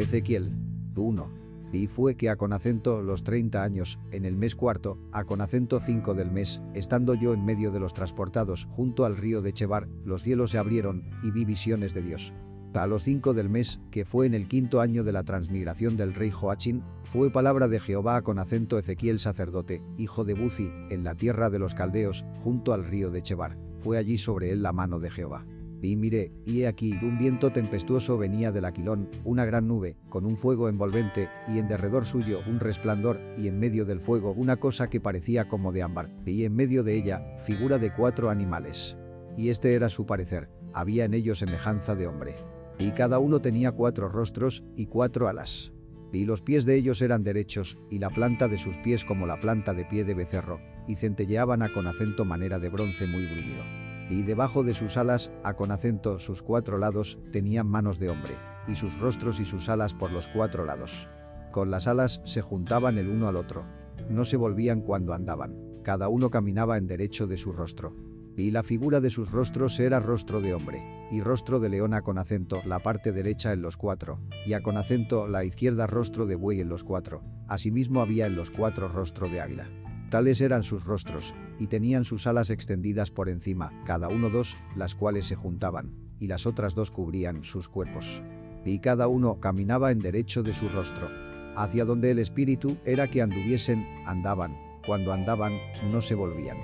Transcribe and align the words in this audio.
Ezequiel. 0.00 0.52
1. 0.96 1.30
Y 1.72 1.88
fue 1.88 2.16
que 2.16 2.30
a 2.30 2.36
con 2.36 2.52
acento 2.52 3.02
los 3.02 3.24
30 3.24 3.62
años, 3.62 3.98
en 4.12 4.24
el 4.24 4.36
mes 4.36 4.54
cuarto, 4.54 4.98
a 5.12 5.24
con 5.24 5.40
acento 5.40 5.80
5 5.80 6.14
del 6.14 6.30
mes, 6.30 6.60
estando 6.72 7.14
yo 7.14 7.34
en 7.34 7.44
medio 7.44 7.72
de 7.72 7.80
los 7.80 7.94
transportados 7.94 8.68
junto 8.70 9.04
al 9.04 9.16
río 9.16 9.42
de 9.42 9.52
Chebar, 9.52 9.88
los 10.04 10.22
cielos 10.22 10.52
se 10.52 10.58
abrieron, 10.58 11.02
y 11.22 11.32
vi 11.32 11.44
visiones 11.44 11.92
de 11.92 12.02
Dios. 12.02 12.32
A 12.74 12.88
los 12.88 13.04
cinco 13.04 13.34
del 13.34 13.48
mes, 13.48 13.80
que 13.92 14.04
fue 14.04 14.26
en 14.26 14.34
el 14.34 14.48
quinto 14.48 14.80
año 14.80 15.04
de 15.04 15.12
la 15.12 15.22
transmigración 15.22 15.96
del 15.96 16.12
rey 16.12 16.32
Joachín, 16.32 16.82
fue 17.04 17.30
palabra 17.30 17.68
de 17.68 17.78
Jehová 17.78 18.22
con 18.22 18.40
acento 18.40 18.80
Ezequiel 18.80 19.20
sacerdote, 19.20 19.80
hijo 19.96 20.24
de 20.24 20.34
Buzi, 20.34 20.72
en 20.90 21.04
la 21.04 21.14
tierra 21.14 21.50
de 21.50 21.60
los 21.60 21.74
caldeos, 21.74 22.24
junto 22.42 22.72
al 22.72 22.84
río 22.84 23.10
de 23.10 23.22
Chebar. 23.22 23.56
Fue 23.78 23.96
allí 23.96 24.18
sobre 24.18 24.50
él 24.50 24.62
la 24.62 24.72
mano 24.72 24.98
de 24.98 25.10
Jehová. 25.10 25.46
Y 25.84 25.96
miré, 25.96 26.32
y 26.46 26.62
he 26.62 26.66
aquí, 26.66 26.98
un 27.02 27.18
viento 27.18 27.52
tempestuoso 27.52 28.16
venía 28.16 28.50
del 28.50 28.64
aquilón, 28.64 29.10
una 29.22 29.44
gran 29.44 29.68
nube, 29.68 29.98
con 30.08 30.24
un 30.24 30.38
fuego 30.38 30.70
envolvente, 30.70 31.28
y 31.46 31.58
en 31.58 31.68
derredor 31.68 32.06
suyo 32.06 32.40
un 32.46 32.58
resplandor, 32.58 33.20
y 33.36 33.48
en 33.48 33.58
medio 33.58 33.84
del 33.84 34.00
fuego 34.00 34.32
una 34.32 34.56
cosa 34.56 34.88
que 34.88 35.02
parecía 35.02 35.46
como 35.46 35.72
de 35.72 35.82
ámbar, 35.82 36.08
y 36.24 36.44
en 36.44 36.54
medio 36.54 36.84
de 36.84 36.94
ella, 36.94 37.36
figura 37.44 37.78
de 37.78 37.92
cuatro 37.92 38.30
animales. 38.30 38.96
Y 39.36 39.50
este 39.50 39.74
era 39.74 39.90
su 39.90 40.06
parecer, 40.06 40.48
había 40.72 41.04
en 41.04 41.12
ellos 41.12 41.40
semejanza 41.40 41.94
de 41.94 42.06
hombre. 42.06 42.36
Y 42.78 42.92
cada 42.92 43.18
uno 43.18 43.42
tenía 43.42 43.70
cuatro 43.72 44.08
rostros 44.08 44.64
y 44.76 44.86
cuatro 44.86 45.28
alas. 45.28 45.70
Y 46.14 46.24
los 46.24 46.40
pies 46.40 46.64
de 46.64 46.76
ellos 46.76 47.02
eran 47.02 47.24
derechos, 47.24 47.76
y 47.90 47.98
la 47.98 48.08
planta 48.08 48.48
de 48.48 48.56
sus 48.56 48.78
pies 48.78 49.04
como 49.04 49.26
la 49.26 49.38
planta 49.38 49.74
de 49.74 49.84
pie 49.84 50.04
de 50.04 50.14
becerro, 50.14 50.60
y 50.88 50.96
centelleaban 50.96 51.60
a 51.60 51.74
con 51.74 51.86
acento 51.86 52.24
manera 52.24 52.58
de 52.58 52.70
bronce 52.70 53.06
muy 53.06 53.26
bruñido 53.26 53.83
y 54.10 54.22
debajo 54.22 54.62
de 54.62 54.74
sus 54.74 54.96
alas, 54.96 55.30
a 55.42 55.54
con 55.54 55.70
acento 55.70 56.18
sus 56.18 56.42
cuatro 56.42 56.78
lados, 56.78 57.18
tenían 57.32 57.66
manos 57.66 57.98
de 57.98 58.10
hombre, 58.10 58.36
y 58.68 58.74
sus 58.74 58.98
rostros 58.98 59.40
y 59.40 59.44
sus 59.44 59.68
alas 59.68 59.94
por 59.94 60.10
los 60.10 60.28
cuatro 60.28 60.64
lados. 60.64 61.08
Con 61.50 61.70
las 61.70 61.86
alas 61.86 62.20
se 62.24 62.42
juntaban 62.42 62.98
el 62.98 63.08
uno 63.08 63.28
al 63.28 63.36
otro. 63.36 63.64
No 64.10 64.24
se 64.24 64.36
volvían 64.36 64.80
cuando 64.80 65.14
andaban, 65.14 65.56
cada 65.82 66.08
uno 66.08 66.30
caminaba 66.30 66.76
en 66.76 66.86
derecho 66.86 67.26
de 67.26 67.36
su 67.36 67.52
rostro. 67.52 67.94
Y 68.36 68.50
la 68.50 68.64
figura 68.64 69.00
de 69.00 69.10
sus 69.10 69.30
rostros 69.30 69.78
era 69.78 70.00
rostro 70.00 70.40
de 70.40 70.54
hombre, 70.54 70.82
y 71.12 71.20
rostro 71.20 71.60
de 71.60 71.68
león 71.68 71.92
con 72.02 72.18
acento 72.18 72.60
la 72.64 72.80
parte 72.80 73.12
derecha 73.12 73.52
en 73.52 73.62
los 73.62 73.76
cuatro, 73.76 74.18
y 74.44 74.54
a 74.54 74.62
con 74.62 74.76
acento 74.76 75.28
la 75.28 75.44
izquierda 75.44 75.86
rostro 75.86 76.26
de 76.26 76.34
buey 76.34 76.60
en 76.60 76.68
los 76.68 76.82
cuatro. 76.82 77.22
Asimismo 77.46 78.00
había 78.00 78.26
en 78.26 78.34
los 78.34 78.50
cuatro 78.50 78.88
rostro 78.88 79.28
de 79.28 79.40
águila. 79.40 79.68
Tales 80.14 80.40
eran 80.40 80.62
sus 80.62 80.84
rostros, 80.84 81.34
y 81.58 81.66
tenían 81.66 82.04
sus 82.04 82.28
alas 82.28 82.50
extendidas 82.50 83.10
por 83.10 83.28
encima, 83.28 83.72
cada 83.84 84.06
uno 84.06 84.30
dos, 84.30 84.56
las 84.76 84.94
cuales 84.94 85.26
se 85.26 85.34
juntaban, 85.34 85.90
y 86.20 86.28
las 86.28 86.46
otras 86.46 86.76
dos 86.76 86.92
cubrían 86.92 87.42
sus 87.42 87.68
cuerpos. 87.68 88.22
Y 88.64 88.78
cada 88.78 89.08
uno 89.08 89.40
caminaba 89.40 89.90
en 89.90 89.98
derecho 89.98 90.44
de 90.44 90.54
su 90.54 90.68
rostro. 90.68 91.08
Hacia 91.56 91.84
donde 91.84 92.12
el 92.12 92.20
espíritu 92.20 92.76
era 92.84 93.08
que 93.08 93.22
anduviesen, 93.22 93.84
andaban, 94.06 94.56
cuando 94.86 95.12
andaban, 95.12 95.58
no 95.90 96.00
se 96.00 96.14
volvían. 96.14 96.58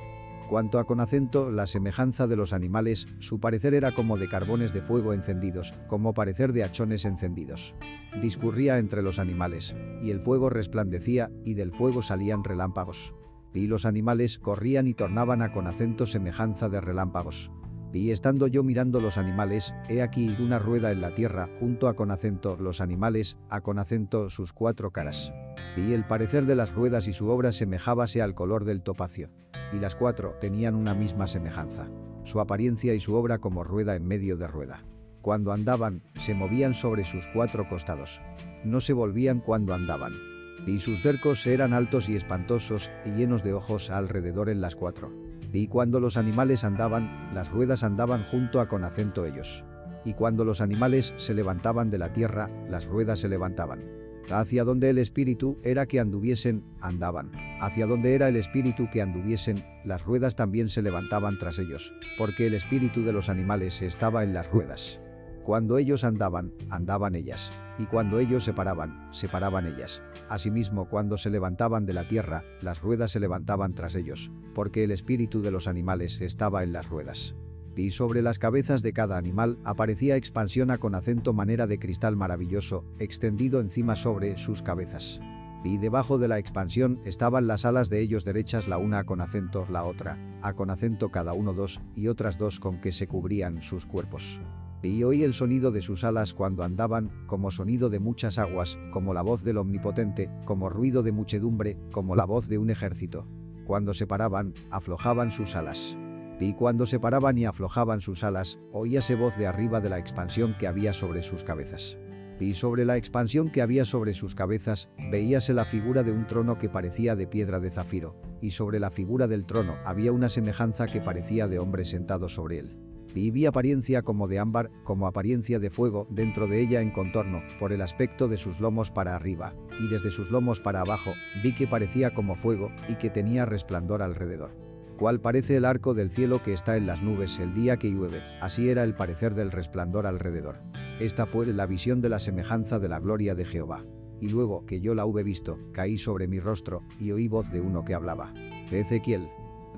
Cuanto 0.49 0.79
a 0.79 0.87
con 0.87 1.01
acento 1.01 1.51
la 1.51 1.67
semejanza 1.67 2.29
de 2.29 2.37
los 2.37 2.53
animales, 2.53 3.09
su 3.19 3.41
parecer 3.41 3.75
era 3.75 3.91
como 3.91 4.17
de 4.17 4.29
carbones 4.29 4.73
de 4.73 4.83
fuego 4.83 5.13
encendidos, 5.13 5.75
como 5.89 6.15
parecer 6.15 6.53
de 6.53 6.63
hachones 6.63 7.05
encendidos. 7.05 7.75
Discurría 8.23 8.79
entre 8.79 9.03
los 9.03 9.19
animales, 9.19 9.75
y 10.05 10.13
el 10.13 10.21
fuego 10.21 10.51
resplandecía, 10.51 11.33
y 11.45 11.55
del 11.55 11.73
fuego 11.73 12.01
salían 12.01 12.45
relámpagos 12.45 13.13
y 13.55 13.67
los 13.67 13.85
animales 13.85 14.39
corrían 14.39 14.87
y 14.87 14.95
tornaban 14.95 15.43
a 15.43 15.53
con 15.53 15.67
acento 15.67 16.07
semejanza 16.07 16.69
de 16.69 16.81
relámpagos. 16.81 17.51
Y 17.93 18.13
estando 18.13 18.47
yo 18.47 18.63
mirando 18.63 19.01
los 19.01 19.19
animales, 19.19 19.75
he 19.89 20.01
aquí 20.01 20.37
una 20.39 20.61
rueda 20.61 20.93
en 20.93 21.01
la 21.01 21.15
tierra, 21.15 21.49
junto 21.59 21.89
a 21.89 21.97
con 21.97 22.13
acento 22.13 22.57
los 22.61 22.81
animales, 22.81 23.37
a 23.49 23.63
con 23.63 23.81
acento 23.81 24.31
sus 24.31 24.53
cuatro 24.53 24.93
caras. 24.93 25.33
Y 25.77 25.93
el 25.93 26.07
parecer 26.07 26.47
de 26.47 26.55
las 26.55 26.73
ruedas 26.73 27.09
y 27.09 27.13
su 27.13 27.29
obra 27.29 27.53
semejábase 27.53 28.23
al 28.23 28.35
color 28.35 28.65
del 28.65 28.83
topacio. 28.83 29.31
Y 29.73 29.81
las 29.81 29.97
cuatro 29.97 30.37
tenían 30.41 30.77
una 30.77 30.95
misma 30.95 31.27
semejanza. 31.27 31.91
Su 32.23 32.39
apariencia 32.39 32.95
y 32.95 33.01
su 33.01 33.15
obra 33.15 33.39
como 33.39 33.65
rueda 33.65 33.97
en 33.97 34.07
medio 34.07 34.37
de 34.37 34.47
rueda. 34.47 34.85
Cuando 35.21 35.53
andaban, 35.53 36.03
se 36.21 36.35
movían 36.35 36.75
sobre 36.75 37.05
sus 37.05 37.27
cuatro 37.35 37.69
costados. 37.69 38.21
No 38.65 38.81
se 38.81 38.93
volvían 38.93 39.41
cuando 39.41 39.75
andaban 39.75 40.30
y 40.67 40.79
sus 40.79 41.01
cercos 41.01 41.47
eran 41.47 41.73
altos 41.73 42.09
y 42.09 42.17
espantosos 42.17 42.91
y 43.05 43.11
llenos 43.11 43.43
de 43.43 43.53
ojos 43.53 43.91
alrededor 43.91 44.49
en 44.49 44.61
las 44.61 44.77
cuatro. 44.77 45.13
Y 45.53 45.67
cuando 45.67 46.01
los 46.01 46.17
animales 46.17 46.65
andaban, 46.65 47.35
las 47.35 47.51
ruedas 47.51 47.83
andaban 47.83 48.25
junto 48.25 48.61
a 48.61 48.69
con 48.69 48.85
acento 48.85 49.27
ellos. 49.27 49.65
Y 50.05 50.15
cuando 50.15 50.45
los 50.45 50.61
animales 50.61 51.13
se 51.17 51.35
levantaban 51.35 51.91
de 51.91 51.99
la 51.99 52.13
tierra, 52.13 52.51
las 52.69 52.87
ruedas 52.87 53.21
se 53.21 53.29
levantaban. 53.29 53.85
Hacia 54.31 54.65
donde 54.65 54.91
el 54.91 54.99
espíritu 54.99 55.59
era 55.65 55.87
que 55.87 55.99
anduviesen, 55.99 56.63
andaban. 56.81 57.33
Hacia 57.61 57.87
donde 57.87 58.15
era 58.15 58.29
el 58.29 58.37
espíritu 58.37 58.89
que 58.93 59.03
anduviesen, 59.03 59.65
las 59.85 60.05
ruedas 60.05 60.37
también 60.37 60.69
se 60.69 60.83
levantaban 60.83 61.39
tras 61.39 61.59
ellos, 61.59 61.93
porque 62.17 62.47
el 62.47 62.55
espíritu 62.55 63.03
de 63.03 63.13
los 63.13 63.29
animales 63.29 63.83
estaba 63.83 64.23
en 64.23 64.33
las 64.33 64.49
ruedas. 64.51 65.01
Cuando 65.45 65.79
ellos 65.79 66.05
andaban, 66.05 66.53
andaban 66.69 67.15
ellas, 67.15 67.51
y 67.79 67.87
cuando 67.87 68.19
ellos 68.19 68.45
se 68.45 68.53
paraban, 68.53 69.09
se 69.11 69.27
paraban 69.27 69.67
ellas. 69.67 70.03
Asimismo, 70.29 70.89
cuando 70.89 71.17
se 71.17 71.31
levantaban 71.31 71.87
de 71.87 71.95
la 71.95 72.07
tierra, 72.07 72.45
las 72.61 72.83
ruedas 72.83 73.13
se 73.13 73.21
levantaban 73.21 73.73
tras 73.73 73.95
ellos, 73.95 74.31
porque 74.55 74.85
el 74.85 74.91
espíritu 74.91 75.41
de 75.41 75.51
los 75.51 75.67
animales 75.67 76.21
estaba 76.21 76.63
en 76.63 76.73
las 76.73 76.89
ruedas. 76.91 77.35
Y 77.75 77.93
sobre 77.93 78.21
las 78.21 78.39
cabezas 78.39 78.83
de 78.83 78.93
cada 78.93 79.17
animal 79.17 79.59
aparecía 79.65 80.17
expansión 80.17 80.71
a 80.71 80.77
con 80.77 80.95
acento 80.95 81.33
manera 81.33 81.67
de 81.67 81.79
cristal 81.79 82.17
maravilloso, 82.17 82.85
extendido 82.99 83.61
encima 83.61 83.97
sobre 83.97 84.37
sus 84.37 84.63
cabezas. 84.63 85.21
Y 85.65 85.79
debajo 85.79 86.19
de 86.19 86.29
la 86.29 86.39
expansión 86.39 87.01
estaban 87.07 87.47
las 87.47 87.65
alas 87.65 87.89
de 87.89 88.01
ellos 88.01 88.27
derechas 88.27 88.69
la 88.69 88.77
una 88.77 89.05
con 89.05 89.23
acento 89.23 89.67
la 89.71 89.85
otra, 89.85 90.19
a 90.43 90.53
con 90.53 90.69
acento 90.69 91.11
cada 91.11 91.33
uno 91.33 91.55
dos, 91.55 91.81
y 91.97 92.09
otras 92.09 92.37
dos 92.37 92.61
con 92.61 92.83
que 92.83 92.93
se 92.93 93.07
cubrían 93.07 93.63
sus 93.63 93.87
cuerpos 93.87 94.41
y 94.89 95.03
oí 95.05 95.25
el 95.25 95.35
sonido 95.35 95.73
de 95.73 95.83
sus 95.83 96.05
alas 96.05 96.33
cuando 96.33 96.63
andaban, 96.63 97.11
como 97.27 97.51
sonido 97.51 97.91
de 97.91 98.01
muchas 98.01 98.39
aguas, 98.39 98.79
como 98.93 99.13
la 99.13 99.23
voz 99.23 99.45
del 99.45 99.59
Omnipotente, 99.59 100.31
como 100.45 100.71
ruido 100.71 101.03
de 101.03 101.13
muchedumbre, 101.13 101.77
como 101.93 102.17
la 102.17 102.25
voz 102.25 102.49
de 102.49 102.59
un 102.59 102.71
ejército. 102.71 103.27
Cuando 103.67 103.93
se 103.93 104.07
paraban, 104.07 104.55
aflojaban 104.71 105.31
sus 105.31 105.55
alas. 105.55 105.97
Y 106.41 106.55
cuando 106.55 106.87
se 106.87 106.99
paraban 106.99 107.37
y 107.37 107.45
aflojaban 107.45 108.01
sus 108.01 108.25
alas, 108.25 108.59
oíase 108.73 109.15
voz 109.15 109.37
de 109.37 109.47
arriba 109.47 109.81
de 109.81 109.91
la 109.91 109.99
expansión 109.99 110.57
que 110.59 110.67
había 110.67 110.95
sobre 110.95 111.23
sus 111.23 111.45
cabezas. 111.45 111.99
Y 112.41 112.55
sobre 112.55 112.87
la 112.87 112.97
expansión 112.97 113.51
que 113.51 113.61
había 113.61 113.85
sobre 113.85 114.15
sus 114.15 114.35
cabezas, 114.35 114.89
veíase 115.11 115.53
la 115.53 115.67
figura 115.67 116.03
de 116.03 116.13
un 116.13 116.27
trono 116.27 116.57
que 116.57 116.71
parecía 116.71 117.15
de 117.15 117.27
piedra 117.27 117.61
de 117.61 117.71
zafiro, 117.71 118.17
y 118.41 118.53
sobre 118.53 118.81
la 118.81 118.91
figura 118.91 119.29
del 119.29 119.45
trono 119.45 119.75
había 119.85 120.11
una 120.13 120.31
semejanza 120.31 120.87
que 120.87 121.03
parecía 121.03 121.49
de 121.49 121.59
hombre 121.59 121.85
sentado 121.85 122.31
sobre 122.31 122.61
él 122.61 122.90
vi 123.15 123.47
apariencia 123.47 124.03
como 124.03 124.29
de 124.29 124.39
ámbar, 124.39 124.71
como 124.85 125.07
apariencia 125.07 125.59
de 125.59 125.71
fuego 125.71 126.07
dentro 126.11 126.47
de 126.47 126.61
ella 126.61 126.81
en 126.81 126.91
contorno, 126.91 127.43
por 127.59 127.73
el 127.73 127.83
aspecto 127.83 128.29
de 128.29 128.37
sus 128.37 128.61
lomos 128.61 128.91
para 128.91 129.15
arriba, 129.15 129.55
y 129.81 129.89
desde 129.89 130.11
sus 130.11 130.31
lomos 130.31 130.61
para 130.61 130.81
abajo, 130.81 131.13
vi 131.43 131.55
que 131.55 131.67
parecía 131.67 132.15
como 132.15 132.37
fuego 132.37 132.71
y 132.89 132.97
que 132.97 133.11
tenía 133.11 133.47
resplandor 133.47 134.03
alrededor. 134.03 134.57
Cual 134.99 135.21
parece 135.21 135.57
el 135.57 135.65
arco 135.65 135.95
del 135.95 136.11
cielo 136.11 136.43
que 136.43 136.53
está 136.53 136.77
en 136.77 136.87
las 136.87 137.03
nubes 137.03 137.39
el 137.39 137.55
día 137.55 137.79
que 137.79 137.91
llueve, 137.91 138.23
así 138.41 138.69
era 138.69 138.85
el 138.85 138.95
parecer 138.95 139.35
del 139.35 139.51
resplandor 139.51 140.07
alrededor. 140.07 140.61
Esta 141.01 141.25
fue 141.27 141.47
la 141.47 141.67
visión 141.67 142.03
de 142.03 142.11
la 142.11 142.21
semejanza 142.21 142.79
de 142.79 142.91
la 142.91 143.01
gloria 143.01 143.35
de 143.35 143.47
Jehová. 143.47 143.85
Y 144.21 144.29
luego 144.29 144.67
que 144.67 144.83
yo 144.83 144.95
la 144.95 145.07
hube 145.07 145.23
visto, 145.23 145.59
caí 145.73 145.97
sobre 145.97 146.29
mi 146.29 146.39
rostro, 146.39 146.83
y 147.01 147.13
oí 147.13 147.27
voz 147.27 147.51
de 147.51 147.63
uno 147.63 147.87
que 147.87 147.95
hablaba. 147.95 148.35
Ezequiel 148.71 149.31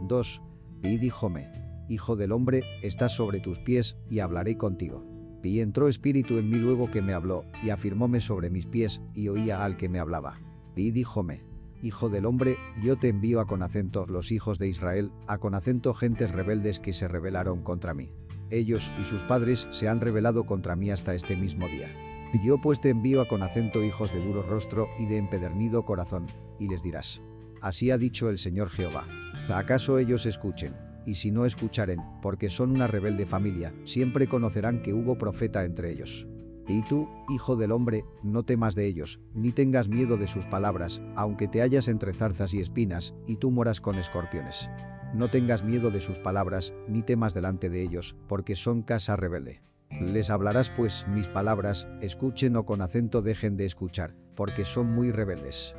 2. 0.08 0.42
Y 0.82 0.98
díjome, 0.98 1.61
Hijo 1.92 2.16
del 2.16 2.32
hombre, 2.32 2.62
estás 2.80 3.14
sobre 3.14 3.38
tus 3.38 3.58
pies, 3.58 3.98
y 4.08 4.20
hablaré 4.20 4.56
contigo. 4.56 5.04
Y 5.42 5.60
entró 5.60 5.88
espíritu 5.88 6.38
en 6.38 6.48
mí 6.48 6.56
luego 6.56 6.90
que 6.90 7.02
me 7.02 7.12
habló, 7.12 7.44
y 7.62 7.68
afirmóme 7.68 8.20
sobre 8.20 8.48
mis 8.48 8.64
pies, 8.64 9.02
y 9.12 9.28
oía 9.28 9.62
al 9.62 9.76
que 9.76 9.90
me 9.90 9.98
hablaba. 9.98 10.40
Y 10.74 10.92
díjome, 10.92 11.44
Hijo 11.82 12.08
del 12.08 12.24
hombre, 12.24 12.56
yo 12.80 12.96
te 12.96 13.10
envío 13.10 13.40
a 13.40 13.46
con 13.46 13.62
acento 13.62 14.06
los 14.06 14.32
hijos 14.32 14.58
de 14.58 14.68
Israel, 14.68 15.12
a 15.26 15.36
con 15.36 15.54
acento 15.54 15.92
gentes 15.92 16.30
rebeldes 16.30 16.80
que 16.80 16.94
se 16.94 17.08
rebelaron 17.08 17.60
contra 17.62 17.92
mí. 17.92 18.08
Ellos 18.48 18.90
y 18.98 19.04
sus 19.04 19.22
padres 19.22 19.68
se 19.70 19.86
han 19.86 20.00
rebelado 20.00 20.46
contra 20.46 20.76
mí 20.76 20.90
hasta 20.90 21.14
este 21.14 21.36
mismo 21.36 21.68
día. 21.68 21.94
Yo 22.42 22.56
pues 22.58 22.80
te 22.80 22.88
envío 22.88 23.20
a 23.20 23.28
con 23.28 23.42
acento 23.42 23.84
hijos 23.84 24.14
de 24.14 24.24
duro 24.24 24.42
rostro 24.42 24.88
y 24.98 25.04
de 25.04 25.18
empedernido 25.18 25.84
corazón, 25.84 26.24
y 26.58 26.68
les 26.68 26.82
dirás, 26.82 27.20
Así 27.60 27.90
ha 27.90 27.98
dicho 27.98 28.30
el 28.30 28.38
Señor 28.38 28.70
Jehová. 28.70 29.06
¿Acaso 29.50 29.98
ellos 29.98 30.24
escuchen? 30.24 30.91
Y 31.06 31.16
si 31.16 31.30
no 31.30 31.46
escucharen, 31.46 32.00
porque 32.20 32.50
son 32.50 32.70
una 32.70 32.86
rebelde 32.86 33.26
familia, 33.26 33.74
siempre 33.84 34.26
conocerán 34.26 34.82
que 34.82 34.92
hubo 34.92 35.18
profeta 35.18 35.64
entre 35.64 35.90
ellos. 35.90 36.26
Y 36.68 36.82
tú, 36.82 37.08
hijo 37.28 37.56
del 37.56 37.72
hombre, 37.72 38.04
no 38.22 38.44
temas 38.44 38.74
de 38.74 38.86
ellos, 38.86 39.20
ni 39.34 39.52
tengas 39.52 39.88
miedo 39.88 40.16
de 40.16 40.28
sus 40.28 40.46
palabras, 40.46 41.00
aunque 41.16 41.48
te 41.48 41.60
hallas 41.60 41.88
entre 41.88 42.14
zarzas 42.14 42.54
y 42.54 42.60
espinas, 42.60 43.14
y 43.26 43.36
tú 43.36 43.50
moras 43.50 43.80
con 43.80 43.98
escorpiones. 43.98 44.68
No 45.12 45.28
tengas 45.28 45.64
miedo 45.64 45.90
de 45.90 46.00
sus 46.00 46.18
palabras, 46.18 46.72
ni 46.88 47.02
temas 47.02 47.34
delante 47.34 47.68
de 47.68 47.82
ellos, 47.82 48.16
porque 48.28 48.56
son 48.56 48.82
casa 48.82 49.16
rebelde. 49.16 49.62
Les 50.00 50.30
hablarás 50.30 50.70
pues 50.70 51.06
mis 51.08 51.28
palabras, 51.28 51.86
escuchen 52.00 52.56
o 52.56 52.64
con 52.64 52.80
acento 52.80 53.20
dejen 53.20 53.56
de 53.56 53.66
escuchar, 53.66 54.14
porque 54.34 54.64
son 54.64 54.90
muy 54.90 55.10
rebeldes. 55.10 55.74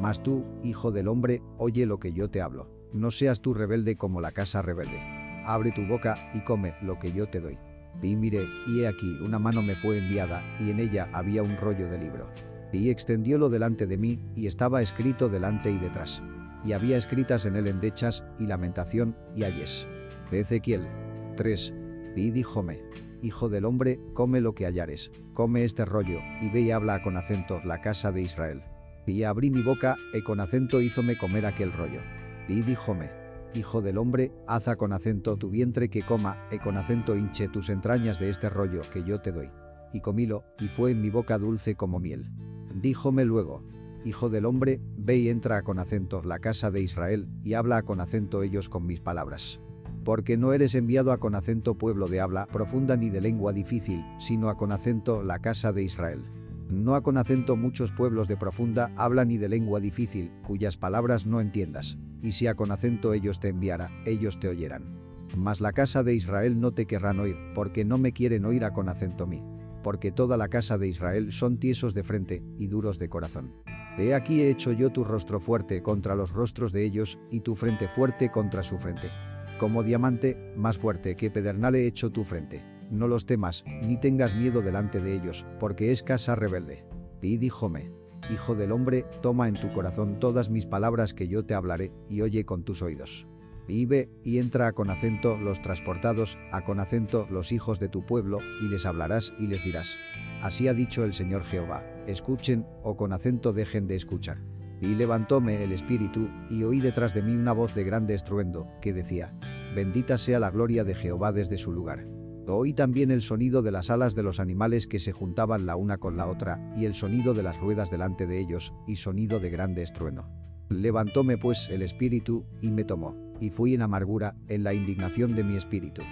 Mas 0.00 0.22
tú, 0.22 0.44
hijo 0.62 0.92
del 0.92 1.08
hombre, 1.08 1.42
oye 1.58 1.86
lo 1.86 1.98
que 1.98 2.12
yo 2.12 2.30
te 2.30 2.40
hablo. 2.40 2.75
No 2.96 3.10
seas 3.10 3.42
tú 3.42 3.52
rebelde 3.52 3.96
como 3.96 4.22
la 4.22 4.32
casa 4.32 4.62
rebelde. 4.62 4.98
Abre 5.44 5.70
tu 5.70 5.86
boca 5.86 6.30
y 6.32 6.40
come 6.40 6.74
lo 6.80 6.98
que 6.98 7.12
yo 7.12 7.28
te 7.28 7.40
doy. 7.40 7.58
Y 8.02 8.16
miré, 8.16 8.46
y 8.66 8.80
he 8.80 8.88
aquí 8.88 9.18
una 9.20 9.38
mano 9.38 9.62
me 9.62 9.76
fue 9.76 9.98
enviada, 9.98 10.42
y 10.58 10.70
en 10.70 10.80
ella 10.80 11.10
había 11.12 11.42
un 11.42 11.58
rollo 11.58 11.90
de 11.90 11.98
libro. 11.98 12.30
Y 12.72 12.88
extendiólo 12.88 13.50
delante 13.50 13.86
de 13.86 13.98
mí, 13.98 14.18
y 14.34 14.46
estaba 14.46 14.80
escrito 14.80 15.28
delante 15.28 15.70
y 15.70 15.76
detrás. 15.76 16.22
Y 16.64 16.72
había 16.72 16.96
escritas 16.96 17.44
en 17.44 17.56
él 17.56 17.66
endechas, 17.66 18.24
y 18.38 18.46
lamentación, 18.46 19.14
y 19.34 19.44
ayes. 19.44 19.86
Ezequiel 20.30 20.88
3. 21.36 21.74
Y 22.16 22.30
díjome, 22.30 22.80
Hijo 23.22 23.50
del 23.50 23.66
hombre, 23.66 24.00
come 24.14 24.40
lo 24.40 24.54
que 24.54 24.64
hallares, 24.64 25.10
come 25.34 25.64
este 25.64 25.84
rollo, 25.84 26.20
y 26.40 26.48
ve 26.48 26.62
y 26.62 26.70
habla 26.70 27.02
con 27.02 27.18
acento 27.18 27.60
la 27.62 27.82
casa 27.82 28.10
de 28.10 28.22
Israel. 28.22 28.62
Y 29.06 29.22
abrí 29.24 29.50
mi 29.50 29.60
boca, 29.60 29.96
e 30.14 30.22
con 30.22 30.40
acento 30.40 30.80
hízome 30.80 31.18
comer 31.18 31.44
aquel 31.44 31.72
rollo. 31.72 32.00
Y 32.48 32.62
díjome, 32.62 33.10
Hijo 33.54 33.80
del 33.80 33.96
hombre, 33.96 34.32
haza 34.46 34.76
con 34.76 34.92
acento 34.92 35.38
tu 35.38 35.48
vientre 35.48 35.88
que 35.88 36.02
coma, 36.02 36.36
e 36.50 36.58
con 36.58 36.76
acento 36.76 37.16
hinche 37.16 37.48
tus 37.48 37.70
entrañas 37.70 38.20
de 38.20 38.28
este 38.28 38.50
rollo 38.50 38.82
que 38.92 39.02
yo 39.02 39.20
te 39.20 39.32
doy. 39.32 39.50
Y 39.94 40.00
comílo, 40.00 40.44
y 40.58 40.68
fue 40.68 40.90
en 40.90 41.00
mi 41.00 41.08
boca 41.08 41.38
dulce 41.38 41.74
como 41.74 41.98
miel. 41.98 42.30
Díjome 42.74 43.24
luego, 43.24 43.64
Hijo 44.04 44.28
del 44.28 44.44
hombre, 44.44 44.80
ve 44.96 45.16
y 45.16 45.30
entra 45.30 45.62
con 45.62 45.80
acento 45.80 46.22
la 46.22 46.38
casa 46.38 46.70
de 46.70 46.80
Israel, 46.80 47.28
y 47.42 47.54
habla 47.54 47.82
con 47.82 48.00
acento 48.00 48.44
ellos 48.44 48.68
con 48.68 48.86
mis 48.86 49.00
palabras. 49.00 49.58
Porque 50.04 50.36
no 50.36 50.52
eres 50.52 50.76
enviado 50.76 51.10
a 51.10 51.18
con 51.18 51.34
acento 51.34 51.76
pueblo 51.76 52.06
de 52.06 52.20
habla 52.20 52.46
profunda 52.46 52.96
ni 52.96 53.10
de 53.10 53.20
lengua 53.20 53.52
difícil, 53.52 54.04
sino 54.20 54.48
a 54.48 54.56
con 54.56 54.70
acento 54.70 55.24
la 55.24 55.40
casa 55.40 55.72
de 55.72 55.82
Israel. 55.82 56.22
No 56.68 56.96
a 56.96 57.02
con 57.02 57.16
acento 57.16 57.56
muchos 57.56 57.92
pueblos 57.92 58.26
de 58.26 58.36
profunda 58.36 58.92
habla 58.96 59.24
ni 59.24 59.38
de 59.38 59.48
lengua 59.48 59.78
difícil, 59.78 60.32
cuyas 60.44 60.76
palabras 60.76 61.24
no 61.24 61.40
entiendas, 61.40 61.96
y 62.22 62.32
si 62.32 62.48
a 62.48 62.54
con 62.54 62.72
acento 62.72 63.12
ellos 63.12 63.38
te 63.38 63.48
enviara, 63.48 63.90
ellos 64.04 64.40
te 64.40 64.48
oyeran. 64.48 64.96
Mas 65.36 65.60
la 65.60 65.72
casa 65.72 66.02
de 66.02 66.14
Israel 66.14 66.60
no 66.60 66.72
te 66.72 66.86
querrán 66.86 67.20
oír, 67.20 67.36
porque 67.54 67.84
no 67.84 67.98
me 67.98 68.12
quieren 68.12 68.44
oír 68.44 68.64
a 68.64 68.72
con 68.72 68.88
acento 68.88 69.26
mí. 69.26 69.42
Porque 69.82 70.10
toda 70.10 70.36
la 70.36 70.48
casa 70.48 70.78
de 70.78 70.88
Israel 70.88 71.32
son 71.32 71.58
tiesos 71.58 71.94
de 71.94 72.02
frente 72.02 72.42
y 72.58 72.66
duros 72.66 72.98
de 72.98 73.08
corazón. 73.08 73.54
He 73.98 74.14
aquí 74.14 74.42
he 74.42 74.50
hecho 74.50 74.72
yo 74.72 74.90
tu 74.90 75.04
rostro 75.04 75.40
fuerte 75.40 75.82
contra 75.82 76.16
los 76.16 76.32
rostros 76.32 76.72
de 76.72 76.84
ellos, 76.84 77.18
y 77.30 77.40
tu 77.40 77.54
frente 77.54 77.86
fuerte 77.86 78.30
contra 78.30 78.64
su 78.64 78.78
frente. 78.78 79.10
Como 79.58 79.84
diamante, 79.84 80.52
más 80.56 80.76
fuerte 80.76 81.16
que 81.16 81.30
pedernal 81.30 81.76
he 81.76 81.86
hecho 81.86 82.10
tu 82.10 82.24
frente. 82.24 82.75
No 82.90 83.08
los 83.08 83.26
temas, 83.26 83.64
ni 83.82 83.96
tengas 83.96 84.34
miedo 84.34 84.62
delante 84.62 85.00
de 85.00 85.14
ellos, 85.14 85.44
porque 85.58 85.92
es 85.92 86.02
casa 86.02 86.36
rebelde. 86.36 86.84
Y 87.20 87.38
díjome, 87.38 87.90
Hijo 88.30 88.56
del 88.56 88.72
hombre, 88.72 89.04
toma 89.22 89.46
en 89.46 89.54
tu 89.54 89.72
corazón 89.72 90.18
todas 90.18 90.50
mis 90.50 90.66
palabras 90.66 91.14
que 91.14 91.28
yo 91.28 91.44
te 91.44 91.54
hablaré, 91.54 91.92
y 92.08 92.22
oye 92.22 92.44
con 92.44 92.64
tus 92.64 92.82
oídos. 92.82 93.26
Y 93.68 93.86
ve, 93.86 94.10
y 94.24 94.38
entra 94.38 94.68
a 94.68 94.72
con 94.72 94.90
acento 94.90 95.38
los 95.38 95.62
transportados, 95.62 96.36
a 96.50 96.64
con 96.64 96.80
acento 96.80 97.26
los 97.30 97.52
hijos 97.52 97.78
de 97.78 97.88
tu 97.88 98.04
pueblo, 98.04 98.38
y 98.62 98.68
les 98.68 98.84
hablarás 98.84 99.32
y 99.38 99.46
les 99.46 99.62
dirás. 99.64 99.96
Así 100.42 100.66
ha 100.66 100.74
dicho 100.74 101.04
el 101.04 101.14
Señor 101.14 101.44
Jehová, 101.44 101.84
escuchen, 102.06 102.66
o 102.82 102.96
con 102.96 103.12
acento 103.12 103.52
dejen 103.52 103.86
de 103.86 103.94
escuchar. 103.94 104.38
Y 104.80 104.94
levantóme 104.94 105.62
el 105.62 105.72
espíritu, 105.72 106.28
y 106.50 106.64
oí 106.64 106.80
detrás 106.80 107.14
de 107.14 107.22
mí 107.22 107.32
una 107.32 107.52
voz 107.52 107.74
de 107.74 107.84
grande 107.84 108.14
estruendo, 108.14 108.68
que 108.80 108.92
decía, 108.92 109.38
Bendita 109.74 110.18
sea 110.18 110.40
la 110.40 110.50
gloria 110.50 110.84
de 110.84 110.94
Jehová 110.94 111.32
desde 111.32 111.58
su 111.58 111.72
lugar. 111.72 112.15
Oí 112.48 112.72
también 112.72 113.10
el 113.10 113.22
sonido 113.22 113.62
de 113.62 113.72
las 113.72 113.90
alas 113.90 114.14
de 114.14 114.22
los 114.22 114.40
animales 114.40 114.86
que 114.86 115.00
se 115.00 115.12
juntaban 115.12 115.66
la 115.66 115.76
una 115.76 115.98
con 115.98 116.16
la 116.16 116.28
otra, 116.28 116.72
y 116.76 116.84
el 116.84 116.94
sonido 116.94 117.34
de 117.34 117.42
las 117.42 117.58
ruedas 117.58 117.90
delante 117.90 118.26
de 118.26 118.38
ellos, 118.38 118.72
y 118.86 118.96
sonido 118.96 119.40
de 119.40 119.50
grande 119.50 119.82
estruendo. 119.82 120.28
Levantóme 120.68 121.38
pues 121.38 121.68
el 121.70 121.82
espíritu, 121.82 122.46
y 122.60 122.70
me 122.70 122.84
tomó, 122.84 123.16
y 123.40 123.50
fui 123.50 123.74
en 123.74 123.82
amargura, 123.82 124.36
en 124.48 124.64
la 124.64 124.74
indignación 124.74 125.34
de 125.34 125.44
mi 125.44 125.56
espíritu. 125.56 126.02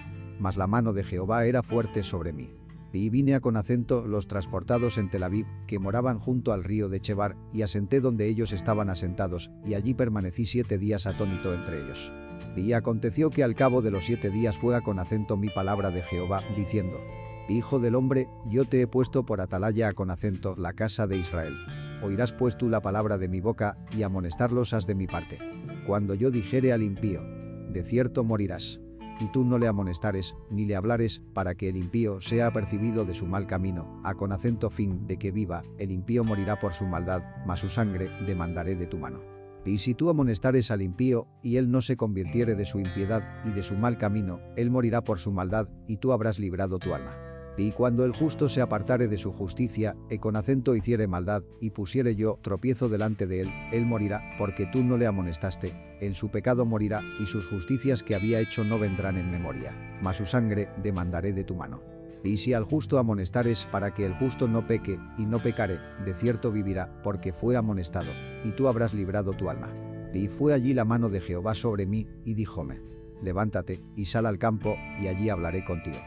Mas 0.40 0.56
la 0.56 0.66
mano 0.66 0.92
de 0.92 1.04
Jehová 1.04 1.46
era 1.46 1.62
fuerte 1.62 2.02
sobre 2.02 2.32
mí 2.32 2.50
y 2.98 3.10
vine 3.10 3.34
a 3.34 3.40
con 3.40 3.56
acento 3.56 4.06
los 4.06 4.28
transportados 4.28 4.98
en 4.98 5.10
Tel 5.10 5.25
Aviv, 5.25 5.46
que 5.66 5.78
moraban 5.78 6.19
junto 6.19 6.52
al 6.52 6.64
río 6.64 6.88
de 6.88 7.00
Chebar, 7.00 7.36
y 7.52 7.62
asenté 7.62 8.00
donde 8.00 8.28
ellos 8.28 8.52
estaban 8.52 8.90
asentados, 8.90 9.50
y 9.64 9.75
allí 9.75 9.94
permanecí 9.94 10.46
siete 10.46 10.78
días 10.78 11.06
atónito 11.06 11.52
entre 11.52 11.82
ellos. 11.82 12.12
Y 12.56 12.72
aconteció 12.72 13.30
que 13.30 13.44
al 13.44 13.54
cabo 13.54 13.82
de 13.82 13.90
los 13.90 14.04
siete 14.04 14.30
días 14.30 14.56
fue 14.56 14.76
a 14.76 14.80
con 14.80 14.98
acento 14.98 15.36
mi 15.36 15.48
palabra 15.48 15.90
de 15.90 16.02
Jehová, 16.02 16.42
diciendo, 16.56 17.00
Hijo 17.48 17.78
del 17.78 17.94
hombre, 17.94 18.28
yo 18.46 18.64
te 18.64 18.80
he 18.80 18.86
puesto 18.86 19.26
por 19.26 19.40
atalaya 19.40 19.88
a 19.88 19.92
con 19.92 20.10
acento 20.10 20.54
la 20.56 20.72
casa 20.72 21.06
de 21.06 21.18
Israel. 21.18 21.54
Oirás 22.02 22.32
pues 22.32 22.56
tú 22.56 22.68
la 22.68 22.80
palabra 22.80 23.18
de 23.18 23.28
mi 23.28 23.40
boca, 23.40 23.76
y 23.96 24.02
amonestarlos 24.02 24.72
has 24.72 24.86
de 24.86 24.94
mi 24.94 25.06
parte. 25.06 25.38
Cuando 25.86 26.14
yo 26.14 26.30
dijere 26.30 26.72
al 26.72 26.82
impío, 26.82 27.22
de 27.68 27.84
cierto 27.84 28.24
morirás 28.24 28.80
y 29.20 29.26
tú 29.28 29.44
no 29.44 29.58
le 29.58 29.68
amonestares, 29.68 30.34
ni 30.50 30.64
le 30.64 30.76
hablares, 30.76 31.22
para 31.32 31.54
que 31.54 31.68
el 31.68 31.76
impío 31.76 32.20
sea 32.20 32.48
apercibido 32.48 33.04
de 33.04 33.14
su 33.14 33.26
mal 33.26 33.46
camino, 33.46 34.00
a 34.04 34.14
con 34.14 34.32
acento 34.32 34.70
fin 34.70 35.06
de 35.06 35.18
que 35.18 35.30
viva, 35.30 35.62
el 35.78 35.90
impío 35.92 36.24
morirá 36.24 36.58
por 36.58 36.72
su 36.72 36.86
maldad, 36.86 37.22
mas 37.46 37.60
su 37.60 37.70
sangre 37.70 38.10
demandaré 38.26 38.74
de 38.74 38.86
tu 38.86 38.98
mano. 38.98 39.33
Y 39.64 39.78
si 39.78 39.94
tú 39.94 40.11
amonestares 40.11 40.70
al 40.70 40.82
impío, 40.82 41.26
y 41.43 41.56
él 41.56 41.70
no 41.70 41.81
se 41.81 41.96
convirtiere 41.96 42.55
de 42.55 42.66
su 42.66 42.81
impiedad 42.81 43.22
y 43.44 43.50
de 43.50 43.62
su 43.62 43.75
mal 43.75 43.96
camino, 43.96 44.40
él 44.56 44.70
morirá 44.70 45.02
por 45.02 45.19
su 45.19 45.32
maldad, 45.32 45.69
y 45.87 45.96
tú 45.96 46.12
habrás 46.12 46.38
librado 46.38 46.78
tu 46.78 46.94
alma. 46.94 47.16
Y 47.56 47.70
cuando 47.70 48.05
el 48.05 48.12
justo 48.12 48.49
se 48.49 48.61
apartare 48.61 49.06
de 49.06 49.16
su 49.16 49.32
justicia, 49.32 49.96
e 50.11 50.19
con 50.19 50.37
acento 50.37 50.75
hiciere 50.75 51.06
maldad, 51.06 51.44
y 51.61 51.70
pusiere 51.70 52.16
yo 52.16 52.38
tropiezo 52.43 52.88
delante 52.88 53.26
de 53.26 53.43
él, 53.43 53.50
él 53.72 53.87
morirá, 53.87 54.22
porque 54.38 54.66
tú 54.66 54.82
no 54.82 54.96
le 54.96 55.06
amonestaste, 55.06 55.72
en 56.00 56.14
su 56.14 56.31
pecado 56.31 56.67
morirá, 56.67 57.00
y 57.22 57.26
sus 57.26 57.46
justicias 57.46 58.02
que 58.02 58.14
había 58.14 58.40
hecho 58.40 58.64
no 58.64 58.78
vendrán 58.78 59.17
en 59.17 59.31
memoria, 59.31 59.99
mas 60.02 60.17
su 60.17 60.26
sangre 60.26 60.69
demandaré 60.82 61.32
de 61.32 61.44
tu 61.44 61.55
mano. 61.55 61.94
Y 62.24 62.38
si 62.38 62.54
al 62.54 62.64
justo 62.64 62.98
amonestares 62.98 63.68
para 63.70 63.92
que 63.92 64.06
el 64.06 64.14
justo 64.14 64.48
no 64.48 64.66
peque, 64.66 64.98
y 65.18 65.26
no 65.26 65.42
pecare, 65.42 65.78
de 66.06 66.14
cierto 66.14 66.50
vivirá, 66.50 67.02
porque 67.02 67.34
fue 67.34 67.54
amonestado, 67.54 68.10
y 68.44 68.52
tú 68.52 68.66
habrás 68.66 68.94
librado 68.94 69.34
tu 69.34 69.50
alma. 69.50 69.70
Y 70.14 70.28
fue 70.28 70.54
allí 70.54 70.72
la 70.72 70.86
mano 70.86 71.10
de 71.10 71.20
Jehová 71.20 71.54
sobre 71.54 71.84
mí, 71.84 72.08
y 72.24 72.32
díjome, 72.32 72.80
levántate, 73.22 73.82
y 73.94 74.06
sal 74.06 74.24
al 74.24 74.38
campo, 74.38 74.74
y 75.02 75.08
allí 75.08 75.28
hablaré 75.28 75.66
contigo. 75.66 75.98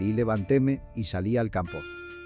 Y 0.00 0.14
levantéme, 0.14 0.80
y 0.94 1.04
salí 1.04 1.36
al 1.36 1.50
campo. 1.50 1.78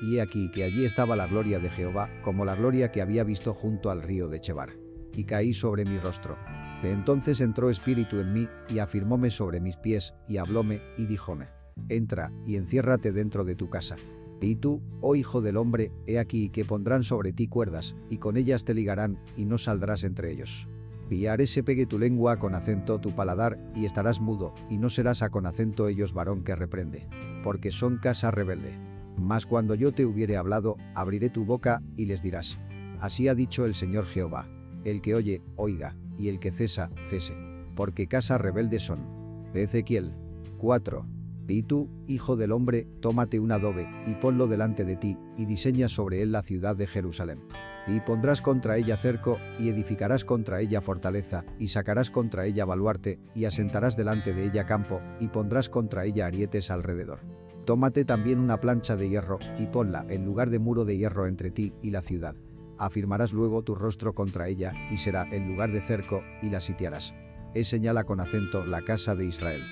Y 0.02 0.16
he 0.16 0.22
aquí 0.22 0.50
que 0.52 0.62
allí 0.62 0.84
estaba 0.84 1.16
la 1.16 1.26
gloria 1.26 1.58
de 1.58 1.70
Jehová, 1.70 2.08
como 2.22 2.44
la 2.44 2.54
gloria 2.54 2.92
que 2.92 3.02
había 3.02 3.24
visto 3.24 3.52
junto 3.52 3.90
al 3.90 4.02
río 4.02 4.28
de 4.28 4.40
Chebar. 4.40 4.70
Y 5.16 5.24
caí 5.24 5.54
sobre 5.54 5.84
mi 5.84 5.98
rostro. 5.98 6.38
Entonces 6.84 7.40
entró 7.40 7.68
espíritu 7.68 8.20
en 8.20 8.32
mí, 8.32 8.48
y 8.68 8.78
afirmóme 8.78 9.30
sobre 9.30 9.58
mis 9.58 9.76
pies, 9.76 10.14
y 10.28 10.36
hablóme, 10.36 10.82
y 10.96 11.06
díjome, 11.06 11.59
Entra, 11.88 12.32
y 12.46 12.56
enciérrate 12.56 13.12
dentro 13.12 13.44
de 13.44 13.54
tu 13.54 13.70
casa. 13.70 13.96
Y 14.40 14.56
tú, 14.56 14.80
oh 15.00 15.16
hijo 15.16 15.42
del 15.42 15.56
hombre, 15.56 15.92
he 16.06 16.18
aquí 16.18 16.48
que 16.48 16.64
pondrán 16.64 17.04
sobre 17.04 17.32
ti 17.32 17.46
cuerdas, 17.46 17.94
y 18.08 18.18
con 18.18 18.36
ellas 18.36 18.64
te 18.64 18.74
ligarán, 18.74 19.18
y 19.36 19.44
no 19.44 19.58
saldrás 19.58 20.04
entre 20.04 20.30
ellos. 20.30 20.66
Y 21.10 21.26
haré 21.26 21.46
se 21.46 21.62
pegue 21.62 21.86
tu 21.86 21.98
lengua 21.98 22.38
con 22.38 22.54
acento 22.54 23.00
tu 23.00 23.14
paladar, 23.14 23.58
y 23.74 23.84
estarás 23.84 24.20
mudo, 24.20 24.54
y 24.70 24.78
no 24.78 24.88
serás 24.90 25.22
a 25.22 25.30
con 25.30 25.46
acento 25.46 25.88
ellos 25.88 26.14
varón 26.14 26.44
que 26.44 26.54
reprende 26.54 27.06
porque 27.42 27.70
son 27.70 27.96
casa 27.96 28.30
rebelde. 28.30 28.78
Mas 29.16 29.46
cuando 29.46 29.74
yo 29.74 29.92
te 29.92 30.04
hubiere 30.04 30.36
hablado, 30.36 30.76
abriré 30.94 31.30
tu 31.30 31.44
boca, 31.44 31.82
y 31.96 32.06
les 32.06 32.22
dirás, 32.22 32.58
Así 33.00 33.28
ha 33.28 33.34
dicho 33.34 33.64
el 33.64 33.74
Señor 33.74 34.06
Jehová, 34.06 34.46
el 34.84 35.00
que 35.00 35.14
oye, 35.14 35.42
oiga, 35.56 35.96
y 36.18 36.28
el 36.28 36.38
que 36.38 36.52
cesa, 36.52 36.90
cese, 37.04 37.34
porque 37.74 38.06
casa 38.06 38.38
rebelde 38.38 38.78
son. 38.78 39.00
Ezequiel 39.54 40.14
4. 40.58 41.06
Y 41.50 41.62
tú, 41.62 41.90
hijo 42.06 42.36
del 42.36 42.52
hombre, 42.52 42.86
tómate 43.00 43.40
un 43.40 43.52
adobe, 43.52 43.88
y 44.06 44.14
ponlo 44.14 44.46
delante 44.46 44.84
de 44.84 44.96
ti, 44.96 45.18
y 45.36 45.46
diseña 45.46 45.88
sobre 45.88 46.22
él 46.22 46.32
la 46.32 46.42
ciudad 46.42 46.76
de 46.76 46.86
Jerusalén. 46.86 47.40
Y 47.86 48.00
pondrás 48.00 48.40
contra 48.40 48.76
ella 48.76 48.96
cerco, 48.96 49.38
y 49.58 49.68
edificarás 49.68 50.24
contra 50.24 50.60
ella 50.60 50.80
fortaleza, 50.80 51.44
y 51.58 51.68
sacarás 51.68 52.10
contra 52.10 52.46
ella 52.46 52.64
baluarte, 52.64 53.18
y 53.34 53.46
asentarás 53.46 53.96
delante 53.96 54.32
de 54.32 54.44
ella 54.44 54.64
campo, 54.64 55.00
y 55.18 55.28
pondrás 55.28 55.68
contra 55.68 56.04
ella 56.04 56.26
arietes 56.26 56.70
alrededor. 56.70 57.20
Tómate 57.64 58.04
también 58.04 58.38
una 58.38 58.60
plancha 58.60 58.96
de 58.96 59.08
hierro, 59.08 59.38
y 59.58 59.66
ponla 59.66 60.06
en 60.08 60.24
lugar 60.24 60.50
de 60.50 60.58
muro 60.58 60.84
de 60.84 60.96
hierro 60.96 61.26
entre 61.26 61.50
ti 61.50 61.72
y 61.82 61.90
la 61.90 62.02
ciudad. 62.02 62.36
Afirmarás 62.78 63.32
luego 63.32 63.62
tu 63.62 63.74
rostro 63.74 64.14
contra 64.14 64.48
ella, 64.48 64.72
y 64.92 64.98
será 64.98 65.28
en 65.30 65.48
lugar 65.48 65.72
de 65.72 65.82
cerco, 65.82 66.22
y 66.42 66.50
la 66.50 66.60
sitiarás. 66.60 67.12
Es 67.54 67.68
señala 67.68 68.04
con 68.04 68.20
acento 68.20 68.64
la 68.64 68.82
casa 68.82 69.14
de 69.14 69.26
Israel. 69.26 69.62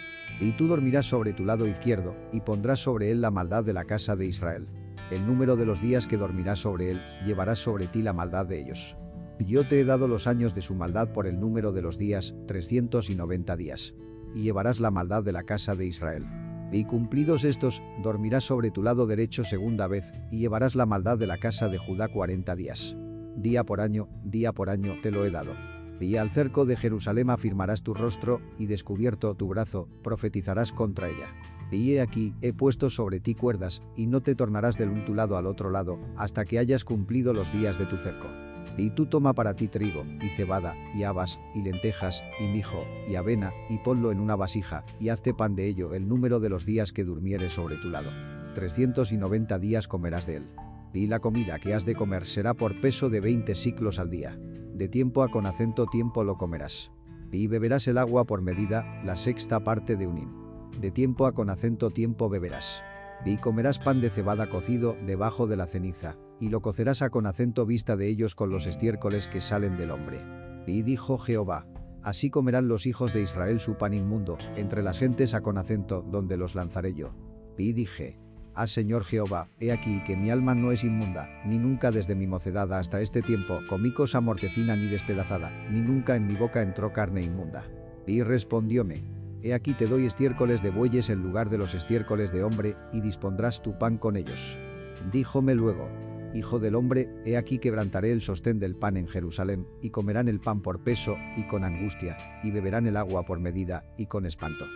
Y 0.41 0.53
tú 0.53 0.69
dormirás 0.69 1.07
sobre 1.07 1.33
tu 1.33 1.45
lado 1.45 1.67
izquierdo, 1.67 2.15
y 2.33 2.41
pondrás 2.41 2.81
sobre 2.81 3.11
él 3.11 3.21
la 3.21 3.31
maldad 3.31 3.65
de 3.65 3.73
la 3.73 3.85
casa 3.85 4.17
de 4.17 4.27
Israel 4.27 4.69
el 5.11 5.27
número 5.27 5.57
de 5.57 5.65
los 5.65 5.81
días 5.81 6.07
que 6.07 6.17
dormirás 6.17 6.61
sobre 6.61 6.91
él, 6.91 7.01
llevarás 7.25 7.59
sobre 7.59 7.87
ti 7.87 8.03
la 8.03 8.13
maldad 8.13 8.47
de 8.47 8.61
ellos. 8.61 8.97
Yo 9.41 9.67
te 9.67 9.81
he 9.81 9.85
dado 9.85 10.09
los 10.09 10.27
años 10.27 10.55
de 10.55 10.63
su 10.63 10.75
maldad 10.75 11.13
por 11.13 11.27
el 11.27 11.41
número 11.41 11.73
de 11.73 11.81
los 11.81 11.97
días, 11.97 12.35
390 12.47 13.57
días. 13.57 13.95
Y 14.35 14.43
llevarás 14.43 14.81
la 14.81 14.91
maldad 14.91 15.23
de 15.23 15.33
la 15.33 15.45
casa 15.45 15.75
de 15.75 15.87
Israel. 15.87 16.27
Y 16.73 16.85
cumplidos 16.85 17.45
estos, 17.45 17.81
dormirás 18.03 18.45
sobre 18.45 18.71
tu 18.71 18.83
lado 18.83 19.07
derecho 19.07 19.45
segunda 19.45 19.87
vez, 19.87 20.13
y 20.31 20.39
llevarás 20.39 20.75
la 20.75 20.85
maldad 20.85 21.17
de 21.17 21.27
la 21.27 21.39
casa 21.39 21.69
de 21.69 21.79
Judá 21.79 22.09
cuarenta 22.09 22.55
días. 22.55 22.95
Día 23.37 23.65
por 23.65 23.81
año, 23.81 24.09
día 24.25 24.53
por 24.53 24.69
año 24.69 24.97
te 25.01 25.11
lo 25.11 25.25
he 25.25 25.31
dado. 25.31 25.78
Y 26.01 26.17
al 26.17 26.31
cerco 26.31 26.65
de 26.65 26.77
Jerusalén 26.77 27.31
afirmarás 27.31 27.83
tu 27.83 27.95
rostro, 27.95 28.41
y 28.59 28.67
descubierto 28.67 29.35
tu 29.35 29.49
brazo, 29.49 29.89
profetizarás 30.03 30.73
contra 30.73 31.09
ella. 31.09 31.35
Y 31.71 31.95
he 31.95 32.01
aquí, 32.01 32.35
he 32.41 32.53
puesto 32.53 32.89
sobre 32.89 33.21
ti 33.21 33.35
cuerdas, 33.35 33.83
y 33.97 34.07
no 34.07 34.23
te 34.23 34.35
tornarás 34.35 34.79
del 34.79 34.91
un 34.91 35.05
tu 35.05 35.15
lado 35.15 35.37
al 35.37 35.47
otro 35.47 35.71
lado, 35.71 35.99
hasta 36.17 36.45
que 36.45 36.59
hayas 36.59 36.85
cumplido 36.85 37.35
los 37.35 37.53
días 37.53 37.79
de 37.79 37.87
tu 37.87 37.97
cerco. 37.97 38.29
Y 38.77 38.91
tú 38.91 39.07
toma 39.07 39.35
para 39.35 39.55
ti 39.55 39.69
trigo, 39.69 40.05
y 40.23 40.31
cebada, 40.31 40.75
y 40.95 41.03
habas, 41.03 41.39
y 41.55 41.63
lentejas, 41.63 42.23
y 42.41 42.47
mijo, 42.47 42.85
y 43.09 43.17
avena, 43.17 43.53
y 43.69 43.79
ponlo 43.79 44.13
en 44.13 44.21
una 44.21 44.37
vasija, 44.37 44.85
y 45.01 45.09
hazte 45.09 45.35
pan 45.35 45.57
de 45.57 45.67
ello 45.67 45.95
el 45.95 46.09
número 46.09 46.41
de 46.41 46.49
los 46.49 46.65
días 46.65 46.93
que 46.93 47.05
durmieres 47.05 47.55
sobre 47.55 47.77
tu 47.77 47.91
lado. 47.91 48.11
390 48.55 49.59
días 49.59 49.89
comerás 49.89 50.27
de 50.27 50.37
él. 50.37 50.47
Y 50.95 51.07
la 51.07 51.19
comida 51.19 51.59
que 51.59 51.75
has 51.75 51.85
de 51.85 51.95
comer 51.95 52.27
será 52.27 52.55
por 52.55 52.81
peso 52.81 53.11
de 53.11 53.21
20 53.21 53.55
ciclos 53.55 53.99
al 53.99 54.11
día. 54.11 54.39
De 54.79 54.87
tiempo 54.87 55.25
a 55.25 55.29
con 55.29 55.45
acento 55.45 55.87
tiempo 55.87 56.23
lo 56.23 56.39
comerás. 56.39 56.93
Y 57.33 57.49
beberás 57.49 57.89
el 57.89 57.99
agua 57.99 58.27
por 58.27 58.43
medida, 58.43 59.03
la 59.05 59.17
sexta 59.17 59.65
parte 59.65 59.97
de 59.97 60.07
un 60.07 60.19
hin. 60.19 60.33
De 60.81 60.93
tiempo 60.93 61.27
a 61.27 61.33
con 61.33 61.51
acento 61.51 61.91
tiempo 61.91 62.29
beberás. 62.29 62.81
Y 63.25 63.39
comerás 63.39 63.81
pan 63.81 64.01
de 64.01 64.09
cebada 64.09 64.49
cocido 64.49 64.97
debajo 65.05 65.49
de 65.49 65.57
la 65.57 65.67
ceniza, 65.67 66.17
y 66.39 66.49
lo 66.51 66.63
cocerás 66.63 67.03
a 67.03 67.11
con 67.11 67.27
acento 67.27 67.67
vista 67.67 67.97
de 67.97 68.07
ellos 68.07 68.37
con 68.37 68.51
los 68.51 68.69
estiércoles 68.69 69.27
que 69.27 69.41
salen 69.41 69.77
del 69.77 69.91
hombre. 69.91 70.21
Y 70.69 70.83
dijo 70.83 71.19
Jehová, 71.19 71.67
así 72.05 72.31
comerán 72.31 72.69
los 72.69 72.87
hijos 72.87 73.13
de 73.13 73.23
Israel 73.23 73.59
su 73.59 73.79
pan 73.79 73.95
inmundo, 73.95 74.39
entre 74.55 74.85
las 74.85 75.01
gentes 75.01 75.35
a 75.35 75.41
con 75.41 75.59
acento 75.59 76.03
donde 76.03 76.37
los 76.37 76.55
lanzaré 76.55 76.95
yo. 76.95 77.17
Y 77.57 77.73
dije, 77.73 78.21
Ah 78.61 78.67
Señor 78.67 79.05
Jehová, 79.05 79.49
he 79.61 79.71
aquí 79.71 80.03
que 80.05 80.17
mi 80.17 80.31
alma 80.31 80.53
no 80.53 80.73
es 80.73 80.83
inmunda, 80.83 81.31
ni 81.47 81.59
nunca 81.59 81.93
desde 81.93 82.17
mi 82.17 82.27
mocedad 82.27 82.73
hasta 82.73 83.01
este 83.01 83.23
tiempo 83.23 83.61
comí 83.69 83.95
cosa 83.95 84.21
mortecina 84.21 84.75
ni 84.75 84.89
despedazada, 84.89 85.53
ni 85.71 85.81
nunca 85.81 86.17
en 86.17 86.27
mi 86.27 86.35
boca 86.35 86.61
entró 86.61 86.93
carne 86.93 87.23
inmunda. 87.23 87.71
Y 88.05 88.25
respondióme, 88.25 89.05
He 89.45 89.55
aquí 89.55 89.75
te 89.75 89.87
doy 89.87 90.07
estiércoles 90.07 90.61
de 90.61 90.71
bueyes 90.71 91.09
en 91.09 91.23
lugar 91.23 91.51
de 91.51 91.59
los 91.59 91.73
estiércoles 91.75 92.33
de 92.33 92.43
hombre, 92.43 92.75
y 92.93 93.01
dispondrás 93.01 93.63
tu 93.63 93.79
pan 93.79 93.97
con 93.97 94.17
ellos. 94.17 94.59
Díjome 95.13 95.55
luego, 95.55 95.89
Hijo 96.35 96.59
del 96.59 96.75
hombre, 96.75 97.09
he 97.25 97.37
aquí 97.37 97.61
quebrantaré 97.61 98.11
el 98.11 98.23
sostén 98.23 98.59
del 98.59 98.75
pan 98.75 98.97
en 98.97 99.07
Jerusalén, 99.07 99.69
y 99.81 99.91
comerán 99.91 100.27
el 100.27 100.41
pan 100.41 100.63
por 100.63 100.83
peso, 100.83 101.17
y 101.37 101.45
con 101.45 101.63
angustia, 101.63 102.17
y 102.43 102.51
beberán 102.51 102.89
el 102.89 102.97
agua 102.97 103.25
por 103.25 103.39
medida, 103.39 103.85
y 103.97 104.07
con 104.07 104.27
espanto. 104.27 104.67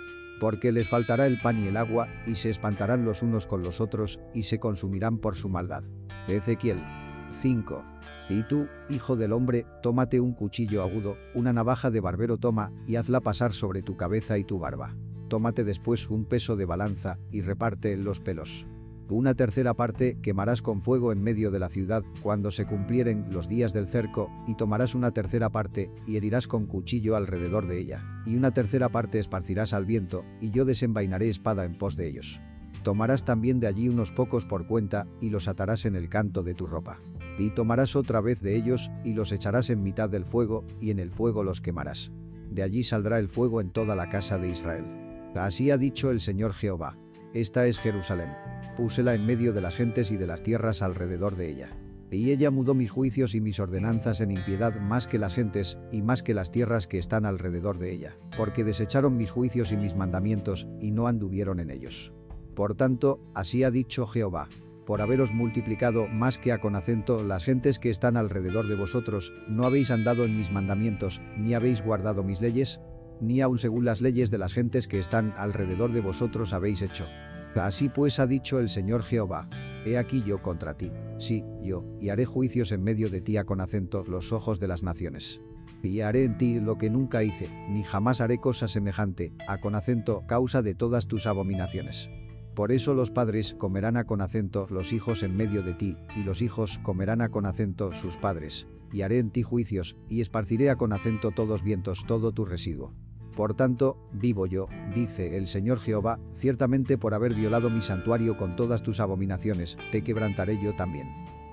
Porque 0.42 0.72
les 0.72 0.88
faltará 0.88 1.28
el 1.28 1.40
pan 1.40 1.64
y 1.64 1.68
el 1.68 1.76
agua, 1.76 2.08
y 2.26 2.34
se 2.34 2.50
espantarán 2.50 3.04
los 3.04 3.22
unos 3.22 3.46
con 3.46 3.62
los 3.62 3.80
otros, 3.80 4.18
y 4.34 4.42
se 4.42 4.58
consumirán 4.58 5.18
por 5.18 5.36
su 5.36 5.48
maldad. 5.48 5.84
Ezequiel 6.26 6.82
5. 7.30 7.84
Y 8.28 8.42
tú, 8.48 8.66
hijo 8.88 9.14
del 9.14 9.34
hombre, 9.34 9.66
tómate 9.84 10.18
un 10.18 10.32
cuchillo 10.32 10.82
agudo, 10.82 11.16
una 11.36 11.52
navaja 11.52 11.92
de 11.92 12.00
barbero 12.00 12.38
toma, 12.38 12.72
y 12.88 12.96
hazla 12.96 13.20
pasar 13.20 13.52
sobre 13.52 13.82
tu 13.82 13.96
cabeza 13.96 14.36
y 14.36 14.42
tu 14.42 14.58
barba. 14.58 14.96
Tómate 15.28 15.62
después 15.62 16.10
un 16.10 16.24
peso 16.24 16.56
de 16.56 16.64
balanza, 16.64 17.20
y 17.30 17.42
reparte 17.42 17.96
los 17.96 18.18
pelos. 18.18 18.66
Una 19.12 19.34
tercera 19.34 19.74
parte 19.74 20.16
quemarás 20.22 20.62
con 20.62 20.80
fuego 20.80 21.12
en 21.12 21.22
medio 21.22 21.50
de 21.50 21.58
la 21.58 21.68
ciudad 21.68 22.02
cuando 22.22 22.50
se 22.50 22.64
cumplieren 22.64 23.26
los 23.30 23.46
días 23.46 23.74
del 23.74 23.86
cerco, 23.86 24.30
y 24.46 24.54
tomarás 24.54 24.94
una 24.94 25.10
tercera 25.10 25.50
parte, 25.50 25.90
y 26.06 26.16
herirás 26.16 26.48
con 26.48 26.64
cuchillo 26.64 27.14
alrededor 27.14 27.66
de 27.66 27.78
ella, 27.78 28.22
y 28.24 28.36
una 28.36 28.52
tercera 28.52 28.88
parte 28.88 29.18
esparcirás 29.18 29.74
al 29.74 29.84
viento, 29.84 30.24
y 30.40 30.50
yo 30.50 30.64
desenvainaré 30.64 31.28
espada 31.28 31.66
en 31.66 31.76
pos 31.76 31.94
de 31.94 32.08
ellos. 32.08 32.40
Tomarás 32.82 33.26
también 33.26 33.60
de 33.60 33.66
allí 33.66 33.90
unos 33.90 34.12
pocos 34.12 34.46
por 34.46 34.66
cuenta, 34.66 35.06
y 35.20 35.28
los 35.28 35.46
atarás 35.46 35.84
en 35.84 35.94
el 35.94 36.08
canto 36.08 36.42
de 36.42 36.54
tu 36.54 36.66
ropa. 36.66 36.98
Y 37.38 37.50
tomarás 37.50 37.96
otra 37.96 38.22
vez 38.22 38.40
de 38.40 38.56
ellos, 38.56 38.90
y 39.04 39.12
los 39.12 39.30
echarás 39.30 39.68
en 39.68 39.82
mitad 39.82 40.08
del 40.08 40.24
fuego, 40.24 40.64
y 40.80 40.90
en 40.90 40.98
el 40.98 41.10
fuego 41.10 41.44
los 41.44 41.60
quemarás. 41.60 42.10
De 42.50 42.62
allí 42.62 42.82
saldrá 42.82 43.18
el 43.18 43.28
fuego 43.28 43.60
en 43.60 43.72
toda 43.72 43.94
la 43.94 44.08
casa 44.08 44.38
de 44.38 44.48
Israel. 44.48 44.86
Así 45.34 45.70
ha 45.70 45.76
dicho 45.76 46.10
el 46.10 46.22
Señor 46.22 46.54
Jehová. 46.54 46.96
Esta 47.34 47.66
es 47.66 47.78
Jerusalén. 47.78 48.28
Púsela 48.76 49.14
en 49.14 49.24
medio 49.24 49.54
de 49.54 49.62
las 49.62 49.74
gentes 49.74 50.10
y 50.10 50.18
de 50.18 50.26
las 50.26 50.42
tierras 50.42 50.82
alrededor 50.82 51.34
de 51.36 51.48
ella. 51.48 51.70
Y 52.10 52.30
ella 52.30 52.50
mudó 52.50 52.74
mis 52.74 52.90
juicios 52.90 53.34
y 53.34 53.40
mis 53.40 53.58
ordenanzas 53.58 54.20
en 54.20 54.32
impiedad 54.32 54.78
más 54.78 55.06
que 55.06 55.18
las 55.18 55.34
gentes 55.34 55.78
y 55.90 56.02
más 56.02 56.22
que 56.22 56.34
las 56.34 56.50
tierras 56.50 56.86
que 56.86 56.98
están 56.98 57.24
alrededor 57.24 57.78
de 57.78 57.90
ella, 57.90 58.18
porque 58.36 58.64
desecharon 58.64 59.16
mis 59.16 59.30
juicios 59.30 59.72
y 59.72 59.78
mis 59.78 59.96
mandamientos 59.96 60.68
y 60.78 60.90
no 60.90 61.06
anduvieron 61.06 61.58
en 61.58 61.70
ellos. 61.70 62.12
Por 62.54 62.74
tanto, 62.74 63.24
así 63.34 63.64
ha 63.64 63.70
dicho 63.70 64.06
Jehová, 64.06 64.50
por 64.84 65.00
haberos 65.00 65.32
multiplicado 65.32 66.08
más 66.08 66.36
que 66.36 66.52
a 66.52 66.60
con 66.60 66.76
acento 66.76 67.22
las 67.22 67.44
gentes 67.44 67.78
que 67.78 67.88
están 67.88 68.18
alrededor 68.18 68.68
de 68.68 68.74
vosotros, 68.74 69.32
no 69.48 69.64
habéis 69.64 69.90
andado 69.90 70.24
en 70.24 70.36
mis 70.36 70.52
mandamientos, 70.52 71.22
ni 71.38 71.54
habéis 71.54 71.82
guardado 71.82 72.22
mis 72.22 72.42
leyes, 72.42 72.78
ni 73.22 73.40
aun 73.40 73.58
según 73.58 73.84
las 73.84 74.00
leyes 74.00 74.30
de 74.30 74.38
las 74.38 74.52
gentes 74.52 74.88
que 74.88 74.98
están 74.98 75.32
alrededor 75.36 75.92
de 75.92 76.00
vosotros 76.00 76.52
habéis 76.52 76.82
hecho. 76.82 77.06
Así 77.54 77.88
pues 77.88 78.18
ha 78.18 78.26
dicho 78.26 78.58
el 78.58 78.68
Señor 78.68 79.02
Jehová, 79.02 79.48
he 79.84 79.96
aquí 79.96 80.22
yo 80.22 80.42
contra 80.42 80.76
ti, 80.76 80.90
sí, 81.18 81.44
yo, 81.62 81.84
y 82.00 82.08
haré 82.08 82.24
juicios 82.26 82.72
en 82.72 82.82
medio 82.82 83.10
de 83.10 83.20
ti 83.20 83.36
a 83.36 83.44
con 83.44 83.60
acento 83.60 84.04
los 84.06 84.32
ojos 84.32 84.58
de 84.58 84.68
las 84.68 84.82
naciones. 84.82 85.40
Y 85.82 86.00
haré 86.00 86.24
en 86.24 86.38
ti 86.38 86.60
lo 86.60 86.78
que 86.78 86.90
nunca 86.90 87.24
hice, 87.24 87.48
ni 87.68 87.82
jamás 87.82 88.20
haré 88.20 88.38
cosa 88.38 88.68
semejante, 88.68 89.32
a 89.48 89.60
con 89.60 89.74
acento 89.74 90.24
causa 90.26 90.62
de 90.62 90.74
todas 90.74 91.08
tus 91.08 91.26
abominaciones. 91.26 92.08
Por 92.54 92.70
eso 92.70 92.94
los 92.94 93.10
padres 93.10 93.54
comerán 93.54 93.96
a 93.96 94.04
con 94.04 94.20
acento 94.20 94.66
los 94.70 94.92
hijos 94.92 95.22
en 95.22 95.36
medio 95.36 95.62
de 95.62 95.74
ti, 95.74 95.96
y 96.16 96.22
los 96.22 96.42
hijos 96.42 96.78
comerán 96.82 97.20
a 97.20 97.30
con 97.30 97.46
acento 97.46 97.92
sus 97.94 98.16
padres, 98.16 98.66
y 98.92 99.02
haré 99.02 99.18
en 99.18 99.30
ti 99.30 99.42
juicios, 99.42 99.96
y 100.08 100.20
esparciré 100.20 100.70
a 100.70 100.76
con 100.76 100.92
acento 100.92 101.30
todos 101.30 101.62
vientos 101.62 102.04
todo 102.06 102.32
tu 102.32 102.44
residuo. 102.44 102.94
Por 103.34 103.54
tanto, 103.54 103.96
vivo 104.12 104.46
yo, 104.46 104.68
dice 104.94 105.36
el 105.38 105.48
Señor 105.48 105.78
Jehová, 105.78 106.18
ciertamente 106.32 106.98
por 106.98 107.14
haber 107.14 107.34
violado 107.34 107.70
mi 107.70 107.80
santuario 107.80 108.36
con 108.36 108.56
todas 108.56 108.82
tus 108.82 109.00
abominaciones, 109.00 109.78
te 109.90 110.04
quebrantaré 110.04 110.62
yo 110.62 110.74
también. 110.76 111.08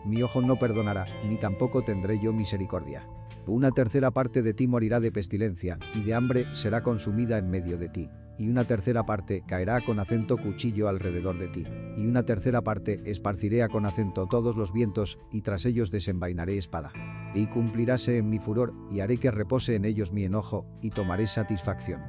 Mi 0.06 0.22
ojo 0.22 0.42
no 0.42 0.58
perdonará, 0.58 1.06
ni 1.28 1.38
tampoco 1.38 1.84
tendré 1.84 2.20
yo 2.20 2.34
misericordia. 2.34 3.08
Una 3.48 3.72
tercera 3.72 4.12
parte 4.12 4.42
de 4.42 4.54
ti 4.54 4.68
morirá 4.68 5.00
de 5.00 5.12
pestilencia, 5.12 5.80
y 5.96 6.02
de 6.04 6.14
hambre 6.14 6.46
será 6.54 6.84
consumida 6.84 7.38
en 7.38 7.50
medio 7.50 7.78
de 7.78 7.90
ti. 7.90 8.10
Y 8.40 8.50
una 8.50 8.64
tercera 8.64 9.06
parte 9.06 9.44
caerá 9.46 9.82
con 9.82 10.00
acento 10.00 10.38
cuchillo 10.38 10.88
alrededor 10.88 11.38
de 11.38 11.50
ti. 11.50 11.66
Y 11.98 12.08
una 12.08 12.24
tercera 12.24 12.64
parte 12.64 13.02
esparciré 13.06 13.68
con 13.68 13.86
acento 13.86 14.26
todos 14.28 14.56
los 14.56 14.74
vientos, 14.74 15.20
y 15.32 15.42
tras 15.42 15.66
ellos 15.66 15.92
desenvainaré 15.92 16.58
espada 16.58 16.92
y 17.34 17.48
cumpliráse 17.48 18.18
en 18.18 18.30
mi 18.30 18.40
furor, 18.40 18.74
y 18.92 19.02
haré 19.02 19.18
que 19.18 19.32
repose 19.32 19.76
en 19.76 19.86
ellos 19.86 20.12
mi 20.12 20.24
enojo, 20.24 20.66
y 20.82 20.90
tomaré 20.90 21.28
satisfacción. 21.28 22.02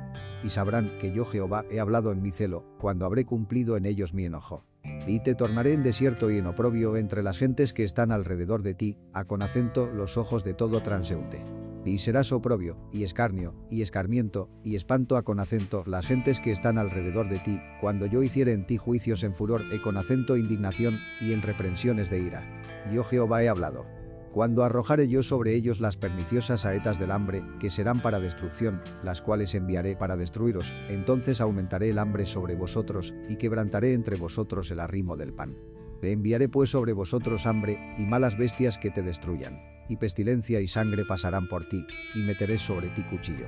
Y 0.43 0.51
sabrán 0.51 0.99
que 0.99 1.13
yo 1.13 1.25
Jehová 1.25 1.65
he 1.71 1.81
hablado 1.81 2.13
en 2.13 2.23
mi 2.23 2.31
celo, 2.31 2.65
cuando 2.79 3.07
habré 3.07 3.25
cumplido 3.25 3.77
en 3.77 3.87
ellos 3.87 4.15
mi 4.15 4.25
enojo. 4.25 4.65
Y 5.07 5.21
te 5.21 5.35
tornaré 5.35 5.75
en 5.75 5.83
desierto 5.83 6.31
y 6.31 6.39
en 6.39 6.47
oprobio 6.47 6.97
entre 6.97 7.23
las 7.23 7.39
gentes 7.39 7.73
que 7.73 7.85
están 7.85 8.13
alrededor 8.13 8.63
de 8.63 8.75
ti, 8.75 8.99
a 9.13 9.25
con 9.25 9.43
acento 9.43 9.91
los 9.93 10.17
ojos 10.17 10.45
de 10.45 10.55
todo 10.55 10.83
transeúnte. 10.83 11.45
Y 11.85 11.99
serás 11.99 12.31
oprobio, 12.33 12.77
y 12.93 13.05
escarnio, 13.05 13.55
y 13.71 13.83
escarmiento, 13.83 14.51
y 14.63 14.77
espanto 14.77 15.17
a 15.17 15.23
con 15.23 15.41
acento 15.41 15.83
las 15.87 16.07
gentes 16.07 16.39
que 16.41 16.53
están 16.53 16.77
alrededor 16.77 17.29
de 17.29 17.39
ti, 17.39 17.61
cuando 17.81 18.07
yo 18.07 18.23
hiciere 18.23 18.53
en 18.53 18.67
ti 18.67 18.77
juicios 18.77 19.25
en 19.25 19.35
furor 19.35 19.63
e 19.73 19.81
con 19.81 19.97
acento 19.97 20.37
indignación, 20.37 20.99
y 21.21 21.33
en 21.33 21.43
reprensiones 21.43 22.11
de 22.11 22.21
ira. 22.21 22.45
Yo 22.93 23.03
Jehová 23.05 23.43
he 23.43 23.49
hablado. 23.49 23.87
Cuando 24.33 24.63
arrojare 24.63 25.09
yo 25.09 25.25
sobre 25.25 25.55
ellos 25.55 25.81
las 25.81 25.97
perniciosas 25.97 26.61
saetas 26.61 27.01
del 27.01 27.11
hambre, 27.11 27.43
que 27.59 27.71
serán 27.71 28.01
para 28.01 28.21
destrucción, 28.21 28.81
las 29.03 29.23
cuales 29.23 29.55
enviaré 29.57 29.97
para 29.97 30.17
destruiros, 30.17 30.73
entonces 30.89 31.41
aumentaré 31.41 31.91
el 31.91 31.99
hambre 31.99 32.27
sobre 32.27 32.55
vosotros, 32.55 33.13
y 33.29 33.37
quebrantaré 33.37 33.95
entre 33.95 34.17
vosotros 34.17 34.71
el 34.71 34.79
arrimo 34.79 35.17
del 35.17 35.33
pan. 35.33 35.57
Enviaré 36.03 36.49
pues 36.49 36.71
sobre 36.71 36.93
vosotros 36.93 37.47
hambre, 37.47 37.79
y 37.99 38.03
malas 38.03 38.39
bestias 38.39 38.79
que 38.79 38.91
te 38.91 39.03
destruyan, 39.03 39.61
y 39.89 39.97
pestilencia 39.97 40.61
y 40.61 40.69
sangre 40.69 41.05
pasarán 41.05 41.49
por 41.49 41.69
ti, 41.69 41.85
y 42.15 42.21
meteré 42.21 42.59
sobre 42.59 42.89
ti 42.89 43.03
cuchillo. 43.03 43.47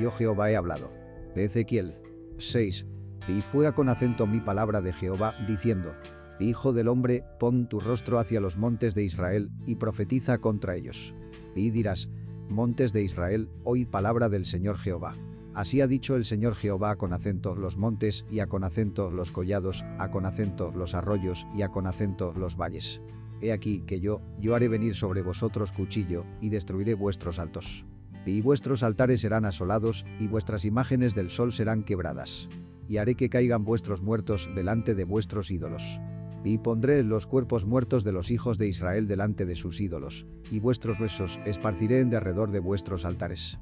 Yo 0.00 0.10
Jehová 0.10 0.50
he 0.50 0.56
hablado. 0.56 0.92
Ezequiel 1.36 1.96
6. 2.38 2.86
Y 3.28 3.40
fue 3.40 3.72
con 3.72 3.88
acento 3.88 4.26
mi 4.26 4.40
palabra 4.40 4.80
de 4.80 4.92
Jehová, 4.92 5.34
diciendo, 5.46 5.94
Hijo 6.40 6.72
del 6.72 6.88
hombre, 6.88 7.24
pon 7.38 7.68
tu 7.68 7.78
rostro 7.78 8.18
hacia 8.18 8.40
los 8.40 8.56
montes 8.56 8.94
de 8.94 9.04
Israel, 9.04 9.50
y 9.66 9.76
profetiza 9.76 10.38
contra 10.38 10.74
ellos. 10.74 11.14
Y 11.54 11.70
dirás, 11.70 12.08
montes 12.48 12.92
de 12.92 13.02
Israel, 13.02 13.48
oíd 13.62 13.86
palabra 13.88 14.28
del 14.28 14.46
Señor 14.46 14.78
Jehová. 14.78 15.16
Así 15.54 15.80
ha 15.80 15.86
dicho 15.86 16.16
el 16.16 16.24
Señor 16.24 16.54
Jehová 16.54 16.96
con 16.96 17.12
acento 17.12 17.54
los 17.54 17.76
montes 17.76 18.24
y 18.30 18.40
a 18.40 18.46
con 18.46 18.64
acento 18.64 19.10
los 19.10 19.32
collados, 19.32 19.84
a 19.98 20.10
con 20.10 20.26
acento 20.26 20.72
los 20.74 20.94
arroyos 20.94 21.46
y 21.54 21.62
a 21.62 21.68
con 21.68 21.86
acento 21.86 22.32
los 22.36 22.56
valles. 22.56 23.00
He 23.40 23.52
aquí 23.52 23.82
que 23.86 24.00
yo, 24.00 24.22
yo 24.38 24.54
haré 24.54 24.68
venir 24.68 24.94
sobre 24.94 25.22
vosotros 25.22 25.72
cuchillo, 25.72 26.24
y 26.40 26.48
destruiré 26.48 26.94
vuestros 26.94 27.38
altos. 27.38 27.84
Y 28.24 28.40
vuestros 28.40 28.82
altares 28.82 29.20
serán 29.20 29.44
asolados, 29.44 30.06
y 30.20 30.28
vuestras 30.28 30.64
imágenes 30.64 31.14
del 31.14 31.28
sol 31.28 31.52
serán 31.52 31.82
quebradas 31.82 32.48
y 32.88 32.98
haré 32.98 33.14
que 33.14 33.30
caigan 33.30 33.64
vuestros 33.64 34.02
muertos 34.02 34.50
delante 34.54 34.94
de 34.94 35.04
vuestros 35.04 35.50
ídolos. 35.50 35.98
Y 36.44 36.58
pondré 36.58 37.02
los 37.04 37.26
cuerpos 37.26 37.64
muertos 37.64 38.04
de 38.04 38.12
los 38.12 38.30
hijos 38.30 38.58
de 38.58 38.68
Israel 38.68 39.06
delante 39.06 39.46
de 39.46 39.56
sus 39.56 39.80
ídolos, 39.80 40.26
y 40.50 40.58
vuestros 40.58 41.00
huesos 41.00 41.40
esparciré 41.46 42.00
en 42.00 42.10
derredor 42.10 42.50
de 42.50 42.58
vuestros 42.58 43.06
altares. 43.06 43.58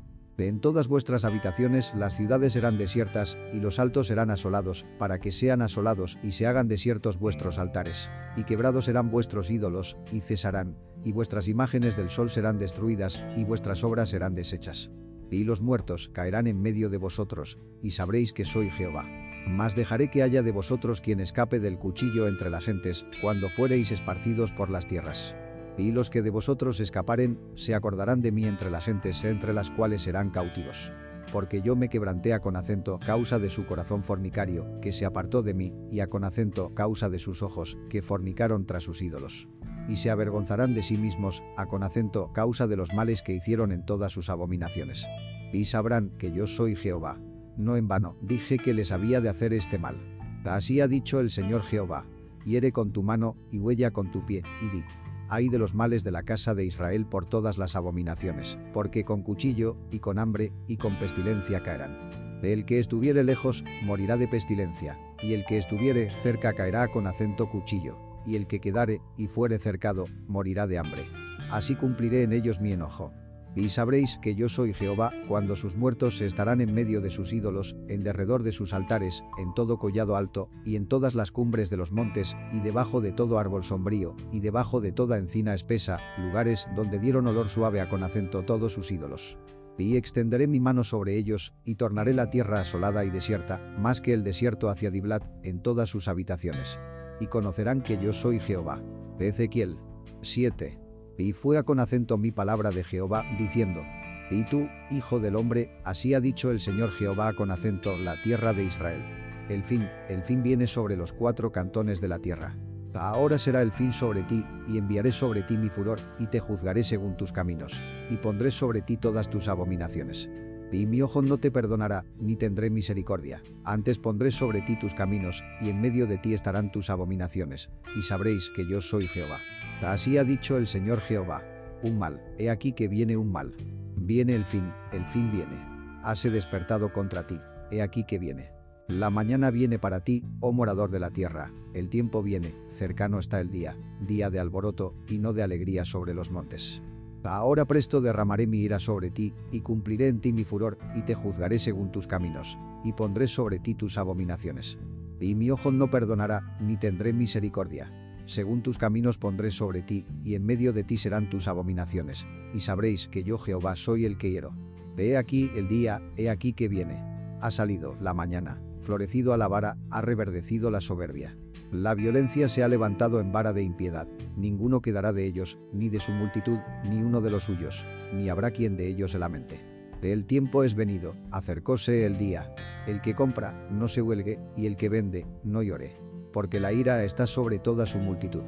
En 0.49 0.61
todas 0.61 0.88
vuestras 0.88 1.25
habitaciones 1.25 1.92
las 1.94 2.16
ciudades 2.16 2.54
serán 2.54 2.78
desiertas, 2.78 3.37
y 3.52 3.61
los 3.61 3.78
altos 3.78 4.06
serán 4.06 4.30
asolados, 4.30 4.85
para 4.99 5.18
que 5.18 5.32
sean 5.32 5.62
asolados 5.62 6.18
y 6.23 6.32
se 6.32 6.47
hagan 6.47 6.68
desiertos 6.68 7.18
vuestros 7.18 7.59
altares. 7.59 8.09
Y 8.37 8.44
quebrados 8.44 8.87
serán 8.87 9.11
vuestros 9.11 9.50
ídolos, 9.50 9.97
y 10.12 10.20
cesarán, 10.20 10.76
y 11.04 11.12
vuestras 11.12 11.49
imágenes 11.49 11.97
del 11.97 12.11
sol 12.11 12.30
serán 12.30 12.59
destruidas, 12.59 13.20
y 13.37 13.44
vuestras 13.44 13.85
obras 13.85 14.11
serán 14.11 14.35
deshechas. 14.35 14.90
Y 15.30 15.44
los 15.44 15.61
muertos 15.61 16.09
caerán 16.12 16.47
en 16.47 16.61
medio 16.61 16.90
de 16.90 16.97
vosotros, 16.97 17.59
y 17.82 17.92
sabréis 17.92 18.32
que 18.32 18.44
soy 18.44 18.70
Jehová. 18.70 19.06
Mas 19.47 19.75
dejaré 19.75 20.11
que 20.11 20.23
haya 20.23 20.42
de 20.42 20.52
vosotros 20.52 21.00
quien 21.00 21.20
escape 21.20 21.61
del 21.61 21.78
cuchillo 21.78 22.28
entre 22.28 22.50
las 22.50 22.64
gentes, 22.64 23.04
cuando 23.23 23.49
fuereis 23.49 23.90
esparcidos 23.90 24.52
por 24.52 24.70
las 24.70 24.87
tierras. 24.87 25.35
Y 25.80 25.92
los 25.92 26.10
que 26.10 26.20
de 26.20 26.30
vosotros 26.30 26.78
escaparen, 26.78 27.40
se 27.54 27.75
acordarán 27.75 28.20
de 28.20 28.32
mí 28.32 28.44
entre 28.44 28.70
las 28.70 28.84
gentes 28.84 29.25
entre 29.25 29.54
las 29.54 29.70
cuales 29.70 30.02
serán 30.02 30.30
cautivos. 30.30 30.92
Porque 31.32 31.62
yo 31.62 31.75
me 31.75 31.88
quebranté 31.88 32.34
a 32.34 32.40
con 32.40 32.56
acento 32.56 33.00
causa 33.04 33.38
de 33.38 33.50
su 33.50 33.64
corazón 33.64 34.02
fornicario, 34.02 34.78
que 34.80 34.92
se 34.92 35.06
apartó 35.06 35.42
de 35.42 35.54
mí, 35.54 35.72
y 35.90 36.00
a 36.00 36.08
con 36.08 36.25
acento 36.25 36.75
causa 36.75 37.08
de 37.08 37.18
sus 37.18 37.42
ojos, 37.42 37.78
que 37.88 38.02
fornicaron 38.02 38.66
tras 38.66 38.82
sus 38.82 39.00
ídolos. 39.00 39.49
Y 39.88 39.96
se 39.96 40.10
avergonzarán 40.10 40.75
de 40.75 40.82
sí 40.82 40.96
mismos, 40.99 41.42
a 41.56 41.66
con 41.66 41.82
acento 41.82 42.30
causa 42.32 42.66
de 42.66 42.76
los 42.76 42.92
males 42.92 43.22
que 43.22 43.32
hicieron 43.32 43.72
en 43.72 43.87
todas 43.87 44.12
sus 44.12 44.28
abominaciones. 44.28 45.06
Y 45.52 45.64
sabrán 45.64 46.10
que 46.18 46.30
yo 46.30 46.46
soy 46.46 46.76
Jehová. 46.76 47.18
No 47.56 47.76
en 47.76 47.88
vano, 47.88 48.16
dije 48.20 48.58
que 48.58 48.75
les 48.75 48.92
había 48.92 49.20
de 49.20 49.28
hacer 49.28 49.52
este 49.54 49.78
mal. 49.78 49.96
Así 50.44 50.80
ha 50.80 50.88
dicho 50.88 51.20
el 51.20 51.30
Señor 51.30 51.62
Jehová. 51.62 52.06
Hiere 52.44 52.72
con 52.72 52.92
tu 52.92 53.02
mano, 53.02 53.37
y 53.50 53.58
huella 53.58 53.92
con 53.92 54.10
tu 54.10 54.26
pie, 54.26 54.42
y 54.62 54.68
di. 54.68 54.84
Ay 55.32 55.49
de 55.49 55.60
los 55.60 55.76
males 55.76 56.02
de 56.02 56.10
la 56.10 56.25
casa 56.25 56.56
de 56.56 56.64
Israel 56.64 57.06
por 57.06 57.25
todas 57.25 57.56
las 57.56 57.76
abominaciones, 57.76 58.58
porque 58.75 59.04
con 59.04 59.22
cuchillo, 59.22 59.76
y 59.92 60.00
con 60.00 60.18
hambre, 60.18 60.52
y 60.66 60.76
con 60.76 60.99
pestilencia 60.99 61.62
caerán. 61.62 62.10
El 62.42 62.64
que 62.64 62.80
estuviere 62.80 63.22
lejos, 63.22 63.62
morirá 63.84 64.16
de 64.16 64.26
pestilencia, 64.26 64.99
y 65.22 65.34
el 65.34 65.44
que 65.46 65.56
estuviere 65.56 66.10
cerca 66.10 66.52
caerá 66.54 66.88
con 66.88 67.06
acento 67.06 67.49
cuchillo, 67.49 67.96
y 68.26 68.34
el 68.34 68.49
que 68.49 68.60
quedare, 68.60 69.00
y 69.16 69.28
fuere 69.28 69.60
cercado, 69.60 70.06
morirá 70.26 70.66
de 70.66 70.78
hambre. 70.78 71.06
Así 71.52 71.76
cumpliré 71.76 72.25
en 72.25 72.32
ellos 72.32 72.60
mi 72.60 72.72
enojo. 72.72 73.12
Y 73.57 73.71
sabréis 73.71 74.19
que 74.23 74.35
yo 74.37 74.49
soy 74.49 74.73
Jehová, 74.73 75.12
cuando 75.26 75.57
sus 75.57 75.76
muertos 75.76 76.21
estarán 76.21 76.61
en 76.61 76.73
medio 76.73 77.00
de 77.00 77.11
sus 77.11 77.33
ídolos, 77.33 77.76
en 77.88 78.04
derredor 78.04 78.45
de 78.45 78.52
sus 78.52 78.73
altares, 78.73 79.25
en 79.38 79.54
todo 79.54 79.78
collado 79.78 80.14
alto, 80.14 80.49
y 80.64 80.76
en 80.76 80.87
todas 80.87 81.14
las 81.14 81.33
cumbres 81.33 81.69
de 81.69 81.76
los 81.76 81.90
montes, 81.90 82.37
y 82.52 82.61
debajo 82.61 83.00
de 83.00 83.12
todo 83.12 83.38
árbol 83.38 83.64
sombrío, 83.64 84.14
y 84.30 84.40
debajo 84.40 84.80
de 84.80 84.92
toda 84.92 85.19
encina 85.19 85.54
espesa, 85.54 85.99
lugares 86.19 86.69
donde 86.76 87.00
dieron 87.00 87.26
olor 87.26 87.49
suave 87.49 87.80
a 87.80 87.88
con 87.88 88.04
acento 88.04 88.45
todos 88.45 88.73
sus 88.73 88.92
ídolos. 88.92 89.37
Y 89.78 89.97
extenderé 89.97 90.47
mi 90.47 90.61
mano 90.61 90.85
sobre 90.85 91.16
ellos, 91.16 91.54
y 91.64 91.75
tornaré 91.75 92.12
la 92.14 92.30
tierra 92.30 92.61
asolada 92.61 93.04
y 93.04 93.11
desierta, 93.11 93.59
más 93.78 94.00
que 94.00 94.12
el 94.12 94.23
desierto 94.23 94.69
hacia 94.69 94.90
Diblat, 94.90 95.25
en 95.42 95.61
todas 95.61 95.88
sus 95.88 96.07
habitaciones. 96.07 96.78
Y 97.19 97.26
conocerán 97.26 97.83
que 97.83 97.99
yo 97.99 98.12
soy 98.12 98.38
Jehová. 98.38 98.83
Ezequiel 99.19 99.78
7. 100.23 100.89
Y 101.19 101.33
fue 101.33 101.59
a 101.59 101.62
con 101.62 101.81
acento 101.81 102.19
mi 102.19 102.31
palabra 102.33 102.71
de 102.71 102.85
Jehová, 102.85 103.25
diciendo, 103.38 103.83
Y 104.31 104.45
tú, 104.45 104.69
hijo 104.90 105.21
del 105.21 105.37
hombre, 105.37 105.71
así 105.85 106.14
ha 106.14 106.21
dicho 106.21 106.50
el 106.50 106.61
Señor 106.61 106.90
Jehová 106.90 107.33
con 107.35 107.50
acento 107.50 107.97
la 107.99 108.21
tierra 108.23 108.52
de 108.52 108.64
Israel. 108.64 109.02
El 109.49 109.64
fin, 109.64 109.88
el 110.09 110.23
fin 110.23 110.43
viene 110.43 110.67
sobre 110.67 110.97
los 110.97 111.12
cuatro 111.12 111.50
cantones 111.52 112.00
de 112.00 112.09
la 112.09 112.21
tierra. 112.21 112.57
Ahora 112.95 113.38
será 113.38 113.62
el 113.62 113.73
fin 113.73 113.93
sobre 113.93 114.23
ti, 114.23 114.45
y 114.69 114.79
enviaré 114.79 115.12
sobre 115.12 115.43
ti 115.43 115.57
mi 115.57 115.69
furor, 115.69 116.01
y 116.18 116.27
te 116.27 116.40
juzgaré 116.40 116.85
según 116.85 117.16
tus 117.16 117.33
caminos, 117.33 117.81
y 118.11 118.16
pondré 118.16 118.51
sobre 118.51 118.83
ti 118.83 118.96
todas 118.96 119.31
tus 119.31 119.49
abominaciones. 119.49 120.29
Y 120.73 120.87
mi 120.87 121.03
ojo 121.03 121.20
no 121.23 121.38
te 121.38 121.51
perdonará, 121.51 122.05
ni 122.18 122.37
tendré 122.37 122.70
misericordia. 122.70 123.42
Antes 123.64 123.99
pondré 123.99 124.31
sobre 124.31 124.62
ti 124.62 124.79
tus 124.79 124.94
caminos, 124.94 125.42
y 125.61 125.68
en 125.68 125.81
medio 125.81 126.07
de 126.07 126.18
ti 126.18 126.35
estarán 126.35 126.70
tus 126.70 126.90
abominaciones, 126.90 127.70
y 127.96 128.03
sabréis 128.03 128.51
que 128.55 128.68
yo 128.68 128.81
soy 128.81 129.09
Jehová. 129.09 129.38
Así 129.83 130.19
ha 130.19 130.25
dicho 130.25 130.59
el 130.59 130.66
Señor 130.66 131.01
Jehová. 131.01 131.43
Un 131.83 131.99
mal, 131.99 132.23
he 132.38 132.51
aquí 132.51 132.73
que 132.73 132.87
viene 132.87 133.16
un 133.16 133.33
mal. 133.33 133.55
Viene 133.97 134.35
el 134.35 134.45
fin, 134.45 134.71
el 134.93 135.05
fin 135.07 135.33
viene. 135.33 135.57
Hase 136.03 136.31
despertado 136.31 136.93
contra 136.93 137.27
ti, 137.27 137.40
he 137.71 137.81
aquí 137.81 138.05
que 138.05 138.19
viene. 138.19 138.51
La 138.88 139.09
mañana 139.09 139.51
viene 139.51 139.79
para 139.79 140.01
ti, 140.01 140.23
oh 140.40 140.53
morador 140.53 140.90
de 140.90 141.01
la 141.01 141.11
tierra, 141.11 141.53
el 141.75 141.88
tiempo 141.88 142.23
viene, 142.23 142.55
cercano 142.69 143.19
está 143.21 143.40
el 143.40 143.51
día, 143.51 143.77
día 144.01 144.31
de 144.31 144.40
alboroto 144.40 144.95
y 145.09 145.19
no 145.19 145.33
de 145.33 145.43
alegría 145.43 145.85
sobre 145.85 146.12
los 146.12 146.31
montes. 146.31 146.83
Ahora 147.23 147.66
presto 147.66 148.01
derramaré 148.01 148.47
mi 148.47 148.59
ira 148.59 148.81
sobre 148.81 149.11
ti, 149.11 149.33
y 149.53 149.61
cumpliré 149.61 150.09
en 150.09 150.21
ti 150.21 150.33
mi 150.33 150.45
furor, 150.45 150.79
y 150.95 151.03
te 151.03 151.14
juzgaré 151.14 151.59
según 151.59 151.93
tus 151.93 152.07
caminos, 152.07 152.59
y 152.83 152.93
pondré 152.93 153.29
sobre 153.29 153.61
ti 153.61 153.75
tus 153.75 153.97
abominaciones. 153.97 154.79
Y 155.21 155.35
mi 155.35 155.51
ojo 155.51 155.71
no 155.71 155.90
perdonará, 155.90 156.57
ni 156.61 156.77
tendré 156.77 157.12
misericordia 157.12 157.99
según 158.31 158.62
tus 158.62 158.79
caminos 158.79 159.19
pondré 159.19 159.51
sobre 159.51 159.83
ti, 159.83 160.07
y 160.25 160.37
en 160.37 160.47
medio 160.47 160.73
de 160.73 160.85
ti 160.85 160.97
serán 160.97 161.29
tus 161.29 161.49
abominaciones, 161.49 162.27
y 162.55 162.61
sabréis 162.61 163.09
que 163.09 163.25
yo 163.25 163.38
Jehová 163.38 163.75
soy 163.75 164.05
el 164.05 164.19
que 164.19 164.31
hiero. 164.31 164.55
He 164.97 165.16
aquí 165.16 165.51
el 165.57 165.66
día, 165.66 166.03
he 166.16 166.29
aquí 166.29 166.53
que 166.53 166.69
viene. 166.69 167.03
Ha 167.40 167.51
salido 167.51 167.97
la 168.01 168.14
mañana, 168.14 168.62
florecido 168.83 169.33
a 169.33 169.37
la 169.37 169.49
vara, 169.49 169.79
ha 169.90 170.03
reverdecido 170.03 170.71
la 170.71 170.81
soberbia. 170.81 171.37
La 171.73 171.95
violencia 171.95 172.49
se 172.49 172.62
ha 172.62 172.69
levantado 172.69 173.19
en 173.19 173.33
vara 173.33 173.53
de 173.53 173.62
impiedad, 173.62 174.07
ninguno 174.37 174.81
quedará 174.81 175.12
de 175.12 175.25
ellos, 175.25 175.59
ni 175.73 175.88
de 175.88 176.01
su 176.01 176.12
multitud, 176.12 176.59
ni 176.88 177.03
uno 177.03 177.21
de 177.21 177.31
los 177.31 177.45
suyos, 177.45 177.85
ni 178.12 178.29
habrá 178.29 178.51
quien 178.51 178.77
de 178.77 178.88
ellos 178.88 179.12
se 179.12 179.19
lamente. 179.19 179.59
El 180.03 180.27
tiempo 180.27 180.62
es 180.62 180.75
venido, 180.75 181.16
acercóse 181.31 182.07
el 182.07 182.16
día. 182.16 182.55
El 182.87 183.01
que 183.01 183.14
compra, 183.14 183.69
no 183.71 183.88
se 183.88 184.03
huelgue, 184.03 184.38
y 184.57 184.66
el 184.66 184.77
que 184.77 184.88
vende, 184.88 185.27
no 185.43 185.62
llore 185.62 186.10
porque 186.33 186.61
la 186.61 186.73
ira 186.73 187.05
está 187.05 187.27
sobre 187.27 187.59
toda 187.59 187.87
su 187.87 187.99
multitud. 187.99 188.43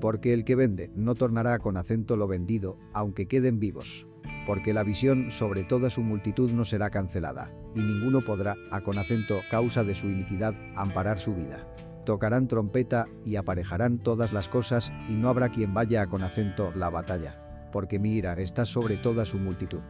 Porque 0.00 0.32
el 0.32 0.44
que 0.44 0.54
vende 0.54 0.90
no 0.94 1.14
tornará 1.14 1.58
con 1.58 1.76
acento 1.76 2.16
lo 2.16 2.28
vendido, 2.28 2.78
aunque 2.92 3.26
queden 3.26 3.58
vivos. 3.58 4.06
Porque 4.46 4.72
la 4.72 4.84
visión 4.84 5.30
sobre 5.30 5.64
toda 5.64 5.90
su 5.90 6.02
multitud 6.02 6.50
no 6.52 6.64
será 6.64 6.90
cancelada, 6.90 7.52
y 7.74 7.80
ninguno 7.80 8.24
podrá, 8.24 8.56
a 8.70 8.80
con 8.80 8.98
acento 8.98 9.40
causa 9.50 9.84
de 9.84 9.94
su 9.94 10.08
iniquidad, 10.08 10.54
amparar 10.76 11.18
su 11.18 11.34
vida. 11.34 11.66
Tocarán 12.04 12.48
trompeta 12.48 13.06
y 13.24 13.36
aparejarán 13.36 13.98
todas 13.98 14.32
las 14.32 14.48
cosas, 14.48 14.92
y 15.08 15.12
no 15.12 15.28
habrá 15.28 15.50
quien 15.50 15.74
vaya 15.74 16.02
a 16.02 16.06
con 16.06 16.22
acento 16.22 16.72
la 16.74 16.90
batalla. 16.90 17.68
Porque 17.72 17.98
mi 17.98 18.14
ira 18.14 18.32
está 18.34 18.64
sobre 18.64 18.96
toda 18.96 19.26
su 19.26 19.38
multitud. 19.38 19.80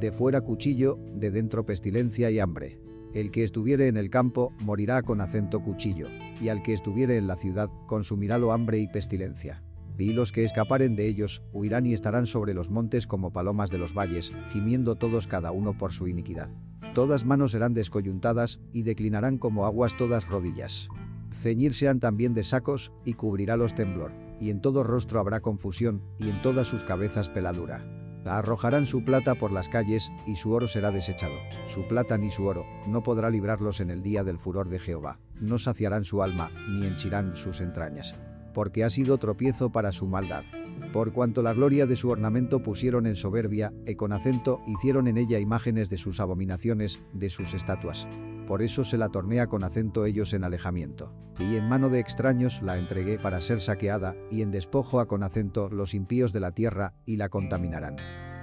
De 0.00 0.10
fuera 0.10 0.40
cuchillo, 0.40 0.98
de 1.14 1.30
dentro 1.30 1.64
pestilencia 1.64 2.30
y 2.30 2.40
hambre 2.40 2.80
el 3.14 3.30
que 3.30 3.44
estuviere 3.44 3.88
en 3.88 3.96
el 3.96 4.10
campo 4.10 4.52
morirá 4.60 5.02
con 5.02 5.20
acento 5.20 5.60
cuchillo, 5.60 6.08
y 6.40 6.48
al 6.48 6.62
que 6.62 6.72
estuviere 6.72 7.16
en 7.16 7.26
la 7.26 7.36
ciudad 7.36 7.70
consumirálo 7.86 8.52
hambre 8.52 8.78
y 8.78 8.88
pestilencia. 8.88 9.62
Y 9.98 10.14
los 10.14 10.32
que 10.32 10.44
escaparen 10.44 10.96
de 10.96 11.06
ellos 11.06 11.42
huirán 11.52 11.84
y 11.84 11.92
estarán 11.92 12.26
sobre 12.26 12.54
los 12.54 12.70
montes 12.70 13.06
como 13.06 13.32
palomas 13.32 13.68
de 13.68 13.76
los 13.76 13.92
valles, 13.92 14.32
gimiendo 14.50 14.96
todos 14.96 15.26
cada 15.26 15.52
uno 15.52 15.76
por 15.76 15.92
su 15.92 16.08
iniquidad. 16.08 16.48
Todas 16.94 17.26
manos 17.26 17.52
serán 17.52 17.74
descoyuntadas 17.74 18.60
y 18.72 18.82
declinarán 18.82 19.36
como 19.36 19.66
aguas 19.66 19.96
todas 19.98 20.26
rodillas. 20.26 20.88
Ceñirse 21.32 21.86
han 21.86 22.00
también 22.00 22.32
de 22.32 22.44
sacos 22.44 22.92
y 23.04 23.12
cubrirá 23.12 23.58
los 23.58 23.74
temblor, 23.74 24.12
y 24.40 24.48
en 24.48 24.62
todo 24.62 24.84
rostro 24.84 25.20
habrá 25.20 25.40
confusión 25.40 26.02
y 26.18 26.30
en 26.30 26.40
todas 26.40 26.66
sus 26.66 26.82
cabezas 26.82 27.28
peladura. 27.28 27.99
Arrojarán 28.24 28.86
su 28.86 29.04
plata 29.04 29.34
por 29.34 29.50
las 29.52 29.68
calles, 29.68 30.10
y 30.26 30.36
su 30.36 30.52
oro 30.52 30.68
será 30.68 30.90
desechado. 30.90 31.36
Su 31.68 31.86
plata 31.88 32.18
ni 32.18 32.30
su 32.30 32.44
oro 32.46 32.64
no 32.86 33.02
podrá 33.02 33.30
librarlos 33.30 33.80
en 33.80 33.90
el 33.90 34.02
día 34.02 34.24
del 34.24 34.38
furor 34.38 34.68
de 34.68 34.78
Jehová. 34.78 35.18
No 35.40 35.58
saciarán 35.58 36.04
su 36.04 36.22
alma, 36.22 36.50
ni 36.68 36.86
henchirán 36.86 37.36
sus 37.36 37.60
entrañas. 37.60 38.14
Porque 38.52 38.84
ha 38.84 38.90
sido 38.90 39.18
tropiezo 39.18 39.70
para 39.70 39.92
su 39.92 40.06
maldad. 40.06 40.44
Por 40.92 41.12
cuanto 41.12 41.42
la 41.42 41.52
gloria 41.52 41.86
de 41.86 41.96
su 41.96 42.10
ornamento 42.10 42.62
pusieron 42.62 43.06
en 43.06 43.16
soberbia, 43.16 43.72
e 43.86 43.96
con 43.96 44.12
acento 44.12 44.60
hicieron 44.66 45.08
en 45.08 45.16
ella 45.16 45.38
imágenes 45.38 45.88
de 45.88 45.98
sus 45.98 46.20
abominaciones, 46.20 47.00
de 47.12 47.30
sus 47.30 47.54
estatuas 47.54 48.06
por 48.50 48.62
eso 48.62 48.82
se 48.82 48.98
la 48.98 49.10
tornea 49.10 49.46
con 49.46 49.62
acento 49.62 50.04
ellos 50.06 50.32
en 50.34 50.42
alejamiento. 50.42 51.14
Y 51.38 51.54
en 51.54 51.68
mano 51.68 51.88
de 51.88 52.00
extraños 52.00 52.62
la 52.62 52.78
entregué 52.78 53.16
para 53.16 53.40
ser 53.40 53.60
saqueada, 53.60 54.16
y 54.28 54.42
en 54.42 54.50
despojo 54.50 54.98
a 54.98 55.06
con 55.06 55.22
acento 55.22 55.68
los 55.70 55.94
impíos 55.94 56.32
de 56.32 56.40
la 56.40 56.50
tierra, 56.50 56.92
y 57.06 57.16
la 57.16 57.28
contaminarán. 57.28 57.98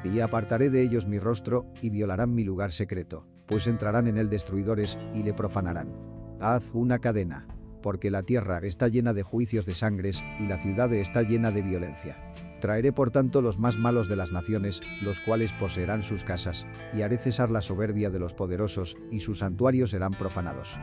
Y 0.06 0.22
apartaré 0.22 0.70
de 0.70 0.82
ellos 0.82 1.08
mi 1.08 1.20
rostro, 1.20 1.65
y 1.82 1.89
violarán 1.89 2.34
mi 2.34 2.46
lugar 2.46 2.72
secreto, 2.72 3.28
pues 3.48 3.67
entrarán 3.67 4.08
en 4.08 4.17
él 4.17 4.30
destruidores, 4.30 4.98
y 5.13 5.24
le 5.24 5.34
profanarán. 5.34 5.93
Haz 6.39 6.72
una 6.74 7.00
cadena, 7.00 7.46
porque 7.84 8.10
la 8.10 8.24
tierra 8.24 8.60
está 8.60 8.88
llena 8.88 9.12
de 9.12 9.24
juicios 9.24 9.65
de 9.65 9.76
sangres, 9.76 10.24
y 10.39 10.48
la 10.48 10.58
ciudad 10.58 10.93
está 10.93 11.22
llena 11.24 11.52
de 11.52 11.63
violencia. 11.63 12.15
Traeré 12.67 12.91
por 12.91 13.12
tanto 13.12 13.41
los 13.41 13.60
más 13.60 13.77
malos 13.77 14.10
de 14.10 14.17
las 14.17 14.34
naciones, 14.34 14.82
los 15.01 15.21
cuales 15.21 15.53
poseerán 15.53 16.03
sus 16.03 16.25
casas, 16.25 16.65
y 16.93 17.01
haré 17.01 17.17
cesar 17.17 17.49
la 17.49 17.62
soberbia 17.62 18.10
de 18.10 18.19
los 18.19 18.34
poderosos, 18.34 18.97
y 19.10 19.21
sus 19.21 19.39
santuarios 19.39 19.91
serán 19.91 20.12
profanados. 20.12 20.77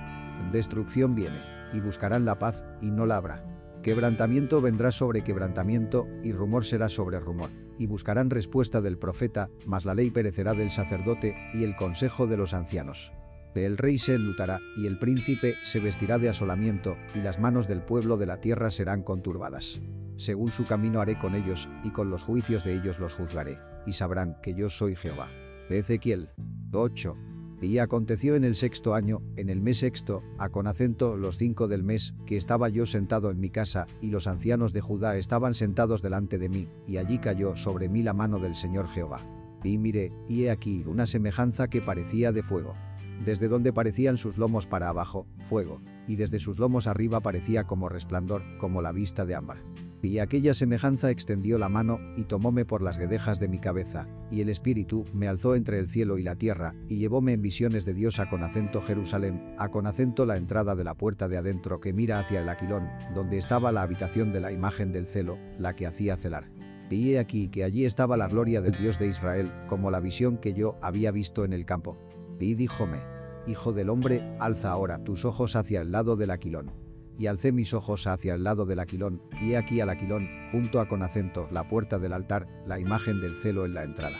Destrucción 0.50 1.14
viene, 1.14 1.42
y 1.74 1.80
buscarán 1.80 2.24
la 2.24 2.38
paz, 2.38 2.64
y 2.80 2.90
no 2.90 3.04
la 3.04 3.18
habrá. 3.18 3.44
Quebrantamiento 3.82 4.62
vendrá 4.62 4.92
sobre 4.92 5.24
quebrantamiento, 5.24 6.08
y 6.22 6.32
rumor 6.32 6.64
será 6.64 6.88
sobre 6.88 7.20
rumor, 7.20 7.50
y 7.78 7.86
buscarán 7.86 8.30
respuesta 8.30 8.80
del 8.80 8.96
profeta, 8.96 9.50
mas 9.66 9.84
la 9.84 9.94
ley 9.94 10.10
perecerá 10.10 10.54
del 10.54 10.70
sacerdote, 10.70 11.36
y 11.52 11.64
el 11.64 11.76
consejo 11.76 12.26
de 12.26 12.38
los 12.38 12.54
ancianos. 12.54 13.12
El 13.54 13.78
rey 13.78 13.98
se 13.98 14.14
enlutará, 14.14 14.60
y 14.76 14.86
el 14.86 14.98
príncipe 14.98 15.56
se 15.62 15.78
vestirá 15.78 16.18
de 16.18 16.28
asolamiento, 16.28 16.96
y 17.14 17.20
las 17.20 17.38
manos 17.38 17.68
del 17.68 17.82
pueblo 17.82 18.16
de 18.16 18.26
la 18.26 18.40
tierra 18.40 18.70
serán 18.70 19.02
conturbadas. 19.02 19.80
Según 20.16 20.50
su 20.50 20.64
camino 20.64 21.00
haré 21.00 21.18
con 21.18 21.34
ellos, 21.34 21.68
y 21.84 21.90
con 21.90 22.10
los 22.10 22.24
juicios 22.24 22.64
de 22.64 22.74
ellos 22.74 22.98
los 22.98 23.14
juzgaré, 23.14 23.58
y 23.86 23.92
sabrán 23.92 24.36
que 24.42 24.54
yo 24.54 24.70
soy 24.70 24.96
Jehová. 24.96 25.28
Ezequiel 25.68 26.30
8. 26.72 27.16
Y 27.62 27.78
aconteció 27.78 28.34
en 28.34 28.44
el 28.44 28.56
sexto 28.56 28.94
año, 28.94 29.22
en 29.36 29.48
el 29.48 29.62
mes 29.62 29.78
sexto, 29.78 30.22
a 30.38 30.50
con 30.50 30.66
acento 30.66 31.16
los 31.16 31.38
cinco 31.38 31.66
del 31.66 31.82
mes, 31.82 32.14
que 32.26 32.36
estaba 32.36 32.68
yo 32.68 32.84
sentado 32.84 33.30
en 33.30 33.40
mi 33.40 33.50
casa, 33.50 33.86
y 34.02 34.08
los 34.08 34.26
ancianos 34.26 34.72
de 34.72 34.82
Judá 34.82 35.16
estaban 35.16 35.54
sentados 35.54 36.02
delante 36.02 36.38
de 36.38 36.48
mí, 36.48 36.68
y 36.86 36.98
allí 36.98 37.18
cayó 37.18 37.56
sobre 37.56 37.88
mí 37.88 38.02
la 38.02 38.12
mano 38.12 38.38
del 38.38 38.54
Señor 38.54 38.88
Jehová. 38.88 39.24
Y 39.62 39.78
miré, 39.78 40.12
y 40.28 40.44
he 40.44 40.50
aquí 40.50 40.84
una 40.86 41.06
semejanza 41.06 41.68
que 41.68 41.80
parecía 41.80 42.32
de 42.32 42.42
fuego. 42.42 42.74
Desde 43.24 43.48
donde 43.48 43.72
parecían 43.72 44.16
sus 44.16 44.38
lomos 44.38 44.66
para 44.66 44.88
abajo, 44.88 45.26
fuego, 45.40 45.80
y 46.08 46.16
desde 46.16 46.38
sus 46.38 46.58
lomos 46.58 46.86
arriba 46.86 47.20
parecía 47.20 47.64
como 47.64 47.88
resplandor, 47.88 48.42
como 48.58 48.82
la 48.82 48.92
vista 48.92 49.24
de 49.24 49.34
ámbar. 49.34 49.58
Y 50.02 50.18
aquella 50.18 50.52
semejanza 50.52 51.10
extendió 51.10 51.58
la 51.58 51.70
mano, 51.70 51.98
y 52.16 52.24
tomóme 52.24 52.66
por 52.66 52.82
las 52.82 52.98
guedejas 52.98 53.40
de 53.40 53.48
mi 53.48 53.58
cabeza, 53.58 54.06
y 54.30 54.42
el 54.42 54.50
Espíritu 54.50 55.06
me 55.14 55.28
alzó 55.28 55.54
entre 55.54 55.78
el 55.78 55.88
cielo 55.88 56.18
y 56.18 56.22
la 56.22 56.36
tierra, 56.36 56.74
y 56.88 56.98
llevóme 56.98 57.32
en 57.32 57.40
visiones 57.40 57.86
de 57.86 57.94
Dios 57.94 58.18
a 58.18 58.28
con 58.28 58.42
acento 58.42 58.82
Jerusalén, 58.82 59.54
a 59.58 59.70
con 59.70 59.86
acento 59.86 60.26
la 60.26 60.36
entrada 60.36 60.74
de 60.74 60.84
la 60.84 60.94
puerta 60.94 61.26
de 61.28 61.38
adentro 61.38 61.80
que 61.80 61.94
mira 61.94 62.18
hacia 62.18 62.42
el 62.42 62.50
aquilón, 62.50 62.88
donde 63.14 63.38
estaba 63.38 63.72
la 63.72 63.80
habitación 63.80 64.32
de 64.32 64.40
la 64.40 64.52
imagen 64.52 64.92
del 64.92 65.06
celo, 65.06 65.38
la 65.58 65.74
que 65.74 65.86
hacía 65.86 66.18
celar. 66.18 66.50
Y 66.90 67.12
he 67.12 67.18
aquí 67.18 67.48
que 67.48 67.64
allí 67.64 67.86
estaba 67.86 68.16
la 68.16 68.28
gloria 68.28 68.60
del 68.60 68.78
Dios 68.78 68.98
de 68.98 69.08
Israel, 69.08 69.50
como 69.68 69.90
la 69.90 70.00
visión 70.00 70.36
que 70.36 70.52
yo 70.52 70.76
había 70.80 71.10
visto 71.10 71.44
en 71.44 71.52
el 71.52 71.64
campo. 71.64 71.96
Y 72.40 72.54
díjome, 72.54 73.00
Hijo 73.46 73.72
del 73.72 73.90
hombre, 73.90 74.36
alza 74.40 74.70
ahora 74.70 75.04
tus 75.04 75.24
ojos 75.24 75.54
hacia 75.54 75.82
el 75.82 75.92
lado 75.92 76.16
del 76.16 76.30
aquilón 76.30 76.84
y 77.18 77.26
alcé 77.26 77.52
mis 77.52 77.74
ojos 77.74 78.06
hacia 78.06 78.34
el 78.34 78.44
lado 78.44 78.66
del 78.66 78.80
aquilón, 78.80 79.22
y 79.40 79.52
he 79.52 79.56
aquí 79.56 79.80
al 79.80 79.90
aquilón, 79.90 80.28
junto 80.50 80.80
a 80.80 80.88
con 80.88 81.02
acento, 81.02 81.48
la 81.50 81.68
puerta 81.68 81.98
del 81.98 82.12
altar, 82.12 82.46
la 82.66 82.78
imagen 82.78 83.20
del 83.20 83.36
celo 83.36 83.64
en 83.64 83.74
la 83.74 83.84
entrada. 83.84 84.16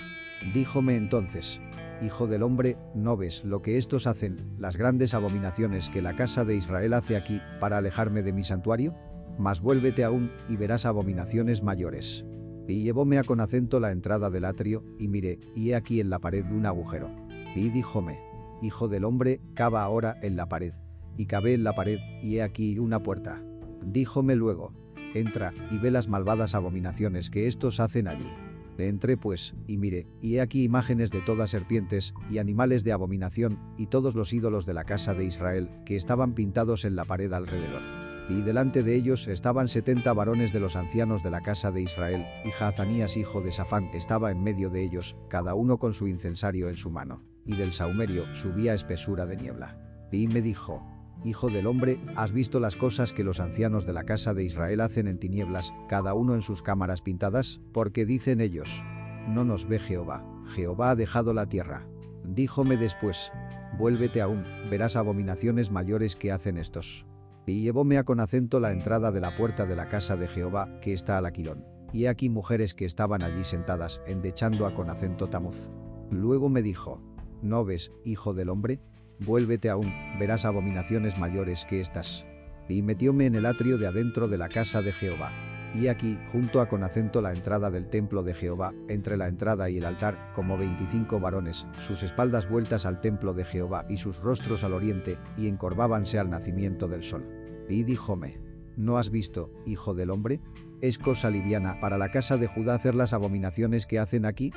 Díjome 0.53 0.97
entonces, 0.97 1.61
Hijo 2.03 2.27
del 2.27 2.43
hombre, 2.43 2.77
¿no 2.95 3.17
ves 3.17 3.45
lo 3.45 3.63
que 3.63 3.79
estos 3.79 4.09
hacen, 4.09 4.57
las 4.59 4.77
grandes 4.77 5.15
abominaciones 5.15 5.89
que 5.89 6.03
la 6.03 6.17
casa 6.17 6.45
de 6.45 6.57
Israel 6.57 6.93
hace 6.93 7.17
aquí, 7.17 7.41
para 7.61 7.79
alejarme 7.79 8.23
de 8.23 8.33
mi 8.33 8.43
santuario? 8.43 8.95
Mas 9.39 9.61
vuélvete 9.61 10.03
aún, 10.05 10.31
y 10.49 10.57
verás 10.57 10.87
abominaciones 10.87 11.63
mayores. 11.63 12.25
Y 12.67 12.83
llevóme 12.83 13.19
a 13.19 13.25
con 13.25 13.41
acento 13.41 13.79
la 13.79 13.93
entrada 13.93 14.29
del 14.29 14.45
atrio, 14.45 14.85
y 14.99 15.07
miré, 15.07 15.39
y 15.55 15.71
he 15.71 15.77
aquí 15.77 16.01
en 16.01 16.11
la 16.11 16.19
pared 16.19 16.45
un 16.51 16.67
agujero. 16.67 17.24
Y 17.55 17.71
díjome, 17.71 18.21
Hijo 18.63 18.89
del 18.89 19.05
hombre, 19.05 19.41
cava 19.55 19.83
ahora 19.83 20.19
en 20.23 20.37
la 20.37 20.49
pared 20.49 20.73
y 21.17 21.27
cabé 21.27 21.55
en 21.55 21.65
la 21.65 21.75
pared, 21.75 21.99
y 22.23 22.37
he 22.37 22.43
aquí 22.43 22.79
una 22.79 23.03
puerta. 23.03 23.43
Díjome 23.85 24.35
luego, 24.37 24.73
entra 25.15 25.53
y 25.71 25.79
ve 25.79 25.91
las 25.91 26.09
malvadas 26.09 26.55
abominaciones 26.55 27.31
que 27.31 27.47
estos 27.47 27.81
hacen 27.81 28.09
allí. 28.09 28.31
Entré 28.77 29.17
pues, 29.17 29.55
y 29.69 29.77
miré, 29.77 30.09
y 30.21 30.37
he 30.37 30.41
aquí 30.41 30.65
imágenes 30.65 31.13
de 31.13 31.21
todas 31.21 31.51
serpientes, 31.51 32.13
y 32.29 32.39
animales 32.39 32.83
de 32.83 32.91
abominación, 32.91 33.61
y 33.79 33.87
todos 33.87 34.17
los 34.17 34.33
ídolos 34.33 34.67
de 34.67 34.75
la 34.75 34.85
casa 34.85 35.15
de 35.15 35.25
Israel, 35.25 35.71
que 35.87 35.97
estaban 35.97 36.35
pintados 36.35 36.85
en 36.85 36.97
la 36.97 37.05
pared 37.05 37.33
alrededor. 37.33 37.83
Y 38.29 38.41
delante 38.41 38.83
de 38.83 38.97
ellos 38.97 39.29
estaban 39.29 39.69
setenta 39.69 40.13
varones 40.13 40.53
de 40.53 40.59
los 40.59 40.75
ancianos 40.75 41.23
de 41.23 41.31
la 41.31 41.43
casa 41.43 41.71
de 41.71 41.83
Israel, 41.83 42.27
y 42.45 42.51
Jazanías 42.51 43.17
hijo 43.17 43.43
de 43.43 43.53
Safán 43.53 43.91
estaba 43.95 44.33
en 44.33 44.43
medio 44.43 44.71
de 44.71 44.83
ellos, 44.83 45.15
cada 45.29 45.55
uno 45.55 45.79
con 45.79 45.95
su 45.95 46.09
incensario 46.09 46.69
en 46.69 46.77
su 46.77 46.91
mano. 46.91 47.34
Y 47.47 47.57
del 47.57 47.73
saumerio 47.73 48.33
subía 48.35 48.75
espesura 48.75 49.27
de 49.27 49.37
niebla. 49.37 49.79
Y 50.11 50.29
me 50.29 50.43
dijo, 50.43 50.83
Hijo 51.25 51.49
del 51.49 51.67
hombre, 51.67 51.99
¿has 52.17 52.33
visto 52.33 52.61
las 52.61 52.77
cosas 52.77 53.13
que 53.15 53.25
los 53.25 53.41
ancianos 53.41 53.87
de 53.87 53.95
la 53.95 54.05
casa 54.05 54.35
de 54.35 54.45
Israel 54.45 54.81
hacen 54.81 55.09
en 55.09 55.19
tinieblas, 55.19 55.73
cada 55.89 56.13
uno 56.13 56.35
en 56.35 56.43
sus 56.43 56.63
cámaras 56.63 57.01
pintadas? 57.01 57.61
Porque 57.73 58.05
dicen 58.05 58.43
ellos, 58.43 58.83
no 59.29 59.43
nos 59.45 59.67
ve 59.67 59.79
Jehová, 59.79 60.23
Jehová 60.55 60.91
ha 60.91 60.97
dejado 60.97 61.33
la 61.33 61.47
tierra. 61.47 61.87
Díjome 62.25 62.77
después, 62.77 63.33
vuélvete 63.79 64.21
aún, 64.21 64.45
verás 64.71 64.97
abominaciones 64.97 65.71
mayores 65.71 66.15
que 66.15 66.31
hacen 66.31 66.59
estos. 66.59 67.07
Y 67.47 67.63
llevóme 67.63 67.97
a 67.97 68.05
con 68.05 68.21
acento 68.21 68.61
la 68.61 68.73
entrada 68.73 69.11
de 69.11 69.21
la 69.21 69.37
puerta 69.37 69.65
de 69.65 69.77
la 69.77 69.89
casa 69.89 70.17
de 70.17 70.29
Jehová, 70.29 70.79
que 70.81 70.93
está 70.93 71.17
al 71.17 71.27
aquilón. 71.27 71.65
Y 71.93 72.07
aquí 72.07 72.29
mujeres 72.29 72.75
que 72.75 72.85
estaban 72.85 73.23
allí 73.23 73.45
sentadas, 73.45 74.01
endechando 74.07 74.67
a 74.67 74.75
con 74.75 74.91
acento 74.91 75.29
tamuz. 75.29 75.71
Luego 76.11 76.49
me 76.49 76.61
dijo, 76.61 77.01
¿no 77.45 77.65
ves, 77.65 77.93
hijo 78.05 78.35
del 78.35 78.49
hombre? 78.49 78.81
Vuélvete 79.21 79.71
aún, 79.71 79.93
verás 80.19 80.45
abominaciones 80.45 81.19
mayores 81.19 81.65
que 81.67 81.81
estas. 81.81 82.25
Y 82.69 82.83
metióme 82.83 83.27
en 83.27 83.35
el 83.35 83.47
atrio 83.47 83.79
de 83.79 83.87
adentro 83.87 84.27
de 84.27 84.39
la 84.39 84.49
casa 84.49 84.83
de 84.83 84.93
Jehová. 84.93 85.31
Y 85.75 85.89
aquí, 85.89 86.19
junto 86.33 86.61
a 86.61 86.69
con 86.69 86.83
acento 86.85 87.21
la 87.21 87.33
entrada 87.33 87.71
del 87.71 87.91
templo 87.91 88.23
de 88.23 88.33
Jehová, 88.33 88.73
entre 88.89 89.17
la 89.17 89.29
entrada 89.29 89.69
y 89.69 89.79
el 89.79 89.85
altar, 89.85 90.33
como 90.33 90.57
veinticinco 90.57 91.21
varones, 91.21 91.67
sus 91.81 92.03
espaldas 92.03 92.49
vueltas 92.49 92.87
al 92.87 93.01
templo 93.01 93.35
de 93.35 93.45
Jehová 93.45 93.85
y 93.89 93.99
sus 93.99 94.21
rostros 94.21 94.65
al 94.65 94.73
oriente, 94.73 95.19
y 95.37 95.49
encorvábanse 95.49 96.19
al 96.19 96.31
nacimiento 96.31 96.89
del 96.89 97.03
sol. 97.03 97.29
Y 97.69 97.83
díjome, 97.83 98.41
¿no 98.77 98.99
has 98.99 99.11
visto, 99.11 99.53
hijo 99.67 99.95
del 99.95 100.11
hombre? 100.11 100.41
¿Es 100.81 100.97
cosa 100.97 101.29
liviana 101.29 101.81
para 101.81 101.99
la 101.99 102.11
casa 102.11 102.37
de 102.37 102.47
Judá 102.47 102.75
hacer 102.75 102.95
las 102.95 103.13
abominaciones 103.13 103.87
que 103.87 103.99
hacen 103.99 104.25
aquí? 104.27 104.53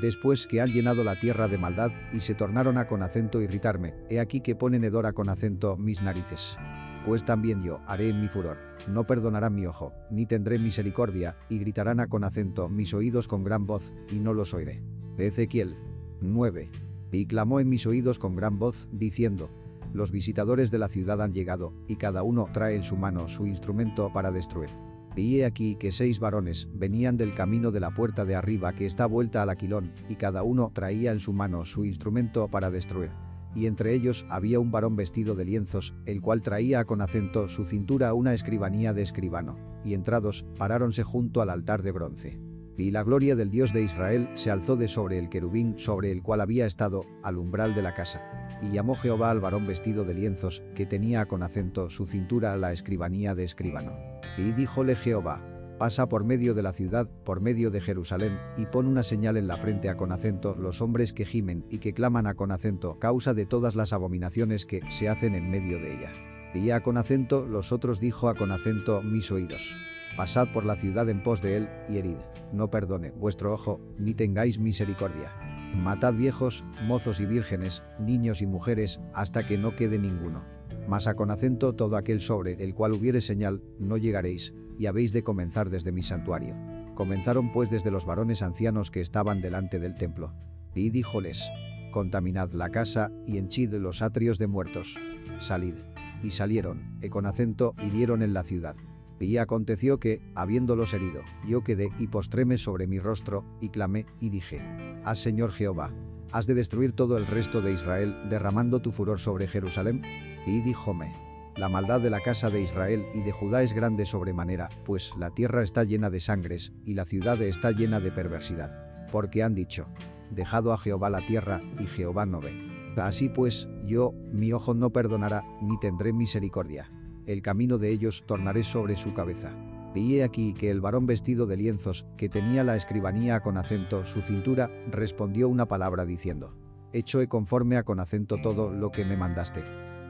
Después 0.00 0.46
que 0.46 0.62
han 0.62 0.72
llenado 0.72 1.04
la 1.04 1.20
tierra 1.20 1.48
de 1.48 1.58
maldad 1.58 1.92
y 2.14 2.20
se 2.20 2.34
tornaron 2.34 2.78
a 2.78 2.86
con 2.86 3.02
acento 3.02 3.42
irritarme, 3.42 3.94
he 4.08 4.20
aquí 4.20 4.40
que 4.40 4.56
ponen 4.56 4.84
hedor 4.84 5.12
con 5.12 5.28
acento 5.28 5.76
mis 5.76 6.00
narices. 6.00 6.56
Pues 7.04 7.24
también 7.24 7.62
yo 7.62 7.80
haré 7.86 8.08
en 8.08 8.20
mi 8.20 8.28
furor, 8.28 8.56
no 8.88 9.06
perdonarán 9.06 9.54
mi 9.54 9.66
ojo, 9.66 9.92
ni 10.10 10.24
tendré 10.24 10.58
misericordia, 10.58 11.36
y 11.50 11.58
gritarán 11.58 12.00
a 12.00 12.06
con 12.06 12.24
acento 12.24 12.68
mis 12.68 12.94
oídos 12.94 13.28
con 13.28 13.44
gran 13.44 13.66
voz, 13.66 13.92
y 14.10 14.20
no 14.20 14.32
los 14.32 14.54
oiré. 14.54 14.82
Ezequiel 15.18 15.76
9. 16.20 16.70
Y 17.10 17.26
clamó 17.26 17.60
en 17.60 17.68
mis 17.68 17.86
oídos 17.86 18.18
con 18.18 18.34
gran 18.34 18.58
voz, 18.58 18.88
diciendo, 18.92 19.50
los 19.92 20.10
visitadores 20.10 20.70
de 20.70 20.78
la 20.78 20.88
ciudad 20.88 21.20
han 21.20 21.34
llegado, 21.34 21.74
y 21.86 21.96
cada 21.96 22.22
uno 22.22 22.48
trae 22.52 22.76
en 22.76 22.84
su 22.84 22.96
mano 22.96 23.28
su 23.28 23.46
instrumento 23.46 24.10
para 24.12 24.30
destruir. 24.30 24.70
Y 25.14 25.40
he 25.40 25.44
aquí 25.44 25.76
que 25.76 25.92
seis 25.92 26.18
varones 26.18 26.68
venían 26.72 27.16
del 27.16 27.34
camino 27.34 27.70
de 27.70 27.80
la 27.80 27.90
puerta 27.90 28.24
de 28.24 28.34
arriba 28.34 28.72
que 28.72 28.86
está 28.86 29.06
vuelta 29.06 29.42
al 29.42 29.50
aquilón, 29.50 29.92
y 30.08 30.16
cada 30.16 30.42
uno 30.42 30.70
traía 30.72 31.12
en 31.12 31.20
su 31.20 31.32
mano 31.32 31.64
su 31.64 31.84
instrumento 31.84 32.48
para 32.48 32.70
destruir. 32.70 33.10
Y 33.54 33.66
entre 33.66 33.92
ellos 33.92 34.24
había 34.30 34.58
un 34.58 34.70
varón 34.70 34.96
vestido 34.96 35.34
de 35.34 35.44
lienzos, 35.44 35.94
el 36.06 36.22
cual 36.22 36.40
traía 36.40 36.84
con 36.84 37.02
acento 37.02 37.48
su 37.48 37.64
cintura 37.64 38.14
una 38.14 38.32
escribanía 38.32 38.94
de 38.94 39.02
escribano, 39.02 39.58
y 39.84 39.92
entrados, 39.92 40.46
paráronse 40.56 41.02
junto 41.02 41.42
al 41.42 41.50
altar 41.50 41.82
de 41.82 41.92
bronce. 41.92 42.40
Y 42.78 42.90
la 42.90 43.02
gloria 43.02 43.36
del 43.36 43.50
Dios 43.50 43.72
de 43.74 43.82
Israel 43.82 44.30
se 44.34 44.50
alzó 44.50 44.76
de 44.76 44.88
sobre 44.88 45.18
el 45.18 45.28
querubín 45.28 45.74
sobre 45.78 46.10
el 46.10 46.22
cual 46.22 46.40
había 46.40 46.66
estado, 46.66 47.04
al 47.22 47.36
umbral 47.36 47.74
de 47.74 47.82
la 47.82 47.92
casa. 47.92 48.22
Y 48.62 48.72
llamó 48.72 48.96
Jehová 48.96 49.30
al 49.30 49.40
varón 49.40 49.66
vestido 49.66 50.04
de 50.04 50.14
lienzos, 50.14 50.62
que 50.74 50.86
tenía 50.86 51.26
con 51.26 51.42
acento 51.42 51.90
su 51.90 52.06
cintura 52.06 52.56
la 52.56 52.72
escribanía 52.72 53.34
de 53.34 53.44
escribano. 53.44 54.11
Y 54.38 54.52
díjole 54.52 54.96
Jehová, 54.96 55.42
pasa 55.78 56.08
por 56.08 56.24
medio 56.24 56.54
de 56.54 56.62
la 56.62 56.72
ciudad, 56.72 57.08
por 57.24 57.40
medio 57.40 57.70
de 57.70 57.80
Jerusalén, 57.80 58.38
y 58.56 58.64
pon 58.66 58.86
una 58.86 59.02
señal 59.02 59.36
en 59.36 59.46
la 59.46 59.58
frente 59.58 59.90
a 59.90 59.96
con 59.96 60.10
acento 60.10 60.54
los 60.54 60.80
hombres 60.80 61.12
que 61.12 61.26
gimen 61.26 61.66
y 61.68 61.78
que 61.78 61.92
claman 61.92 62.26
a 62.26 62.34
con 62.34 62.50
acento 62.50 62.98
causa 62.98 63.34
de 63.34 63.44
todas 63.44 63.74
las 63.74 63.92
abominaciones 63.92 64.64
que 64.64 64.80
se 64.90 65.08
hacen 65.08 65.34
en 65.34 65.50
medio 65.50 65.78
de 65.78 65.94
ella. 65.94 66.12
Y 66.54 66.70
a 66.70 66.82
con 66.82 66.96
acento 66.96 67.46
los 67.46 67.72
otros 67.72 68.00
dijo 68.00 68.28
a 68.28 68.34
con 68.34 68.52
acento 68.52 69.02
mis 69.02 69.30
oídos. 69.30 69.76
Pasad 70.16 70.48
por 70.52 70.64
la 70.64 70.76
ciudad 70.76 71.08
en 71.08 71.22
pos 71.22 71.42
de 71.42 71.56
él, 71.56 71.68
y 71.88 71.98
herid, 71.98 72.18
no 72.52 72.70
perdone 72.70 73.10
vuestro 73.10 73.52
ojo, 73.52 73.80
ni 73.98 74.14
tengáis 74.14 74.58
misericordia. 74.58 75.32
Matad 75.74 76.14
viejos, 76.14 76.64
mozos 76.84 77.20
y 77.20 77.26
vírgenes, 77.26 77.82
niños 77.98 78.40
y 78.40 78.46
mujeres, 78.46 79.00
hasta 79.14 79.46
que 79.46 79.58
no 79.58 79.74
quede 79.76 79.98
ninguno 79.98 80.61
mas 80.88 81.06
a 81.06 81.14
con 81.14 81.30
acento 81.30 81.74
todo 81.74 81.96
aquel 81.96 82.20
sobre 82.20 82.62
el 82.62 82.74
cual 82.74 82.92
hubiere 82.92 83.20
señal, 83.20 83.62
no 83.78 83.96
llegaréis, 83.96 84.52
y 84.78 84.86
habéis 84.86 85.12
de 85.12 85.22
comenzar 85.22 85.70
desde 85.70 85.92
mi 85.92 86.02
santuario. 86.02 86.56
Comenzaron 86.94 87.52
pues 87.52 87.70
desde 87.70 87.90
los 87.90 88.04
varones 88.04 88.42
ancianos 88.42 88.90
que 88.90 89.00
estaban 89.00 89.40
delante 89.40 89.78
del 89.78 89.96
templo. 89.96 90.34
Y 90.74 90.90
díjoles, 90.90 91.48
contaminad 91.92 92.52
la 92.52 92.70
casa 92.70 93.12
y 93.26 93.38
henchid 93.38 93.72
los 93.74 94.02
atrios 94.02 94.38
de 94.38 94.46
muertos. 94.46 94.98
Salid. 95.40 95.74
Y 96.22 96.30
salieron, 96.30 96.98
y 97.02 97.08
con 97.08 97.26
acento 97.26 97.74
hirieron 97.84 98.22
en 98.22 98.32
la 98.32 98.44
ciudad. 98.44 98.76
Y 99.18 99.36
aconteció 99.38 99.98
que, 99.98 100.20
habiéndolos 100.34 100.94
herido, 100.94 101.22
yo 101.46 101.62
quedé 101.62 101.90
y 101.98 102.08
postréme 102.08 102.58
sobre 102.58 102.86
mi 102.86 102.98
rostro, 102.98 103.44
y 103.60 103.70
clamé, 103.70 104.06
y 104.20 104.30
dije, 104.30 104.60
Haz 105.04 105.20
Señor 105.20 105.52
Jehová, 105.52 105.92
¿has 106.32 106.46
de 106.46 106.54
destruir 106.54 106.92
todo 106.92 107.16
el 107.18 107.26
resto 107.26 107.60
de 107.60 107.72
Israel 107.72 108.16
derramando 108.28 108.80
tu 108.80 108.90
furor 108.92 109.20
sobre 109.20 109.46
Jerusalén? 109.46 110.02
Y 110.46 110.60
díjome, 110.60 111.14
la 111.56 111.68
maldad 111.68 112.00
de 112.00 112.10
la 112.10 112.20
casa 112.20 112.48
de 112.48 112.62
Israel 112.62 113.06
y 113.14 113.20
de 113.20 113.30
Judá 113.30 113.62
es 113.62 113.74
grande 113.74 114.06
sobremanera, 114.06 114.70
pues 114.84 115.12
la 115.18 115.30
tierra 115.30 115.62
está 115.62 115.84
llena 115.84 116.08
de 116.08 116.18
sangres, 116.18 116.72
y 116.84 116.94
la 116.94 117.04
ciudad 117.04 117.40
está 117.42 117.72
llena 117.72 118.00
de 118.00 118.10
perversidad. 118.10 119.06
Porque 119.12 119.42
han 119.42 119.54
dicho, 119.54 119.86
dejado 120.30 120.72
a 120.72 120.78
Jehová 120.78 121.10
la 121.10 121.24
tierra, 121.26 121.60
y 121.78 121.86
Jehová 121.86 122.24
no 122.24 122.40
ve. 122.40 122.94
Así 122.96 123.28
pues, 123.28 123.68
yo, 123.84 124.14
mi 124.32 124.52
ojo 124.52 124.74
no 124.74 124.90
perdonará, 124.90 125.44
ni 125.60 125.78
tendré 125.78 126.12
misericordia. 126.12 126.90
El 127.26 127.42
camino 127.42 127.78
de 127.78 127.90
ellos 127.90 128.24
tornaré 128.26 128.64
sobre 128.64 128.96
su 128.96 129.14
cabeza. 129.14 129.54
Y 129.94 130.16
he 130.16 130.24
aquí 130.24 130.54
que 130.54 130.70
el 130.70 130.80
varón 130.80 131.06
vestido 131.06 131.46
de 131.46 131.58
lienzos, 131.58 132.06
que 132.16 132.30
tenía 132.30 132.64
la 132.64 132.76
escribanía 132.76 133.40
con 133.40 133.58
acento 133.58 134.06
su 134.06 134.22
cintura, 134.22 134.70
respondió 134.90 135.48
una 135.48 135.66
palabra 135.66 136.06
diciendo, 136.06 136.54
Hecho 136.94 137.20
he 137.20 137.28
conforme 137.28 137.76
a 137.76 137.82
con 137.84 138.00
acento 138.00 138.38
todo 138.42 138.72
lo 138.72 138.90
que 138.90 139.04
me 139.04 139.16
mandaste. 139.16 139.62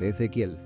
Ezequiel 0.09 0.59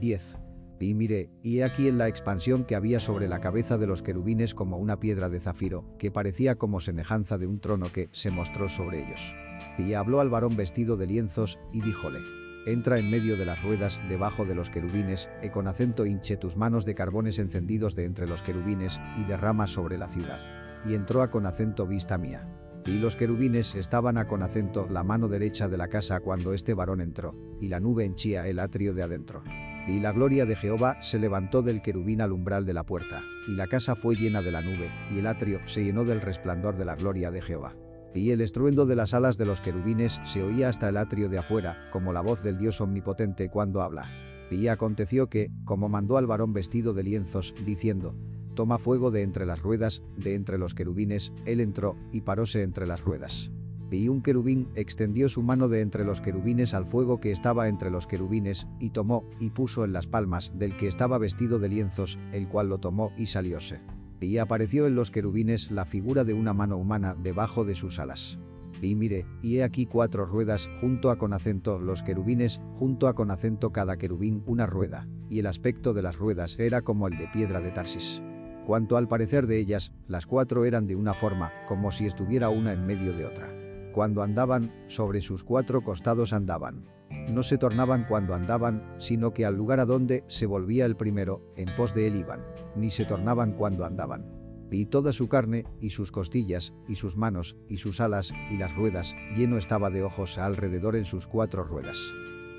10. 0.00 0.36
Y 0.80 0.94
miré, 0.94 1.30
y 1.42 1.58
he 1.58 1.64
aquí 1.64 1.88
en 1.88 1.98
la 1.98 2.06
expansión 2.06 2.64
que 2.64 2.76
había 2.76 3.00
sobre 3.00 3.28
la 3.28 3.40
cabeza 3.40 3.78
de 3.78 3.86
los 3.86 4.02
querubines 4.02 4.54
como 4.54 4.78
una 4.78 5.00
piedra 5.00 5.28
de 5.28 5.40
zafiro, 5.40 5.84
que 5.98 6.10
parecía 6.10 6.56
como 6.56 6.78
semejanza 6.78 7.36
de 7.36 7.46
un 7.46 7.58
trono 7.58 7.90
que 7.92 8.08
se 8.12 8.30
mostró 8.30 8.68
sobre 8.68 9.04
ellos. 9.04 9.34
Y 9.76 9.94
habló 9.94 10.20
al 10.20 10.30
varón 10.30 10.56
vestido 10.56 10.96
de 10.96 11.06
lienzos, 11.06 11.58
y 11.72 11.80
díjole, 11.80 12.20
entra 12.66 12.98
en 12.98 13.10
medio 13.10 13.36
de 13.36 13.44
las 13.44 13.62
ruedas 13.62 14.00
debajo 14.08 14.44
de 14.44 14.54
los 14.54 14.70
querubines, 14.70 15.28
e 15.42 15.50
con 15.50 15.66
acento 15.66 16.06
hinche 16.06 16.36
tus 16.36 16.56
manos 16.56 16.84
de 16.84 16.94
carbones 16.94 17.40
encendidos 17.40 17.96
de 17.96 18.04
entre 18.04 18.28
los 18.28 18.42
querubines, 18.42 19.00
y 19.18 19.24
derrama 19.24 19.66
sobre 19.66 19.98
la 19.98 20.08
ciudad. 20.08 20.38
Y 20.86 20.94
entró 20.94 21.22
a 21.22 21.30
con 21.30 21.44
acento 21.46 21.86
vista 21.88 22.18
mía. 22.18 22.46
Y 22.88 22.96
los 22.96 23.16
querubines 23.16 23.74
estaban 23.74 24.16
a 24.16 24.26
con 24.26 24.42
acento 24.42 24.88
la 24.90 25.04
mano 25.04 25.28
derecha 25.28 25.68
de 25.68 25.76
la 25.76 25.88
casa 25.88 26.20
cuando 26.20 26.54
este 26.54 26.72
varón 26.72 27.02
entró, 27.02 27.32
y 27.60 27.68
la 27.68 27.80
nube 27.80 28.06
henchía 28.06 28.48
el 28.48 28.58
atrio 28.58 28.94
de 28.94 29.02
adentro. 29.02 29.42
Y 29.86 30.00
la 30.00 30.10
gloria 30.12 30.46
de 30.46 30.56
Jehová 30.56 30.96
se 31.02 31.18
levantó 31.18 31.60
del 31.60 31.82
querubín 31.82 32.22
al 32.22 32.32
umbral 32.32 32.64
de 32.64 32.72
la 32.72 32.84
puerta, 32.84 33.22
y 33.46 33.52
la 33.52 33.66
casa 33.66 33.94
fue 33.94 34.16
llena 34.16 34.40
de 34.40 34.52
la 34.52 34.62
nube, 34.62 34.90
y 35.14 35.18
el 35.18 35.26
atrio 35.26 35.60
se 35.66 35.84
llenó 35.84 36.06
del 36.06 36.22
resplandor 36.22 36.78
de 36.78 36.86
la 36.86 36.96
gloria 36.96 37.30
de 37.30 37.42
Jehová. 37.42 37.76
Y 38.14 38.30
el 38.30 38.40
estruendo 38.40 38.86
de 38.86 38.96
las 38.96 39.12
alas 39.12 39.36
de 39.36 39.44
los 39.44 39.60
querubines 39.60 40.18
se 40.24 40.42
oía 40.42 40.70
hasta 40.70 40.88
el 40.88 40.96
atrio 40.96 41.28
de 41.28 41.36
afuera, 41.36 41.90
como 41.92 42.14
la 42.14 42.22
voz 42.22 42.42
del 42.42 42.56
Dios 42.56 42.80
omnipotente 42.80 43.50
cuando 43.50 43.82
habla. 43.82 44.08
Y 44.50 44.68
aconteció 44.68 45.28
que, 45.28 45.50
como 45.66 45.90
mandó 45.90 46.16
al 46.16 46.26
varón 46.26 46.54
vestido 46.54 46.94
de 46.94 47.02
lienzos, 47.02 47.54
diciendo, 47.66 48.16
Toma 48.58 48.80
fuego 48.80 49.12
de 49.12 49.22
entre 49.22 49.46
las 49.46 49.62
ruedas, 49.62 50.02
de 50.16 50.34
entre 50.34 50.58
los 50.58 50.74
querubines, 50.74 51.32
él 51.44 51.60
entró, 51.60 51.94
y 52.10 52.22
paróse 52.22 52.64
entre 52.64 52.88
las 52.88 53.00
ruedas. 53.00 53.52
Y 53.92 54.08
un 54.08 54.20
querubín 54.20 54.66
extendió 54.74 55.28
su 55.28 55.44
mano 55.44 55.68
de 55.68 55.80
entre 55.80 56.04
los 56.04 56.20
querubines 56.20 56.74
al 56.74 56.84
fuego 56.84 57.20
que 57.20 57.30
estaba 57.30 57.68
entre 57.68 57.92
los 57.92 58.08
querubines, 58.08 58.66
y 58.80 58.90
tomó, 58.90 59.22
y 59.38 59.50
puso 59.50 59.84
en 59.84 59.92
las 59.92 60.08
palmas 60.08 60.50
del 60.58 60.76
que 60.76 60.88
estaba 60.88 61.18
vestido 61.18 61.60
de 61.60 61.68
lienzos, 61.68 62.18
el 62.32 62.48
cual 62.48 62.68
lo 62.68 62.78
tomó 62.78 63.12
y 63.16 63.26
salióse. 63.26 63.78
Y 64.20 64.38
apareció 64.38 64.88
en 64.88 64.96
los 64.96 65.12
querubines 65.12 65.70
la 65.70 65.84
figura 65.84 66.24
de 66.24 66.32
una 66.32 66.52
mano 66.52 66.78
humana 66.78 67.14
debajo 67.14 67.64
de 67.64 67.76
sus 67.76 68.00
alas. 68.00 68.40
Y 68.82 68.96
mire, 68.96 69.24
y 69.40 69.58
he 69.58 69.62
aquí 69.62 69.86
cuatro 69.86 70.26
ruedas, 70.26 70.68
junto 70.80 71.12
a 71.12 71.16
con 71.16 71.32
acento 71.32 71.78
los 71.78 72.02
querubines, 72.02 72.60
junto 72.74 73.06
a 73.06 73.14
con 73.14 73.30
acento 73.30 73.70
cada 73.70 73.98
querubín 73.98 74.42
una 74.46 74.66
rueda, 74.66 75.06
y 75.30 75.38
el 75.38 75.46
aspecto 75.46 75.94
de 75.94 76.02
las 76.02 76.16
ruedas 76.16 76.58
era 76.58 76.82
como 76.82 77.06
el 77.06 77.16
de 77.18 77.28
piedra 77.28 77.60
de 77.60 77.70
Tarsis. 77.70 78.20
Cuanto 78.68 78.98
al 78.98 79.08
parecer 79.08 79.46
de 79.46 79.56
ellas, 79.56 79.94
las 80.08 80.26
cuatro 80.26 80.66
eran 80.66 80.86
de 80.86 80.94
una 80.94 81.14
forma, 81.14 81.54
como 81.66 81.90
si 81.90 82.04
estuviera 82.04 82.50
una 82.50 82.74
en 82.74 82.84
medio 82.84 83.14
de 83.14 83.24
otra. 83.24 83.48
Cuando 83.94 84.22
andaban, 84.22 84.70
sobre 84.88 85.22
sus 85.22 85.42
cuatro 85.42 85.82
costados 85.82 86.34
andaban. 86.34 86.84
No 87.30 87.42
se 87.42 87.56
tornaban 87.56 88.04
cuando 88.06 88.34
andaban, 88.34 88.94
sino 88.98 89.32
que 89.32 89.46
al 89.46 89.56
lugar 89.56 89.80
a 89.80 89.86
donde 89.86 90.22
se 90.26 90.44
volvía 90.44 90.84
el 90.84 90.96
primero, 90.96 91.50
en 91.56 91.74
pos 91.76 91.94
de 91.94 92.08
él 92.08 92.16
iban, 92.16 92.44
ni 92.76 92.90
se 92.90 93.06
tornaban 93.06 93.54
cuando 93.54 93.86
andaban. 93.86 94.26
Y 94.70 94.84
toda 94.84 95.14
su 95.14 95.30
carne, 95.30 95.64
y 95.80 95.88
sus 95.88 96.12
costillas, 96.12 96.74
y 96.86 96.96
sus 96.96 97.16
manos, 97.16 97.56
y 97.70 97.78
sus 97.78 98.02
alas, 98.02 98.34
y 98.50 98.58
las 98.58 98.76
ruedas, 98.76 99.14
lleno 99.34 99.56
estaba 99.56 99.88
de 99.88 100.02
ojos 100.02 100.36
alrededor 100.36 100.94
en 100.94 101.06
sus 101.06 101.26
cuatro 101.26 101.64
ruedas. 101.64 101.96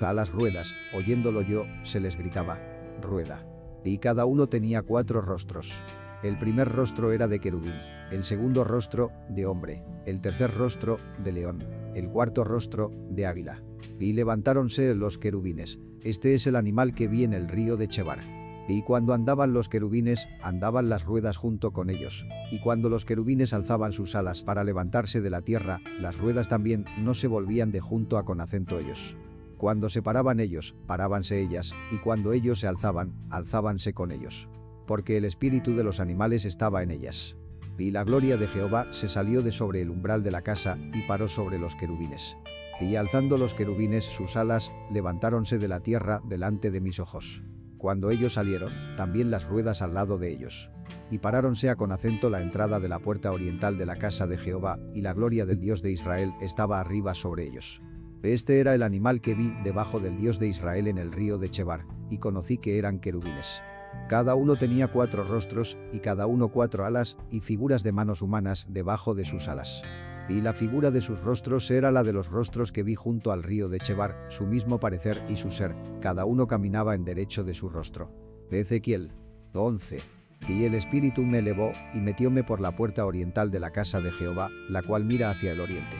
A 0.00 0.12
las 0.12 0.32
ruedas, 0.32 0.74
oyéndolo 0.92 1.42
yo, 1.42 1.66
se 1.84 2.00
les 2.00 2.16
gritaba, 2.16 2.58
rueda. 3.00 3.46
Y 3.84 3.98
cada 3.98 4.24
uno 4.24 4.48
tenía 4.48 4.82
cuatro 4.82 5.22
rostros. 5.22 5.80
El 6.22 6.38
primer 6.38 6.68
rostro 6.68 7.12
era 7.12 7.28
de 7.28 7.40
querubín, 7.40 7.72
el 8.10 8.24
segundo 8.24 8.62
rostro, 8.62 9.10
de 9.30 9.46
hombre, 9.46 9.82
el 10.04 10.20
tercer 10.20 10.54
rostro, 10.54 10.98
de 11.24 11.32
león, 11.32 11.64
el 11.94 12.10
cuarto 12.10 12.44
rostro, 12.44 12.92
de 13.08 13.24
águila. 13.24 13.62
Y 13.98 14.12
levantáronse 14.12 14.94
los 14.94 15.16
querubines. 15.16 15.78
Este 16.02 16.34
es 16.34 16.46
el 16.46 16.56
animal 16.56 16.94
que 16.94 17.08
vi 17.08 17.24
en 17.24 17.32
el 17.32 17.48
río 17.48 17.78
de 17.78 17.88
Chebar. 17.88 18.18
Y 18.68 18.82
cuando 18.82 19.14
andaban 19.14 19.54
los 19.54 19.70
querubines, 19.70 20.28
andaban 20.42 20.90
las 20.90 21.04
ruedas 21.04 21.38
junto 21.38 21.72
con 21.72 21.88
ellos. 21.88 22.26
Y 22.52 22.60
cuando 22.60 22.90
los 22.90 23.06
querubines 23.06 23.54
alzaban 23.54 23.92
sus 23.92 24.14
alas 24.14 24.42
para 24.42 24.62
levantarse 24.62 25.22
de 25.22 25.30
la 25.30 25.40
tierra, 25.40 25.80
las 25.98 26.18
ruedas 26.18 26.48
también 26.48 26.84
no 26.98 27.14
se 27.14 27.28
volvían 27.28 27.72
de 27.72 27.80
junto 27.80 28.18
a 28.18 28.26
con 28.26 28.42
acento 28.42 28.78
ellos. 28.78 29.16
Cuando 29.56 29.88
se 29.88 30.02
paraban 30.02 30.38
ellos, 30.38 30.74
parábanse 30.86 31.40
ellas, 31.40 31.72
y 31.90 31.96
cuando 31.96 32.34
ellos 32.34 32.60
se 32.60 32.66
alzaban, 32.66 33.14
alzábanse 33.30 33.94
con 33.94 34.12
ellos 34.12 34.48
porque 34.90 35.16
el 35.16 35.24
espíritu 35.24 35.76
de 35.76 35.84
los 35.84 36.00
animales 36.00 36.44
estaba 36.44 36.82
en 36.82 36.90
ellas. 36.90 37.36
Y 37.78 37.92
la 37.92 38.02
gloria 38.02 38.36
de 38.36 38.48
Jehová 38.48 38.88
se 38.90 39.06
salió 39.06 39.40
de 39.40 39.52
sobre 39.52 39.82
el 39.82 39.88
umbral 39.88 40.24
de 40.24 40.32
la 40.32 40.42
casa 40.42 40.78
y 40.92 41.06
paró 41.06 41.28
sobre 41.28 41.60
los 41.60 41.76
querubines. 41.76 42.36
Y 42.80 42.96
alzando 42.96 43.38
los 43.38 43.54
querubines 43.54 44.04
sus 44.04 44.36
alas, 44.36 44.72
levantáronse 44.90 45.58
de 45.58 45.68
la 45.68 45.78
tierra 45.78 46.20
delante 46.28 46.72
de 46.72 46.80
mis 46.80 46.98
ojos. 46.98 47.44
Cuando 47.78 48.10
ellos 48.10 48.32
salieron, 48.32 48.72
también 48.96 49.30
las 49.30 49.44
ruedas 49.44 49.80
al 49.80 49.94
lado 49.94 50.18
de 50.18 50.32
ellos. 50.32 50.72
Y 51.08 51.18
paráronse 51.18 51.70
a 51.70 51.76
con 51.76 51.92
acento 51.92 52.28
la 52.28 52.42
entrada 52.42 52.80
de 52.80 52.88
la 52.88 52.98
puerta 52.98 53.30
oriental 53.30 53.78
de 53.78 53.86
la 53.86 53.94
casa 53.94 54.26
de 54.26 54.38
Jehová, 54.38 54.80
y 54.92 55.02
la 55.02 55.12
gloria 55.12 55.46
del 55.46 55.60
Dios 55.60 55.82
de 55.82 55.92
Israel 55.92 56.34
estaba 56.40 56.80
arriba 56.80 57.14
sobre 57.14 57.44
ellos. 57.44 57.80
Este 58.24 58.58
era 58.58 58.74
el 58.74 58.82
animal 58.82 59.20
que 59.20 59.34
vi 59.34 59.54
debajo 59.62 60.00
del 60.00 60.16
Dios 60.16 60.40
de 60.40 60.48
Israel 60.48 60.88
en 60.88 60.98
el 60.98 61.12
río 61.12 61.38
de 61.38 61.48
Chebar, 61.48 61.86
y 62.10 62.18
conocí 62.18 62.58
que 62.58 62.76
eran 62.76 62.98
querubines. 62.98 63.62
Cada 64.08 64.34
uno 64.34 64.56
tenía 64.56 64.88
cuatro 64.88 65.24
rostros, 65.24 65.76
y 65.92 66.00
cada 66.00 66.26
uno 66.26 66.48
cuatro 66.48 66.84
alas, 66.84 67.16
y 67.30 67.40
figuras 67.40 67.82
de 67.82 67.92
manos 67.92 68.22
humanas 68.22 68.66
debajo 68.68 69.14
de 69.14 69.24
sus 69.24 69.48
alas. 69.48 69.82
Y 70.28 70.40
la 70.40 70.52
figura 70.52 70.90
de 70.90 71.00
sus 71.00 71.20
rostros 71.20 71.70
era 71.70 71.90
la 71.90 72.04
de 72.04 72.12
los 72.12 72.28
rostros 72.28 72.72
que 72.72 72.82
vi 72.82 72.94
junto 72.94 73.32
al 73.32 73.42
río 73.42 73.68
de 73.68 73.78
Chebar, 73.78 74.26
su 74.28 74.46
mismo 74.46 74.78
parecer 74.78 75.24
y 75.28 75.36
su 75.36 75.50
ser, 75.50 75.74
cada 76.00 76.24
uno 76.24 76.46
caminaba 76.46 76.94
en 76.94 77.04
derecho 77.04 77.44
de 77.44 77.54
su 77.54 77.68
rostro. 77.68 78.12
Ezequiel 78.50 79.12
11. 79.54 79.98
Y 80.48 80.64
el 80.64 80.74
espíritu 80.74 81.22
me 81.22 81.38
elevó, 81.38 81.72
y 81.94 81.98
metióme 81.98 82.44
por 82.44 82.60
la 82.60 82.74
puerta 82.76 83.06
oriental 83.06 83.50
de 83.50 83.60
la 83.60 83.70
casa 83.70 84.00
de 84.00 84.10
Jehová, 84.12 84.50
la 84.68 84.82
cual 84.82 85.04
mira 85.04 85.30
hacia 85.30 85.52
el 85.52 85.60
oriente. 85.60 85.96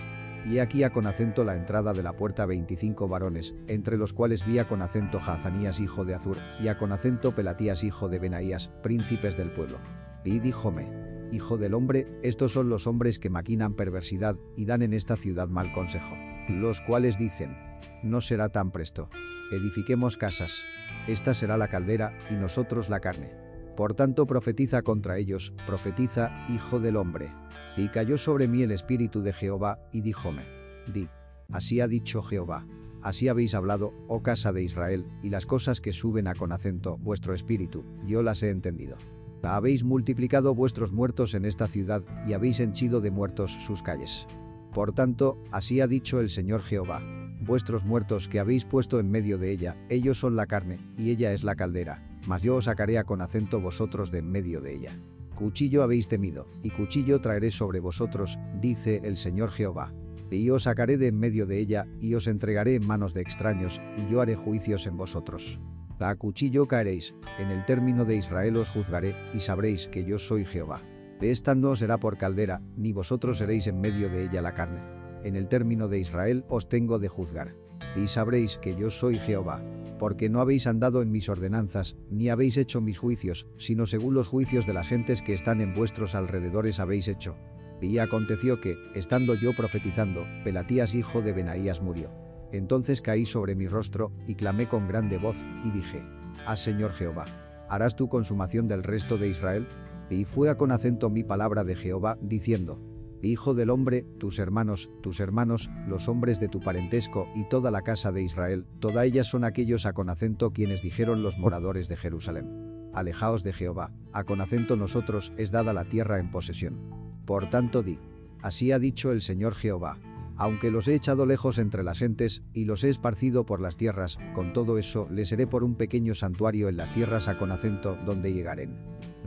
Y 0.47 0.59
aquí 0.59 0.85
a 0.85 0.91
con 0.91 1.07
acento 1.07 1.45
la 1.45 1.57
entrada 1.57 1.93
de 1.93 2.03
la 2.03 2.15
puerta 2.15 2.47
25 2.47 3.09
varones, 3.09 3.55
entre 3.67 3.97
los 3.97 4.13
cuales 4.13 4.47
vi 4.47 4.59
a 4.59 4.67
con 4.67 4.83
acento 4.83 5.19
Hazanías 5.19 5.81
hijo 5.81 6.05
de 6.05 6.15
Azur, 6.15 6.39
y 6.61 6.69
a 6.69 6.79
con 6.79 6.93
acento 6.93 7.35
Pelatías 7.35 7.85
hijo 7.85 8.09
de 8.09 8.19
Benaías, 8.19 8.71
príncipes 8.83 9.37
del 9.37 9.53
pueblo. 9.53 9.79
Y 10.25 10.39
díjome, 10.41 11.11
Hijo 11.33 11.59
del 11.59 11.75
hombre, 11.75 12.09
estos 12.25 12.53
son 12.53 12.69
los 12.69 12.89
hombres 12.89 13.21
que 13.21 13.31
maquinan 13.31 13.75
perversidad 13.75 14.37
y 14.57 14.65
dan 14.65 14.83
en 14.83 14.93
esta 14.93 15.17
ciudad 15.17 15.49
mal 15.49 15.71
consejo. 15.71 16.17
Los 16.49 16.81
cuales 16.81 17.19
dicen, 17.19 17.57
no 18.03 18.21
será 18.21 18.49
tan 18.49 18.73
presto. 18.73 19.09
Edifiquemos 19.53 20.17
casas. 20.17 20.65
Esta 21.07 21.35
será 21.35 21.57
la 21.57 21.69
caldera 21.69 22.19
y 22.31 22.35
nosotros 22.35 22.89
la 22.89 22.99
carne. 22.99 23.50
Por 23.81 23.95
tanto 23.95 24.27
profetiza 24.27 24.83
contra 24.83 25.17
ellos, 25.17 25.55
profetiza, 25.67 26.45
Hijo 26.51 26.81
del 26.81 26.97
hombre. 26.97 27.33
Y 27.79 27.89
cayó 27.89 28.19
sobre 28.19 28.47
mí 28.47 28.63
el 28.63 28.73
espíritu 28.73 29.23
de 29.23 29.33
Jehová, 29.33 29.79
y 29.91 30.03
díjome, 30.03 30.45
di, 30.93 31.09
así 31.51 31.81
ha 31.81 31.89
dicho 31.89 32.23
Jehová, 32.23 32.67
así 33.01 33.29
habéis 33.29 33.55
hablado, 33.55 33.95
oh 34.07 34.23
casa 34.23 34.53
de 34.53 34.63
Israel, 34.63 35.07
y 35.23 35.31
las 35.31 35.47
cosas 35.47 35.81
que 35.81 35.95
suben 35.95 36.27
a 36.27 36.35
con 36.35 36.53
acento 36.53 36.99
vuestro 36.99 37.33
espíritu, 37.33 37.83
yo 38.05 38.23
las 38.23 38.43
he 38.43 38.51
entendido. 38.51 38.99
Habéis 39.43 39.83
multiplicado 39.83 40.55
vuestros 40.55 40.93
muertos 40.93 41.33
en 41.33 41.47
esta 41.47 41.67
ciudad, 41.67 42.03
y 42.27 42.35
habéis 42.35 42.61
henchido 42.61 43.01
de 43.01 43.11
muertos 43.11 43.51
sus 43.51 43.83
calles. 43.83 44.27
Por 44.75 44.93
tanto, 44.93 45.43
así 45.53 45.81
ha 45.81 45.87
dicho 45.87 46.21
el 46.21 46.29
Señor 46.29 46.61
Jehová, 46.61 47.01
vuestros 47.41 47.87
muertos 47.87 48.29
que 48.29 48.41
habéis 48.41 48.67
puesto 48.67 49.01
en 49.01 49.11
medio 49.11 49.39
de 49.39 49.53
ella, 49.53 49.79
ellos 49.89 50.21
son 50.21 50.37
la 50.37 50.45
carne, 50.45 50.81
y 50.99 51.09
ella 51.09 51.33
es 51.33 51.45
la 51.45 51.55
caldera, 51.55 52.10
mas 52.27 52.43
yo 52.43 52.57
os 52.57 52.65
sacaré 52.65 52.99
a 52.99 53.05
con 53.05 53.23
acento 53.23 53.61
vosotros 53.61 54.11
de 54.11 54.19
en 54.19 54.31
medio 54.31 54.61
de 54.61 54.75
ella. 54.75 55.01
Cuchillo 55.35 55.83
habéis 55.83 56.09
temido, 56.09 56.49
y 56.63 56.71
cuchillo 56.71 57.21
traeré 57.21 57.51
sobre 57.51 57.81
vosotros, 57.81 58.39
dice 58.61 59.01
el 59.05 59.17
Señor 59.17 59.51
Jehová. 59.51 59.95
Y 60.31 60.51
os 60.51 60.65
sacaré 60.65 60.97
de 60.97 61.09
en 61.09 61.19
medio 61.19 61.47
de 61.47 61.59
ella, 61.59 61.87
y 61.99 62.15
os 62.15 62.27
entregaré 62.27 62.75
en 62.75 62.87
manos 62.87 63.15
de 63.15 63.23
extraños, 63.23 63.81
y 63.97 64.11
yo 64.11 64.21
haré 64.21 64.37
juicios 64.37 64.87
en 64.87 64.97
vosotros. 64.97 65.59
A 65.99 66.15
cuchillo 66.15 66.67
caeréis, 66.67 67.15
en 67.39 67.51
el 67.51 67.65
término 67.65 68.05
de 68.05 68.17
Israel 68.17 68.57
os 68.57 68.71
juzgaré, 68.71 69.17
y 69.35 69.41
sabréis 69.41 69.89
que 69.89 70.05
yo 70.05 70.19
soy 70.19 70.45
Jehová. 70.45 70.83
De 71.21 71.31
esta 71.31 71.55
no 71.55 71.77
será 71.77 71.99
por 71.99 72.17
caldera, 72.17 72.63
ni 72.77 72.93
vosotros 72.93 73.39
seréis 73.39 73.67
en 73.67 73.81
medio 73.81 74.09
de 74.09 74.25
ella 74.25 74.41
la 74.41 74.55
carne. 74.55 74.81
En 75.25 75.37
el 75.37 75.49
término 75.49 75.89
de 75.89 75.99
Israel 75.99 76.45
os 76.49 76.69
tengo 76.69 76.99
de 76.99 77.09
juzgar. 77.09 77.55
Y 77.97 78.09
sabréis 78.09 78.57
que 78.57 78.75
yo 78.75 78.91
soy 78.91 79.19
Jehová. 79.19 79.63
Porque 80.01 80.31
no 80.31 80.41
habéis 80.41 80.67
andado 80.67 81.03
en 81.03 81.13
mis 81.13 81.29
ordenanzas, 81.29 81.95
ni 82.09 82.31
habéis 82.31 82.57
hecho 82.57 82.81
mis 82.81 82.99
juicios, 82.99 83.47
sino 83.59 83.85
según 83.85 84.15
los 84.15 84.29
juicios 84.29 84.67
de 84.67 84.73
las 84.73 84.89
gentes 84.89 85.21
que 85.21 85.35
están 85.35 85.61
en 85.61 85.75
vuestros 85.75 86.15
alrededores 86.15 86.81
habéis 86.81 87.07
hecho. 87.07 87.37
Y 87.83 87.99
aconteció 87.99 88.63
que, 88.63 88.79
estando 88.95 89.35
yo 89.35 89.55
profetizando, 89.55 90.25
Pelatías 90.43 90.95
hijo 90.95 91.21
de 91.21 91.35
Benaías 91.35 91.83
murió. 91.83 92.11
Entonces 92.51 93.03
caí 93.03 93.27
sobre 93.27 93.55
mi 93.55 93.69
rostro, 93.69 94.11
y 94.27 94.37
clamé 94.37 94.69
con 94.69 94.89
grande 94.89 95.19
voz, 95.19 95.37
y 95.67 95.71
dije, 95.71 96.03
Ah 96.47 96.57
Señor 96.57 96.93
Jehová, 96.93 97.27
¿harás 97.69 97.95
tu 97.95 98.09
consumación 98.09 98.69
del 98.69 98.83
resto 98.83 99.19
de 99.19 99.29
Israel? 99.29 99.69
Y 100.09 100.25
fue 100.25 100.49
a 100.49 100.57
con 100.57 100.73
acento 100.73 101.11
mi 101.11 101.25
palabra 101.25 101.63
de 101.63 101.77
Jehová, 101.77 102.17
diciendo, 102.23 102.81
Hijo 103.23 103.53
del 103.53 103.69
hombre, 103.69 104.07
tus 104.19 104.39
hermanos, 104.39 104.91
tus 105.03 105.21
hermanos, 105.21 105.71
los 105.87 106.09
hombres 106.09 106.41
de 106.41 106.49
tu 106.49 106.61
parentesco 106.61 107.29
y 107.35 107.47
toda 107.49 107.71
la 107.71 107.83
casa 107.83 108.13
de 108.13 108.23
Israel, 108.23 108.67
toda 108.79 109.05
ellas 109.05 109.27
son 109.27 109.45
aquellos 109.45 109.85
a 109.85 109.93
con 109.93 110.09
acento 110.09 110.53
quienes 110.53 110.81
dijeron 110.81 111.23
los 111.23 111.37
moradores 111.37 111.87
de 111.89 111.99
Jerusalén. 111.99 112.49
Alejaos 112.95 113.45
de 113.45 113.53
Jehová, 113.53 113.93
a 114.13 114.25
con 114.25 114.41
acento 114.41 114.75
nosotros 114.77 115.35
es 115.37 115.51
dada 115.51 115.75
la 115.75 115.85
tierra 115.85 116.19
en 116.19 116.31
posesión. 116.31 116.81
Por 117.27 117.51
tanto 117.51 117.83
di, 117.83 117.99
así 118.41 118.73
ha 118.73 118.79
dicho 118.79 119.13
el 119.13 119.21
Señor 119.21 119.55
Jehová, 119.55 119.99
aunque 120.37 120.71
los 120.71 120.89
he 120.89 120.95
echado 120.95 121.27
lejos 121.27 121.59
entre 121.59 121.85
las 121.85 121.99
gentes 121.99 122.43
y 122.55 122.65
los 122.65 122.85
he 122.85 122.89
esparcido 122.89 123.45
por 123.45 123.61
las 123.61 123.77
tierras, 123.77 124.19
con 124.33 124.55
todo 124.55 124.79
eso 124.79 125.07
les 125.11 125.29
seré 125.29 125.47
por 125.47 125.63
un 125.63 125.75
pequeño 125.75 126.15
santuario 126.15 126.71
en 126.71 126.79
las 126.79 126.91
tierras 126.95 127.29
a 127.29 127.37
con 127.37 127.53
acento 127.53 127.99
donde 128.07 128.33
llegaren. 128.33 128.79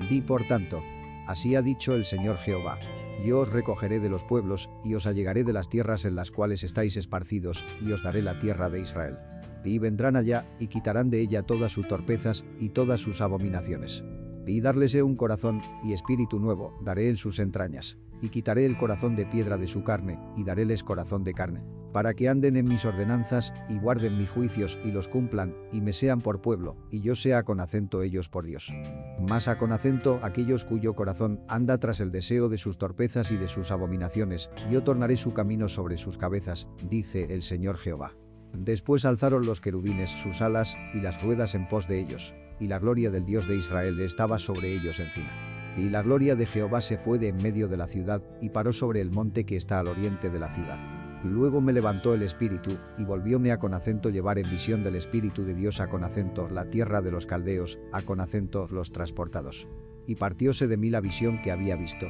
Di 0.09 0.21
por 0.21 0.47
tanto, 0.47 0.81
así 1.27 1.55
ha 1.55 1.61
dicho 1.61 1.93
el 1.93 2.05
Señor 2.05 2.37
Jehová, 2.37 2.79
yo 3.23 3.39
os 3.39 3.49
recogeré 3.49 3.99
de 3.99 4.09
los 4.09 4.23
pueblos, 4.23 4.69
y 4.83 4.95
os 4.95 5.05
allegaré 5.05 5.43
de 5.43 5.53
las 5.53 5.69
tierras 5.69 6.05
en 6.05 6.15
las 6.15 6.31
cuales 6.31 6.63
estáis 6.63 6.97
esparcidos, 6.97 7.63
y 7.81 7.91
os 7.91 8.03
daré 8.03 8.21
la 8.21 8.39
tierra 8.39 8.69
de 8.69 8.81
Israel. 8.81 9.17
Y 9.63 9.79
vendrán 9.79 10.15
allá, 10.15 10.45
y 10.59 10.67
quitarán 10.67 11.09
de 11.09 11.21
ella 11.21 11.43
todas 11.43 11.71
sus 11.71 11.87
torpezas, 11.87 12.43
y 12.59 12.69
todas 12.69 13.01
sus 13.01 13.21
abominaciones. 13.21 14.03
Y 14.45 14.59
darles 14.59 14.93
un 14.95 15.15
corazón, 15.15 15.61
y 15.83 15.93
espíritu 15.93 16.39
nuevo, 16.39 16.77
daré 16.83 17.09
en 17.09 17.17
sus 17.17 17.39
entrañas 17.39 17.97
y 18.23 18.29
quitaré 18.29 18.65
el 18.65 18.77
corazón 18.77 19.17
de 19.17 19.25
piedra 19.25 19.57
de 19.57 19.67
su 19.67 19.83
carne, 19.83 20.17
y 20.37 20.45
daréles 20.45 20.81
corazón 20.81 21.25
de 21.25 21.33
carne, 21.33 21.61
para 21.91 22.13
que 22.13 22.29
anden 22.29 22.55
en 22.55 22.65
mis 22.65 22.85
ordenanzas, 22.85 23.53
y 23.67 23.77
guarden 23.77 24.17
mis 24.17 24.29
juicios, 24.29 24.79
y 24.85 24.91
los 24.91 25.09
cumplan, 25.09 25.53
y 25.73 25.81
me 25.81 25.91
sean 25.91 26.21
por 26.21 26.39
pueblo, 26.39 26.77
y 26.89 27.01
yo 27.01 27.15
sea 27.15 27.43
con 27.43 27.59
acento 27.59 28.01
ellos 28.01 28.29
por 28.29 28.45
Dios. 28.45 28.73
Más 29.19 29.49
a 29.49 29.57
con 29.57 29.73
acento 29.73 30.21
aquellos 30.23 30.63
cuyo 30.63 30.95
corazón 30.95 31.41
anda 31.49 31.77
tras 31.79 31.99
el 31.99 32.11
deseo 32.11 32.47
de 32.47 32.57
sus 32.57 32.77
torpezas 32.77 33.29
y 33.29 33.35
de 33.35 33.49
sus 33.49 33.71
abominaciones, 33.71 34.49
yo 34.71 34.83
tornaré 34.83 35.17
su 35.17 35.33
camino 35.33 35.67
sobre 35.67 35.97
sus 35.97 36.17
cabezas, 36.17 36.67
dice 36.89 37.27
el 37.29 37.43
Señor 37.43 37.77
Jehová. 37.77 38.15
Después 38.53 39.03
alzaron 39.03 39.45
los 39.45 39.59
querubines 39.59 40.11
sus 40.11 40.41
alas 40.41 40.77
y 40.93 41.01
las 41.01 41.21
ruedas 41.21 41.55
en 41.55 41.67
pos 41.67 41.89
de 41.89 41.99
ellos, 41.99 42.33
y 42.61 42.67
la 42.67 42.79
gloria 42.79 43.11
del 43.11 43.25
Dios 43.25 43.49
de 43.49 43.57
Israel 43.57 43.99
estaba 43.99 44.39
sobre 44.39 44.73
ellos 44.73 45.01
encima. 45.01 45.52
Y 45.77 45.89
la 45.89 46.01
gloria 46.03 46.35
de 46.35 46.45
Jehová 46.45 46.81
se 46.81 46.97
fue 46.97 47.17
de 47.17 47.29
en 47.29 47.37
medio 47.37 47.67
de 47.67 47.77
la 47.77 47.87
ciudad 47.87 48.21
y 48.41 48.49
paró 48.49 48.73
sobre 48.73 49.01
el 49.01 49.11
monte 49.11 49.45
que 49.45 49.57
está 49.57 49.79
al 49.79 49.87
oriente 49.87 50.29
de 50.29 50.39
la 50.39 50.49
ciudad. 50.49 50.79
Luego 51.23 51.61
me 51.61 51.71
levantó 51.71 52.13
el 52.13 52.21
espíritu, 52.21 52.77
y 52.97 53.05
volvióme 53.05 53.53
a 53.53 53.57
con 53.57 53.73
acento 53.73 54.09
llevar 54.09 54.37
en 54.37 54.49
visión 54.49 54.83
del 54.83 54.95
espíritu 54.95 55.45
de 55.45 55.53
Dios 55.53 55.79
a 55.79 55.87
con 55.87 56.03
acento 56.03 56.49
la 56.49 56.65
tierra 56.65 57.01
de 57.01 57.11
los 57.11 57.25
caldeos, 57.25 57.79
a 57.93 58.01
con 58.01 58.19
acento 58.19 58.67
los 58.69 58.91
transportados. 58.91 59.65
Y 60.05 60.15
partióse 60.15 60.67
de 60.67 60.75
mí 60.75 60.89
la 60.89 60.99
visión 60.99 61.41
que 61.41 61.51
había 61.51 61.77
visto. 61.77 62.07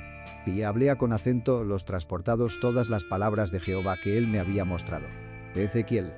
Y 0.47 0.63
hablé 0.63 0.89
a 0.89 0.97
con 0.97 1.13
acento 1.13 1.63
los 1.63 1.85
transportados 1.85 2.59
todas 2.59 2.89
las 2.89 3.03
palabras 3.03 3.51
de 3.51 3.59
Jehová 3.59 3.97
que 4.03 4.17
él 4.17 4.27
me 4.27 4.39
había 4.39 4.65
mostrado. 4.65 5.05
Ezequiel 5.53 6.11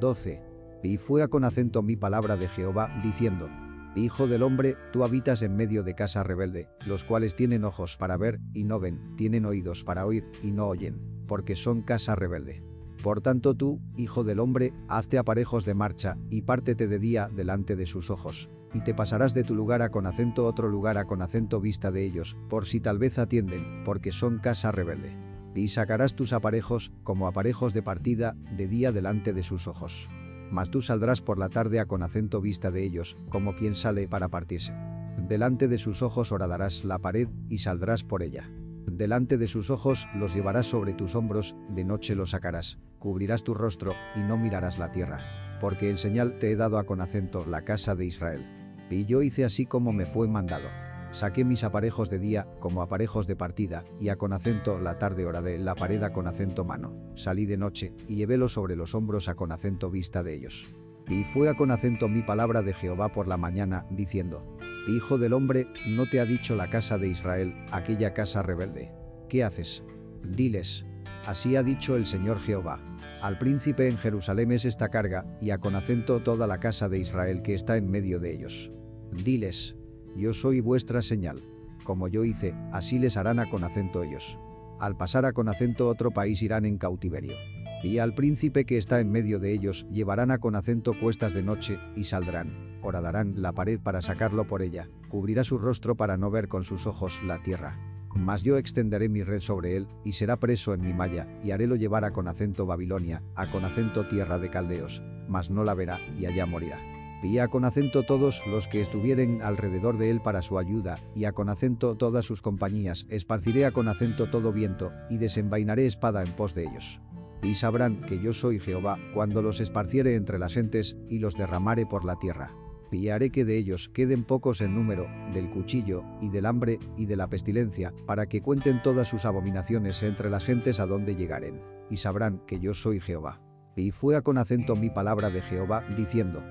12. 0.00 0.42
Y 0.82 0.96
fue 0.96 1.22
a 1.22 1.28
con 1.28 1.44
acento 1.44 1.80
mi 1.82 1.94
palabra 1.94 2.36
de 2.36 2.48
Jehová, 2.48 2.92
diciendo, 3.04 3.48
Hijo 3.94 4.26
del 4.26 4.42
hombre, 4.42 4.78
tú 4.90 5.04
habitas 5.04 5.42
en 5.42 5.54
medio 5.54 5.82
de 5.82 5.94
casa 5.94 6.22
rebelde, 6.22 6.70
los 6.86 7.04
cuales 7.04 7.36
tienen 7.36 7.62
ojos 7.62 7.98
para 7.98 8.16
ver 8.16 8.40
y 8.54 8.64
no 8.64 8.80
ven, 8.80 9.16
tienen 9.16 9.44
oídos 9.44 9.84
para 9.84 10.06
oír 10.06 10.24
y 10.42 10.50
no 10.50 10.66
oyen, 10.66 10.98
porque 11.28 11.56
son 11.56 11.82
casa 11.82 12.16
rebelde. 12.16 12.64
Por 13.02 13.20
tanto 13.20 13.54
tú, 13.54 13.82
hijo 13.98 14.24
del 14.24 14.40
hombre, 14.40 14.72
hazte 14.88 15.18
aparejos 15.18 15.66
de 15.66 15.74
marcha, 15.74 16.16
y 16.30 16.40
pártete 16.40 16.88
de 16.88 16.98
día 16.98 17.28
delante 17.28 17.76
de 17.76 17.84
sus 17.84 18.08
ojos, 18.08 18.48
y 18.72 18.80
te 18.80 18.94
pasarás 18.94 19.34
de 19.34 19.44
tu 19.44 19.54
lugar 19.54 19.82
a 19.82 19.90
con 19.90 20.06
acento 20.06 20.46
otro 20.46 20.70
lugar 20.70 20.96
a 20.96 21.04
con 21.04 21.20
acento 21.20 21.60
vista 21.60 21.90
de 21.90 22.02
ellos, 22.02 22.34
por 22.48 22.64
si 22.64 22.80
tal 22.80 22.98
vez 22.98 23.18
atienden, 23.18 23.84
porque 23.84 24.10
son 24.10 24.38
casa 24.38 24.72
rebelde. 24.72 25.14
Y 25.54 25.68
sacarás 25.68 26.14
tus 26.14 26.32
aparejos, 26.32 26.92
como 27.02 27.26
aparejos 27.26 27.74
de 27.74 27.82
partida, 27.82 28.36
de 28.56 28.68
día 28.68 28.90
delante 28.90 29.34
de 29.34 29.42
sus 29.42 29.68
ojos 29.68 30.08
mas 30.52 30.70
tú 30.70 30.82
saldrás 30.82 31.20
por 31.20 31.38
la 31.38 31.48
tarde 31.48 31.80
a 31.80 31.86
con 31.86 32.02
acento 32.02 32.40
vista 32.40 32.70
de 32.70 32.84
ellos, 32.84 33.16
como 33.30 33.56
quien 33.56 33.74
sale 33.74 34.06
para 34.06 34.28
partirse. 34.28 34.72
Delante 35.16 35.66
de 35.66 35.78
sus 35.78 36.02
ojos 36.02 36.30
horadarás 36.30 36.84
la 36.84 36.98
pared 36.98 37.28
y 37.48 37.58
saldrás 37.58 38.04
por 38.04 38.22
ella. 38.22 38.50
Delante 38.86 39.38
de 39.38 39.48
sus 39.48 39.70
ojos 39.70 40.06
los 40.14 40.34
llevarás 40.34 40.66
sobre 40.66 40.92
tus 40.92 41.14
hombros, 41.14 41.56
de 41.70 41.84
noche 41.84 42.14
los 42.14 42.30
sacarás, 42.30 42.78
cubrirás 42.98 43.42
tu 43.42 43.54
rostro 43.54 43.94
y 44.14 44.20
no 44.20 44.36
mirarás 44.36 44.78
la 44.78 44.92
tierra. 44.92 45.20
Porque 45.60 45.88
en 45.88 45.98
señal 45.98 46.38
te 46.38 46.50
he 46.50 46.56
dado 46.56 46.78
a 46.78 46.84
con 46.84 47.00
acento 47.00 47.46
la 47.46 47.62
casa 47.62 47.94
de 47.94 48.04
Israel. 48.04 48.44
Y 48.90 49.06
yo 49.06 49.22
hice 49.22 49.44
así 49.44 49.64
como 49.64 49.92
me 49.92 50.04
fue 50.04 50.28
mandado. 50.28 50.81
Saqué 51.12 51.44
mis 51.44 51.62
aparejos 51.62 52.08
de 52.08 52.18
día, 52.18 52.48
como 52.58 52.80
aparejos 52.80 53.26
de 53.26 53.36
partida, 53.36 53.84
y 54.00 54.08
a 54.08 54.16
con 54.16 54.32
acento 54.32 54.78
la 54.78 54.98
tarde 54.98 55.26
hora 55.26 55.42
de 55.42 55.58
la 55.58 55.74
pared 55.74 56.02
a 56.02 56.12
con 56.12 56.26
acento 56.26 56.64
mano. 56.64 56.96
Salí 57.16 57.44
de 57.44 57.58
noche, 57.58 57.92
y 58.08 58.16
llevélos 58.16 58.54
sobre 58.54 58.76
los 58.76 58.94
hombros 58.94 59.28
a 59.28 59.34
con 59.34 59.52
acento 59.52 59.90
vista 59.90 60.22
de 60.22 60.34
ellos. 60.34 60.72
Y 61.08 61.24
fue 61.24 61.50
a 61.50 61.54
con 61.54 61.70
acento 61.70 62.08
mi 62.08 62.22
palabra 62.22 62.62
de 62.62 62.72
Jehová 62.72 63.10
por 63.10 63.28
la 63.28 63.36
mañana, 63.36 63.86
diciendo, 63.90 64.56
Hijo 64.88 65.18
del 65.18 65.34
hombre, 65.34 65.68
¿no 65.86 66.08
te 66.08 66.18
ha 66.18 66.24
dicho 66.24 66.56
la 66.56 66.70
casa 66.70 66.96
de 66.96 67.08
Israel, 67.08 67.54
aquella 67.72 68.14
casa 68.14 68.42
rebelde? 68.42 68.90
¿Qué 69.28 69.44
haces? 69.44 69.84
Diles, 70.24 70.86
así 71.26 71.56
ha 71.56 71.62
dicho 71.62 71.96
el 71.96 72.06
Señor 72.06 72.40
Jehová. 72.40 72.80
Al 73.20 73.38
príncipe 73.38 73.86
en 73.86 73.98
Jerusalén 73.98 74.50
es 74.50 74.64
esta 74.64 74.88
carga, 74.88 75.26
y 75.42 75.50
a 75.50 75.58
con 75.58 75.76
acento 75.76 76.20
toda 76.22 76.46
la 76.46 76.58
casa 76.58 76.88
de 76.88 76.98
Israel 76.98 77.42
que 77.42 77.54
está 77.54 77.76
en 77.76 77.90
medio 77.90 78.18
de 78.18 78.32
ellos. 78.32 78.72
Diles, 79.12 79.76
yo 80.16 80.34
soy 80.34 80.60
vuestra 80.60 81.02
señal. 81.02 81.42
Como 81.84 82.08
yo 82.08 82.24
hice, 82.24 82.54
así 82.72 82.98
les 82.98 83.16
harán 83.16 83.38
a 83.38 83.50
con 83.50 83.64
acento 83.64 84.02
ellos. 84.02 84.38
Al 84.78 84.96
pasar 84.96 85.24
a 85.24 85.32
con 85.32 85.48
acento 85.48 85.88
otro 85.88 86.10
país 86.10 86.42
irán 86.42 86.64
en 86.64 86.78
cautiverio. 86.78 87.34
Y 87.82 87.98
al 87.98 88.14
príncipe 88.14 88.64
que 88.64 88.78
está 88.78 89.00
en 89.00 89.10
medio 89.10 89.38
de 89.40 89.52
ellos 89.52 89.86
llevarán 89.90 90.30
a 90.30 90.38
con 90.38 90.54
acento 90.54 90.92
cuestas 90.98 91.34
de 91.34 91.42
noche 91.42 91.78
y 91.96 92.04
saldrán. 92.04 92.78
Horadarán 92.82 93.34
la 93.42 93.52
pared 93.52 93.80
para 93.80 94.02
sacarlo 94.02 94.46
por 94.46 94.62
ella. 94.62 94.88
Cubrirá 95.08 95.44
su 95.44 95.58
rostro 95.58 95.96
para 95.96 96.16
no 96.16 96.30
ver 96.30 96.48
con 96.48 96.64
sus 96.64 96.86
ojos 96.86 97.20
la 97.24 97.42
tierra. 97.42 97.78
Mas 98.14 98.42
yo 98.42 98.56
extenderé 98.56 99.08
mi 99.08 99.22
red 99.22 99.40
sobre 99.40 99.76
él, 99.76 99.88
y 100.04 100.12
será 100.12 100.36
preso 100.36 100.74
en 100.74 100.82
mi 100.82 100.92
malla, 100.92 101.26
y 101.42 101.52
harélo 101.52 101.76
llevar 101.76 102.04
a 102.04 102.12
con 102.12 102.28
acento 102.28 102.66
Babilonia, 102.66 103.22
a 103.34 103.50
con 103.50 103.64
acento 103.64 104.06
tierra 104.06 104.38
de 104.38 104.50
caldeos, 104.50 105.02
mas 105.28 105.50
no 105.50 105.64
la 105.64 105.74
verá, 105.74 105.98
y 106.18 106.26
allá 106.26 106.44
morirá 106.44 106.91
y 107.22 107.38
a 107.38 107.48
con 107.48 107.64
acento 107.64 108.02
todos 108.02 108.42
los 108.46 108.68
que 108.68 108.80
estuvieren 108.80 109.42
alrededor 109.42 109.96
de 109.96 110.10
él 110.10 110.20
para 110.20 110.42
su 110.42 110.58
ayuda, 110.58 110.98
y 111.14 111.24
a 111.24 111.32
con 111.32 111.48
acento 111.48 111.94
todas 111.96 112.26
sus 112.26 112.42
compañías, 112.42 113.06
esparciré 113.08 113.64
a 113.64 113.70
con 113.70 113.88
acento 113.88 114.30
todo 114.30 114.52
viento, 114.52 114.92
y 115.08 115.18
desenvainaré 115.18 115.86
espada 115.86 116.22
en 116.22 116.32
pos 116.32 116.54
de 116.54 116.64
ellos. 116.64 117.00
Y 117.42 117.54
sabrán 117.54 118.00
que 118.02 118.20
yo 118.20 118.32
soy 118.32 118.60
Jehová, 118.60 118.98
cuando 119.14 119.42
los 119.42 119.60
esparciere 119.60 120.16
entre 120.16 120.38
las 120.38 120.54
gentes, 120.54 120.96
y 121.08 121.18
los 121.18 121.36
derramare 121.36 121.86
por 121.86 122.04
la 122.04 122.18
tierra. 122.18 122.54
Y 122.90 123.08
haré 123.08 123.30
que 123.30 123.44
de 123.44 123.56
ellos 123.56 123.88
queden 123.88 124.22
pocos 124.22 124.60
en 124.60 124.74
número, 124.74 125.06
del 125.32 125.48
cuchillo, 125.48 126.04
y 126.20 126.28
del 126.28 126.44
hambre, 126.44 126.78
y 126.96 127.06
de 127.06 127.16
la 127.16 127.28
pestilencia, 127.28 127.94
para 128.06 128.26
que 128.26 128.42
cuenten 128.42 128.82
todas 128.82 129.08
sus 129.08 129.24
abominaciones 129.24 130.02
entre 130.02 130.28
las 130.28 130.44
gentes 130.44 130.78
a 130.78 130.86
donde 130.86 131.16
llegaren. 131.16 131.62
Y 131.88 131.96
sabrán 131.96 132.42
que 132.46 132.60
yo 132.60 132.74
soy 132.74 133.00
Jehová. 133.00 133.40
Y 133.76 133.92
fue 133.92 134.14
a 134.16 134.22
con 134.22 134.36
acento 134.36 134.76
mi 134.76 134.90
palabra 134.90 135.30
de 135.30 135.40
Jehová, 135.40 135.84
diciendo, 135.96 136.42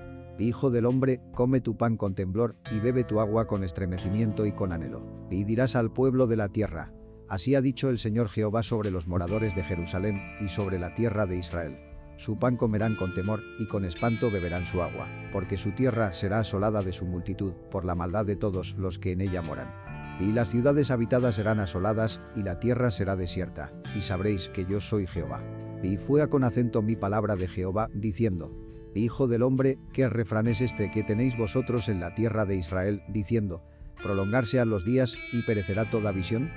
Hijo 0.42 0.72
del 0.72 0.86
hombre, 0.86 1.20
come 1.32 1.60
tu 1.60 1.76
pan 1.76 1.96
con 1.96 2.16
temblor 2.16 2.56
y 2.72 2.80
bebe 2.80 3.04
tu 3.04 3.20
agua 3.20 3.46
con 3.46 3.62
estremecimiento 3.62 4.44
y 4.44 4.50
con 4.50 4.72
anhelo. 4.72 5.06
Y 5.30 5.44
dirás 5.44 5.76
al 5.76 5.92
pueblo 5.92 6.26
de 6.26 6.34
la 6.34 6.48
tierra, 6.48 6.92
así 7.28 7.54
ha 7.54 7.60
dicho 7.60 7.90
el 7.90 7.98
Señor 7.98 8.28
Jehová 8.28 8.64
sobre 8.64 8.90
los 8.90 9.06
moradores 9.06 9.54
de 9.54 9.62
Jerusalén 9.62 10.20
y 10.40 10.48
sobre 10.48 10.80
la 10.80 10.94
tierra 10.94 11.26
de 11.26 11.36
Israel. 11.36 11.78
Su 12.16 12.40
pan 12.40 12.56
comerán 12.56 12.96
con 12.96 13.14
temor 13.14 13.40
y 13.60 13.68
con 13.68 13.84
espanto 13.84 14.32
beberán 14.32 14.66
su 14.66 14.82
agua, 14.82 15.06
porque 15.32 15.56
su 15.56 15.70
tierra 15.76 16.12
será 16.12 16.40
asolada 16.40 16.82
de 16.82 16.92
su 16.92 17.06
multitud 17.06 17.52
por 17.70 17.84
la 17.84 17.94
maldad 17.94 18.26
de 18.26 18.34
todos 18.34 18.74
los 18.76 18.98
que 18.98 19.12
en 19.12 19.20
ella 19.20 19.42
moran. 19.42 19.72
Y 20.18 20.32
las 20.32 20.50
ciudades 20.50 20.90
habitadas 20.90 21.36
serán 21.36 21.60
asoladas 21.60 22.20
y 22.34 22.42
la 22.42 22.58
tierra 22.58 22.90
será 22.90 23.14
desierta, 23.14 23.72
y 23.96 24.02
sabréis 24.02 24.48
que 24.48 24.66
yo 24.66 24.80
soy 24.80 25.06
Jehová. 25.06 25.40
Y 25.84 25.98
fue 25.98 26.20
a 26.20 26.26
con 26.26 26.42
acento 26.42 26.82
mi 26.82 26.96
palabra 26.96 27.36
de 27.36 27.46
Jehová, 27.46 27.88
diciendo, 27.94 28.61
Hijo 28.94 29.26
del 29.26 29.42
hombre, 29.42 29.78
¿qué 29.94 30.08
refrán 30.10 30.46
es 30.46 30.60
este 30.60 30.90
que 30.90 31.02
tenéis 31.02 31.36
vosotros 31.38 31.88
en 31.88 31.98
la 31.98 32.14
tierra 32.14 32.44
de 32.44 32.56
Israel, 32.56 33.02
diciendo, 33.08 33.64
prolongarse 34.02 34.60
a 34.60 34.66
los 34.66 34.84
días 34.84 35.16
y 35.32 35.42
perecerá 35.42 35.88
toda 35.90 36.12
visión? 36.12 36.50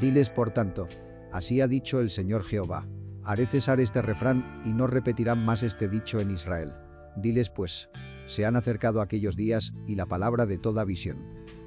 Diles 0.00 0.30
por 0.30 0.50
tanto, 0.50 0.88
así 1.30 1.60
ha 1.60 1.68
dicho 1.68 2.00
el 2.00 2.08
Señor 2.08 2.42
Jehová, 2.42 2.88
haré 3.22 3.46
cesar 3.46 3.80
este 3.80 4.00
refrán 4.00 4.62
y 4.64 4.70
no 4.70 4.86
repetirán 4.86 5.44
más 5.44 5.62
este 5.62 5.88
dicho 5.88 6.20
en 6.20 6.30
Israel. 6.30 6.72
Diles 7.16 7.50
pues, 7.50 7.90
se 8.26 8.46
han 8.46 8.56
acercado 8.56 9.02
aquellos 9.02 9.36
días 9.36 9.74
y 9.86 9.94
la 9.94 10.06
palabra 10.06 10.46
de 10.46 10.56
toda 10.56 10.84
visión. 10.84 11.18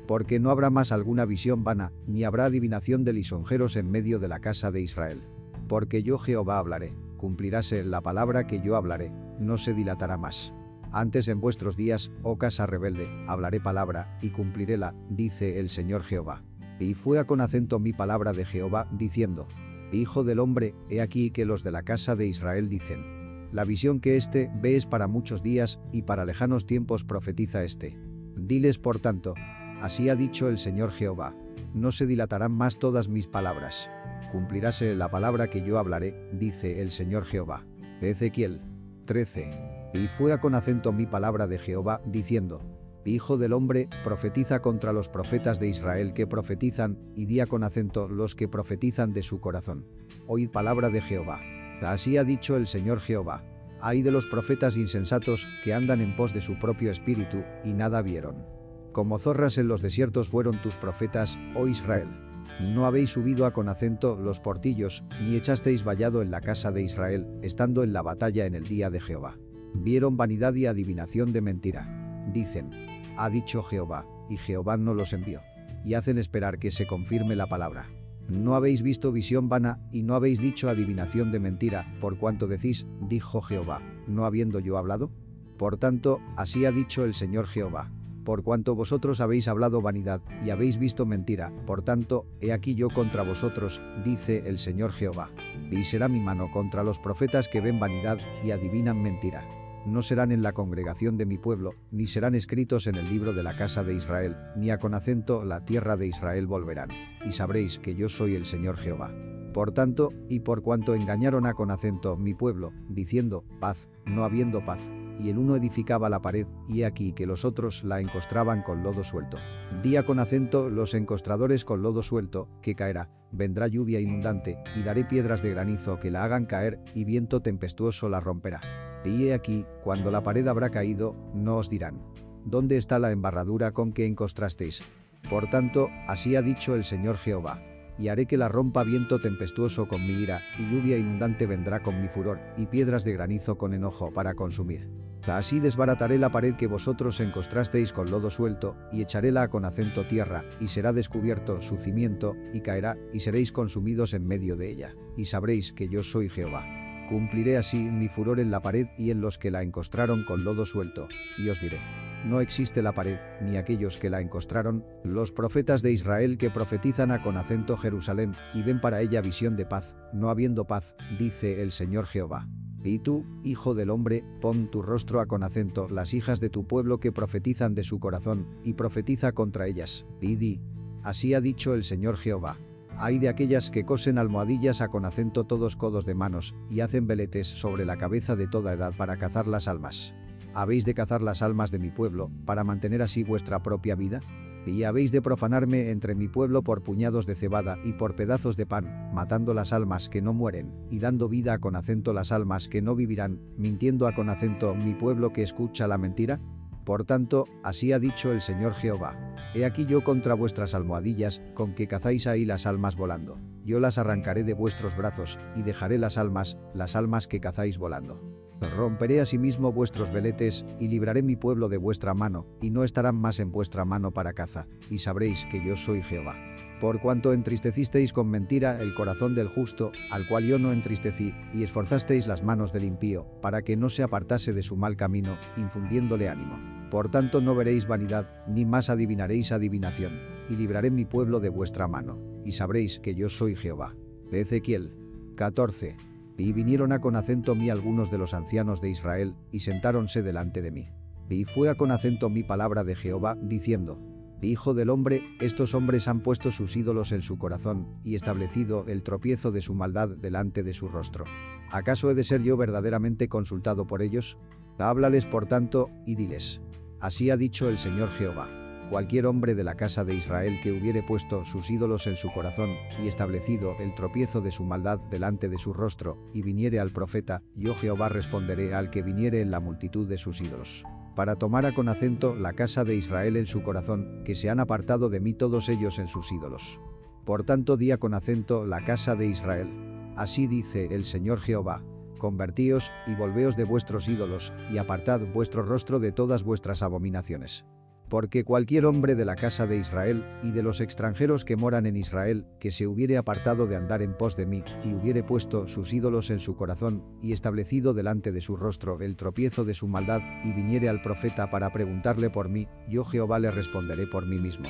Porque 0.07 0.39
no 0.39 0.49
habrá 0.49 0.70
más 0.70 0.91
alguna 0.91 1.26
visión 1.26 1.63
vana, 1.63 1.91
ni 2.07 2.24
habrá 2.24 2.45
adivinación 2.45 3.03
de 3.03 3.13
lisonjeros 3.13 3.76
en 3.76 3.91
medio 3.91 4.20
de 4.20 4.30
la 4.30 4.39
casa 4.39 4.72
de 4.72 4.82
Israel. 4.82 5.22
Porque 5.68 6.01
yo 6.01 6.18
Jehová 6.18 6.59
hablaré, 6.59 6.93
cumpliráse 7.18 7.84
la 7.84 8.01
palabra 8.01 8.47
que 8.47 8.61
yo 8.61 8.76
hablaré, 8.76 9.11
no 9.39 9.57
se 9.57 9.74
dilatará 9.74 10.18
más. 10.18 10.53
Antes 10.91 11.28
en 11.28 11.41
vuestros 11.41 11.76
días, 11.76 12.11
oh 12.24 12.38
casa 12.38 12.65
rebelde, 12.65 13.09
hablaré 13.28 13.59
palabra, 13.59 14.18
y 14.22 14.30
cumpliréla, 14.30 14.95
dice 15.09 15.59
el 15.59 15.70
Señor 15.70 16.03
Jehová. 16.03 16.43
Y 16.80 16.93
fue 16.93 17.20
a 17.20 17.26
con 17.26 17.41
acento 17.41 17.80
mi 17.80 17.91
palabra 17.91 18.32
de 18.32 18.45
Jehová, 18.45 18.88
diciendo, 18.91 19.47
Hijo 19.91 20.24
del 20.24 20.39
hombre, 20.39 20.76
he 20.89 21.01
aquí 21.01 21.32
que 21.32 21.45
los 21.45 21.63
de 21.63 21.72
la 21.72 21.84
casa 21.84 22.15
de 22.15 22.28
Israel 22.28 22.70
dicen, 22.70 23.49
La 23.51 23.63
visión 23.63 23.99
que 23.99 24.15
éste 24.15 24.51
ve 24.61 24.76
es 24.76 24.86
para 24.86 25.07
muchos 25.07 25.43
días, 25.43 25.80
y 25.91 26.03
para 26.03 26.26
lejanos 26.26 26.65
tiempos 26.65 27.03
profetiza 27.03 27.63
éste. 27.63 27.97
Diles 28.36 28.78
por 28.78 28.99
tanto, 28.99 29.34
así 29.82 30.09
ha 30.09 30.15
dicho 30.15 30.47
el 30.47 30.59
Señor 30.59 30.91
Jehová, 30.91 31.36
no 31.74 31.91
se 31.91 32.05
dilatarán 32.05 32.53
más 32.53 32.80
todas 32.80 33.07
mis 33.09 33.28
palabras. 33.28 33.89
Cumpliráse 34.32 34.96
la 34.96 35.10
palabra 35.10 35.48
que 35.48 35.62
yo 35.62 35.80
hablaré, 35.80 36.30
dice 36.34 36.82
el 36.82 36.92
Señor 36.92 37.26
Jehová. 37.26 37.66
Ezequiel 38.02 38.62
13. 39.06 39.92
Y 39.94 40.08
fue 40.08 40.38
con 40.40 40.54
acento 40.54 40.92
mi 40.92 41.06
palabra 41.06 41.48
de 41.48 41.58
Jehová, 41.58 42.02
diciendo, 42.06 42.62
Hijo 43.06 43.38
del 43.38 43.54
hombre, 43.54 43.88
profetiza 44.04 44.62
contra 44.62 44.92
los 44.92 45.08
profetas 45.08 45.62
de 45.62 45.70
Israel 45.70 46.14
que 46.14 46.28
profetizan, 46.28 47.00
y 47.16 47.26
día 47.26 47.46
con 47.46 47.64
acento 47.64 48.10
los 48.10 48.36
que 48.36 48.50
profetizan 48.50 49.14
de 49.14 49.24
su 49.24 49.40
corazón. 49.40 49.88
Oíd 50.28 50.50
palabra 50.50 50.90
de 50.90 51.02
Jehová. 51.02 51.40
Así 51.82 52.18
ha 52.18 52.26
dicho 52.26 52.58
el 52.58 52.68
Señor 52.68 53.00
Jehová. 53.00 53.46
Hay 53.80 54.02
de 54.02 54.12
los 54.12 54.28
profetas 54.28 54.76
insensatos 54.76 55.48
que 55.64 55.74
andan 55.74 56.02
en 56.02 56.18
pos 56.18 56.34
de 56.34 56.42
su 56.42 56.60
propio 56.60 56.92
espíritu, 56.92 57.44
y 57.64 57.74
nada 57.74 58.02
vieron. 58.02 58.46
Como 58.92 59.20
zorras 59.20 59.58
en 59.58 59.70
los 59.70 59.82
desiertos 59.82 60.28
fueron 60.28 60.62
tus 60.62 60.76
profetas, 60.76 61.38
oh 61.56 61.68
Israel. 61.68 62.27
No 62.60 62.86
habéis 62.88 63.12
subido 63.12 63.45
a 63.45 63.53
con 63.53 63.70
acento 63.70 64.18
los 64.18 64.39
portillos, 64.39 65.03
ni 65.22 65.36
echasteis 65.36 65.84
vallado 65.84 66.24
en 66.24 66.32
la 66.32 66.41
casa 66.41 66.72
de 66.72 66.82
Israel, 66.82 67.28
estando 67.43 67.84
en 67.84 67.93
la 67.93 68.01
batalla 68.01 68.45
en 68.45 68.55
el 68.55 68.64
día 68.64 68.89
de 68.89 68.99
Jehová. 68.99 69.38
Vieron 69.76 70.18
vanidad 70.18 70.55
y 70.55 70.66
adivinación 70.66 71.34
de 71.34 71.41
mentira. 71.41 72.26
Dicen, 72.34 72.72
ha 73.16 73.30
dicho 73.30 73.62
Jehová, 73.62 74.08
y 74.28 74.38
Jehová 74.38 74.76
no 74.78 74.95
los 74.95 75.14
envió. 75.14 75.41
Y 75.86 75.93
hacen 75.93 76.18
esperar 76.18 76.58
que 76.58 76.72
se 76.72 76.88
confirme 76.88 77.36
la 77.36 77.47
palabra. 77.47 77.89
No 78.28 78.55
habéis 78.55 78.82
visto 78.82 79.12
visión 79.12 79.49
vana, 79.49 79.80
y 79.91 80.01
no 80.01 80.16
habéis 80.16 80.39
dicho 80.39 80.68
adivinación 80.68 81.32
de 81.32 81.39
mentira, 81.39 81.95
por 82.01 82.18
cuanto 82.18 82.47
decís, 82.47 82.88
dijo 83.08 83.41
Jehová, 83.41 83.82
no 84.08 84.26
habiendo 84.26 84.60
yo 84.60 84.78
hablado. 84.78 85.12
Por 85.58 85.78
tanto, 85.78 86.20
así 86.36 86.66
ha 86.66 86.72
dicho 86.72 87.05
el 87.05 87.14
Señor 87.14 87.45
Jehová. 87.47 87.91
Por 88.28 88.44
cuanto 88.44 88.76
vosotros 88.76 89.22
habéis 89.22 89.48
hablado 89.48 89.82
vanidad, 89.82 90.20
y 90.44 90.50
habéis 90.50 90.78
visto 90.78 91.06
mentira, 91.06 91.54
por 91.66 91.82
tanto, 91.82 92.26
he 92.42 92.52
aquí 92.52 92.76
yo 92.76 92.90
contra 92.90 93.24
vosotros, 93.24 93.82
dice 94.04 94.44
el 94.48 94.60
Señor 94.60 94.92
Jehová. 94.92 95.30
Y 95.72 95.86
será 95.86 96.10
mi 96.10 96.20
mano 96.20 96.52
contra 96.52 96.84
los 96.84 97.00
profetas 97.00 97.48
que 97.48 97.62
ven 97.62 97.80
vanidad 97.80 98.18
y 98.44 98.52
adivinan 98.52 99.02
mentira 99.02 99.48
no 99.86 100.02
serán 100.02 100.34
en 100.34 100.44
la 100.44 100.52
congregación 100.52 101.18
de 101.18 101.26
mi 101.26 101.38
pueblo, 101.38 101.76
ni 101.92 102.08
serán 102.08 102.36
escritos 102.36 102.88
en 102.88 102.96
el 102.96 103.08
libro 103.10 103.32
de 103.32 103.42
la 103.42 103.56
casa 103.56 103.86
de 103.86 103.94
Israel, 103.94 104.36
ni 104.58 104.70
a 104.70 104.80
con 104.80 104.94
acento 104.94 105.46
la 105.46 105.64
tierra 105.64 105.96
de 105.96 106.08
Israel 106.08 106.46
volverán, 106.46 106.90
y 107.26 107.32
sabréis 107.32 107.80
que 107.80 107.96
yo 107.96 108.10
soy 108.10 108.36
el 108.36 108.46
Señor 108.46 108.76
Jehová. 108.76 109.14
Por 109.54 109.72
tanto, 109.72 110.12
y 110.28 110.42
por 110.42 110.62
cuanto 110.62 110.94
engañaron 110.94 111.46
a 111.46 111.54
con 111.54 111.72
acento 111.72 112.18
mi 112.18 112.34
pueblo, 112.34 112.74
diciendo, 112.90 113.46
paz, 113.62 113.88
no 114.06 114.26
habiendo 114.26 114.66
paz, 114.66 114.92
y 115.20 115.30
el 115.30 115.38
uno 115.38 115.55
edificaba 115.55 116.09
la 116.09 116.22
pared, 116.22 116.47
y 116.68 116.84
aquí 116.84 117.13
que 117.13 117.26
los 117.26 117.45
otros 117.45 117.84
la 117.84 117.99
encostraban 117.99 118.61
con 118.61 118.84
lodo 118.84 119.03
suelto. 119.03 119.38
Día 119.84 120.05
con 120.05 120.20
acento 120.20 120.70
los 120.70 120.93
encostradores 120.93 121.65
con 121.65 121.82
lodo 121.82 122.03
suelto, 122.03 122.49
que 122.61 122.76
caerá, 122.76 123.09
vendrá 123.32 123.68
lluvia 123.68 123.99
inundante, 123.99 124.57
y 124.76 124.84
daré 124.84 125.05
piedras 125.05 125.41
de 125.41 125.51
granizo 125.51 125.99
que 125.99 126.11
la 126.11 126.24
hagan 126.24 126.45
caer, 126.45 126.80
y 126.93 127.03
viento 127.03 127.41
tempestuoso 127.41 128.09
la 128.09 128.20
romperá. 128.20 128.61
Y 129.05 129.28
he 129.28 129.34
aquí, 129.34 129.65
cuando 129.84 130.11
la 130.11 130.24
pared 130.24 130.47
habrá 130.47 130.70
caído, 130.70 131.15
no 131.34 131.57
os 131.57 131.70
dirán, 131.70 132.01
¿dónde 132.45 132.78
está 132.78 132.99
la 132.99 133.11
embarradura 133.11 133.72
con 133.72 133.93
que 133.93 134.05
encostrasteis? 134.05 134.82
Por 135.30 135.49
tanto, 135.49 135.89
así 136.07 136.36
ha 136.36 136.41
dicho 136.41 136.76
el 136.76 136.84
Señor 136.84 137.18
Jehová. 137.18 137.61
Y 137.99 138.09
haré 138.09 138.28
que 138.28 138.38
la 138.38 138.47
rompa 138.47 138.84
viento 138.84 139.20
tempestuoso 139.20 139.88
con 139.88 140.05
mi 140.05 140.13
ira, 140.13 140.41
y 140.59 140.72
lluvia 140.72 140.97
inundante 140.97 141.47
vendrá 141.47 141.82
con 141.82 141.99
mi 141.99 142.07
furor, 142.07 142.39
y 142.55 142.68
piedras 142.68 143.03
de 143.03 143.13
granizo 143.13 143.57
con 143.57 143.74
enojo 143.74 144.11
para 144.11 144.36
consumir. 144.36 144.88
Así 145.28 145.60
desbarataré 145.60 146.18
la 146.18 146.30
pared 146.30 146.56
que 146.56 146.68
vosotros 146.68 147.20
encostrasteis 147.20 147.92
con 147.92 148.10
lodo 148.10 148.30
suelto, 148.30 148.76
y 148.92 149.02
echaréla 149.02 149.50
con 149.50 149.66
acento 149.66 150.08
tierra, 150.08 150.46
y 150.60 150.70
será 150.70 150.94
descubierto 150.94 151.62
su 151.62 151.78
cimiento, 151.78 152.36
y 152.54 152.62
caerá, 152.62 152.98
y 153.14 153.20
seréis 153.20 153.52
consumidos 153.52 154.14
en 154.14 154.26
medio 154.26 154.56
de 154.56 154.70
ella, 154.70 154.96
y 155.18 155.26
sabréis 155.26 155.74
que 155.74 155.90
yo 155.90 156.04
soy 156.04 156.30
Jehová. 156.30 156.66
Cumpliré 157.10 157.58
así 157.58 157.78
mi 157.78 158.10
furor 158.10 158.40
en 158.40 158.52
la 158.52 158.62
pared 158.62 158.88
y 158.98 159.12
en 159.12 159.22
los 159.22 159.38
que 159.38 159.52
la 159.52 159.64
encostraron 159.64 160.26
con 160.26 160.44
lodo 160.44 160.66
suelto, 160.66 161.08
y 161.38 161.50
os 161.50 161.62
diré, 161.62 161.80
no 162.26 162.42
existe 162.42 162.82
la 162.82 162.94
pared, 162.94 163.18
ni 163.42 163.58
aquellos 163.58 163.98
que 163.98 164.10
la 164.10 164.22
encostraron, 164.22 164.86
los 165.04 165.32
profetas 165.32 165.82
de 165.82 165.92
Israel 165.92 166.38
que 166.38 166.50
profetizan 166.50 167.12
a 167.12 167.22
con 167.22 167.38
acento 167.38 167.78
Jerusalén, 167.78 168.34
y 168.54 168.64
ven 168.64 168.82
para 168.82 169.02
ella 169.02 169.22
visión 169.22 169.56
de 169.56 169.66
paz, 169.66 169.96
no 170.14 170.30
habiendo 170.30 170.66
paz, 170.68 170.96
dice 171.18 171.62
el 171.62 171.72
Señor 171.72 172.06
Jehová. 172.06 172.48
Y 172.84 173.00
tú, 173.00 173.26
hijo 173.44 173.74
del 173.76 173.90
hombre, 173.90 174.24
pon 174.40 174.68
tu 174.68 174.82
rostro 174.82 175.20
a 175.20 175.26
con 175.26 175.44
acento 175.44 175.90
las 175.90 176.14
hijas 176.14 176.40
de 176.40 176.50
tu 176.50 176.66
pueblo 176.66 177.00
que 177.00 177.12
profetizan 177.12 177.76
de 177.76 177.84
su 177.84 178.00
corazón, 178.00 178.48
y 178.64 178.74
profetiza 178.74 179.32
contra 179.32 179.68
ellas, 179.68 180.06
y 180.22 180.36
di, 180.36 180.62
así 181.04 181.34
ha 181.34 181.42
dicho 181.42 181.74
el 181.74 181.84
Señor 181.84 182.18
Jehová. 182.18 182.58
Hay 182.98 183.20
de 183.20 183.30
aquellas 183.30 183.70
que 183.70 183.86
cosen 183.86 184.18
almohadillas 184.18 184.82
a 184.82 184.88
con 184.88 185.06
acento 185.06 185.44
todos 185.44 185.76
codos 185.76 186.06
de 186.06 186.16
manos, 186.16 186.56
y 186.70 186.80
hacen 186.80 187.08
veletes 187.08 187.48
sobre 187.48 187.86
la 187.86 187.98
cabeza 187.98 188.36
de 188.36 188.48
toda 188.48 188.74
edad 188.74 188.94
para 188.96 189.18
cazar 189.18 189.48
las 189.48 189.68
almas. 189.68 190.14
¿Habéis 190.54 190.86
de 190.86 190.94
cazar 190.94 191.22
las 191.22 191.42
almas 191.42 191.72
de 191.72 191.80
mi 191.80 191.92
pueblo, 191.92 192.32
para 192.46 192.64
mantener 192.64 193.02
así 193.02 193.24
vuestra 193.24 193.62
propia 193.62 193.96
vida? 193.96 194.22
Y 194.68 194.84
habéis 194.84 195.11
de 195.11 195.22
profanarme 195.22 195.91
entre 195.91 196.13
mi 196.13 196.28
pueblo 196.28 196.61
por 196.61 196.84
puñados 196.84 197.26
de 197.26 197.36
cebada 197.36 197.78
y 197.84 197.93
por 197.93 198.15
pedazos 198.15 198.57
de 198.57 198.65
pan, 198.65 199.11
matando 199.13 199.53
las 199.53 199.74
almas 199.74 200.09
que 200.09 200.22
no 200.22 200.34
mueren, 200.34 200.74
y 200.91 200.99
dando 200.99 201.30
vida 201.30 201.59
con 201.59 201.76
acento 201.76 202.13
las 202.13 202.32
almas 202.32 202.68
que 202.68 202.82
no 202.82 202.95
vivirán, 202.95 203.39
mintiendo 203.57 204.07
a 204.07 204.13
con 204.13 204.30
acento 204.30 204.76
mi 204.76 204.93
pueblo 204.93 205.32
que 205.32 205.43
escucha 205.43 205.88
la 205.88 205.97
mentira? 205.97 206.39
Por 206.84 207.03
tanto, 207.03 207.45
así 207.63 207.91
ha 207.91 207.99
dicho 207.99 208.32
el 208.32 208.41
Señor 208.41 208.74
Jehová. 208.74 209.18
He 209.53 209.65
aquí 209.65 209.86
yo 209.86 210.03
contra 210.03 210.36
vuestras 210.36 210.74
almohadillas, 210.74 211.41
con 211.53 211.74
que 211.74 211.88
cazáis 211.88 212.28
ahí 212.28 212.45
las 212.45 212.65
almas 212.65 212.95
volando. 212.95 213.39
Yo 213.65 213.80
las 213.80 213.97
arrancaré 213.97 214.43
de 214.43 214.53
vuestros 214.53 214.95
brazos, 214.95 215.38
y 215.55 215.63
dejaré 215.63 215.97
las 215.97 216.18
almas, 216.18 216.57
las 216.74 216.95
almas 216.95 217.28
que 217.28 217.41
cazáis 217.41 217.78
volando. 217.78 218.47
Romperé 218.60 219.22
asimismo 219.22 219.72
vuestros 219.72 220.12
veletes, 220.12 220.66
y 220.80 220.88
libraré 220.88 221.22
mi 221.22 221.36
pueblo 221.36 221.70
de 221.70 221.78
vuestra 221.78 222.14
mano, 222.14 222.47
y 222.62 222.72
no 222.72 222.84
estarán 222.84 223.16
más 223.16 223.39
en 223.39 223.51
vuestra 223.51 223.86
mano 223.86 224.12
para 224.12 224.34
caza, 224.34 224.68
y 224.89 224.97
sabréis 224.97 225.45
que 225.51 225.64
yo 225.64 225.76
soy 225.76 226.01
Jehová. 226.01 226.36
Por 226.82 226.99
cuanto 226.99 227.34
entristecisteis 227.34 228.14
con 228.14 228.30
mentira 228.30 228.80
el 228.82 228.93
corazón 228.93 229.36
del 229.36 229.47
justo, 229.47 229.91
al 230.12 230.28
cual 230.28 230.45
yo 230.45 230.60
no 230.60 230.72
entristecí, 230.72 231.34
y 231.53 231.64
esforzasteis 231.64 232.28
las 232.28 232.43
manos 232.43 232.74
del 232.74 232.84
impío, 232.84 233.28
para 233.41 233.62
que 233.62 233.78
no 233.78 233.89
se 233.89 234.03
apartase 234.03 234.53
de 234.53 234.64
su 234.64 234.76
mal 234.76 234.95
camino, 234.95 235.38
infundiéndole 235.55 236.30
ánimo. 236.30 236.60
Por 236.89 237.10
tanto 237.10 237.41
no 237.41 237.53
veréis 237.53 237.88
vanidad, 237.88 238.45
ni 238.47 238.66
más 238.66 238.89
adivinaréis 238.89 239.51
adivinación, 239.51 240.20
y 240.49 240.55
libraré 240.55 240.89
mi 240.89 241.05
pueblo 241.05 241.39
de 241.39 241.49
vuestra 241.49 241.88
mano, 241.88 242.20
y 242.43 242.53
sabréis 242.53 242.99
que 242.99 243.14
yo 243.14 243.30
soy 243.30 243.55
Jehová. 243.55 243.95
Ezequiel 244.32 244.93
14. 245.36 245.95
Y 246.38 246.54
vinieron 246.54 246.92
a 246.92 247.00
con 247.00 247.16
acento 247.16 247.56
mí 247.56 247.70
algunos 247.70 248.12
de 248.12 248.18
los 248.18 248.34
ancianos 248.34 248.80
de 248.82 248.90
Israel, 248.90 249.36
y 249.52 249.62
sentáronse 249.62 250.22
delante 250.22 250.62
de 250.62 250.72
mí. 250.72 250.90
Y 251.30 251.46
fue 251.46 251.70
a 251.70 251.76
con 251.76 251.92
acento 251.92 252.30
mi 252.30 252.44
palabra 252.44 252.84
de 252.84 252.96
Jehová, 252.96 253.36
diciendo, 253.42 254.00
Hijo 254.42 254.76
del 254.76 254.92
hombre, 254.92 255.24
estos 255.40 255.74
hombres 255.74 256.08
han 256.08 256.22
puesto 256.22 256.52
sus 256.52 256.78
ídolos 256.78 257.12
en 257.12 257.24
su 257.24 257.40
corazón, 257.40 257.88
y 258.04 258.14
establecido 258.14 258.86
el 258.88 259.02
tropiezo 259.02 259.52
de 259.52 259.62
su 259.62 259.74
maldad 259.74 260.10
delante 260.10 260.62
de 260.62 260.74
su 260.74 260.88
rostro. 260.88 261.26
¿Acaso 261.72 262.12
he 262.12 262.16
de 262.16 262.24
ser 262.24 262.44
yo 262.44 262.56
verdaderamente 262.56 263.30
consultado 263.30 263.88
por 263.88 264.04
ellos? 264.04 264.38
Háblales 264.78 265.26
por 265.26 265.48
tanto, 265.48 265.90
y 266.06 266.16
diles, 266.16 266.62
Así 267.00 267.32
ha 267.32 267.38
dicho 267.38 267.68
el 267.68 267.80
Señor 267.80 268.10
Jehová. 268.10 268.48
Cualquier 268.90 269.26
hombre 269.26 269.54
de 269.54 269.66
la 269.66 269.76
casa 269.76 270.06
de 270.06 270.16
Israel 270.16 270.60
que 270.64 270.72
hubiere 270.72 271.04
puesto 271.04 271.44
sus 271.44 271.70
ídolos 271.70 272.08
en 272.08 272.16
su 272.16 272.32
corazón 272.32 272.78
y 273.04 273.08
establecido 273.08 273.76
el 273.80 273.94
tropiezo 273.94 274.40
de 274.40 274.52
su 274.52 274.64
maldad 274.64 275.00
delante 275.12 275.50
de 275.50 275.58
su 275.58 275.74
rostro, 275.74 276.18
y 276.34 276.42
viniere 276.42 276.80
al 276.80 276.94
profeta, 276.94 277.42
yo 277.54 277.76
Jehová 277.76 278.08
responderé 278.08 278.74
al 278.74 278.90
que 278.90 279.02
viniere 279.02 279.42
en 279.42 279.52
la 279.52 279.60
multitud 279.60 280.08
de 280.08 280.18
sus 280.18 280.40
ídolos. 280.40 280.86
Para 281.18 281.36
tomar 281.36 281.66
a 281.66 281.74
con 281.74 281.90
acento 281.90 282.34
la 282.36 282.54
casa 282.54 282.86
de 282.86 282.96
Israel 282.96 283.36
en 283.36 283.46
su 283.46 283.62
corazón, 283.62 284.22
que 284.24 284.36
se 284.36 284.50
han 284.50 284.62
apartado 284.62 285.10
de 285.10 285.20
mí 285.20 285.34
todos 285.34 285.68
ellos 285.68 286.00
en 286.00 286.08
sus 286.08 286.32
ídolos. 286.32 286.80
Por 287.26 287.44
tanto 287.44 287.76
di 287.76 287.92
con 287.98 288.14
acento 288.14 288.66
la 288.66 288.86
casa 288.86 289.16
de 289.16 289.26
Israel. 289.26 289.68
Así 290.16 290.48
dice 290.48 290.88
el 290.92 291.04
Señor 291.04 291.42
Jehová, 291.42 291.84
convertíos, 292.20 292.90
y 293.06 293.16
volveos 293.16 293.58
de 293.58 293.66
vuestros 293.66 294.08
ídolos, 294.08 294.54
y 294.72 294.78
apartad 294.78 295.20
vuestro 295.34 295.62
rostro 295.62 296.00
de 296.00 296.14
todas 296.14 296.44
vuestras 296.44 296.82
abominaciones. 296.82 297.66
Porque 298.10 298.45
cualquier 298.45 298.86
hombre 298.86 299.16
de 299.16 299.26
la 299.26 299.36
casa 299.36 299.68
de 299.68 299.78
Israel 299.78 300.26
y 300.41 300.51
de 300.51 300.64
los 300.64 300.80
extranjeros 300.80 301.43
que 301.43 301.58
moran 301.58 301.86
en 301.86 301.97
Israel, 301.97 302.45
que 302.60 302.72
se 302.72 302.88
hubiere 302.88 303.18
apartado 303.18 303.68
de 303.68 303.76
andar 303.76 304.01
en 304.01 304.16
pos 304.16 304.38
de 304.38 304.45
mí, 304.45 304.64
y 304.86 304.93
hubiere 304.93 305.24
puesto 305.24 305.68
sus 305.68 305.91
ídolos 305.91 306.30
en 306.30 306.39
su 306.39 306.55
corazón, 306.55 307.03
y 307.22 307.34
establecido 307.34 307.93
delante 307.93 308.32
de 308.32 308.41
su 308.41 308.55
rostro 308.55 308.99
el 309.01 309.18
tropiezo 309.18 309.66
de 309.66 309.74
su 309.74 309.88
maldad, 309.88 310.22
y 310.45 310.53
viniere 310.53 310.88
al 310.88 311.01
profeta 311.01 311.51
para 311.51 311.72
preguntarle 311.72 312.30
por 312.30 312.47
mí, 312.47 312.68
yo 312.89 313.03
Jehová 313.03 313.39
le 313.39 313.51
responderé 313.51 314.08
por 314.08 314.26
mí 314.26 314.39
mismo. 314.39 314.70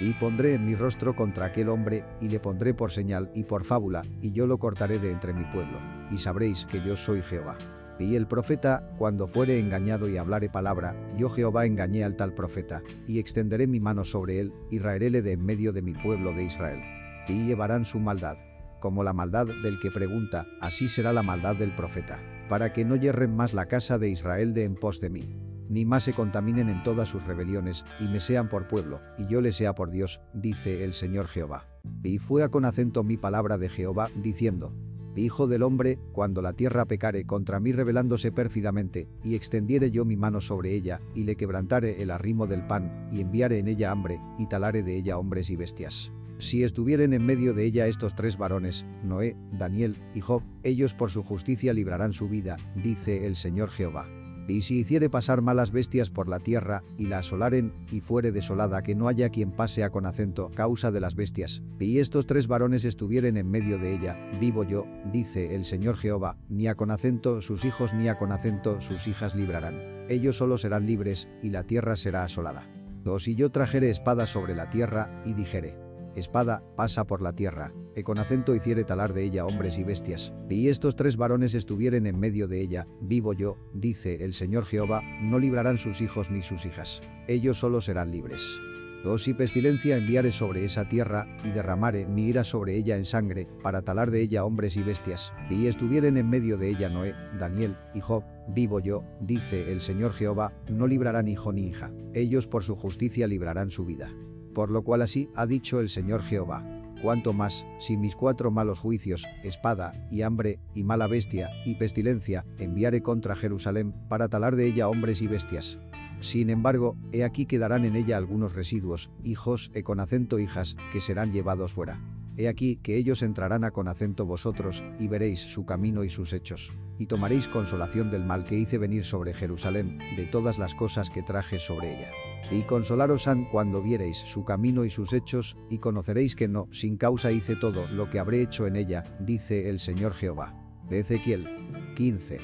Y 0.00 0.12
pondré 0.14 0.54
en 0.54 0.64
mi 0.64 0.74
rostro 0.74 1.14
contra 1.14 1.46
aquel 1.46 1.68
hombre, 1.68 2.04
y 2.20 2.28
le 2.28 2.40
pondré 2.40 2.72
por 2.72 2.92
señal 2.92 3.30
y 3.34 3.44
por 3.44 3.64
fábula, 3.64 4.02
y 4.22 4.32
yo 4.32 4.46
lo 4.46 4.58
cortaré 4.58 4.98
de 4.98 5.10
entre 5.10 5.34
mi 5.34 5.44
pueblo, 5.46 5.78
y 6.10 6.18
sabréis 6.18 6.64
que 6.64 6.82
yo 6.82 6.96
soy 6.96 7.22
Jehová. 7.22 7.58
Y 7.98 8.14
el 8.14 8.28
profeta, 8.28 8.88
cuando 8.96 9.26
fuere 9.26 9.58
engañado 9.58 10.08
y 10.08 10.16
hablare 10.16 10.48
palabra, 10.48 10.94
yo 11.16 11.28
Jehová 11.30 11.66
engañé 11.66 12.04
al 12.04 12.14
tal 12.14 12.32
profeta, 12.32 12.82
y 13.08 13.18
extenderé 13.18 13.66
mi 13.66 13.80
mano 13.80 14.04
sobre 14.04 14.40
él, 14.40 14.52
y 14.70 14.78
raeréle 14.78 15.20
de 15.20 15.32
en 15.32 15.44
medio 15.44 15.72
de 15.72 15.82
mi 15.82 15.94
pueblo 15.94 16.32
de 16.32 16.44
Israel. 16.44 16.80
Y 17.28 17.46
llevarán 17.46 17.84
su 17.84 17.98
maldad. 17.98 18.36
Como 18.80 19.02
la 19.02 19.12
maldad 19.12 19.46
del 19.64 19.80
que 19.80 19.90
pregunta, 19.90 20.46
así 20.60 20.88
será 20.88 21.12
la 21.12 21.24
maldad 21.24 21.56
del 21.56 21.74
profeta, 21.74 22.20
para 22.48 22.72
que 22.72 22.84
no 22.84 22.94
yerren 22.94 23.34
más 23.34 23.52
la 23.52 23.66
casa 23.66 23.98
de 23.98 24.08
Israel 24.08 24.54
de 24.54 24.64
en 24.64 24.76
pos 24.76 25.00
de 25.00 25.10
mí. 25.10 25.36
Ni 25.68 25.84
más 25.84 26.04
se 26.04 26.14
contaminen 26.14 26.68
en 26.68 26.82
todas 26.84 27.08
sus 27.08 27.24
rebeliones, 27.24 27.84
y 27.98 28.04
me 28.04 28.20
sean 28.20 28.48
por 28.48 28.68
pueblo, 28.68 29.00
y 29.18 29.26
yo 29.26 29.40
les 29.40 29.56
sea 29.56 29.74
por 29.74 29.90
Dios, 29.90 30.20
dice 30.32 30.84
el 30.84 30.94
Señor 30.94 31.26
Jehová. 31.26 31.66
Y 32.04 32.18
fue 32.18 32.44
a 32.44 32.48
con 32.48 32.64
acento 32.64 33.02
mi 33.02 33.16
palabra 33.16 33.58
de 33.58 33.68
Jehová, 33.68 34.08
diciendo, 34.14 34.72
Hijo 35.20 35.46
del 35.46 35.62
hombre, 35.62 35.98
cuando 36.12 36.42
la 36.42 36.52
tierra 36.52 36.84
pecare 36.84 37.24
contra 37.24 37.60
mí 37.60 37.72
rebelándose 37.72 38.32
pérfidamente, 38.32 39.08
y 39.24 39.34
extendiere 39.34 39.90
yo 39.90 40.04
mi 40.04 40.16
mano 40.16 40.40
sobre 40.40 40.74
ella, 40.74 41.00
y 41.14 41.24
le 41.24 41.36
quebrantare 41.36 42.02
el 42.02 42.10
arrimo 42.10 42.46
del 42.46 42.66
pan, 42.66 43.08
y 43.12 43.20
enviare 43.20 43.58
en 43.58 43.68
ella 43.68 43.90
hambre, 43.90 44.20
y 44.38 44.46
talare 44.46 44.82
de 44.82 44.96
ella 44.96 45.18
hombres 45.18 45.50
y 45.50 45.56
bestias. 45.56 46.12
Si 46.38 46.62
estuvieren 46.62 47.12
en 47.12 47.26
medio 47.26 47.52
de 47.52 47.64
ella 47.64 47.88
estos 47.88 48.14
tres 48.14 48.38
varones, 48.38 48.86
Noé, 49.02 49.36
Daniel 49.52 49.96
y 50.14 50.20
Job, 50.20 50.42
ellos 50.62 50.94
por 50.94 51.10
su 51.10 51.22
justicia 51.22 51.74
librarán 51.74 52.12
su 52.12 52.28
vida, 52.28 52.56
dice 52.76 53.26
el 53.26 53.34
Señor 53.34 53.70
Jehová. 53.70 54.06
Y 54.48 54.62
si 54.62 54.78
hiciere 54.78 55.10
pasar 55.10 55.42
malas 55.42 55.72
bestias 55.72 56.08
por 56.08 56.26
la 56.26 56.40
tierra, 56.40 56.82
y 56.96 57.06
la 57.06 57.18
asolaren, 57.18 57.74
y 57.92 58.00
fuere 58.00 58.32
desolada 58.32 58.82
que 58.82 58.94
no 58.94 59.06
haya 59.06 59.28
quien 59.28 59.52
pase 59.52 59.84
a 59.84 59.90
con 59.90 60.06
acento 60.06 60.50
causa 60.54 60.90
de 60.90 61.00
las 61.00 61.14
bestias, 61.14 61.62
y 61.78 61.98
estos 61.98 62.26
tres 62.26 62.48
varones 62.48 62.86
estuvieren 62.86 63.36
en 63.36 63.50
medio 63.50 63.78
de 63.78 63.92
ella, 63.92 64.16
vivo 64.40 64.64
yo, 64.64 64.86
dice 65.12 65.54
el 65.54 65.66
Señor 65.66 65.96
Jehová, 65.96 66.38
ni 66.48 66.66
a 66.66 66.74
con 66.74 66.90
acento 66.90 67.42
sus 67.42 67.66
hijos 67.66 67.92
ni 67.92 68.08
a 68.08 68.16
con 68.16 68.32
acento 68.32 68.80
sus 68.80 69.06
hijas 69.06 69.34
librarán. 69.34 70.06
Ellos 70.08 70.38
solo 70.38 70.56
serán 70.56 70.86
libres, 70.86 71.28
y 71.42 71.50
la 71.50 71.64
tierra 71.64 71.96
será 71.96 72.24
asolada. 72.24 72.70
O 73.04 73.18
si 73.18 73.34
yo 73.34 73.50
trajere 73.50 73.90
espada 73.90 74.26
sobre 74.26 74.54
la 74.54 74.70
tierra, 74.70 75.22
y 75.26 75.34
dijere, 75.34 75.87
espada, 76.18 76.62
pasa 76.76 77.06
por 77.06 77.22
la 77.22 77.32
tierra, 77.32 77.72
que 77.94 78.04
con 78.04 78.18
acento 78.18 78.54
hiciere 78.54 78.84
talar 78.84 79.14
de 79.14 79.24
ella 79.24 79.46
hombres 79.46 79.78
y 79.78 79.84
bestias, 79.84 80.32
y 80.48 80.68
estos 80.68 80.96
tres 80.96 81.16
varones 81.16 81.54
estuvieren 81.54 82.06
en 82.06 82.18
medio 82.18 82.48
de 82.48 82.60
ella, 82.60 82.86
vivo 83.00 83.32
yo, 83.32 83.56
dice 83.72 84.24
el 84.24 84.34
Señor 84.34 84.64
Jehová, 84.64 85.02
no 85.22 85.38
librarán 85.38 85.78
sus 85.78 86.00
hijos 86.00 86.30
ni 86.30 86.42
sus 86.42 86.66
hijas, 86.66 87.00
ellos 87.26 87.58
solo 87.58 87.80
serán 87.80 88.10
libres. 88.10 88.58
O 89.04 89.16
si 89.16 89.32
pestilencia 89.32 89.96
enviare 89.96 90.32
sobre 90.32 90.64
esa 90.64 90.88
tierra, 90.88 91.26
y 91.44 91.50
derramare 91.50 92.06
mi 92.06 92.26
ira 92.26 92.42
sobre 92.44 92.74
ella 92.76 92.96
en 92.96 93.06
sangre, 93.06 93.48
para 93.62 93.82
talar 93.82 94.10
de 94.10 94.20
ella 94.20 94.44
hombres 94.44 94.76
y 94.76 94.82
bestias, 94.82 95.32
y 95.48 95.66
estuvieren 95.66 96.16
en 96.16 96.28
medio 96.28 96.58
de 96.58 96.68
ella 96.68 96.88
Noé, 96.88 97.14
Daniel 97.38 97.76
y 97.94 98.00
Job, 98.00 98.24
vivo 98.48 98.80
yo, 98.80 99.04
dice 99.20 99.70
el 99.70 99.80
Señor 99.80 100.12
Jehová, 100.12 100.52
no 100.68 100.86
librarán 100.86 101.28
hijo 101.28 101.52
ni 101.52 101.68
hija, 101.68 101.92
ellos 102.12 102.46
por 102.48 102.64
su 102.64 102.74
justicia 102.74 103.26
librarán 103.28 103.70
su 103.70 103.84
vida. 103.84 104.12
Por 104.58 104.72
lo 104.72 104.82
cual 104.82 105.02
así 105.02 105.30
ha 105.36 105.46
dicho 105.46 105.78
el 105.78 105.88
Señor 105.88 106.20
Jehová. 106.20 106.64
Cuanto 107.00 107.32
más, 107.32 107.64
si 107.78 107.96
mis 107.96 108.16
cuatro 108.16 108.50
malos 108.50 108.80
juicios, 108.80 109.24
espada, 109.44 109.94
y 110.10 110.22
hambre, 110.22 110.58
y 110.74 110.82
mala 110.82 111.06
bestia, 111.06 111.48
y 111.64 111.76
pestilencia, 111.76 112.44
enviare 112.58 113.00
contra 113.00 113.36
Jerusalén, 113.36 113.94
para 114.08 114.28
talar 114.28 114.56
de 114.56 114.66
ella 114.66 114.88
hombres 114.88 115.22
y 115.22 115.28
bestias. 115.28 115.78
Sin 116.18 116.50
embargo, 116.50 116.96
he 117.12 117.22
aquí 117.22 117.46
quedarán 117.46 117.84
en 117.84 117.94
ella 117.94 118.16
algunos 118.16 118.52
residuos, 118.52 119.12
hijos 119.22 119.70
e 119.74 119.84
con 119.84 120.00
acento 120.00 120.40
hijas, 120.40 120.74
que 120.90 121.00
serán 121.00 121.32
llevados 121.32 121.72
fuera. 121.72 122.00
He 122.36 122.48
aquí 122.48 122.80
que 122.82 122.96
ellos 122.96 123.22
entrarán 123.22 123.62
a 123.62 123.70
con 123.70 123.86
acento 123.86 124.26
vosotros, 124.26 124.82
y 124.98 125.06
veréis 125.06 125.38
su 125.38 125.66
camino 125.66 126.02
y 126.02 126.10
sus 126.10 126.32
hechos, 126.32 126.72
y 126.98 127.06
tomaréis 127.06 127.46
consolación 127.46 128.10
del 128.10 128.24
mal 128.24 128.42
que 128.42 128.58
hice 128.58 128.76
venir 128.76 129.04
sobre 129.04 129.34
Jerusalén, 129.34 129.98
de 130.16 130.26
todas 130.26 130.58
las 130.58 130.74
cosas 130.74 131.10
que 131.10 131.22
traje 131.22 131.60
sobre 131.60 131.96
ella. 131.96 132.10
Y 132.50 132.62
consolaros 132.62 133.28
han 133.28 133.44
cuando 133.44 133.82
viereis 133.82 134.16
su 134.16 134.44
camino 134.44 134.84
y 134.84 134.90
sus 134.90 135.12
hechos, 135.12 135.56
y 135.68 135.78
conoceréis 135.78 136.34
que 136.34 136.48
no, 136.48 136.66
sin 136.72 136.96
causa 136.96 137.30
hice 137.30 137.56
todo 137.56 137.86
lo 137.88 138.08
que 138.08 138.18
habré 138.18 138.40
hecho 138.40 138.66
en 138.66 138.76
ella, 138.76 139.04
dice 139.20 139.68
el 139.68 139.80
Señor 139.80 140.14
Jehová. 140.14 140.54
Ezequiel 140.90 141.92
15. 141.96 142.38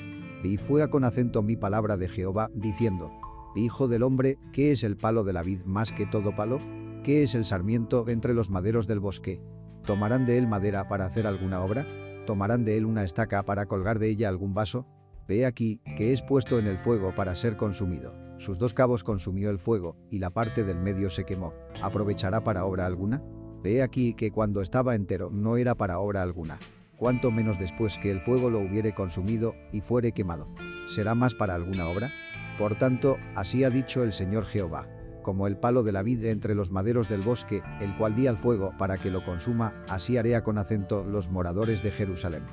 Y 0.44 0.59
fue 0.59 0.88
con 0.90 1.05
acento 1.05 1.42
mi 1.42 1.57
palabra 1.57 1.96
de 1.96 2.09
Jehová, 2.09 2.50
diciendo, 2.55 3.11
Hijo 3.57 3.88
del 3.88 4.02
hombre, 4.02 4.38
¿qué 4.52 4.72
es 4.72 4.84
el 4.84 4.96
palo 4.96 5.24
de 5.24 5.32
la 5.32 5.42
vid 5.42 5.61
más 5.64 5.92
que 5.92 6.05
todo 6.05 6.36
palo? 6.36 6.61
¿Qué 7.02 7.22
es 7.22 7.34
el 7.34 7.46
sarmiento 7.46 8.07
entre 8.09 8.34
los 8.34 8.50
maderos 8.50 8.86
del 8.86 9.00
bosque? 9.00 9.40
¿Tomarán 9.86 10.26
de 10.26 10.36
él 10.36 10.46
madera 10.46 10.88
para 10.88 11.07
hacer 11.07 11.26
alguna 11.26 11.62
obra? 11.62 11.86
¿Tomarán 12.26 12.64
de 12.64 12.76
él 12.76 12.84
una 12.84 13.05
estaca 13.05 13.42
para 13.44 13.66
colgar 13.66 13.98
de 13.98 14.09
ella 14.09 14.28
algún 14.28 14.52
vaso? 14.52 14.86
Ve 15.26 15.46
aquí, 15.46 15.80
que 15.96 16.12
es 16.12 16.20
puesto 16.20 16.59
en 16.59 16.66
el 16.66 16.78
fuego 16.78 17.14
para 17.14 17.34
ser 17.34 17.57
consumido. 17.57 18.24
Sus 18.39 18.59
dos 18.59 18.74
cabos 18.74 19.05
consumió 19.05 19.51
el 19.51 19.59
fuego, 19.59 19.97
y 20.11 20.18
la 20.18 20.30
parte 20.30 20.64
del 20.64 20.78
medio 20.78 21.11
se 21.11 21.24
quemó. 21.24 21.55
¿Aprovechará 21.82 22.43
para 22.43 22.64
obra 22.64 22.87
alguna? 22.87 23.22
Ve 23.62 23.82
aquí 23.82 24.14
que 24.14 24.30
cuando 24.30 24.61
estaba 24.61 24.95
entero 24.95 25.30
no 25.32 25.57
era 25.57 25.74
para 25.74 25.99
obra 25.99 26.22
alguna. 26.22 26.59
Cuanto 26.97 27.30
menos 27.30 27.59
después 27.59 27.99
que 27.99 28.11
el 28.11 28.20
fuego 28.20 28.51
lo 28.51 28.59
hubiere 28.59 28.95
consumido 28.95 29.55
y 29.72 29.80
fuere 29.80 30.12
quemado. 30.12 30.49
¿Será 30.89 31.14
más 31.14 31.35
para 31.35 31.55
alguna 31.55 31.89
obra? 31.89 32.11
Por 32.59 32.76
tanto, 32.76 33.16
así 33.35 33.64
ha 33.64 33.70
dicho 33.70 34.05
el 34.05 34.12
Señor 34.12 34.45
Jehová. 34.45 34.89
Como 35.22 35.47
el 35.47 35.57
palo 35.57 35.82
de 35.82 35.93
la 35.93 36.03
vid 36.03 36.24
entre 36.26 36.55
los 36.55 36.70
maderos 36.70 37.09
del 37.09 37.22
bosque, 37.22 37.62
el 37.80 37.97
cual 37.97 38.14
di 38.14 38.26
al 38.26 38.37
fuego 38.37 38.74
para 38.78 38.99
que 38.99 39.11
lo 39.11 39.24
consuma, 39.24 39.74
así 39.89 40.18
haré 40.18 40.41
con 40.43 40.59
acento 40.59 41.05
los 41.05 41.30
moradores 41.30 41.82
de 41.82 41.91
Jerusalén 41.91 42.45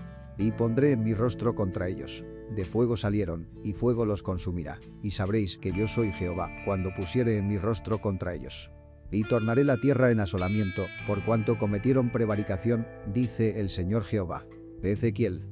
y 0.42 0.52
pondré 0.52 0.98
mi 0.98 1.14
rostro 1.14 1.54
contra 1.54 1.88
ellos. 1.88 2.26
De 2.50 2.66
fuego 2.66 2.98
salieron, 2.98 3.48
y 3.64 3.74
fuego 3.74 4.06
los 4.06 4.24
consumirá, 4.24 4.80
y 5.04 5.12
sabréis 5.12 5.60
que 5.60 5.72
yo 5.72 5.88
soy 5.88 6.12
Jehová, 6.12 6.50
cuando 6.66 6.94
pusiere 6.96 7.38
en 7.38 7.48
mi 7.48 7.60
rostro 7.60 8.02
contra 8.02 8.34
ellos. 8.34 8.72
Y 9.12 9.24
tornaré 9.24 9.64
la 9.64 9.78
tierra 9.78 10.10
en 10.10 10.20
asolamiento, 10.20 10.86
por 11.06 11.24
cuanto 11.26 11.60
cometieron 11.60 12.10
prevaricación, 12.10 12.88
dice 13.14 13.60
el 13.60 13.70
Señor 13.70 14.04
Jehová. 14.04 14.48
Ezequiel 14.82 15.46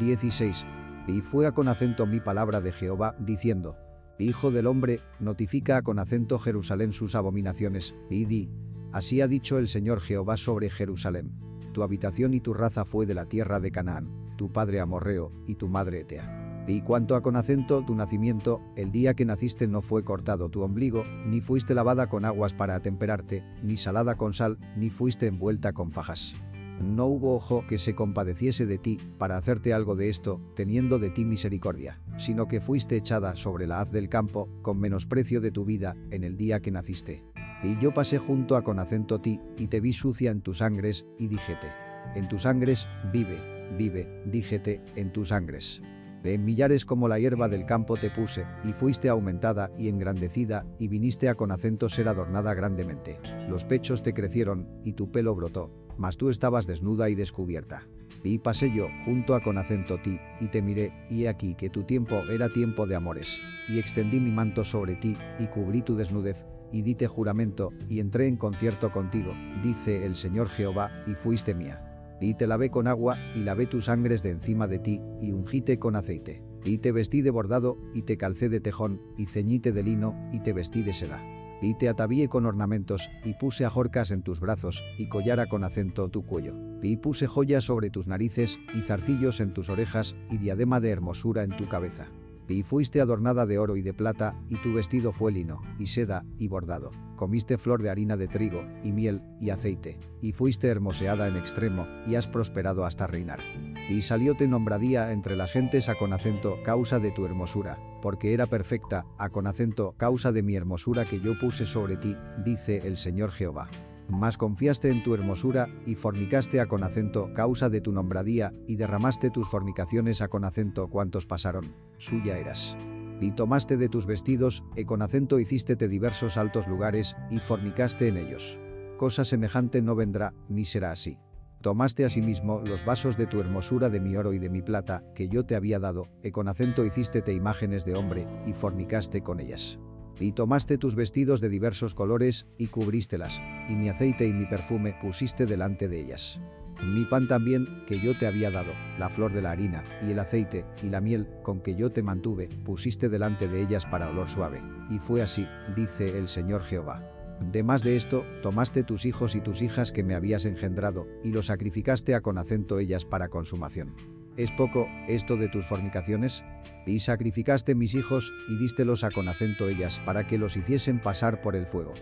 16. 0.00 0.64
Y 1.06 1.20
fue 1.20 1.46
a 1.46 1.52
con 1.52 1.68
acento 1.68 2.04
mi 2.06 2.18
palabra 2.18 2.60
de 2.60 2.72
Jehová, 2.72 3.14
diciendo, 3.20 3.76
Hijo 4.18 4.50
del 4.50 4.66
hombre, 4.66 5.00
notifica 5.20 5.76
a 5.76 5.82
con 5.82 6.00
acento 6.00 6.40
Jerusalén 6.40 6.92
sus 6.92 7.14
abominaciones, 7.14 7.94
y 8.10 8.24
di, 8.24 8.50
Así 8.92 9.20
ha 9.20 9.28
dicho 9.28 9.58
el 9.58 9.68
Señor 9.68 10.00
Jehová 10.00 10.36
sobre 10.36 10.68
Jerusalén. 10.68 11.32
Tu 11.72 11.82
habitación 11.84 12.34
y 12.34 12.40
tu 12.40 12.54
raza 12.54 12.84
fue 12.84 13.06
de 13.06 13.14
la 13.14 13.26
tierra 13.26 13.60
de 13.60 13.70
Canaán 13.70 14.21
tu 14.36 14.52
padre 14.52 14.80
amorreo 14.80 15.32
y 15.46 15.54
tu 15.56 15.68
madre 15.68 16.00
etea. 16.00 16.64
Y 16.66 16.82
cuanto 16.82 17.16
a 17.16 17.22
con 17.22 17.34
acento 17.34 17.84
tu 17.84 17.94
nacimiento, 17.94 18.62
el 18.76 18.92
día 18.92 19.14
que 19.14 19.24
naciste 19.24 19.66
no 19.66 19.82
fue 19.82 20.04
cortado 20.04 20.48
tu 20.48 20.62
ombligo, 20.62 21.02
ni 21.26 21.40
fuiste 21.40 21.74
lavada 21.74 22.08
con 22.08 22.24
aguas 22.24 22.54
para 22.54 22.76
atemperarte, 22.76 23.44
ni 23.62 23.76
salada 23.76 24.16
con 24.16 24.32
sal, 24.32 24.58
ni 24.76 24.88
fuiste 24.88 25.26
envuelta 25.26 25.72
con 25.72 25.90
fajas. 25.90 26.34
No 26.80 27.06
hubo 27.06 27.34
ojo 27.34 27.64
que 27.68 27.78
se 27.78 27.94
compadeciese 27.94 28.66
de 28.66 28.78
ti 28.78 28.98
para 29.18 29.36
hacerte 29.36 29.72
algo 29.72 29.96
de 29.96 30.08
esto, 30.08 30.40
teniendo 30.54 30.98
de 30.98 31.10
ti 31.10 31.24
misericordia, 31.24 32.00
sino 32.16 32.46
que 32.46 32.60
fuiste 32.60 32.96
echada 32.96 33.36
sobre 33.36 33.66
la 33.66 33.80
haz 33.80 33.90
del 33.90 34.08
campo, 34.08 34.48
con 34.62 34.78
menosprecio 34.78 35.40
de 35.40 35.50
tu 35.50 35.64
vida, 35.64 35.96
en 36.10 36.22
el 36.22 36.36
día 36.36 36.60
que 36.60 36.70
naciste. 36.70 37.24
Y 37.62 37.78
yo 37.80 37.92
pasé 37.94 38.18
junto 38.18 38.56
a 38.56 38.62
con 38.62 38.78
acento 38.78 39.20
ti, 39.20 39.40
y 39.56 39.68
te 39.68 39.80
vi 39.80 39.92
sucia 39.92 40.30
en 40.30 40.42
tus 40.42 40.58
sangres, 40.58 41.06
y 41.18 41.28
dijete, 41.28 41.68
en 42.14 42.28
tus 42.28 42.42
sangres, 42.42 42.88
vive, 43.12 43.61
vive, 43.76 44.22
díjete, 44.26 44.80
en 44.96 45.12
tus 45.12 45.28
sangres. 45.28 45.80
De 46.22 46.38
millares 46.38 46.84
como 46.84 47.08
la 47.08 47.18
hierba 47.18 47.48
del 47.48 47.66
campo 47.66 47.96
te 47.96 48.08
puse, 48.08 48.44
y 48.62 48.72
fuiste 48.72 49.08
aumentada 49.08 49.72
y 49.76 49.88
engrandecida, 49.88 50.64
y 50.78 50.86
viniste 50.86 51.28
a 51.28 51.34
con 51.34 51.50
acento 51.50 51.88
ser 51.88 52.06
adornada 52.06 52.54
grandemente. 52.54 53.18
Los 53.48 53.64
pechos 53.64 54.04
te 54.04 54.14
crecieron, 54.14 54.68
y 54.84 54.92
tu 54.92 55.10
pelo 55.10 55.34
brotó, 55.34 55.72
mas 55.98 56.16
tú 56.16 56.30
estabas 56.30 56.68
desnuda 56.68 57.10
y 57.10 57.16
descubierta. 57.16 57.88
Y 58.22 58.38
pasé 58.38 58.72
yo, 58.72 58.86
junto 59.04 59.34
a 59.34 59.42
con 59.42 59.58
acento 59.58 59.98
ti, 60.00 60.20
y 60.40 60.46
te 60.46 60.62
miré, 60.62 60.92
y 61.10 61.24
he 61.24 61.28
aquí 61.28 61.56
que 61.56 61.70
tu 61.70 61.82
tiempo 61.82 62.22
era 62.30 62.48
tiempo 62.52 62.86
de 62.86 62.94
amores. 62.94 63.40
Y 63.68 63.80
extendí 63.80 64.20
mi 64.20 64.30
manto 64.30 64.64
sobre 64.64 64.94
ti, 64.94 65.16
y 65.40 65.46
cubrí 65.46 65.82
tu 65.82 65.96
desnudez, 65.96 66.44
y 66.70 66.82
dite 66.82 67.08
juramento, 67.08 67.72
y 67.88 67.98
entré 67.98 68.28
en 68.28 68.36
concierto 68.36 68.92
contigo, 68.92 69.34
dice 69.64 70.06
el 70.06 70.14
Señor 70.14 70.48
Jehová, 70.48 70.92
y 71.08 71.14
fuiste 71.14 71.52
mía 71.52 71.91
Y 72.22 72.34
te 72.34 72.46
lavé 72.46 72.70
con 72.70 72.86
agua, 72.86 73.18
y 73.34 73.40
lavé 73.40 73.66
tus 73.66 73.86
sangres 73.86 74.22
de 74.22 74.30
encima 74.30 74.68
de 74.68 74.78
ti, 74.78 75.00
y 75.20 75.32
ungíte 75.32 75.80
con 75.80 75.96
aceite. 75.96 76.44
Y 76.64 76.78
te 76.78 76.92
vestí 76.92 77.20
de 77.20 77.30
bordado, 77.30 77.76
y 77.92 78.02
te 78.02 78.16
calcé 78.16 78.48
de 78.48 78.60
tejón, 78.60 79.02
y 79.18 79.26
ceñíte 79.26 79.72
de 79.72 79.82
lino, 79.82 80.14
y 80.32 80.38
te 80.38 80.52
vestí 80.52 80.82
de 80.82 80.94
seda. 80.94 81.20
Y 81.60 81.74
te 81.74 81.88
atavíe 81.88 82.28
con 82.28 82.46
ornamentos, 82.46 83.10
y 83.24 83.34
puse 83.34 83.64
ajorcas 83.64 84.12
en 84.12 84.22
tus 84.22 84.38
brazos, 84.38 84.84
y 84.98 85.08
collara 85.08 85.46
con 85.46 85.64
acento 85.64 86.08
tu 86.10 86.24
cuello. 86.24 86.54
Y 86.80 86.96
puse 86.96 87.26
joyas 87.26 87.64
sobre 87.64 87.90
tus 87.90 88.06
narices, 88.06 88.56
y 88.72 88.82
zarcillos 88.82 89.40
en 89.40 89.52
tus 89.52 89.68
orejas, 89.68 90.14
y 90.30 90.38
diadema 90.38 90.78
de 90.78 90.90
hermosura 90.90 91.42
en 91.42 91.56
tu 91.56 91.68
cabeza. 91.68 92.08
Y 92.52 92.62
fuiste 92.62 93.00
adornada 93.00 93.46
de 93.46 93.58
oro 93.58 93.76
y 93.76 93.82
de 93.82 93.94
plata, 93.94 94.38
y 94.50 94.56
tu 94.56 94.74
vestido 94.74 95.12
fue 95.12 95.32
lino, 95.32 95.62
y 95.78 95.86
seda, 95.86 96.24
y 96.38 96.48
bordado. 96.48 96.90
Comiste 97.16 97.56
flor 97.56 97.82
de 97.82 97.88
harina 97.88 98.16
de 98.16 98.28
trigo, 98.28 98.62
y 98.82 98.92
miel, 98.92 99.22
y 99.40 99.50
aceite. 99.50 99.98
Y 100.20 100.32
fuiste 100.32 100.68
hermoseada 100.68 101.28
en 101.28 101.36
extremo, 101.36 101.86
y 102.06 102.16
has 102.16 102.26
prosperado 102.26 102.84
hasta 102.84 103.06
reinar. 103.06 103.40
Y 103.88 104.02
salióte 104.02 104.46
nombradía 104.48 105.12
entre 105.12 105.34
las 105.34 105.50
gentes 105.50 105.88
a 105.88 105.94
con 105.94 106.12
acento 106.12 106.56
causa 106.62 106.98
de 106.98 107.10
tu 107.10 107.24
hermosura, 107.24 107.78
porque 108.02 108.34
era 108.34 108.46
perfecta, 108.46 109.06
a 109.18 109.30
con 109.30 109.46
acento 109.46 109.94
causa 109.96 110.30
de 110.30 110.42
mi 110.42 110.54
hermosura 110.54 111.04
que 111.06 111.20
yo 111.20 111.38
puse 111.38 111.64
sobre 111.64 111.96
ti, 111.96 112.16
dice 112.44 112.82
el 112.84 112.98
Señor 112.98 113.30
Jehová. 113.30 113.70
Mas 114.08 114.36
confiaste 114.36 114.90
en 114.90 115.02
tu 115.02 115.14
hermosura, 115.14 115.68
y 115.86 115.94
fornicaste 115.94 116.60
a 116.60 116.66
con 116.66 116.84
acento 116.84 117.32
causa 117.34 117.70
de 117.70 117.80
tu 117.80 117.92
nombradía, 117.92 118.52
y 118.66 118.76
derramaste 118.76 119.30
tus 119.30 119.48
fornicaciones 119.48 120.20
a 120.20 120.28
con 120.28 120.44
acento 120.44 120.88
cuantos 120.88 121.26
pasaron. 121.26 121.74
Suya 121.98 122.38
eras. 122.38 122.76
Y 123.20 123.30
tomaste 123.32 123.76
de 123.76 123.88
tus 123.88 124.06
vestidos, 124.06 124.64
e 124.74 124.84
con 124.84 125.00
acento 125.02 125.38
hicístete 125.38 125.88
diversos 125.88 126.36
altos 126.36 126.66
lugares, 126.66 127.16
y 127.30 127.38
fornicaste 127.38 128.08
en 128.08 128.16
ellos. 128.16 128.58
Cosa 128.96 129.24
semejante 129.24 129.82
no 129.82 129.94
vendrá, 129.94 130.34
ni 130.48 130.64
será 130.64 130.92
así. 130.92 131.18
Tomaste 131.60 132.04
asimismo 132.04 132.60
los 132.60 132.84
vasos 132.84 133.16
de 133.16 133.28
tu 133.28 133.38
hermosura 133.38 133.88
de 133.88 134.00
mi 134.00 134.16
oro 134.16 134.32
y 134.32 134.40
de 134.40 134.50
mi 134.50 134.62
plata, 134.62 135.04
que 135.14 135.28
yo 135.28 135.46
te 135.46 135.54
había 135.54 135.78
dado, 135.78 136.08
e 136.22 136.32
con 136.32 136.48
acento 136.48 136.84
hicístete 136.84 137.32
imágenes 137.32 137.84
de 137.84 137.94
hombre, 137.94 138.26
y 138.46 138.52
fornicaste 138.52 139.22
con 139.22 139.38
ellas. 139.38 139.78
Y 140.22 140.30
tomaste 140.30 140.78
tus 140.78 140.94
vestidos 140.94 141.40
de 141.40 141.48
diversos 141.48 141.96
colores, 141.96 142.46
y 142.56 142.68
cubrístelas, 142.68 143.42
y 143.68 143.74
mi 143.74 143.88
aceite 143.88 144.24
y 144.24 144.32
mi 144.32 144.46
perfume 144.46 144.94
pusiste 145.02 145.46
delante 145.46 145.88
de 145.88 146.00
ellas. 146.00 146.40
Mi 146.80 147.04
pan 147.04 147.26
también, 147.26 147.66
que 147.88 148.00
yo 148.00 148.16
te 148.16 148.28
había 148.28 148.52
dado, 148.52 148.72
la 149.00 149.10
flor 149.10 149.32
de 149.32 149.42
la 149.42 149.50
harina, 149.50 149.82
y 150.06 150.12
el 150.12 150.20
aceite, 150.20 150.64
y 150.80 150.90
la 150.90 151.00
miel, 151.00 151.28
con 151.42 151.60
que 151.60 151.74
yo 151.74 151.90
te 151.90 152.04
mantuve, 152.04 152.48
pusiste 152.64 153.08
delante 153.08 153.48
de 153.48 153.62
ellas 153.62 153.84
para 153.84 154.10
olor 154.10 154.28
suave. 154.28 154.62
Y 154.90 155.00
fue 155.00 155.22
así, 155.22 155.44
dice 155.74 156.16
el 156.16 156.28
Señor 156.28 156.62
Jehová. 156.62 157.02
De 157.40 157.64
más 157.64 157.82
de 157.82 157.96
esto, 157.96 158.24
tomaste 158.42 158.84
tus 158.84 159.06
hijos 159.06 159.34
y 159.34 159.40
tus 159.40 159.60
hijas 159.60 159.90
que 159.90 160.04
me 160.04 160.14
habías 160.14 160.44
engendrado, 160.44 161.08
y 161.24 161.32
los 161.32 161.46
sacrificaste 161.46 162.14
a 162.14 162.20
con 162.20 162.38
acento 162.38 162.78
ellas 162.78 163.04
para 163.04 163.28
consumación. 163.28 163.96
¿Es 164.36 164.50
poco 164.50 164.88
esto 165.08 165.36
de 165.36 165.48
tus 165.48 165.66
fornicaciones? 165.66 166.42
Y 166.86 167.00
sacrificaste 167.00 167.74
mis 167.74 167.94
hijos, 167.94 168.32
y 168.48 168.56
dístelos 168.56 169.04
a 169.04 169.10
con 169.10 169.28
acento 169.28 169.68
ellas, 169.68 170.00
para 170.06 170.26
que 170.26 170.38
los 170.38 170.56
hiciesen 170.56 171.00
pasar 171.00 171.42
por 171.42 171.54
el 171.54 171.66
fuego. 171.66 171.92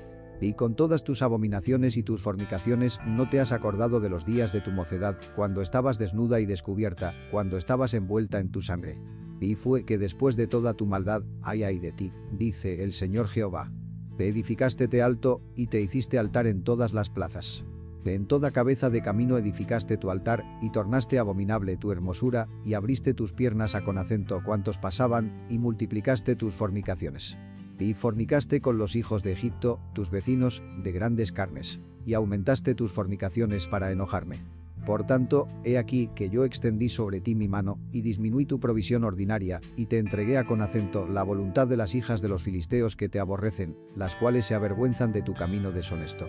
Y 0.40 0.54
con 0.54 0.74
todas 0.74 1.02
tus 1.02 1.22
abominaciones 1.22 1.96
y 1.96 2.02
tus 2.02 2.22
fornicaciones 2.22 2.98
no 3.04 3.28
te 3.28 3.40
has 3.40 3.52
acordado 3.52 4.00
de 4.00 4.08
los 4.08 4.24
días 4.24 4.52
de 4.52 4.60
tu 4.60 4.70
mocedad, 4.70 5.18
cuando 5.34 5.60
estabas 5.60 5.98
desnuda 5.98 6.40
y 6.40 6.46
descubierta, 6.46 7.14
cuando 7.30 7.56
estabas 7.56 7.94
envuelta 7.94 8.38
en 8.38 8.50
tu 8.50 8.62
sangre. 8.62 8.98
Y 9.40 9.56
fue 9.56 9.84
que 9.84 9.98
después 9.98 10.36
de 10.36 10.46
toda 10.46 10.74
tu 10.74 10.86
maldad, 10.86 11.22
ay 11.42 11.64
ay 11.64 11.78
de 11.78 11.92
ti, 11.92 12.12
dice 12.32 12.84
el 12.84 12.92
Señor 12.92 13.26
Jehová. 13.26 13.72
Te 14.16 14.28
edificaste 14.28 14.86
te 14.86 15.02
alto, 15.02 15.42
y 15.56 15.66
te 15.66 15.80
hiciste 15.80 16.18
altar 16.18 16.46
en 16.46 16.62
todas 16.62 16.92
las 16.92 17.10
plazas. 17.10 17.64
En 18.04 18.26
toda 18.26 18.50
cabeza 18.50 18.88
de 18.88 19.02
camino 19.02 19.36
edificaste 19.36 19.98
tu 19.98 20.10
altar, 20.10 20.44
y 20.62 20.70
tornaste 20.70 21.18
abominable 21.18 21.76
tu 21.76 21.92
hermosura, 21.92 22.48
y 22.64 22.74
abriste 22.74 23.12
tus 23.12 23.32
piernas 23.32 23.74
a 23.74 23.84
con 23.84 23.98
acento 23.98 24.42
cuantos 24.42 24.78
pasaban, 24.78 25.46
y 25.50 25.58
multiplicaste 25.58 26.34
tus 26.34 26.54
fornicaciones. 26.54 27.36
Y 27.78 27.94
fornicaste 27.94 28.60
con 28.60 28.78
los 28.78 28.96
hijos 28.96 29.22
de 29.22 29.32
Egipto, 29.32 29.80
tus 29.94 30.10
vecinos, 30.10 30.62
de 30.82 30.92
grandes 30.92 31.32
carnes, 31.32 31.80
y 32.06 32.14
aumentaste 32.14 32.74
tus 32.74 32.92
fornicaciones 32.92 33.66
para 33.66 33.92
enojarme. 33.92 34.44
Por 34.86 35.06
tanto, 35.06 35.46
he 35.62 35.76
aquí 35.76 36.08
que 36.14 36.30
yo 36.30 36.44
extendí 36.44 36.88
sobre 36.88 37.20
ti 37.20 37.34
mi 37.34 37.48
mano, 37.48 37.78
y 37.92 38.00
disminuí 38.00 38.46
tu 38.46 38.60
provisión 38.60 39.04
ordinaria, 39.04 39.60
y 39.76 39.86
te 39.86 39.98
entregué 39.98 40.38
a 40.38 40.46
con 40.46 40.62
acento 40.62 41.06
la 41.06 41.22
voluntad 41.22 41.68
de 41.68 41.76
las 41.76 41.94
hijas 41.94 42.22
de 42.22 42.28
los 42.28 42.44
filisteos 42.44 42.96
que 42.96 43.10
te 43.10 43.20
aborrecen, 43.20 43.76
las 43.94 44.16
cuales 44.16 44.46
se 44.46 44.54
avergüenzan 44.54 45.12
de 45.12 45.20
tu 45.20 45.34
camino 45.34 45.70
deshonesto. 45.70 46.26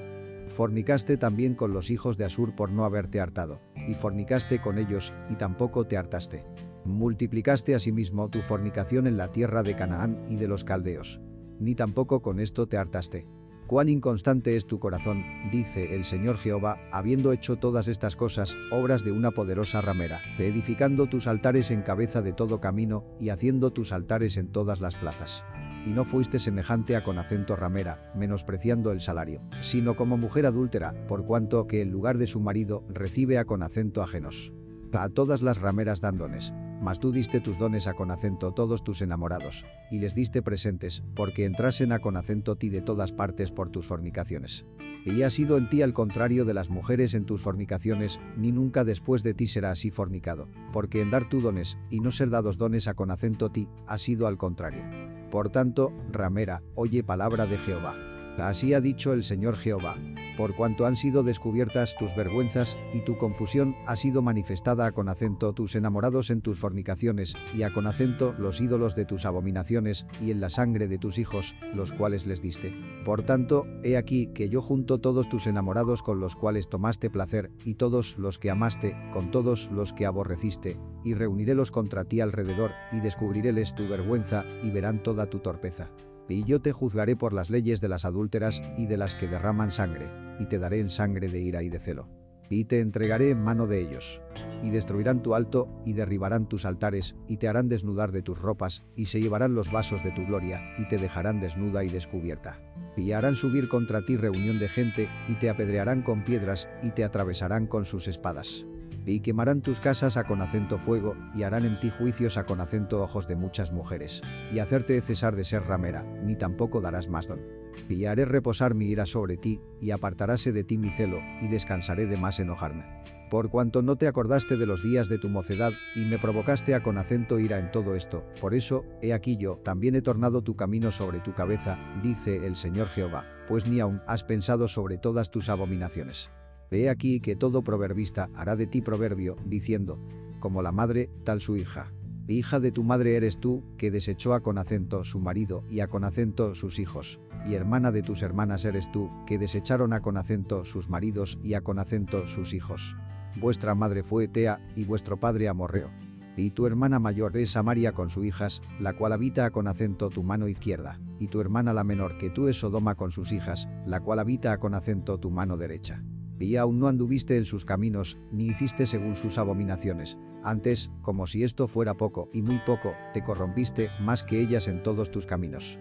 Fornicaste 0.55 1.17
también 1.17 1.55
con 1.55 1.73
los 1.73 1.89
hijos 1.89 2.17
de 2.17 2.25
Asur 2.25 2.55
por 2.55 2.71
no 2.71 2.85
haberte 2.85 3.19
hartado, 3.19 3.61
y 3.87 3.93
fornicaste 3.93 4.61
con 4.61 4.77
ellos, 4.77 5.13
y 5.29 5.35
tampoco 5.35 5.87
te 5.87 5.97
hartaste. 5.97 6.45
Multiplicaste 6.85 7.75
asimismo 7.75 8.29
tu 8.29 8.41
fornicación 8.41 9.07
en 9.07 9.17
la 9.17 9.31
tierra 9.31 9.63
de 9.63 9.75
Canaán 9.75 10.25
y 10.29 10.35
de 10.35 10.47
los 10.47 10.63
caldeos 10.63 11.19
ni 11.61 11.75
tampoco 11.75 12.21
con 12.21 12.39
esto 12.39 12.67
te 12.67 12.77
hartaste. 12.77 13.27
Cuán 13.67 13.87
inconstante 13.87 14.57
es 14.57 14.65
tu 14.65 14.79
corazón, 14.79 15.23
dice 15.49 15.95
el 15.95 16.03
Señor 16.03 16.37
Jehová, 16.37 16.77
habiendo 16.91 17.31
hecho 17.31 17.57
todas 17.57 17.87
estas 17.87 18.17
cosas, 18.17 18.57
obras 18.69 19.05
de 19.05 19.13
una 19.13 19.31
poderosa 19.31 19.79
ramera, 19.79 20.19
edificando 20.37 21.07
tus 21.07 21.27
altares 21.27 21.71
en 21.71 21.83
cabeza 21.83 22.21
de 22.21 22.33
todo 22.33 22.59
camino, 22.59 23.05
y 23.21 23.29
haciendo 23.29 23.71
tus 23.71 23.93
altares 23.93 24.35
en 24.35 24.51
todas 24.51 24.81
las 24.81 24.95
plazas. 24.95 25.45
Y 25.85 25.89
no 25.89 26.05
fuiste 26.05 26.39
semejante 26.39 26.95
a 26.95 27.03
con 27.03 27.17
acento 27.17 27.55
ramera, 27.55 28.11
menospreciando 28.15 28.91
el 28.91 29.01
salario, 29.01 29.41
sino 29.61 29.95
como 29.95 30.17
mujer 30.17 30.45
adúltera, 30.45 30.93
por 31.07 31.25
cuanto 31.25 31.65
que 31.67 31.81
en 31.81 31.91
lugar 31.91 32.17
de 32.17 32.27
su 32.27 32.39
marido 32.39 32.85
recibe 32.89 33.37
a 33.37 33.45
con 33.45 33.63
acento 33.63 34.03
ajenos. 34.03 34.53
A 34.93 35.09
todas 35.09 35.41
las 35.41 35.59
rameras 35.59 36.01
dan 36.01 36.17
dones, 36.17 36.53
mas 36.81 36.99
tú 36.99 37.11
diste 37.11 37.39
tus 37.39 37.57
dones 37.57 37.87
a 37.87 37.93
con 37.93 38.11
acento 38.11 38.53
todos 38.53 38.83
tus 38.83 39.01
enamorados, 39.01 39.65
y 39.89 39.99
les 39.99 40.15
diste 40.15 40.41
presentes, 40.41 41.03
porque 41.15 41.45
entrasen 41.45 41.91
a 41.91 41.99
con 41.99 42.17
acento 42.17 42.57
ti 42.57 42.69
de 42.69 42.81
todas 42.81 43.11
partes 43.11 43.51
por 43.51 43.69
tus 43.69 43.85
fornicaciones. 43.85 44.65
Y 45.05 45.23
ha 45.23 45.29
sido 45.29 45.57
en 45.57 45.69
ti 45.69 45.81
al 45.81 45.93
contrario 45.93 46.45
de 46.45 46.53
las 46.53 46.69
mujeres 46.69 47.13
en 47.13 47.25
tus 47.25 47.41
fornicaciones, 47.41 48.19
ni 48.37 48.51
nunca 48.51 48.83
después 48.83 49.23
de 49.23 49.33
ti 49.33 49.47
será 49.47 49.71
así 49.71 49.91
fornicado, 49.91 50.47
porque 50.73 51.01
en 51.01 51.09
dar 51.09 51.29
tú 51.29 51.41
dones, 51.41 51.77
y 51.89 51.99
no 51.99 52.11
ser 52.11 52.29
dados 52.29 52.57
dones 52.57 52.87
a 52.87 52.93
con 52.93 53.11
acento 53.11 53.49
ti, 53.49 53.67
ha 53.87 53.97
sido 53.97 54.27
al 54.27 54.37
contrario. 54.37 54.83
Por 55.31 55.49
tanto, 55.49 55.93
ramera, 56.11 56.61
oye 56.75 57.03
palabra 57.03 57.45
de 57.45 57.57
Jehová. 57.57 58.10
Así 58.37 58.73
ha 58.73 58.81
dicho 58.81 59.13
el 59.13 59.23
Señor 59.23 59.55
Jehová, 59.55 59.97
por 60.37 60.55
cuanto 60.55 60.85
han 60.85 60.95
sido 60.95 61.23
descubiertas 61.23 61.95
tus 61.97 62.15
vergüenzas, 62.15 62.77
y 62.93 63.01
tu 63.01 63.17
confusión 63.17 63.75
ha 63.85 63.95
sido 63.95 64.21
manifestada 64.21 64.85
a 64.85 64.91
con 64.91 65.09
acento 65.09 65.53
tus 65.53 65.75
enamorados 65.75 66.29
en 66.29 66.41
tus 66.41 66.57
fornicaciones, 66.57 67.35
y 67.55 67.63
a 67.63 67.71
con 67.73 67.85
acento 67.87 68.33
los 68.39 68.61
ídolos 68.61 68.95
de 68.95 69.05
tus 69.05 69.25
abominaciones, 69.25 70.05
y 70.21 70.31
en 70.31 70.41
la 70.41 70.49
sangre 70.49 70.87
de 70.87 70.97
tus 70.97 71.19
hijos, 71.19 71.55
los 71.75 71.91
cuales 71.91 72.25
les 72.25 72.41
diste. 72.41 72.73
Por 73.05 73.23
tanto, 73.23 73.67
he 73.83 73.97
aquí 73.97 74.27
que 74.33 74.49
yo 74.49 74.61
junto 74.61 74.99
todos 74.99 75.29
tus 75.29 75.45
enamorados 75.47 76.01
con 76.01 76.19
los 76.19 76.35
cuales 76.35 76.69
tomaste 76.69 77.09
placer, 77.09 77.51
y 77.65 77.75
todos 77.75 78.17
los 78.17 78.39
que 78.39 78.49
amaste, 78.49 78.95
con 79.11 79.31
todos 79.31 79.69
los 79.71 79.93
que 79.93 80.05
aborreciste, 80.05 80.79
y 81.03 81.13
reunirélos 81.13 81.71
contra 81.71 82.05
ti 82.05 82.21
alrededor, 82.21 82.71
y 82.91 82.99
descubriréles 82.99 83.75
tu 83.75 83.87
vergüenza, 83.87 84.45
y 84.63 84.71
verán 84.71 85.03
toda 85.03 85.29
tu 85.29 85.39
torpeza 85.39 85.91
y 86.27 86.43
yo 86.43 86.61
te 86.61 86.71
juzgaré 86.71 87.15
por 87.15 87.33
las 87.33 87.49
leyes 87.49 87.81
de 87.81 87.89
las 87.89 88.05
adúlteras 88.05 88.61
y 88.77 88.87
de 88.87 88.97
las 88.97 89.15
que 89.15 89.27
derraman 89.27 89.71
sangre, 89.71 90.09
y 90.39 90.45
te 90.45 90.59
daré 90.59 90.79
en 90.79 90.89
sangre 90.89 91.27
de 91.27 91.39
ira 91.39 91.63
y 91.63 91.69
de 91.69 91.79
celo. 91.79 92.07
Y 92.49 92.65
te 92.65 92.81
entregaré 92.81 93.29
en 93.29 93.41
mano 93.41 93.65
de 93.65 93.79
ellos. 93.79 94.21
Y 94.61 94.71
destruirán 94.71 95.21
tu 95.21 95.35
alto, 95.35 95.69
y 95.85 95.93
derribarán 95.93 96.47
tus 96.47 96.65
altares, 96.65 97.15
y 97.27 97.37
te 97.37 97.47
harán 97.47 97.69
desnudar 97.69 98.11
de 98.11 98.21
tus 98.21 98.39
ropas, 98.39 98.83
y 98.95 99.05
se 99.05 99.21
llevarán 99.21 99.55
los 99.55 99.71
vasos 99.71 100.03
de 100.03 100.11
tu 100.11 100.25
gloria, 100.25 100.61
y 100.77 100.87
te 100.87 100.97
dejarán 100.97 101.39
desnuda 101.39 101.83
y 101.83 101.89
descubierta. 101.89 102.59
Y 102.97 103.13
harán 103.13 103.35
subir 103.35 103.69
contra 103.69 104.05
ti 104.05 104.17
reunión 104.17 104.59
de 104.59 104.67
gente, 104.67 105.09
y 105.29 105.35
te 105.35 105.49
apedrearán 105.49 106.01
con 106.01 106.25
piedras, 106.25 106.67
y 106.83 106.91
te 106.91 107.05
atravesarán 107.05 107.67
con 107.67 107.85
sus 107.85 108.07
espadas 108.07 108.65
y 109.05 109.21
quemarán 109.21 109.61
tus 109.61 109.79
casas 109.79 110.17
a 110.17 110.23
con 110.23 110.41
acento 110.41 110.77
fuego, 110.77 111.15
y 111.35 111.43
harán 111.43 111.65
en 111.65 111.79
ti 111.79 111.89
juicios 111.89 112.37
a 112.37 112.45
con 112.45 112.61
acento 112.61 113.01
ojos 113.01 113.27
de 113.27 113.35
muchas 113.35 113.71
mujeres, 113.71 114.21
y 114.51 114.59
hacerte 114.59 114.99
cesar 115.01 115.35
de 115.35 115.45
ser 115.45 115.63
ramera, 115.63 116.03
ni 116.23 116.35
tampoco 116.35 116.81
darás 116.81 117.07
más 117.07 117.27
don. 117.27 117.41
Y 117.89 118.05
haré 118.05 118.25
reposar 118.25 118.75
mi 118.75 118.85
ira 118.85 119.05
sobre 119.05 119.37
ti, 119.37 119.61
y 119.79 119.91
apartaráse 119.91 120.51
de 120.51 120.63
ti 120.63 120.77
mi 120.77 120.91
celo, 120.91 121.19
y 121.41 121.47
descansaré 121.47 122.05
de 122.05 122.17
más 122.17 122.39
enojarme. 122.39 122.85
Por 123.29 123.49
cuanto 123.49 123.81
no 123.81 123.95
te 123.95 124.07
acordaste 124.07 124.57
de 124.57 124.65
los 124.65 124.83
días 124.83 125.07
de 125.07 125.17
tu 125.17 125.29
mocedad, 125.29 125.71
y 125.95 126.01
me 126.01 126.19
provocaste 126.19 126.75
a 126.75 126.83
con 126.83 126.97
acento 126.97 127.39
ira 127.39 127.59
en 127.59 127.71
todo 127.71 127.95
esto, 127.95 128.25
por 128.41 128.53
eso, 128.53 128.83
he 129.01 129.13
aquí 129.13 129.37
yo, 129.37 129.55
también 129.63 129.95
he 129.95 130.01
tornado 130.01 130.41
tu 130.41 130.57
camino 130.57 130.91
sobre 130.91 131.21
tu 131.21 131.33
cabeza, 131.33 131.79
dice 132.03 132.45
el 132.45 132.57
Señor 132.57 132.89
Jehová, 132.89 133.25
pues 133.47 133.67
ni 133.67 133.79
aún 133.79 134.01
has 134.05 134.25
pensado 134.25 134.67
sobre 134.67 134.97
todas 134.97 135.31
tus 135.31 135.47
abominaciones. 135.47 136.29
He 136.73 136.89
aquí 136.89 137.19
que 137.19 137.35
todo 137.35 137.65
proverbista 137.65 138.29
hará 138.33 138.55
de 138.55 138.65
ti 138.65 138.81
proverbio, 138.81 139.35
diciendo, 139.45 139.99
como 140.39 140.61
la 140.61 140.71
madre, 140.71 141.09
tal 141.25 141.41
su 141.41 141.57
hija. 141.57 141.91
Hija 142.29 142.61
de 142.61 142.71
tu 142.71 142.85
madre 142.85 143.17
eres 143.17 143.41
tú, 143.41 143.61
que 143.77 143.91
desechó 143.91 144.33
a 144.33 144.39
con 144.39 144.57
acento 144.57 145.03
su 145.03 145.19
marido 145.19 145.65
y 145.69 145.81
a 145.81 145.87
con 145.87 146.05
acento 146.05 146.55
sus 146.55 146.79
hijos, 146.79 147.19
y 147.45 147.55
hermana 147.55 147.91
de 147.91 148.03
tus 148.03 148.21
hermanas 148.21 148.63
eres 148.63 148.89
tú, 148.89 149.09
que 149.27 149.37
desecharon 149.37 149.91
a 149.91 150.01
con 150.01 150.15
acento 150.15 150.63
sus 150.63 150.89
maridos 150.89 151.37
y 151.43 151.55
a 151.55 151.61
con 151.61 151.77
acento 151.77 152.25
sus 152.25 152.53
hijos. 152.53 152.95
vuestra 153.41 153.75
madre 153.75 154.01
fue 154.01 154.25
Etea, 154.25 154.65
y 154.73 154.85
vuestro 154.85 155.19
padre 155.19 155.49
Amorreo. 155.49 155.91
Y 156.37 156.51
tu 156.51 156.67
hermana 156.67 156.99
mayor 156.99 157.35
es 157.35 157.51
Samaria 157.51 157.91
con 157.91 158.09
sus 158.09 158.23
hijas, 158.23 158.61
la 158.79 158.93
cual 158.93 159.11
habita 159.11 159.51
con 159.51 159.67
acento 159.67 160.09
tu 160.09 160.23
mano 160.23 160.47
izquierda, 160.47 161.01
y 161.19 161.27
tu 161.27 161.41
hermana 161.41 161.73
la 161.73 161.83
menor 161.83 162.17
que 162.17 162.29
tú 162.29 162.47
es 162.47 162.57
Sodoma 162.57 162.95
con 162.95 163.11
sus 163.11 163.33
hijas, 163.33 163.67
la 163.85 163.99
cual 163.99 164.19
habita 164.19 164.57
con 164.57 164.73
acento 164.73 165.19
tu 165.19 165.31
mano 165.31 165.57
derecha. 165.57 166.01
Y 166.41 166.57
aún 166.57 166.79
no 166.79 166.87
anduviste 166.87 167.37
en 167.37 167.45
sus 167.45 167.65
caminos, 167.65 168.17
ni 168.31 168.47
hiciste 168.47 168.85
según 168.85 169.15
sus 169.15 169.37
abominaciones. 169.37 170.17
Antes, 170.43 170.89
como 171.01 171.27
si 171.27 171.43
esto 171.43 171.67
fuera 171.67 171.95
poco, 171.95 172.29
y 172.33 172.41
muy 172.41 172.59
poco, 172.65 172.93
te 173.13 173.23
corrompiste 173.23 173.89
más 174.01 174.23
que 174.23 174.41
ellas 174.41 174.67
en 174.67 174.81
todos 174.83 175.11
tus 175.11 175.25
caminos. 175.25 175.79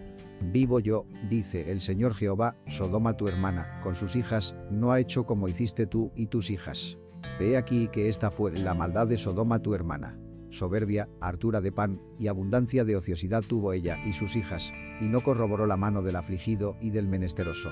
Vivo 0.52 0.80
yo, 0.80 1.06
dice 1.28 1.70
el 1.70 1.80
Señor 1.80 2.14
Jehová, 2.14 2.56
Sodoma 2.66 3.16
tu 3.16 3.28
hermana, 3.28 3.80
con 3.82 3.94
sus 3.94 4.16
hijas, 4.16 4.54
no 4.70 4.92
ha 4.92 5.00
hecho 5.00 5.26
como 5.26 5.48
hiciste 5.48 5.86
tú 5.86 6.12
y 6.14 6.26
tus 6.26 6.50
hijas. 6.50 6.98
Ve 7.38 7.56
aquí 7.56 7.88
que 7.88 8.08
esta 8.08 8.30
fue 8.30 8.52
la 8.52 8.74
maldad 8.74 9.06
de 9.06 9.18
Sodoma 9.18 9.60
tu 9.60 9.74
hermana 9.74 10.18
soberbia, 10.50 11.08
hartura 11.20 11.60
de 11.60 11.72
pan 11.72 12.00
y 12.18 12.26
abundancia 12.26 12.84
de 12.84 12.96
ociosidad 12.96 13.42
tuvo 13.42 13.72
ella 13.72 13.98
y 14.04 14.12
sus 14.12 14.36
hijas, 14.36 14.72
y 15.00 15.04
no 15.04 15.22
corroboró 15.22 15.66
la 15.66 15.76
mano 15.76 16.02
del 16.02 16.16
afligido 16.16 16.76
y 16.80 16.90
del 16.90 17.08
menesteroso. 17.08 17.70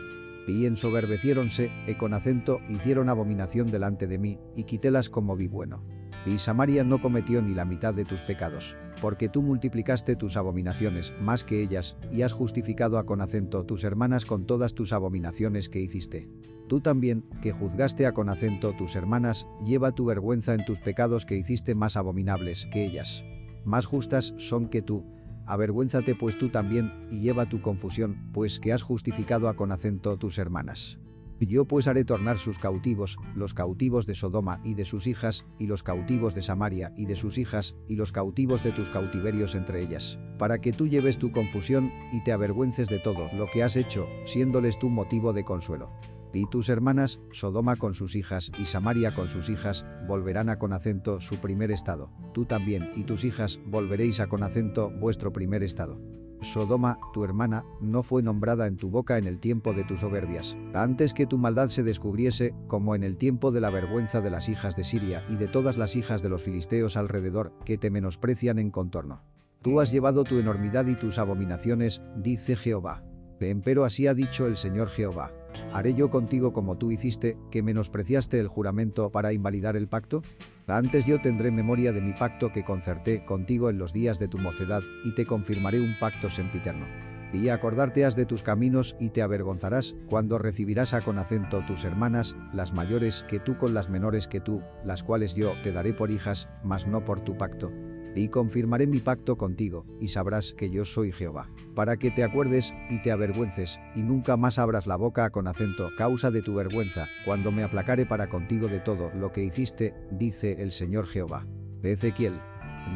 Y 0.48 0.64
ensoberbeciéronse, 0.64 1.70
e 1.86 1.96
con 1.96 2.14
acento 2.14 2.60
hicieron 2.68 3.10
abominación 3.10 3.70
delante 3.70 4.06
de 4.06 4.18
mí, 4.18 4.38
y 4.56 4.64
quitélas 4.64 5.10
como 5.10 5.36
vi 5.36 5.46
bueno. 5.46 5.84
Y 6.26 6.38
Samaria 6.38 6.84
no 6.84 7.00
cometió 7.00 7.42
ni 7.42 7.54
la 7.54 7.64
mitad 7.64 7.94
de 7.94 8.04
tus 8.04 8.22
pecados, 8.22 8.74
porque 9.00 9.28
tú 9.28 9.42
multiplicaste 9.42 10.16
tus 10.16 10.36
abominaciones 10.36 11.12
más 11.20 11.44
que 11.44 11.62
ellas, 11.62 11.96
y 12.10 12.22
has 12.22 12.32
justificado 12.32 12.98
a 12.98 13.04
con 13.04 13.20
acento 13.20 13.64
tus 13.64 13.84
hermanas 13.84 14.24
con 14.24 14.46
todas 14.46 14.74
tus 14.74 14.92
abominaciones 14.92 15.68
que 15.68 15.80
hiciste. 15.80 16.28
Tú 16.66 16.80
también, 16.80 17.24
que 17.42 17.52
juzgaste 17.52 18.06
a 18.06 18.12
con 18.12 18.28
acento 18.28 18.74
tus 18.74 18.96
hermanas, 18.96 19.46
lleva 19.64 19.92
tu 19.92 20.06
vergüenza 20.06 20.54
en 20.54 20.64
tus 20.64 20.80
pecados 20.80 21.24
que 21.26 21.36
hiciste 21.36 21.74
más 21.74 21.96
abominables 21.96 22.66
que 22.72 22.84
ellas. 22.84 23.22
Más 23.64 23.86
justas 23.86 24.34
son 24.38 24.68
que 24.68 24.82
tú, 24.82 25.04
avergüénzate 25.48 26.14
pues 26.14 26.38
tú 26.38 26.50
también, 26.50 26.92
y 27.10 27.20
lleva 27.20 27.48
tu 27.48 27.60
confusión, 27.60 28.30
pues 28.32 28.60
que 28.60 28.72
has 28.72 28.82
justificado 28.82 29.48
a 29.48 29.56
con 29.56 29.72
acento 29.72 30.16
tus 30.18 30.38
hermanas. 30.38 30.98
Yo 31.40 31.66
pues 31.66 31.86
haré 31.86 32.04
tornar 32.04 32.38
sus 32.38 32.58
cautivos, 32.58 33.16
los 33.34 33.54
cautivos 33.54 34.06
de 34.06 34.14
Sodoma 34.14 34.60
y 34.64 34.74
de 34.74 34.84
sus 34.84 35.06
hijas, 35.06 35.46
y 35.58 35.66
los 35.66 35.82
cautivos 35.84 36.34
de 36.34 36.42
Samaria 36.42 36.92
y 36.96 37.06
de 37.06 37.14
sus 37.14 37.38
hijas, 37.38 37.76
y 37.86 37.94
los 37.94 38.10
cautivos 38.10 38.64
de 38.64 38.72
tus 38.72 38.90
cautiverios 38.90 39.54
entre 39.54 39.80
ellas, 39.80 40.18
para 40.36 40.60
que 40.60 40.72
tú 40.72 40.88
lleves 40.88 41.18
tu 41.18 41.30
confusión 41.30 41.92
y 42.12 42.22
te 42.24 42.32
avergüences 42.32 42.88
de 42.88 42.98
todo 42.98 43.28
lo 43.32 43.46
que 43.46 43.62
has 43.62 43.76
hecho, 43.76 44.08
siéndoles 44.24 44.78
tu 44.78 44.90
motivo 44.90 45.32
de 45.32 45.44
consuelo. 45.44 45.92
Y 46.32 46.46
tus 46.46 46.68
hermanas, 46.68 47.20
Sodoma 47.32 47.76
con 47.76 47.94
sus 47.94 48.14
hijas 48.14 48.50
y 48.58 48.66
Samaria 48.66 49.14
con 49.14 49.28
sus 49.28 49.48
hijas, 49.48 49.84
volverán 50.06 50.48
a 50.48 50.58
con 50.58 50.72
acento 50.72 51.20
su 51.20 51.36
primer 51.36 51.70
estado. 51.70 52.10
Tú 52.34 52.44
también 52.44 52.92
y 52.94 53.04
tus 53.04 53.24
hijas 53.24 53.58
volveréis 53.66 54.20
a 54.20 54.28
con 54.28 54.42
acento 54.42 54.90
vuestro 54.90 55.32
primer 55.32 55.62
estado. 55.62 56.00
Sodoma, 56.40 56.98
tu 57.12 57.24
hermana, 57.24 57.64
no 57.80 58.02
fue 58.02 58.22
nombrada 58.22 58.66
en 58.66 58.76
tu 58.76 58.90
boca 58.90 59.18
en 59.18 59.26
el 59.26 59.40
tiempo 59.40 59.72
de 59.72 59.82
tus 59.82 60.00
soberbias, 60.00 60.56
antes 60.72 61.12
que 61.12 61.26
tu 61.26 61.36
maldad 61.36 61.68
se 61.68 61.82
descubriese, 61.82 62.54
como 62.68 62.94
en 62.94 63.02
el 63.02 63.16
tiempo 63.16 63.50
de 63.50 63.60
la 63.60 63.70
vergüenza 63.70 64.20
de 64.20 64.30
las 64.30 64.48
hijas 64.48 64.76
de 64.76 64.84
Siria 64.84 65.24
y 65.28 65.34
de 65.34 65.48
todas 65.48 65.76
las 65.76 65.96
hijas 65.96 66.22
de 66.22 66.28
los 66.28 66.44
filisteos 66.44 66.96
alrededor, 66.96 67.52
que 67.64 67.76
te 67.76 67.90
menosprecian 67.90 68.58
en 68.58 68.70
contorno. 68.70 69.22
Tú 69.62 69.80
has 69.80 69.90
llevado 69.90 70.22
tu 70.22 70.38
enormidad 70.38 70.86
y 70.86 70.94
tus 70.94 71.18
abominaciones, 71.18 72.00
dice 72.16 72.54
Jehová. 72.54 73.02
Empero 73.40 73.84
así 73.84 74.06
ha 74.06 74.14
dicho 74.14 74.46
el 74.46 74.56
Señor 74.56 74.88
Jehová. 74.88 75.32
¿Haré 75.72 75.92
yo 75.94 76.08
contigo 76.08 76.52
como 76.52 76.78
tú 76.78 76.90
hiciste, 76.90 77.36
que 77.50 77.62
menospreciaste 77.62 78.40
el 78.40 78.48
juramento 78.48 79.10
para 79.10 79.34
invalidar 79.34 79.76
el 79.76 79.86
pacto? 79.86 80.22
Antes 80.66 81.04
yo 81.04 81.20
tendré 81.20 81.50
memoria 81.50 81.92
de 81.92 82.00
mi 82.00 82.14
pacto 82.14 82.52
que 82.52 82.64
concerté 82.64 83.24
contigo 83.24 83.68
en 83.68 83.78
los 83.78 83.92
días 83.92 84.18
de 84.18 84.28
tu 84.28 84.38
mocedad, 84.38 84.82
y 85.04 85.14
te 85.14 85.26
confirmaré 85.26 85.80
un 85.80 85.98
pacto 86.00 86.30
sempiterno. 86.30 86.86
Y 87.34 87.50
acordarte 87.50 88.06
has 88.06 88.16
de 88.16 88.24
tus 88.24 88.42
caminos 88.42 88.96
y 88.98 89.10
te 89.10 89.20
avergonzarás 89.20 89.94
cuando 90.08 90.38
recibirás 90.38 90.94
a 90.94 91.02
con 91.02 91.18
acento 91.18 91.62
tus 91.66 91.84
hermanas, 91.84 92.34
las 92.54 92.72
mayores 92.72 93.24
que 93.28 93.38
tú 93.38 93.58
con 93.58 93.74
las 93.74 93.90
menores 93.90 94.26
que 94.26 94.40
tú, 94.40 94.62
las 94.84 95.02
cuales 95.02 95.34
yo 95.34 95.52
te 95.62 95.72
daré 95.72 95.92
por 95.92 96.10
hijas, 96.10 96.48
mas 96.64 96.86
no 96.86 97.04
por 97.04 97.20
tu 97.20 97.36
pacto, 97.36 97.70
y 98.18 98.28
confirmaré 98.28 98.86
mi 98.86 98.98
pacto 98.98 99.36
contigo, 99.36 99.84
y 100.00 100.08
sabrás 100.08 100.52
que 100.52 100.70
yo 100.70 100.84
soy 100.84 101.12
Jehová. 101.12 101.48
Para 101.74 101.96
que 101.96 102.10
te 102.10 102.24
acuerdes 102.24 102.74
y 102.90 103.00
te 103.00 103.12
avergüences, 103.12 103.78
y 103.94 104.02
nunca 104.02 104.36
más 104.36 104.58
abras 104.58 104.86
la 104.86 104.96
boca 104.96 105.30
con 105.30 105.46
acento, 105.46 105.90
causa 105.96 106.30
de 106.30 106.42
tu 106.42 106.54
vergüenza, 106.54 107.06
cuando 107.24 107.52
me 107.52 107.62
aplacare 107.62 108.06
para 108.06 108.28
contigo 108.28 108.68
de 108.68 108.80
todo 108.80 109.10
lo 109.14 109.32
que 109.32 109.44
hiciste, 109.44 109.94
dice 110.10 110.56
el 110.60 110.72
Señor 110.72 111.06
Jehová. 111.06 111.46
Ezequiel 111.82 112.40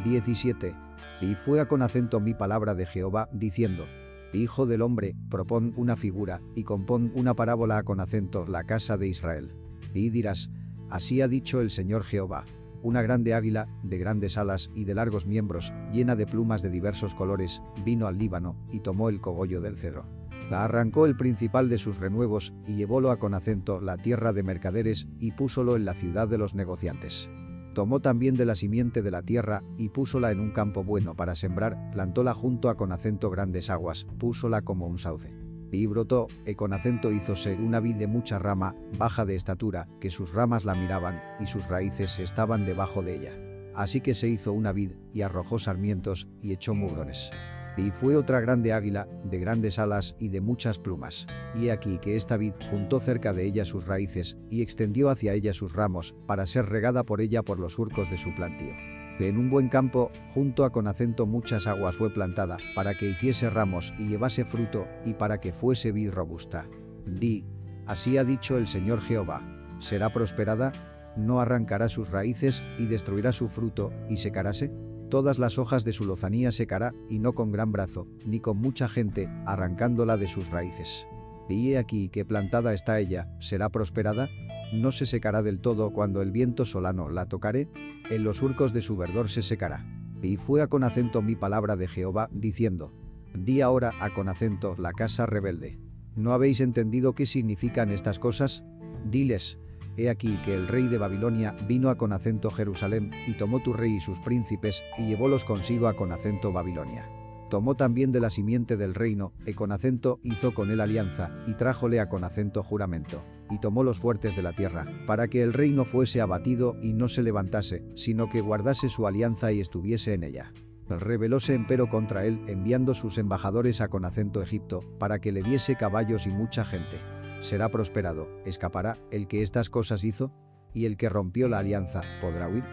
17. 0.03 0.75
Y 1.21 1.35
fue 1.35 1.61
a 1.61 1.67
con 1.67 1.81
acento 1.81 2.19
mi 2.19 2.33
palabra 2.33 2.75
de 2.75 2.85
Jehová, 2.85 3.29
diciendo, 3.31 3.85
Hijo 4.33 4.65
del 4.65 4.81
hombre, 4.81 5.15
propón 5.29 5.73
una 5.77 5.95
figura, 5.95 6.41
y 6.55 6.63
compón 6.63 7.11
una 7.15 7.33
parábola 7.33 7.77
a 7.77 7.83
con 7.83 7.99
acento 7.99 8.45
la 8.47 8.63
casa 8.63 8.97
de 8.97 9.07
Israel. 9.07 9.53
Y 9.93 10.09
dirás, 10.09 10.49
Así 10.89 11.21
ha 11.21 11.27
dicho 11.27 11.61
el 11.61 11.71
Señor 11.71 12.03
Jehová 12.03 12.45
una 12.83 13.01
grande 13.01 13.33
águila, 13.33 13.67
de 13.81 13.97
grandes 13.97 14.37
alas 14.37 14.69
y 14.75 14.83
de 14.83 14.93
largos 14.93 15.25
miembros, 15.25 15.73
llena 15.91 16.15
de 16.15 16.27
plumas 16.27 16.61
de 16.61 16.69
diversos 16.69 17.15
colores, 17.15 17.61
vino 17.83 18.05
al 18.07 18.17
Líbano 18.17 18.55
y 18.71 18.81
tomó 18.81 19.09
el 19.09 19.21
cogollo 19.21 19.61
del 19.61 19.77
cedro. 19.77 20.05
La 20.51 20.65
arrancó 20.65 21.05
el 21.05 21.15
principal 21.15 21.69
de 21.69 21.77
sus 21.77 21.97
renuevos 21.97 22.53
y 22.67 22.75
llevólo 22.75 23.09
a 23.09 23.17
con 23.17 23.33
acento 23.33 23.79
la 23.79 23.97
tierra 23.97 24.33
de 24.33 24.43
mercaderes 24.43 25.07
y 25.19 25.31
púsolo 25.31 25.75
en 25.75 25.85
la 25.85 25.93
ciudad 25.93 26.27
de 26.27 26.37
los 26.37 26.53
negociantes. 26.53 27.29
Tomó 27.73 28.01
también 28.01 28.35
de 28.35 28.45
la 28.45 28.55
simiente 28.55 29.01
de 29.01 29.09
la 29.09 29.23
tierra 29.23 29.63
y 29.77 29.89
púsola 29.89 30.31
en 30.31 30.39
un 30.39 30.51
campo 30.51 30.83
bueno 30.83 31.15
para 31.15 31.35
sembrar, 31.35 31.89
plantóla 31.91 32.35
junto 32.35 32.69
a 32.69 32.77
con 32.77 32.91
acento 32.91 33.31
grandes 33.31 33.69
aguas, 33.71 34.05
púsola 34.19 34.61
como 34.61 34.85
un 34.85 34.99
sauce 34.99 35.42
y 35.77 35.85
brotó, 35.87 36.27
e 36.45 36.55
con 36.55 36.73
acento 36.73 37.11
hízose 37.11 37.55
una 37.55 37.79
vid 37.79 37.95
de 37.95 38.07
mucha 38.07 38.39
rama, 38.39 38.75
baja 38.97 39.25
de 39.25 39.35
estatura, 39.35 39.87
que 39.99 40.09
sus 40.09 40.33
ramas 40.33 40.65
la 40.65 40.75
miraban, 40.75 41.21
y 41.39 41.47
sus 41.47 41.67
raíces 41.67 42.19
estaban 42.19 42.65
debajo 42.65 43.01
de 43.01 43.15
ella. 43.15 43.33
Así 43.75 44.01
que 44.01 44.13
se 44.13 44.27
hizo 44.27 44.53
una 44.53 44.71
vid, 44.71 44.91
y 45.13 45.21
arrojó 45.21 45.59
sarmientos, 45.59 46.27
y 46.41 46.53
echó 46.53 46.73
mugrones. 46.73 47.31
Y 47.75 47.89
fue 47.89 48.15
otra 48.15 48.39
grande 48.39 48.71
águila, 48.71 49.07
de 49.23 49.39
grandes 49.39 49.79
alas 49.79 50.15
y 50.19 50.29
de 50.29 50.41
muchas 50.41 50.77
plumas. 50.77 51.25
Y 51.55 51.69
aquí 51.69 51.97
que 51.97 52.15
esta 52.15 52.37
vid 52.37 52.53
juntó 52.69 52.99
cerca 52.99 53.33
de 53.33 53.45
ella 53.45 53.65
sus 53.65 53.85
raíces, 53.85 54.37
y 54.49 54.61
extendió 54.61 55.09
hacia 55.09 55.33
ella 55.33 55.53
sus 55.53 55.73
ramos, 55.73 56.13
para 56.27 56.45
ser 56.45 56.67
regada 56.67 57.03
por 57.03 57.19
ella 57.19 57.41
por 57.41 57.59
los 57.59 57.73
surcos 57.73 58.11
de 58.11 58.17
su 58.17 58.33
plantío 58.35 58.92
en 59.19 59.37
un 59.37 59.49
buen 59.49 59.69
campo, 59.69 60.11
junto 60.33 60.65
a 60.65 60.71
con 60.71 60.87
acento 60.87 61.25
muchas 61.25 61.67
aguas 61.67 61.95
fue 61.95 62.13
plantada, 62.13 62.57
para 62.75 62.95
que 62.95 63.09
hiciese 63.09 63.49
ramos 63.49 63.93
y 63.97 64.07
llevase 64.07 64.45
fruto, 64.45 64.87
y 65.05 65.13
para 65.13 65.39
que 65.39 65.53
fuese 65.53 65.91
vid 65.91 66.11
robusta. 66.11 66.67
Di, 67.05 67.45
así 67.85 68.17
ha 68.17 68.23
dicho 68.23 68.57
el 68.57 68.67
Señor 68.67 69.01
Jehová, 69.01 69.41
¿será 69.79 70.11
prosperada? 70.11 70.71
¿No 71.15 71.39
arrancará 71.39 71.89
sus 71.89 72.09
raíces 72.09 72.63
y 72.79 72.85
destruirá 72.85 73.31
su 73.31 73.49
fruto 73.49 73.91
y 74.09 74.17
secaráse? 74.17 74.71
Todas 75.09 75.37
las 75.37 75.59
hojas 75.59 75.83
de 75.83 75.93
su 75.93 76.05
lozanía 76.05 76.51
secará, 76.51 76.91
y 77.07 77.19
no 77.19 77.33
con 77.33 77.51
gran 77.51 77.71
brazo, 77.71 78.07
ni 78.25 78.39
con 78.39 78.57
mucha 78.57 78.89
gente, 78.89 79.29
arrancándola 79.45 80.17
de 80.17 80.27
sus 80.27 80.49
raíces. 80.49 81.05
Y 81.49 81.73
he 81.73 81.77
aquí 81.77 82.09
que 82.09 82.25
plantada 82.25 82.73
está 82.73 82.99
ella, 82.99 83.29
¿será 83.39 83.69
prosperada? 83.69 84.27
¿No 84.73 84.91
se 84.91 85.05
secará 85.05 85.43
del 85.43 85.59
todo 85.59 85.91
cuando 85.91 86.23
el 86.23 86.31
viento 86.31 86.65
solano 86.65 87.09
la 87.09 87.27
tocare? 87.27 87.69
En 88.09 88.23
los 88.23 88.37
surcos 88.37 88.73
de 88.73 88.81
su 88.81 88.97
verdor 88.97 89.29
se 89.29 89.41
secará. 89.41 89.85
Y 90.21 90.37
fue 90.37 90.61
a 90.61 90.67
con 90.67 90.83
acento 90.83 91.21
mi 91.21 91.35
palabra 91.35 91.75
de 91.75 91.87
Jehová, 91.87 92.29
diciendo, 92.31 92.93
Di 93.33 93.61
ahora 93.61 93.91
a 93.99 94.11
con 94.11 94.29
acento 94.29 94.75
la 94.77 94.93
casa 94.93 95.25
rebelde. 95.25 95.79
¿No 96.15 96.33
habéis 96.33 96.59
entendido 96.59 97.13
qué 97.13 97.25
significan 97.25 97.91
estas 97.91 98.19
cosas? 98.19 98.63
Diles, 99.05 99.57
he 99.97 100.09
aquí 100.09 100.39
que 100.45 100.53
el 100.53 100.67
rey 100.67 100.87
de 100.87 100.97
Babilonia 100.97 101.55
vino 101.67 101.89
a 101.89 101.97
con 101.97 102.13
acento 102.13 102.51
Jerusalén, 102.51 103.11
y 103.27 103.33
tomó 103.33 103.61
tu 103.61 103.73
rey 103.73 103.95
y 103.95 103.99
sus 103.99 104.19
príncipes, 104.19 104.81
y 104.97 105.07
llevólos 105.07 105.45
consigo 105.45 105.87
a 105.87 105.95
con 105.95 106.11
acento 106.11 106.51
Babilonia. 106.51 107.09
Tomó 107.53 107.75
también 107.75 108.11
de 108.11 108.19
la 108.19 108.31
simiente 108.31 108.77
del 108.77 108.95
reino, 108.95 109.31
e 109.45 109.53
con 109.53 109.71
acento 109.71 110.19
hizo 110.23 110.55
con 110.55 110.71
él 110.71 110.81
alianza, 110.81 111.29
y 111.45 111.53
trájole 111.53 111.99
a 111.99 112.09
con 112.09 112.23
acento 112.23 112.63
juramento 112.63 113.23
y 113.51 113.59
tomó 113.59 113.83
los 113.83 113.99
fuertes 113.99 114.35
de 114.35 114.41
la 114.41 114.53
tierra, 114.53 114.87
para 115.05 115.27
que 115.27 115.43
el 115.43 115.53
reino 115.53 115.85
fuese 115.85 116.19
abatido 116.19 116.75
y 116.81 116.93
no 116.93 117.07
se 117.07 117.21
levantase, 117.21 117.85
sino 117.95 118.27
que 118.27 118.41
guardase 118.41 118.89
su 118.89 119.05
alianza 119.05 119.51
y 119.51 119.61
estuviese 119.61 120.15
en 120.15 120.23
ella. 120.23 120.51
Rebelóse 120.89 121.53
empero 121.53 121.89
contra 121.89 122.25
él, 122.25 122.41
enviando 122.47 122.95
sus 122.95 123.19
embajadores 123.19 123.81
a 123.81 123.87
con 123.87 124.03
acento 124.03 124.41
Egipto, 124.41 124.79
para 124.97 125.21
que 125.21 125.31
le 125.31 125.43
diese 125.43 125.75
caballos 125.75 126.25
y 126.25 126.31
mucha 126.31 126.65
gente. 126.65 126.97
Será 127.41 127.69
prosperado, 127.69 128.29
escapará, 128.45 128.97
el 129.11 129.27
que 129.27 129.43
estas 129.43 129.69
cosas 129.69 130.03
hizo, 130.03 130.33
y 130.73 130.85
el 130.85 130.97
que 130.97 131.07
rompió 131.07 131.47
la 131.49 131.59
alianza, 131.59 132.01
podrá 132.19 132.47
huir. 132.47 132.63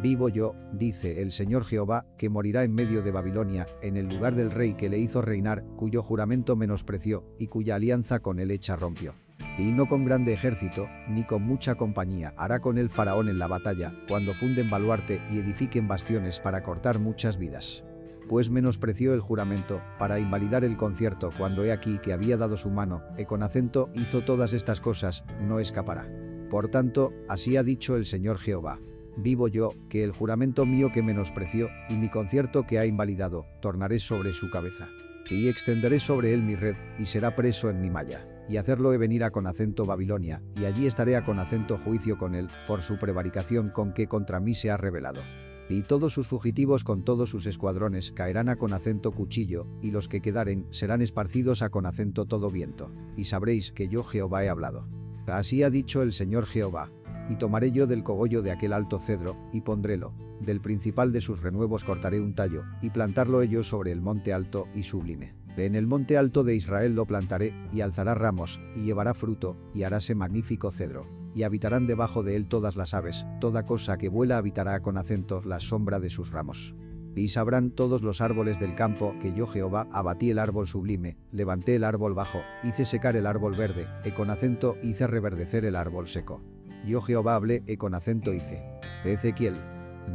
Vivo 0.00 0.28
yo, 0.28 0.54
dice 0.72 1.22
el 1.22 1.32
Señor 1.32 1.64
Jehová, 1.64 2.06
que 2.16 2.28
morirá 2.28 2.64
en 2.64 2.74
medio 2.74 3.02
de 3.02 3.10
Babilonia, 3.10 3.66
en 3.82 3.96
el 3.96 4.08
lugar 4.08 4.34
del 4.34 4.50
rey 4.50 4.74
que 4.74 4.88
le 4.88 4.98
hizo 4.98 5.22
reinar, 5.22 5.64
cuyo 5.76 6.02
juramento 6.02 6.56
menospreció, 6.56 7.24
y 7.38 7.48
cuya 7.48 7.74
alianza 7.74 8.20
con 8.20 8.40
él 8.40 8.50
hecha 8.50 8.74
rompió. 8.76 9.14
Y 9.58 9.70
no 9.70 9.86
con 9.86 10.04
grande 10.04 10.32
ejército, 10.32 10.88
ni 11.08 11.24
con 11.24 11.42
mucha 11.42 11.74
compañía 11.74 12.32
hará 12.36 12.60
con 12.60 12.78
él 12.78 12.88
Faraón 12.90 13.28
en 13.28 13.38
la 13.38 13.48
batalla, 13.48 13.92
cuando 14.08 14.34
funden 14.34 14.70
baluarte 14.70 15.20
y 15.30 15.38
edifiquen 15.38 15.86
bastiones 15.88 16.40
para 16.40 16.62
cortar 16.62 16.98
muchas 16.98 17.36
vidas. 17.36 17.84
Pues 18.28 18.50
menospreció 18.50 19.14
el 19.14 19.20
juramento, 19.20 19.82
para 19.98 20.18
invalidar 20.18 20.64
el 20.64 20.76
concierto 20.76 21.30
cuando 21.36 21.64
he 21.64 21.72
aquí 21.72 21.98
que 21.98 22.12
había 22.12 22.36
dado 22.36 22.56
su 22.56 22.70
mano, 22.70 23.02
e 23.18 23.26
con 23.26 23.42
acento 23.42 23.90
hizo 23.94 24.22
todas 24.22 24.52
estas 24.52 24.80
cosas, 24.80 25.24
no 25.40 25.60
escapará. 25.60 26.08
Por 26.50 26.68
tanto, 26.68 27.12
así 27.28 27.56
ha 27.56 27.62
dicho 27.62 27.96
el 27.96 28.06
Señor 28.06 28.38
Jehová. 28.38 28.78
Vivo 29.16 29.48
yo, 29.48 29.74
que 29.88 30.04
el 30.04 30.12
juramento 30.12 30.66
mío 30.66 30.90
que 30.92 31.02
menospreció, 31.02 31.68
y 31.88 31.94
mi 31.94 32.08
concierto 32.08 32.66
que 32.66 32.78
ha 32.78 32.86
invalidado, 32.86 33.46
tornaré 33.60 33.98
sobre 33.98 34.32
su 34.32 34.50
cabeza. 34.50 34.88
Y 35.30 35.48
extenderé 35.48 36.00
sobre 36.00 36.34
él 36.34 36.42
mi 36.42 36.56
red, 36.56 36.76
y 36.98 37.06
será 37.06 37.34
preso 37.36 37.70
en 37.70 37.80
mi 37.80 37.90
malla 37.90 38.26
y 38.48 38.56
hacerlo 38.56 38.92
he 38.92 38.98
venir 38.98 39.24
a 39.24 39.30
con 39.30 39.46
acento 39.46 39.86
Babilonia, 39.86 40.42
y 40.56 40.64
allí 40.64 40.86
estaré 40.86 41.16
a 41.16 41.24
con 41.24 41.38
acento 41.38 41.78
juicio 41.78 42.18
con 42.18 42.34
él, 42.34 42.48
por 42.66 42.82
su 42.82 42.98
prevaricación 42.98 43.70
con 43.70 43.92
que 43.92 44.08
contra 44.08 44.40
mí 44.40 44.54
se 44.54 44.70
ha 44.70 44.76
revelado. 44.76 45.22
Y 45.68 45.82
todos 45.82 46.12
sus 46.12 46.26
fugitivos 46.26 46.84
con 46.84 47.04
todos 47.04 47.30
sus 47.30 47.46
escuadrones 47.46 48.12
caerán 48.12 48.48
a 48.48 48.56
con 48.56 48.72
acento 48.72 49.12
cuchillo, 49.12 49.66
y 49.80 49.90
los 49.90 50.08
que 50.08 50.20
quedaren 50.20 50.66
serán 50.70 51.00
esparcidos 51.00 51.62
a 51.62 51.70
con 51.70 51.86
acento 51.86 52.26
todo 52.26 52.50
viento. 52.50 52.92
Y 53.16 53.24
sabréis 53.24 53.72
que 53.72 53.88
yo 53.88 54.04
Jehová 54.04 54.44
he 54.44 54.48
hablado. 54.48 54.86
Así 55.26 55.62
ha 55.62 55.70
dicho 55.70 56.02
el 56.02 56.12
Señor 56.12 56.46
Jehová. 56.46 56.90
Y 57.28 57.36
tomaré 57.36 57.72
yo 57.72 57.86
del 57.86 58.02
cogollo 58.02 58.42
de 58.42 58.50
aquel 58.50 58.72
alto 58.72 58.98
cedro, 58.98 59.36
y 59.52 59.60
pondrélo. 59.60 60.14
Del 60.40 60.60
principal 60.60 61.12
de 61.12 61.20
sus 61.20 61.42
renuevos 61.42 61.84
cortaré 61.84 62.20
un 62.20 62.34
tallo, 62.34 62.64
y 62.80 62.90
plantarlo 62.90 63.42
ello 63.42 63.62
sobre 63.62 63.92
el 63.92 64.00
monte 64.00 64.32
alto 64.32 64.66
y 64.74 64.82
sublime 64.82 65.42
en 65.56 65.74
el 65.74 65.86
monte 65.86 66.16
alto 66.16 66.44
de 66.44 66.54
Israel 66.54 66.94
lo 66.94 67.06
plantaré, 67.06 67.54
y 67.72 67.82
alzará 67.82 68.14
ramos, 68.14 68.60
y 68.74 68.82
llevará 68.82 69.14
fruto, 69.14 69.56
y 69.74 69.82
haráse 69.82 70.14
magnífico 70.14 70.70
cedro. 70.70 71.06
Y 71.34 71.44
habitarán 71.44 71.86
debajo 71.86 72.22
de 72.22 72.36
él 72.36 72.46
todas 72.46 72.76
las 72.76 72.94
aves, 72.94 73.24
toda 73.40 73.64
cosa 73.64 73.98
que 73.98 74.08
vuela 74.08 74.38
habitará 74.38 74.80
con 74.80 74.96
acento 74.96 75.42
la 75.44 75.60
sombra 75.60 76.00
de 76.00 76.10
sus 76.10 76.30
ramos. 76.30 76.74
Y 77.14 77.28
sabrán 77.28 77.70
todos 77.70 78.02
los 78.02 78.22
árboles 78.22 78.58
del 78.58 78.74
campo 78.74 79.14
que 79.20 79.34
yo 79.34 79.46
Jehová 79.46 79.86
abatí 79.92 80.30
el 80.30 80.38
árbol 80.38 80.66
sublime, 80.66 81.18
levanté 81.30 81.76
el 81.76 81.84
árbol 81.84 82.14
bajo, 82.14 82.40
hice 82.64 82.86
secar 82.86 83.16
el 83.16 83.26
árbol 83.26 83.54
verde, 83.54 83.86
e 84.04 84.14
con 84.14 84.30
acento 84.30 84.76
hice 84.82 85.06
reverdecer 85.06 85.66
el 85.66 85.76
árbol 85.76 86.08
seco. 86.08 86.42
Yo 86.84 87.00
Jehová 87.00 87.36
hablé 87.36 87.62
e 87.66 87.76
con 87.76 87.94
acento 87.94 88.32
hice. 88.34 88.62
Ezequiel 89.04 89.54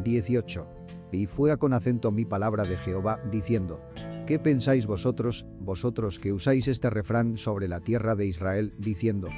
18. 0.04 0.68
Y 1.12 1.26
fue 1.26 1.52
a 1.52 1.58
con 1.58 1.74
acento 1.74 2.12
mi 2.12 2.26
palabra 2.26 2.66
de 2.66 2.78
Jehová, 2.78 3.22
diciendo, 3.32 3.82
¿Qué 4.26 4.40
pensáis 4.40 4.86
vosotros, 4.86 5.46
vosotros 5.60 6.20
que 6.20 6.34
usáis 6.34 6.68
este 6.68 6.90
refrán 6.90 7.38
sobre 7.38 7.70
la 7.70 7.80
tierra 7.80 8.16
de 8.16 8.26
Israel, 8.26 8.74
diciendo, 8.78 9.30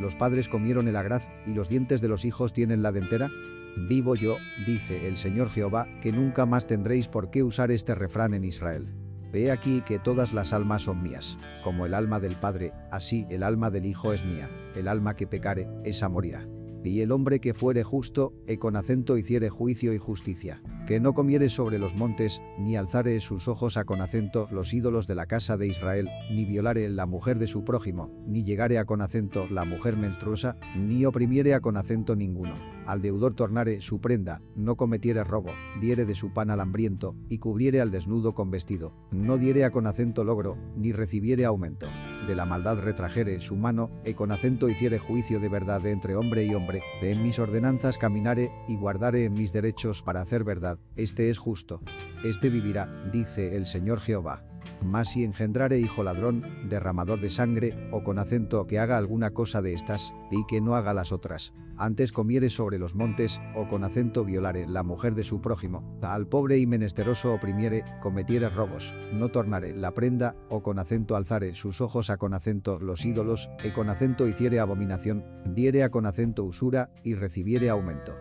los 0.00 0.16
padres 0.16 0.48
comieron 0.48 0.88
el 0.88 0.96
agraz 0.96 1.28
y 1.46 1.52
los 1.52 1.68
dientes 1.68 2.00
de 2.00 2.08
los 2.08 2.24
hijos 2.24 2.54
tienen 2.54 2.82
la 2.82 2.92
dentera? 2.92 3.30
Vivo 3.76 4.14
yo, 4.14 4.38
dice 4.66 5.06
el 5.06 5.18
Señor 5.18 5.50
Jehová, 5.50 5.86
que 6.00 6.12
nunca 6.12 6.46
más 6.46 6.66
tendréis 6.66 7.08
por 7.08 7.30
qué 7.30 7.42
usar 7.42 7.70
este 7.70 7.94
refrán 7.94 8.32
en 8.32 8.44
Israel. 8.44 8.88
Ve 9.30 9.50
aquí 9.50 9.82
que 9.82 9.98
todas 9.98 10.32
las 10.32 10.54
almas 10.54 10.84
son 10.84 11.02
mías, 11.02 11.36
como 11.62 11.84
el 11.84 11.92
alma 11.92 12.18
del 12.18 12.36
Padre, 12.36 12.72
así 12.90 13.26
el 13.28 13.42
alma 13.42 13.70
del 13.70 13.84
Hijo 13.84 14.14
es 14.14 14.24
mía, 14.24 14.48
el 14.74 14.88
alma 14.88 15.14
que 15.14 15.26
pecare, 15.26 15.68
esa 15.84 16.08
morirá. 16.08 16.48
Y 16.88 17.02
el 17.02 17.12
hombre 17.12 17.38
que 17.38 17.52
fuere 17.52 17.84
justo, 17.84 18.32
e 18.46 18.58
con 18.58 18.74
acento 18.74 19.18
hiciere 19.18 19.50
juicio 19.50 19.92
y 19.92 19.98
justicia, 19.98 20.62
que 20.86 21.00
no 21.00 21.12
comiere 21.12 21.50
sobre 21.50 21.78
los 21.78 21.94
montes, 21.94 22.40
ni 22.58 22.78
alzare 22.78 23.20
sus 23.20 23.46
ojos 23.46 23.76
a 23.76 23.84
con 23.84 24.00
acento 24.00 24.48
los 24.50 24.72
ídolos 24.72 25.06
de 25.06 25.14
la 25.14 25.26
casa 25.26 25.58
de 25.58 25.66
Israel, 25.66 26.08
ni 26.30 26.46
violare 26.46 26.88
la 26.88 27.04
mujer 27.04 27.38
de 27.38 27.46
su 27.46 27.62
prójimo, 27.62 28.10
ni 28.26 28.42
llegare 28.42 28.78
a 28.78 28.86
con 28.86 29.02
acento 29.02 29.46
la 29.48 29.66
mujer 29.66 29.98
menstruosa, 29.98 30.56
ni 30.78 31.04
oprimiere 31.04 31.52
a 31.52 31.60
con 31.60 31.76
acento 31.76 32.16
ninguno. 32.16 32.54
Al 32.86 33.02
deudor 33.02 33.34
tornare 33.34 33.82
su 33.82 34.00
prenda, 34.00 34.40
no 34.56 34.76
cometiere 34.76 35.24
robo, 35.24 35.50
diere 35.82 36.06
de 36.06 36.14
su 36.14 36.32
pan 36.32 36.48
al 36.50 36.60
hambriento, 36.60 37.14
y 37.28 37.36
cubriere 37.36 37.82
al 37.82 37.90
desnudo 37.90 38.32
con 38.32 38.50
vestido, 38.50 38.94
no 39.10 39.36
diere 39.36 39.66
a 39.66 39.70
con 39.70 39.86
acento 39.86 40.24
logro, 40.24 40.56
ni 40.74 40.92
recibiere 40.92 41.44
aumento 41.44 41.86
de 42.28 42.36
la 42.36 42.46
maldad 42.46 42.78
retrajere 42.78 43.40
su 43.40 43.56
mano, 43.56 43.90
e 44.04 44.14
con 44.14 44.30
acento 44.30 44.68
hiciere 44.68 45.00
juicio 45.00 45.40
de 45.40 45.48
verdad 45.48 45.84
entre 45.86 46.14
hombre 46.14 46.44
y 46.44 46.54
hombre, 46.54 46.82
de 47.00 47.10
en 47.10 47.22
mis 47.22 47.40
ordenanzas 47.40 47.98
caminare 47.98 48.52
y 48.68 48.76
guardare 48.76 49.24
en 49.24 49.34
mis 49.34 49.52
derechos 49.52 50.02
para 50.02 50.20
hacer 50.20 50.44
verdad, 50.44 50.78
este 50.94 51.30
es 51.30 51.38
justo. 51.38 51.80
Este 52.24 52.50
vivirá, 52.50 52.86
dice 53.10 53.56
el 53.56 53.66
Señor 53.66 53.98
Jehová. 54.00 54.47
Mas 54.82 55.10
si 55.10 55.24
engendrare 55.24 55.78
hijo 55.78 56.02
ladrón, 56.02 56.44
derramador 56.68 57.20
de 57.20 57.30
sangre, 57.30 57.88
o 57.92 58.02
con 58.02 58.18
acento 58.18 58.66
que 58.66 58.78
haga 58.78 58.96
alguna 58.96 59.30
cosa 59.30 59.62
de 59.62 59.74
estas, 59.74 60.12
y 60.30 60.46
que 60.46 60.60
no 60.60 60.74
haga 60.74 60.94
las 60.94 61.12
otras, 61.12 61.52
antes 61.80 62.10
comiere 62.10 62.50
sobre 62.50 62.78
los 62.78 62.96
montes, 62.96 63.40
o 63.54 63.68
con 63.68 63.84
acento 63.84 64.24
violare 64.24 64.66
la 64.66 64.82
mujer 64.82 65.14
de 65.14 65.22
su 65.22 65.40
prójimo, 65.40 65.96
al 66.02 66.26
pobre 66.26 66.58
y 66.58 66.66
menesteroso 66.66 67.32
oprimiere, 67.32 67.84
cometiere 68.02 68.48
robos, 68.48 68.92
no 69.12 69.28
tornare 69.28 69.76
la 69.76 69.94
prenda, 69.94 70.34
o 70.48 70.60
con 70.62 70.80
acento 70.80 71.14
alzare 71.14 71.54
sus 71.54 71.80
ojos 71.80 72.10
a 72.10 72.16
con 72.16 72.34
acento 72.34 72.80
los 72.80 73.04
ídolos, 73.04 73.48
e 73.62 73.72
con 73.72 73.90
acento 73.90 74.26
hiciere 74.26 74.58
abominación, 74.58 75.24
diere 75.54 75.84
a 75.84 75.90
con 75.90 76.04
acento 76.04 76.42
usura, 76.42 76.90
y 77.04 77.14
recibiere 77.14 77.70
aumento. 77.70 78.16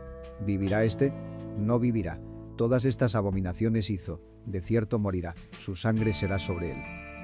¿Vivirá 0.46 0.84
este? 0.84 1.12
No 1.58 1.80
vivirá. 1.80 2.22
Todas 2.58 2.86
estas 2.86 3.16
abominaciones 3.16 3.90
hizo, 3.90 4.22
de 4.48 4.62
cierto 4.62 4.98
morirá, 4.98 5.36
su 5.60 5.76
sangre 5.76 6.14
será 6.14 6.40
sobre 6.40 6.72
él. 6.72 6.78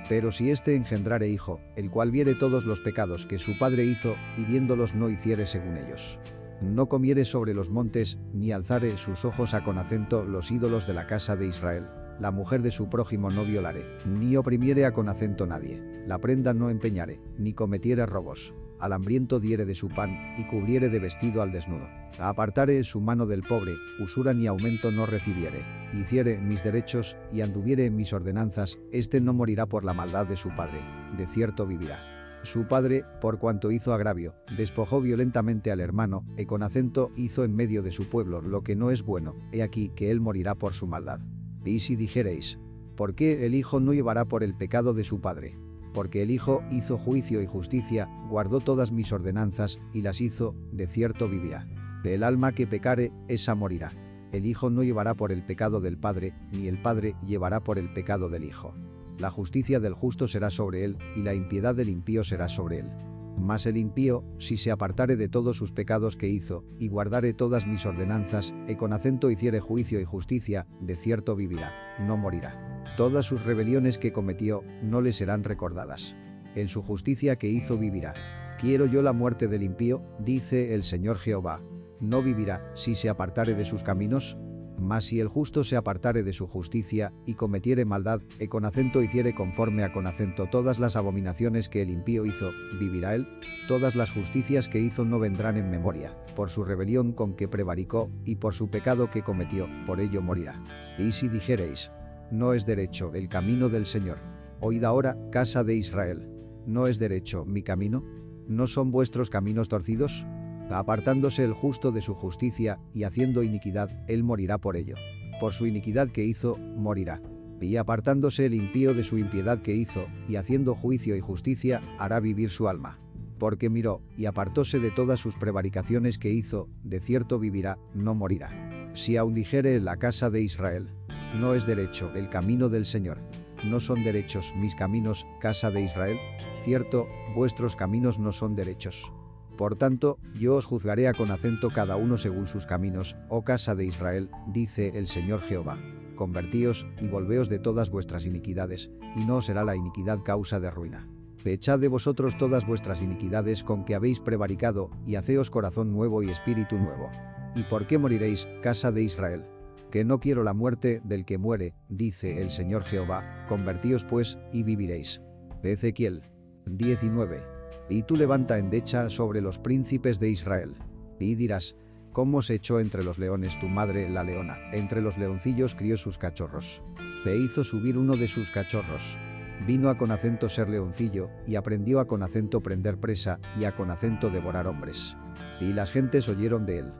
Pero 0.09 0.31
si 0.31 0.51
éste 0.51 0.75
engendrare 0.75 1.29
hijo, 1.29 1.61
el 1.75 1.89
cual 1.89 2.11
viere 2.11 2.35
todos 2.35 2.65
los 2.65 2.81
pecados 2.81 3.25
que 3.25 3.39
su 3.39 3.57
padre 3.57 3.85
hizo, 3.85 4.15
y 4.37 4.43
viéndolos 4.43 4.93
no 4.93 5.09
hiciere 5.09 5.45
según 5.45 5.77
ellos. 5.77 6.19
No 6.61 6.87
comiere 6.87 7.25
sobre 7.25 7.53
los 7.53 7.69
montes, 7.69 8.19
ni 8.33 8.51
alzare 8.51 8.97
sus 8.97 9.25
ojos 9.25 9.53
a 9.53 9.63
con 9.63 9.77
acento 9.77 10.25
los 10.25 10.51
ídolos 10.51 10.85
de 10.85 10.93
la 10.93 11.07
casa 11.07 11.35
de 11.35 11.47
Israel. 11.47 11.87
La 12.19 12.31
mujer 12.31 12.61
de 12.61 12.71
su 12.71 12.89
prójimo 12.89 13.31
no 13.31 13.43
violare, 13.43 13.85
ni 14.05 14.35
oprimiere 14.35 14.85
a 14.85 14.93
con 14.93 15.09
acento 15.09 15.47
nadie. 15.47 15.81
La 16.05 16.19
prenda 16.19 16.53
no 16.53 16.69
empeñare, 16.69 17.19
ni 17.37 17.53
cometiere 17.53 18.05
robos 18.05 18.53
al 18.79 18.93
hambriento 18.93 19.39
diere 19.39 19.65
de 19.65 19.75
su 19.75 19.89
pan, 19.89 20.35
y 20.37 20.43
cubriere 20.43 20.89
de 20.89 20.99
vestido 20.99 21.41
al 21.41 21.51
desnudo. 21.51 21.87
Apartare 22.19 22.83
su 22.83 23.01
mano 23.01 23.25
del 23.25 23.43
pobre, 23.43 23.73
usura 23.99 24.33
ni 24.33 24.47
aumento 24.47 24.91
no 24.91 25.05
recibiere. 25.05 25.65
Hiciere 25.93 26.37
mis 26.37 26.63
derechos, 26.63 27.15
y 27.31 27.41
anduviere 27.41 27.89
mis 27.89 28.13
ordenanzas, 28.13 28.77
éste 28.91 29.21
no 29.21 29.33
morirá 29.33 29.65
por 29.65 29.83
la 29.83 29.93
maldad 29.93 30.27
de 30.27 30.37
su 30.37 30.49
padre, 30.49 30.79
de 31.17 31.27
cierto 31.27 31.65
vivirá. 31.65 32.13
Su 32.43 32.67
padre, 32.67 33.05
por 33.21 33.39
cuanto 33.39 33.71
hizo 33.71 33.93
agravio, 33.93 34.35
despojó 34.57 34.99
violentamente 34.99 35.71
al 35.71 35.79
hermano, 35.79 36.25
y 36.37 36.45
con 36.45 36.61
acento 36.61 37.11
hizo 37.15 37.45
en 37.45 37.55
medio 37.55 37.81
de 37.83 37.91
su 37.91 38.09
pueblo 38.09 38.41
lo 38.41 38.63
que 38.63 38.75
no 38.75 38.91
es 38.91 39.01
bueno, 39.01 39.35
he 39.53 39.63
aquí 39.63 39.91
que 39.95 40.11
él 40.11 40.19
morirá 40.19 40.53
por 40.55 40.73
su 40.73 40.85
maldad. 40.85 41.21
Y 41.63 41.79
si 41.79 41.95
dijereis, 41.95 42.59
¿por 42.97 43.15
qué 43.15 43.45
el 43.45 43.55
hijo 43.55 43.79
no 43.79 43.93
llevará 43.93 44.25
por 44.25 44.43
el 44.43 44.55
pecado 44.55 44.93
de 44.93 45.05
su 45.05 45.21
padre? 45.21 45.57
Porque 45.93 46.23
el 46.23 46.31
Hijo 46.31 46.63
hizo 46.71 46.97
juicio 46.97 47.41
y 47.41 47.45
justicia, 47.45 48.09
guardó 48.29 48.59
todas 48.59 48.91
mis 48.91 49.11
ordenanzas 49.11 49.79
y 49.93 50.01
las 50.01 50.21
hizo, 50.21 50.55
de 50.71 50.87
cierto 50.87 51.29
vivirá. 51.29 51.67
El 52.03 52.23
alma 52.23 52.51
que 52.51 52.67
pecare, 52.67 53.11
esa 53.27 53.55
morirá. 53.55 53.93
El 54.31 54.45
Hijo 54.45 54.69
no 54.69 54.83
llevará 54.83 55.13
por 55.13 55.31
el 55.31 55.45
pecado 55.45 55.79
del 55.79 55.97
Padre, 55.97 56.33
ni 56.51 56.67
el 56.67 56.81
Padre 56.81 57.15
llevará 57.25 57.63
por 57.63 57.77
el 57.77 57.93
pecado 57.93 58.29
del 58.29 58.43
Hijo. 58.43 58.73
La 59.19 59.29
justicia 59.29 59.79
del 59.79 59.93
justo 59.93 60.27
será 60.27 60.49
sobre 60.49 60.83
él, 60.83 60.97
y 61.15 61.21
la 61.21 61.33
impiedad 61.33 61.75
del 61.75 61.89
impío 61.89 62.23
será 62.23 62.49
sobre 62.49 62.79
él. 62.79 62.89
Mas 63.37 63.65
el 63.65 63.77
impío, 63.77 64.23
si 64.39 64.57
se 64.57 64.71
apartare 64.71 65.15
de 65.15 65.29
todos 65.29 65.57
sus 65.57 65.71
pecados 65.71 66.17
que 66.17 66.27
hizo, 66.27 66.65
y 66.79 66.87
guardare 66.87 67.33
todas 67.33 67.67
mis 67.67 67.85
ordenanzas, 67.85 68.53
e 68.67 68.75
con 68.75 68.91
acento 68.91 69.29
hiciere 69.29 69.59
juicio 69.59 69.99
y 69.99 70.05
justicia, 70.05 70.67
de 70.81 70.97
cierto 70.97 71.35
vivirá, 71.35 71.71
no 71.99 72.17
morirá. 72.17 72.72
Todas 72.95 73.25
sus 73.25 73.43
rebeliones 73.43 73.97
que 73.97 74.13
cometió 74.13 74.63
no 74.83 75.01
le 75.01 75.13
serán 75.13 75.43
recordadas. 75.43 76.15
En 76.55 76.67
su 76.67 76.83
justicia 76.83 77.37
que 77.37 77.47
hizo 77.47 77.77
vivirá. 77.77 78.13
Quiero 78.59 78.85
yo 78.85 79.01
la 79.01 79.13
muerte 79.13 79.47
del 79.47 79.63
impío, 79.63 80.03
dice 80.19 80.75
el 80.75 80.83
Señor 80.83 81.17
Jehová. 81.17 81.63
No 81.99 82.21
vivirá 82.21 82.71
si 82.75 82.93
se 82.93 83.09
apartare 83.09 83.55
de 83.55 83.65
sus 83.65 83.81
caminos. 83.81 84.37
Mas 84.77 85.05
si 85.05 85.19
el 85.19 85.27
justo 85.27 85.63
se 85.63 85.75
apartare 85.75 86.21
de 86.21 86.33
su 86.33 86.45
justicia 86.45 87.13
y 87.25 87.33
cometiere 87.33 87.85
maldad, 87.85 88.21
e 88.37 88.47
con 88.47 88.65
acento 88.65 89.01
hiciere 89.01 89.33
conforme 89.33 89.83
a 89.83 89.91
con 89.91 90.05
acento 90.05 90.47
todas 90.47 90.77
las 90.77 90.95
abominaciones 90.95 91.69
que 91.69 91.81
el 91.81 91.89
impío 91.89 92.25
hizo, 92.25 92.51
¿vivirá 92.79 93.15
él? 93.15 93.27
Todas 93.67 93.95
las 93.95 94.11
justicias 94.11 94.69
que 94.69 94.79
hizo 94.79 95.05
no 95.05 95.19
vendrán 95.19 95.57
en 95.57 95.69
memoria, 95.69 96.15
por 96.35 96.49
su 96.49 96.63
rebelión 96.63 97.13
con 97.13 97.35
que 97.35 97.47
prevaricó, 97.47 98.09
y 98.25 98.35
por 98.35 98.53
su 98.55 98.69
pecado 98.69 99.09
que 99.09 99.23
cometió, 99.23 99.67
por 99.85 99.99
ello 99.99 100.21
morirá. 100.21 100.63
Y 100.97 101.11
si 101.11 101.27
dijereis, 101.27 101.91
no 102.33 102.53
es 102.53 102.65
derecho 102.65 103.13
el 103.13 103.29
camino 103.29 103.69
del 103.69 103.85
Señor. 103.85 104.17
Oíd 104.59 104.83
ahora, 104.83 105.15
casa 105.31 105.63
de 105.63 105.75
Israel. 105.75 106.27
¿No 106.65 106.87
es 106.87 106.97
derecho 106.97 107.45
mi 107.45 107.61
camino? 107.61 108.03
¿No 108.47 108.65
son 108.65 108.91
vuestros 108.91 109.29
caminos 109.29 109.69
torcidos? 109.69 110.25
Apartándose 110.71 111.43
el 111.43 111.53
justo 111.53 111.91
de 111.91 112.01
su 112.01 112.15
justicia 112.15 112.79
y 112.91 113.03
haciendo 113.03 113.43
iniquidad, 113.43 114.03
él 114.07 114.23
morirá 114.23 114.57
por 114.57 114.77
ello. 114.77 114.95
Por 115.39 115.53
su 115.53 115.67
iniquidad 115.67 116.09
que 116.09 116.25
hizo, 116.25 116.57
morirá. 116.57 117.21
Y 117.61 117.75
apartándose 117.75 118.47
el 118.47 118.55
impío 118.55 118.95
de 118.95 119.03
su 119.03 119.19
impiedad 119.19 119.61
que 119.61 119.75
hizo, 119.75 120.07
y 120.27 120.35
haciendo 120.37 120.73
juicio 120.73 121.15
y 121.15 121.19
justicia, 121.19 121.81
hará 121.99 122.19
vivir 122.19 122.49
su 122.49 122.67
alma 122.67 122.99
porque 123.39 123.69
miró, 123.69 124.01
y 124.15 124.25
apartóse 124.25 124.79
de 124.79 124.89
todas 124.89 125.19
sus 125.19 125.35
prevaricaciones 125.35 126.17
que 126.17 126.29
hizo, 126.29 126.69
de 126.81 127.01
cierto 127.01 127.39
vivirá, 127.39 127.77
no 127.93 128.15
morirá. 128.15 128.91
Si 128.93 129.17
aún 129.17 129.33
dijere 129.33 129.81
la 129.81 129.97
casa 129.97 130.29
de 130.29 130.41
Israel, 130.41 130.93
no 131.33 131.53
es 131.55 131.65
derecho 131.65 132.11
el 132.15 132.29
camino 132.29 132.69
del 132.69 132.85
Señor. 132.85 133.19
No 133.63 133.79
son 133.79 134.03
derechos 134.03 134.53
mis 134.55 134.75
caminos, 134.75 135.25
casa 135.39 135.71
de 135.71 135.81
Israel. 135.81 136.17
Cierto, 136.63 137.07
vuestros 137.35 137.75
caminos 137.75 138.19
no 138.19 138.31
son 138.31 138.55
derechos. 138.55 139.11
Por 139.57 139.75
tanto, 139.75 140.17
yo 140.33 140.55
os 140.55 140.65
juzgaré 140.65 141.07
a 141.07 141.13
con 141.13 141.31
acento 141.31 141.69
cada 141.69 141.95
uno 141.95 142.17
según 142.17 142.47
sus 142.47 142.65
caminos, 142.65 143.15
oh 143.29 143.43
casa 143.43 143.75
de 143.75 143.85
Israel, 143.85 144.29
dice 144.47 144.91
el 144.95 145.07
Señor 145.07 145.41
Jehová. 145.41 145.77
Convertíos 146.15 146.85
y 147.01 147.07
volveos 147.07 147.49
de 147.49 147.59
todas 147.59 147.89
vuestras 147.89 148.25
iniquidades, 148.25 148.89
y 149.15 149.25
no 149.25 149.41
será 149.41 149.63
la 149.63 149.75
iniquidad 149.75 150.19
causa 150.23 150.59
de 150.59 150.71
ruina. 150.71 151.07
Echad 151.45 151.79
de 151.79 151.87
vosotros 151.87 152.37
todas 152.37 152.65
vuestras 152.65 153.01
iniquidades 153.01 153.63
con 153.63 153.85
que 153.85 153.95
habéis 153.95 154.19
prevaricado, 154.19 154.89
y 155.05 155.15
haceos 155.15 155.49
corazón 155.49 155.91
nuevo 155.91 156.23
y 156.23 156.29
espíritu 156.29 156.77
nuevo. 156.77 157.11
¿Y 157.55 157.63
por 157.63 157.85
qué 157.85 157.97
moriréis, 157.97 158.47
casa 158.61 158.91
de 158.91 159.03
Israel? 159.03 159.45
Que 159.93 160.03
no 160.03 160.19
quiero 160.19 160.41
la 160.41 160.55
muerte 160.55 161.01
del 161.03 161.23
que 161.23 161.37
muere, 161.37 161.75
dice 161.87 162.41
el 162.41 162.49
Señor 162.49 162.83
Jehová, 162.83 163.45
convertíos 163.47 164.03
pues, 164.03 164.39
y 164.51 164.63
viviréis. 164.63 165.21
Ezequiel 165.61 166.23
19. 166.65 167.43
Y 167.89 168.01
tú 168.01 168.15
levanta 168.15 168.57
endecha 168.57 169.11
sobre 169.11 169.39
los 169.39 169.59
príncipes 169.59 170.19
de 170.19 170.31
Israel. 170.31 170.73
Y 171.19 171.35
dirás, 171.35 171.75
¿cómo 172.11 172.41
se 172.41 172.55
echó 172.55 172.79
entre 172.79 173.03
los 173.03 173.19
leones 173.19 173.59
tu 173.59 173.67
madre 173.67 174.09
la 174.09 174.23
leona? 174.23 174.57
Entre 174.71 174.99
los 174.99 175.19
leoncillos 175.19 175.75
crió 175.75 175.95
sus 175.95 176.17
cachorros. 176.17 176.81
Te 177.23 177.37
hizo 177.37 177.63
subir 177.63 177.95
uno 177.95 178.17
de 178.17 178.27
sus 178.27 178.49
cachorros. 178.49 179.19
Vino 179.67 179.89
a 179.89 179.97
con 179.99 180.09
acento 180.09 180.49
ser 180.49 180.69
leoncillo, 180.69 181.29
y 181.45 181.53
aprendió 181.53 181.99
a 181.99 182.07
con 182.07 182.23
acento 182.23 182.63
prender 182.63 182.99
presa, 182.99 183.39
y 183.59 183.65
a 183.65 183.75
con 183.75 183.91
acento 183.91 184.31
devorar 184.31 184.65
hombres. 184.65 185.15
Y 185.61 185.71
las 185.71 185.91
gentes 185.91 186.27
oyeron 186.29 186.65
de 186.65 186.79
él. 186.79 186.93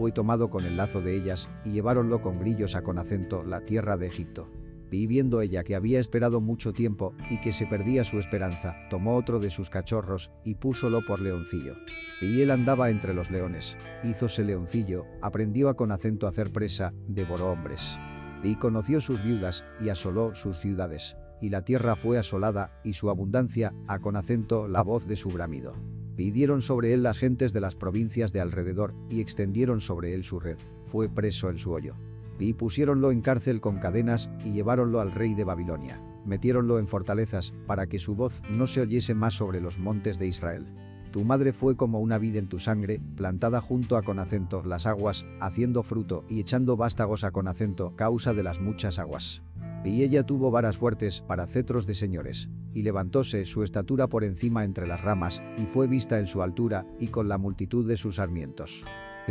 Fue 0.00 0.12
tomado 0.12 0.48
con 0.48 0.64
el 0.64 0.78
lazo 0.78 1.02
de 1.02 1.14
ellas, 1.14 1.50
y 1.62 1.72
lleváronlo 1.72 2.22
con 2.22 2.38
grillos 2.38 2.74
a 2.74 2.80
con 2.80 2.96
acento 2.96 3.44
la 3.44 3.66
tierra 3.66 3.98
de 3.98 4.06
Egipto. 4.06 4.48
Y 4.90 5.06
viendo 5.06 5.42
ella 5.42 5.62
que 5.62 5.74
había 5.74 6.00
esperado 6.00 6.40
mucho 6.40 6.72
tiempo, 6.72 7.12
y 7.28 7.38
que 7.42 7.52
se 7.52 7.66
perdía 7.66 8.02
su 8.04 8.18
esperanza, 8.18 8.76
tomó 8.88 9.14
otro 9.14 9.40
de 9.40 9.50
sus 9.50 9.68
cachorros, 9.68 10.30
y 10.42 10.54
púsolo 10.54 11.04
por 11.06 11.20
leoncillo. 11.20 11.74
Y 12.22 12.40
él 12.40 12.50
andaba 12.50 12.88
entre 12.88 13.12
los 13.12 13.30
leones, 13.30 13.76
hízose 14.02 14.42
leoncillo, 14.42 15.04
aprendió 15.20 15.68
a 15.68 15.76
con 15.76 15.92
acento 15.92 16.26
hacer 16.26 16.50
presa, 16.50 16.94
devoró 17.06 17.52
hombres. 17.52 17.98
Y 18.42 18.54
conoció 18.54 19.02
sus 19.02 19.22
viudas, 19.22 19.66
y 19.82 19.90
asoló 19.90 20.34
sus 20.34 20.56
ciudades 20.56 21.14
y 21.42 21.48
la 21.48 21.62
tierra 21.62 21.96
fue 21.96 22.18
asolada, 22.18 22.80
y 22.84 22.92
su 22.92 23.08
abundancia, 23.08 23.74
a 23.86 23.98
con 23.98 24.16
acento 24.16 24.68
la 24.68 24.82
voz 24.82 25.06
de 25.06 25.16
su 25.16 25.30
bramido. 25.30 25.74
Pidieron 26.20 26.60
sobre 26.60 26.92
él 26.92 27.02
las 27.02 27.16
gentes 27.16 27.54
de 27.54 27.62
las 27.62 27.76
provincias 27.76 28.30
de 28.30 28.42
alrededor, 28.42 28.92
y 29.08 29.22
extendieron 29.22 29.80
sobre 29.80 30.12
él 30.12 30.22
su 30.22 30.38
red. 30.38 30.58
Fue 30.84 31.08
preso 31.08 31.48
en 31.48 31.56
su 31.56 31.72
hoyo. 31.72 31.94
Y 32.38 32.52
pusiéronlo 32.52 33.10
en 33.10 33.22
cárcel 33.22 33.62
con 33.62 33.78
cadenas, 33.78 34.28
y 34.44 34.52
lleváronlo 34.52 35.00
al 35.00 35.12
rey 35.12 35.34
de 35.34 35.44
Babilonia. 35.44 35.98
Metiéronlo 36.26 36.78
en 36.78 36.88
fortalezas, 36.88 37.54
para 37.66 37.86
que 37.86 37.98
su 37.98 38.16
voz 38.16 38.42
no 38.50 38.66
se 38.66 38.82
oyese 38.82 39.14
más 39.14 39.32
sobre 39.32 39.62
los 39.62 39.78
montes 39.78 40.18
de 40.18 40.26
Israel. 40.26 40.66
Tu 41.10 41.24
madre 41.24 41.52
fue 41.52 41.76
como 41.76 42.00
una 42.00 42.18
vid 42.18 42.36
en 42.36 42.48
tu 42.48 42.58
sangre, 42.58 43.00
plantada 43.16 43.60
junto 43.60 43.96
a 43.96 44.02
con 44.02 44.18
acento 44.18 44.62
las 44.64 44.86
aguas, 44.86 45.26
haciendo 45.40 45.82
fruto 45.82 46.24
y 46.28 46.40
echando 46.40 46.76
vástagos 46.76 47.24
a 47.24 47.32
con 47.32 47.48
acento 47.48 47.96
causa 47.96 48.32
de 48.32 48.42
las 48.42 48.60
muchas 48.60 48.98
aguas. 48.98 49.42
Y 49.84 50.02
ella 50.02 50.24
tuvo 50.24 50.50
varas 50.50 50.76
fuertes 50.76 51.22
para 51.22 51.46
cetros 51.46 51.86
de 51.86 51.94
señores, 51.94 52.48
y 52.74 52.82
levantóse 52.82 53.44
su 53.46 53.64
estatura 53.64 54.06
por 54.06 54.24
encima 54.24 54.64
entre 54.64 54.86
las 54.86 55.00
ramas, 55.00 55.42
y 55.58 55.66
fue 55.66 55.86
vista 55.86 56.20
en 56.20 56.26
su 56.26 56.42
altura, 56.42 56.86
y 56.98 57.08
con 57.08 57.28
la 57.28 57.38
multitud 57.38 57.88
de 57.88 57.96
sus 57.96 58.16
sarmientos. 58.16 58.84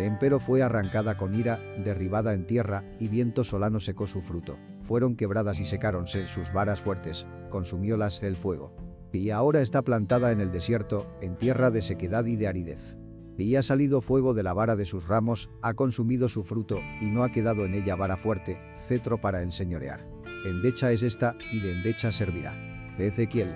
Empero 0.05 0.39
fue 0.39 0.63
arrancada 0.63 1.17
con 1.17 1.35
ira, 1.35 1.59
derribada 1.83 2.33
en 2.33 2.45
tierra, 2.45 2.83
y 2.99 3.07
viento 3.07 3.43
solano 3.43 3.79
secó 3.79 4.07
su 4.07 4.21
fruto. 4.21 4.57
Fueron 4.81 5.15
quebradas 5.15 5.59
y 5.59 5.65
secáronse 5.65 6.27
sus 6.27 6.53
varas 6.53 6.79
fuertes, 6.79 7.25
consumiólas 7.49 8.23
el 8.23 8.35
fuego. 8.35 8.73
Y 9.11 9.31
ahora 9.31 9.61
está 9.61 9.81
plantada 9.81 10.31
en 10.31 10.39
el 10.39 10.51
desierto, 10.51 11.07
en 11.21 11.35
tierra 11.35 11.71
de 11.71 11.81
sequedad 11.81 12.25
y 12.25 12.35
de 12.35 12.47
aridez. 12.47 12.95
Y 13.37 13.55
ha 13.55 13.63
salido 13.63 14.01
fuego 14.01 14.33
de 14.33 14.43
la 14.43 14.53
vara 14.53 14.75
de 14.75 14.85
sus 14.85 15.07
ramos, 15.07 15.49
ha 15.61 15.73
consumido 15.73 16.27
su 16.27 16.43
fruto, 16.43 16.79
y 17.01 17.05
no 17.05 17.23
ha 17.23 17.31
quedado 17.31 17.65
en 17.65 17.73
ella 17.73 17.95
vara 17.95 18.17
fuerte, 18.17 18.59
cetro 18.75 19.19
para 19.21 19.41
enseñorear. 19.41 20.05
Endecha 20.45 20.91
es 20.91 21.03
esta, 21.03 21.35
y 21.51 21.59
de 21.59 21.71
endecha 21.71 22.11
servirá. 22.11 22.53
Ezequiel 22.97 23.55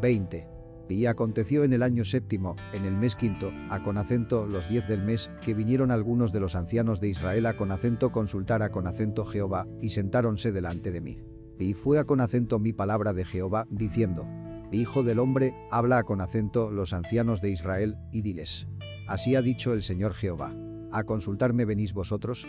20. 0.00 0.48
Y 0.88 1.06
aconteció 1.06 1.64
en 1.64 1.72
el 1.72 1.82
año 1.82 2.04
séptimo, 2.04 2.54
en 2.72 2.84
el 2.84 2.96
mes 2.96 3.16
quinto, 3.16 3.50
a 3.70 3.82
con 3.82 3.98
acento 3.98 4.46
los 4.46 4.68
diez 4.68 4.86
del 4.86 5.02
mes, 5.02 5.30
que 5.42 5.54
vinieron 5.54 5.90
algunos 5.90 6.32
de 6.32 6.38
los 6.38 6.54
ancianos 6.54 7.00
de 7.00 7.08
Israel 7.08 7.46
a 7.46 7.56
con 7.56 7.72
acento 7.72 8.12
consultar 8.12 8.62
a 8.62 8.70
con 8.70 8.86
acento 8.86 9.24
Jehová, 9.24 9.66
y 9.82 9.90
sentáronse 9.90 10.52
delante 10.52 10.92
de 10.92 11.00
mí. 11.00 11.20
Y 11.58 11.74
fue 11.74 11.98
a 11.98 12.04
con 12.04 12.20
acento 12.20 12.60
mi 12.60 12.72
palabra 12.72 13.12
de 13.12 13.24
Jehová, 13.24 13.66
diciendo, 13.70 14.24
Hijo 14.72 15.02
del 15.02 15.20
hombre, 15.20 15.54
habla 15.70 16.02
con 16.02 16.20
acento 16.20 16.70
los 16.70 16.92
ancianos 16.92 17.40
de 17.40 17.50
Israel, 17.50 17.96
y 18.12 18.22
diles. 18.22 18.66
Así 19.06 19.36
ha 19.36 19.42
dicho 19.42 19.72
el 19.72 19.82
Señor 19.82 20.12
Jehová. 20.12 20.54
¿A 20.92 21.04
consultarme 21.04 21.64
venís 21.64 21.92
vosotros? 21.92 22.46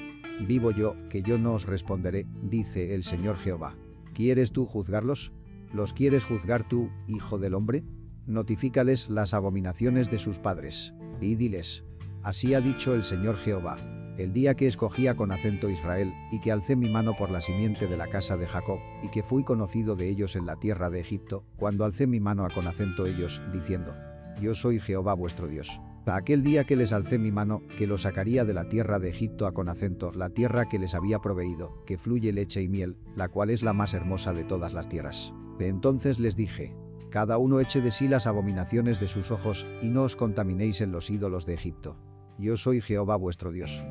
Vivo 0.47 0.71
yo, 0.71 0.95
que 1.09 1.21
yo 1.21 1.37
no 1.37 1.53
os 1.53 1.65
responderé, 1.65 2.25
dice 2.41 2.95
el 2.95 3.03
Señor 3.03 3.37
Jehová. 3.37 3.75
¿Quieres 4.13 4.51
tú 4.51 4.65
juzgarlos? 4.65 5.31
¿Los 5.73 5.93
quieres 5.93 6.23
juzgar 6.23 6.67
tú, 6.67 6.89
hijo 7.07 7.37
del 7.37 7.53
hombre? 7.53 7.83
Notifícales 8.25 9.09
las 9.09 9.33
abominaciones 9.33 10.09
de 10.09 10.17
sus 10.17 10.39
padres, 10.39 10.93
y 11.21 11.35
diles. 11.35 11.83
Así 12.23 12.53
ha 12.53 12.61
dicho 12.61 12.95
el 12.95 13.03
Señor 13.03 13.37
Jehová. 13.37 13.77
El 14.17 14.33
día 14.33 14.55
que 14.55 14.67
escogía 14.67 15.15
con 15.15 15.31
acento 15.31 15.69
Israel, 15.69 16.11
y 16.31 16.39
que 16.39 16.51
alcé 16.51 16.75
mi 16.75 16.89
mano 16.89 17.15
por 17.15 17.29
la 17.29 17.41
simiente 17.41 17.87
de 17.87 17.97
la 17.97 18.07
casa 18.07 18.35
de 18.35 18.47
Jacob, 18.47 18.79
y 19.03 19.09
que 19.09 19.23
fui 19.23 19.43
conocido 19.43 19.95
de 19.95 20.09
ellos 20.09 20.35
en 20.35 20.45
la 20.45 20.55
tierra 20.55 20.89
de 20.89 20.99
Egipto, 20.99 21.43
cuando 21.55 21.85
alcé 21.85 22.07
mi 22.07 22.19
mano 22.19 22.43
a 22.45 22.49
con 22.49 22.67
acento 22.67 23.05
ellos, 23.05 23.41
diciendo, 23.53 23.95
Yo 24.41 24.55
soy 24.55 24.79
Jehová 24.79 25.13
vuestro 25.13 25.47
Dios 25.47 25.79
aquel 26.15 26.43
día 26.43 26.63
que 26.63 26.75
les 26.75 26.93
alcé 26.93 27.17
mi 27.17 27.31
mano, 27.31 27.61
que 27.77 27.87
los 27.87 28.03
sacaría 28.03 28.45
de 28.45 28.53
la 28.53 28.69
tierra 28.69 28.99
de 28.99 29.09
Egipto 29.09 29.45
a 29.45 29.53
con 29.53 29.67
acento, 29.67 30.11
la 30.13 30.29
tierra 30.29 30.69
que 30.69 30.79
les 30.79 30.95
había 30.95 31.19
proveído, 31.19 31.83
que 31.85 31.97
fluye 31.97 32.31
leche 32.31 32.61
y 32.61 32.69
miel, 32.69 32.97
la 33.15 33.27
cual 33.27 33.49
es 33.49 33.61
la 33.61 33.73
más 33.73 33.93
hermosa 33.93 34.33
de 34.33 34.43
todas 34.43 34.73
las 34.73 34.87
tierras. 34.87 35.33
entonces 35.59 36.19
les 36.19 36.35
dije, 36.35 36.75
cada 37.09 37.37
uno 37.37 37.59
eche 37.59 37.81
de 37.81 37.91
sí 37.91 38.07
las 38.07 38.27
abominaciones 38.27 38.99
de 38.99 39.07
sus 39.07 39.31
ojos, 39.31 39.67
y 39.81 39.89
no 39.89 40.03
os 40.03 40.15
contaminéis 40.15 40.81
en 40.81 40.91
los 40.91 41.09
ídolos 41.09 41.45
de 41.45 41.55
Egipto. 41.55 41.97
Yo 42.37 42.55
soy 42.55 42.81
Jehová 42.81 43.15
vuestro 43.15 43.51
Dios. 43.51 43.83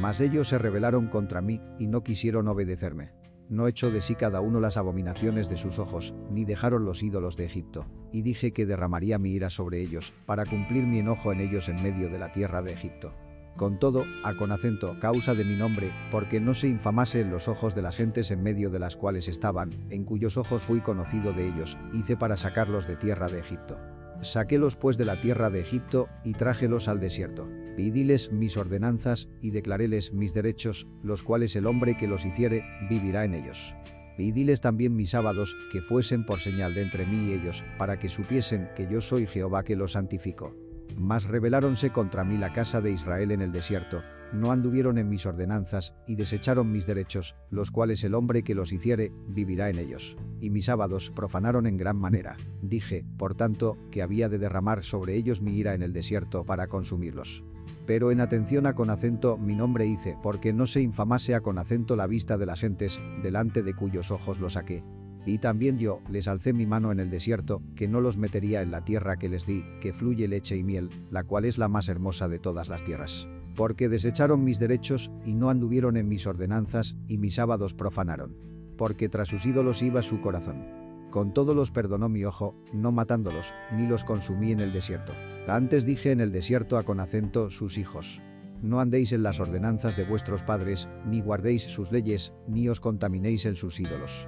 Mas 0.00 0.20
ellos 0.20 0.48
se 0.48 0.58
rebelaron 0.58 1.08
contra 1.08 1.40
mí, 1.40 1.60
y 1.78 1.86
no 1.86 2.02
quisieron 2.02 2.48
obedecerme 2.48 3.12
no 3.52 3.66
echó 3.66 3.90
de 3.90 4.00
sí 4.00 4.14
cada 4.14 4.40
uno 4.40 4.60
las 4.60 4.78
abominaciones 4.78 5.48
de 5.50 5.58
sus 5.58 5.78
ojos, 5.78 6.14
ni 6.30 6.46
dejaron 6.46 6.86
los 6.86 7.02
ídolos 7.02 7.36
de 7.36 7.44
Egipto, 7.44 7.86
y 8.10 8.22
dije 8.22 8.52
que 8.52 8.64
derramaría 8.64 9.18
mi 9.18 9.32
ira 9.32 9.50
sobre 9.50 9.82
ellos, 9.82 10.14
para 10.24 10.46
cumplir 10.46 10.84
mi 10.84 11.00
enojo 11.00 11.32
en 11.32 11.40
ellos 11.40 11.68
en 11.68 11.82
medio 11.82 12.08
de 12.08 12.18
la 12.18 12.32
tierra 12.32 12.62
de 12.62 12.72
Egipto. 12.72 13.14
Con 13.58 13.78
todo, 13.78 14.06
a 14.24 14.34
con 14.34 14.50
acento, 14.52 14.98
causa 14.98 15.34
de 15.34 15.44
mi 15.44 15.54
nombre, 15.54 15.92
porque 16.10 16.40
no 16.40 16.54
se 16.54 16.68
infamase 16.68 17.20
en 17.20 17.30
los 17.30 17.46
ojos 17.46 17.74
de 17.74 17.82
las 17.82 17.96
gentes 17.96 18.30
en 18.30 18.42
medio 18.42 18.70
de 18.70 18.78
las 18.78 18.96
cuales 18.96 19.28
estaban, 19.28 19.70
en 19.90 20.04
cuyos 20.04 20.38
ojos 20.38 20.62
fui 20.62 20.80
conocido 20.80 21.34
de 21.34 21.48
ellos, 21.48 21.76
hice 21.92 22.16
para 22.16 22.38
sacarlos 22.38 22.86
de 22.86 22.96
tierra 22.96 23.28
de 23.28 23.40
Egipto. 23.40 23.78
Saquélos 24.22 24.76
pues 24.76 24.96
de 24.96 25.04
la 25.04 25.20
tierra 25.20 25.50
de 25.50 25.60
Egipto, 25.60 26.08
y 26.24 26.32
trájelos 26.32 26.88
al 26.88 27.00
desierto. 27.00 27.46
Pidíles 27.76 28.30
mis 28.32 28.56
ordenanzas, 28.56 29.28
y 29.40 29.50
declaréles 29.50 30.12
mis 30.12 30.34
derechos, 30.34 30.86
los 31.02 31.22
cuales 31.22 31.56
el 31.56 31.66
hombre 31.66 31.96
que 31.96 32.06
los 32.06 32.24
hiciere, 32.24 32.64
vivirá 32.88 33.24
en 33.24 33.34
ellos. 33.34 33.74
Pidíles 34.16 34.60
también 34.60 34.94
mis 34.94 35.10
sábados, 35.10 35.56
que 35.72 35.80
fuesen 35.80 36.26
por 36.26 36.40
señal 36.40 36.74
de 36.74 36.82
entre 36.82 37.06
mí 37.06 37.30
y 37.30 37.32
ellos, 37.32 37.64
para 37.78 37.98
que 37.98 38.10
supiesen 38.10 38.68
que 38.76 38.86
yo 38.90 39.00
soy 39.00 39.26
Jehová 39.26 39.64
que 39.64 39.76
los 39.76 39.92
santifico. 39.92 40.54
Mas 40.98 41.24
rebeláronse 41.24 41.90
contra 41.90 42.24
mí 42.24 42.36
la 42.36 42.52
casa 42.52 42.82
de 42.82 42.92
Israel 42.92 43.30
en 43.30 43.40
el 43.40 43.52
desierto, 43.52 44.02
no 44.32 44.50
anduvieron 44.50 44.98
en 44.98 45.08
mis 45.08 45.26
ordenanzas, 45.26 45.94
y 46.06 46.16
desecharon 46.16 46.72
mis 46.72 46.86
derechos, 46.86 47.34
los 47.50 47.70
cuales 47.70 48.02
el 48.04 48.14
hombre 48.14 48.42
que 48.42 48.54
los 48.54 48.72
hiciere, 48.72 49.12
vivirá 49.28 49.68
en 49.68 49.78
ellos. 49.78 50.16
Y 50.40 50.50
mis 50.50 50.66
sábados 50.66 51.10
profanaron 51.14 51.66
en 51.66 51.76
gran 51.76 51.96
manera. 51.96 52.36
Dije, 52.62 53.04
por 53.18 53.34
tanto, 53.34 53.76
que 53.90 54.02
había 54.02 54.28
de 54.28 54.38
derramar 54.38 54.84
sobre 54.84 55.16
ellos 55.16 55.42
mi 55.42 55.56
ira 55.56 55.74
en 55.74 55.82
el 55.82 55.92
desierto 55.92 56.44
para 56.44 56.66
consumirlos. 56.68 57.44
Pero 57.86 58.10
en 58.10 58.20
atención 58.20 58.66
a 58.66 58.74
con 58.74 58.90
acento 58.90 59.38
mi 59.38 59.54
nombre 59.54 59.86
hice, 59.86 60.16
porque 60.22 60.52
no 60.52 60.66
se 60.66 60.80
infamase 60.80 61.34
a 61.34 61.40
con 61.40 61.58
acento 61.58 61.96
la 61.96 62.06
vista 62.06 62.38
de 62.38 62.46
las 62.46 62.60
gentes, 62.60 63.00
delante 63.22 63.62
de 63.62 63.74
cuyos 63.74 64.10
ojos 64.10 64.38
lo 64.38 64.50
saqué. 64.50 64.84
Y 65.24 65.38
también 65.38 65.78
yo 65.78 66.00
les 66.08 66.26
alcé 66.26 66.52
mi 66.52 66.66
mano 66.66 66.90
en 66.90 67.00
el 67.00 67.10
desierto, 67.10 67.62
que 67.76 67.88
no 67.88 68.00
los 68.00 68.18
metería 68.18 68.62
en 68.62 68.70
la 68.70 68.84
tierra 68.84 69.16
que 69.16 69.28
les 69.28 69.46
di, 69.46 69.64
que 69.80 69.92
fluye 69.92 70.26
leche 70.26 70.56
y 70.56 70.64
miel, 70.64 70.90
la 71.10 71.24
cual 71.24 71.44
es 71.44 71.58
la 71.58 71.68
más 71.68 71.88
hermosa 71.88 72.28
de 72.28 72.38
todas 72.38 72.68
las 72.68 72.84
tierras. 72.84 73.28
Porque 73.54 73.88
desecharon 73.88 74.44
mis 74.44 74.58
derechos, 74.58 75.10
y 75.24 75.34
no 75.34 75.50
anduvieron 75.50 75.96
en 75.96 76.08
mis 76.08 76.26
ordenanzas, 76.26 76.96
y 77.06 77.18
mis 77.18 77.36
sábados 77.36 77.74
profanaron. 77.74 78.36
Porque 78.76 79.08
tras 79.08 79.28
sus 79.28 79.46
ídolos 79.46 79.82
iba 79.82 80.02
su 80.02 80.20
corazón. 80.20 80.81
Con 81.12 81.34
todo 81.34 81.52
los 81.52 81.70
perdonó 81.70 82.08
mi 82.08 82.24
ojo, 82.24 82.56
no 82.72 82.90
matándolos, 82.90 83.52
ni 83.70 83.86
los 83.86 84.02
consumí 84.02 84.50
en 84.50 84.60
el 84.60 84.72
desierto. 84.72 85.12
Antes 85.46 85.84
dije 85.84 86.10
en 86.10 86.22
el 86.22 86.32
desierto 86.32 86.78
a 86.78 86.84
con 86.84 87.00
acento 87.00 87.50
sus 87.50 87.76
hijos. 87.76 88.22
No 88.62 88.80
andéis 88.80 89.12
en 89.12 89.22
las 89.22 89.38
ordenanzas 89.38 89.94
de 89.94 90.04
vuestros 90.04 90.42
padres, 90.42 90.88
ni 91.04 91.20
guardéis 91.20 91.64
sus 91.64 91.92
leyes, 91.92 92.32
ni 92.48 92.66
os 92.70 92.80
contaminéis 92.80 93.44
en 93.44 93.56
sus 93.56 93.78
ídolos. 93.78 94.26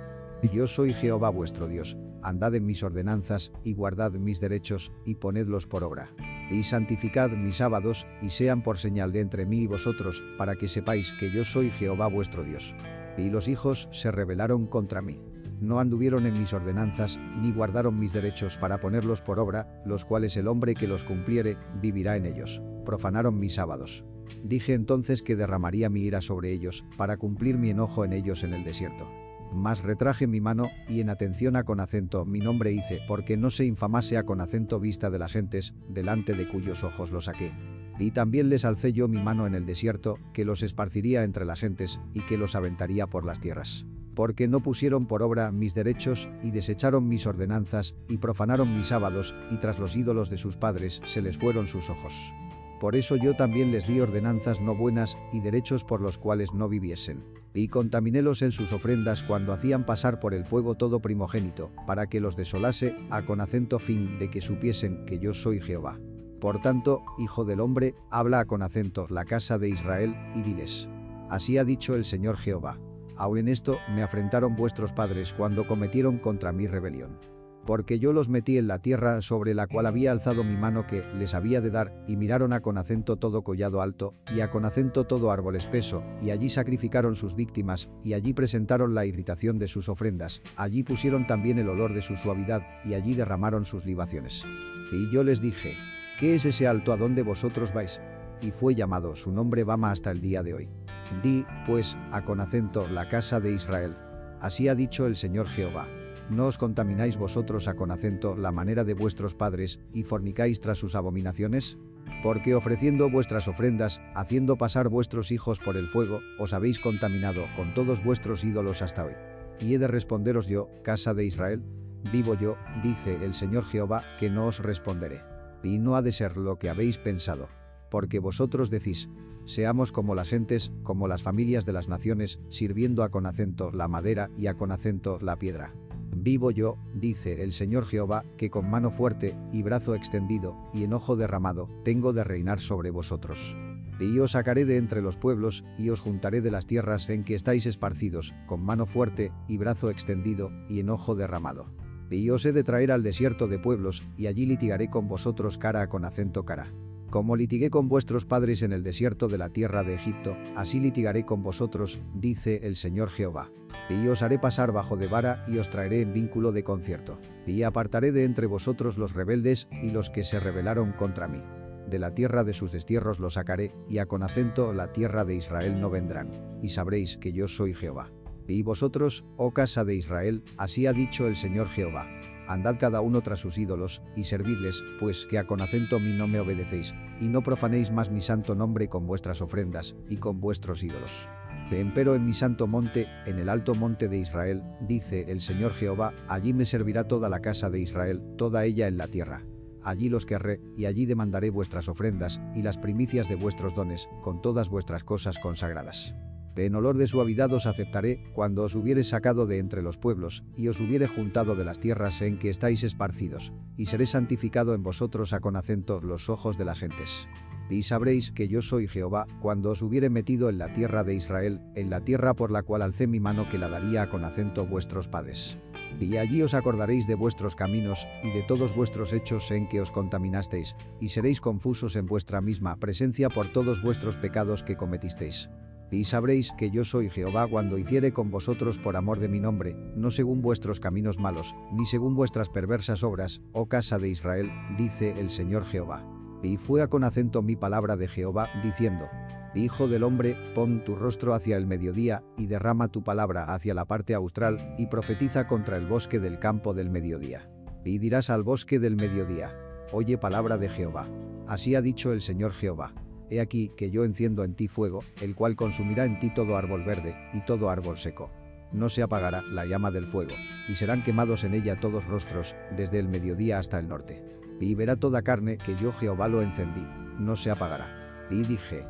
Yo 0.52 0.66
soy 0.66 0.92
Jehová 0.92 1.30
vuestro 1.30 1.68
Dios, 1.68 1.96
andad 2.22 2.54
en 2.54 2.66
mis 2.66 2.82
ordenanzas, 2.82 3.50
y 3.62 3.72
guardad 3.72 4.12
mis 4.12 4.38
derechos, 4.38 4.92
y 5.06 5.14
ponedlos 5.14 5.66
por 5.66 5.84
obra. 5.84 6.14
Y 6.50 6.64
santificad 6.64 7.30
mis 7.30 7.56
sábados, 7.56 8.06
y 8.20 8.28
sean 8.28 8.62
por 8.62 8.76
señal 8.76 9.10
de 9.10 9.20
entre 9.20 9.46
mí 9.46 9.60
y 9.60 9.66
vosotros, 9.66 10.22
para 10.36 10.56
que 10.56 10.68
sepáis 10.68 11.12
que 11.18 11.32
yo 11.32 11.46
soy 11.46 11.70
Jehová 11.70 12.08
vuestro 12.08 12.44
Dios. 12.44 12.74
Y 13.16 13.30
los 13.30 13.48
hijos 13.48 13.88
se 13.90 14.10
rebelaron 14.10 14.66
contra 14.66 15.00
mí 15.00 15.18
no 15.60 15.78
anduvieron 15.78 16.26
en 16.26 16.38
mis 16.38 16.52
ordenanzas, 16.52 17.18
ni 17.40 17.52
guardaron 17.52 17.98
mis 17.98 18.12
derechos 18.12 18.58
para 18.58 18.78
ponerlos 18.78 19.22
por 19.22 19.38
obra, 19.38 19.82
los 19.84 20.04
cuales 20.04 20.36
el 20.36 20.48
hombre 20.48 20.74
que 20.74 20.88
los 20.88 21.04
cumpliere, 21.04 21.56
vivirá 21.80 22.16
en 22.16 22.26
ellos. 22.26 22.62
Profanaron 22.84 23.38
mis 23.38 23.54
sábados. 23.54 24.04
Dije 24.42 24.74
entonces 24.74 25.22
que 25.22 25.36
derramaría 25.36 25.90
mi 25.90 26.00
ira 26.00 26.20
sobre 26.20 26.52
ellos, 26.52 26.84
para 26.96 27.16
cumplir 27.16 27.58
mi 27.58 27.70
enojo 27.70 28.04
en 28.04 28.12
ellos 28.12 28.42
en 28.42 28.54
el 28.54 28.64
desierto. 28.64 29.08
Mas 29.52 29.82
retraje 29.82 30.26
mi 30.26 30.40
mano, 30.40 30.68
y 30.88 31.00
en 31.00 31.10
atención 31.10 31.56
a 31.56 31.64
con 31.64 31.80
acento 31.80 32.24
mi 32.24 32.40
nombre 32.40 32.72
hice, 32.72 33.00
porque 33.06 33.36
no 33.36 33.50
se 33.50 33.64
infamase 33.64 34.16
a 34.16 34.24
con 34.24 34.40
acento 34.40 34.80
vista 34.80 35.10
de 35.10 35.18
las 35.18 35.32
gentes, 35.32 35.74
delante 35.88 36.34
de 36.34 36.48
cuyos 36.48 36.82
ojos 36.82 37.12
lo 37.12 37.20
saqué. 37.20 37.52
Y 37.98 38.10
también 38.10 38.48
les 38.48 38.64
alcé 38.64 38.92
yo 38.92 39.06
mi 39.06 39.22
mano 39.22 39.46
en 39.46 39.54
el 39.54 39.66
desierto, 39.66 40.18
que 40.32 40.44
los 40.44 40.62
esparciría 40.62 41.22
entre 41.22 41.44
las 41.44 41.60
gentes, 41.60 42.00
y 42.12 42.22
que 42.22 42.36
los 42.36 42.56
aventaría 42.56 43.06
por 43.06 43.24
las 43.24 43.40
tierras 43.40 43.86
porque 44.14 44.48
no 44.48 44.60
pusieron 44.60 45.06
por 45.06 45.22
obra 45.22 45.52
mis 45.52 45.74
derechos 45.74 46.28
y 46.42 46.50
desecharon 46.50 47.08
mis 47.08 47.26
ordenanzas 47.26 47.94
y 48.08 48.18
profanaron 48.18 48.76
mis 48.76 48.88
sábados 48.88 49.34
y 49.50 49.56
tras 49.56 49.78
los 49.78 49.96
ídolos 49.96 50.30
de 50.30 50.38
sus 50.38 50.56
padres 50.56 51.00
se 51.06 51.22
les 51.22 51.36
fueron 51.36 51.66
sus 51.66 51.90
ojos. 51.90 52.32
Por 52.80 52.96
eso 52.96 53.16
yo 53.16 53.34
también 53.34 53.70
les 53.72 53.86
di 53.86 54.00
ordenanzas 54.00 54.60
no 54.60 54.74
buenas 54.74 55.16
y 55.32 55.40
derechos 55.40 55.84
por 55.84 56.00
los 56.00 56.18
cuales 56.18 56.52
no 56.52 56.68
viviesen. 56.68 57.24
Y 57.54 57.68
contaminélos 57.68 58.42
en 58.42 58.50
sus 58.50 58.72
ofrendas 58.72 59.22
cuando 59.22 59.52
hacían 59.52 59.86
pasar 59.86 60.18
por 60.18 60.34
el 60.34 60.44
fuego 60.44 60.74
todo 60.74 61.00
primogénito, 61.00 61.70
para 61.86 62.08
que 62.08 62.20
los 62.20 62.36
desolase, 62.36 62.96
a 63.10 63.24
con 63.24 63.40
acento 63.40 63.78
fin 63.78 64.18
de 64.18 64.28
que 64.28 64.40
supiesen 64.40 65.06
que 65.06 65.20
yo 65.20 65.32
soy 65.34 65.60
Jehová. 65.60 66.00
Por 66.40 66.60
tanto, 66.60 67.00
hijo 67.16 67.44
del 67.44 67.60
hombre, 67.60 67.94
habla 68.10 68.40
a 68.40 68.44
con 68.44 68.60
acento 68.60 69.06
la 69.08 69.24
casa 69.24 69.56
de 69.56 69.68
Israel, 69.68 70.14
y 70.34 70.42
diles. 70.42 70.88
Así 71.30 71.56
ha 71.56 71.64
dicho 71.64 71.94
el 71.94 72.04
Señor 72.04 72.36
Jehová. 72.36 72.78
Aun 73.16 73.38
en 73.38 73.48
esto 73.48 73.78
me 73.94 74.02
afrentaron 74.02 74.56
vuestros 74.56 74.92
padres 74.92 75.32
cuando 75.32 75.66
cometieron 75.66 76.18
contra 76.18 76.52
mí 76.52 76.66
rebelión. 76.66 77.18
Porque 77.66 77.98
yo 77.98 78.12
los 78.12 78.28
metí 78.28 78.58
en 78.58 78.68
la 78.68 78.80
tierra 78.80 79.22
sobre 79.22 79.54
la 79.54 79.66
cual 79.66 79.86
había 79.86 80.12
alzado 80.12 80.44
mi 80.44 80.54
mano 80.54 80.86
que 80.86 81.02
les 81.14 81.32
había 81.32 81.62
de 81.62 81.70
dar, 81.70 82.04
y 82.06 82.16
miraron 82.16 82.52
a 82.52 82.60
con 82.60 82.76
acento 82.76 83.16
todo 83.16 83.42
collado 83.42 83.80
alto, 83.80 84.14
y 84.34 84.40
a 84.40 84.50
con 84.50 84.66
acento 84.66 85.04
todo 85.04 85.30
árbol 85.30 85.56
espeso, 85.56 86.04
y 86.20 86.30
allí 86.30 86.50
sacrificaron 86.50 87.16
sus 87.16 87.34
víctimas, 87.34 87.88
y 88.02 88.12
allí 88.12 88.34
presentaron 88.34 88.94
la 88.94 89.06
irritación 89.06 89.58
de 89.58 89.68
sus 89.68 89.88
ofrendas, 89.88 90.42
allí 90.56 90.82
pusieron 90.82 91.26
también 91.26 91.58
el 91.58 91.70
olor 91.70 91.94
de 91.94 92.02
su 92.02 92.16
suavidad, 92.16 92.62
y 92.84 92.92
allí 92.94 93.14
derramaron 93.14 93.64
sus 93.64 93.86
libaciones. 93.86 94.44
Y 94.92 95.10
yo 95.10 95.24
les 95.24 95.40
dije, 95.40 95.74
¿qué 96.20 96.34
es 96.34 96.44
ese 96.44 96.66
alto 96.66 96.92
a 96.92 96.98
donde 96.98 97.22
vosotros 97.22 97.72
vais? 97.72 97.98
Y 98.42 98.50
fue 98.50 98.74
llamado 98.74 99.16
su 99.16 99.32
nombre 99.32 99.64
Bama 99.64 99.90
hasta 99.90 100.10
el 100.10 100.20
día 100.20 100.42
de 100.42 100.52
hoy. 100.52 100.83
Di, 101.22 101.46
pues, 101.66 101.96
a 102.12 102.24
con 102.24 102.40
acento, 102.40 102.88
la 102.88 103.08
casa 103.08 103.40
de 103.40 103.52
Israel. 103.52 103.96
Así 104.40 104.68
ha 104.68 104.74
dicho 104.74 105.06
el 105.06 105.16
Señor 105.16 105.48
Jehová. 105.48 105.88
No 106.30 106.46
os 106.46 106.58
contamináis 106.58 107.16
vosotros 107.16 107.68
a 107.68 107.74
con 107.74 107.90
acento 107.90 108.36
la 108.36 108.52
manera 108.52 108.84
de 108.84 108.94
vuestros 108.94 109.34
padres, 109.34 109.78
y 109.92 110.04
fornicáis 110.04 110.60
tras 110.60 110.78
sus 110.78 110.94
abominaciones? 110.94 111.76
Porque 112.22 112.54
ofreciendo 112.54 113.10
vuestras 113.10 113.48
ofrendas, 113.48 114.00
haciendo 114.14 114.56
pasar 114.56 114.88
vuestros 114.88 115.30
hijos 115.32 115.60
por 115.60 115.76
el 115.76 115.88
fuego, 115.88 116.20
os 116.38 116.54
habéis 116.54 116.78
contaminado 116.78 117.44
con 117.56 117.74
todos 117.74 118.02
vuestros 118.02 118.44
ídolos 118.44 118.80
hasta 118.80 119.04
hoy. 119.04 119.12
Y 119.60 119.74
he 119.74 119.78
de 119.78 119.88
responderos 119.88 120.46
yo, 120.46 120.70
casa 120.82 121.14
de 121.14 121.26
Israel, 121.26 121.62
vivo 122.10 122.34
yo, 122.34 122.56
dice 122.82 123.18
el 123.22 123.34
Señor 123.34 123.64
Jehová, 123.64 124.04
que 124.18 124.30
no 124.30 124.46
os 124.46 124.60
responderé. 124.60 125.22
Y 125.62 125.78
no 125.78 125.96
ha 125.96 126.02
de 126.02 126.12
ser 126.12 126.36
lo 126.36 126.58
que 126.58 126.70
habéis 126.70 126.98
pensado. 126.98 127.48
Porque 127.90 128.18
vosotros 128.18 128.70
decís, 128.70 129.08
Seamos 129.46 129.92
como 129.92 130.14
las 130.14 130.30
gentes, 130.30 130.72
como 130.82 131.08
las 131.08 131.22
familias 131.22 131.66
de 131.66 131.72
las 131.72 131.88
naciones, 131.88 132.40
sirviendo 132.50 133.02
a 133.02 133.10
con 133.10 133.26
acento 133.26 133.70
la 133.72 133.88
madera 133.88 134.30
y 134.36 134.46
a 134.46 134.54
con 134.54 134.72
acento 134.72 135.18
la 135.20 135.38
piedra. 135.38 135.74
Vivo 136.16 136.50
yo, 136.50 136.78
dice 136.94 137.42
el 137.42 137.52
Señor 137.52 137.86
Jehová, 137.86 138.24
que 138.38 138.48
con 138.48 138.70
mano 138.70 138.90
fuerte, 138.90 139.36
y 139.52 139.62
brazo 139.62 139.94
extendido, 139.94 140.56
y 140.72 140.84
enojo 140.84 141.16
derramado, 141.16 141.68
tengo 141.84 142.12
de 142.12 142.24
reinar 142.24 142.60
sobre 142.60 142.90
vosotros. 142.90 143.56
Y 144.00 144.18
os 144.18 144.32
sacaré 144.32 144.64
de 144.64 144.76
entre 144.76 145.02
los 145.02 145.16
pueblos, 145.16 145.64
y 145.76 145.90
os 145.90 146.00
juntaré 146.00 146.40
de 146.40 146.50
las 146.50 146.66
tierras 146.66 147.10
en 147.10 147.24
que 147.24 147.34
estáis 147.34 147.66
esparcidos, 147.66 148.32
con 148.46 148.64
mano 148.64 148.86
fuerte, 148.86 149.32
y 149.48 149.58
brazo 149.58 149.90
extendido, 149.90 150.50
y 150.68 150.80
enojo 150.80 151.14
derramado. 151.14 151.72
Y 152.10 152.30
os 152.30 152.44
he 152.46 152.52
de 152.52 152.64
traer 152.64 152.92
al 152.92 153.02
desierto 153.02 153.48
de 153.48 153.58
pueblos, 153.58 154.02
y 154.16 154.26
allí 154.26 154.46
litigaré 154.46 154.88
con 154.88 155.08
vosotros 155.08 155.58
cara 155.58 155.82
a 155.82 155.88
con 155.88 156.04
acento 156.04 156.44
cara. 156.44 156.72
Como 157.14 157.36
litigué 157.36 157.70
con 157.70 157.88
vuestros 157.88 158.26
padres 158.26 158.62
en 158.62 158.72
el 158.72 158.82
desierto 158.82 159.28
de 159.28 159.38
la 159.38 159.48
tierra 159.48 159.84
de 159.84 159.94
Egipto, 159.94 160.36
así 160.56 160.80
litigaré 160.80 161.24
con 161.24 161.44
vosotros, 161.44 162.00
dice 162.12 162.62
el 162.64 162.74
Señor 162.74 163.08
Jehová. 163.08 163.52
Y 163.88 164.08
os 164.08 164.22
haré 164.22 164.40
pasar 164.40 164.72
bajo 164.72 164.96
de 164.96 165.06
vara 165.06 165.44
y 165.46 165.58
os 165.58 165.70
traeré 165.70 166.00
en 166.00 166.12
vínculo 166.12 166.50
de 166.50 166.64
concierto. 166.64 167.20
Y 167.46 167.62
apartaré 167.62 168.10
de 168.10 168.24
entre 168.24 168.48
vosotros 168.48 168.98
los 168.98 169.12
rebeldes 169.12 169.68
y 169.80 169.92
los 169.92 170.10
que 170.10 170.24
se 170.24 170.40
rebelaron 170.40 170.90
contra 170.90 171.28
mí. 171.28 171.40
De 171.88 172.00
la 172.00 172.16
tierra 172.16 172.42
de 172.42 172.52
sus 172.52 172.72
destierros 172.72 173.20
los 173.20 173.34
sacaré, 173.34 173.72
y 173.88 173.98
a 173.98 174.06
con 174.06 174.24
acento 174.24 174.72
la 174.72 174.92
tierra 174.92 175.24
de 175.24 175.36
Israel 175.36 175.80
no 175.80 175.90
vendrán. 175.90 176.58
Y 176.64 176.70
sabréis 176.70 177.16
que 177.16 177.32
yo 177.32 177.46
soy 177.46 177.74
Jehová. 177.74 178.10
Y 178.48 178.64
vosotros, 178.64 179.24
oh 179.36 179.52
casa 179.52 179.84
de 179.84 179.94
Israel, 179.94 180.42
así 180.56 180.88
ha 180.88 180.92
dicho 180.92 181.28
el 181.28 181.36
Señor 181.36 181.68
Jehová 181.68 182.08
andad 182.48 182.76
cada 182.78 183.00
uno 183.00 183.20
tras 183.20 183.40
sus 183.40 183.58
ídolos, 183.58 184.02
y 184.16 184.24
servidles, 184.24 184.82
pues 185.00 185.26
que 185.26 185.38
a 185.38 185.46
con 185.46 185.60
acento 185.60 185.98
mí 185.98 186.12
no 186.12 186.26
me 186.28 186.40
obedecéis, 186.40 186.94
y 187.20 187.28
no 187.28 187.42
profanéis 187.42 187.90
más 187.90 188.10
mi 188.10 188.20
santo 188.20 188.54
nombre 188.54 188.88
con 188.88 189.06
vuestras 189.06 189.42
ofrendas, 189.42 189.94
y 190.08 190.16
con 190.16 190.40
vuestros 190.40 190.82
ídolos. 190.82 191.28
Empero 191.70 192.14
en 192.14 192.26
mi 192.26 192.34
santo 192.34 192.66
monte, 192.66 193.08
en 193.26 193.38
el 193.38 193.48
alto 193.48 193.74
monte 193.74 194.08
de 194.08 194.18
Israel, 194.18 194.62
dice 194.80 195.24
el 195.28 195.40
Señor 195.40 195.72
Jehová, 195.72 196.12
allí 196.28 196.52
me 196.52 196.66
servirá 196.66 197.08
toda 197.08 197.28
la 197.28 197.40
casa 197.40 197.70
de 197.70 197.80
Israel, 197.80 198.22
toda 198.36 198.64
ella 198.64 198.86
en 198.86 198.96
la 198.96 199.08
tierra. 199.08 199.44
Allí 199.82 200.08
los 200.08 200.24
querré, 200.24 200.60
y 200.76 200.86
allí 200.86 201.04
demandaré 201.04 201.50
vuestras 201.50 201.88
ofrendas, 201.88 202.40
y 202.54 202.62
las 202.62 202.78
primicias 202.78 203.28
de 203.28 203.34
vuestros 203.34 203.74
dones, 203.74 204.08
con 204.22 204.40
todas 204.40 204.68
vuestras 204.68 205.04
cosas 205.04 205.38
consagradas. 205.38 206.14
En 206.56 206.76
olor 206.76 206.96
de 206.96 207.08
suavidad 207.08 207.52
os 207.52 207.66
aceptaré, 207.66 208.22
cuando 208.32 208.62
os 208.62 208.76
hubiere 208.76 209.02
sacado 209.02 209.46
de 209.46 209.58
entre 209.58 209.82
los 209.82 209.98
pueblos, 209.98 210.44
y 210.56 210.68
os 210.68 210.78
hubiere 210.78 211.08
juntado 211.08 211.56
de 211.56 211.64
las 211.64 211.80
tierras 211.80 212.22
en 212.22 212.38
que 212.38 212.48
estáis 212.48 212.84
esparcidos, 212.84 213.52
y 213.76 213.86
seré 213.86 214.06
santificado 214.06 214.74
en 214.74 214.84
vosotros 214.84 215.32
a 215.32 215.40
con 215.40 215.56
acento 215.56 216.00
los 216.00 216.28
ojos 216.28 216.56
de 216.56 216.64
las 216.64 216.78
gentes. 216.78 217.26
Y 217.70 217.82
sabréis 217.82 218.30
que 218.30 218.46
yo 218.46 218.62
soy 218.62 218.86
Jehová, 218.86 219.26
cuando 219.40 219.70
os 219.70 219.82
hubiere 219.82 220.10
metido 220.10 220.48
en 220.48 220.58
la 220.58 220.72
tierra 220.72 221.02
de 221.02 221.14
Israel, 221.14 221.60
en 221.74 221.90
la 221.90 222.02
tierra 222.02 222.34
por 222.34 222.52
la 222.52 222.62
cual 222.62 222.82
alcé 222.82 223.08
mi 223.08 223.18
mano 223.18 223.48
que 223.48 223.58
la 223.58 223.68
daría 223.68 224.02
a 224.02 224.08
con 224.10 224.24
acento 224.24 224.64
vuestros 224.64 225.08
padres. 225.08 225.56
Y 225.98 226.18
allí 226.18 226.42
os 226.42 226.54
acordaréis 226.54 227.08
de 227.08 227.14
vuestros 227.14 227.56
caminos 227.56 228.06
y 228.22 228.30
de 228.30 228.42
todos 228.42 228.76
vuestros 228.76 229.12
hechos 229.12 229.50
en 229.50 229.68
que 229.68 229.80
os 229.80 229.90
contaminasteis, 229.90 230.76
y 231.00 231.08
seréis 231.08 231.40
confusos 231.40 231.96
en 231.96 232.06
vuestra 232.06 232.40
misma 232.40 232.76
presencia 232.76 233.28
por 233.28 233.48
todos 233.48 233.82
vuestros 233.82 234.16
pecados 234.16 234.62
que 234.62 234.76
cometisteis. 234.76 235.48
Y 235.94 236.06
sabréis 236.06 236.50
que 236.58 236.70
yo 236.70 236.84
soy 236.84 237.08
Jehová 237.08 237.46
cuando 237.46 237.78
hiciere 237.78 238.12
con 238.12 238.28
vosotros 238.32 238.80
por 238.80 238.96
amor 238.96 239.20
de 239.20 239.28
mi 239.28 239.38
nombre, 239.38 239.76
no 239.94 240.10
según 240.10 240.42
vuestros 240.42 240.80
caminos 240.80 241.20
malos, 241.20 241.54
ni 241.72 241.86
según 241.86 242.16
vuestras 242.16 242.48
perversas 242.48 243.04
obras, 243.04 243.42
oh 243.52 243.68
casa 243.68 244.00
de 244.00 244.08
Israel, 244.08 244.50
dice 244.76 245.14
el 245.16 245.30
Señor 245.30 245.64
Jehová. 245.64 246.04
Y 246.42 246.56
fue 246.56 246.82
a 246.82 246.88
con 246.88 247.04
acento 247.04 247.42
mi 247.42 247.54
palabra 247.54 247.96
de 247.96 248.08
Jehová, 248.08 248.50
diciendo, 248.64 249.08
Hijo 249.54 249.86
del 249.86 250.02
hombre, 250.02 250.36
pon 250.52 250.82
tu 250.82 250.96
rostro 250.96 251.32
hacia 251.32 251.56
el 251.56 251.66
mediodía, 251.66 252.24
y 252.36 252.46
derrama 252.46 252.88
tu 252.88 253.04
palabra 253.04 253.54
hacia 253.54 253.72
la 253.72 253.84
parte 253.84 254.14
austral, 254.14 254.74
y 254.76 254.88
profetiza 254.88 255.46
contra 255.46 255.76
el 255.76 255.86
bosque 255.86 256.18
del 256.18 256.40
campo 256.40 256.74
del 256.74 256.90
mediodía. 256.90 257.48
Y 257.84 257.98
dirás 257.98 258.30
al 258.30 258.42
bosque 258.42 258.80
del 258.80 258.96
mediodía, 258.96 259.56
Oye 259.92 260.18
palabra 260.18 260.58
de 260.58 260.68
Jehová. 260.68 261.08
Así 261.46 261.76
ha 261.76 261.82
dicho 261.82 262.12
el 262.12 262.20
Señor 262.20 262.52
Jehová. 262.52 262.94
He 263.34 263.40
aquí 263.40 263.72
que 263.76 263.90
yo 263.90 264.04
enciendo 264.04 264.44
en 264.44 264.54
ti 264.54 264.68
fuego, 264.68 265.02
el 265.20 265.34
cual 265.34 265.56
consumirá 265.56 266.04
en 266.04 266.20
ti 266.20 266.32
todo 266.32 266.56
árbol 266.56 266.84
verde 266.84 267.16
y 267.32 267.44
todo 267.44 267.68
árbol 267.68 267.98
seco. 267.98 268.30
No 268.70 268.88
se 268.88 269.02
apagará 269.02 269.42
la 269.42 269.66
llama 269.66 269.90
del 269.90 270.06
fuego, 270.06 270.34
y 270.68 270.76
serán 270.76 271.02
quemados 271.02 271.42
en 271.42 271.54
ella 271.54 271.80
todos 271.80 272.04
rostros, 272.04 272.54
desde 272.76 273.00
el 273.00 273.08
mediodía 273.08 273.58
hasta 273.58 273.80
el 273.80 273.88
norte. 273.88 274.22
Y 274.60 274.76
verá 274.76 274.94
toda 274.94 275.22
carne 275.22 275.58
que 275.58 275.74
yo 275.74 275.92
Jehová 275.92 276.28
lo 276.28 276.42
encendí, 276.42 276.86
no 277.18 277.34
se 277.34 277.50
apagará. 277.50 278.28
Y 278.30 278.44
dije, 278.44 278.86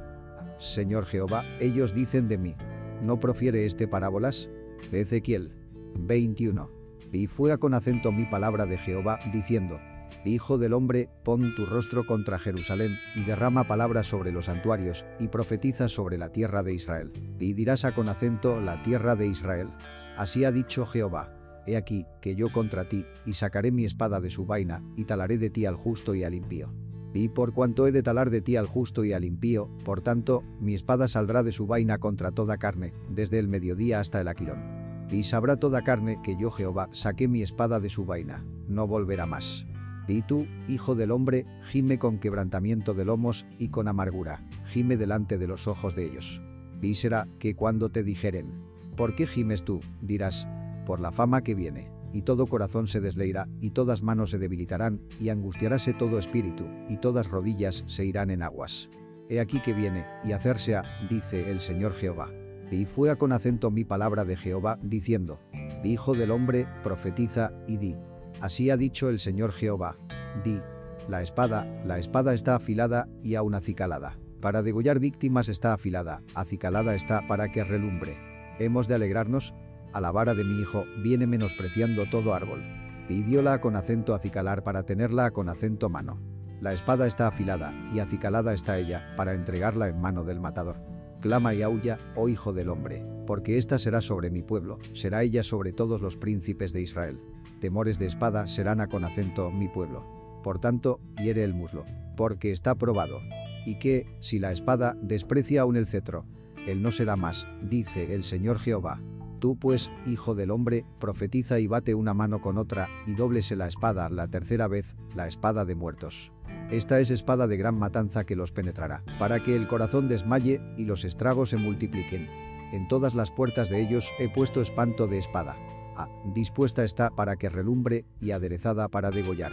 Señor 0.58 1.06
Jehová, 1.06 1.46
ellos 1.58 1.94
dicen 1.94 2.28
de 2.28 2.36
mí, 2.36 2.54
¿no 3.00 3.18
profiere 3.18 3.64
este 3.64 3.88
parábolas? 3.88 4.50
Ezequiel 4.92 5.52
21. 6.00 6.70
Y 7.12 7.28
fue 7.28 7.56
con 7.58 7.72
acento 7.72 8.12
mi 8.12 8.26
palabra 8.26 8.66
de 8.66 8.76
Jehová, 8.76 9.20
diciendo, 9.32 9.80
Hijo 10.24 10.58
del 10.58 10.72
hombre, 10.72 11.08
pon 11.22 11.54
tu 11.54 11.66
rostro 11.66 12.06
contra 12.06 12.38
Jerusalén, 12.38 12.98
y 13.14 13.24
derrama 13.24 13.64
palabras 13.64 14.06
sobre 14.06 14.32
los 14.32 14.46
santuarios, 14.46 15.04
y 15.20 15.28
profetiza 15.28 15.88
sobre 15.88 16.18
la 16.18 16.30
tierra 16.30 16.62
de 16.62 16.74
Israel. 16.74 17.12
Y 17.38 17.52
dirás 17.52 17.84
a 17.84 17.94
con 17.94 18.08
acento 18.08 18.60
la 18.60 18.82
tierra 18.82 19.16
de 19.16 19.26
Israel. 19.26 19.68
Así 20.16 20.44
ha 20.44 20.52
dicho 20.52 20.86
Jehová. 20.86 21.30
He 21.66 21.76
aquí, 21.76 22.06
que 22.20 22.34
yo 22.34 22.52
contra 22.52 22.88
ti, 22.88 23.06
y 23.26 23.34
sacaré 23.34 23.70
mi 23.70 23.84
espada 23.84 24.20
de 24.20 24.30
su 24.30 24.46
vaina, 24.46 24.82
y 24.96 25.04
talaré 25.04 25.38
de 25.38 25.50
ti 25.50 25.66
al 25.66 25.76
justo 25.76 26.14
y 26.14 26.24
al 26.24 26.34
impío. 26.34 26.72
Y 27.14 27.28
por 27.28 27.54
cuanto 27.54 27.86
he 27.86 27.92
de 27.92 28.02
talar 28.02 28.30
de 28.30 28.40
ti 28.40 28.56
al 28.56 28.66
justo 28.66 29.04
y 29.04 29.12
al 29.12 29.24
impío, 29.24 29.70
por 29.84 30.00
tanto, 30.00 30.42
mi 30.60 30.74
espada 30.74 31.06
saldrá 31.06 31.42
de 31.42 31.52
su 31.52 31.66
vaina 31.66 31.98
contra 31.98 32.32
toda 32.32 32.58
carne, 32.58 32.92
desde 33.08 33.38
el 33.38 33.46
mediodía 33.46 34.00
hasta 34.00 34.20
el 34.20 34.28
aquilón. 34.28 35.06
Y 35.10 35.22
sabrá 35.22 35.56
toda 35.56 35.82
carne 35.82 36.18
que 36.24 36.36
yo 36.36 36.50
Jehová 36.50 36.88
saqué 36.92 37.28
mi 37.28 37.42
espada 37.42 37.78
de 37.78 37.88
su 37.88 38.04
vaina, 38.04 38.44
no 38.68 38.88
volverá 38.88 39.26
más. 39.26 39.64
Y 40.06 40.22
tú, 40.22 40.46
hijo 40.68 40.94
del 40.94 41.10
hombre, 41.10 41.46
gime 41.62 41.98
con 41.98 42.18
quebrantamiento 42.18 42.94
de 42.94 43.04
lomos 43.04 43.46
y 43.58 43.68
con 43.68 43.88
amargura, 43.88 44.46
gime 44.66 44.96
delante 44.96 45.38
de 45.38 45.46
los 45.46 45.66
ojos 45.66 45.94
de 45.94 46.04
ellos. 46.04 46.42
Y 46.82 46.94
será 46.96 47.28
que 47.38 47.54
cuando 47.54 47.88
te 47.90 48.02
dijeren, 48.02 48.52
¿por 48.96 49.14
qué 49.14 49.26
gimes 49.26 49.64
tú? 49.64 49.80
dirás, 50.02 50.46
por 50.84 51.00
la 51.00 51.12
fama 51.12 51.42
que 51.42 51.54
viene. 51.54 51.90
Y 52.12 52.22
todo 52.22 52.46
corazón 52.46 52.86
se 52.86 53.00
desleirá, 53.00 53.48
y 53.60 53.70
todas 53.70 54.02
manos 54.02 54.30
se 54.30 54.38
debilitarán, 54.38 55.00
y 55.18 55.30
angustiaráse 55.30 55.94
todo 55.94 56.18
espíritu, 56.18 56.64
y 56.88 56.98
todas 56.98 57.28
rodillas 57.28 57.82
se 57.88 58.04
irán 58.04 58.30
en 58.30 58.42
aguas. 58.42 58.88
He 59.28 59.40
aquí 59.40 59.60
que 59.60 59.72
viene, 59.72 60.06
y 60.24 60.32
hacerse 60.32 60.76
ha, 60.76 60.84
dice 61.10 61.50
el 61.50 61.60
Señor 61.60 61.92
Jehová. 61.94 62.30
Y 62.70 62.86
fue 62.86 63.10
a 63.10 63.16
con 63.16 63.32
acento 63.32 63.70
mi 63.70 63.84
palabra 63.84 64.24
de 64.24 64.36
Jehová, 64.36 64.78
diciendo, 64.82 65.40
Hijo 65.82 66.14
del 66.14 66.30
hombre, 66.30 66.66
profetiza, 66.82 67.52
y 67.66 67.78
di, 67.78 67.96
Así 68.44 68.68
ha 68.68 68.76
dicho 68.76 69.08
el 69.08 69.20
Señor 69.20 69.52
Jehová. 69.52 69.96
Di, 70.44 70.60
la 71.08 71.22
espada, 71.22 71.64
la 71.86 71.98
espada 71.98 72.34
está 72.34 72.56
afilada 72.56 73.08
y 73.22 73.36
aún 73.36 73.54
acicalada. 73.54 74.18
Para 74.42 74.62
degollar 74.62 74.98
víctimas 74.98 75.48
está 75.48 75.72
afilada, 75.72 76.22
acicalada 76.34 76.94
está 76.94 77.26
para 77.26 77.50
que 77.50 77.64
relumbre. 77.64 78.18
Hemos 78.58 78.86
de 78.86 78.96
alegrarnos, 78.96 79.54
a 79.94 80.00
la 80.02 80.12
vara 80.12 80.34
de 80.34 80.44
mi 80.44 80.60
hijo 80.60 80.84
viene 81.02 81.26
menospreciando 81.26 82.04
todo 82.10 82.34
árbol. 82.34 82.62
Pidióla 83.08 83.62
con 83.62 83.76
acento 83.76 84.14
acicalar 84.14 84.62
para 84.62 84.82
tenerla 84.82 85.30
con 85.30 85.48
acento 85.48 85.88
mano. 85.88 86.20
La 86.60 86.74
espada 86.74 87.06
está 87.06 87.28
afilada, 87.28 87.72
y 87.94 88.00
acicalada 88.00 88.52
está 88.52 88.76
ella, 88.76 89.14
para 89.16 89.32
entregarla 89.32 89.88
en 89.88 89.98
mano 90.02 90.22
del 90.22 90.40
matador. 90.40 90.82
Clama 91.22 91.54
y 91.54 91.62
aulla, 91.62 91.98
oh 92.14 92.28
hijo 92.28 92.52
del 92.52 92.68
hombre, 92.68 93.06
porque 93.26 93.56
ésta 93.56 93.78
será 93.78 94.02
sobre 94.02 94.28
mi 94.28 94.42
pueblo, 94.42 94.80
será 94.92 95.22
ella 95.22 95.42
sobre 95.42 95.72
todos 95.72 96.02
los 96.02 96.18
príncipes 96.18 96.74
de 96.74 96.82
Israel 96.82 97.18
temores 97.64 97.98
de 97.98 98.04
espada 98.04 98.46
serán 98.46 98.82
a 98.82 98.88
con 98.88 99.06
acento 99.06 99.50
mi 99.50 99.68
pueblo. 99.68 100.04
Por 100.42 100.58
tanto, 100.58 101.00
hiere 101.16 101.44
el 101.44 101.54
muslo, 101.54 101.86
porque 102.14 102.52
está 102.52 102.74
probado. 102.74 103.22
Y 103.64 103.78
que, 103.78 104.06
si 104.20 104.38
la 104.38 104.52
espada 104.52 104.98
desprecia 105.00 105.62
aún 105.62 105.76
el 105.76 105.86
cetro, 105.86 106.26
él 106.66 106.82
no 106.82 106.90
será 106.90 107.16
más, 107.16 107.46
dice 107.62 108.14
el 108.14 108.24
Señor 108.24 108.58
Jehová. 108.58 109.00
Tú 109.38 109.58
pues, 109.58 109.90
hijo 110.04 110.34
del 110.34 110.50
hombre, 110.50 110.84
profetiza 111.00 111.58
y 111.58 111.66
bate 111.66 111.94
una 111.94 112.12
mano 112.12 112.42
con 112.42 112.58
otra, 112.58 112.90
y 113.06 113.14
dóblese 113.14 113.56
la 113.56 113.66
espada 113.66 114.10
la 114.10 114.28
tercera 114.28 114.68
vez, 114.68 114.94
la 115.14 115.26
espada 115.26 115.64
de 115.64 115.74
muertos. 115.74 116.32
Esta 116.70 117.00
es 117.00 117.08
espada 117.08 117.46
de 117.46 117.56
gran 117.56 117.78
matanza 117.78 118.26
que 118.26 118.36
los 118.36 118.52
penetrará, 118.52 119.02
para 119.18 119.42
que 119.42 119.56
el 119.56 119.68
corazón 119.68 120.06
desmaye 120.06 120.60
y 120.76 120.84
los 120.84 121.06
estragos 121.06 121.48
se 121.48 121.56
multipliquen. 121.56 122.28
En 122.74 122.88
todas 122.88 123.14
las 123.14 123.30
puertas 123.30 123.70
de 123.70 123.80
ellos 123.80 124.12
he 124.18 124.28
puesto 124.28 124.60
espanto 124.60 125.06
de 125.06 125.16
espada. 125.16 125.56
A. 125.96 126.08
Dispuesta 126.34 126.84
está 126.84 127.10
para 127.10 127.36
que 127.36 127.48
relumbre 127.48 128.04
y 128.20 128.32
aderezada 128.32 128.88
para 128.88 129.10
degollar. 129.10 129.52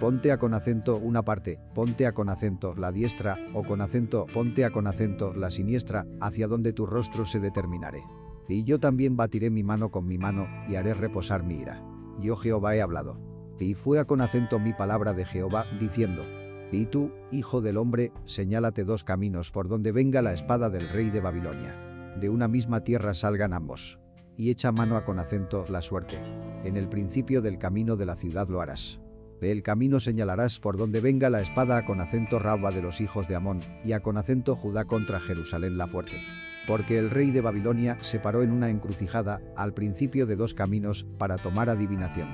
Ponte 0.00 0.32
a 0.32 0.38
con 0.38 0.54
acento 0.54 0.96
una 0.96 1.22
parte, 1.22 1.58
ponte 1.74 2.06
a 2.06 2.12
con 2.12 2.30
acento 2.30 2.74
la 2.74 2.90
diestra, 2.90 3.38
o 3.52 3.62
con 3.62 3.82
acento 3.82 4.26
ponte 4.32 4.64
a 4.64 4.70
con 4.70 4.86
acento 4.86 5.34
la 5.34 5.50
siniestra, 5.50 6.06
hacia 6.22 6.48
donde 6.48 6.72
tu 6.72 6.86
rostro 6.86 7.26
se 7.26 7.38
determinare. 7.38 8.02
Y 8.48 8.64
yo 8.64 8.80
también 8.80 9.16
batiré 9.16 9.50
mi 9.50 9.62
mano 9.62 9.90
con 9.90 10.06
mi 10.06 10.16
mano, 10.16 10.46
y 10.68 10.76
haré 10.76 10.94
reposar 10.94 11.42
mi 11.42 11.56
ira. 11.56 11.82
Yo 12.18 12.36
Jehová 12.36 12.74
he 12.74 12.80
hablado. 12.80 13.18
Y 13.58 13.74
fue 13.74 13.98
a 13.98 14.06
con 14.06 14.22
acento 14.22 14.58
mi 14.58 14.72
palabra 14.72 15.12
de 15.12 15.26
Jehová, 15.26 15.66
diciendo, 15.78 16.24
Y 16.72 16.86
tú, 16.86 17.12
hijo 17.30 17.60
del 17.60 17.76
hombre, 17.76 18.10
señálate 18.24 18.84
dos 18.84 19.04
caminos 19.04 19.50
por 19.50 19.68
donde 19.68 19.92
venga 19.92 20.22
la 20.22 20.32
espada 20.32 20.70
del 20.70 20.88
rey 20.88 21.10
de 21.10 21.20
Babilonia. 21.20 21.76
De 22.18 22.30
una 22.30 22.48
misma 22.48 22.84
tierra 22.84 23.12
salgan 23.12 23.52
ambos 23.52 24.00
y 24.40 24.48
echa 24.48 24.72
mano 24.72 24.96
a 24.96 25.04
con 25.04 25.18
acento 25.18 25.66
la 25.68 25.82
suerte. 25.82 26.18
En 26.64 26.78
el 26.78 26.88
principio 26.88 27.42
del 27.42 27.58
camino 27.58 27.96
de 27.96 28.06
la 28.06 28.16
ciudad 28.16 28.48
lo 28.48 28.62
harás. 28.62 28.98
De 29.38 29.52
el 29.52 29.62
camino 29.62 30.00
señalarás 30.00 30.60
por 30.60 30.78
donde 30.78 31.02
venga 31.02 31.28
la 31.28 31.42
espada 31.42 31.76
a 31.76 31.84
con 31.84 32.00
acento 32.00 32.38
Rabba 32.38 32.70
de 32.70 32.80
los 32.80 33.02
hijos 33.02 33.28
de 33.28 33.34
Amón, 33.34 33.60
y 33.84 33.92
a 33.92 34.00
con 34.00 34.16
acento 34.16 34.56
Judá 34.56 34.86
contra 34.86 35.20
Jerusalén 35.20 35.76
la 35.76 35.86
fuerte. 35.86 36.22
Porque 36.66 36.98
el 36.98 37.10
rey 37.10 37.32
de 37.32 37.42
Babilonia 37.42 37.98
se 38.00 38.18
paró 38.18 38.42
en 38.42 38.50
una 38.50 38.70
encrucijada, 38.70 39.42
al 39.58 39.74
principio 39.74 40.24
de 40.24 40.36
dos 40.36 40.54
caminos, 40.54 41.04
para 41.18 41.36
tomar 41.36 41.68
adivinación. 41.68 42.30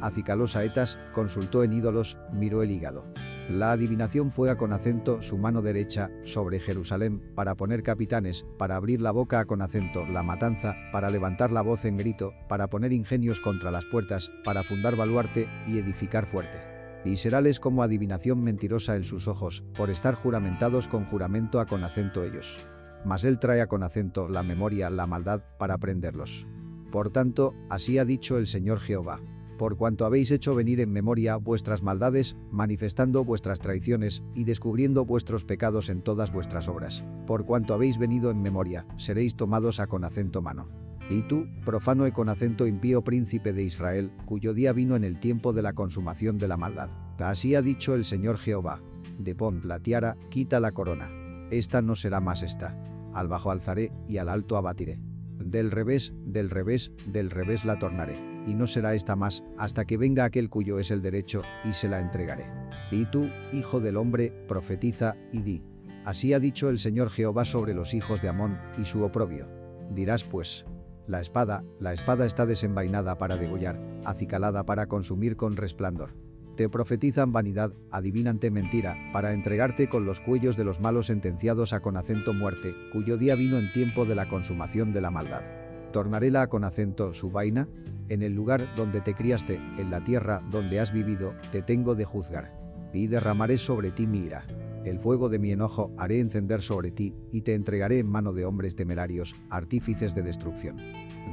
Acicaló 0.00 0.46
saetas, 0.46 0.98
consultó 1.12 1.62
en 1.62 1.74
ídolos, 1.74 2.16
miró 2.32 2.62
el 2.62 2.70
hígado. 2.70 3.04
La 3.50 3.72
adivinación 3.72 4.30
fue 4.30 4.48
a 4.48 4.56
con 4.56 4.72
acento 4.72 5.22
su 5.22 5.36
mano 5.36 5.60
derecha 5.60 6.08
sobre 6.22 6.60
Jerusalén 6.60 7.20
para 7.34 7.56
poner 7.56 7.82
capitanes, 7.82 8.46
para 8.58 8.76
abrir 8.76 9.00
la 9.00 9.10
boca 9.10 9.44
con 9.44 9.60
acento 9.60 10.06
la 10.06 10.22
matanza, 10.22 10.76
para 10.92 11.10
levantar 11.10 11.50
la 11.50 11.60
voz 11.60 11.84
en 11.84 11.96
grito, 11.96 12.32
para 12.48 12.70
poner 12.70 12.92
ingenios 12.92 13.40
contra 13.40 13.72
las 13.72 13.84
puertas, 13.86 14.30
para 14.44 14.62
fundar 14.62 14.94
baluarte 14.94 15.48
y 15.66 15.78
edificar 15.78 16.26
fuerte. 16.26 16.58
Y 17.04 17.16
seráles 17.16 17.58
como 17.58 17.82
adivinación 17.82 18.40
mentirosa 18.44 18.94
en 18.94 19.02
sus 19.02 19.26
ojos, 19.26 19.64
por 19.76 19.90
estar 19.90 20.14
juramentados 20.14 20.86
con 20.86 21.04
juramento 21.04 21.58
a 21.58 21.66
con 21.66 21.82
acento 21.82 22.22
ellos. 22.22 22.64
Mas 23.04 23.24
él 23.24 23.40
trae 23.40 23.62
a 23.62 23.66
con 23.66 23.82
acento 23.82 24.28
la 24.28 24.44
memoria, 24.44 24.90
la 24.90 25.08
maldad, 25.08 25.42
para 25.58 25.76
prenderlos. 25.78 26.46
Por 26.92 27.10
tanto, 27.10 27.56
así 27.68 27.98
ha 27.98 28.04
dicho 28.04 28.38
el 28.38 28.46
Señor 28.46 28.78
Jehová 28.78 29.20
por 29.60 29.76
cuanto 29.76 30.06
habéis 30.06 30.30
hecho 30.30 30.54
venir 30.54 30.80
en 30.80 30.90
memoria 30.90 31.36
vuestras 31.36 31.82
maldades, 31.82 32.34
manifestando 32.50 33.26
vuestras 33.26 33.60
traiciones 33.60 34.22
y 34.34 34.44
descubriendo 34.44 35.04
vuestros 35.04 35.44
pecados 35.44 35.90
en 35.90 36.00
todas 36.00 36.32
vuestras 36.32 36.66
obras. 36.66 37.04
Por 37.26 37.44
cuanto 37.44 37.74
habéis 37.74 37.98
venido 37.98 38.30
en 38.30 38.40
memoria, 38.40 38.86
seréis 38.96 39.36
tomados 39.36 39.78
a 39.78 39.86
con 39.86 40.04
acento 40.04 40.40
mano. 40.40 40.70
Y 41.10 41.20
tú, 41.28 41.46
profano 41.62 42.06
y 42.06 42.10
con 42.10 42.30
acento 42.30 42.66
impío 42.66 43.04
príncipe 43.04 43.52
de 43.52 43.62
Israel, 43.62 44.12
cuyo 44.24 44.54
día 44.54 44.72
vino 44.72 44.96
en 44.96 45.04
el 45.04 45.20
tiempo 45.20 45.52
de 45.52 45.60
la 45.60 45.74
consumación 45.74 46.38
de 46.38 46.48
la 46.48 46.56
maldad. 46.56 46.88
Así 47.18 47.54
ha 47.54 47.60
dicho 47.60 47.94
el 47.94 48.06
Señor 48.06 48.38
Jehová. 48.38 48.80
De 49.18 49.34
pon 49.34 49.60
la 49.64 49.80
tiara, 49.80 50.16
quita 50.30 50.58
la 50.58 50.72
corona. 50.72 51.10
Esta 51.50 51.82
no 51.82 51.96
será 51.96 52.20
más 52.20 52.42
esta. 52.42 52.82
Al 53.12 53.28
bajo 53.28 53.50
alzaré 53.50 53.92
y 54.08 54.16
al 54.16 54.30
alto 54.30 54.56
abatiré. 54.56 55.02
Del 55.38 55.70
revés, 55.70 56.14
del 56.24 56.48
revés, 56.48 56.92
del 57.04 57.28
revés 57.28 57.66
la 57.66 57.78
tornaré 57.78 58.29
y 58.46 58.54
no 58.54 58.66
será 58.66 58.94
esta 58.94 59.16
más, 59.16 59.42
hasta 59.58 59.84
que 59.84 59.96
venga 59.96 60.24
aquel 60.24 60.48
cuyo 60.48 60.78
es 60.78 60.90
el 60.90 61.02
derecho, 61.02 61.42
y 61.64 61.72
se 61.72 61.88
la 61.88 62.00
entregaré. 62.00 62.46
Y 62.90 63.04
tú, 63.06 63.28
hijo 63.52 63.80
del 63.80 63.96
hombre, 63.96 64.32
profetiza, 64.48 65.16
y 65.32 65.42
di. 65.42 65.62
Así 66.04 66.32
ha 66.32 66.40
dicho 66.40 66.70
el 66.70 66.78
Señor 66.78 67.10
Jehová 67.10 67.44
sobre 67.44 67.74
los 67.74 67.94
hijos 67.94 68.22
de 68.22 68.28
Amón, 68.28 68.58
y 68.78 68.84
su 68.84 69.02
oprobio. 69.02 69.48
Dirás 69.90 70.24
pues, 70.24 70.64
la 71.06 71.20
espada, 71.20 71.64
la 71.80 71.92
espada 71.92 72.24
está 72.24 72.46
desenvainada 72.46 73.18
para 73.18 73.36
degollar, 73.36 73.80
acicalada 74.04 74.64
para 74.64 74.86
consumir 74.86 75.36
con 75.36 75.56
resplandor. 75.56 76.14
Te 76.56 76.68
profetizan 76.68 77.32
vanidad, 77.32 77.72
adivinante 77.90 78.50
mentira, 78.50 78.96
para 79.12 79.32
entregarte 79.32 79.88
con 79.88 80.04
los 80.04 80.20
cuellos 80.20 80.56
de 80.56 80.64
los 80.64 80.80
malos 80.80 81.06
sentenciados 81.06 81.72
a 81.72 81.80
con 81.80 81.96
acento 81.96 82.32
muerte, 82.32 82.74
cuyo 82.92 83.16
día 83.16 83.34
vino 83.34 83.58
en 83.58 83.72
tiempo 83.72 84.04
de 84.04 84.14
la 84.14 84.28
consumación 84.28 84.92
de 84.92 85.00
la 85.00 85.10
maldad. 85.10 85.59
¿Tornaréla 85.92 86.48
con 86.48 86.64
acento 86.64 87.12
su 87.14 87.30
vaina? 87.30 87.68
En 88.08 88.22
el 88.22 88.34
lugar 88.34 88.74
donde 88.76 89.00
te 89.00 89.14
criaste, 89.14 89.56
en 89.78 89.90
la 89.90 90.02
tierra 90.04 90.42
donde 90.50 90.80
has 90.80 90.92
vivido, 90.92 91.34
te 91.50 91.62
tengo 91.62 91.94
de 91.94 92.04
juzgar. 92.04 92.52
Y 92.92 93.06
derramaré 93.06 93.58
sobre 93.58 93.90
ti 93.90 94.06
mi 94.06 94.18
ira. 94.18 94.46
El 94.84 94.98
fuego 94.98 95.28
de 95.28 95.38
mi 95.38 95.52
enojo 95.52 95.92
haré 95.98 96.20
encender 96.20 96.62
sobre 96.62 96.90
ti, 96.90 97.14
y 97.32 97.42
te 97.42 97.54
entregaré 97.54 97.98
en 97.98 98.06
mano 98.06 98.32
de 98.32 98.46
hombres 98.46 98.76
temerarios, 98.76 99.34
artífices 99.50 100.14
de 100.14 100.22
destrucción. 100.22 100.78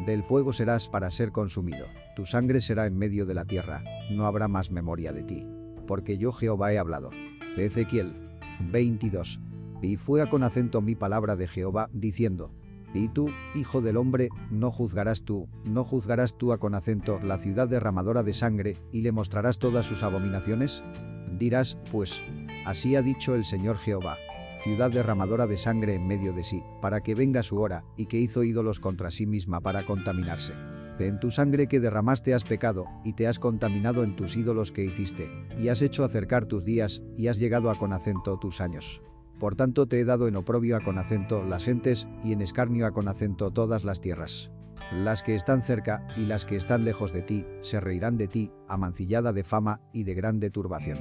Del 0.06 0.24
fuego 0.24 0.54
serás 0.54 0.90
para 0.90 1.12
ser 1.12 1.32
consumido, 1.32 1.86
tu 2.16 2.26
sangre 2.26 2.62
será 2.62 2.88
en 2.88 2.98
medio 2.98 3.26
de 3.26 3.34
la 3.34 3.46
tierra, 3.46 3.84
no 4.12 4.26
habrá 4.26 4.48
más 4.48 4.70
memoria 4.70 5.14
de 5.14 5.24
ti. 5.24 5.48
Porque 5.88 6.18
yo 6.18 6.32
Jehová 6.34 6.74
he 6.74 6.78
hablado. 6.78 7.12
Ezequiel 7.56 8.14
22. 8.72 9.40
Y 9.82 9.96
fue 9.96 10.28
con 10.28 10.44
acento 10.44 10.82
mi 10.82 10.96
palabra 10.96 11.36
de 11.36 11.48
Jehová, 11.48 11.90
diciendo, 11.94 12.52
y 12.94 13.10
tú, 13.10 13.30
hijo 13.56 13.82
del 13.82 13.98
hombre, 13.98 14.30
no 14.50 14.72
juzgarás 14.72 15.24
tú, 15.24 15.48
no 15.64 15.84
juzgarás 15.84 16.38
tú 16.38 16.52
a 16.52 16.58
con 16.58 16.76
acento 16.76 17.20
la 17.20 17.38
ciudad 17.38 17.68
derramadora 17.68 18.24
de 18.24 18.34
sangre, 18.34 18.78
y 18.92 19.02
le 19.02 19.12
mostrarás 19.12 19.60
todas 19.60 19.86
sus 19.86 20.04
abominaciones? 20.04 20.84
Dirás, 21.38 21.78
pues, 21.92 22.22
así 22.66 22.96
ha 22.96 23.02
dicho 23.02 23.36
el 23.36 23.46
Señor 23.46 23.78
Jehová, 23.78 24.18
ciudad 24.64 24.92
derramadora 24.92 25.48
de 25.48 25.58
sangre 25.58 25.96
en 25.96 26.08
medio 26.08 26.34
de 26.34 26.44
sí, 26.44 26.64
para 26.82 27.02
que 27.02 27.16
venga 27.16 27.44
su 27.44 27.60
hora, 27.60 27.84
y 27.98 28.08
que 28.08 28.20
hizo 28.20 28.44
ídolos 28.44 28.80
contra 28.80 29.12
sí 29.12 29.26
misma 29.26 29.62
para 29.62 29.86
contaminarse. 29.86 30.54
En 31.00 31.20
tu 31.20 31.30
sangre 31.30 31.68
que 31.68 31.80
derramaste 31.80 32.34
has 32.34 32.44
pecado, 32.44 32.86
y 33.04 33.14
te 33.14 33.28
has 33.28 33.38
contaminado 33.38 34.04
en 34.04 34.16
tus 34.16 34.36
ídolos 34.36 34.72
que 34.72 34.84
hiciste, 34.84 35.30
y 35.60 35.68
has 35.68 35.82
hecho 35.82 36.04
acercar 36.04 36.46
tus 36.46 36.66
días, 36.66 37.04
y 37.18 37.28
has 37.28 37.38
llegado 37.38 37.70
a 37.70 37.76
con 37.76 37.94
acento 37.94 38.40
tus 38.40 38.62
años. 38.62 39.02
Por 39.40 39.56
tanto 39.56 39.88
te 39.88 40.00
he 40.00 40.06
dado 40.06 40.28
en 40.28 40.36
oprobio 40.36 40.76
a 40.76 40.82
con 40.82 40.98
acento 40.98 41.44
las 41.44 41.64
gentes, 41.64 42.08
y 42.24 42.34
en 42.34 42.42
escarnio 42.42 42.88
a 42.88 42.92
con 42.92 43.08
acento 43.08 43.52
todas 43.52 43.84
las 43.84 44.02
tierras. 44.02 44.50
Las 44.92 45.22
que 45.22 45.36
están 45.36 45.64
cerca 45.64 46.08
y 46.16 46.26
las 46.26 46.46
que 46.46 46.56
están 46.56 46.86
lejos 46.86 47.12
de 47.12 47.22
ti, 47.22 47.46
se 47.62 47.80
reirán 47.80 48.18
de 48.18 48.28
ti, 48.28 48.52
amancillada 48.68 49.34
de 49.34 49.44
fama 49.44 49.82
y 49.92 50.04
de 50.06 50.14
grande 50.14 50.50
turbación. 50.50 51.00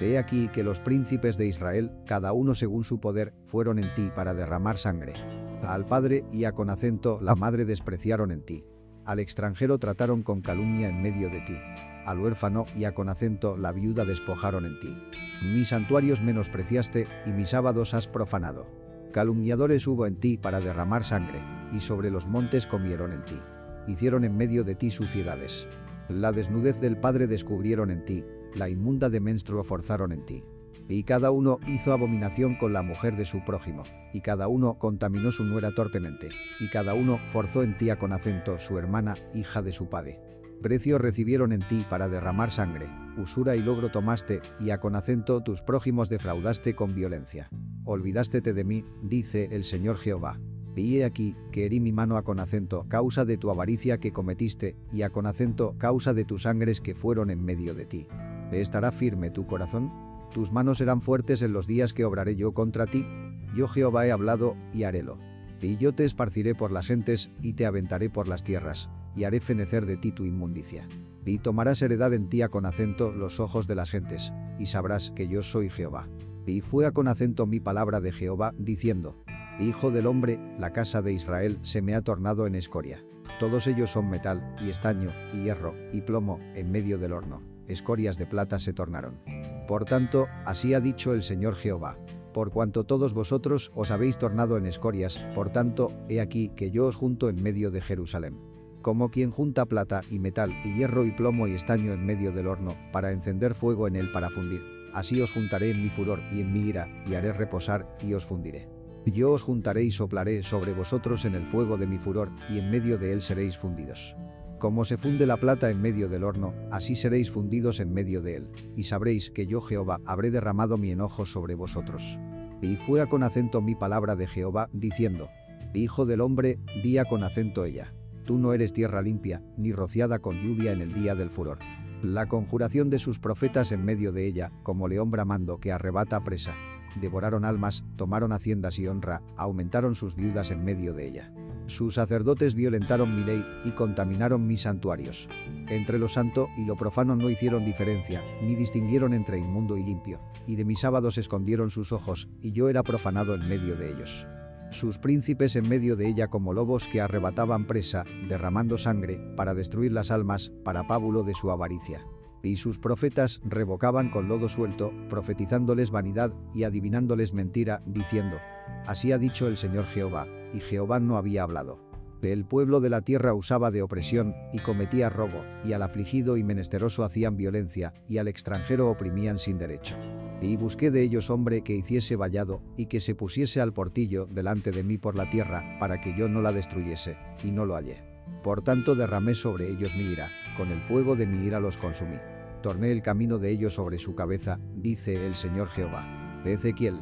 He 0.00 0.18
aquí 0.18 0.48
que 0.48 0.62
los 0.62 0.80
príncipes 0.80 1.36
de 1.36 1.46
Israel, 1.46 1.92
cada 2.06 2.32
uno 2.32 2.54
según 2.54 2.84
su 2.84 3.00
poder, 3.00 3.34
fueron 3.46 3.78
en 3.78 3.92
ti 3.94 4.10
para 4.14 4.34
derramar 4.34 4.78
sangre. 4.78 5.14
Al 5.62 5.86
padre 5.86 6.24
y 6.30 6.44
a 6.44 6.52
con 6.52 6.70
acento 6.70 7.18
la 7.20 7.34
madre 7.34 7.64
despreciaron 7.64 8.30
en 8.30 8.44
ti. 8.44 8.64
Al 9.04 9.18
extranjero 9.18 9.78
trataron 9.78 10.22
con 10.22 10.40
calumnia 10.40 10.88
en 10.88 11.02
medio 11.02 11.28
de 11.28 11.40
ti. 11.40 11.56
Al 12.04 12.20
huérfano 12.20 12.66
y 12.76 12.84
a 12.84 12.94
con 12.94 13.08
acento 13.08 13.56
la 13.56 13.72
viuda 13.72 14.04
despojaron 14.04 14.66
en 14.66 14.78
ti. 14.80 14.96
Mis 15.42 15.68
santuarios 15.68 16.20
menospreciaste 16.20 17.06
y 17.26 17.30
mis 17.30 17.50
sábados 17.50 17.94
has 17.94 18.06
profanado. 18.06 18.66
Calumniadores 19.12 19.86
hubo 19.86 20.06
en 20.06 20.16
ti 20.16 20.36
para 20.36 20.60
derramar 20.60 21.04
sangre, 21.04 21.40
y 21.72 21.80
sobre 21.80 22.10
los 22.10 22.26
montes 22.26 22.66
comieron 22.66 23.12
en 23.12 23.24
ti. 23.24 23.40
Hicieron 23.86 24.24
en 24.24 24.36
medio 24.36 24.64
de 24.64 24.74
ti 24.74 24.90
suciedades. 24.90 25.66
La 26.08 26.32
desnudez 26.32 26.80
del 26.80 26.98
Padre 26.98 27.26
descubrieron 27.26 27.90
en 27.90 28.04
ti, 28.04 28.24
la 28.54 28.68
inmunda 28.68 29.08
de 29.08 29.20
menstruo 29.20 29.64
forzaron 29.64 30.12
en 30.12 30.26
ti. 30.26 30.44
Y 30.88 31.04
cada 31.04 31.30
uno 31.30 31.58
hizo 31.66 31.92
abominación 31.92 32.56
con 32.56 32.72
la 32.72 32.82
mujer 32.82 33.16
de 33.16 33.24
su 33.24 33.42
prójimo, 33.44 33.84
y 34.12 34.20
cada 34.20 34.48
uno 34.48 34.78
contaminó 34.78 35.32
su 35.32 35.44
nuera 35.44 35.74
torpemente, 35.74 36.28
y 36.60 36.68
cada 36.68 36.92
uno 36.94 37.18
forzó 37.28 37.62
en 37.62 37.78
ti 37.78 37.88
a 37.88 37.98
con 37.98 38.12
acento 38.12 38.58
su 38.58 38.78
hermana, 38.78 39.14
hija 39.32 39.62
de 39.62 39.72
su 39.72 39.88
padre. 39.88 40.33
Precio 40.62 40.98
recibieron 40.98 41.52
en 41.52 41.66
ti 41.68 41.84
para 41.88 42.08
derramar 42.08 42.50
sangre, 42.50 42.88
usura 43.18 43.56
y 43.56 43.60
logro 43.60 43.90
tomaste, 43.90 44.40
y 44.60 44.70
a 44.70 44.80
con 44.80 44.96
acento 44.96 45.42
tus 45.42 45.62
prójimos 45.62 46.08
defraudaste 46.08 46.74
con 46.74 46.94
violencia. 46.94 47.48
Olvidástete 47.84 48.54
de 48.54 48.64
mí, 48.64 48.84
dice 49.02 49.48
el 49.52 49.64
Señor 49.64 49.98
Jehová. 49.98 50.40
Y 50.76 50.98
he 50.98 51.04
aquí, 51.04 51.36
que 51.52 51.66
herí 51.66 51.78
mi 51.78 51.92
mano 51.92 52.16
a 52.16 52.24
con 52.24 52.40
acento 52.40 52.86
causa 52.88 53.24
de 53.24 53.36
tu 53.36 53.50
avaricia 53.50 54.00
que 54.00 54.12
cometiste, 54.12 54.76
y 54.92 55.02
a 55.02 55.10
con 55.10 55.26
acento 55.26 55.76
causa 55.78 56.14
de 56.14 56.24
tus 56.24 56.42
sangres 56.42 56.80
que 56.80 56.94
fueron 56.94 57.30
en 57.30 57.44
medio 57.44 57.74
de 57.74 57.86
ti. 57.86 58.06
¿Estará 58.50 58.90
firme 58.90 59.30
tu 59.30 59.46
corazón? 59.46 59.92
¿Tus 60.32 60.50
manos 60.50 60.78
serán 60.78 61.00
fuertes 61.00 61.42
en 61.42 61.52
los 61.52 61.66
días 61.66 61.94
que 61.94 62.04
obraré 62.04 62.34
yo 62.34 62.54
contra 62.54 62.86
ti? 62.86 63.06
Yo 63.54 63.68
Jehová 63.68 64.06
he 64.06 64.12
hablado, 64.12 64.56
y 64.72 64.82
harélo. 64.82 65.18
Y 65.60 65.76
yo 65.76 65.94
te 65.94 66.04
esparciré 66.04 66.54
por 66.54 66.72
las 66.72 66.88
gentes, 66.88 67.30
y 67.40 67.52
te 67.54 67.66
aventaré 67.66 68.10
por 68.10 68.28
las 68.28 68.42
tierras, 68.42 68.90
y 69.16 69.24
haré 69.24 69.40
fenecer 69.40 69.86
de 69.86 69.96
ti 69.96 70.12
tu 70.12 70.24
inmundicia. 70.24 70.88
Y 71.24 71.38
tomarás 71.38 71.80
heredad 71.82 72.12
en 72.12 72.28
ti 72.28 72.42
a 72.42 72.48
con 72.48 72.66
acento 72.66 73.12
los 73.12 73.40
ojos 73.40 73.66
de 73.66 73.74
las 73.74 73.90
gentes, 73.90 74.32
y 74.58 74.66
sabrás 74.66 75.10
que 75.10 75.28
yo 75.28 75.42
soy 75.42 75.70
Jehová. 75.70 76.08
Y 76.46 76.60
fue 76.60 76.86
a 76.86 76.92
con 76.92 77.08
acento 77.08 77.46
mi 77.46 77.60
palabra 77.60 78.00
de 78.00 78.12
Jehová, 78.12 78.52
diciendo, 78.58 79.16
Hijo 79.58 79.90
del 79.90 80.06
hombre, 80.06 80.38
la 80.58 80.72
casa 80.72 81.00
de 81.00 81.12
Israel 81.12 81.58
se 81.62 81.80
me 81.80 81.94
ha 81.94 82.02
tornado 82.02 82.46
en 82.46 82.54
escoria. 82.54 83.04
Todos 83.40 83.66
ellos 83.66 83.90
son 83.90 84.10
metal, 84.10 84.54
y 84.60 84.68
estaño, 84.68 85.12
y 85.32 85.44
hierro, 85.44 85.74
y 85.92 86.02
plomo, 86.02 86.38
en 86.54 86.70
medio 86.70 86.98
del 86.98 87.12
horno. 87.12 87.42
Escorias 87.66 88.18
de 88.18 88.26
plata 88.26 88.58
se 88.58 88.74
tornaron. 88.74 89.20
Por 89.66 89.86
tanto, 89.86 90.26
así 90.44 90.74
ha 90.74 90.80
dicho 90.80 91.14
el 91.14 91.22
Señor 91.22 91.54
Jehová. 91.54 91.98
Por 92.34 92.50
cuanto 92.50 92.84
todos 92.84 93.14
vosotros 93.14 93.72
os 93.74 93.90
habéis 93.90 94.18
tornado 94.18 94.58
en 94.58 94.66
escorias, 94.66 95.20
por 95.34 95.50
tanto, 95.50 95.92
he 96.08 96.20
aquí 96.20 96.50
que 96.50 96.70
yo 96.70 96.86
os 96.86 96.96
junto 96.96 97.28
en 97.28 97.42
medio 97.42 97.70
de 97.70 97.80
Jerusalén 97.80 98.53
como 98.84 99.10
quien 99.10 99.30
junta 99.30 99.64
plata 99.64 100.02
y 100.10 100.18
metal 100.18 100.52
y 100.62 100.74
hierro 100.74 101.06
y 101.06 101.10
plomo 101.10 101.48
y 101.48 101.54
estaño 101.54 101.94
en 101.94 102.04
medio 102.04 102.32
del 102.32 102.46
horno, 102.46 102.76
para 102.92 103.12
encender 103.12 103.54
fuego 103.54 103.88
en 103.88 103.96
él 103.96 104.12
para 104.12 104.28
fundir. 104.28 104.62
Así 104.92 105.18
os 105.22 105.32
juntaré 105.32 105.70
en 105.70 105.82
mi 105.82 105.88
furor 105.88 106.20
y 106.30 106.42
en 106.42 106.52
mi 106.52 106.60
ira, 106.60 106.86
y 107.06 107.14
haré 107.14 107.32
reposar, 107.32 107.88
y 108.06 108.12
os 108.12 108.26
fundiré. 108.26 108.68
Yo 109.06 109.32
os 109.32 109.42
juntaré 109.42 109.84
y 109.84 109.90
soplaré 109.90 110.42
sobre 110.42 110.74
vosotros 110.74 111.24
en 111.24 111.34
el 111.34 111.46
fuego 111.46 111.78
de 111.78 111.86
mi 111.86 111.96
furor, 111.96 112.30
y 112.50 112.58
en 112.58 112.70
medio 112.70 112.98
de 112.98 113.14
él 113.14 113.22
seréis 113.22 113.56
fundidos. 113.56 114.16
Como 114.58 114.84
se 114.84 114.98
funde 114.98 115.24
la 115.24 115.38
plata 115.38 115.70
en 115.70 115.80
medio 115.80 116.10
del 116.10 116.22
horno, 116.22 116.52
así 116.70 116.94
seréis 116.94 117.30
fundidos 117.30 117.80
en 117.80 117.90
medio 117.90 118.20
de 118.20 118.36
él, 118.36 118.50
y 118.76 118.82
sabréis 118.82 119.30
que 119.30 119.46
yo 119.46 119.62
Jehová 119.62 120.02
habré 120.04 120.30
derramado 120.30 120.76
mi 120.76 120.90
enojo 120.90 121.24
sobre 121.24 121.54
vosotros. 121.54 122.18
Y 122.60 122.76
fue 122.76 123.06
con 123.08 123.22
acento 123.22 123.62
mi 123.62 123.74
palabra 123.74 124.14
de 124.14 124.26
Jehová, 124.26 124.68
diciendo, 124.74 125.30
Hijo 125.72 126.04
del 126.04 126.20
hombre, 126.20 126.58
día 126.82 127.06
con 127.06 127.24
acento 127.24 127.64
ella. 127.64 127.94
Tú 128.24 128.38
no 128.38 128.54
eres 128.54 128.72
tierra 128.72 129.02
limpia, 129.02 129.42
ni 129.58 129.72
rociada 129.72 130.18
con 130.18 130.40
lluvia 130.40 130.72
en 130.72 130.80
el 130.80 130.94
día 130.94 131.14
del 131.14 131.30
furor. 131.30 131.58
La 132.02 132.26
conjuración 132.26 132.88
de 132.88 132.98
sus 132.98 133.18
profetas 133.18 133.70
en 133.70 133.84
medio 133.84 134.12
de 134.12 134.26
ella, 134.26 134.50
como 134.62 134.88
león 134.88 135.10
bramando 135.10 135.58
que 135.58 135.72
arrebata 135.72 136.24
presa. 136.24 136.54
Devoraron 137.00 137.44
almas, 137.44 137.84
tomaron 137.96 138.32
haciendas 138.32 138.78
y 138.78 138.86
honra, 138.86 139.20
aumentaron 139.36 139.94
sus 139.94 140.16
viudas 140.16 140.50
en 140.50 140.64
medio 140.64 140.94
de 140.94 141.06
ella. 141.06 141.32
Sus 141.66 141.94
sacerdotes 141.94 142.54
violentaron 142.54 143.14
mi 143.14 143.24
ley 143.24 143.44
y 143.64 143.72
contaminaron 143.72 144.46
mis 144.46 144.62
santuarios. 144.62 145.28
Entre 145.68 145.98
lo 145.98 146.08
santo 146.08 146.48
y 146.56 146.64
lo 146.64 146.76
profano 146.76 147.16
no 147.16 147.30
hicieron 147.30 147.64
diferencia, 147.64 148.22
ni 148.42 148.54
distinguieron 148.54 149.12
entre 149.12 149.38
inmundo 149.38 149.76
y 149.76 149.82
limpio, 149.82 150.20
y 150.46 150.56
de 150.56 150.64
mis 150.64 150.80
sábados 150.80 151.18
escondieron 151.18 151.70
sus 151.70 151.92
ojos, 151.92 152.28
y 152.40 152.52
yo 152.52 152.68
era 152.68 152.82
profanado 152.82 153.34
en 153.34 153.48
medio 153.48 153.76
de 153.76 153.92
ellos 153.92 154.26
sus 154.74 154.98
príncipes 154.98 155.56
en 155.56 155.68
medio 155.68 155.96
de 155.96 156.08
ella 156.08 156.28
como 156.28 156.52
lobos 156.52 156.88
que 156.88 157.00
arrebataban 157.00 157.66
presa, 157.66 158.04
derramando 158.28 158.76
sangre, 158.76 159.18
para 159.36 159.54
destruir 159.54 159.92
las 159.92 160.10
almas, 160.10 160.52
para 160.64 160.86
pábulo 160.86 161.22
de 161.22 161.34
su 161.34 161.50
avaricia. 161.50 162.04
Y 162.42 162.56
sus 162.56 162.78
profetas 162.78 163.40
revocaban 163.44 164.10
con 164.10 164.28
lodo 164.28 164.48
suelto, 164.48 164.92
profetizándoles 165.08 165.90
vanidad 165.90 166.34
y 166.54 166.64
adivinándoles 166.64 167.32
mentira, 167.32 167.82
diciendo, 167.86 168.38
Así 168.86 169.12
ha 169.12 169.18
dicho 169.18 169.48
el 169.48 169.56
Señor 169.56 169.86
Jehová, 169.86 170.26
y 170.52 170.60
Jehová 170.60 171.00
no 171.00 171.16
había 171.16 171.42
hablado. 171.42 171.83
El 172.32 172.44
pueblo 172.44 172.80
de 172.80 172.90
la 172.90 173.02
tierra 173.02 173.34
usaba 173.34 173.70
de 173.70 173.82
opresión, 173.82 174.34
y 174.52 174.60
cometía 174.60 175.10
robo, 175.10 175.44
y 175.64 175.72
al 175.72 175.82
afligido 175.82 176.36
y 176.36 176.44
menesteroso 176.44 177.04
hacían 177.04 177.36
violencia, 177.36 177.92
y 178.08 178.18
al 178.18 178.28
extranjero 178.28 178.88
oprimían 178.88 179.38
sin 179.38 179.58
derecho. 179.58 179.96
Y 180.40 180.56
busqué 180.56 180.90
de 180.90 181.02
ellos 181.02 181.30
hombre 181.30 181.62
que 181.62 181.74
hiciese 181.74 182.16
vallado, 182.16 182.62
y 182.76 182.86
que 182.86 183.00
se 183.00 183.14
pusiese 183.14 183.60
al 183.60 183.72
portillo 183.72 184.26
delante 184.26 184.70
de 184.70 184.82
mí 184.82 184.98
por 184.98 185.16
la 185.16 185.28
tierra, 185.30 185.76
para 185.78 186.00
que 186.00 186.16
yo 186.16 186.28
no 186.28 186.40
la 186.40 186.52
destruyese, 186.52 187.16
y 187.44 187.50
no 187.50 187.66
lo 187.66 187.74
hallé. 187.74 188.02
Por 188.42 188.62
tanto 188.62 188.94
derramé 188.94 189.34
sobre 189.34 189.68
ellos 189.68 189.94
mi 189.94 190.04
ira, 190.04 190.30
con 190.56 190.70
el 190.70 190.82
fuego 190.82 191.16
de 191.16 191.26
mi 191.26 191.46
ira 191.46 191.60
los 191.60 191.78
consumí. 191.78 192.16
Torné 192.62 192.92
el 192.92 193.02
camino 193.02 193.38
de 193.38 193.50
ellos 193.50 193.74
sobre 193.74 193.98
su 193.98 194.14
cabeza, 194.14 194.58
dice 194.74 195.26
el 195.26 195.34
Señor 195.34 195.68
Jehová. 195.68 196.40
Ezequiel 196.44 197.00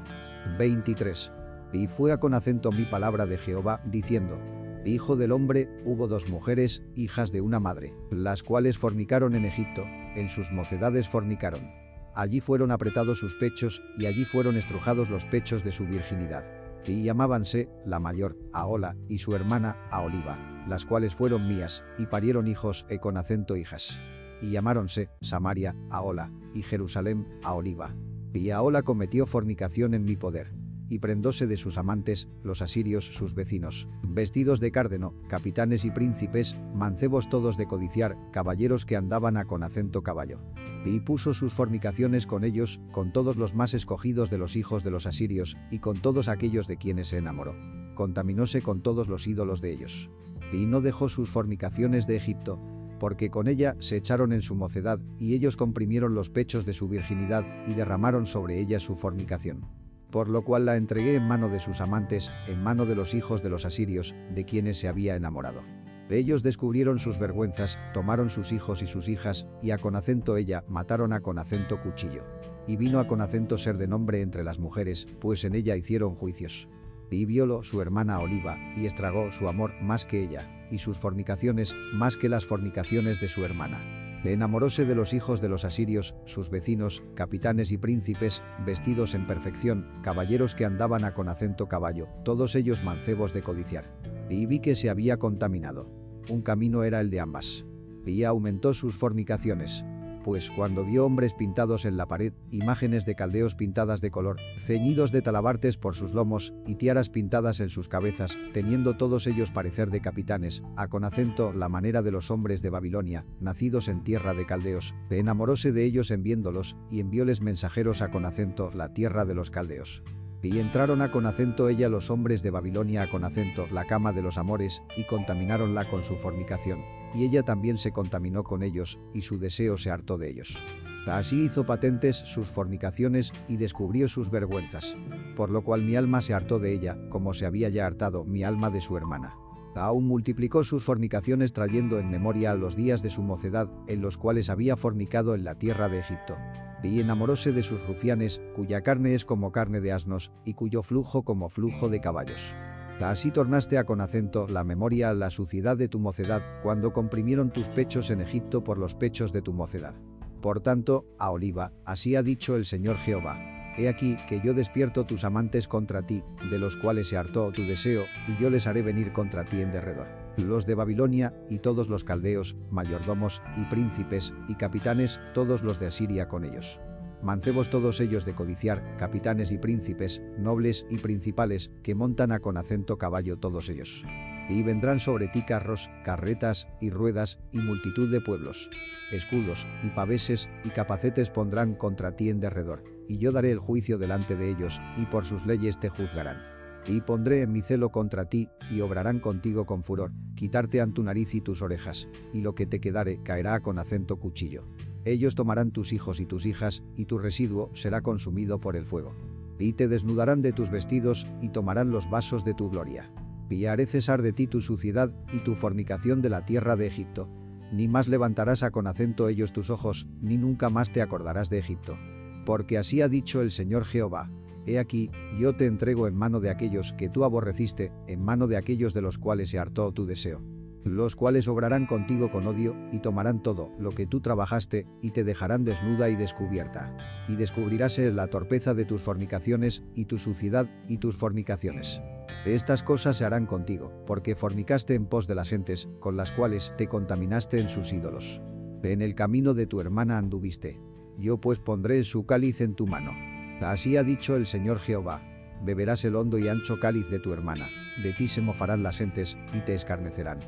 23. 0.59 1.33
Y 1.73 1.87
fue 1.87 2.13
a 2.13 2.19
con 2.19 2.35
acento 2.35 2.71
mi 2.71 2.85
palabra 2.85 3.27
de 3.27 3.39
Jehová, 3.39 3.81
diciendo, 3.85 4.39
Hijo 4.85 5.15
del 5.15 5.31
hombre, 5.31 5.69
hubo 5.85 6.09
dos 6.09 6.29
mujeres, 6.29 6.83
hijas 6.97 7.31
de 7.31 7.41
una 7.41 7.61
madre, 7.61 7.95
las 8.11 8.43
cuales 8.43 8.79
fornicaron 8.79 9.37
en 9.37 9.45
Egipto, 9.45 9.85
en 10.17 10.29
sus 10.29 10.51
mocedades 10.51 11.09
fornicaron. 11.09 11.71
Allí 12.17 12.41
fueron 12.41 12.73
apretados 12.73 13.21
sus 13.21 13.35
pechos, 13.35 13.81
y 13.97 14.07
allí 14.07 14.25
fueron 14.25 14.57
estrujados 14.57 15.09
los 15.09 15.25
pechos 15.25 15.63
de 15.63 15.71
su 15.71 15.87
virginidad. 15.87 16.45
Y 16.85 17.05
llamábanse, 17.05 17.69
la 17.87 18.01
mayor, 18.01 18.37
Aola, 18.53 18.97
y 19.09 19.19
su 19.19 19.37
hermana, 19.37 19.77
Aoliva, 19.93 20.37
las 20.67 20.85
cuales 20.85 21.15
fueron 21.15 21.47
mías, 21.47 21.85
y 21.97 22.07
parieron 22.07 22.49
hijos 22.49 22.85
e 22.89 22.99
con 22.99 23.17
acento 23.17 23.57
hijas. 23.57 24.01
Y 24.41 24.51
llamáronse, 24.51 25.11
Samaria, 25.21 25.77
Aola, 25.91 26.33
y 26.55 26.63
Jerusalén, 26.63 27.29
Aoliva. 27.45 27.95
Y 28.35 28.51
Aola 28.51 28.83
cometió 28.83 29.27
fornicación 29.27 29.95
en 29.95 30.05
mi 30.05 30.17
poder 30.17 30.62
y 30.93 30.99
prendóse 30.99 31.47
de 31.47 31.57
sus 31.57 31.79
amantes, 31.79 32.29
los 32.43 32.61
asirios 32.61 33.07
sus 33.07 33.35
vecinos, 33.35 33.89
vestidos 34.03 34.61
de 34.61 34.71
cárdeno, 34.71 35.15
capitanes 35.27 35.87
y 35.87 35.91
príncipes, 35.91 36.55
mancebos 36.75 37.31
todos 37.31 37.57
de 37.57 37.67
codiciar, 37.67 38.19
caballeros 38.31 38.85
que 38.85 38.97
andaban 38.97 39.39
a 39.39 39.47
con 39.47 39.63
acento 39.63 40.03
caballo. 40.03 40.43
Y 40.85 41.01
puso 41.01 41.33
sus 41.33 41.55
fornicaciones 41.55 42.27
con 42.27 42.45
ellos, 42.45 42.79
con 42.91 43.11
todos 43.11 43.39
los 43.39 43.55
más 43.55 43.73
escogidos 43.73 44.29
de 44.29 44.37
los 44.37 44.55
hijos 44.55 44.85
de 44.85 44.91
los 44.91 45.07
asirios, 45.07 45.57
y 45.71 45.79
con 45.79 45.97
todos 45.97 46.29
aquellos 46.29 46.67
de 46.67 46.77
quienes 46.77 47.09
se 47.09 47.17
enamoró. 47.17 47.57
Contaminóse 47.95 48.61
con 48.61 48.83
todos 48.83 49.09
los 49.09 49.27
ídolos 49.27 49.63
de 49.63 49.73
ellos. 49.73 50.11
Y 50.53 50.67
no 50.67 50.83
dejó 50.83 51.09
sus 51.09 51.31
fornicaciones 51.31 52.07
de 52.07 52.17
Egipto, 52.17 52.61
porque 53.01 53.31
con 53.31 53.49
ella 53.49 53.77
se 53.81 53.97
echaron 53.97 54.35
en 54.35 54.43
su 54.43 54.57
mocedad, 54.57 55.01
y 55.19 55.33
ellos 55.33 55.57
comprimieron 55.57 56.15
los 56.15 56.29
pechos 56.29 56.67
de 56.67 56.75
su 56.75 56.87
virginidad, 56.87 57.47
y 57.67 57.73
derramaron 57.73 58.27
sobre 58.27 58.61
ella 58.61 58.79
su 58.79 58.95
fornicación 58.95 59.65
por 60.13 60.29
lo 60.29 60.45
cual 60.45 60.67
la 60.67 60.77
entregué 60.77 61.17
en 61.17 61.27
mano 61.27 61.49
de 61.49 61.59
sus 61.59 61.81
amantes, 61.81 62.31
en 62.47 62.63
mano 62.63 62.87
de 62.87 62.95
los 62.95 63.15
hijos 63.15 63.43
de 63.43 63.49
los 63.49 63.65
asirios, 63.65 64.15
de 64.33 64.45
quienes 64.45 64.79
se 64.79 64.87
había 64.87 65.17
enamorado. 65.17 65.63
Ellos 66.11 66.43
descubrieron 66.43 66.99
sus 66.99 67.19
vergüenzas, 67.19 67.79
tomaron 67.95 68.29
sus 68.29 68.53
hijos 68.53 68.83
y 68.83 68.87
sus 68.87 69.09
hijas, 69.09 69.47
y 69.63 69.71
a 69.71 69.79
con 69.79 69.97
acento 69.97 70.37
ella 70.37 70.63
mataron 70.69 71.15
a 71.15 71.21
con 71.21 71.39
acento 71.39 71.81
cuchillo. 71.81 72.27
Y 72.69 72.77
vino 72.77 73.01
a 73.01 73.07
con 73.07 73.23
acento 73.23 73.57
ser 73.57 73.79
de 73.79 73.89
nombre 73.89 74.21
entre 74.21 74.45
las 74.45 74.59
mujeres, 74.59 75.07
pues 75.21 75.43
en 75.45 75.55
ella 75.55 75.75
hicieron 75.75 76.15
juicios. 76.15 76.69
Y 77.11 77.25
violo 77.25 77.63
su 77.63 77.81
hermana 77.81 78.21
Oliva, 78.21 78.59
y 78.77 78.85
estragó 78.85 79.33
su 79.33 79.49
amor 79.49 79.73
más 79.81 80.05
que 80.05 80.23
ella, 80.23 80.69
y 80.71 80.79
sus 80.79 80.99
fornicaciones 80.99 81.75
más 81.95 82.19
que 82.19 82.29
las 82.29 82.45
fornicaciones 82.45 83.19
de 83.21 83.29
su 83.29 83.45
hermana. 83.45 84.12
Enamoróse 84.25 84.85
de 84.85 84.95
los 84.95 85.15
hijos 85.15 85.41
de 85.41 85.49
los 85.49 85.65
asirios, 85.65 86.15
sus 86.27 86.49
vecinos, 86.49 87.03
capitanes 87.15 87.73
y 87.73 87.79
príncipes, 87.79 88.43
vestidos 88.65 89.15
en 89.15 89.27
perfección, 89.27 89.89
caballeros 90.03 90.55
que 90.55 90.65
andaban 90.65 91.05
a 91.05 91.13
con 91.13 91.29
acento 91.29 91.69
caballo, 91.69 92.09
todos 92.25 92.55
ellos 92.55 92.85
mancebos 92.85 93.33
de 93.33 93.43
codiciar. 93.43 93.93
Y 94.31 94.47
vi 94.47 94.61
que 94.61 94.77
se 94.77 94.91
había 94.91 95.19
contaminado. 95.19 95.91
Un 96.29 96.43
camino 96.43 96.85
era 96.85 97.01
el 97.01 97.11
de 97.11 97.21
ambas. 97.21 97.65
Y 98.07 98.25
aumentó 98.25 98.75
sus 98.75 98.97
fornicaciones 98.97 99.85
pues 100.23 100.51
cuando 100.51 100.85
vio 100.85 101.05
hombres 101.05 101.35
pintados 101.35 101.85
en 101.85 101.97
la 101.97 102.07
pared, 102.07 102.33
imágenes 102.51 103.05
de 103.05 103.15
caldeos 103.15 103.55
pintadas 103.55 104.01
de 104.01 104.11
color, 104.11 104.39
ceñidos 104.59 105.13
de 105.13 105.23
talabartes 105.23 105.77
por 105.77 105.95
sus 105.95 106.13
lomos 106.13 106.55
y 106.67 106.77
tiaras 106.77 107.11
pintadas 107.11 107.61
en 107.61 107.69
sus 107.69 107.89
cabezas, 107.89 108.37
teniendo 108.53 108.97
todos 108.97 109.27
ellos 109.27 109.51
parecer 109.51 109.91
de 109.91 110.01
capitanes, 110.01 110.63
a 110.77 110.89
con 110.89 111.05
acento 111.05 111.53
la 111.53 111.69
manera 111.69 112.03
de 112.03 112.13
los 112.13 112.31
hombres 112.31 112.63
de 112.63 112.71
Babilonia, 112.71 113.25
nacidos 113.41 113.89
en 113.89 114.03
tierra 114.05 114.35
de 114.35 114.47
caldeos, 114.47 114.95
enamoróse 115.11 115.73
de 115.73 115.85
ellos 115.85 116.11
en 116.11 116.23
viéndolos, 116.23 116.77
y 116.91 117.01
envióles 117.01 117.41
mensajeros 117.41 118.03
a 118.03 118.11
con 118.11 118.25
acento 118.25 118.71
la 118.75 118.93
tierra 118.93 119.25
de 119.25 119.35
los 119.35 119.51
caldeos. 119.51 120.03
Y 120.43 120.59
entraron 120.59 121.03
a 121.03 121.13
con 121.13 121.27
acento 121.27 121.69
ella 121.69 121.89
los 121.89 122.11
hombres 122.11 122.43
de 122.43 122.51
Babilonia 122.51 123.03
a 123.03 123.11
con 123.11 123.25
acento 123.25 123.67
la 123.71 123.85
cama 123.85 124.13
de 124.13 124.23
los 124.23 124.39
amores, 124.39 124.83
y 124.97 125.05
contamináronla 125.05 125.89
con 125.89 126.03
su 126.03 126.17
fornicación 126.17 127.02
y 127.15 127.25
ella 127.25 127.43
también 127.43 127.79
se 127.79 127.93
contaminó 127.93 128.45
con 128.45 128.63
ellos, 128.63 128.99
y 129.15 129.23
su 129.23 129.39
deseo 129.39 129.77
se 129.79 129.91
hartó 129.91 130.19
de 130.19 130.31
ellos. 130.31 130.63
Así 131.07 131.45
hizo 131.45 131.67
patentes 131.67 132.17
sus 132.17 132.49
fornicaciones 132.49 133.33
y 133.49 133.57
descubrió 133.57 134.07
sus 134.07 134.31
vergüenzas. 134.31 134.97
Por 135.37 135.51
lo 135.51 135.65
cual 135.65 135.83
mi 135.83 135.97
alma 135.97 136.23
se 136.23 136.33
hartó 136.33 136.59
de 136.59 136.73
ella, 136.73 136.97
como 137.09 137.35
se 137.35 137.45
había 137.45 137.69
ya 137.69 137.87
hartado 137.87 138.25
mi 138.25 138.45
alma 138.45 138.71
de 138.71 138.81
su 138.81 138.97
hermana. 138.97 139.35
Aún 139.75 140.07
multiplicó 140.07 140.65
sus 140.65 140.85
fornicaciones 140.85 141.53
trayendo 141.53 141.99
en 141.99 142.11
memoria 142.11 142.55
los 142.55 142.77
días 142.77 143.03
de 143.03 143.11
su 143.11 143.23
mocedad, 143.23 143.71
en 143.89 144.03
los 144.03 144.19
cuales 144.19 144.51
había 144.51 144.77
fornicado 144.77 145.35
en 145.35 145.45
la 145.45 145.57
tierra 145.57 145.89
de 145.89 146.01
Egipto. 146.01 146.37
Y 146.85 147.01
enamoróse 147.01 147.53
de 147.53 147.63
sus 147.63 147.85
rufianes, 147.87 148.41
cuya 148.55 148.83
carne 148.83 149.15
es 149.15 149.25
como 149.25 149.51
carne 149.51 149.81
de 149.81 149.93
asnos, 149.93 150.33
y 150.45 150.55
cuyo 150.55 150.83
flujo 150.83 151.25
como 151.25 151.49
flujo 151.49 151.89
de 151.89 152.01
caballos. 152.01 152.55
Así 153.03 153.31
tornaste 153.31 153.79
a 153.79 153.85
con 153.85 154.01
acento 154.01 154.47
la 154.49 154.65
memoria 154.65 155.11
a 155.11 155.15
la 155.15 155.31
suciedad 155.31 155.77
de 155.77 155.89
tu 155.89 155.99
mocedad, 155.99 156.43
cuando 156.63 156.93
comprimieron 156.93 157.51
tus 157.51 157.69
pechos 157.69 158.11
en 158.11 158.21
Egipto 158.21 158.63
por 158.63 158.79
los 158.79 158.95
pechos 158.95 159.33
de 159.33 159.43
tu 159.43 159.53
mocedad. 159.53 159.95
Por 160.41 160.61
tanto, 160.61 161.07
a 161.19 161.31
Oliva, 161.31 161.73
así 161.85 162.17
ha 162.17 162.23
dicho 162.23 162.57
el 162.57 162.65
Señor 162.65 162.97
Jehová. 162.99 163.39
He 163.77 163.89
aquí 163.89 164.17
que 164.29 164.41
yo 164.45 164.55
despierto 164.55 165.05
tus 165.05 165.25
amantes 165.25 165.67
contra 165.67 166.07
ti, 166.07 166.23
de 166.51 166.59
los 166.59 166.77
cuales 166.77 167.09
se 167.09 167.17
hartó 167.17 167.51
tu 167.53 167.63
deseo, 167.63 168.05
y 168.29 168.41
yo 168.41 168.51
les 168.51 168.67
haré 168.67 168.83
venir 168.83 169.13
contra 169.13 169.45
ti 169.45 169.61
en 169.61 169.73
derredor. 169.73 170.07
Los 170.37 170.67
de 170.67 170.75
Babilonia, 170.75 171.35
y 171.49 171.59
todos 171.59 171.89
los 171.89 172.05
caldeos, 172.05 172.57
mayordomos, 172.71 173.43
y 173.57 173.65
príncipes, 173.65 174.33
y 174.49 174.55
capitanes, 174.55 175.21
todos 175.35 175.63
los 175.63 175.81
de 175.81 175.87
Asiria 175.87 176.29
con 176.29 176.45
ellos 176.45 176.79
mancebos 177.23 177.71
todos 177.71 178.01
ellos 178.01 178.25
de 178.25 178.35
codiciar, 178.35 178.97
capitanes 178.99 179.53
y 179.53 179.59
príncipes, 179.59 180.21
nobles 180.39 180.85
y 180.91 180.99
principales, 180.99 181.71
que 181.83 181.95
montan 181.95 182.33
a 182.33 182.41
con 182.41 182.57
acento 182.57 182.99
caballo 182.99 183.39
todos 183.39 183.69
ellos. 183.69 184.05
Y 184.49 184.63
vendrán 184.63 185.01
sobre 185.01 185.29
ti 185.29 185.43
carros, 185.43 185.89
carretas 186.05 186.67
y 186.81 186.91
ruedas 186.91 187.39
y 187.53 187.59
multitud 187.59 188.11
de 188.11 188.21
pueblos. 188.21 188.69
Escudos 189.13 189.67
y 189.85 189.91
paveses 189.91 190.49
y 190.65 190.71
capacetes 190.71 191.31
pondrán 191.31 191.75
contra 191.75 192.17
ti 192.17 192.29
en 192.29 192.41
derredor, 192.41 192.83
y 193.09 193.19
yo 193.19 193.31
daré 193.31 193.53
el 193.53 193.59
juicio 193.59 193.99
delante 193.99 194.37
de 194.37 194.51
ellos, 194.51 194.81
y 194.97 195.07
por 195.07 195.25
sus 195.25 195.47
leyes 195.47 195.79
te 195.79 195.89
juzgarán. 195.89 196.39
Y 196.87 197.01
pondré 197.01 197.43
en 197.43 197.53
mi 197.53 197.63
celo 197.63 197.91
contra 197.91 198.29
ti, 198.29 198.49
y 198.71 198.81
obrarán 198.81 199.21
contigo 199.21 199.67
con 199.67 199.85
furor, 199.85 200.13
quitarte 200.35 200.85
tu 200.93 201.03
nariz 201.05 201.35
y 201.35 201.41
tus 201.41 201.63
orejas, 201.63 202.09
y 202.33 202.41
lo 202.41 202.55
que 202.55 202.67
te 202.67 202.81
quedare 202.81 203.23
caerá 203.23 203.61
con 203.61 203.79
acento 203.79 204.19
cuchillo. 204.19 204.67
Ellos 205.05 205.35
tomarán 205.35 205.73
tus 205.73 205.93
hijos 205.93 206.21
y 206.21 206.27
tus 206.27 206.47
hijas, 206.47 206.83
y 206.97 207.07
tu 207.07 207.19
residuo 207.19 207.71
será 207.75 208.03
consumido 208.03 208.61
por 208.61 208.77
el 208.77 208.87
fuego. 208.87 209.15
Y 209.59 209.73
te 209.73 209.89
desnudarán 209.89 210.43
de 210.43 210.53
tus 210.53 210.71
vestidos, 210.71 211.27
y 211.41 211.49
tomarán 211.49 211.91
los 211.91 212.09
vasos 212.09 212.45
de 212.45 212.55
tu 212.55 212.71
gloria. 212.71 213.11
Y 213.51 213.67
haré 213.67 213.87
cesar 213.87 214.23
de 214.23 214.33
ti 214.33 214.47
tu 214.47 214.61
suciedad, 214.61 215.13
y 215.33 215.41
tu 215.41 215.55
fornicación 215.55 216.23
de 216.23 216.31
la 216.31 216.45
tierra 216.45 216.77
de 216.77 216.87
Egipto. 216.87 217.29
Ni 217.73 217.89
más 217.89 218.07
levantarás 218.07 218.63
a 218.63 218.71
con 218.71 218.87
acento 218.87 219.29
ellos 219.29 219.53
tus 219.53 219.71
ojos, 219.71 220.07
ni 220.21 220.37
nunca 220.37 220.71
más 220.71 220.93
te 220.93 221.03
acordarás 221.03 221.51
de 221.51 221.59
Egipto. 221.59 221.99
Porque 222.47 222.79
así 222.79 223.03
ha 223.03 223.09
dicho 223.09 223.43
el 223.43 223.51
Señor 223.51 223.85
Jehová. 223.85 224.31
He 224.67 224.79
aquí, 224.79 225.11
yo 225.37 225.57
te 225.57 225.67
entrego 225.67 226.07
en 226.07 226.15
mano 226.15 226.39
de 226.39 226.51
aquellos 226.51 226.93
que 226.93 227.09
tú 227.09 227.25
aborreciste, 227.25 227.93
en 228.07 228.23
mano 228.23 228.47
de 228.47 228.57
aquellos 228.57 228.95
de 228.95 229.03
los 229.03 229.19
cuales 229.19 229.51
se 229.51 229.59
hartó 229.59 229.91
tu 229.93 230.07
deseo 230.07 230.62
los 230.85 231.17
cuales 231.17 231.49
obrarán 231.49 231.87
contigo 231.87 232.31
con 232.31 232.47
odio, 232.47 232.77
y 232.91 232.99
tomarán 232.99 233.43
todo 233.43 233.71
lo 233.79 233.91
que 233.91 234.07
tú 234.07 234.21
trabajaste, 234.21 234.87
y 235.01 235.11
te 235.11 235.25
dejarán 235.25 235.65
desnuda 235.65 236.09
y 236.09 236.17
descubierta. 236.17 236.97
Y 237.29 237.37
descubriráse 237.37 238.11
la 238.13 238.29
torpeza 238.29 238.75
de 238.75 238.85
tus 238.85 239.03
fornicaciones, 239.03 239.83
y 239.95 240.07
tu 240.07 240.19
suciedad, 240.19 240.69
y 240.89 240.99
tus 240.99 241.17
fornicaciones. 241.17 242.01
Estas 242.45 242.83
cosas 242.83 243.17
se 243.17 243.25
harán 243.25 243.47
contigo, 243.47 243.93
porque 244.07 244.35
fornicaste 244.35 244.95
en 244.95 245.07
pos 245.07 245.27
de 245.27 245.35
las 245.35 245.49
gentes, 245.49 245.89
con 246.01 246.17
las 246.17 246.33
cuales 246.33 246.73
te 246.77 246.89
contaminaste 246.89 247.59
en 247.59 247.69
sus 247.69 247.93
ídolos. 247.93 248.41
En 248.83 249.01
el 249.01 249.15
camino 249.15 249.55
de 249.55 249.67
tu 249.67 249.81
hermana 249.81 250.19
anduviste. 250.19 250.81
Yo 251.19 251.41
pues 251.41 251.61
pondré 251.61 252.03
su 252.05 252.27
cáliz 252.27 252.61
en 252.61 252.75
tu 252.75 252.87
mano. 252.87 253.13
Así 253.61 253.97
ha 253.97 254.03
dicho 254.03 254.35
el 254.35 254.47
Señor 254.47 254.81
Jehová. 254.81 255.23
Beberás 255.65 256.05
el 256.05 256.17
hondo 256.17 256.39
y 256.39 256.49
ancho 256.49 256.81
cáliz 256.81 257.09
de 257.09 257.21
tu 257.21 257.33
hermana. 257.33 257.69
De 258.03 258.13
ti 258.13 258.27
se 258.27 258.41
mofarán 258.41 258.83
las 258.83 258.97
gentes, 258.97 259.37
y 259.55 259.61
te 259.61 259.75
escarnecerán 259.75 260.41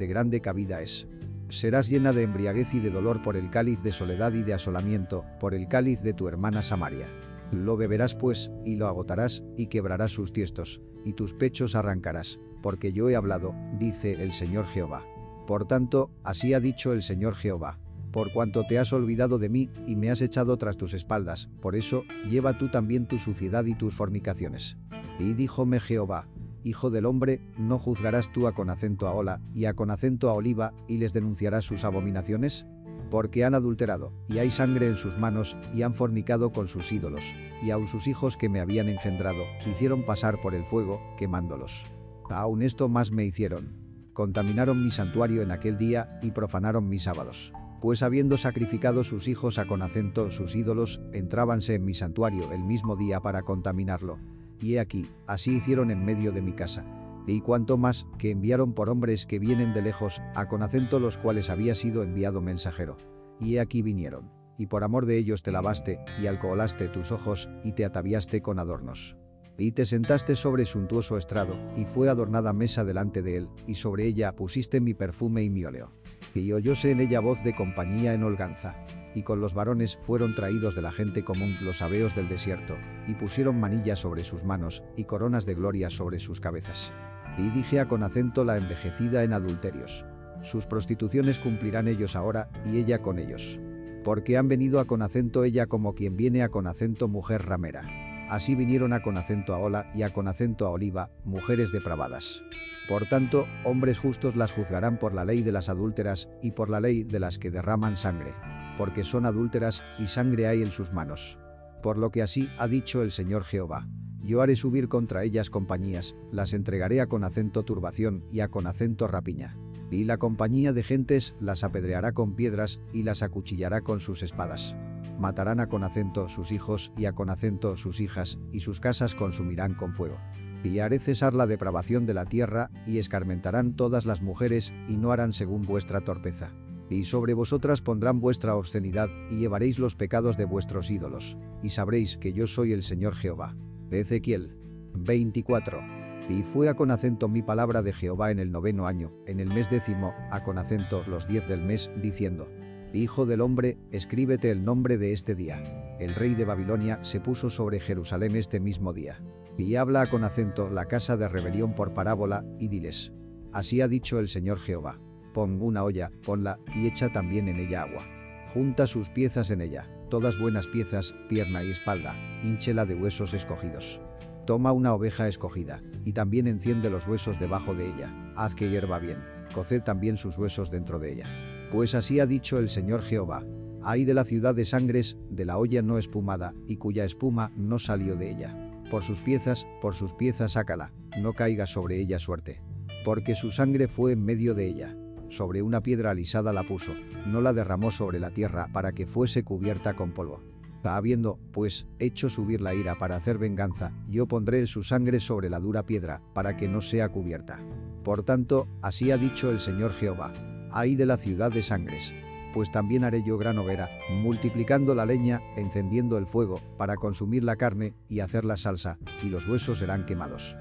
de 0.00 0.06
grande 0.06 0.40
cabida 0.40 0.80
es. 0.80 1.06
Serás 1.50 1.88
llena 1.88 2.12
de 2.12 2.22
embriaguez 2.22 2.74
y 2.74 2.80
de 2.80 2.90
dolor 2.90 3.22
por 3.22 3.36
el 3.36 3.50
cáliz 3.50 3.82
de 3.82 3.92
soledad 3.92 4.32
y 4.32 4.42
de 4.42 4.54
asolamiento, 4.54 5.24
por 5.38 5.54
el 5.54 5.68
cáliz 5.68 6.02
de 6.02 6.14
tu 6.14 6.26
hermana 6.26 6.62
Samaria. 6.62 7.06
Lo 7.52 7.76
beberás 7.76 8.14
pues, 8.14 8.50
y 8.64 8.76
lo 8.76 8.86
agotarás, 8.86 9.42
y 9.56 9.66
quebrarás 9.66 10.12
sus 10.12 10.32
tiestos, 10.32 10.80
y 11.04 11.12
tus 11.12 11.34
pechos 11.34 11.74
arrancarás, 11.74 12.38
porque 12.62 12.92
yo 12.92 13.10
he 13.10 13.16
hablado, 13.16 13.54
dice 13.78 14.22
el 14.22 14.32
Señor 14.32 14.64
Jehová. 14.66 15.04
Por 15.46 15.66
tanto, 15.66 16.10
así 16.24 16.54
ha 16.54 16.60
dicho 16.60 16.92
el 16.92 17.02
Señor 17.02 17.34
Jehová. 17.34 17.78
Por 18.12 18.32
cuanto 18.32 18.66
te 18.66 18.78
has 18.78 18.92
olvidado 18.94 19.38
de 19.38 19.50
mí, 19.50 19.70
y 19.86 19.96
me 19.96 20.10
has 20.10 20.22
echado 20.22 20.56
tras 20.56 20.78
tus 20.78 20.94
espaldas, 20.94 21.50
por 21.60 21.76
eso, 21.76 22.04
lleva 22.28 22.56
tú 22.56 22.70
también 22.70 23.06
tu 23.06 23.18
suciedad 23.18 23.66
y 23.66 23.74
tus 23.74 23.94
fornicaciones. 23.94 24.78
Y 25.18 25.34
díjome 25.34 25.78
Jehová, 25.78 26.26
Hijo 26.62 26.90
del 26.90 27.06
hombre, 27.06 27.40
¿no 27.56 27.78
juzgarás 27.78 28.30
tú 28.32 28.46
a 28.46 28.52
con 28.52 28.68
acento 28.68 29.08
a 29.08 29.12
Ola 29.12 29.40
y 29.54 29.64
a 29.64 29.74
con 29.74 29.90
acento 29.90 30.28
a 30.28 30.34
Oliva 30.34 30.74
y 30.88 30.98
les 30.98 31.14
denunciarás 31.14 31.64
sus 31.64 31.84
abominaciones? 31.84 32.66
Porque 33.10 33.44
han 33.44 33.54
adulterado, 33.54 34.12
y 34.28 34.38
hay 34.38 34.50
sangre 34.50 34.86
en 34.86 34.96
sus 34.96 35.18
manos, 35.18 35.56
y 35.74 35.82
han 35.82 35.94
fornicado 35.94 36.52
con 36.52 36.68
sus 36.68 36.92
ídolos, 36.92 37.34
y 37.62 37.70
aun 37.70 37.88
sus 37.88 38.06
hijos 38.06 38.36
que 38.36 38.48
me 38.48 38.60
habían 38.60 38.88
engendrado, 38.88 39.42
hicieron 39.66 40.04
pasar 40.04 40.40
por 40.40 40.54
el 40.54 40.64
fuego, 40.64 41.00
quemándolos. 41.16 41.86
Aún 42.28 42.62
esto 42.62 42.88
más 42.88 43.10
me 43.10 43.24
hicieron. 43.24 43.72
Contaminaron 44.12 44.84
mi 44.84 44.90
santuario 44.90 45.42
en 45.42 45.50
aquel 45.50 45.78
día, 45.78 46.20
y 46.22 46.30
profanaron 46.30 46.88
mis 46.88 47.04
sábados 47.04 47.52
pues 47.80 48.02
habiendo 48.02 48.36
sacrificado 48.36 49.04
sus 49.04 49.26
hijos 49.26 49.58
a 49.58 49.66
con 49.66 49.80
acento 49.80 50.30
sus 50.30 50.54
ídolos, 50.54 51.00
entrábanse 51.12 51.74
en 51.74 51.84
mi 51.86 51.94
santuario 51.94 52.52
el 52.52 52.62
mismo 52.62 52.94
día 52.94 53.20
para 53.20 53.42
contaminarlo, 53.42 54.18
y 54.60 54.74
he 54.74 54.80
aquí, 54.80 55.10
así 55.26 55.56
hicieron 55.56 55.90
en 55.90 56.04
medio 56.04 56.32
de 56.32 56.42
mi 56.42 56.52
casa. 56.52 56.84
Y 57.26 57.40
cuanto 57.40 57.76
más, 57.76 58.06
que 58.18 58.30
enviaron 58.30 58.72
por 58.72 58.88
hombres 58.88 59.26
que 59.26 59.38
vienen 59.38 59.72
de 59.72 59.82
lejos, 59.82 60.20
a 60.34 60.48
con 60.48 60.62
acento 60.62 61.00
los 61.00 61.18
cuales 61.18 61.50
había 61.50 61.74
sido 61.74 62.02
enviado 62.02 62.40
mensajero. 62.40 62.96
Y 63.40 63.56
he 63.56 63.60
aquí 63.60 63.82
vinieron. 63.82 64.30
Y 64.58 64.66
por 64.66 64.84
amor 64.84 65.06
de 65.06 65.16
ellos 65.16 65.42
te 65.42 65.52
lavaste, 65.52 66.00
y 66.20 66.26
alcoholaste 66.26 66.88
tus 66.88 67.12
ojos, 67.12 67.48
y 67.64 67.72
te 67.72 67.84
ataviaste 67.84 68.42
con 68.42 68.58
adornos. 68.58 69.16
Y 69.56 69.72
te 69.72 69.86
sentaste 69.86 70.36
sobre 70.36 70.66
suntuoso 70.66 71.16
estrado, 71.16 71.56
y 71.76 71.84
fue 71.84 72.08
adornada 72.08 72.52
mesa 72.52 72.84
delante 72.84 73.22
de 73.22 73.36
él, 73.36 73.48
y 73.66 73.76
sobre 73.76 74.06
ella 74.06 74.34
pusiste 74.34 74.80
mi 74.80 74.94
perfume 74.94 75.42
y 75.42 75.50
mi 75.50 75.64
óleo. 75.64 75.92
Y 76.34 76.52
oyóse 76.52 76.90
en 76.90 77.00
ella 77.00 77.20
voz 77.20 77.42
de 77.44 77.54
compañía 77.54 78.14
en 78.14 78.22
holganza 78.22 78.76
y 79.14 79.22
con 79.22 79.40
los 79.40 79.54
varones 79.54 79.98
fueron 80.02 80.34
traídos 80.34 80.74
de 80.74 80.82
la 80.82 80.92
gente 80.92 81.24
común 81.24 81.56
los 81.60 81.82
abeos 81.82 82.14
del 82.14 82.28
desierto, 82.28 82.76
y 83.06 83.14
pusieron 83.14 83.58
manillas 83.58 84.00
sobre 84.00 84.24
sus 84.24 84.44
manos, 84.44 84.82
y 84.96 85.04
coronas 85.04 85.46
de 85.46 85.54
gloria 85.54 85.90
sobre 85.90 86.20
sus 86.20 86.40
cabezas. 86.40 86.92
Y 87.38 87.50
dije 87.50 87.80
a 87.80 87.88
con 87.88 88.02
acento 88.02 88.44
la 88.44 88.56
envejecida 88.56 89.24
en 89.24 89.32
adulterios. 89.32 90.04
Sus 90.42 90.66
prostituciones 90.66 91.38
cumplirán 91.38 91.88
ellos 91.88 92.16
ahora, 92.16 92.48
y 92.64 92.78
ella 92.78 93.02
con 93.02 93.18
ellos. 93.18 93.60
Porque 94.04 94.38
han 94.38 94.48
venido 94.48 94.80
a 94.80 94.86
con 94.86 95.02
acento 95.02 95.44
ella 95.44 95.66
como 95.66 95.94
quien 95.94 96.16
viene 96.16 96.42
a 96.42 96.48
con 96.48 96.66
acento 96.66 97.08
mujer 97.08 97.44
ramera. 97.44 97.84
Así 98.30 98.54
vinieron 98.54 98.92
a 98.92 99.02
con 99.02 99.18
acento 99.18 99.54
a 99.54 99.58
Ola 99.58 99.90
y 99.94 100.02
a 100.02 100.12
con 100.12 100.28
acento 100.28 100.66
a 100.66 100.70
Oliva, 100.70 101.10
mujeres 101.24 101.72
depravadas. 101.72 102.42
Por 102.88 103.08
tanto, 103.08 103.46
hombres 103.64 103.98
justos 103.98 104.36
las 104.36 104.52
juzgarán 104.52 104.98
por 104.98 105.14
la 105.14 105.24
ley 105.24 105.42
de 105.42 105.52
las 105.52 105.68
adúlteras 105.68 106.28
y 106.42 106.52
por 106.52 106.70
la 106.70 106.80
ley 106.80 107.02
de 107.02 107.20
las 107.20 107.38
que 107.38 107.50
derraman 107.50 107.96
sangre 107.96 108.32
porque 108.80 109.04
son 109.04 109.26
adúlteras 109.26 109.82
y 109.98 110.06
sangre 110.06 110.46
hay 110.46 110.62
en 110.62 110.72
sus 110.72 110.90
manos. 110.90 111.38
Por 111.82 111.98
lo 111.98 112.10
que 112.10 112.22
así 112.22 112.48
ha 112.56 112.66
dicho 112.66 113.02
el 113.02 113.12
Señor 113.12 113.44
Jehová. 113.44 113.86
Yo 114.24 114.40
haré 114.40 114.56
subir 114.56 114.88
contra 114.88 115.22
ellas 115.22 115.50
compañías, 115.50 116.16
las 116.32 116.54
entregaré 116.54 117.02
a 117.02 117.06
con 117.06 117.22
acento 117.22 117.62
turbación 117.62 118.24
y 118.32 118.40
a 118.40 118.48
con 118.48 118.66
acento 118.66 119.06
rapiña. 119.06 119.54
Y 119.90 120.04
la 120.04 120.16
compañía 120.16 120.72
de 120.72 120.82
gentes 120.82 121.34
las 121.40 121.62
apedreará 121.62 122.12
con 122.12 122.34
piedras 122.34 122.80
y 122.90 123.02
las 123.02 123.22
acuchillará 123.22 123.82
con 123.82 124.00
sus 124.00 124.22
espadas. 124.22 124.74
Matarán 125.18 125.60
a 125.60 125.66
con 125.68 125.84
acento 125.84 126.30
sus 126.30 126.50
hijos 126.50 126.90
y 126.96 127.04
a 127.04 127.12
con 127.12 127.28
acento 127.28 127.76
sus 127.76 128.00
hijas, 128.00 128.38
y 128.50 128.60
sus 128.60 128.80
casas 128.80 129.14
consumirán 129.14 129.74
con 129.74 129.92
fuego. 129.92 130.16
Y 130.64 130.78
haré 130.78 131.00
cesar 131.00 131.34
la 131.34 131.46
depravación 131.46 132.06
de 132.06 132.14
la 132.14 132.24
tierra, 132.24 132.70
y 132.86 132.96
escarmentarán 132.96 133.76
todas 133.76 134.06
las 134.06 134.22
mujeres, 134.22 134.72
y 134.88 134.96
no 134.96 135.12
harán 135.12 135.34
según 135.34 135.60
vuestra 135.60 136.00
torpeza. 136.00 136.50
Y 136.90 137.04
sobre 137.04 137.34
vosotras 137.34 137.80
pondrán 137.80 138.20
vuestra 138.20 138.56
obscenidad, 138.56 139.08
y 139.30 139.38
llevaréis 139.38 139.78
los 139.78 139.94
pecados 139.94 140.36
de 140.36 140.44
vuestros 140.44 140.90
ídolos, 140.90 141.38
y 141.62 141.70
sabréis 141.70 142.16
que 142.16 142.32
yo 142.32 142.48
soy 142.48 142.72
el 142.72 142.82
Señor 142.82 143.14
Jehová. 143.14 143.56
Ezequiel 143.90 144.56
24. 144.94 145.80
Y 146.28 146.42
fue 146.42 146.68
a 146.68 146.74
con 146.74 146.90
acento 146.90 147.28
mi 147.28 147.42
palabra 147.42 147.82
de 147.82 147.92
Jehová 147.92 148.30
en 148.30 148.40
el 148.40 148.52
noveno 148.52 148.86
año, 148.86 149.12
en 149.26 149.40
el 149.40 149.48
mes 149.48 149.70
décimo, 149.70 150.14
a 150.30 150.42
con 150.42 150.58
acento 150.58 151.04
los 151.06 151.26
diez 151.26 151.48
del 151.48 151.62
mes, 151.62 151.90
diciendo, 152.02 152.48
Hijo 152.92 153.24
del 153.24 153.40
hombre, 153.40 153.78
escríbete 153.92 154.50
el 154.50 154.64
nombre 154.64 154.98
de 154.98 155.12
este 155.12 155.36
día. 155.36 155.96
El 156.00 156.16
rey 156.16 156.34
de 156.34 156.44
Babilonia 156.44 156.98
se 157.04 157.20
puso 157.20 157.50
sobre 157.50 157.78
Jerusalén 157.78 158.34
este 158.34 158.58
mismo 158.58 158.92
día. 158.92 159.22
Y 159.56 159.76
habla 159.76 160.08
con 160.08 160.24
acento 160.24 160.70
la 160.70 160.86
casa 160.86 161.16
de 161.16 161.28
rebelión 161.28 161.74
por 161.74 161.94
parábola, 161.94 162.44
y 162.58 162.66
diles, 162.66 163.12
Así 163.52 163.80
ha 163.80 163.88
dicho 163.88 164.18
el 164.18 164.28
Señor 164.28 164.58
Jehová. 164.58 164.98
Pon 165.32 165.60
una 165.62 165.84
olla, 165.84 166.10
ponla, 166.24 166.58
y 166.74 166.86
echa 166.86 167.10
también 167.10 167.48
en 167.48 167.58
ella 167.58 167.82
agua. 167.82 168.06
Junta 168.52 168.86
sus 168.86 169.08
piezas 169.10 169.50
en 169.50 169.60
ella, 169.60 169.88
todas 170.10 170.38
buenas 170.38 170.66
piezas, 170.66 171.14
pierna 171.28 171.62
y 171.62 171.70
espalda, 171.70 172.16
hinchela 172.42 172.84
de 172.84 172.94
huesos 172.94 173.32
escogidos. 173.32 174.00
Toma 174.46 174.72
una 174.72 174.92
oveja 174.92 175.28
escogida, 175.28 175.82
y 176.04 176.12
también 176.12 176.46
enciende 176.46 176.90
los 176.90 177.06
huesos 177.06 177.38
debajo 177.38 177.74
de 177.74 177.86
ella, 177.86 178.32
haz 178.36 178.54
que 178.54 178.68
hierva 178.68 178.98
bien, 178.98 179.18
coced 179.54 179.82
también 179.82 180.16
sus 180.16 180.36
huesos 180.36 180.70
dentro 180.70 180.98
de 180.98 181.12
ella. 181.12 181.26
Pues 181.70 181.94
así 181.94 182.18
ha 182.18 182.26
dicho 182.26 182.58
el 182.58 182.68
Señor 182.68 183.02
Jehová, 183.02 183.44
hay 183.82 184.04
de 184.04 184.12
la 184.12 184.24
ciudad 184.24 184.54
de 184.54 184.66
sangres, 184.66 185.16
de 185.30 185.44
la 185.46 185.56
olla 185.56 185.80
no 185.80 185.96
espumada, 185.96 186.54
y 186.66 186.76
cuya 186.76 187.04
espuma 187.04 187.52
no 187.56 187.78
salió 187.78 188.14
de 188.14 188.30
ella. 188.30 188.54
Por 188.90 189.02
sus 189.02 189.20
piezas, 189.20 189.66
por 189.80 189.94
sus 189.94 190.12
piezas 190.12 190.52
sácala, 190.52 190.92
no 191.18 191.32
caiga 191.32 191.66
sobre 191.66 191.98
ella 191.98 192.18
suerte. 192.18 192.60
Porque 193.04 193.34
su 193.34 193.50
sangre 193.50 193.88
fue 193.88 194.12
en 194.12 194.22
medio 194.22 194.54
de 194.54 194.66
ella, 194.66 194.96
sobre 195.30 195.62
una 195.62 195.80
piedra 195.80 196.10
alisada 196.10 196.52
la 196.52 196.64
puso, 196.64 196.92
no 197.26 197.40
la 197.40 197.52
derramó 197.52 197.90
sobre 197.90 198.20
la 198.20 198.30
tierra 198.30 198.68
para 198.72 198.92
que 198.92 199.06
fuese 199.06 199.42
cubierta 199.42 199.94
con 199.94 200.12
polvo. 200.12 200.40
Habiendo, 200.82 201.38
pues, 201.52 201.86
hecho 201.98 202.28
subir 202.28 202.60
la 202.60 202.74
ira 202.74 202.98
para 202.98 203.16
hacer 203.16 203.38
venganza, 203.38 203.92
yo 204.08 204.26
pondré 204.26 204.66
su 204.66 204.82
sangre 204.82 205.20
sobre 205.20 205.50
la 205.50 205.60
dura 205.60 205.84
piedra, 205.84 206.22
para 206.34 206.56
que 206.56 206.68
no 206.68 206.80
sea 206.80 207.10
cubierta. 207.10 207.60
Por 208.02 208.22
tanto, 208.22 208.66
así 208.82 209.10
ha 209.10 209.18
dicho 209.18 209.50
el 209.50 209.60
Señor 209.60 209.92
Jehová. 209.92 210.32
Ay 210.72 210.96
de 210.96 211.06
la 211.06 211.16
ciudad 211.16 211.52
de 211.52 211.62
sangres. 211.62 212.12
Pues 212.54 212.72
también 212.72 213.04
haré 213.04 213.22
yo 213.22 213.38
gran 213.38 213.58
hoguera, 213.58 213.90
multiplicando 214.10 214.94
la 214.94 215.06
leña, 215.06 215.40
encendiendo 215.56 216.16
el 216.18 216.26
fuego, 216.26 216.60
para 216.78 216.96
consumir 216.96 217.44
la 217.44 217.56
carne, 217.56 217.94
y 218.08 218.20
hacer 218.20 218.44
la 218.44 218.56
salsa, 218.56 218.98
y 219.22 219.28
los 219.28 219.46
huesos 219.46 219.78
serán 219.78 220.06
quemados 220.06 220.56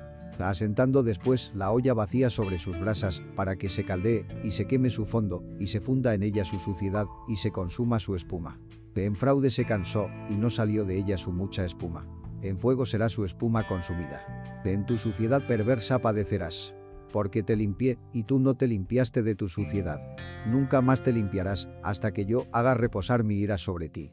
asentando 0.48 1.04
después 1.04 1.52
la 1.54 1.72
olla 1.72 1.94
vacía 1.94 2.30
sobre 2.30 2.60
sus 2.60 2.80
brasas, 2.80 3.22
para 3.36 3.58
que 3.58 3.68
se 3.68 3.84
caldee, 3.84 4.26
y 4.44 4.52
se 4.52 4.68
queme 4.68 4.90
su 4.90 5.06
fondo, 5.06 5.44
y 5.60 5.68
se 5.68 5.82
funda 5.82 6.14
en 6.14 6.24
ella 6.24 6.46
su 6.46 6.60
suciedad, 6.60 7.08
y 7.28 7.36
se 7.36 7.52
consuma 7.52 8.00
su 8.00 8.16
espuma. 8.16 8.58
En 8.96 9.18
fraude 9.18 9.52
se 9.52 9.66
cansó, 9.66 10.08
y 10.30 10.36
no 10.36 10.50
salió 10.50 10.86
de 10.86 10.98
ella 10.98 11.18
su 11.18 11.34
mucha 11.34 11.66
espuma. 11.66 12.08
En 12.42 12.58
fuego 12.58 12.86
será 12.86 13.10
su 13.10 13.26
espuma 13.26 13.68
consumida. 13.68 14.62
En 14.64 14.86
tu 14.86 14.98
suciedad 14.98 15.46
perversa 15.46 16.00
padecerás. 16.00 16.74
Porque 17.12 17.44
te 17.44 17.56
limpié, 17.56 17.98
y 18.14 18.24
tú 18.24 18.40
no 18.40 18.54
te 18.54 18.68
limpiaste 18.68 19.24
de 19.24 19.36
tu 19.36 19.50
suciedad. 19.50 20.00
Nunca 20.48 20.82
más 20.82 21.04
te 21.04 21.12
limpiarás, 21.12 21.68
hasta 21.84 22.14
que 22.14 22.26
yo 22.26 22.46
haga 22.54 22.76
reposar 22.76 23.24
mi 23.24 23.36
ira 23.36 23.58
sobre 23.58 23.90
ti. 23.90 24.12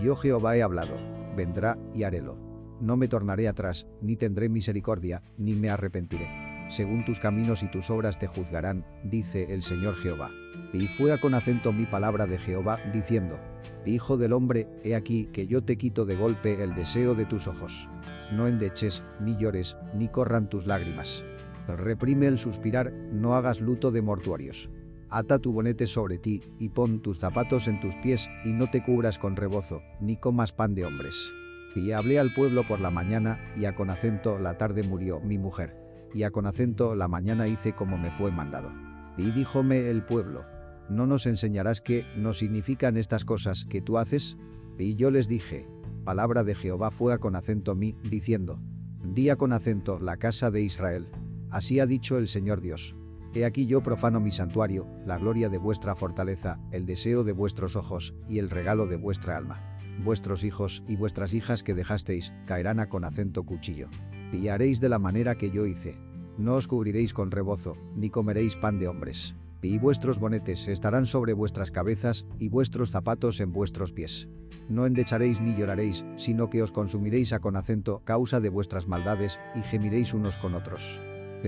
Yo 0.00 0.14
Jehová 0.14 0.56
he 0.56 0.62
hablado, 0.62 0.96
vendrá 1.36 1.78
y 1.94 2.04
harélo 2.04 2.43
no 2.84 2.96
me 2.98 3.08
tornaré 3.08 3.48
atrás, 3.48 3.86
ni 4.02 4.16
tendré 4.16 4.48
misericordia, 4.48 5.22
ni 5.38 5.54
me 5.54 5.70
arrepentiré. 5.70 6.28
Según 6.68 7.04
tus 7.04 7.18
caminos 7.18 7.62
y 7.62 7.70
tus 7.70 7.90
obras 7.90 8.18
te 8.18 8.26
juzgarán, 8.26 8.84
dice 9.04 9.52
el 9.54 9.62
Señor 9.62 9.96
Jehová. 9.96 10.30
Y 10.72 10.86
fue 10.88 11.12
a 11.12 11.20
con 11.20 11.34
acento 11.34 11.72
mi 11.72 11.86
palabra 11.86 12.26
de 12.26 12.38
Jehová, 12.38 12.78
diciendo, 12.92 13.38
Hijo 13.86 14.16
del 14.16 14.32
hombre, 14.32 14.68
he 14.82 14.94
aquí 14.94 15.28
que 15.32 15.46
yo 15.46 15.62
te 15.62 15.76
quito 15.78 16.04
de 16.04 16.16
golpe 16.16 16.62
el 16.62 16.74
deseo 16.74 17.14
de 17.14 17.24
tus 17.26 17.48
ojos. 17.48 17.88
No 18.32 18.46
endeches, 18.48 19.02
ni 19.20 19.36
llores, 19.36 19.76
ni 19.94 20.08
corran 20.08 20.48
tus 20.48 20.66
lágrimas. 20.66 21.24
Reprime 21.66 22.26
el 22.26 22.38
suspirar, 22.38 22.92
no 22.92 23.34
hagas 23.34 23.60
luto 23.60 23.92
de 23.92 24.02
mortuorios. 24.02 24.68
Ata 25.10 25.38
tu 25.38 25.52
bonete 25.52 25.86
sobre 25.86 26.18
ti, 26.18 26.42
y 26.58 26.70
pon 26.70 27.00
tus 27.00 27.18
zapatos 27.18 27.68
en 27.68 27.80
tus 27.80 27.96
pies, 27.96 28.28
y 28.44 28.52
no 28.52 28.68
te 28.68 28.82
cubras 28.82 29.18
con 29.18 29.36
rebozo, 29.36 29.80
ni 30.00 30.16
comas 30.16 30.52
pan 30.52 30.74
de 30.74 30.84
hombres. 30.84 31.32
Y 31.74 31.90
hablé 31.90 32.20
al 32.20 32.32
pueblo 32.32 32.66
por 32.66 32.80
la 32.80 32.90
mañana, 32.90 33.40
y 33.56 33.64
a 33.64 33.74
con 33.74 33.90
acento 33.90 34.38
la 34.38 34.56
tarde 34.56 34.84
murió 34.84 35.20
mi 35.20 35.38
mujer. 35.38 35.76
Y 36.14 36.22
a 36.22 36.30
con 36.30 36.46
acento 36.46 36.94
la 36.94 37.08
mañana 37.08 37.48
hice 37.48 37.74
como 37.74 37.98
me 37.98 38.12
fue 38.12 38.30
mandado. 38.30 38.72
Y 39.16 39.32
díjome 39.32 39.90
el 39.90 40.04
pueblo, 40.04 40.44
¿no 40.88 41.06
nos 41.06 41.26
enseñarás 41.26 41.80
qué 41.80 42.06
no 42.16 42.32
significan 42.32 42.96
estas 42.96 43.24
cosas 43.24 43.64
que 43.68 43.80
tú 43.80 43.98
haces? 43.98 44.36
Y 44.78 44.94
yo 44.94 45.10
les 45.10 45.26
dije, 45.26 45.68
palabra 46.04 46.44
de 46.44 46.54
Jehová 46.54 46.90
fue 46.92 47.12
a 47.12 47.18
con 47.18 47.34
acento 47.34 47.74
mí, 47.74 47.96
diciendo, 48.08 48.60
Día 49.02 49.36
con 49.36 49.52
acento 49.52 49.98
la 49.98 50.16
casa 50.16 50.50
de 50.50 50.62
Israel. 50.62 51.08
Así 51.50 51.80
ha 51.80 51.86
dicho 51.86 52.18
el 52.18 52.28
Señor 52.28 52.60
Dios. 52.60 52.96
He 53.34 53.44
aquí 53.44 53.66
yo 53.66 53.82
profano 53.82 54.20
mi 54.20 54.30
santuario, 54.30 54.86
la 55.04 55.18
gloria 55.18 55.48
de 55.48 55.58
vuestra 55.58 55.96
fortaleza, 55.96 56.60
el 56.70 56.86
deseo 56.86 57.24
de 57.24 57.32
vuestros 57.32 57.74
ojos, 57.74 58.14
y 58.28 58.38
el 58.38 58.48
regalo 58.48 58.86
de 58.86 58.96
vuestra 58.96 59.36
alma 59.36 59.73
vuestros 60.02 60.44
hijos 60.44 60.82
y 60.88 60.96
vuestras 60.96 61.34
hijas 61.34 61.62
que 61.62 61.74
dejasteis 61.74 62.32
caerán 62.46 62.80
a 62.80 62.88
con 62.88 63.04
acento 63.04 63.44
cuchillo. 63.44 63.88
Y 64.32 64.48
haréis 64.48 64.80
de 64.80 64.88
la 64.88 64.98
manera 64.98 65.36
que 65.36 65.50
yo 65.50 65.66
hice. 65.66 65.96
No 66.38 66.54
os 66.54 66.66
cubriréis 66.66 67.12
con 67.12 67.30
rebozo, 67.30 67.76
ni 67.94 68.10
comeréis 68.10 68.56
pan 68.56 68.78
de 68.78 68.88
hombres. 68.88 69.34
Y 69.62 69.78
vuestros 69.78 70.18
bonetes 70.18 70.68
estarán 70.68 71.06
sobre 71.06 71.32
vuestras 71.32 71.70
cabezas, 71.70 72.26
y 72.38 72.48
vuestros 72.48 72.90
zapatos 72.90 73.40
en 73.40 73.52
vuestros 73.52 73.92
pies. 73.92 74.28
No 74.68 74.84
endecharéis 74.86 75.40
ni 75.40 75.54
lloraréis, 75.54 76.04
sino 76.16 76.50
que 76.50 76.62
os 76.62 76.72
consumiréis 76.72 77.32
a 77.32 77.38
con 77.38 77.56
acento 77.56 78.02
causa 78.04 78.40
de 78.40 78.50
vuestras 78.50 78.88
maldades, 78.88 79.38
y 79.54 79.62
gemiréis 79.62 80.12
unos 80.12 80.36
con 80.36 80.54
otros. 80.54 81.00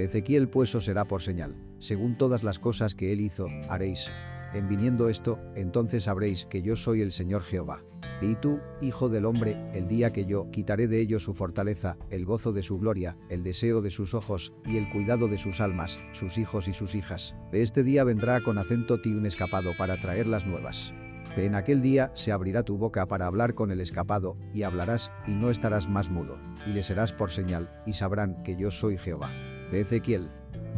Ezequiel 0.05 0.49
pues 0.49 0.71
será 0.71 1.05
por 1.05 1.23
señal, 1.23 1.55
según 1.79 2.17
todas 2.17 2.43
las 2.43 2.59
cosas 2.59 2.95
que 2.95 3.13
él 3.13 3.21
hizo, 3.21 3.49
haréis. 3.69 4.11
En 4.53 4.69
viniendo 4.69 5.09
esto, 5.09 5.39
entonces 5.55 6.05
sabréis 6.05 6.47
que 6.47 6.63
yo 6.63 6.77
soy 6.77 7.01
el 7.01 7.13
Señor 7.13 7.43
Jehová. 7.43 7.83
Y 8.23 8.35
tú, 8.37 8.61
hijo 8.81 9.09
del 9.09 9.27
hombre, 9.27 9.59
el 9.75 9.89
día 9.89 10.13
que 10.13 10.25
yo 10.25 10.51
quitaré 10.51 10.89
de 10.89 11.01
ellos 11.01 11.23
su 11.23 11.35
fortaleza, 11.35 11.99
el 12.11 12.25
gozo 12.25 12.53
de 12.53 12.63
su 12.63 12.79
gloria, 12.79 13.19
el 13.29 13.43
deseo 13.43 13.83
de 13.83 13.91
sus 13.91 14.15
ojos, 14.15 14.55
y 14.65 14.79
el 14.79 14.89
cuidado 14.91 15.29
de 15.29 15.37
sus 15.37 15.61
almas, 15.61 15.99
sus 16.13 16.39
hijos 16.39 16.67
y 16.69 16.73
sus 16.73 16.95
hijas. 16.95 17.35
Este 17.53 17.85
día 17.85 18.05
vendrá 18.05 18.41
con 18.41 18.57
acento 18.57 19.01
ti 19.01 19.11
un 19.11 19.27
escapado 19.27 19.73
para 19.77 20.01
traer 20.01 20.27
las 20.27 20.47
nuevas. 20.47 20.95
En 21.37 21.55
aquel 21.55 21.83
día 21.83 22.11
se 22.15 22.33
abrirá 22.33 22.63
tu 22.63 22.79
boca 22.79 23.07
para 23.07 23.27
hablar 23.27 23.55
con 23.55 23.71
el 23.71 23.81
escapado, 23.81 24.39
y 24.55 24.63
hablarás, 24.63 25.13
y 25.27 25.33
no 25.33 25.51
estarás 25.51 25.87
más 25.87 26.09
mudo, 26.09 26.39
y 26.67 26.71
le 26.71 26.83
serás 26.83 27.13
por 27.13 27.31
señal, 27.31 27.71
y 27.85 27.93
sabrán 27.93 28.43
que 28.43 28.57
yo 28.57 28.71
soy 28.71 28.97
Jehová. 28.97 29.31
Ezequiel 29.71 30.31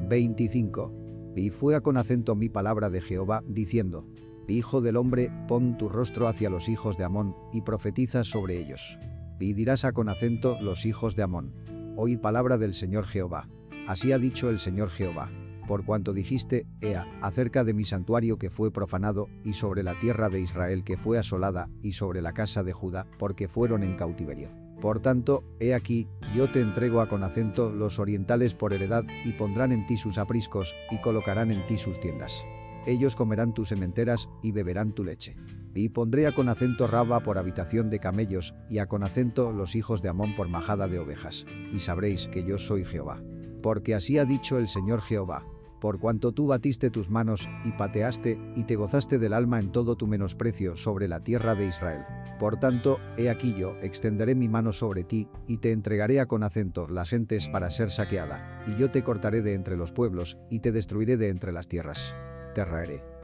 25. 0.09 0.93
Y 1.37 1.51
fue 1.51 1.77
a 1.77 1.81
con 1.81 1.97
acento 1.97 2.35
mi 2.35 2.49
palabra 2.49 2.91
de 2.91 3.01
Jehová, 3.01 3.45
diciendo, 3.47 4.09
Hijo 4.51 4.81
del 4.81 4.97
hombre, 4.97 5.31
pon 5.47 5.77
tu 5.77 5.91
rostro 5.91 6.27
hacia 6.27 6.49
los 6.49 6.71
hijos 6.71 6.97
de 6.97 7.05
Amón, 7.05 7.37
y 7.53 7.61
profetiza 7.61 8.25
sobre 8.25 8.59
ellos. 8.59 8.99
Y 9.39 9.53
dirás 9.53 9.85
a 9.85 9.93
con 9.93 10.09
acento 10.09 10.57
los 10.63 10.87
hijos 10.87 11.15
de 11.17 11.23
Amón. 11.23 11.53
Oíd 11.97 12.19
palabra 12.19 12.57
del 12.57 12.73
Señor 12.73 13.05
Jehová. 13.05 13.47
Así 13.87 14.11
ha 14.11 14.19
dicho 14.19 14.49
el 14.49 14.59
Señor 14.59 14.89
Jehová. 14.89 15.31
Por 15.67 15.85
cuanto 15.85 16.15
dijiste, 16.15 16.67
Ea, 16.81 17.07
acerca 17.21 17.63
de 17.63 17.75
mi 17.75 17.85
santuario 17.85 18.39
que 18.39 18.49
fue 18.49 18.73
profanado, 18.73 19.29
y 19.45 19.53
sobre 19.53 19.83
la 19.83 19.99
tierra 19.99 20.31
de 20.31 20.41
Israel 20.41 20.83
que 20.83 20.97
fue 20.97 21.19
asolada, 21.19 21.69
y 21.83 21.93
sobre 21.93 22.23
la 22.23 22.33
casa 22.33 22.63
de 22.63 22.73
Judá, 22.73 23.07
porque 23.19 23.49
fueron 23.49 23.83
en 23.83 23.97
cautiverio. 23.97 24.49
Por 24.81 25.01
tanto, 25.01 25.45
he 25.61 25.75
aquí, 25.75 26.09
yo 26.35 26.51
te 26.51 26.63
entrego 26.63 27.03
a 27.03 27.09
con 27.09 27.23
acento 27.23 27.71
los 27.71 27.99
orientales 27.99 28.55
por 28.55 28.73
heredad, 28.73 29.05
y 29.27 29.33
pondrán 29.33 29.73
en 29.73 29.87
ti 29.87 29.99
sus 29.99 30.17
apriscos, 30.17 30.75
y 30.91 31.03
colocarán 31.03 31.51
en 31.51 31.67
ti 31.67 31.77
sus 31.77 32.01
tiendas 32.01 32.43
ellos 32.89 33.17
comerán 33.17 33.53
tus 33.53 33.69
sementeras 33.69 34.29
y 34.43 34.53
beberán 34.53 34.93
tu 34.93 35.05
leche. 35.05 35.37
Y 35.75 35.91
pondré 35.91 36.27
a 36.27 36.35
con 36.35 36.49
acento 36.49 36.89
Raba 36.89 37.21
por 37.21 37.39
habitación 37.39 37.91
de 37.91 38.01
camellos, 38.01 38.55
y 38.69 38.79
a 38.79 38.87
con 38.87 39.05
acento 39.05 39.53
los 39.53 39.77
hijos 39.77 40.03
de 40.03 40.09
Amón 40.09 40.35
por 40.35 40.49
majada 40.49 40.89
de 40.89 40.99
ovejas, 40.99 41.47
y 41.73 41.79
sabréis 41.79 42.27
que 42.27 42.43
yo 42.43 42.59
soy 42.59 42.85
Jehová. 42.85 43.23
Porque 43.63 43.95
así 43.95 44.19
ha 44.19 44.25
dicho 44.25 44.59
el 44.59 44.67
Señor 44.67 45.03
Jehová. 45.03 45.45
por 45.81 46.01
cuanto 46.01 46.33
tú 46.33 46.49
batiste 46.49 46.91
tus 46.91 47.09
manos, 47.09 47.49
y 47.65 47.71
pateaste, 47.71 48.37
y 48.57 48.65
te 48.65 48.75
gozaste 48.75 49.21
del 49.21 49.33
alma 49.33 49.61
en 49.61 49.71
todo 49.71 49.95
tu 49.95 50.09
menosprecio 50.09 50.77
sobre 50.77 51.07
la 51.07 51.23
tierra 51.23 51.55
de 51.55 51.67
Israel. 51.67 52.05
Por 52.41 52.59
tanto, 52.59 52.99
he 53.17 53.31
aquí 53.31 53.55
yo, 53.57 53.77
extenderé 53.81 54.35
mi 54.35 54.49
mano 54.49 54.73
sobre 54.73 55.05
ti, 55.05 55.29
y 55.47 55.59
te 55.59 55.71
entregaré 55.71 56.19
a 56.19 56.27
con 56.27 56.43
acento 56.43 56.89
las 56.89 57.11
gentes 57.11 57.49
para 57.49 57.71
ser 57.71 57.93
saqueada, 57.93 58.65
y 58.67 58.75
yo 58.77 58.91
te 58.91 59.05
cortaré 59.05 59.43
de 59.43 59.55
entre 59.55 59.77
los 59.77 59.93
pueblos, 59.93 60.37
y 60.51 60.59
te 60.59 60.73
destruiré 60.73 61.17
de 61.17 61.29
entre 61.29 61.53
las 61.53 61.69
tierras. 61.69 62.13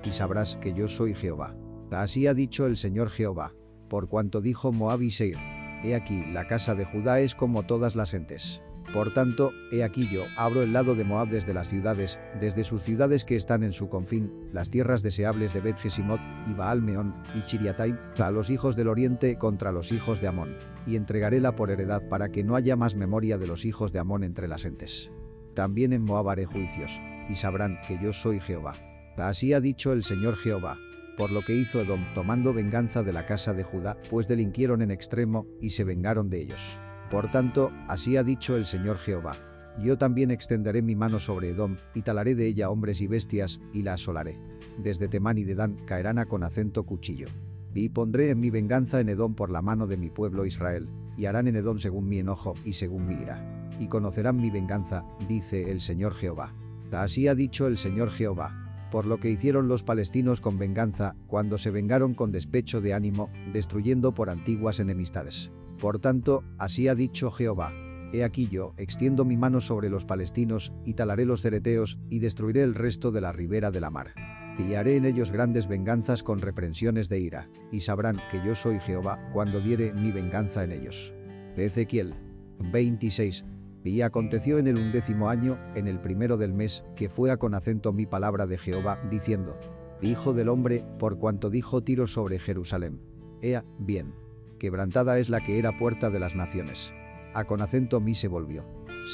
Y 0.02 0.12
sabrás 0.12 0.56
que 0.56 0.74
yo 0.74 0.88
soy 0.88 1.14
Jehová. 1.14 1.56
Así 1.90 2.26
ha 2.26 2.34
dicho 2.34 2.66
el 2.66 2.76
Señor 2.76 3.10
Jehová. 3.10 3.54
Por 3.88 4.08
cuanto 4.08 4.40
dijo 4.40 4.72
Moab 4.72 5.02
y 5.02 5.10
Seir, 5.10 5.38
he 5.84 5.94
aquí, 5.94 6.24
la 6.32 6.46
casa 6.46 6.74
de 6.74 6.84
Judá 6.84 7.20
es 7.20 7.34
como 7.34 7.64
todas 7.64 7.94
las 7.94 8.10
gentes 8.10 8.62
por 8.94 9.12
tanto, 9.12 9.52
he 9.72 9.82
aquí 9.82 10.08
yo, 10.08 10.22
abro 10.36 10.62
el 10.62 10.72
lado 10.72 10.94
de 10.94 11.02
Moab 11.02 11.28
desde 11.28 11.52
las 11.52 11.68
ciudades, 11.68 12.16
desde 12.40 12.62
sus 12.62 12.82
ciudades 12.82 13.24
que 13.24 13.34
están 13.34 13.64
en 13.64 13.72
su 13.72 13.88
confín, 13.88 14.32
las 14.52 14.70
tierras 14.70 15.02
deseables 15.02 15.52
de 15.52 15.60
bet 15.60 15.78
y 15.84 16.54
Baal-Meón, 16.54 17.12
y 17.34 17.44
Chiriataim, 17.44 17.98
a 18.18 18.30
los 18.30 18.50
hijos 18.50 18.76
del 18.76 18.86
oriente 18.86 19.36
contra 19.36 19.72
los 19.72 19.90
hijos 19.90 20.20
de 20.20 20.28
Amón, 20.28 20.56
y 20.86 20.94
entregaréla 20.94 21.56
por 21.56 21.72
heredad 21.72 22.08
para 22.08 22.28
que 22.28 22.44
no 22.44 22.54
haya 22.54 22.76
más 22.76 22.94
memoria 22.94 23.36
de 23.36 23.48
los 23.48 23.64
hijos 23.64 23.90
de 23.92 23.98
Amón 23.98 24.22
entre 24.22 24.46
las 24.46 24.62
gentes. 24.62 25.10
También 25.54 25.92
en 25.92 26.04
Moab 26.04 26.28
haré 26.28 26.46
juicios, 26.46 27.00
y 27.28 27.34
sabrán 27.34 27.80
que 27.88 27.98
yo 28.00 28.12
soy 28.12 28.38
Jehová. 28.38 28.74
Así 29.16 29.52
ha 29.52 29.60
dicho 29.60 29.92
el 29.92 30.04
Señor 30.04 30.36
Jehová, 30.36 30.78
por 31.16 31.30
lo 31.30 31.44
que 31.44 31.54
hizo 31.54 31.80
Edom 31.80 32.04
tomando 32.14 32.52
venganza 32.52 33.02
de 33.02 33.12
la 33.12 33.26
casa 33.26 33.54
de 33.54 33.62
Judá, 33.62 33.96
pues 34.10 34.26
delinquieron 34.26 34.82
en 34.82 34.90
extremo, 34.90 35.46
y 35.60 35.70
se 35.70 35.84
vengaron 35.84 36.28
de 36.28 36.40
ellos. 36.40 36.78
Por 37.10 37.30
tanto, 37.30 37.70
así 37.88 38.16
ha 38.16 38.24
dicho 38.24 38.56
el 38.56 38.66
Señor 38.66 38.98
Jehová. 38.98 39.36
Yo 39.78 39.98
también 39.98 40.30
extenderé 40.30 40.82
mi 40.82 40.96
mano 40.96 41.20
sobre 41.20 41.50
Edom, 41.50 41.76
y 41.94 42.02
talaré 42.02 42.34
de 42.34 42.46
ella 42.46 42.70
hombres 42.70 43.00
y 43.00 43.06
bestias, 43.06 43.60
y 43.72 43.82
la 43.82 43.94
asolaré. 43.94 44.38
Desde 44.78 45.08
Temán 45.08 45.38
y 45.38 45.44
Dedán 45.44 45.76
caerán 45.86 46.18
a 46.18 46.26
con 46.26 46.42
acento 46.42 46.84
cuchillo. 46.84 47.28
Y 47.74 47.88
pondré 47.88 48.30
en 48.30 48.40
mi 48.40 48.50
venganza 48.50 49.00
en 49.00 49.08
Edom 49.08 49.34
por 49.34 49.50
la 49.50 49.62
mano 49.62 49.86
de 49.86 49.96
mi 49.96 50.10
pueblo 50.10 50.46
Israel, 50.46 50.88
y 51.16 51.26
harán 51.26 51.46
en 51.46 51.56
Edom 51.56 51.78
según 51.78 52.08
mi 52.08 52.18
enojo 52.18 52.54
y 52.64 52.72
según 52.72 53.06
mi 53.06 53.14
ira. 53.14 53.70
Y 53.78 53.86
conocerán 53.88 54.40
mi 54.40 54.50
venganza, 54.50 55.04
dice 55.28 55.70
el 55.70 55.80
Señor 55.80 56.14
Jehová. 56.14 56.54
Así 56.92 57.26
ha 57.28 57.34
dicho 57.34 57.66
el 57.66 57.78
Señor 57.78 58.10
Jehová. 58.10 58.63
Por 58.94 59.06
lo 59.06 59.18
que 59.18 59.28
hicieron 59.28 59.66
los 59.66 59.82
palestinos 59.82 60.40
con 60.40 60.56
venganza, 60.56 61.16
cuando 61.26 61.58
se 61.58 61.72
vengaron 61.72 62.14
con 62.14 62.30
despecho 62.30 62.80
de 62.80 62.94
ánimo, 62.94 63.28
destruyendo 63.52 64.14
por 64.14 64.30
antiguas 64.30 64.78
enemistades. 64.78 65.50
Por 65.80 65.98
tanto, 65.98 66.44
así 66.58 66.86
ha 66.86 66.94
dicho 66.94 67.32
Jehová. 67.32 67.72
He 68.12 68.22
aquí 68.22 68.46
yo, 68.46 68.72
extiendo 68.76 69.24
mi 69.24 69.36
mano 69.36 69.60
sobre 69.60 69.90
los 69.90 70.04
palestinos, 70.04 70.72
y 70.84 70.94
talaré 70.94 71.24
los 71.24 71.42
cereteos, 71.42 71.98
y 72.08 72.20
destruiré 72.20 72.62
el 72.62 72.76
resto 72.76 73.10
de 73.10 73.20
la 73.20 73.32
ribera 73.32 73.72
de 73.72 73.80
la 73.80 73.90
mar. 73.90 74.14
Y 74.60 74.74
haré 74.74 74.94
en 74.94 75.06
ellos 75.06 75.32
grandes 75.32 75.66
venganzas 75.66 76.22
con 76.22 76.38
reprensiones 76.38 77.08
de 77.08 77.18
ira, 77.18 77.50
y 77.72 77.80
sabrán 77.80 78.20
que 78.30 78.46
yo 78.46 78.54
soy 78.54 78.78
Jehová 78.78 79.18
cuando 79.32 79.60
diere 79.60 79.92
mi 79.92 80.12
venganza 80.12 80.62
en 80.62 80.70
ellos. 80.70 81.12
Ezequiel 81.56 82.14
26. 82.60 83.44
Y 83.84 84.00
aconteció 84.00 84.58
en 84.58 84.66
el 84.66 84.76
undécimo 84.76 85.28
año, 85.28 85.58
en 85.76 85.86
el 85.86 86.00
primero 86.00 86.36
del 86.36 86.52
mes, 86.52 86.82
que 86.96 87.08
fue 87.08 87.30
a 87.30 87.36
con 87.36 87.54
acento 87.54 87.92
mi 87.92 88.06
palabra 88.06 88.46
de 88.46 88.58
Jehová, 88.58 89.00
diciendo, 89.08 89.56
Hijo 90.00 90.34
del 90.34 90.48
hombre, 90.48 90.84
por 90.98 91.18
cuanto 91.18 91.50
dijo 91.50 91.82
Tiro 91.84 92.08
sobre 92.08 92.40
Jerusalén. 92.40 93.00
Ea, 93.42 93.64
bien 93.78 94.24
quebrantada 94.64 95.18
es 95.18 95.28
la 95.28 95.42
que 95.42 95.58
era 95.58 95.76
puerta 95.76 96.08
de 96.08 96.18
las 96.18 96.34
naciones. 96.34 96.90
A 97.34 97.44
con 97.44 97.60
acento 97.60 98.00
mí 98.00 98.14
se 98.14 98.28
volvió. 98.28 98.64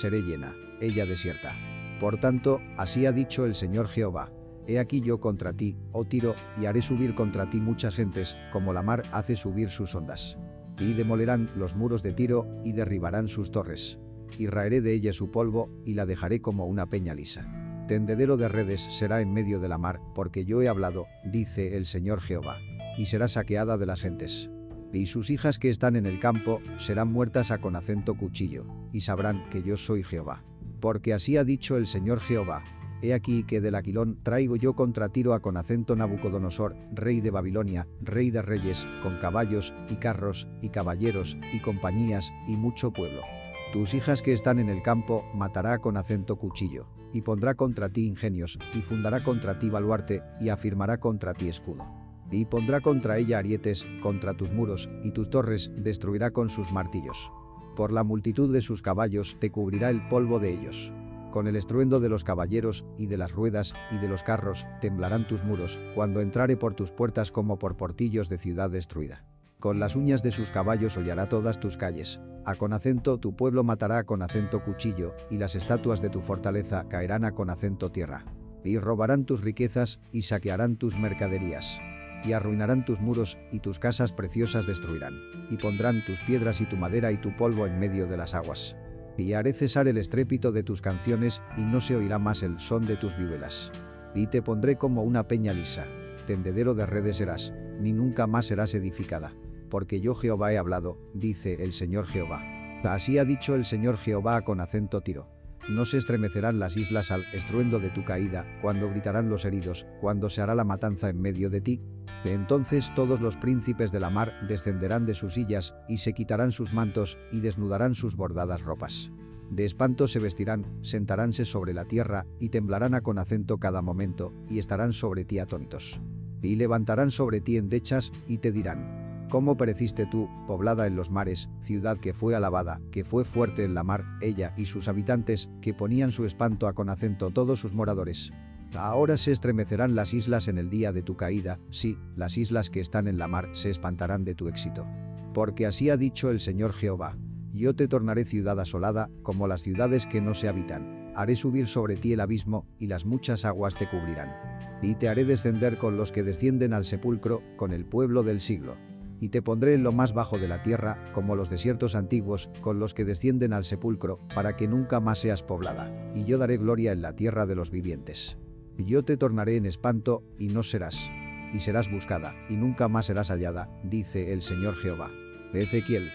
Seré 0.01 0.23
llena, 0.23 0.55
ella 0.81 1.07
desierta. 1.07 1.57
Por 1.99 2.21
tanto, 2.21 2.61
así 2.77 3.05
ha 3.05 3.11
dicho 3.11 3.45
el 3.45 3.57
Señor 3.57 3.89
Jehová. 3.89 4.31
He 4.69 4.79
aquí 4.79 5.01
yo 5.01 5.19
contra 5.19 5.53
ti, 5.53 5.77
oh 5.91 6.05
Tiro, 6.05 6.37
y 6.61 6.67
haré 6.67 6.83
subir 6.83 7.17
contra 7.17 7.51
ti 7.51 7.59
muchas 7.59 7.97
gentes, 7.97 8.37
como 8.53 8.73
la 8.73 8.83
mar 8.83 9.03
hace 9.11 9.35
subir 9.35 9.71
sus 9.71 9.93
ondas. 9.97 10.39
Y 10.79 10.93
demolerán 10.93 11.51
los 11.57 11.75
muros 11.75 12.05
de 12.05 12.13
Tiro, 12.13 12.47
y 12.65 12.73
derribarán 12.73 13.27
sus 13.27 13.51
torres. 13.51 13.99
Y 14.39 14.47
raeré 14.47 14.81
de 14.81 14.93
ella 14.93 15.13
su 15.13 15.31
polvo, 15.31 15.71
y 15.85 15.95
la 15.95 16.07
dejaré 16.07 16.41
como 16.41 16.67
una 16.67 16.87
peña 16.87 17.15
lisa. 17.15 17.47
Tendedero 17.89 18.37
de 18.37 18.49
redes 18.49 18.81
será 18.91 19.21
en 19.21 19.33
medio 19.33 19.61
de 19.61 19.69
la 19.69 19.79
mar, 19.79 20.01
porque 20.15 20.45
yo 20.45 20.63
he 20.63 20.69
hablado, 20.69 21.07
dice 21.25 21.77
el 21.77 21.87
Señor 21.87 22.21
Jehová. 22.21 22.59
Y 22.97 23.07
será 23.07 23.29
saqueada 23.29 23.79
de 23.79 23.87
las 23.87 24.01
gentes 24.01 24.51
y 24.93 25.07
sus 25.07 25.31
hijas 25.31 25.59
que 25.59 25.71
están 25.71 25.97
en 25.97 26.07
el 26.07 26.19
campo 26.19 26.61
serán 26.79 27.13
muertas 27.13 27.51
a 27.51 27.59
con 27.59 27.77
acento 27.77 28.17
cuchillo, 28.17 28.67
y 28.93 29.01
sabrán 29.03 29.49
que 29.51 29.63
yo 29.63 29.77
soy 29.77 30.03
Jehová. 30.03 30.43
Porque 30.81 31.15
así 31.15 31.37
ha 31.37 31.45
dicho 31.45 31.77
el 31.77 31.87
Señor 31.87 32.21
Jehová. 32.21 32.65
He 33.03 33.15
aquí 33.15 33.45
que 33.45 33.61
del 33.61 33.77
Aquilón 33.77 34.19
traigo 34.23 34.57
yo 34.57 34.75
contra 34.75 35.09
Tiro 35.09 35.33
a 35.33 35.41
con 35.41 35.57
acento 35.57 35.97
Nabucodonosor, 35.97 36.77
rey 36.93 37.21
de 37.21 37.31
Babilonia, 37.31 37.87
rey 38.03 38.31
de 38.31 38.43
reyes, 38.43 38.87
con 39.03 39.19
caballos, 39.19 39.73
y 39.89 39.97
carros, 39.97 40.49
y 40.61 40.69
caballeros, 40.69 41.37
y 41.53 41.61
compañías, 41.61 42.31
y 42.47 42.57
mucho 42.57 42.93
pueblo. 42.93 43.23
Tus 43.73 43.95
hijas 43.95 44.23
que 44.23 44.33
están 44.33 44.59
en 44.59 44.69
el 44.69 44.83
campo 44.83 45.25
matará 45.35 45.79
con 45.79 45.97
acento 45.97 46.37
cuchillo, 46.37 46.89
y 47.13 47.23
pondrá 47.23 47.55
contra 47.55 47.89
ti 47.89 48.07
ingenios, 48.07 48.59
y 48.75 48.83
fundará 48.83 49.23
contra 49.23 49.59
ti 49.59 49.71
baluarte, 49.71 50.23
y 50.41 50.49
afirmará 50.49 50.99
contra 50.99 51.35
ti 51.35 51.49
escudo 51.49 52.01
y 52.31 52.45
pondrá 52.45 52.81
contra 52.81 53.19
ella 53.19 53.39
arietes, 53.39 53.85
contra 54.03 54.35
tus 54.35 54.53
muros, 54.53 54.89
y 55.03 55.11
tus 55.11 55.31
torres 55.31 55.71
destruirá 55.77 56.31
con 56.31 56.49
sus 56.49 56.73
martillos. 56.73 57.33
Por 57.77 57.93
la 57.93 58.05
multitud 58.05 58.53
de 58.53 58.63
sus 58.63 58.83
caballos 58.83 59.37
te 59.41 59.51
cubrirá 59.51 59.91
el 59.91 60.07
polvo 60.09 60.39
de 60.39 60.53
ellos. 60.53 60.93
Con 61.31 61.47
el 61.47 61.57
estruendo 61.57 62.01
de 62.01 62.09
los 62.09 62.25
caballeros, 62.25 62.85
y 62.99 63.07
de 63.07 63.17
las 63.17 63.33
ruedas, 63.33 63.75
y 63.91 63.99
de 63.99 64.09
los 64.09 64.23
carros, 64.23 64.67
temblarán 64.81 65.27
tus 65.27 65.45
muros, 65.45 65.79
cuando 65.95 66.21
entrare 66.21 66.57
por 66.57 66.75
tus 66.75 66.91
puertas 66.91 67.31
como 67.31 67.59
por 67.59 67.77
portillos 67.77 68.29
de 68.29 68.39
ciudad 68.39 68.71
destruida. 68.71 69.25
Con 69.61 69.79
las 69.79 69.95
uñas 69.95 70.23
de 70.23 70.33
sus 70.33 70.51
caballos 70.51 70.97
hollará 70.97 71.29
todas 71.29 71.61
tus 71.61 71.77
calles. 71.77 72.19
A 72.45 72.55
con 72.55 72.73
acento 72.73 73.19
tu 73.19 73.37
pueblo 73.37 73.63
matará 73.63 74.05
con 74.05 74.23
acento 74.23 74.65
cuchillo, 74.65 75.15
y 75.31 75.37
las 75.37 75.55
estatuas 75.55 76.01
de 76.01 76.11
tu 76.11 76.23
fortaleza 76.23 76.89
caerán 76.89 77.25
a 77.25 77.33
con 77.33 77.51
acento 77.51 77.93
tierra. 77.93 78.25
Y 78.65 78.79
robarán 78.79 79.25
tus 79.25 79.43
riquezas, 79.43 80.01
y 80.13 80.23
saquearán 80.23 80.77
tus 80.77 80.99
mercaderías 80.99 81.79
y 82.25 82.33
arruinarán 82.33 82.85
tus 82.85 83.01
muros, 83.01 83.39
y 83.51 83.61
tus 83.61 83.79
casas 83.79 84.13
preciosas 84.13 84.67
destruirán, 84.67 85.15
y 85.51 85.57
pondrán 85.57 86.05
tus 86.05 86.21
piedras 86.21 86.61
y 86.61 86.67
tu 86.67 86.77
madera 86.77 87.13
y 87.13 87.17
tu 87.17 87.35
polvo 87.37 87.67
en 87.67 87.79
medio 87.79 88.07
de 88.07 88.17
las 88.17 88.35
aguas. 88.35 88.77
Y 89.17 89.33
haré 89.33 89.53
cesar 89.53 89.89
el 89.89 89.99
estrépito 89.99 90.53
de 90.53 90.63
tus 90.63 90.81
canciones, 90.83 91.41
y 91.57 91.63
no 91.63 91.81
se 91.81 91.97
oirá 91.97 92.19
más 92.19 92.43
el 92.43 92.59
son 92.61 92.87
de 92.87 92.97
tus 92.97 93.17
vihuelas. 93.17 93.71
Y 94.15 94.27
te 94.27 94.43
pondré 94.43 94.77
como 94.77 95.03
una 95.03 95.27
peña 95.29 95.53
lisa, 95.53 95.87
tendedero 96.27 96.75
de 96.75 96.87
redes 96.87 97.17
serás, 97.17 97.53
ni 97.81 97.93
nunca 97.93 98.27
más 98.27 98.47
serás 98.47 98.75
edificada. 98.75 99.33
Porque 99.71 100.01
yo 100.01 100.15
Jehová 100.15 100.53
he 100.53 100.59
hablado, 100.59 100.99
dice 101.15 101.63
el 101.63 101.73
Señor 101.73 102.07
Jehová. 102.07 102.43
Así 102.85 103.19
ha 103.19 103.25
dicho 103.25 103.55
el 103.55 103.65
Señor 103.65 103.97
Jehová 103.97 104.43
con 104.43 104.61
acento 104.61 105.01
tiro. 105.01 105.29
No 105.69 105.85
se 105.85 105.99
estremecerán 105.99 106.59
las 106.59 106.77
islas 106.77 107.11
al 107.11 107.25
estruendo 107.33 107.79
de 107.79 107.91
tu 107.91 108.05
caída, 108.05 108.45
cuando 108.61 108.91
gritarán 108.91 109.29
los 109.29 109.45
heridos, 109.45 109.87
cuando 110.01 110.29
se 110.29 110.43
hará 110.43 110.55
la 110.55 110.65
matanza 110.65 111.09
en 111.09 111.21
medio 111.21 111.49
de 111.49 111.61
ti, 111.61 111.81
entonces 112.25 112.93
todos 112.95 113.21
los 113.21 113.37
príncipes 113.37 113.93
de 113.93 114.01
la 114.01 114.11
mar 114.11 114.33
descenderán 114.47 115.07
de 115.07 115.15
sus 115.15 115.35
sillas, 115.35 115.75
y 115.89 115.99
se 115.99 116.13
quitarán 116.13 116.53
sus 116.53 116.73
mantos, 116.73 117.19
y 117.31 117.41
desnudarán 117.41 117.95
sus 117.95 118.17
bordadas 118.17 118.63
ropas. 118.63 119.11
De 119.51 119.65
espanto 119.65 120.07
se 120.07 120.19
vestirán, 120.19 120.67
sentaránse 120.83 121.45
sobre 121.45 121.73
la 121.73 121.87
tierra, 121.87 122.27
y 122.39 122.51
temblarán 122.51 122.95
a 122.95 123.01
con 123.01 123.19
acento 123.19 123.59
cada 123.59 123.83
momento, 123.83 124.33
y 124.49 124.59
estarán 124.59 124.93
sobre 124.93 125.25
ti 125.25 125.39
atónitos. 125.39 126.01
Y 126.43 126.57
levantarán 126.57 127.11
sobre 127.11 127.41
ti 127.41 127.57
endechas, 127.57 128.13
y 128.29 128.39
te 128.39 128.53
dirán, 128.53 129.00
¿Cómo 129.31 129.57
pereciste 129.57 130.07
tú, 130.07 130.29
poblada 130.49 130.89
en 130.89 130.97
los 130.97 131.13
mares, 131.13 131.49
ciudad 131.61 131.99
que 131.99 132.13
fue 132.13 132.35
alabada, 132.35 132.81
que 132.91 133.05
fue 133.05 133.25
fuerte 133.25 133.65
en 133.65 133.75
la 133.75 133.85
mar, 133.85 134.05
ella 134.21 134.53
y 134.57 134.65
sus 134.65 134.89
habitantes, 134.89 135.49
que 135.63 135.73
ponían 135.73 136.11
su 136.11 136.25
espanto 136.25 136.67
a 136.67 136.73
con 136.73 136.89
acento 136.89 137.31
todos 137.31 137.61
sus 137.61 137.73
moradores? 137.73 138.33
Ahora 138.75 139.17
se 139.17 139.31
estremecerán 139.31 139.95
las 139.95 140.15
islas 140.15 140.49
en 140.49 140.59
el 140.59 140.69
día 140.69 140.91
de 140.91 141.03
tu 141.03 141.17
caída, 141.17 141.61
sí, 141.71 141.97
las 142.17 142.37
islas 142.39 142.71
que 142.71 142.81
están 142.81 143.07
en 143.07 143.19
la 143.19 143.29
mar 143.29 143.49
se 143.53 143.71
espantarán 143.71 144.25
de 144.25 144.35
tu 144.35 144.49
éxito. 144.49 144.85
Porque 145.33 145.65
así 145.65 145.91
ha 145.91 145.97
dicho 145.97 146.33
el 146.33 146.41
Señor 146.41 146.73
Jehová. 146.73 147.17
Yo 147.55 147.77
te 147.77 147.87
tornaré 147.87 148.25
ciudad 148.25 148.59
asolada, 148.59 149.11
como 149.23 149.47
las 149.47 149.63
ciudades 149.63 150.07
que 150.07 150.21
no 150.21 150.35
se 150.35 150.49
habitan. 150.49 151.13
Haré 151.15 151.37
subir 151.37 151.69
sobre 151.69 151.95
ti 151.97 152.13
el 152.13 152.21
abismo, 152.21 152.67
y 152.81 152.89
las 152.89 153.05
muchas 153.05 153.45
aguas 153.45 153.77
te 153.77 153.89
cubrirán. 153.89 154.35
Y 154.83 154.97
te 154.97 155.09
haré 155.09 155.25
descender 155.25 155.79
con 155.79 155.97
los 155.97 156.11
que 156.11 156.25
descienden 156.25 156.73
al 156.73 156.85
sepulcro, 156.85 157.43
con 157.57 157.73
el 157.73 157.85
pueblo 157.85 158.25
del 158.25 158.41
siglo. 158.41 158.77
Y 159.21 159.29
te 159.29 159.43
pondré 159.43 159.75
en 159.75 159.83
lo 159.83 159.93
más 159.93 160.15
bajo 160.15 160.39
de 160.39 160.49
la 160.49 160.63
tierra, 160.63 161.05
como 161.13 161.37
los 161.37 161.51
desiertos 161.51 161.95
antiguos, 161.95 162.51
con 162.63 162.81
los 162.81 162.95
que 162.95 163.05
descienden 163.05 163.53
al 163.53 163.65
sepulcro, 163.67 164.19
para 164.35 164.57
que 164.57 164.67
nunca 164.67 164.99
más 164.99 165.21
seas 165.21 165.43
poblada. 165.43 165.93
Y 166.15 166.25
yo 166.25 166.39
daré 166.39 166.57
gloria 166.57 166.93
en 166.93 167.03
la 167.03 167.15
tierra 167.15 167.47
de 167.47 167.55
los 167.55 167.71
vivientes. 167.71 168.39
Yo 168.79 169.05
te 169.05 169.19
tornaré 169.19 169.57
en 169.57 169.67
espanto, 169.67 170.25
y 170.39 170.49
no 170.49 170.63
serás. 170.63 171.11
Y 171.53 171.61
serás 171.61 171.91
buscada, 171.91 172.35
y 172.49 172.55
nunca 172.55 172.89
más 172.89 173.07
serás 173.07 173.29
hallada, 173.29 173.69
dice 173.85 174.33
el 174.33 174.41
Señor 174.41 174.75
Jehová. 174.77 175.11
Ezequiel 175.53 176.11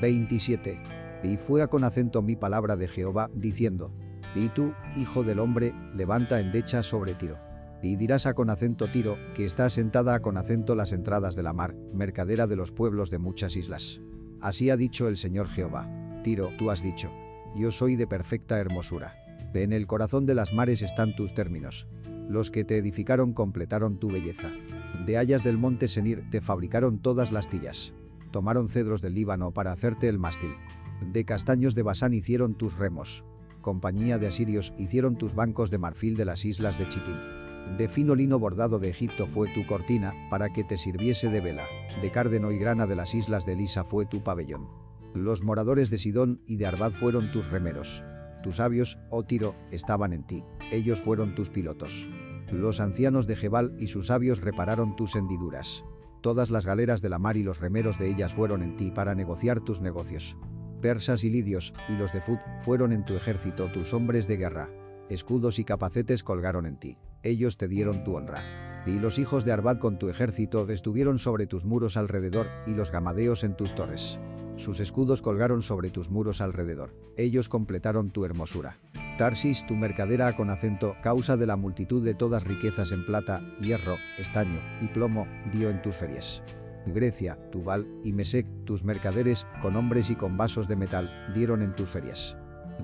27. 0.00 0.78
Y 1.22 1.36
fue 1.36 1.66
con 1.68 1.84
acento 1.84 2.20
mi 2.20 2.36
palabra 2.36 2.76
de 2.76 2.88
Jehová, 2.88 3.30
diciendo, 3.34 3.92
Y 4.34 4.48
tú, 4.48 4.74
hijo 4.96 5.22
del 5.22 5.38
hombre, 5.38 5.72
levanta 5.94 6.40
endecha 6.40 6.82
sobre 6.82 7.14
Tiro. 7.14 7.38
Y 7.82 7.96
dirás 7.96 8.26
a 8.26 8.34
con 8.34 8.48
acento 8.48 8.90
Tiro, 8.90 9.18
que 9.34 9.44
está 9.44 9.68
sentada 9.68 10.14
a 10.14 10.20
con 10.20 10.36
acento 10.36 10.76
las 10.76 10.92
entradas 10.92 11.34
de 11.34 11.42
la 11.42 11.52
mar, 11.52 11.74
mercadera 11.92 12.46
de 12.46 12.54
los 12.56 12.70
pueblos 12.70 13.10
de 13.10 13.18
muchas 13.18 13.56
islas. 13.56 14.00
Así 14.40 14.70
ha 14.70 14.76
dicho 14.76 15.08
el 15.08 15.16
Señor 15.16 15.48
Jehová. 15.48 15.88
Tiro, 16.22 16.50
tú 16.58 16.70
has 16.70 16.82
dicho. 16.82 17.10
Yo 17.56 17.70
soy 17.70 17.96
de 17.96 18.06
perfecta 18.06 18.58
hermosura. 18.58 19.16
En 19.52 19.72
el 19.72 19.86
corazón 19.86 20.24
de 20.24 20.34
las 20.34 20.52
mares 20.52 20.80
están 20.80 21.14
tus 21.14 21.34
términos. 21.34 21.86
Los 22.28 22.50
que 22.50 22.64
te 22.64 22.78
edificaron 22.78 23.32
completaron 23.32 23.98
tu 23.98 24.10
belleza. 24.10 24.50
De 25.04 25.18
hayas 25.18 25.42
del 25.42 25.58
monte 25.58 25.88
Senir 25.88 26.24
te 26.30 26.40
fabricaron 26.40 26.98
todas 26.98 27.32
las 27.32 27.48
tillas. 27.48 27.92
Tomaron 28.30 28.68
cedros 28.68 29.02
del 29.02 29.14
Líbano 29.14 29.50
para 29.50 29.72
hacerte 29.72 30.08
el 30.08 30.18
mástil. 30.18 30.54
De 31.12 31.24
castaños 31.24 31.74
de 31.74 31.82
Basán 31.82 32.14
hicieron 32.14 32.54
tus 32.54 32.78
remos. 32.78 33.24
Compañía 33.60 34.18
de 34.18 34.28
asirios 34.28 34.72
hicieron 34.78 35.16
tus 35.16 35.34
bancos 35.34 35.70
de 35.70 35.78
marfil 35.78 36.16
de 36.16 36.24
las 36.24 36.44
islas 36.44 36.78
de 36.78 36.88
Chitim. 36.88 37.41
De 37.76 37.88
fino 37.88 38.14
lino 38.14 38.38
bordado 38.38 38.78
de 38.78 38.90
Egipto 38.90 39.26
fue 39.26 39.52
tu 39.54 39.66
cortina, 39.66 40.12
para 40.30 40.52
que 40.52 40.62
te 40.62 40.76
sirviese 40.76 41.28
de 41.28 41.40
vela. 41.40 41.64
De 42.02 42.10
cárdeno 42.10 42.52
y 42.52 42.58
grana 42.58 42.86
de 42.86 42.96
las 42.96 43.14
islas 43.14 43.46
de 43.46 43.56
Lisa 43.56 43.82
fue 43.84 44.04
tu 44.04 44.22
pabellón. 44.22 44.68
Los 45.14 45.42
moradores 45.42 45.88
de 45.90 45.98
Sidón 45.98 46.42
y 46.46 46.56
de 46.56 46.66
Arbad 46.66 46.92
fueron 46.92 47.32
tus 47.32 47.50
remeros. 47.50 48.04
Tus 48.42 48.56
sabios, 48.56 48.98
oh 49.10 49.24
Tiro, 49.24 49.54
estaban 49.70 50.12
en 50.12 50.26
ti. 50.26 50.44
Ellos 50.70 51.00
fueron 51.00 51.34
tus 51.34 51.48
pilotos. 51.48 52.08
Los 52.50 52.80
ancianos 52.80 53.26
de 53.26 53.36
Jebal 53.36 53.74
y 53.78 53.86
sus 53.86 54.08
sabios 54.08 54.40
repararon 54.40 54.94
tus 54.94 55.16
hendiduras. 55.16 55.82
Todas 56.20 56.50
las 56.50 56.66
galeras 56.66 57.00
de 57.00 57.08
la 57.08 57.18
mar 57.18 57.36
y 57.36 57.42
los 57.42 57.60
remeros 57.60 57.98
de 57.98 58.10
ellas 58.10 58.32
fueron 58.34 58.62
en 58.62 58.76
ti 58.76 58.90
para 58.90 59.14
negociar 59.14 59.60
tus 59.60 59.80
negocios. 59.80 60.36
Persas 60.82 61.24
y 61.24 61.30
lidios, 61.30 61.72
y 61.88 61.92
los 61.92 62.12
de 62.12 62.20
Fut, 62.20 62.40
fueron 62.58 62.92
en 62.92 63.04
tu 63.04 63.14
ejército 63.14 63.72
tus 63.72 63.94
hombres 63.94 64.26
de 64.26 64.36
guerra. 64.36 64.68
Escudos 65.08 65.58
y 65.58 65.64
capacetes 65.64 66.22
colgaron 66.22 66.66
en 66.66 66.78
ti. 66.78 66.98
Ellos 67.22 67.56
te 67.56 67.68
dieron 67.68 68.02
tu 68.02 68.16
honra. 68.16 68.42
Y 68.84 68.98
los 68.98 69.18
hijos 69.20 69.44
de 69.44 69.52
Arbad 69.52 69.78
con 69.78 69.98
tu 69.98 70.08
ejército 70.08 70.68
estuvieron 70.68 71.20
sobre 71.20 71.46
tus 71.46 71.64
muros 71.64 71.96
alrededor, 71.96 72.48
y 72.66 72.72
los 72.72 72.90
gamadeos 72.90 73.44
en 73.44 73.56
tus 73.56 73.74
torres. 73.74 74.18
Sus 74.56 74.80
escudos 74.80 75.22
colgaron 75.22 75.62
sobre 75.62 75.90
tus 75.90 76.10
muros 76.10 76.40
alrededor. 76.40 76.94
Ellos 77.16 77.48
completaron 77.48 78.10
tu 78.10 78.24
hermosura. 78.24 78.78
Tarsis, 79.18 79.64
tu 79.66 79.76
mercadera 79.76 80.34
con 80.34 80.50
acento, 80.50 80.96
causa 81.02 81.36
de 81.36 81.46
la 81.46 81.56
multitud 81.56 82.04
de 82.04 82.14
todas 82.14 82.42
riquezas 82.42 82.90
en 82.90 83.06
plata, 83.06 83.40
hierro, 83.60 83.96
estaño 84.18 84.60
y 84.80 84.88
plomo, 84.88 85.26
dio 85.52 85.70
en 85.70 85.80
tus 85.80 85.96
ferias. 85.96 86.42
Grecia, 86.86 87.38
Tubal 87.50 87.86
y 88.02 88.12
Mesec, 88.12 88.46
tus 88.64 88.82
mercaderes, 88.82 89.46
con 89.60 89.76
hombres 89.76 90.10
y 90.10 90.16
con 90.16 90.36
vasos 90.36 90.66
de 90.66 90.74
metal, 90.74 91.32
dieron 91.32 91.62
en 91.62 91.76
tus 91.76 91.88
ferias. 91.88 92.36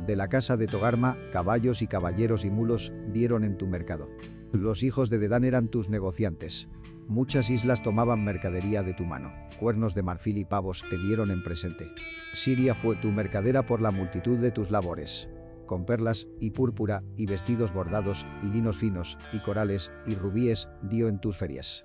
De 0.06 0.16
la 0.16 0.28
casa 0.28 0.56
de 0.56 0.66
Togarma, 0.66 1.16
caballos 1.32 1.82
y 1.82 1.86
caballeros 1.86 2.44
y 2.44 2.50
mulos, 2.50 2.92
dieron 3.12 3.44
en 3.44 3.56
tu 3.56 3.66
mercado. 3.66 4.08
Los 4.52 4.82
hijos 4.82 5.10
de 5.10 5.18
Dedán 5.18 5.44
eran 5.44 5.68
tus 5.68 5.90
negociantes. 5.90 6.68
Muchas 7.06 7.50
islas 7.50 7.82
tomaban 7.82 8.24
mercadería 8.24 8.82
de 8.82 8.94
tu 8.94 9.04
mano. 9.04 9.32
Cuernos 9.58 9.94
de 9.94 10.02
marfil 10.02 10.38
y 10.38 10.44
pavos 10.44 10.84
te 10.90 10.98
dieron 10.98 11.30
en 11.30 11.42
presente. 11.42 11.90
Siria 12.34 12.74
fue 12.74 12.96
tu 12.96 13.10
mercadera 13.10 13.64
por 13.64 13.80
la 13.80 13.90
multitud 13.90 14.38
de 14.38 14.50
tus 14.50 14.70
labores. 14.70 15.28
Con 15.66 15.84
perlas, 15.84 16.26
y 16.40 16.50
púrpura, 16.50 17.02
y 17.16 17.26
vestidos 17.26 17.72
bordados, 17.72 18.24
y 18.42 18.46
linos 18.46 18.78
finos, 18.78 19.18
y 19.32 19.40
corales, 19.40 19.90
y 20.06 20.14
rubíes, 20.14 20.68
dio 20.82 21.08
en 21.08 21.20
tus 21.20 21.36
ferias. 21.36 21.84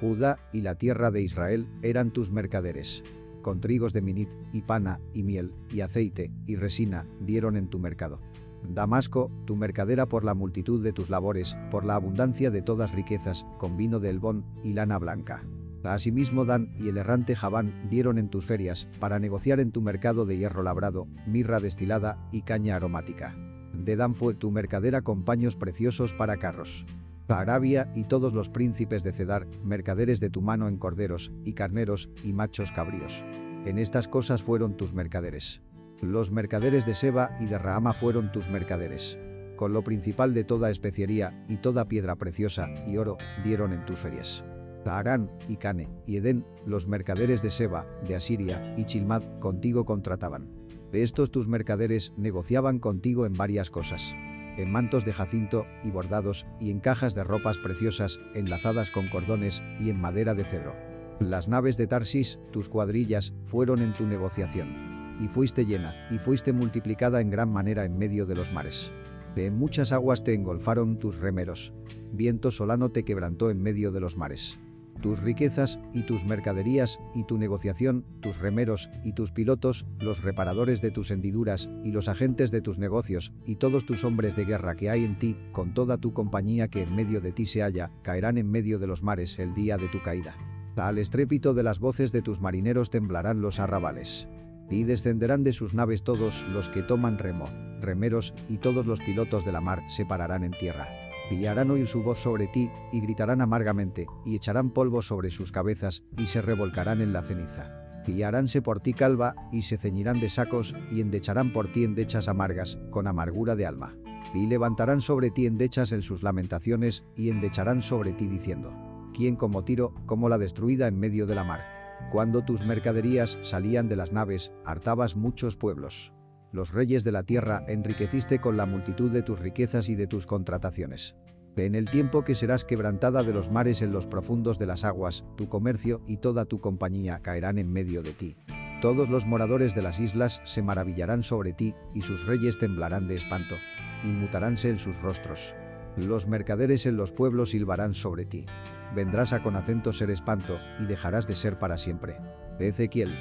Judá 0.00 0.38
y 0.52 0.60
la 0.60 0.74
tierra 0.74 1.10
de 1.10 1.22
Israel 1.22 1.68
eran 1.82 2.12
tus 2.12 2.30
mercaderes. 2.30 3.02
Con 3.44 3.60
trigos 3.60 3.92
de 3.92 4.00
minit, 4.00 4.30
y 4.54 4.62
pana, 4.62 5.00
y 5.12 5.22
miel, 5.22 5.52
y 5.70 5.82
aceite, 5.82 6.32
y 6.46 6.56
resina, 6.56 7.06
dieron 7.20 7.58
en 7.58 7.68
tu 7.68 7.78
mercado. 7.78 8.18
Damasco, 8.66 9.30
tu 9.44 9.54
mercadera 9.54 10.06
por 10.06 10.24
la 10.24 10.32
multitud 10.32 10.82
de 10.82 10.94
tus 10.94 11.10
labores, 11.10 11.54
por 11.70 11.84
la 11.84 11.94
abundancia 11.94 12.50
de 12.50 12.62
todas 12.62 12.92
riquezas, 12.92 13.44
con 13.58 13.76
vino 13.76 14.00
de 14.00 14.08
Elbón 14.08 14.46
y 14.62 14.72
lana 14.72 14.98
blanca. 14.98 15.44
Asimismo 15.84 16.46
Dan 16.46 16.72
y 16.78 16.88
el 16.88 16.96
errante 16.96 17.36
Javán 17.36 17.86
dieron 17.90 18.16
en 18.16 18.30
tus 18.30 18.46
ferias, 18.46 18.88
para 18.98 19.18
negociar 19.18 19.60
en 19.60 19.72
tu 19.72 19.82
mercado 19.82 20.24
de 20.24 20.38
hierro 20.38 20.62
labrado, 20.62 21.06
mirra 21.26 21.60
destilada 21.60 22.26
y 22.32 22.40
caña 22.40 22.76
aromática. 22.76 23.36
De 23.74 23.94
Dan 23.94 24.14
fue 24.14 24.32
tu 24.32 24.52
mercadera 24.52 25.02
con 25.02 25.22
paños 25.22 25.54
preciosos 25.54 26.14
para 26.14 26.38
carros. 26.38 26.86
Arabia 27.28 27.90
y 27.94 28.04
todos 28.04 28.32
los 28.32 28.50
príncipes 28.50 29.02
de 29.02 29.12
Cedar, 29.12 29.46
mercaderes 29.62 30.20
de 30.20 30.30
tu 30.30 30.42
mano 30.42 30.68
en 30.68 30.76
corderos, 30.76 31.32
y 31.44 31.54
carneros, 31.54 32.10
y 32.22 32.32
machos 32.32 32.72
cabríos. 32.72 33.24
En 33.64 33.78
estas 33.78 34.08
cosas 34.08 34.42
fueron 34.42 34.76
tus 34.76 34.92
mercaderes. 34.92 35.62
Los 36.02 36.30
mercaderes 36.30 36.84
de 36.84 36.94
Seba 36.94 37.36
y 37.40 37.46
de 37.46 37.58
Rahama 37.58 37.94
fueron 37.94 38.30
tus 38.30 38.48
mercaderes. 38.48 39.16
Con 39.56 39.72
lo 39.72 39.82
principal 39.82 40.34
de 40.34 40.44
toda 40.44 40.70
especiería 40.70 41.44
y 41.48 41.56
toda 41.56 41.88
piedra 41.88 42.16
preciosa 42.16 42.68
y 42.86 42.98
oro 42.98 43.16
dieron 43.42 43.72
en 43.72 43.86
tus 43.86 44.00
ferias. 44.00 44.44
Arán 44.84 45.30
y 45.48 45.56
Cane 45.56 45.88
y 46.06 46.16
Edén, 46.16 46.44
los 46.66 46.88
mercaderes 46.88 47.40
de 47.40 47.50
Seba, 47.50 47.86
de 48.06 48.16
Asiria 48.16 48.74
y 48.76 48.84
Chilmad, 48.84 49.22
contigo 49.38 49.84
contrataban. 49.84 50.50
De 50.92 51.02
estos 51.02 51.30
tus 51.30 51.48
mercaderes 51.48 52.12
negociaban 52.16 52.78
contigo 52.78 53.24
en 53.24 53.32
varias 53.32 53.70
cosas. 53.70 54.14
En 54.56 54.70
mantos 54.70 55.04
de 55.04 55.12
jacinto 55.12 55.66
y 55.82 55.90
bordados 55.90 56.46
y 56.60 56.70
en 56.70 56.80
cajas 56.80 57.14
de 57.14 57.24
ropas 57.24 57.58
preciosas 57.58 58.20
enlazadas 58.34 58.90
con 58.90 59.08
cordones 59.08 59.62
y 59.80 59.90
en 59.90 60.00
madera 60.00 60.34
de 60.34 60.44
cedro. 60.44 60.74
Las 61.20 61.48
naves 61.48 61.76
de 61.76 61.86
Tarsis, 61.86 62.38
tus 62.52 62.68
cuadrillas, 62.68 63.34
fueron 63.46 63.82
en 63.82 63.92
tu 63.92 64.06
negociación 64.06 64.94
y 65.20 65.28
fuiste 65.28 65.64
llena, 65.64 65.94
y 66.10 66.18
fuiste 66.18 66.52
multiplicada 66.52 67.20
en 67.20 67.30
gran 67.30 67.50
manera 67.50 67.84
en 67.84 67.96
medio 67.96 68.26
de 68.26 68.34
los 68.34 68.52
mares. 68.52 68.90
De 69.34 69.50
muchas 69.50 69.92
aguas 69.92 70.24
te 70.24 70.34
engolfaron 70.34 70.98
tus 70.98 71.16
remeros. 71.16 71.72
Viento 72.12 72.50
solano 72.50 72.90
te 72.90 73.04
quebrantó 73.04 73.50
en 73.50 73.60
medio 73.60 73.90
de 73.90 74.00
los 74.00 74.16
mares. 74.16 74.58
Tus 75.00 75.20
riquezas 75.20 75.78
y 75.92 76.02
tus 76.02 76.24
mercaderías 76.24 76.98
y 77.14 77.24
tu 77.24 77.36
negociación, 77.36 78.04
tus 78.20 78.38
remeros 78.38 78.88
y 79.04 79.12
tus 79.12 79.32
pilotos, 79.32 79.84
los 80.00 80.22
reparadores 80.22 80.80
de 80.80 80.90
tus 80.90 81.10
hendiduras 81.10 81.68
y 81.82 81.90
los 81.90 82.08
agentes 82.08 82.50
de 82.50 82.62
tus 82.62 82.78
negocios 82.78 83.32
y 83.44 83.56
todos 83.56 83.84
tus 83.84 84.04
hombres 84.04 84.34
de 84.36 84.44
guerra 84.44 84.76
que 84.76 84.90
hay 84.90 85.04
en 85.04 85.18
ti, 85.18 85.36
con 85.52 85.74
toda 85.74 85.98
tu 85.98 86.12
compañía 86.12 86.68
que 86.68 86.82
en 86.82 86.94
medio 86.94 87.20
de 87.20 87.32
ti 87.32 87.46
se 87.46 87.60
halla, 87.60 87.90
caerán 88.02 88.38
en 88.38 88.50
medio 88.50 88.78
de 88.78 88.86
los 88.86 89.02
mares 89.02 89.38
el 89.38 89.54
día 89.54 89.76
de 89.76 89.88
tu 89.88 90.02
caída. 90.02 90.36
Al 90.76 90.98
estrépito 90.98 91.54
de 91.54 91.62
las 91.62 91.78
voces 91.78 92.10
de 92.10 92.22
tus 92.22 92.40
marineros 92.40 92.90
temblarán 92.90 93.40
los 93.40 93.60
arrabales. 93.60 94.26
Y 94.70 94.84
descenderán 94.84 95.44
de 95.44 95.52
sus 95.52 95.74
naves 95.74 96.02
todos 96.02 96.46
los 96.48 96.68
que 96.68 96.82
toman 96.82 97.18
remo, 97.18 97.46
remeros, 97.80 98.34
y 98.48 98.56
todos 98.58 98.86
los 98.86 99.00
pilotos 99.00 99.44
de 99.44 99.52
la 99.52 99.60
mar 99.60 99.82
se 99.88 100.04
pararán 100.04 100.42
en 100.42 100.52
tierra. 100.52 101.03
Y 101.30 101.46
harán 101.46 101.70
oír 101.70 101.86
su 101.86 102.02
voz 102.02 102.18
sobre 102.18 102.46
ti, 102.46 102.70
y 102.92 103.00
gritarán 103.00 103.40
amargamente, 103.40 104.06
y 104.24 104.36
echarán 104.36 104.70
polvo 104.70 105.02
sobre 105.02 105.30
sus 105.30 105.52
cabezas, 105.52 106.02
y 106.16 106.26
se 106.26 106.42
revolcarán 106.42 107.00
en 107.00 107.12
la 107.12 107.22
ceniza. 107.22 107.70
Y 108.06 108.22
haránse 108.22 108.60
por 108.60 108.80
ti 108.80 108.92
calva, 108.92 109.34
y 109.50 109.62
se 109.62 109.78
ceñirán 109.78 110.20
de 110.20 110.28
sacos, 110.28 110.74
y 110.90 111.00
endecharán 111.00 111.52
por 111.52 111.72
ti 111.72 111.84
endechas 111.84 112.28
amargas, 112.28 112.78
con 112.90 113.06
amargura 113.06 113.56
de 113.56 113.66
alma. 113.66 113.96
Y 114.34 114.46
levantarán 114.46 115.00
sobre 115.00 115.30
ti 115.30 115.46
endechas 115.46 115.92
en 115.92 116.02
sus 116.02 116.22
lamentaciones, 116.22 117.04
y 117.16 117.30
endecharán 117.30 117.82
sobre 117.82 118.12
ti 118.12 118.26
diciendo, 118.26 118.72
¿quién 119.14 119.36
como 119.36 119.64
Tiro, 119.64 119.94
como 120.06 120.28
la 120.28 120.38
destruida 120.38 120.88
en 120.88 120.98
medio 120.98 121.26
de 121.26 121.34
la 121.34 121.44
mar? 121.44 121.74
Cuando 122.12 122.44
tus 122.44 122.64
mercaderías 122.64 123.38
salían 123.42 123.88
de 123.88 123.96
las 123.96 124.12
naves, 124.12 124.52
hartabas 124.64 125.16
muchos 125.16 125.56
pueblos. 125.56 126.12
Los 126.54 126.70
reyes 126.70 127.02
de 127.02 127.10
la 127.10 127.24
tierra 127.24 127.64
enriqueciste 127.66 128.38
con 128.38 128.56
la 128.56 128.64
multitud 128.64 129.10
de 129.10 129.22
tus 129.22 129.40
riquezas 129.40 129.88
y 129.88 129.96
de 129.96 130.06
tus 130.06 130.24
contrataciones. 130.24 131.16
En 131.56 131.74
el 131.74 131.90
tiempo 131.90 132.22
que 132.22 132.36
serás 132.36 132.64
quebrantada 132.64 133.24
de 133.24 133.32
los 133.32 133.50
mares 133.50 133.82
en 133.82 133.90
los 133.90 134.06
profundos 134.06 134.56
de 134.56 134.66
las 134.66 134.84
aguas, 134.84 135.24
tu 135.36 135.48
comercio 135.48 136.00
y 136.06 136.18
toda 136.18 136.44
tu 136.44 136.60
compañía 136.60 137.18
caerán 137.22 137.58
en 137.58 137.72
medio 137.72 138.04
de 138.04 138.12
ti. 138.12 138.36
Todos 138.80 139.08
los 139.08 139.26
moradores 139.26 139.74
de 139.74 139.82
las 139.82 139.98
islas 139.98 140.42
se 140.44 140.62
maravillarán 140.62 141.24
sobre 141.24 141.54
ti, 141.54 141.74
y 141.92 142.02
sus 142.02 142.24
reyes 142.24 142.56
temblarán 142.56 143.08
de 143.08 143.16
espanto. 143.16 143.56
Inmutaránse 144.04 144.70
en 144.70 144.78
sus 144.78 144.96
rostros. 145.02 145.56
Los 145.96 146.28
mercaderes 146.28 146.86
en 146.86 146.96
los 146.96 147.10
pueblos 147.10 147.50
silbarán 147.50 147.94
sobre 147.94 148.26
ti. 148.26 148.46
Vendrás 148.94 149.32
a 149.32 149.42
con 149.42 149.56
acento 149.56 149.92
ser 149.92 150.10
espanto, 150.10 150.60
y 150.78 150.86
dejarás 150.86 151.26
de 151.26 151.34
ser 151.34 151.58
para 151.58 151.78
siempre. 151.78 152.16
Ezequiel 152.60 153.12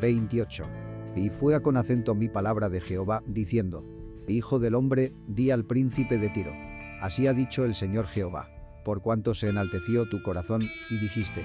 28. 0.00 0.89
Y 1.16 1.30
fue 1.30 1.54
a 1.54 1.60
con 1.60 1.76
acento 1.76 2.14
mi 2.14 2.28
palabra 2.28 2.68
de 2.68 2.80
Jehová, 2.80 3.22
diciendo, 3.26 3.84
Hijo 4.28 4.58
del 4.58 4.74
hombre, 4.74 5.12
di 5.26 5.50
al 5.50 5.64
príncipe 5.64 6.18
de 6.18 6.28
Tiro. 6.28 6.52
Así 7.00 7.26
ha 7.26 7.32
dicho 7.32 7.64
el 7.64 7.74
Señor 7.74 8.06
Jehová, 8.06 8.48
por 8.84 9.02
cuanto 9.02 9.34
se 9.34 9.48
enalteció 9.48 10.08
tu 10.08 10.22
corazón, 10.22 10.62
y 10.90 10.98
dijiste, 10.98 11.44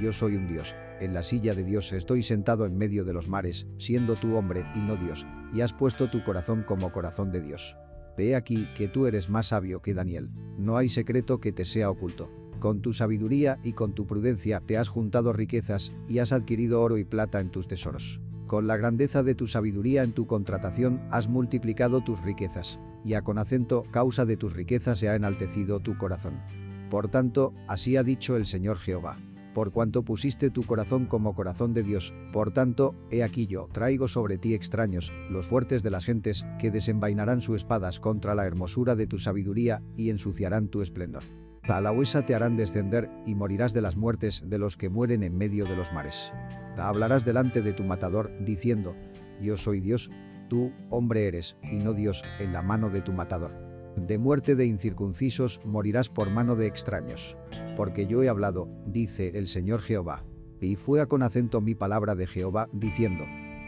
Yo 0.00 0.12
soy 0.12 0.36
un 0.36 0.46
Dios, 0.46 0.74
en 1.00 1.14
la 1.14 1.22
silla 1.22 1.54
de 1.54 1.64
Dios 1.64 1.92
estoy 1.92 2.22
sentado 2.22 2.66
en 2.66 2.76
medio 2.76 3.04
de 3.04 3.12
los 3.12 3.28
mares, 3.28 3.66
siendo 3.78 4.14
tú 4.14 4.36
hombre 4.36 4.64
y 4.74 4.80
no 4.80 4.96
Dios, 4.96 5.26
y 5.54 5.60
has 5.60 5.72
puesto 5.72 6.10
tu 6.10 6.24
corazón 6.24 6.62
como 6.62 6.92
corazón 6.92 7.32
de 7.32 7.40
Dios. 7.40 7.76
Ve 8.16 8.34
aquí 8.34 8.68
que 8.76 8.88
tú 8.88 9.06
eres 9.06 9.28
más 9.28 9.48
sabio 9.48 9.82
que 9.82 9.94
Daniel, 9.94 10.30
no 10.58 10.76
hay 10.76 10.88
secreto 10.88 11.38
que 11.38 11.52
te 11.52 11.64
sea 11.64 11.90
oculto. 11.90 12.30
Con 12.58 12.80
tu 12.80 12.94
sabiduría 12.94 13.58
y 13.62 13.74
con 13.74 13.94
tu 13.94 14.06
prudencia 14.06 14.60
te 14.60 14.78
has 14.78 14.88
juntado 14.88 15.34
riquezas 15.34 15.92
y 16.08 16.18
has 16.18 16.32
adquirido 16.32 16.80
oro 16.80 16.96
y 16.96 17.04
plata 17.04 17.40
en 17.40 17.50
tus 17.50 17.68
tesoros. 17.68 18.20
Con 18.46 18.68
la 18.68 18.76
grandeza 18.76 19.24
de 19.24 19.34
tu 19.34 19.48
sabiduría 19.48 20.04
en 20.04 20.12
tu 20.12 20.28
contratación 20.28 21.02
has 21.10 21.26
multiplicado 21.28 22.02
tus 22.02 22.20
riquezas, 22.22 22.78
y 23.04 23.14
a 23.14 23.22
con 23.22 23.38
acento 23.38 23.82
causa 23.90 24.24
de 24.24 24.36
tus 24.36 24.52
riquezas 24.52 25.00
se 25.00 25.08
ha 25.08 25.16
enaltecido 25.16 25.80
tu 25.80 25.98
corazón. 25.98 26.40
Por 26.88 27.08
tanto, 27.08 27.52
así 27.66 27.96
ha 27.96 28.04
dicho 28.04 28.36
el 28.36 28.46
Señor 28.46 28.78
Jehová. 28.78 29.18
Por 29.52 29.72
cuanto 29.72 30.04
pusiste 30.04 30.50
tu 30.50 30.62
corazón 30.64 31.06
como 31.06 31.34
corazón 31.34 31.74
de 31.74 31.82
Dios, 31.82 32.14
por 32.32 32.52
tanto, 32.52 32.94
he 33.10 33.24
aquí 33.24 33.48
yo, 33.48 33.68
traigo 33.72 34.06
sobre 34.06 34.38
ti 34.38 34.54
extraños, 34.54 35.12
los 35.28 35.46
fuertes 35.46 35.82
de 35.82 35.90
las 35.90 36.04
gentes, 36.04 36.44
que 36.60 36.70
desenvainarán 36.70 37.40
sus 37.40 37.56
espadas 37.56 37.98
contra 37.98 38.36
la 38.36 38.46
hermosura 38.46 38.94
de 38.94 39.08
tu 39.08 39.18
sabiduría 39.18 39.82
y 39.96 40.10
ensuciarán 40.10 40.68
tu 40.68 40.82
esplendor. 40.82 41.24
A 41.68 41.80
la 41.80 41.90
huesa 41.90 42.24
te 42.24 42.34
harán 42.34 42.56
descender 42.56 43.10
y 43.26 43.34
morirás 43.34 43.72
de 43.72 43.80
las 43.80 43.96
muertes 43.96 44.44
de 44.46 44.56
los 44.56 44.76
que 44.76 44.88
mueren 44.88 45.24
en 45.24 45.36
medio 45.36 45.64
de 45.64 45.74
los 45.74 45.92
mares. 45.92 46.30
Hablarás 46.76 47.24
delante 47.24 47.60
de 47.60 47.72
tu 47.72 47.82
matador, 47.82 48.30
diciendo, 48.40 48.94
Yo 49.42 49.56
soy 49.56 49.80
Dios, 49.80 50.08
tú, 50.48 50.72
hombre 50.90 51.26
eres, 51.26 51.56
y 51.64 51.78
no 51.78 51.92
Dios, 51.92 52.22
en 52.38 52.52
la 52.52 52.62
mano 52.62 52.88
de 52.88 53.02
tu 53.02 53.12
matador. 53.12 53.52
De 53.96 54.16
muerte 54.16 54.54
de 54.54 54.66
incircuncisos 54.66 55.60
morirás 55.64 56.08
por 56.08 56.30
mano 56.30 56.54
de 56.54 56.68
extraños. 56.68 57.36
Porque 57.74 58.06
yo 58.06 58.22
he 58.22 58.28
hablado, 58.28 58.68
dice 58.86 59.32
el 59.34 59.48
Señor 59.48 59.80
Jehová. 59.80 60.24
Y 60.60 60.76
fue 60.76 61.00
a 61.00 61.06
con 61.06 61.22
acento 61.22 61.60
mi 61.60 61.74
palabra 61.74 62.14
de 62.14 62.28
Jehová, 62.28 62.68
diciendo, 62.72 63.24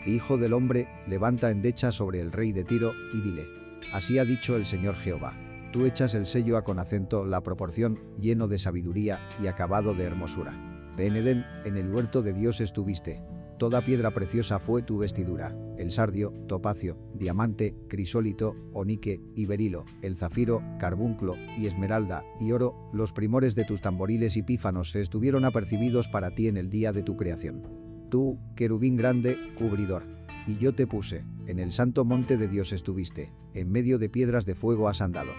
Hijo 0.06 0.38
del 0.38 0.52
hombre, 0.52 0.88
levanta 1.08 1.50
endecha 1.50 1.90
sobre 1.90 2.20
el 2.20 2.30
rey 2.30 2.52
de 2.52 2.62
Tiro, 2.62 2.92
y 3.12 3.20
dile, 3.22 3.46
Así 3.92 4.20
ha 4.20 4.24
dicho 4.24 4.54
el 4.54 4.66
Señor 4.66 4.94
Jehová 4.94 5.47
Tú 5.72 5.84
echas 5.84 6.14
el 6.14 6.26
sello 6.26 6.56
a 6.56 6.64
con 6.64 6.78
acento 6.78 7.26
la 7.26 7.42
proporción, 7.42 8.00
lleno 8.18 8.48
de 8.48 8.58
sabiduría 8.58 9.20
y 9.42 9.48
acabado 9.48 9.94
de 9.94 10.04
hermosura. 10.04 10.52
En 10.96 11.14
Edén, 11.14 11.44
en 11.64 11.76
el 11.76 11.92
huerto 11.92 12.22
de 12.22 12.32
Dios 12.32 12.60
estuviste. 12.60 13.22
Toda 13.58 13.84
piedra 13.84 14.12
preciosa 14.12 14.60
fue 14.60 14.82
tu 14.82 14.98
vestidura, 14.98 15.54
el 15.76 15.92
sardio, 15.92 16.32
topacio, 16.46 16.96
diamante, 17.14 17.76
crisólito, 17.88 18.54
onique 18.72 19.20
y 19.34 19.46
berilo, 19.46 19.84
el 20.00 20.16
zafiro, 20.16 20.62
carbunclo 20.78 21.34
y 21.58 21.66
esmeralda 21.66 22.24
y 22.40 22.52
oro, 22.52 22.88
los 22.92 23.12
primores 23.12 23.54
de 23.54 23.64
tus 23.64 23.80
tamboriles 23.80 24.36
y 24.36 24.42
pífanos 24.42 24.90
se 24.90 25.00
estuvieron 25.00 25.44
apercibidos 25.44 26.08
para 26.08 26.34
ti 26.34 26.48
en 26.48 26.56
el 26.56 26.70
día 26.70 26.92
de 26.92 27.02
tu 27.02 27.16
creación. 27.16 27.62
Tú, 28.10 28.38
querubín 28.56 28.96
grande, 28.96 29.36
cubridor. 29.58 30.17
Y 30.48 30.56
yo 30.56 30.74
te 30.74 30.86
puse, 30.86 31.26
en 31.46 31.58
el 31.58 31.72
santo 31.72 32.06
monte 32.06 32.38
de 32.38 32.48
Dios 32.48 32.72
estuviste, 32.72 33.30
en 33.52 33.70
medio 33.70 33.98
de 33.98 34.08
piedras 34.08 34.46
de 34.46 34.54
fuego 34.54 34.88
has 34.88 35.02
andado. 35.02 35.32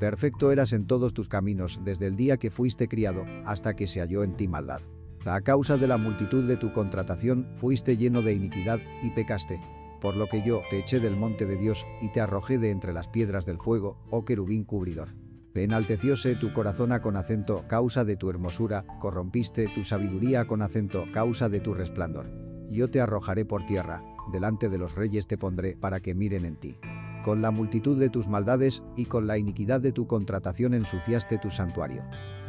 Perfecto 0.00 0.50
eras 0.50 0.72
en 0.72 0.86
todos 0.86 1.12
tus 1.12 1.28
caminos 1.28 1.82
desde 1.84 2.06
el 2.06 2.16
día 2.16 2.38
que 2.38 2.50
fuiste 2.50 2.88
criado 2.88 3.26
hasta 3.44 3.76
que 3.76 3.86
se 3.86 4.00
halló 4.00 4.24
en 4.24 4.38
ti 4.38 4.48
maldad. 4.48 4.80
A 5.26 5.42
causa 5.42 5.76
de 5.76 5.86
la 5.86 5.98
multitud 5.98 6.48
de 6.48 6.56
tu 6.56 6.72
contratación 6.72 7.46
fuiste 7.56 7.98
lleno 7.98 8.22
de 8.22 8.32
iniquidad 8.32 8.80
y 9.02 9.10
pecaste. 9.10 9.60
Por 10.00 10.16
lo 10.16 10.28
que 10.28 10.42
yo 10.42 10.62
te 10.70 10.78
eché 10.78 10.98
del 10.98 11.14
monte 11.14 11.44
de 11.44 11.56
Dios 11.56 11.84
y 12.00 12.08
te 12.08 12.22
arrojé 12.22 12.56
de 12.56 12.70
entre 12.70 12.94
las 12.94 13.08
piedras 13.08 13.44
del 13.44 13.58
fuego, 13.58 13.98
oh 14.10 14.24
querubín 14.24 14.64
cubridor. 14.64 15.10
Enaltecióse 15.54 16.36
tu 16.36 16.54
corazón 16.54 16.90
con 17.02 17.16
acento 17.16 17.64
causa 17.68 18.06
de 18.06 18.16
tu 18.16 18.30
hermosura, 18.30 18.86
corrompiste 18.98 19.68
tu 19.74 19.84
sabiduría 19.84 20.46
con 20.46 20.62
acento 20.62 21.04
causa 21.12 21.50
de 21.50 21.60
tu 21.60 21.74
resplandor. 21.74 22.30
Yo 22.70 22.90
te 22.90 23.00
arrojaré 23.00 23.44
por 23.44 23.64
tierra, 23.66 24.02
delante 24.32 24.68
de 24.68 24.78
los 24.78 24.94
reyes 24.94 25.26
te 25.26 25.38
pondré 25.38 25.76
para 25.76 26.00
que 26.00 26.14
miren 26.14 26.44
en 26.44 26.56
ti. 26.56 26.76
Con 27.24 27.40
la 27.40 27.50
multitud 27.50 27.98
de 27.98 28.10
tus 28.10 28.28
maldades 28.28 28.82
y 28.96 29.06
con 29.06 29.26
la 29.26 29.38
iniquidad 29.38 29.80
de 29.80 29.92
tu 29.92 30.06
contratación 30.06 30.74
ensuciaste 30.74 31.38
tu 31.38 31.50
santuario. 31.50 32.02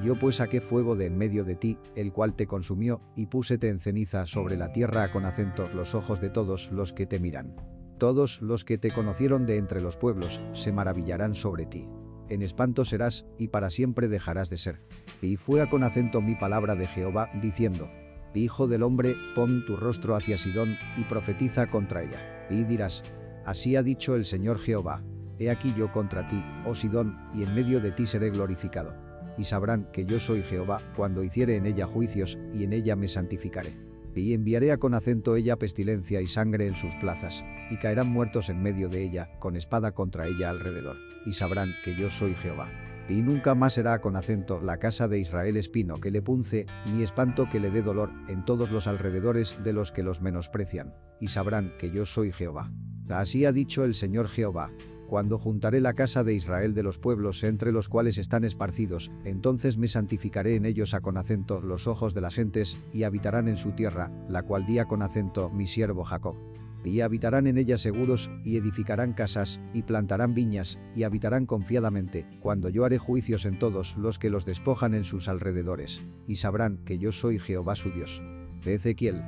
Yo 0.04 0.20
pues 0.20 0.36
saqué 0.36 0.60
fuego 0.60 0.98
de 0.98 1.06
en 1.06 1.18
medio 1.18 1.46
de 1.46 1.56
ti, 1.56 1.78
el 1.96 2.12
cual 2.12 2.36
te 2.36 2.46
consumió, 2.46 3.02
y 3.16 3.28
púsete 3.28 3.70
en 3.70 3.80
ceniza 3.80 4.26
sobre 4.26 4.58
la 4.58 4.74
tierra 4.74 5.12
con 5.12 5.24
acento 5.24 5.70
los 5.74 5.96
ojos 5.96 6.20
de 6.20 6.30
todos 6.30 6.74
los 6.74 6.92
que 6.92 7.06
te 7.06 7.20
miran. 7.20 7.56
Todos 7.98 8.42
los 8.42 8.66
que 8.66 8.78
te 8.78 8.92
conocieron 8.92 9.46
de 9.46 9.56
entre 9.56 9.80
los 9.80 9.96
pueblos 9.96 10.42
se 10.52 10.74
maravillarán 10.74 11.36
sobre 11.36 11.66
ti. 11.66 11.88
En 12.28 12.42
espanto 12.42 12.84
serás, 12.84 13.26
y 13.38 13.48
para 13.48 13.70
siempre 13.70 14.10
dejarás 14.10 14.50
de 14.50 14.58
ser. 14.58 14.82
Y 15.22 15.38
fue 15.38 15.62
a 15.62 15.70
con 15.70 15.84
acento 15.84 16.22
mi 16.22 16.36
palabra 16.36 16.76
de 16.76 16.88
Jehová, 16.88 17.30
diciendo, 17.42 17.88
Hijo 18.42 18.68
del 18.68 18.84
hombre, 18.84 19.16
pon 19.34 19.66
tu 19.66 19.78
rostro 19.78 20.16
hacia 20.16 20.38
Sidón, 20.38 20.78
y 20.98 21.04
profetiza 21.04 21.68
contra 21.68 22.04
ella. 22.04 22.48
Y 22.50 22.64
dirás, 22.64 23.04
Así 23.46 23.76
ha 23.76 23.84
dicho 23.84 24.16
el 24.16 24.26
Señor 24.26 24.60
Jehová, 24.60 25.04
He 25.38 25.50
aquí 25.50 25.74
yo 25.76 25.92
contra 25.92 26.28
ti, 26.28 26.42
oh 26.66 26.76
Sidón, 26.76 27.18
y 27.34 27.44
en 27.44 27.54
medio 27.54 27.80
de 27.80 27.92
ti 27.92 28.08
seré 28.08 28.30
glorificado. 28.30 28.96
Y 29.38 29.44
sabrán 29.44 29.90
que 29.92 30.06
yo 30.06 30.20
soy 30.20 30.44
Jehová 30.44 30.82
cuando 30.96 31.24
hiciere 31.24 31.58
en 31.58 31.66
ella 31.66 31.86
juicios, 31.86 32.38
y 32.54 32.64
en 32.64 32.74
ella 32.74 32.96
me 32.96 33.08
santificaré. 33.08 33.78
Y 34.16 34.34
enviaré 34.34 34.72
a 34.72 34.78
con 34.78 34.94
acento 34.94 35.36
ella 35.36 35.58
pestilencia 35.58 36.22
y 36.22 36.28
sangre 36.28 36.68
en 36.68 36.76
sus 36.76 36.96
plazas, 36.96 37.44
y 37.70 37.78
caerán 37.78 38.08
muertos 38.08 38.50
en 38.50 38.62
medio 38.62 38.88
de 38.88 39.04
ella, 39.04 39.30
con 39.40 39.58
espada 39.58 39.92
contra 39.92 40.28
ella 40.28 40.50
alrededor. 40.50 40.96
Y 41.26 41.34
sabrán 41.34 41.74
que 41.84 41.96
yo 41.96 42.10
soy 42.10 42.34
Jehová. 42.36 42.70
Y 43.08 43.22
nunca 43.22 43.54
más 43.54 43.74
será 43.74 44.02
con 44.02 44.16
acento 44.16 44.60
la 44.62 44.78
casa 44.78 45.08
de 45.08 45.20
Israel 45.20 45.58
espino 45.58 46.00
que 46.00 46.12
le 46.12 46.22
punce, 46.22 46.66
ni 46.92 47.04
espanto 47.04 47.48
que 47.50 47.60
le 47.60 47.70
dé 47.70 47.82
dolor 47.82 48.12
en 48.28 48.46
todos 48.46 48.72
los 48.72 48.88
alrededores 48.88 49.58
de 49.64 49.74
los 49.74 49.92
que 49.92 50.04
los 50.04 50.22
menosprecian. 50.22 50.94
Y 51.20 51.28
sabrán 51.28 51.74
que 51.78 51.92
yo 51.92 52.06
soy 52.06 52.32
Jehová. 52.32 52.72
Así 53.10 53.46
ha 53.46 53.52
dicho 53.52 53.86
el 53.86 53.94
Señor 53.94 54.28
Jehová. 54.28 54.72
Cuando 55.08 55.38
juntaré 55.38 55.82
la 55.82 55.94
casa 55.94 56.24
de 56.24 56.34
Israel 56.34 56.74
de 56.74 56.82
los 56.82 56.98
pueblos 56.98 57.44
entre 57.44 57.72
los 57.72 57.90
cuales 57.90 58.18
están 58.18 58.44
esparcidos, 58.44 59.12
entonces 59.24 59.78
me 59.78 59.88
santificaré 59.88 60.56
en 60.56 60.66
ellos 60.66 60.96
a 60.96 61.02
con 61.02 61.18
acento 61.18 61.62
los 61.62 61.86
ojos 61.86 62.16
de 62.16 62.22
las 62.22 62.34
gentes, 62.34 62.78
y 62.92 63.04
habitarán 63.04 63.48
en 63.48 63.58
su 63.58 63.74
tierra, 63.74 64.12
la 64.28 64.42
cual 64.42 64.66
día 64.66 64.86
con 64.86 65.04
acento 65.04 65.52
mi 65.52 65.68
siervo 65.68 66.04
Jacob. 66.04 66.55
Y 66.86 67.02
habitarán 67.02 67.48
en 67.48 67.58
ella 67.58 67.78
seguros, 67.78 68.30
y 68.44 68.58
edificarán 68.58 69.14
casas, 69.14 69.60
y 69.74 69.82
plantarán 69.82 70.34
viñas, 70.34 70.78
y 70.96 71.04
habitarán 71.04 71.46
confiadamente, 71.46 72.26
cuando 72.40 72.70
yo 72.70 72.86
haré 72.86 73.00
juicios 73.00 73.46
en 73.46 73.60
todos 73.60 73.98
los 73.98 74.20
que 74.20 74.30
los 74.30 74.46
despojan 74.46 74.94
en 74.94 75.04
sus 75.04 75.28
alrededores, 75.28 76.06
y 76.28 76.36
sabrán 76.38 76.78
que 76.86 76.98
yo 76.98 77.12
soy 77.12 77.40
Jehová 77.40 77.76
su 77.76 77.92
Dios. 77.92 78.22
Ezequiel 78.64 79.22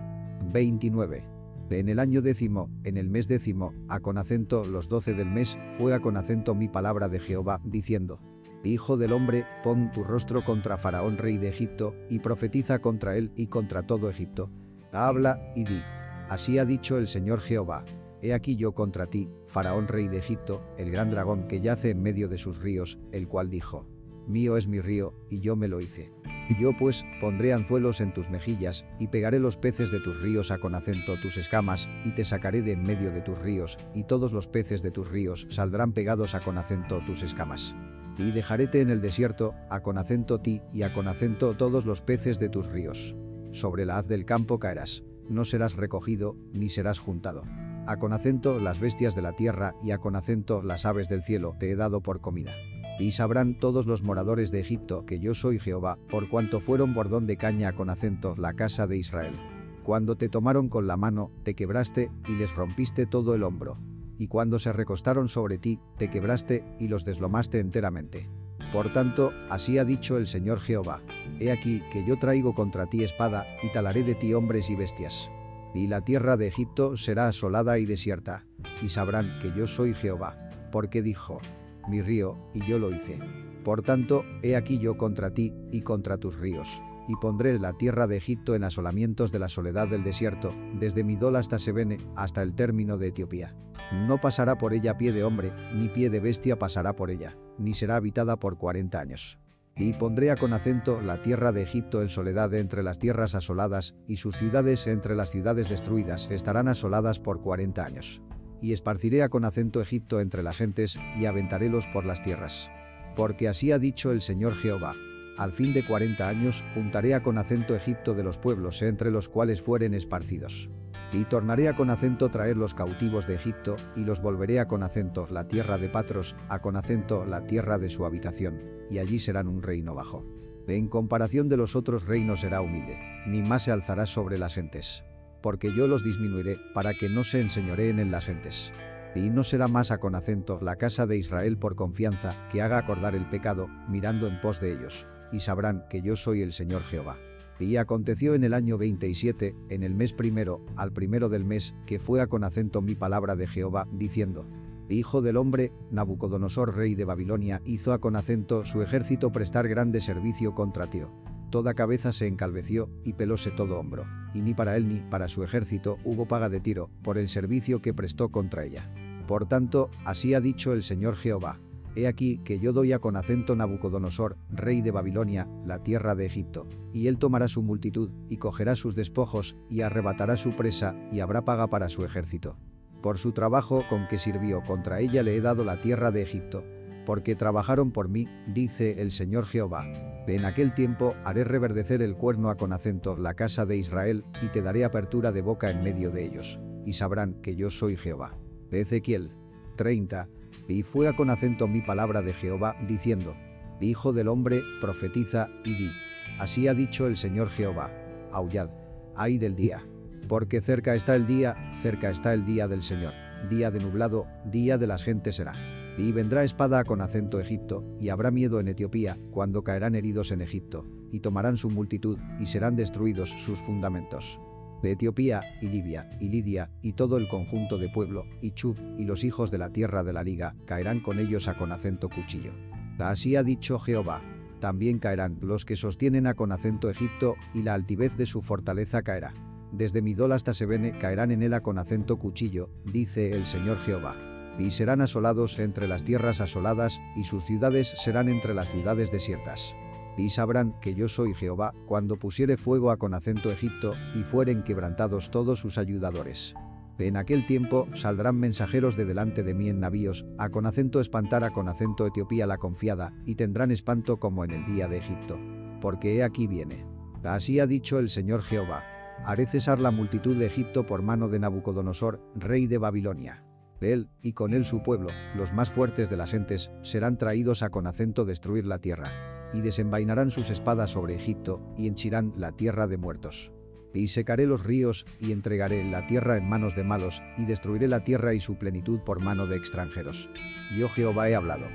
29 0.54 1.38
en 1.70 1.90
el 1.90 2.00
año 2.00 2.22
décimo, 2.22 2.70
en 2.84 2.96
el 2.96 3.10
mes 3.10 3.28
décimo, 3.28 3.74
a 3.90 4.00
con 4.00 4.18
acento 4.18 4.64
los 4.66 4.88
doce 4.88 5.14
del 5.14 5.30
mes, 5.30 5.58
fue 5.78 5.94
a 5.94 6.00
con 6.00 6.16
acento 6.16 6.56
mi 6.56 6.70
palabra 6.70 7.10
de 7.10 7.20
Jehová, 7.20 7.60
diciendo, 7.66 8.22
Hijo 8.64 8.98
del 8.98 9.14
hombre, 9.14 9.46
pon 9.64 9.92
tu 9.92 10.04
rostro 10.04 10.44
contra 10.44 10.78
Faraón 10.78 11.18
rey 11.18 11.38
de 11.38 11.50
Egipto, 11.50 11.94
y 12.10 12.20
profetiza 12.20 12.80
contra 12.80 13.18
él 13.18 13.32
y 13.36 13.48
contra 13.48 13.84
todo 13.84 14.10
Egipto. 14.10 14.50
Habla 14.92 15.52
y 15.56 15.66
di, 15.66 15.82
así 16.30 16.60
ha 16.60 16.66
dicho 16.66 16.98
el 16.98 17.08
Señor 17.08 17.42
Jehová, 17.42 17.86
He 18.22 18.34
aquí 18.34 18.56
yo 18.56 18.74
contra 18.74 19.08
ti, 19.08 19.30
Faraón 19.48 19.88
rey 19.88 20.08
de 20.08 20.18
Egipto, 20.18 20.62
el 20.78 20.90
gran 20.90 21.12
dragón 21.12 21.48
que 21.48 21.62
yace 21.62 21.92
en 21.92 22.02
medio 22.02 22.28
de 22.28 22.40
sus 22.40 22.58
ríos, 22.58 22.98
el 23.12 23.28
cual 23.28 23.50
dijo, 23.50 23.88
Mío 24.28 24.58
es 24.58 24.68
mi 24.68 24.82
río, 24.82 25.14
y 25.30 25.40
yo 25.40 25.56
me 25.56 25.68
lo 25.68 25.80
hice. 25.80 26.12
Yo 26.60 26.72
pues 26.78 27.06
pondré 27.22 27.54
anzuelos 27.54 28.02
en 28.02 28.14
tus 28.14 28.30
mejillas, 28.30 28.86
y 29.00 29.08
pegaré 29.08 29.40
los 29.40 29.58
peces 29.58 29.92
de 29.92 30.00
tus 30.00 30.20
ríos 30.20 30.50
a 30.50 30.58
con 30.58 30.76
acento 30.76 31.20
tus 31.22 31.38
escamas, 31.38 31.88
y 32.04 32.12
te 32.12 32.26
sacaré 32.26 32.62
de 32.62 32.72
en 32.72 32.84
medio 32.84 33.12
de 33.12 33.22
tus 33.22 33.38
ríos, 33.38 33.78
y 33.94 34.04
todos 34.04 34.34
los 34.34 34.48
peces 34.48 34.82
de 34.82 34.92
tus 34.92 35.10
ríos 35.10 35.46
saldrán 35.50 35.94
pegados 35.94 36.36
a 36.36 36.40
con 36.40 36.58
acento 36.58 37.02
tus 37.06 37.22
escamas. 37.24 37.76
Y 38.18 38.32
dejaréte 38.32 38.82
en 38.82 38.90
el 38.90 39.02
desierto, 39.02 39.54
a 39.70 39.82
con 39.82 39.98
acento 39.98 40.40
ti, 40.40 40.62
y 40.74 40.82
a 40.82 40.94
con 40.94 41.08
acento 41.08 41.56
todos 41.56 41.86
los 41.86 42.02
peces 42.02 42.40
de 42.40 42.50
tus 42.50 42.68
ríos. 42.68 43.16
Sobre 43.52 43.86
la 43.86 43.98
haz 43.98 44.08
del 44.08 44.26
campo 44.26 44.60
caerás, 44.60 45.04
no 45.30 45.46
serás 45.46 45.76
recogido, 45.76 46.36
ni 46.54 46.70
serás 46.70 47.00
juntado. 47.00 47.44
A 47.86 47.98
con 47.98 48.12
acento 48.14 48.60
las 48.60 48.80
bestias 48.80 49.16
de 49.16 49.22
la 49.22 49.34
tierra, 49.34 49.76
y 49.84 49.92
a 49.92 49.98
con 49.98 50.16
acento 50.16 50.62
las 50.62 50.86
aves 50.86 51.10
del 51.10 51.24
cielo 51.24 51.56
te 51.60 51.72
he 51.72 51.76
dado 51.76 52.02
por 52.02 52.20
comida. 52.20 52.52
Y 53.00 53.12
sabrán 53.12 53.60
todos 53.60 53.86
los 53.86 54.04
moradores 54.04 54.52
de 54.52 54.60
Egipto 54.60 55.06
que 55.06 55.20
yo 55.20 55.36
soy 55.36 55.60
Jehová, 55.60 55.98
por 56.10 56.30
cuanto 56.30 56.60
fueron 56.60 56.94
bordón 56.94 57.28
de 57.28 57.38
caña 57.38 57.74
con 57.74 57.90
acento 57.90 58.36
la 58.38 58.54
casa 58.54 58.88
de 58.88 58.98
Israel. 58.98 59.36
Cuando 59.84 60.18
te 60.18 60.28
tomaron 60.28 60.68
con 60.68 60.86
la 60.86 60.98
mano, 60.98 61.32
te 61.44 61.54
quebraste 61.54 62.12
y 62.28 62.34
les 62.34 62.54
rompiste 62.54 63.06
todo 63.06 63.36
el 63.36 63.44
hombro. 63.44 63.78
Y 64.18 64.28
cuando 64.28 64.60
se 64.60 64.74
recostaron 64.74 65.30
sobre 65.30 65.58
ti, 65.58 65.80
te 65.98 66.10
quebraste 66.10 66.66
y 66.80 66.88
los 66.88 67.06
deslomaste 67.06 67.60
enteramente. 67.60 68.30
Por 68.74 68.92
tanto, 68.92 69.32
así 69.50 69.78
ha 69.78 69.86
dicho 69.86 70.18
el 70.18 70.28
Señor 70.28 70.60
Jehová. 70.60 71.02
He 71.40 71.52
aquí 71.52 71.82
que 71.92 72.04
yo 72.04 72.18
traigo 72.18 72.56
contra 72.56 72.88
ti 72.88 73.04
espada, 73.04 73.46
y 73.62 73.72
talaré 73.72 74.04
de 74.04 74.16
ti 74.16 74.34
hombres 74.34 74.70
y 74.70 74.76
bestias. 74.76 75.30
Y 75.74 75.88
la 75.88 76.02
tierra 76.02 76.38
de 76.38 76.48
Egipto 76.48 76.98
será 76.98 77.28
asolada 77.28 77.78
y 77.78 77.86
desierta, 77.86 78.46
y 78.82 78.90
sabrán 78.90 79.40
que 79.42 79.54
yo 79.56 79.68
soy 79.68 79.94
Jehová. 79.94 80.50
Porque 80.72 81.02
dijo, 81.02 81.40
mi 81.88 82.02
río, 82.02 82.38
y 82.54 82.66
yo 82.66 82.80
lo 82.80 82.92
hice. 82.92 83.20
Por 83.64 83.82
tanto, 83.82 84.24
he 84.42 84.56
aquí 84.56 84.80
yo 84.80 84.98
contra 84.98 85.34
ti 85.34 85.54
y 85.72 85.82
contra 85.82 86.18
tus 86.18 86.38
ríos. 86.38 86.82
Y 87.08 87.16
pondré 87.16 87.58
la 87.60 87.74
tierra 87.74 88.08
de 88.08 88.18
Egipto 88.18 88.56
en 88.56 88.64
asolamientos 88.64 89.32
de 89.32 89.40
la 89.40 89.50
soledad 89.50 89.88
del 89.88 90.04
desierto, 90.04 90.54
desde 90.80 91.04
Midol 91.04 91.36
hasta 91.36 91.60
Sebene, 91.60 91.98
hasta 92.16 92.42
el 92.42 92.54
término 92.54 92.98
de 92.98 93.08
Etiopía. 93.08 93.56
No 93.94 94.20
pasará 94.20 94.58
por 94.58 94.74
ella 94.74 94.98
pie 94.98 95.14
de 95.14 95.24
hombre, 95.24 95.54
ni 95.74 95.88
pie 95.88 96.10
de 96.10 96.20
bestia 96.20 96.60
pasará 96.60 96.96
por 96.96 97.12
ella, 97.12 97.38
ni 97.58 97.74
será 97.74 97.96
habitada 97.96 98.38
por 98.38 98.58
cuarenta 98.58 99.00
años. 99.00 99.38
Y 99.78 99.94
pondré 99.94 100.32
a 100.32 100.36
con 100.36 100.54
acento 100.54 101.02
la 101.02 101.22
tierra 101.22 101.52
de 101.52 101.62
Egipto 101.62 102.02
en 102.02 102.10
soledad 102.10 102.54
entre 102.56 102.82
las 102.82 102.98
tierras 102.98 103.36
asoladas, 103.36 103.96
y 104.08 104.18
sus 104.18 104.36
ciudades 104.36 104.88
entre 104.88 105.16
las 105.16 105.30
ciudades 105.30 105.70
destruidas 105.70 106.28
estarán 106.32 106.68
asoladas 106.68 107.20
por 107.20 107.42
cuarenta 107.42 107.86
años. 107.86 108.22
y 108.62 108.74
esparciré 108.74 109.24
a 109.24 109.30
con 109.30 109.46
acento 109.46 109.82
Egipto 109.82 110.20
entre 110.20 110.44
las 110.44 110.58
gentes, 110.58 110.98
y 111.20 111.26
aventarélos 111.26 111.88
por 111.88 112.06
las 112.06 112.22
tierras. 112.24 112.70
Porque 113.16 113.48
así 113.48 113.72
ha 113.72 113.80
dicho 113.80 114.12
el 114.12 114.22
Señor 114.22 114.56
Jehová. 114.56 114.96
Al 115.38 115.52
fin 115.52 115.74
de 115.74 115.86
cuarenta 115.86 116.28
años, 116.28 116.64
juntaré 116.74 117.14
a 117.14 117.22
con 117.22 117.38
acento 117.38 117.76
Egipto 117.76 118.16
de 118.16 118.24
los 118.24 118.40
pueblos 118.40 118.82
entre 118.82 119.12
los 119.12 119.30
cuales 119.30 119.62
fueren 119.62 119.94
esparcidos. 119.94 120.70
Y 121.14 121.24
tornaré 121.26 121.70
a 121.70 121.76
con 121.76 121.90
acento 121.90 122.30
traer 122.30 122.58
los 122.58 122.74
cautivos 122.74 123.28
de 123.28 123.36
Egipto, 123.36 123.76
y 123.96 124.02
los 124.02 124.22
volveré 124.22 124.60
a 124.60 124.68
con 124.68 124.84
acento 124.84 125.28
la 125.30 125.48
tierra 125.48 125.78
de 125.78 125.90
Patros, 125.90 126.36
a 126.50 126.60
con 126.60 126.76
acento 126.76 127.26
la 127.26 127.46
tierra 127.46 127.78
de 127.78 127.90
su 127.90 128.06
habitación, 128.06 128.62
y 128.90 129.00
allí 129.00 129.20
serán 129.20 129.48
un 129.48 129.64
reino 129.64 129.96
bajo. 129.96 130.26
En 130.68 130.90
comparación 130.90 131.48
de 131.48 131.56
los 131.56 131.78
otros 131.78 132.06
reinos 132.06 132.42
será 132.42 132.60
humilde, 132.60 133.00
ni 133.26 133.42
más 133.42 133.64
se 133.64 133.72
alzará 133.72 134.06
sobre 134.06 134.38
las 134.38 134.56
gentes. 134.56 135.04
Porque 135.42 135.74
yo 135.74 135.88
los 135.88 136.04
disminuiré, 136.04 136.58
para 136.74 136.94
que 136.94 137.08
no 137.08 137.24
se 137.24 137.40
enseñoreen 137.40 138.00
en 138.00 138.12
las 138.12 138.26
gentes. 138.26 138.74
Y 139.16 139.30
no 139.30 139.46
será 139.46 139.70
más 139.70 139.92
a 139.92 140.00
con 140.00 140.14
acento 140.14 140.60
la 140.62 140.76
casa 140.76 141.08
de 141.08 141.18
Israel 141.18 141.58
por 141.58 141.76
confianza, 141.76 142.36
que 142.52 142.62
haga 142.62 142.78
acordar 142.78 143.16
el 143.16 143.30
pecado, 143.30 143.70
mirando 143.88 144.28
en 144.28 144.42
pos 144.42 144.60
de 144.60 144.74
ellos. 144.74 145.08
Y 145.32 145.40
sabrán 145.40 145.86
que 145.90 146.02
yo 146.02 146.18
soy 146.18 146.42
el 146.42 146.52
Señor 146.52 146.84
Jehová. 146.84 147.18
Y 147.60 147.78
aconteció 147.78 148.36
en 148.36 148.44
el 148.44 148.54
año 148.54 148.78
27, 148.78 149.56
en 149.70 149.84
el 149.84 149.96
mes 149.96 150.14
primero, 150.14 150.64
al 150.76 150.94
primero 150.94 151.30
del 151.30 151.44
mes, 151.44 151.76
que 151.86 152.00
fue 152.00 152.22
a 152.22 152.28
con 152.28 152.44
acento 152.44 152.82
mi 152.82 152.96
palabra 152.96 153.36
de 153.36 153.48
Jehová, 153.48 153.88
diciendo, 153.92 154.46
Hijo 154.90 155.22
del 155.22 155.36
hombre, 155.36 155.74
Nabucodonosor 155.92 156.76
rey 156.76 156.96
de 156.96 157.04
Babilonia 157.04 157.62
hizo 157.66 157.92
a 157.92 158.00
con 158.00 158.16
acento 158.16 158.64
su 158.64 158.82
ejército 158.82 159.32
prestar 159.32 159.68
grande 159.68 160.00
servicio 160.00 160.56
contra 160.56 160.90
Tiro. 160.90 161.12
Toda 161.50 161.74
cabeza 161.74 162.14
se 162.14 162.28
encalveció 162.28 162.90
y 163.04 163.14
pelóse 163.14 163.52
todo 163.52 163.80
hombro, 163.80 164.06
y 164.34 164.42
ni 164.42 164.54
para 164.54 164.78
él 164.78 164.88
ni 164.88 165.00
para 165.10 165.28
su 165.28 165.44
ejército 165.44 165.98
hubo 166.04 166.28
paga 166.28 166.50
de 166.50 166.60
Tiro 166.60 166.90
por 167.04 167.18
el 167.18 167.28
servicio 167.28 167.82
que 167.82 167.94
prestó 167.94 168.30
contra 168.30 168.64
ella. 168.64 168.90
Por 169.28 169.48
tanto, 169.48 169.90
así 170.06 170.34
ha 170.34 170.42
dicho 170.42 170.74
el 170.74 170.84
Señor 170.84 171.16
Jehová, 171.16 171.60
He 171.98 172.06
aquí 172.06 172.38
que 172.46 172.60
yo 172.60 172.74
doy 172.74 172.94
a 172.94 173.00
con 173.00 173.16
acento 173.16 173.56
Nabucodonosor, 173.56 174.38
rey 174.52 174.84
de 174.84 174.92
Babilonia, 174.92 175.50
la 175.66 175.82
tierra 175.82 176.14
de 176.14 176.28
Egipto, 176.28 176.68
y 176.94 177.08
él 177.08 177.18
tomará 177.18 177.48
su 177.48 177.64
multitud, 177.64 178.12
y 178.30 178.38
cogerá 178.38 178.76
sus 178.76 178.94
despojos, 178.94 179.58
y 179.68 179.82
arrebatará 179.82 180.38
su 180.38 180.52
presa, 180.52 180.96
y 181.12 181.22
habrá 181.22 181.44
paga 181.44 181.72
para 181.72 181.90
su 181.90 182.06
ejército. 182.06 182.56
Por 183.02 183.18
su 183.18 183.32
trabajo 183.32 183.84
con 183.90 184.08
que 184.08 184.20
sirvió 184.20 184.62
contra 184.62 185.00
ella 185.00 185.24
le 185.24 185.36
he 185.36 185.42
dado 185.42 185.66
la 185.66 185.82
tierra 185.82 186.12
de 186.12 186.22
Egipto, 186.22 186.64
porque 187.04 187.34
trabajaron 187.34 187.90
por 187.90 188.10
mí, 188.10 188.28
dice 188.46 189.02
el 189.02 189.12
Señor 189.12 189.48
Jehová. 189.48 189.92
En 190.28 190.46
aquel 190.46 190.76
tiempo 190.76 191.16
haré 191.26 191.46
reverdecer 191.46 192.04
el 192.04 192.16
cuerno 192.16 192.52
a 192.52 192.58
con 192.58 192.74
acento 192.74 193.18
la 193.18 193.34
casa 193.34 193.66
de 193.66 193.76
Israel, 193.76 194.24
y 194.44 194.50
te 194.50 194.62
daré 194.62 194.86
apertura 194.86 195.32
de 195.32 195.42
boca 195.42 195.72
en 195.72 195.82
medio 195.82 196.12
de 196.12 196.26
ellos, 196.26 196.60
y 196.86 196.94
sabrán 196.94 197.42
que 197.42 197.56
yo 197.56 197.72
soy 197.72 197.98
Jehová. 197.98 198.38
Ezequiel 198.70 199.32
30, 199.78 200.28
y 200.68 200.84
fue 200.84 201.08
a 201.08 201.16
con 201.16 201.30
acento 201.30 201.68
mi 201.68 201.82
palabra 201.82 202.22
de 202.22 202.34
Jehová, 202.34 202.76
diciendo, 202.88 203.36
Hijo 203.80 204.12
del 204.14 204.28
hombre, 204.28 204.62
profetiza, 204.82 205.50
y 205.64 205.76
di, 205.76 205.92
Así 206.40 206.68
ha 206.68 206.74
dicho 206.74 207.08
el 207.08 207.18
Señor 207.18 207.50
Jehová, 207.50 207.92
aullad, 208.32 208.70
ay 209.16 209.38
del 209.38 209.56
día. 209.56 209.86
Porque 210.28 210.62
cerca 210.62 210.96
está 210.96 211.16
el 211.16 211.26
día, 211.26 211.56
cerca 211.74 212.10
está 212.10 212.34
el 212.34 212.46
día 212.46 212.68
del 212.68 212.84
Señor, 212.84 213.14
día 213.50 213.72
de 213.72 213.80
nublado, 213.80 214.28
día 214.46 214.78
de 214.78 214.88
las 214.88 215.04
gentes 215.04 215.36
será. 215.36 215.54
Y 215.98 216.12
vendrá 216.12 216.44
espada 216.44 216.84
con 216.84 217.02
acento 217.02 217.40
Egipto, 217.40 217.84
y 218.00 218.10
habrá 218.10 218.30
miedo 218.30 218.60
en 218.60 218.68
Etiopía, 218.68 219.18
cuando 219.32 219.64
caerán 219.64 219.96
heridos 219.96 220.32
en 220.32 220.42
Egipto, 220.42 220.86
y 221.12 221.22
tomarán 221.22 221.58
su 221.58 221.70
multitud, 221.70 222.20
y 222.40 222.48
serán 222.48 222.76
destruidos 222.76 223.30
sus 223.30 223.60
fundamentos 223.60 224.40
de 224.82 224.92
Etiopía, 224.92 225.42
y 225.62 225.68
Libia, 225.68 226.10
y 226.20 226.30
Lidia, 226.30 226.70
y 226.82 226.94
todo 226.94 227.18
el 227.18 227.28
conjunto 227.28 227.78
de 227.78 227.90
pueblo, 227.90 228.26
y 228.42 228.52
Chub, 228.52 228.78
y 228.98 229.06
los 229.06 229.24
hijos 229.24 229.52
de 229.52 229.58
la 229.58 229.72
tierra 229.72 230.04
de 230.04 230.14
la 230.14 230.24
liga, 230.24 230.56
caerán 230.66 231.00
con 231.00 231.20
ellos 231.20 231.48
a 231.48 231.58
con 231.58 231.72
acento 231.72 232.10
cuchillo. 232.10 232.54
Así 233.00 233.36
ha 233.36 233.44
dicho 233.44 233.80
Jehová. 233.80 234.22
También 234.60 235.00
caerán 235.00 235.38
los 235.42 235.66
que 235.66 235.76
sostienen 235.76 236.26
a 236.26 236.34
con 236.34 236.52
acento 236.52 236.90
Egipto, 236.90 237.36
y 237.54 237.62
la 237.62 237.74
altivez 237.74 238.18
de 238.18 238.26
su 238.26 238.42
fortaleza 238.42 239.04
caerá. 239.04 239.34
Desde 239.72 240.02
Midol 240.02 240.32
hasta 240.32 240.54
Sebene 240.54 240.98
caerán 240.98 241.32
en 241.32 241.44
él 241.44 241.54
a 241.54 241.62
con 241.62 241.78
acento 241.78 242.18
cuchillo, 242.18 242.70
dice 242.86 243.32
el 243.32 243.46
Señor 243.46 243.78
Jehová. 243.80 244.16
Y 244.58 244.72
serán 244.72 245.02
asolados 245.02 245.60
entre 245.60 245.88
las 245.88 246.04
tierras 246.04 246.42
asoladas, 246.42 247.00
y 247.16 247.26
sus 247.26 247.44
ciudades 247.44 247.94
serán 247.98 248.30
entre 248.30 248.56
las 248.56 248.70
ciudades 248.72 249.12
desiertas 249.12 249.76
y 250.18 250.30
sabrán 250.32 250.74
que 250.82 250.96
yo 250.96 251.08
soy 251.08 251.34
Jehová, 251.34 251.74
cuando 251.86 252.18
pusiere 252.18 252.58
fuego 252.58 252.92
a 252.92 252.98
con 252.98 253.14
acento 253.14 253.52
Egipto, 253.52 253.94
y 254.16 254.24
fueren 254.24 254.64
quebrantados 254.64 255.32
todos 255.32 255.60
sus 255.60 255.78
ayudadores. 255.78 256.56
En 256.98 257.16
aquel 257.16 257.46
tiempo 257.46 257.88
saldrán 257.94 258.40
mensajeros 258.40 258.98
de 258.98 259.06
delante 259.06 259.44
de 259.44 259.54
mí 259.54 259.70
en 259.70 259.80
navíos, 259.80 260.26
a 260.40 260.50
con 260.50 260.66
acento 260.66 261.00
espantar 261.00 261.44
a 261.44 261.52
con 261.52 261.68
acento 261.68 262.08
Etiopía 262.08 262.48
la 262.48 262.58
confiada, 262.58 263.14
y 263.26 263.36
tendrán 263.36 263.70
espanto 263.70 264.20
como 264.20 264.44
en 264.44 264.52
el 264.52 264.66
día 264.66 264.88
de 264.88 264.98
Egipto. 264.98 265.40
Porque 265.80 266.16
he 266.16 266.24
aquí 266.24 266.48
viene. 266.48 266.86
Así 267.24 267.60
ha 267.60 267.68
dicho 267.68 268.00
el 268.00 268.10
Señor 268.10 268.42
Jehová. 268.42 268.84
Haré 269.26 269.46
cesar 269.46 269.80
la 269.80 269.92
multitud 269.92 270.36
de 270.36 270.48
Egipto 270.48 270.88
por 270.88 271.04
mano 271.04 271.30
de 271.30 271.40
Nabucodonosor, 271.40 272.20
rey 272.36 272.66
de 272.66 272.80
Babilonia. 272.80 273.44
Él, 273.80 274.10
y 274.24 274.34
con 274.34 274.56
él 274.56 274.66
su 274.66 274.82
pueblo, 274.82 275.10
los 275.36 275.54
más 275.54 275.70
fuertes 275.70 276.10
de 276.10 276.18
las 276.18 276.34
entes, 276.34 276.72
serán 276.82 277.18
traídos 277.18 277.62
a 277.62 277.70
con 277.70 277.86
acento 277.86 278.26
destruir 278.26 278.66
la 278.66 278.80
tierra 278.80 279.37
y 279.54 279.62
desenvainarán 279.62 280.32
sus 280.32 280.50
espadas 280.50 280.92
sobre 280.92 281.16
Egipto, 281.16 281.62
y 281.78 281.88
henchirán 281.88 282.34
la 282.38 282.52
tierra 282.52 282.88
de 282.88 282.98
muertos. 282.98 283.52
Y 283.94 284.10
secaré 284.10 284.46
los 284.46 284.64
ríos, 284.64 285.06
y 285.20 285.32
entregaré 285.32 285.84
la 285.84 286.06
tierra 286.06 286.38
en 286.38 286.48
manos 286.48 286.76
de 286.76 286.84
malos, 286.84 287.22
y 287.38 287.46
destruiré 287.46 287.88
la 287.88 288.04
tierra 288.04 288.34
y 288.34 288.40
su 288.40 288.58
plenitud 288.58 289.00
por 289.00 289.20
mano 289.20 289.48
de 289.48 289.58
extranjeros. 289.58 290.30
Yo 290.78 290.90
Jehová 290.90 291.30
he 291.30 291.36
hablado. 291.36 291.66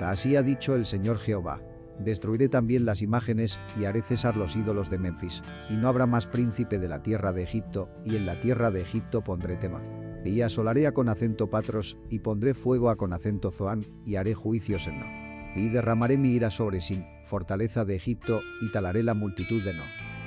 Así 0.00 0.36
ha 0.36 0.42
dicho 0.42 0.74
el 0.74 0.86
Señor 0.86 1.18
Jehová. 1.18 1.60
Destruiré 1.98 2.48
también 2.48 2.84
las 2.84 3.02
imágenes, 3.02 3.58
y 3.78 3.84
haré 3.84 4.02
cesar 4.02 4.36
los 4.36 4.56
ídolos 4.56 4.90
de 4.90 4.98
Memphis, 4.98 5.42
y 5.70 5.76
no 5.76 5.88
habrá 5.88 6.06
más 6.06 6.26
príncipe 6.26 6.78
de 6.78 6.88
la 6.88 7.02
tierra 7.02 7.32
de 7.32 7.42
Egipto, 7.42 7.88
y 8.04 8.16
en 8.16 8.26
la 8.26 8.40
tierra 8.40 8.70
de 8.70 8.80
Egipto 8.80 9.22
pondré 9.22 9.56
tema. 9.56 9.82
Y 10.24 10.40
asolaré 10.42 10.86
a 10.86 10.92
con 10.92 11.08
acento 11.08 11.50
Patros, 11.50 11.98
y 12.08 12.20
pondré 12.20 12.54
fuego 12.54 12.90
a 12.90 12.96
con 12.96 13.12
acento 13.12 13.50
Zoán, 13.50 13.86
y 14.06 14.16
haré 14.16 14.34
juicios 14.34 14.86
en 14.86 15.00
No. 15.00 15.06
Y 15.54 15.68
derramaré 15.68 16.16
mi 16.16 16.30
ira 16.30 16.50
sobre 16.50 16.80
Sin, 16.80 17.04
fortaleza 17.32 17.86
de 17.86 17.96
Egipto, 17.96 18.42
y 18.60 18.70
talaré 18.72 19.02
la 19.02 19.14
multitud 19.14 19.64
de 19.64 19.72
No. 19.72 19.84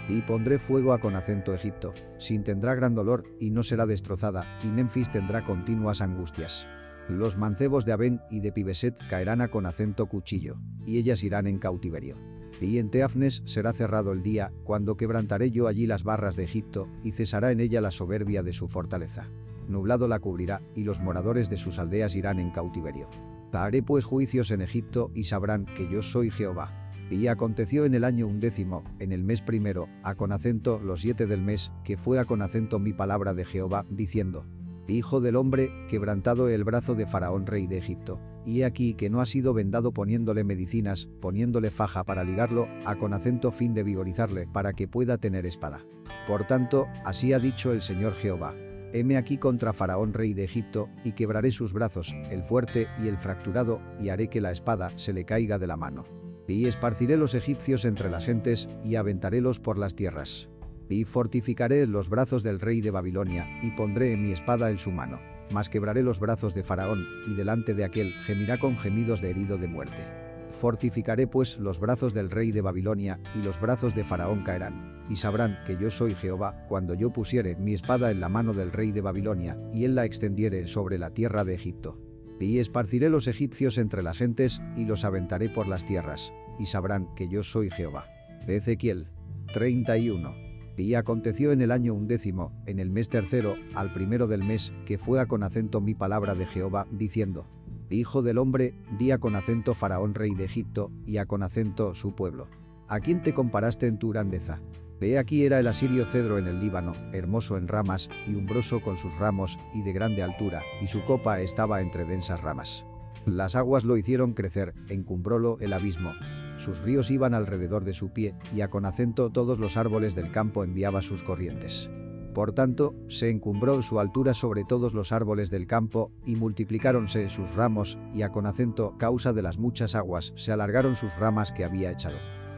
Y 0.09 0.23
pondré 0.23 0.57
fuego 0.57 0.91
a 0.91 0.99
con 0.99 1.15
acento 1.15 1.53
Egipto, 1.53 1.93
Sin 2.17 2.43
tendrá 2.43 2.73
gran 2.73 2.95
dolor, 2.95 3.25
y 3.39 3.51
no 3.51 3.61
será 3.61 3.85
destrozada, 3.85 4.57
y 4.63 4.69
Memphis 4.69 5.11
tendrá 5.11 5.45
continuas 5.45 6.01
angustias. 6.01 6.65
Los 7.07 7.37
mancebos 7.37 7.85
de 7.85 7.91
Abén 7.91 8.21
y 8.31 8.39
de 8.39 8.51
Pibeset 8.51 8.97
caerán 9.07 9.41
a 9.41 9.49
con 9.49 9.67
acento 9.67 10.07
cuchillo, 10.07 10.55
y 10.83 10.97
ellas 10.97 11.21
irán 11.21 11.45
en 11.45 11.59
cautiverio. 11.59 12.15
Y 12.59 12.79
en 12.79 12.89
Teafnes 12.89 13.43
será 13.45 13.71
cerrado 13.73 14.11
el 14.11 14.23
día, 14.23 14.51
cuando 14.63 14.97
quebrantaré 14.97 15.51
yo 15.51 15.67
allí 15.67 15.85
las 15.85 16.03
barras 16.03 16.35
de 16.35 16.45
Egipto, 16.45 16.87
y 17.03 17.11
cesará 17.11 17.51
en 17.51 17.59
ella 17.59 17.81
la 17.81 17.91
soberbia 17.91 18.41
de 18.41 18.53
su 18.53 18.67
fortaleza. 18.67 19.29
Nublado 19.67 20.07
la 20.07 20.17
cubrirá, 20.17 20.63
y 20.73 20.83
los 20.83 21.01
moradores 21.01 21.51
de 21.51 21.57
sus 21.57 21.77
aldeas 21.77 22.15
irán 22.15 22.39
en 22.39 22.49
cautiverio. 22.49 23.11
Haré 23.53 23.83
pues 23.83 24.05
juicios 24.05 24.49
en 24.49 24.61
Egipto 24.61 25.11
y 25.13 25.25
sabrán 25.25 25.65
que 25.65 25.87
yo 25.87 26.01
soy 26.01 26.31
Jehová. 26.31 26.84
Y 27.09 27.27
aconteció 27.27 27.85
en 27.85 27.93
el 27.93 28.03
año 28.03 28.27
undécimo, 28.27 28.83
en 28.99 29.11
el 29.11 29.23
mes 29.23 29.41
primero, 29.41 29.87
a 30.03 30.15
con 30.15 30.31
acento 30.31 30.79
los 30.79 31.01
siete 31.01 31.27
del 31.27 31.41
mes, 31.41 31.71
que 31.83 31.97
fue 31.97 32.19
a 32.19 32.25
con 32.25 32.41
acento 32.41 32.79
mi 32.79 32.93
palabra 32.93 33.33
de 33.33 33.45
Jehová, 33.45 33.85
diciendo, 33.89 34.45
Hijo 34.87 35.19
del 35.19 35.35
hombre, 35.35 35.71
quebrantado 35.89 36.47
el 36.47 36.63
brazo 36.63 36.93
de 36.93 37.07
Faraón 37.07 37.47
rey 37.47 37.65
de 37.65 37.79
Egipto, 37.79 38.19
y 38.45 38.61
he 38.61 38.65
aquí 38.65 38.93
que 38.93 39.09
no 39.09 39.19
ha 39.19 39.25
sido 39.25 39.53
vendado 39.53 39.91
poniéndole 39.91 40.43
medicinas, 40.43 41.09
poniéndole 41.21 41.71
faja 41.71 42.03
para 42.03 42.23
ligarlo, 42.23 42.67
a 42.85 42.95
con 42.95 43.13
acento 43.13 43.51
fin 43.51 43.73
de 43.73 43.81
vigorizarle, 43.81 44.47
para 44.47 44.73
que 44.73 44.87
pueda 44.87 45.17
tener 45.17 45.47
espada. 45.47 45.83
Por 46.27 46.45
tanto, 46.45 46.85
así 47.03 47.33
ha 47.33 47.39
dicho 47.39 47.71
el 47.71 47.81
Señor 47.81 48.13
Jehová, 48.13 48.55
heme 48.93 49.17
aquí 49.17 49.37
contra 49.37 49.73
Faraón 49.73 50.13
rey 50.13 50.35
de 50.35 50.43
Egipto, 50.43 50.89
y 51.03 51.13
quebraré 51.13 51.49
sus 51.49 51.73
brazos, 51.73 52.15
el 52.29 52.43
fuerte 52.43 52.87
y 53.03 53.07
el 53.07 53.17
fracturado, 53.17 53.81
y 53.99 54.09
haré 54.09 54.27
que 54.27 54.41
la 54.41 54.51
espada 54.51 54.91
se 54.97 55.13
le 55.13 55.25
caiga 55.25 55.57
de 55.57 55.67
la 55.67 55.77
mano. 55.77 56.24
Y 56.47 56.67
esparciré 56.67 57.17
los 57.17 57.33
egipcios 57.33 57.85
entre 57.85 58.09
las 58.09 58.25
gentes, 58.25 58.69
y 58.83 58.95
aventarélos 58.95 59.59
por 59.59 59.77
las 59.77 59.95
tierras. 59.95 60.49
Y 60.89 61.03
fortificaré 61.05 61.87
los 61.87 62.09
brazos 62.09 62.43
del 62.43 62.59
rey 62.59 62.81
de 62.81 62.91
Babilonia, 62.91 63.47
y 63.63 63.71
pondré 63.71 64.15
mi 64.17 64.31
espada 64.31 64.69
en 64.69 64.77
su 64.77 64.91
mano. 64.91 65.19
Mas 65.51 65.69
quebraré 65.69 66.03
los 66.03 66.19
brazos 66.19 66.53
de 66.53 66.63
Faraón, 66.63 67.05
y 67.27 67.33
delante 67.33 67.73
de 67.73 67.83
aquel 67.83 68.13
gemirá 68.25 68.59
con 68.59 68.77
gemidos 68.77 69.21
de 69.21 69.31
herido 69.31 69.57
de 69.57 69.67
muerte. 69.67 70.03
Fortificaré 70.51 71.27
pues 71.27 71.57
los 71.57 71.79
brazos 71.79 72.13
del 72.13 72.29
rey 72.29 72.51
de 72.51 72.61
Babilonia, 72.61 73.19
y 73.35 73.43
los 73.43 73.59
brazos 73.59 73.93
de 73.93 74.05
Faraón 74.05 74.43
caerán, 74.43 75.03
y 75.09 75.17
sabrán 75.17 75.57
que 75.65 75.77
yo 75.77 75.91
soy 75.91 76.13
Jehová, 76.13 76.65
cuando 76.69 76.93
yo 76.93 77.11
pusiere 77.11 77.55
mi 77.57 77.73
espada 77.73 78.11
en 78.11 78.19
la 78.19 78.29
mano 78.29 78.53
del 78.53 78.71
rey 78.71 78.91
de 78.91 79.01
Babilonia, 79.01 79.57
y 79.73 79.83
él 79.83 79.95
la 79.95 80.05
extendiere 80.05 80.67
sobre 80.67 80.97
la 80.97 81.09
tierra 81.09 81.43
de 81.43 81.55
Egipto. 81.55 82.04
Y 82.39 82.59
esparciré 82.59 83.09
los 83.09 83.27
egipcios 83.27 83.77
entre 83.77 84.03
las 84.03 84.17
gentes, 84.17 84.61
y 84.75 84.85
los 84.85 85.05
aventaré 85.05 85.49
por 85.49 85.67
las 85.67 85.85
tierras, 85.85 86.33
y 86.59 86.65
sabrán 86.65 87.13
que 87.15 87.27
yo 87.27 87.43
soy 87.43 87.69
Jehová. 87.69 88.07
Ezequiel 88.47 89.07
31 89.53 90.35
Y 90.77 90.95
aconteció 90.95 91.51
en 91.51 91.61
el 91.61 91.71
año 91.71 91.93
undécimo, 91.93 92.51
en 92.65 92.79
el 92.79 92.89
mes 92.89 93.09
tercero, 93.09 93.55
al 93.73 93.93
primero 93.93 94.27
del 94.27 94.43
mes, 94.43 94.73
que 94.85 94.97
fue 94.97 95.19
a 95.19 95.25
con 95.27 95.43
acento 95.43 95.81
mi 95.81 95.95
palabra 95.95 96.35
de 96.35 96.45
Jehová, 96.45 96.87
diciendo, 96.91 97.47
Hijo 97.89 98.21
del 98.21 98.39
hombre, 98.39 98.73
día 98.97 99.19
con 99.19 99.35
acento 99.35 99.73
Faraón 99.73 100.15
rey 100.15 100.33
de 100.33 100.45
Egipto, 100.45 100.91
y 101.05 101.17
a 101.17 101.25
con 101.25 101.43
acento 101.43 101.93
su 101.93 102.15
pueblo. 102.15 102.47
¿A 102.87 102.99
quién 102.99 103.23
te 103.23 103.33
comparaste 103.33 103.87
en 103.87 103.97
tu 103.97 104.09
grandeza? 104.09 104.61
Ve 104.99 105.17
aquí 105.17 105.45
era 105.45 105.59
el 105.59 105.67
asirio 105.67 106.05
cedro 106.05 106.37
en 106.37 106.47
el 106.47 106.59
Líbano, 106.59 106.93
hermoso 107.11 107.57
en 107.57 107.67
ramas, 107.67 108.09
y 108.27 108.35
umbroso 108.35 108.81
con 108.81 108.97
sus 108.97 109.13
ramos, 109.15 109.59
y 109.73 109.81
de 109.81 109.93
grande 109.93 110.23
altura, 110.23 110.61
y 110.81 110.87
su 110.87 111.03
copa 111.03 111.41
estaba 111.41 111.81
entre 111.81 112.05
densas 112.05 112.41
ramas. 112.41 112.85
Las 113.25 113.55
aguas 113.55 113.83
lo 113.83 113.97
hicieron 113.97 114.33
crecer, 114.33 114.73
encumbrólo 114.87 115.57
el 115.59 115.73
abismo, 115.73 116.13
sus 116.57 116.79
ríos 116.79 117.11
iban 117.11 117.33
alrededor 117.33 117.83
de 117.83 117.93
su 117.93 118.13
pie, 118.13 118.35
y 118.55 118.61
a 118.61 118.69
con 118.69 118.85
acento 118.85 119.29
todos 119.29 119.59
los 119.59 119.77
árboles 119.77 120.15
del 120.15 120.31
campo 120.31 120.63
enviaba 120.63 121.01
sus 121.01 121.23
corrientes. 121.23 121.89
Por 122.33 122.51
tanto, 122.51 122.95
se 123.07 123.29
encumbró 123.29 123.81
su 123.81 123.99
altura 123.99 124.33
sobre 124.33 124.63
todos 124.65 124.93
los 124.93 125.11
árboles 125.11 125.49
del 125.49 125.67
campo, 125.67 126.11
y 126.25 126.35
multiplicáronse 126.35 127.29
sus 127.29 127.53
ramos, 127.55 127.97
y 128.13 128.23
a 128.23 128.31
con 128.31 128.45
acento, 128.45 128.97
causa 128.97 129.33
de 129.33 129.41
las 129.41 129.57
muchas 129.57 129.95
aguas, 129.95 130.33
se 130.35 130.51
alargaron 130.51 130.95
sus 130.95 131.15
ramas 131.15 131.51
que 131.51 131.65
había 131.65 131.91
echado. 131.91 132.17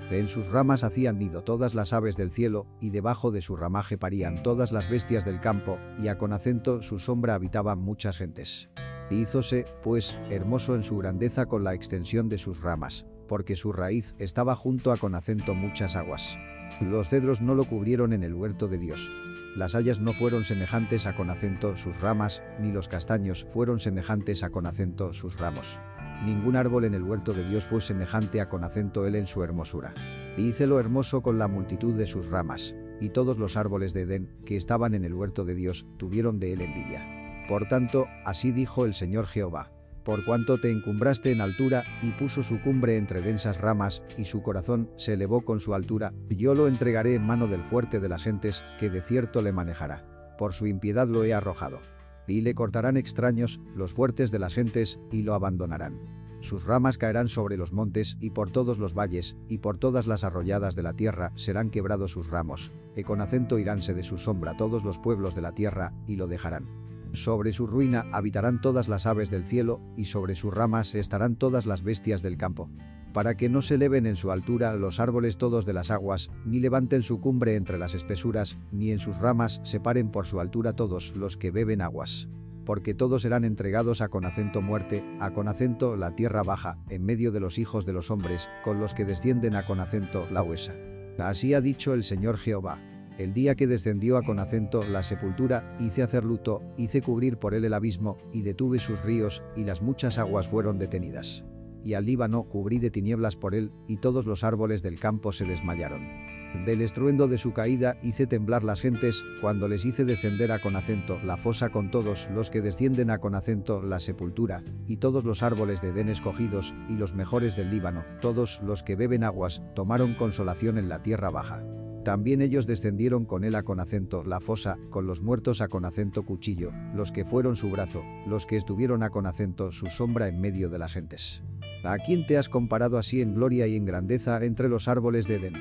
En 0.09 0.29
sus 0.29 0.47
ramas 0.47 0.85
hacían 0.85 1.19
nido 1.19 1.43
todas 1.43 1.75
las 1.75 1.91
aves 1.91 2.15
del 2.15 2.31
cielo, 2.31 2.65
y 2.79 2.91
debajo 2.91 3.31
de 3.31 3.41
su 3.41 3.57
ramaje 3.57 3.97
parían 3.97 4.41
todas 4.41 4.71
las 4.71 4.89
bestias 4.89 5.25
del 5.25 5.41
campo, 5.41 5.79
y 6.01 6.07
a 6.07 6.17
con 6.17 6.31
acento 6.31 6.81
su 6.81 6.97
sombra 6.97 7.35
habitaban 7.35 7.79
muchas 7.79 8.17
gentes. 8.17 8.69
Hízose, 9.09 9.65
pues, 9.83 10.15
hermoso 10.29 10.75
en 10.75 10.83
su 10.83 10.97
grandeza 10.97 11.45
con 11.45 11.63
la 11.63 11.73
extensión 11.73 12.29
de 12.29 12.37
sus 12.37 12.61
ramas, 12.61 13.05
porque 13.27 13.57
su 13.57 13.73
raíz 13.73 14.15
estaba 14.17 14.55
junto 14.55 14.93
a 14.93 14.97
con 14.97 15.13
acento 15.13 15.53
muchas 15.53 15.97
aguas. 15.97 16.37
Los 16.81 17.09
cedros 17.09 17.41
no 17.41 17.53
lo 17.53 17.65
cubrieron 17.65 18.13
en 18.13 18.23
el 18.23 18.33
huerto 18.33 18.67
de 18.67 18.77
Dios. 18.77 19.09
Las 19.55 19.75
hayas 19.75 19.99
no 19.99 20.13
fueron 20.13 20.43
semejantes 20.43 21.05
a 21.05 21.15
con 21.15 21.29
acento 21.29 21.75
sus 21.75 21.99
ramas, 21.99 22.43
ni 22.59 22.71
los 22.71 22.87
castaños 22.87 23.45
fueron 23.49 23.79
semejantes 23.79 24.43
a 24.43 24.51
con 24.51 24.67
acento 24.67 25.13
sus 25.13 25.37
ramos. 25.37 25.79
Ningún 26.23 26.55
árbol 26.55 26.85
en 26.85 26.93
el 26.93 27.03
huerto 27.03 27.33
de 27.33 27.47
Dios 27.47 27.65
fue 27.65 27.81
semejante 27.81 28.41
a 28.41 28.49
con 28.49 28.63
acento 28.63 29.05
él 29.05 29.15
en 29.15 29.27
su 29.27 29.43
hermosura. 29.43 29.93
Y 30.37 30.53
lo 30.65 30.79
hermoso 30.79 31.21
con 31.21 31.37
la 31.37 31.47
multitud 31.47 31.93
de 31.93 32.07
sus 32.07 32.27
ramas, 32.27 32.75
y 32.99 33.09
todos 33.09 33.37
los 33.37 33.57
árboles 33.57 33.93
de 33.93 34.01
Edén, 34.01 34.37
que 34.45 34.55
estaban 34.55 34.93
en 34.93 35.05
el 35.05 35.13
huerto 35.13 35.45
de 35.45 35.55
Dios, 35.55 35.85
tuvieron 35.97 36.39
de 36.39 36.53
él 36.53 36.61
envidia. 36.61 37.45
Por 37.47 37.67
tanto, 37.67 38.07
así 38.25 38.51
dijo 38.51 38.85
el 38.85 38.93
Señor 38.93 39.25
Jehová, 39.25 39.71
por 40.07 40.23
cuanto 40.23 40.57
te 40.57 40.71
encumbraste 40.71 41.31
en 41.31 41.41
altura 41.41 41.83
y 42.01 42.11
puso 42.11 42.41
su 42.41 42.61
cumbre 42.61 42.95
entre 42.95 43.21
densas 43.21 43.59
ramas 43.59 44.01
y 44.17 44.23
su 44.23 44.41
corazón 44.41 44.89
se 44.95 45.15
elevó 45.15 45.43
con 45.43 45.59
su 45.59 45.73
altura, 45.73 46.13
yo 46.29 46.55
lo 46.55 46.67
entregaré 46.67 47.15
en 47.15 47.25
mano 47.25 47.47
del 47.47 47.63
fuerte 47.63 47.99
de 47.99 48.07
las 48.07 48.23
gentes, 48.23 48.63
que 48.79 48.89
de 48.89 49.01
cierto 49.01 49.41
le 49.41 49.51
manejará. 49.51 50.05
Por 50.37 50.53
su 50.53 50.65
impiedad 50.65 51.09
lo 51.09 51.25
he 51.25 51.33
arrojado. 51.33 51.79
Y 52.27 52.41
le 52.41 52.53
cortarán 52.53 52.97
extraños, 52.97 53.59
los 53.75 53.93
fuertes 53.93 54.31
de 54.31 54.39
las 54.39 54.53
gentes, 54.53 54.99
y 55.11 55.21
lo 55.21 55.33
abandonarán. 55.33 55.99
Sus 56.39 56.63
ramas 56.63 56.97
caerán 56.97 57.29
sobre 57.29 57.57
los 57.57 57.73
montes 57.73 58.17
y 58.19 58.29
por 58.29 58.51
todos 58.51 58.77
los 58.77 58.93
valles, 58.93 59.35
y 59.47 59.57
por 59.57 59.77
todas 59.77 60.05
las 60.05 60.23
arrolladas 60.23 60.75
de 60.75 60.83
la 60.83 60.93
tierra 60.93 61.31
serán 61.35 61.69
quebrados 61.69 62.11
sus 62.11 62.27
ramos, 62.27 62.71
y 62.95 63.03
con 63.03 63.21
acento 63.21 63.57
iránse 63.57 63.93
de 63.93 64.03
su 64.03 64.17
sombra 64.17 64.55
todos 64.55 64.83
los 64.83 64.99
pueblos 64.99 65.35
de 65.35 65.41
la 65.41 65.53
tierra, 65.53 65.93
y 66.05 66.15
lo 66.15 66.27
dejarán. 66.27 66.67
Sobre 67.13 67.53
su 67.53 67.65
ruina 67.65 68.05
habitarán 68.11 68.61
todas 68.61 68.87
las 68.87 69.05
aves 69.05 69.31
del 69.31 69.45
cielo, 69.45 69.81
y 69.95 70.05
sobre 70.05 70.35
sus 70.35 70.53
ramas 70.53 70.93
estarán 70.93 71.35
todas 71.35 71.65
las 71.65 71.81
bestias 71.81 72.21
del 72.21 72.37
campo. 72.37 72.69
Para 73.17 73.35
que 73.35 73.49
no 73.49 73.63
se 73.63 73.73
eleven 73.73 74.05
en 74.05 74.15
su 74.15 74.29
altura 74.29 74.75
los 74.75 74.99
árboles 74.99 75.37
todos 75.37 75.65
de 75.65 75.73
las 75.73 75.89
aguas, 75.89 76.29
ni 76.45 76.59
levanten 76.59 77.01
su 77.01 77.19
cumbre 77.19 77.55
entre 77.55 77.79
las 77.79 77.95
espesuras, 77.95 78.59
ni 78.71 78.91
en 78.91 78.99
sus 78.99 79.17
ramas 79.17 79.59
se 79.63 79.79
paren 79.79 80.11
por 80.11 80.27
su 80.27 80.39
altura 80.39 80.73
todos 80.73 81.15
los 81.15 81.35
que 81.35 81.49
beben 81.49 81.81
aguas. 81.81 82.27
Porque 82.63 82.93
todos 82.93 83.23
serán 83.23 83.43
entregados 83.43 84.01
a 84.01 84.09
con 84.09 84.23
acento 84.23 84.61
muerte, 84.61 85.03
a 85.19 85.33
con 85.33 85.47
acento 85.47 85.95
la 85.95 86.13
tierra 86.13 86.43
baja, 86.43 86.77
en 86.89 87.05
medio 87.05 87.31
de 87.31 87.39
los 87.39 87.57
hijos 87.57 87.87
de 87.87 87.93
los 87.93 88.11
hombres, 88.11 88.47
con 88.63 88.79
los 88.79 88.93
que 88.93 89.03
descienden 89.03 89.55
a 89.55 89.65
con 89.65 89.79
acento 89.79 90.27
la 90.29 90.43
huesa. 90.43 90.75
Así 91.17 91.55
ha 91.55 91.61
dicho 91.61 91.95
el 91.95 92.03
Señor 92.03 92.37
Jehová. 92.37 92.79
El 93.17 93.33
día 93.33 93.55
que 93.55 93.65
descendió 93.65 94.17
a 94.17 94.21
con 94.21 94.37
acento 94.37 94.83
la 94.83 95.01
sepultura, 95.01 95.75
hice 95.79 96.03
hacer 96.03 96.23
luto, 96.23 96.61
hice 96.77 97.01
cubrir 97.01 97.37
por 97.39 97.55
él 97.55 97.65
el 97.65 97.73
abismo, 97.73 98.19
y 98.31 98.43
detuve 98.43 98.79
sus 98.79 99.01
ríos, 99.01 99.41
y 99.55 99.63
las 99.63 99.81
muchas 99.81 100.19
aguas 100.19 100.47
fueron 100.47 100.77
detenidas. 100.77 101.43
Y 101.83 101.93
al 101.93 102.05
Líbano 102.05 102.43
cubrí 102.43 102.79
de 102.79 102.89
tinieblas 102.89 103.35
por 103.35 103.55
él, 103.55 103.71
y 103.87 103.97
todos 103.97 104.25
los 104.25 104.43
árboles 104.43 104.81
del 104.81 104.99
campo 104.99 105.31
se 105.31 105.45
desmayaron. 105.45 106.27
Del 106.65 106.81
estruendo 106.81 107.27
de 107.27 107.37
su 107.37 107.53
caída 107.53 107.97
hice 108.01 108.25
temblar 108.25 108.63
las 108.63 108.81
gentes, 108.81 109.23
cuando 109.41 109.67
les 109.67 109.85
hice 109.85 110.05
descender 110.05 110.51
a 110.51 110.59
con 110.59 110.75
acento 110.75 111.19
la 111.23 111.37
fosa 111.37 111.69
con 111.69 111.91
todos 111.91 112.29
los 112.33 112.49
que 112.49 112.61
descienden 112.61 113.09
a 113.11 113.19
con 113.19 113.35
acento 113.35 113.81
la 113.81 113.99
sepultura, 113.99 114.63
y 114.87 114.97
todos 114.97 115.23
los 115.23 115.43
árboles 115.43 115.81
de 115.81 115.89
Edén 115.89 116.09
escogidos, 116.09 116.73
y 116.89 116.93
los 116.93 117.13
mejores 117.13 117.55
del 117.55 117.69
Líbano, 117.69 118.05
todos 118.21 118.61
los 118.63 118.83
que 118.83 118.95
beben 118.95 119.23
aguas, 119.23 119.61
tomaron 119.75 120.15
consolación 120.15 120.77
en 120.77 120.89
la 120.89 121.03
tierra 121.03 121.29
baja. 121.29 121.63
También 122.07 122.41
ellos 122.41 122.67
descendieron 122.67 123.25
con 123.25 123.43
él 123.43 123.53
a 123.53 123.63
con 123.63 123.81
acento 123.81 124.23
la 124.23 124.39
fosa, 124.39 124.79
con 124.89 125.07
los 125.07 125.21
muertos 125.21 125.59
a 125.59 125.67
con 125.67 125.83
acento 125.83 126.23
cuchillo, 126.23 126.71
los 126.95 127.11
que 127.11 127.25
fueron 127.25 127.57
su 127.57 127.69
brazo, 127.69 128.01
los 128.25 128.45
que 128.45 128.55
estuvieron 128.55 129.03
a 129.03 129.09
con 129.09 129.25
acento 129.25 129.73
su 129.73 129.87
sombra 129.87 130.29
en 130.29 130.39
medio 130.39 130.69
de 130.69 130.79
las 130.79 130.93
gentes. 130.93 131.41
¿A 131.83 131.97
quién 131.97 132.25
te 132.25 132.37
has 132.37 132.47
comparado 132.47 132.97
así 132.97 133.19
en 133.19 133.35
gloria 133.35 133.67
y 133.67 133.75
en 133.75 133.83
grandeza 133.83 134.41
entre 134.45 134.69
los 134.69 134.87
árboles 134.87 135.27
de 135.27 135.35
Edén? 135.35 135.55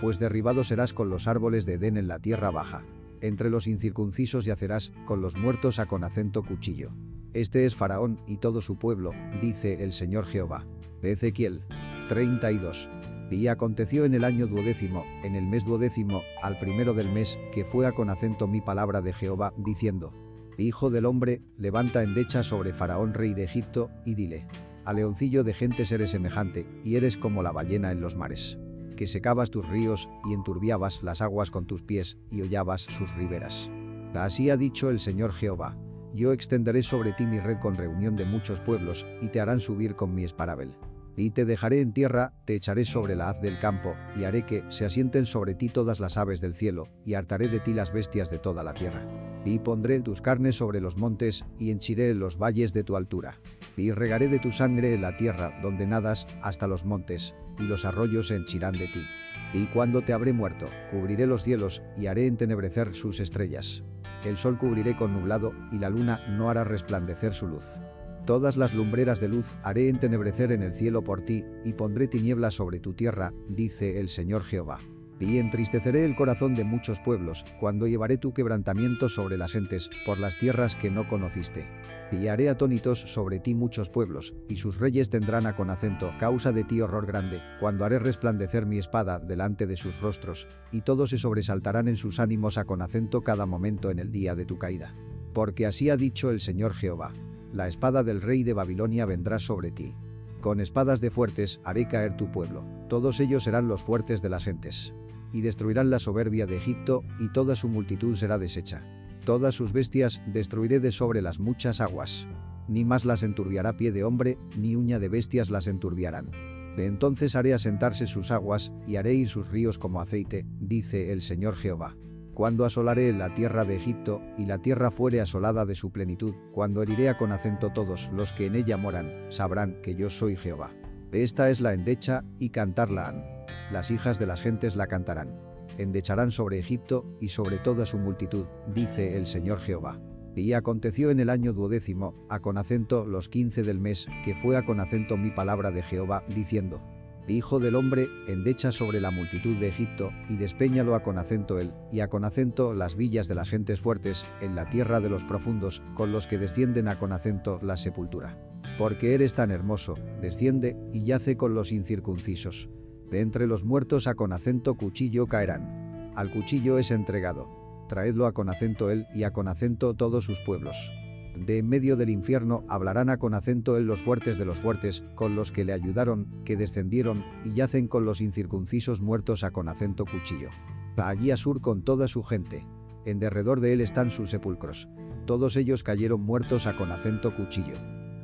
Pues 0.00 0.18
derribado 0.18 0.64
serás 0.64 0.92
con 0.92 1.08
los 1.08 1.28
árboles 1.28 1.66
de 1.66 1.74
Edén 1.74 1.96
en 1.96 2.08
la 2.08 2.18
tierra 2.18 2.50
baja. 2.50 2.84
Entre 3.20 3.48
los 3.48 3.68
incircuncisos 3.68 4.44
yacerás, 4.44 4.92
con 5.06 5.20
los 5.20 5.36
muertos 5.36 5.78
a 5.78 5.86
con 5.86 6.02
acento 6.02 6.42
cuchillo. 6.42 6.90
Este 7.32 7.64
es 7.64 7.76
Faraón 7.76 8.18
y 8.26 8.38
todo 8.38 8.60
su 8.60 8.76
pueblo, 8.76 9.12
dice 9.40 9.84
el 9.84 9.92
Señor 9.92 10.26
Jehová. 10.26 10.66
Ezequiel 11.00 11.62
32. 12.08 12.88
Y 13.32 13.48
aconteció 13.48 14.04
en 14.04 14.14
el 14.14 14.24
año 14.24 14.46
duodécimo, 14.46 15.04
en 15.24 15.34
el 15.34 15.46
mes 15.46 15.64
duodécimo, 15.64 16.22
al 16.42 16.58
primero 16.58 16.92
del 16.92 17.10
mes, 17.10 17.38
que 17.52 17.64
fue 17.64 17.86
a 17.86 17.92
con 17.92 18.10
acento 18.10 18.46
mi 18.46 18.60
palabra 18.60 19.00
de 19.00 19.12
Jehová, 19.12 19.54
diciendo, 19.56 20.10
Hijo 20.58 20.90
del 20.90 21.06
hombre, 21.06 21.40
levanta 21.56 22.02
endecha 22.02 22.42
sobre 22.42 22.74
Faraón 22.74 23.14
rey 23.14 23.32
de 23.32 23.44
Egipto, 23.44 23.90
y 24.04 24.14
dile, 24.14 24.46
a 24.84 24.92
leoncillo 24.92 25.44
de 25.44 25.54
gentes 25.54 25.90
eres 25.92 26.10
semejante, 26.10 26.66
y 26.84 26.96
eres 26.96 27.16
como 27.16 27.42
la 27.42 27.52
ballena 27.52 27.90
en 27.90 28.00
los 28.00 28.16
mares, 28.16 28.58
que 28.96 29.06
secabas 29.06 29.50
tus 29.50 29.66
ríos, 29.66 30.10
y 30.28 30.34
enturbiabas 30.34 31.02
las 31.02 31.22
aguas 31.22 31.50
con 31.50 31.66
tus 31.66 31.82
pies, 31.82 32.18
y 32.30 32.42
hollabas 32.42 32.82
sus 32.82 33.14
riberas. 33.14 33.70
Así 34.14 34.50
ha 34.50 34.58
dicho 34.58 34.90
el 34.90 35.00
Señor 35.00 35.32
Jehová, 35.32 35.78
yo 36.14 36.32
extenderé 36.32 36.82
sobre 36.82 37.12
ti 37.12 37.24
mi 37.24 37.40
red 37.40 37.58
con 37.58 37.74
reunión 37.74 38.16
de 38.16 38.26
muchos 38.26 38.60
pueblos, 38.60 39.06
y 39.22 39.28
te 39.28 39.40
harán 39.40 39.60
subir 39.60 39.96
con 39.96 40.14
mi 40.14 40.24
esparabel. 40.24 40.74
Y 41.16 41.30
te 41.30 41.44
dejaré 41.44 41.80
en 41.80 41.92
tierra, 41.92 42.32
te 42.46 42.54
echaré 42.54 42.84
sobre 42.84 43.16
la 43.16 43.28
haz 43.28 43.40
del 43.42 43.58
campo, 43.58 43.94
y 44.16 44.24
haré 44.24 44.46
que 44.46 44.64
se 44.70 44.86
asienten 44.86 45.26
sobre 45.26 45.54
ti 45.54 45.68
todas 45.68 46.00
las 46.00 46.16
aves 46.16 46.40
del 46.40 46.54
cielo, 46.54 46.88
y 47.04 47.14
hartaré 47.14 47.48
de 47.48 47.60
ti 47.60 47.74
las 47.74 47.92
bestias 47.92 48.30
de 48.30 48.38
toda 48.38 48.62
la 48.62 48.72
tierra. 48.72 49.06
Y 49.44 49.58
pondré 49.58 50.00
tus 50.00 50.22
carnes 50.22 50.56
sobre 50.56 50.80
los 50.80 50.96
montes, 50.96 51.44
y 51.58 51.70
henchiré 51.70 52.14
los 52.14 52.38
valles 52.38 52.72
de 52.72 52.84
tu 52.84 52.96
altura. 52.96 53.38
Y 53.76 53.92
regaré 53.92 54.28
de 54.28 54.38
tu 54.38 54.52
sangre 54.52 54.98
la 54.98 55.16
tierra 55.16 55.52
donde 55.62 55.86
nadas, 55.86 56.26
hasta 56.42 56.66
los 56.66 56.84
montes, 56.84 57.34
y 57.58 57.64
los 57.64 57.84
arroyos 57.84 58.28
se 58.28 58.36
henchirán 58.36 58.78
de 58.78 58.88
ti. 58.88 59.04
Y 59.52 59.66
cuando 59.66 60.00
te 60.00 60.14
habré 60.14 60.32
muerto, 60.32 60.68
cubriré 60.90 61.26
los 61.26 61.42
cielos, 61.42 61.82
y 61.98 62.06
haré 62.06 62.26
entenebrecer 62.26 62.94
sus 62.94 63.20
estrellas. 63.20 63.82
El 64.24 64.38
sol 64.38 64.56
cubriré 64.56 64.96
con 64.96 65.12
nublado, 65.12 65.52
y 65.70 65.78
la 65.78 65.90
luna 65.90 66.24
no 66.28 66.48
hará 66.48 66.64
resplandecer 66.64 67.34
su 67.34 67.48
luz. 67.48 67.80
Todas 68.26 68.56
las 68.56 68.72
lumbreras 68.72 69.20
de 69.20 69.26
luz 69.26 69.58
haré 69.64 69.88
entenebrecer 69.88 70.52
en 70.52 70.62
el 70.62 70.74
cielo 70.74 71.02
por 71.02 71.22
ti, 71.22 71.44
y 71.64 71.72
pondré 71.72 72.06
tinieblas 72.06 72.54
sobre 72.54 72.78
tu 72.78 72.92
tierra, 72.92 73.34
dice 73.48 73.98
el 73.98 74.08
Señor 74.08 74.44
Jehová. 74.44 74.78
Y 75.18 75.38
entristeceré 75.38 76.04
el 76.04 76.14
corazón 76.14 76.54
de 76.54 76.62
muchos 76.62 77.00
pueblos, 77.00 77.44
cuando 77.58 77.88
llevaré 77.88 78.18
tu 78.18 78.32
quebrantamiento 78.32 79.08
sobre 79.08 79.36
las 79.36 79.52
gentes, 79.52 79.90
por 80.06 80.18
las 80.18 80.38
tierras 80.38 80.76
que 80.76 80.88
no 80.88 81.08
conociste. 81.08 81.66
Y 82.12 82.28
haré 82.28 82.48
atónitos 82.48 83.00
sobre 83.00 83.40
ti 83.40 83.54
muchos 83.54 83.90
pueblos, 83.90 84.34
y 84.48 84.54
sus 84.56 84.78
reyes 84.78 85.10
tendrán 85.10 85.46
a 85.46 85.56
con 85.56 85.70
acento 85.70 86.12
causa 86.20 86.52
de 86.52 86.62
ti 86.62 86.80
horror 86.80 87.06
grande, 87.06 87.40
cuando 87.58 87.84
haré 87.84 87.98
resplandecer 87.98 88.66
mi 88.66 88.78
espada 88.78 89.18
delante 89.18 89.66
de 89.66 89.76
sus 89.76 90.00
rostros, 90.00 90.46
y 90.70 90.82
todos 90.82 91.10
se 91.10 91.18
sobresaltarán 91.18 91.88
en 91.88 91.96
sus 91.96 92.20
ánimos 92.20 92.56
a 92.56 92.66
con 92.66 92.82
acento 92.82 93.22
cada 93.22 93.46
momento 93.46 93.90
en 93.90 93.98
el 93.98 94.12
día 94.12 94.36
de 94.36 94.44
tu 94.44 94.58
caída. 94.58 94.94
Porque 95.32 95.66
así 95.66 95.90
ha 95.90 95.96
dicho 95.96 96.30
el 96.30 96.40
Señor 96.40 96.74
Jehová 96.74 97.12
la 97.52 97.68
espada 97.68 98.02
del 98.02 98.22
rey 98.22 98.42
de 98.42 98.52
Babilonia 98.52 99.06
vendrá 99.06 99.38
sobre 99.38 99.70
ti. 99.70 99.94
Con 100.40 100.60
espadas 100.60 101.00
de 101.00 101.10
fuertes 101.10 101.60
haré 101.64 101.86
caer 101.86 102.16
tu 102.16 102.32
pueblo, 102.32 102.64
todos 102.88 103.20
ellos 103.20 103.44
serán 103.44 103.68
los 103.68 103.82
fuertes 103.82 104.22
de 104.22 104.28
las 104.28 104.44
gentes. 104.44 104.92
Y 105.32 105.40
destruirán 105.40 105.90
la 105.90 105.98
soberbia 105.98 106.46
de 106.46 106.56
Egipto, 106.56 107.04
y 107.18 107.32
toda 107.32 107.56
su 107.56 107.68
multitud 107.68 108.16
será 108.16 108.38
deshecha. 108.38 108.84
Todas 109.24 109.54
sus 109.54 109.72
bestias 109.72 110.20
destruiré 110.26 110.80
de 110.80 110.92
sobre 110.92 111.22
las 111.22 111.38
muchas 111.38 111.80
aguas. 111.80 112.26
Ni 112.68 112.84
más 112.84 113.04
las 113.04 113.22
enturbiará 113.22 113.76
pie 113.76 113.92
de 113.92 114.04
hombre, 114.04 114.36
ni 114.58 114.76
uña 114.76 114.98
de 114.98 115.08
bestias 115.08 115.48
las 115.48 115.66
enturbiarán. 115.68 116.30
De 116.76 116.86
entonces 116.86 117.36
haré 117.36 117.54
asentarse 117.54 118.06
sus 118.06 118.30
aguas, 118.30 118.72
y 118.86 118.96
haré 118.96 119.14
ir 119.14 119.28
sus 119.28 119.48
ríos 119.48 119.78
como 119.78 120.00
aceite, 120.00 120.44
dice 120.60 121.12
el 121.12 121.22
Señor 121.22 121.54
Jehová. 121.54 121.96
Cuando 122.34 122.64
asolaré 122.64 123.12
la 123.12 123.34
tierra 123.34 123.66
de 123.66 123.76
Egipto, 123.76 124.22
y 124.38 124.46
la 124.46 124.58
tierra 124.58 124.90
fuere 124.90 125.20
asolada 125.20 125.66
de 125.66 125.74
su 125.74 125.92
plenitud, 125.92 126.34
cuando 126.52 126.82
heriré 126.82 127.10
a 127.10 127.18
con 127.18 127.30
acento 127.30 127.70
todos 127.74 128.10
los 128.14 128.32
que 128.32 128.46
en 128.46 128.54
ella 128.54 128.78
moran, 128.78 129.26
sabrán 129.28 129.82
que 129.82 129.94
yo 129.94 130.08
soy 130.08 130.36
Jehová. 130.36 130.72
Esta 131.12 131.50
es 131.50 131.60
la 131.60 131.74
endecha, 131.74 132.24
y 132.38 132.48
cantarla 132.48 133.08
han. 133.08 133.24
Las 133.70 133.90
hijas 133.90 134.18
de 134.18 134.26
las 134.26 134.40
gentes 134.40 134.76
la 134.76 134.86
cantarán. 134.86 135.38
Endecharán 135.76 136.30
sobre 136.30 136.58
Egipto, 136.58 137.04
y 137.20 137.28
sobre 137.28 137.58
toda 137.58 137.84
su 137.84 137.98
multitud, 137.98 138.46
dice 138.72 139.18
el 139.18 139.26
Señor 139.26 139.60
Jehová. 139.60 140.00
Y 140.34 140.54
aconteció 140.54 141.10
en 141.10 141.20
el 141.20 141.28
año 141.28 141.52
duodécimo, 141.52 142.26
a 142.30 142.40
con 142.40 142.56
acento 142.56 143.04
los 143.04 143.28
quince 143.28 143.62
del 143.62 143.78
mes, 143.78 144.06
que 144.24 144.34
fue 144.34 144.56
a 144.56 144.64
con 144.64 144.80
acento 144.80 145.18
mi 145.18 145.30
palabra 145.30 145.70
de 145.70 145.82
Jehová, 145.82 146.24
diciendo, 146.34 146.80
Hijo 147.28 147.60
del 147.60 147.76
hombre, 147.76 148.08
endecha 148.26 148.72
sobre 148.72 149.00
la 149.00 149.10
multitud 149.10 149.56
de 149.56 149.68
Egipto, 149.68 150.10
y 150.28 150.36
despeñalo 150.36 150.94
a 150.94 151.02
con 151.02 151.18
acento 151.18 151.58
él, 151.60 151.72
y 151.92 152.00
a 152.00 152.08
con 152.08 152.24
acento 152.24 152.74
las 152.74 152.96
villas 152.96 153.28
de 153.28 153.34
las 153.34 153.48
gentes 153.48 153.80
fuertes, 153.80 154.24
en 154.40 154.54
la 154.54 154.68
tierra 154.68 155.00
de 155.00 155.08
los 155.08 155.24
profundos, 155.24 155.82
con 155.94 156.12
los 156.12 156.26
que 156.26 156.38
descienden 156.38 156.88
a 156.88 156.98
con 156.98 157.12
acento 157.12 157.60
la 157.62 157.76
sepultura. 157.76 158.38
Porque 158.76 159.14
eres 159.14 159.34
tan 159.34 159.50
hermoso, 159.50 159.94
desciende, 160.20 160.76
y 160.92 161.04
yace 161.04 161.36
con 161.36 161.54
los 161.54 161.72
incircuncisos. 161.72 162.68
De 163.10 163.20
entre 163.20 163.46
los 163.46 163.64
muertos 163.64 164.06
a 164.06 164.14
con 164.14 164.32
acento 164.32 164.74
cuchillo 164.74 165.26
caerán. 165.26 166.12
Al 166.16 166.30
cuchillo 166.30 166.78
es 166.78 166.90
entregado 166.90 167.62
traedlo 167.92 168.24
a 168.24 168.32
con 168.32 168.48
acento 168.48 168.90
él 168.90 169.06
y 169.12 169.24
a 169.24 169.34
con 169.34 169.48
acento 169.48 169.92
todos 169.92 170.24
sus 170.24 170.40
pueblos. 170.40 170.90
De 171.36 171.58
en 171.58 171.68
medio 171.68 171.96
del 171.96 172.10
infierno 172.10 172.64
hablarán 172.68 173.08
a 173.08 173.18
con 173.18 173.34
acento 173.34 173.76
él 173.76 173.86
los 173.86 174.00
fuertes 174.00 174.38
de 174.38 174.44
los 174.44 174.58
fuertes, 174.58 175.02
con 175.14 175.34
los 175.34 175.50
que 175.50 175.64
le 175.64 175.72
ayudaron, 175.72 176.26
que 176.44 176.56
descendieron, 176.56 177.24
y 177.44 177.54
yacen 177.54 177.88
con 177.88 178.04
los 178.04 178.20
incircuncisos 178.20 179.00
muertos 179.00 179.42
a 179.42 179.50
con 179.50 179.68
acento 179.68 180.04
cuchillo. 180.04 180.50
Allí 180.96 181.30
a 181.30 181.36
sur 181.36 181.60
con 181.60 181.82
toda 181.82 182.06
su 182.06 182.22
gente. 182.22 182.66
En 183.04 183.18
derredor 183.18 183.60
de 183.60 183.72
él 183.72 183.80
están 183.80 184.10
sus 184.10 184.30
sepulcros. 184.30 184.88
Todos 185.26 185.56
ellos 185.56 185.82
cayeron 185.82 186.20
muertos 186.20 186.66
a 186.66 186.76
con 186.76 186.92
acento 186.92 187.34
cuchillo. 187.34 187.74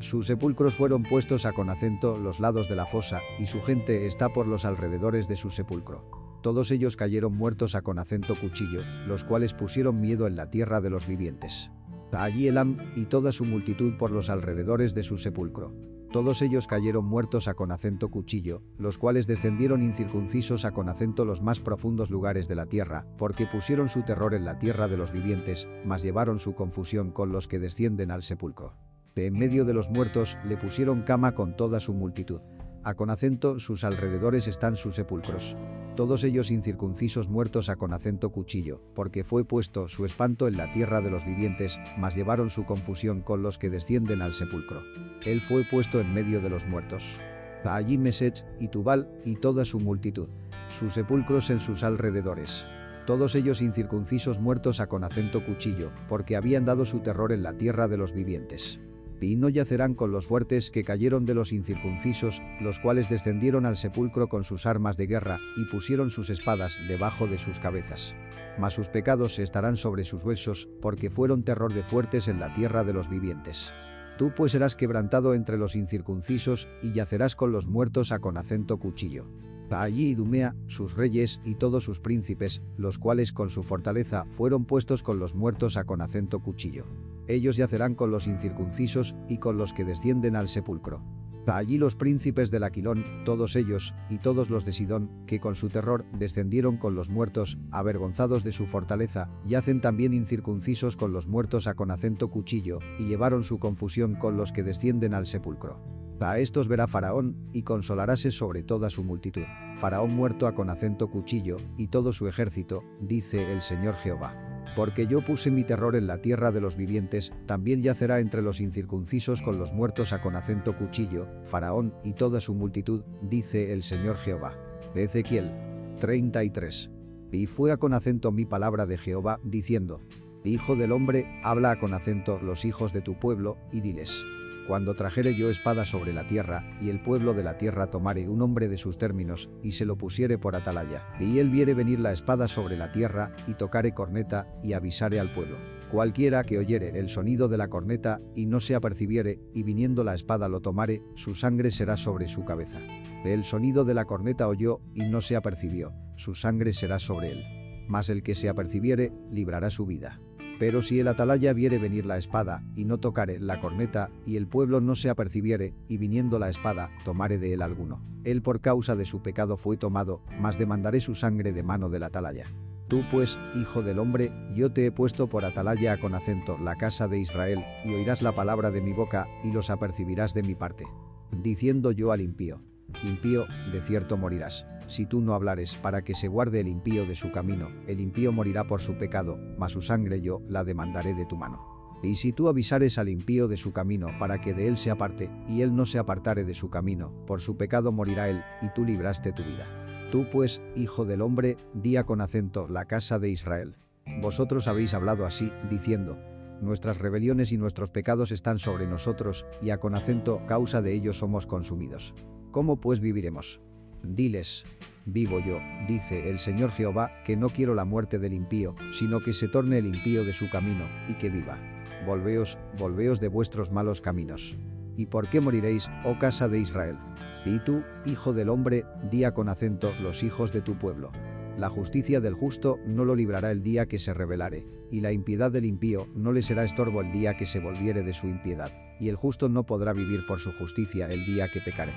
Sus 0.01 0.28
sepulcros 0.28 0.74
fueron 0.74 1.02
puestos 1.02 1.44
a 1.44 1.52
con 1.52 1.70
acento 1.70 2.18
los 2.18 2.39
lados 2.39 2.68
de 2.68 2.76
la 2.76 2.86
fosa, 2.86 3.20
y 3.40 3.47
su 3.47 3.60
gente 3.62 4.06
está 4.06 4.28
por 4.28 4.47
los 4.47 4.64
alrededores 4.64 5.26
de 5.26 5.36
su 5.36 5.51
sepulcro. 5.51 6.39
Todos 6.43 6.70
ellos 6.70 6.97
cayeron 6.97 7.36
muertos 7.36 7.74
a 7.74 7.82
con 7.82 7.98
acento 7.98 8.36
cuchillo, 8.36 8.82
los 9.06 9.24
cuales 9.24 9.55
pusieron 9.55 10.01
miedo 10.01 10.28
en 10.28 10.36
la 10.36 10.51
tierra 10.51 10.80
de 10.80 10.90
los 10.90 11.09
vivientes. 11.09 11.70
Allí 12.12 12.48
Elam 12.48 12.78
y 12.97 13.05
toda 13.05 13.32
su 13.32 13.44
multitud 13.44 13.97
por 13.97 14.10
los 14.10 14.30
alrededores 14.30 14.94
de 14.94 15.02
su 15.02 15.18
sepulcro. 15.18 15.74
Todos 16.10 16.40
ellos 16.40 16.66
cayeron 16.66 17.05
muertos 17.05 17.48
a 17.48 17.55
con 17.55 17.70
acento 17.70 18.10
cuchillo, 18.10 18.62
los 18.78 18.97
cuales 18.97 19.26
descendieron 19.26 19.82
incircuncisos 19.82 20.64
a 20.64 20.70
con 20.70 20.89
acento 20.89 21.26
los 21.26 21.43
más 21.43 21.60
profundos 21.60 22.10
lugares 22.10 22.48
de 22.48 22.55
la 22.55 22.64
tierra, 22.64 23.06
porque 23.18 23.47
pusieron 23.47 23.90
su 23.90 24.02
terror 24.02 24.32
en 24.32 24.47
la 24.47 24.59
tierra 24.59 24.89
de 24.89 24.97
los 24.97 25.12
vivientes, 25.12 25.68
mas 25.85 26.02
llevaron 26.02 26.39
su 26.39 26.55
confusión 26.55 27.10
con 27.10 27.30
los 27.30 27.47
que 27.47 27.59
descienden 27.59 28.10
al 28.10 28.22
sepulcro. 28.22 28.72
De 29.14 29.26
en 29.26 29.35
medio 29.35 29.66
de 29.66 29.74
los 29.74 29.90
muertos 29.90 30.39
le 30.47 30.56
pusieron 30.56 31.02
cama 31.02 31.35
con 31.35 31.56
toda 31.56 31.78
su 31.78 31.93
multitud. 31.93 32.40
A 32.85 32.94
con 32.94 33.10
acento 33.10 33.59
sus 33.59 33.85
alrededores 33.85 34.47
están 34.47 34.76
sus 34.76 34.94
sepulcros 34.94 35.56
todos 35.99 36.23
ellos 36.23 36.53
incircuncisos 36.53 37.29
muertos 37.29 37.69
a 37.69 37.75
con 37.75 37.93
acento 37.93 38.31
cuchillo, 38.31 38.81
porque 38.95 39.25
fue 39.25 39.45
puesto 39.45 39.89
su 39.89 40.05
espanto 40.05 40.47
en 40.47 40.57
la 40.57 40.70
tierra 40.70 41.01
de 41.01 41.11
los 41.11 41.25
vivientes, 41.25 41.77
mas 41.99 42.15
llevaron 42.15 42.51
su 42.51 42.65
confusión 42.66 43.20
con 43.20 43.43
los 43.43 43.59
que 43.59 43.69
descienden 43.69 44.23
al 44.23 44.33
sepulcro. 44.33 44.85
Él 45.27 45.41
fue 45.41 45.65
puesto 45.69 45.99
en 45.99 46.15
medio 46.15 46.41
de 46.41 46.51
los 46.51 46.66
muertos. 46.69 47.19
Allí 47.65 47.99
Mesech 47.99 48.45
y 48.61 48.69
Tubal 48.69 49.11
y 49.25 49.35
toda 49.35 49.65
su 49.65 49.81
multitud, 49.81 50.29
sus 50.69 50.95
sepulcros 50.95 51.51
en 51.51 51.59
sus 51.59 51.83
alrededores. 51.83 52.65
Todos 53.05 53.35
ellos 53.35 53.61
incircuncisos 53.61 54.39
muertos 54.39 54.79
a 54.79 54.87
con 54.89 55.03
acento 55.03 55.45
cuchillo, 55.45 55.91
porque 56.09 56.37
habían 56.37 56.65
dado 56.65 56.87
su 56.87 57.01
terror 57.01 57.33
en 57.33 57.43
la 57.43 57.55
tierra 57.55 57.89
de 57.89 57.97
los 57.97 58.12
vivientes 58.12 58.79
y 59.20 59.36
no 59.36 59.49
yacerán 59.49 59.95
con 59.95 60.12
los 60.12 60.27
fuertes 60.27 60.70
que 60.70 60.85
cayeron 60.85 61.27
de 61.27 61.35
los 61.35 61.53
incircuncisos, 61.53 62.43
los 62.61 62.78
cuales 62.78 63.09
descendieron 63.09 63.66
al 63.66 63.77
sepulcro 63.77 64.28
con 64.28 64.45
sus 64.45 64.66
armas 64.66 64.97
de 64.97 65.07
guerra 65.07 65.39
y 65.57 65.65
pusieron 65.65 66.11
sus 66.11 66.31
espadas 66.31 66.78
debajo 66.89 67.27
de 67.27 67.39
sus 67.39 67.59
cabezas. 67.59 68.15
Mas 68.59 68.74
sus 68.74 68.89
pecados 68.89 69.39
estarán 69.39 69.77
sobre 69.77 70.05
sus 70.05 70.24
huesos, 70.24 70.69
porque 70.81 71.11
fueron 71.11 71.45
terror 71.45 71.73
de 71.73 71.82
fuertes 71.82 72.28
en 72.28 72.40
la 72.40 72.53
tierra 72.53 72.85
de 72.85 72.93
los 72.93 73.09
vivientes. 73.09 73.73
Tú 74.19 74.32
pues 74.35 74.53
serás 74.53 74.74
quebrantado 74.74 75.35
entre 75.35 75.59
los 75.59 75.77
incircuncisos 75.77 76.69
y 76.82 76.93
yacerás 76.93 77.36
con 77.36 77.53
los 77.53 77.69
muertos 77.69 78.11
a 78.11 78.19
con 78.19 78.36
acento 78.36 78.78
cuchillo. 78.78 79.27
Allí 79.70 80.09
Idumea, 80.09 80.55
sus 80.66 80.95
reyes 80.95 81.40
y 81.45 81.55
todos 81.55 81.85
sus 81.85 82.01
príncipes, 82.01 82.62
los 82.77 82.99
cuales 82.99 83.32
con 83.32 83.51
su 83.51 83.62
fortaleza 83.62 84.27
fueron 84.31 84.65
puestos 84.65 85.03
con 85.03 85.19
los 85.19 85.35
muertos 85.35 85.77
a 85.77 85.85
con 85.85 86.01
acento 86.01 86.40
cuchillo. 86.40 86.86
Ellos 87.27 87.57
yacerán 87.57 87.95
con 87.95 88.11
los 88.11 88.27
incircuncisos 88.27 89.15
y 89.28 89.39
con 89.39 89.59
los 89.59 89.73
que 89.73 89.85
descienden 89.85 90.36
al 90.36 90.49
sepulcro. 90.49 91.03
Allí 91.47 91.78
los 91.78 91.95
príncipes 91.97 92.51
del 92.51 92.62
Aquilón, 92.62 93.05
todos 93.24 93.57
ellos, 93.57 93.95
y 94.11 94.19
todos 94.19 94.51
los 94.51 94.66
de 94.66 94.74
Sidón, 94.74 95.11
que 95.27 95.40
con 95.40 95.57
su 95.57 95.70
terror 95.70 96.05
descendieron 96.12 96.77
con 96.77 96.95
los 96.95 97.09
muertos, 97.09 97.59
avergonzados 97.70 98.45
de 98.45 98.53
su 98.53 98.66
fortaleza, 98.66 99.31
yacen 99.47 99.81
también 99.81 100.12
incircuncisos 100.12 100.97
con 100.97 101.12
los 101.12 101.27
muertos 101.27 101.66
a 101.66 101.74
con 101.74 101.90
acento 101.90 102.31
cuchillo, 102.31 102.81
y 102.99 103.05
llevaron 103.05 103.45
su 103.45 103.59
confusión 103.59 104.15
con 104.15 104.36
los 104.36 104.53
que 104.53 104.62
descienden 104.62 105.15
al 105.15 105.27
sepulcro. 105.27 105.81
A 106.20 106.39
estos 106.40 106.66
verá 106.66 106.89
Faraón, 106.89 107.36
y 107.53 107.62
consolaráse 107.62 108.31
sobre 108.32 108.62
toda 108.62 108.90
su 108.90 109.05
multitud. 109.05 109.45
Faraón 109.77 110.15
muerto 110.15 110.47
a 110.47 110.55
con 110.55 110.69
acento 110.69 111.11
cuchillo, 111.11 111.59
y 111.77 111.89
todo 111.89 112.12
su 112.12 112.27
ejército, 112.27 112.82
dice 113.01 113.53
el 113.53 113.62
Señor 113.62 113.95
Jehová. 113.95 114.35
Porque 114.74 115.07
yo 115.07 115.24
puse 115.24 115.51
mi 115.51 115.65
terror 115.65 115.97
en 115.97 116.07
la 116.07 116.20
tierra 116.20 116.51
de 116.51 116.61
los 116.61 116.77
vivientes, 116.77 117.32
también 117.47 117.82
yacerá 117.82 118.20
entre 118.20 118.43
los 118.43 118.61
incircuncisos 118.61 119.43
con 119.43 119.59
los 119.59 119.73
muertos 119.73 120.12
a 120.12 120.20
con 120.20 120.36
acento 120.36 120.77
cuchillo, 120.77 121.28
Faraón 121.45 121.95
y 122.03 122.12
toda 122.15 122.40
su 122.40 122.55
multitud, 122.55 123.03
dice 123.23 123.73
el 123.73 123.82
Señor 123.82 124.16
Jehová. 124.16 124.59
Ezequiel 124.95 125.53
33. 126.01 126.90
Y 127.31 127.47
fue 127.47 127.73
a 127.73 127.77
con 127.77 127.95
acento 127.95 128.32
mi 128.32 128.45
palabra 128.45 128.86
de 128.86 128.99
Jehová, 128.99 129.40
diciendo, 129.45 130.01
Hijo 130.45 130.77
del 130.77 130.93
hombre, 130.93 131.40
habla 131.45 131.73
a 131.73 131.78
con 131.78 131.95
acento 131.95 132.40
los 132.40 132.65
hijos 132.65 132.93
de 132.93 133.03
tu 133.03 133.19
pueblo, 133.19 133.57
y 133.73 133.81
diles, 133.81 134.24
cuando 134.69 134.95
trajere 134.95 135.35
yo 135.35 135.49
espada 135.49 135.86
sobre 135.86 136.12
la 136.12 136.27
tierra, 136.27 136.77
y 136.78 136.90
el 136.90 137.01
pueblo 137.01 137.32
de 137.32 137.43
la 137.43 137.57
tierra 137.57 137.86
tomare 137.86 138.28
un 138.28 138.43
hombre 138.43 138.69
de 138.69 138.77
sus 138.77 138.99
términos, 138.99 139.49
y 139.62 139.73
se 139.73 139.86
lo 139.86 139.97
pusiere 139.97 140.36
por 140.36 140.55
atalaya, 140.55 141.07
y 141.19 141.39
él 141.39 141.49
viere 141.49 141.73
venir 141.73 142.01
la 142.01 142.12
espada 142.12 142.49
sobre 142.49 142.77
la 142.77 142.93
tierra, 142.93 143.35
y 143.47 143.55
tocare 143.55 143.95
corneta, 143.95 144.47
y 144.62 144.74
avisare 144.74 145.20
al 145.20 145.32
pueblo. 145.32 145.57
Cualquiera 145.90 146.45
que 146.45 146.59
oyere 146.59 146.99
el 146.99 147.09
sonido 147.09 147.49
de 147.49 147.57
la 147.57 147.69
corneta, 147.69 148.20
y 148.35 148.45
no 148.45 148.61
se 148.61 148.74
apercibiere, 148.74 149.40
y 149.55 149.62
viniendo 149.62 150.05
la 150.05 150.15
espada 150.15 150.51
lo 150.51 150.61
tomare, 150.61 151.03
su 151.15 151.35
sangre 151.35 151.70
será 151.70 151.97
sobre 151.97 152.28
su 152.28 152.45
cabeza. 152.45 152.78
El 153.24 153.45
sonido 153.45 153.86
de 153.86 153.95
la 153.95 154.05
corneta 154.05 154.49
oyó, 154.49 154.82
y 154.95 155.09
no 155.09 155.23
se 155.23 155.35
apercibió, 155.35 155.95
su 156.16 156.35
sangre 156.35 156.74
será 156.74 156.99
sobre 156.99 157.32
él. 157.32 157.45
Mas 157.89 158.11
el 158.11 158.23
que 158.23 158.35
se 158.35 158.51
apercibiere, 158.51 159.12
librará 159.31 159.70
su 159.70 159.86
vida. 159.86 160.20
Pero 160.59 160.82
si 160.82 160.98
el 160.98 161.09
atalaya 161.09 161.52
viere 161.52 161.78
venir 161.78 162.05
la 162.05 162.18
espada, 162.18 162.64
y 162.74 162.85
no 162.85 162.98
tocare 162.98 163.39
la 163.39 163.60
corneta, 163.60 164.10
y 164.26 164.36
el 164.36 164.48
pueblo 164.48 164.80
no 164.80 164.97
se 164.97 165.09
apercibiere, 165.09 165.74
y 165.86 165.98
viniendo 165.98 166.39
la 166.39 166.48
espada, 166.48 166.90
tomare 167.05 167.39
de 167.39 167.52
él 167.52 167.62
alguno. 167.62 168.02
Él 168.24 168.43
por 168.43 168.60
causa 168.60 168.97
de 168.97 169.06
su 169.06 169.22
pecado 169.22 169.56
fue 169.56 169.76
tomado, 169.76 170.20
mas 170.40 170.59
demandaré 170.59 171.01
su 171.01 171.14
sangre 171.14 171.52
de 171.52 171.62
mano 171.62 171.89
del 171.89 172.02
atalaya. 172.02 172.47
Tú 172.89 173.05
pues, 173.10 173.39
hijo 173.55 173.82
del 173.82 173.98
hombre, 173.98 174.32
yo 174.55 174.72
te 174.72 174.86
he 174.86 174.90
puesto 174.90 175.28
por 175.28 175.44
atalaya 175.44 176.01
con 176.01 176.14
acento 176.14 176.59
la 176.59 176.74
casa 176.74 177.06
de 177.06 177.20
Israel, 177.20 177.64
y 177.85 177.93
oirás 177.93 178.22
la 178.22 178.32
palabra 178.32 178.70
de 178.70 178.80
mi 178.80 178.93
boca, 178.93 179.28
y 179.44 179.52
los 179.52 179.70
apercibirás 179.70 180.35
de 180.35 180.43
mi 180.43 180.55
parte. 180.55 180.85
Diciendo 181.30 181.93
yo 181.93 182.10
al 182.10 182.20
impío, 182.20 182.62
impío, 183.05 183.47
de 183.70 183.82
cierto 183.82 184.16
morirás 184.16 184.64
si 184.89 185.06
tú 185.06 185.20
no 185.20 185.35
hablares 185.35 185.74
para 185.74 186.02
que 186.02 186.15
se 186.15 186.28
guarde 186.28 186.60
el 186.60 186.69
impío 186.69 187.06
de 187.06 187.15
su 187.15 187.31
camino, 187.31 187.69
el 187.86 188.01
impío 188.01 188.32
morirá 188.32 188.65
por 188.65 188.81
su 188.81 188.98
pecado, 188.98 189.39
mas 189.59 189.73
su 189.73 189.82
sangre 189.82 190.20
yo 190.20 190.40
la 190.48 190.65
demandaré 190.65 191.15
de 191.15 191.27
tu 191.27 191.36
mano. 191.36 191.78
Y 192.02 192.16
si 192.16 192.32
tú 192.32 192.48
avisares 192.48 192.97
al 192.98 193.09
impío 193.09 193.48
de 193.48 193.56
su 193.56 193.73
camino 193.73 194.09
para 194.19 194.40
que 194.40 194.55
de 194.55 194.69
él 194.69 194.78
se 194.78 194.90
aparte, 194.90 195.31
y 195.48 195.62
él 195.62 195.74
no 195.74 195.85
se 195.85 195.98
apartare 195.98 196.44
de 196.44 196.55
su 196.55 196.70
camino, 196.70 197.12
por 197.27 197.40
su 197.40 197.56
pecado 197.56 197.93
morirá 197.93 198.28
él, 198.28 198.43
y 198.62 198.69
tú 198.74 198.85
libraste 198.85 199.32
tu 199.32 199.43
vida. 199.43 199.66
Tú 200.10 200.27
pues, 200.31 200.60
hijo 200.74 201.05
del 201.05 201.20
hombre, 201.20 201.56
día 201.74 202.05
con 202.05 202.20
acento 202.20 202.66
la 202.69 202.86
casa 202.86 203.19
de 203.19 203.31
Israel. 203.31 203.77
Vosotros 204.23 204.69
habéis 204.69 204.94
hablado 204.94 205.27
así, 205.27 205.52
diciendo, 205.69 206.19
Nuestras 206.60 206.98
rebeliones 206.98 207.52
y 207.52 207.56
nuestros 207.56 207.90
pecados 207.90 208.32
están 208.32 208.59
sobre 208.59 208.86
nosotros, 208.86 209.44
y 209.60 209.70
a 209.70 209.78
con 209.78 209.94
acento 209.94 210.44
causa 210.47 210.82
de 210.82 210.93
ellos 210.93 211.19
somos 211.19 211.47
consumidos. 211.47 212.15
¿Cómo 212.51 212.81
pues 212.81 213.01
viviremos? 213.01 213.60
Diles, 214.03 214.65
vivo 215.05 215.41
yo, 215.41 215.59
dice 215.87 216.31
el 216.31 216.39
Señor 216.39 216.70
Jehová, 216.70 217.11
que 217.25 217.37
no 217.37 217.49
quiero 217.49 217.75
la 217.75 217.85
muerte 217.85 218.19
del 218.19 218.33
impío, 218.33 218.75
sino 218.93 219.20
que 219.20 219.33
se 219.33 219.49
torne 219.49 219.79
el 219.79 219.87
impío 219.87 220.25
de 220.25 220.33
su 220.33 220.49
camino, 220.51 220.85
y 221.09 221.15
que 221.15 221.31
viva. 221.31 221.59
Volveos, 222.07 222.59
volveos 222.79 223.20
de 223.20 223.29
vuestros 223.29 223.73
malos 223.73 224.01
caminos. 224.01 224.57
¿Y 224.97 225.07
por 225.07 225.29
qué 225.29 225.41
moriréis, 225.41 225.89
oh 226.05 226.19
casa 226.19 226.49
de 226.49 226.59
Israel? 226.59 226.97
Y 227.45 227.59
tú, 227.61 227.85
hijo 228.05 228.33
del 228.33 228.49
hombre, 228.49 228.85
día 229.11 229.33
con 229.33 229.49
acento 229.49 229.93
los 230.01 230.23
hijos 230.23 230.53
de 230.53 230.61
tu 230.61 230.79
pueblo. 230.79 231.11
La 231.57 231.69
justicia 231.69 232.20
del 232.20 232.35
justo 232.35 232.79
no 232.87 233.05
lo 233.05 233.16
librará 233.16 233.51
el 233.51 233.62
día 233.62 233.87
que 233.87 233.99
se 233.99 234.15
rebelare, 234.15 234.65
y 234.93 235.01
la 235.01 235.11
impiedad 235.12 235.51
del 235.51 235.65
impío 235.65 236.07
no 236.15 236.33
le 236.33 236.43
será 236.43 236.65
estorbo 236.65 237.01
el 237.01 237.11
día 237.11 237.37
que 237.37 237.47
se 237.47 237.59
volviere 237.59 238.03
de 238.03 238.15
su 238.15 238.29
impiedad, 238.29 238.70
y 239.01 239.09
el 239.09 239.16
justo 239.16 239.49
no 239.49 239.66
podrá 239.66 239.93
vivir 239.93 240.25
por 240.27 240.39
su 240.39 240.53
justicia 240.53 241.07
el 241.11 241.25
día 241.27 241.49
que 241.49 241.61
pecare. 241.61 241.93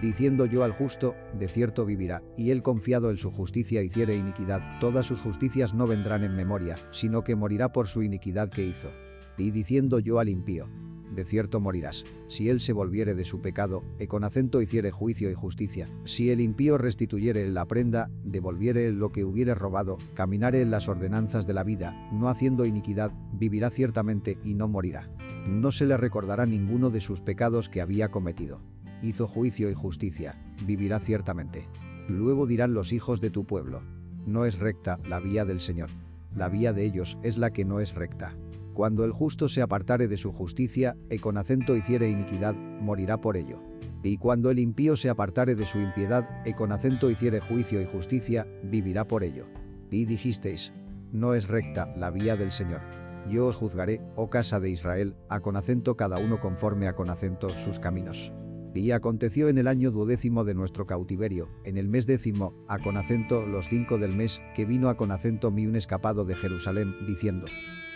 Diciendo 0.00 0.46
yo 0.46 0.64
al 0.64 0.72
justo, 0.72 1.14
de 1.38 1.48
cierto 1.48 1.84
vivirá, 1.84 2.22
y 2.36 2.50
él 2.50 2.62
confiado 2.62 3.10
en 3.10 3.16
su 3.16 3.30
justicia 3.30 3.82
hiciere 3.82 4.14
iniquidad, 4.14 4.78
todas 4.80 5.04
sus 5.04 5.20
justicias 5.20 5.74
no 5.74 5.86
vendrán 5.86 6.24
en 6.24 6.34
memoria, 6.34 6.76
sino 6.90 7.24
que 7.24 7.36
morirá 7.36 7.72
por 7.72 7.88
su 7.88 8.02
iniquidad 8.02 8.50
que 8.50 8.64
hizo. 8.64 8.90
Y 9.36 9.50
diciendo 9.50 9.98
yo 9.98 10.18
al 10.18 10.28
impío, 10.28 10.68
de 11.14 11.24
cierto 11.24 11.60
morirás. 11.60 12.04
Si 12.28 12.48
él 12.48 12.60
se 12.60 12.72
volviere 12.72 13.14
de 13.14 13.24
su 13.24 13.40
pecado, 13.40 13.82
e 13.98 14.06
con 14.06 14.24
acento 14.24 14.62
hiciere 14.62 14.90
juicio 14.90 15.30
y 15.30 15.34
justicia. 15.34 15.88
Si 16.04 16.30
el 16.30 16.40
impío 16.40 16.78
restituyere 16.78 17.48
la 17.48 17.66
prenda, 17.66 18.10
devolviere 18.24 18.92
lo 18.92 19.10
que 19.10 19.24
hubiere 19.24 19.54
robado, 19.54 19.98
caminare 20.14 20.62
en 20.62 20.70
las 20.70 20.88
ordenanzas 20.88 21.46
de 21.46 21.54
la 21.54 21.64
vida, 21.64 22.08
no 22.12 22.28
haciendo 22.28 22.64
iniquidad, 22.64 23.12
vivirá 23.32 23.70
ciertamente 23.70 24.38
y 24.44 24.54
no 24.54 24.68
morirá. 24.68 25.10
No 25.48 25.72
se 25.72 25.86
le 25.86 25.96
recordará 25.96 26.46
ninguno 26.46 26.90
de 26.90 27.00
sus 27.00 27.20
pecados 27.20 27.68
que 27.68 27.80
había 27.80 28.10
cometido. 28.10 28.60
Hizo 29.02 29.26
juicio 29.26 29.70
y 29.70 29.74
justicia, 29.74 30.40
vivirá 30.66 31.00
ciertamente. 31.00 31.66
Luego 32.08 32.46
dirán 32.46 32.74
los 32.74 32.92
hijos 32.92 33.20
de 33.20 33.30
tu 33.30 33.46
pueblo. 33.46 33.82
No 34.26 34.44
es 34.44 34.58
recta 34.58 34.98
la 35.08 35.20
vía 35.20 35.44
del 35.44 35.60
Señor. 35.60 35.90
La 36.34 36.48
vía 36.48 36.72
de 36.72 36.84
ellos 36.84 37.18
es 37.22 37.38
la 37.38 37.50
que 37.50 37.64
no 37.64 37.80
es 37.80 37.94
recta. 37.94 38.36
Cuando 38.74 39.04
el 39.04 39.12
justo 39.12 39.48
se 39.48 39.62
apartare 39.62 40.06
de 40.06 40.16
su 40.16 40.32
justicia, 40.32 40.96
e 41.08 41.18
con 41.18 41.38
acento 41.38 41.76
hiciere 41.76 42.08
iniquidad, 42.08 42.54
morirá 42.54 43.20
por 43.20 43.36
ello. 43.36 43.62
Y 44.02 44.16
cuando 44.16 44.50
el 44.50 44.58
impío 44.58 44.96
se 44.96 45.10
apartare 45.10 45.54
de 45.54 45.66
su 45.66 45.78
impiedad, 45.80 46.28
e 46.46 46.54
con 46.54 46.72
acento 46.72 47.10
hiciere 47.10 47.40
juicio 47.40 47.82
y 47.82 47.86
justicia, 47.86 48.46
vivirá 48.62 49.06
por 49.06 49.24
ello. 49.24 49.46
Y 49.90 50.04
dijisteis, 50.04 50.72
no 51.12 51.34
es 51.34 51.48
recta 51.48 51.92
la 51.96 52.10
vía 52.10 52.36
del 52.36 52.52
Señor. 52.52 52.80
Yo 53.28 53.46
os 53.46 53.56
juzgaré, 53.56 54.00
oh 54.16 54.30
casa 54.30 54.60
de 54.60 54.70
Israel, 54.70 55.14
a 55.28 55.40
con 55.40 55.56
acento 55.56 55.96
cada 55.96 56.18
uno 56.18 56.40
conforme 56.40 56.88
a 56.88 56.94
con 56.94 57.10
acento 57.10 57.56
sus 57.56 57.80
caminos. 57.80 58.32
Y 58.74 58.92
aconteció 58.92 59.48
en 59.48 59.58
el 59.58 59.66
año 59.66 59.90
duodécimo 59.90 60.44
de 60.44 60.54
nuestro 60.54 60.86
cautiverio, 60.86 61.48
en 61.64 61.76
el 61.76 61.88
mes 61.88 62.06
décimo, 62.06 62.54
a 62.68 62.78
con 62.78 62.96
acento 62.96 63.46
los 63.46 63.68
cinco 63.68 63.98
del 63.98 64.14
mes, 64.14 64.40
que 64.54 64.64
vino 64.64 64.88
a 64.88 64.96
con 64.96 65.10
acento 65.10 65.50
mi 65.50 65.66
un 65.66 65.76
escapado 65.76 66.24
de 66.24 66.36
Jerusalén, 66.36 66.94
diciendo, 67.06 67.46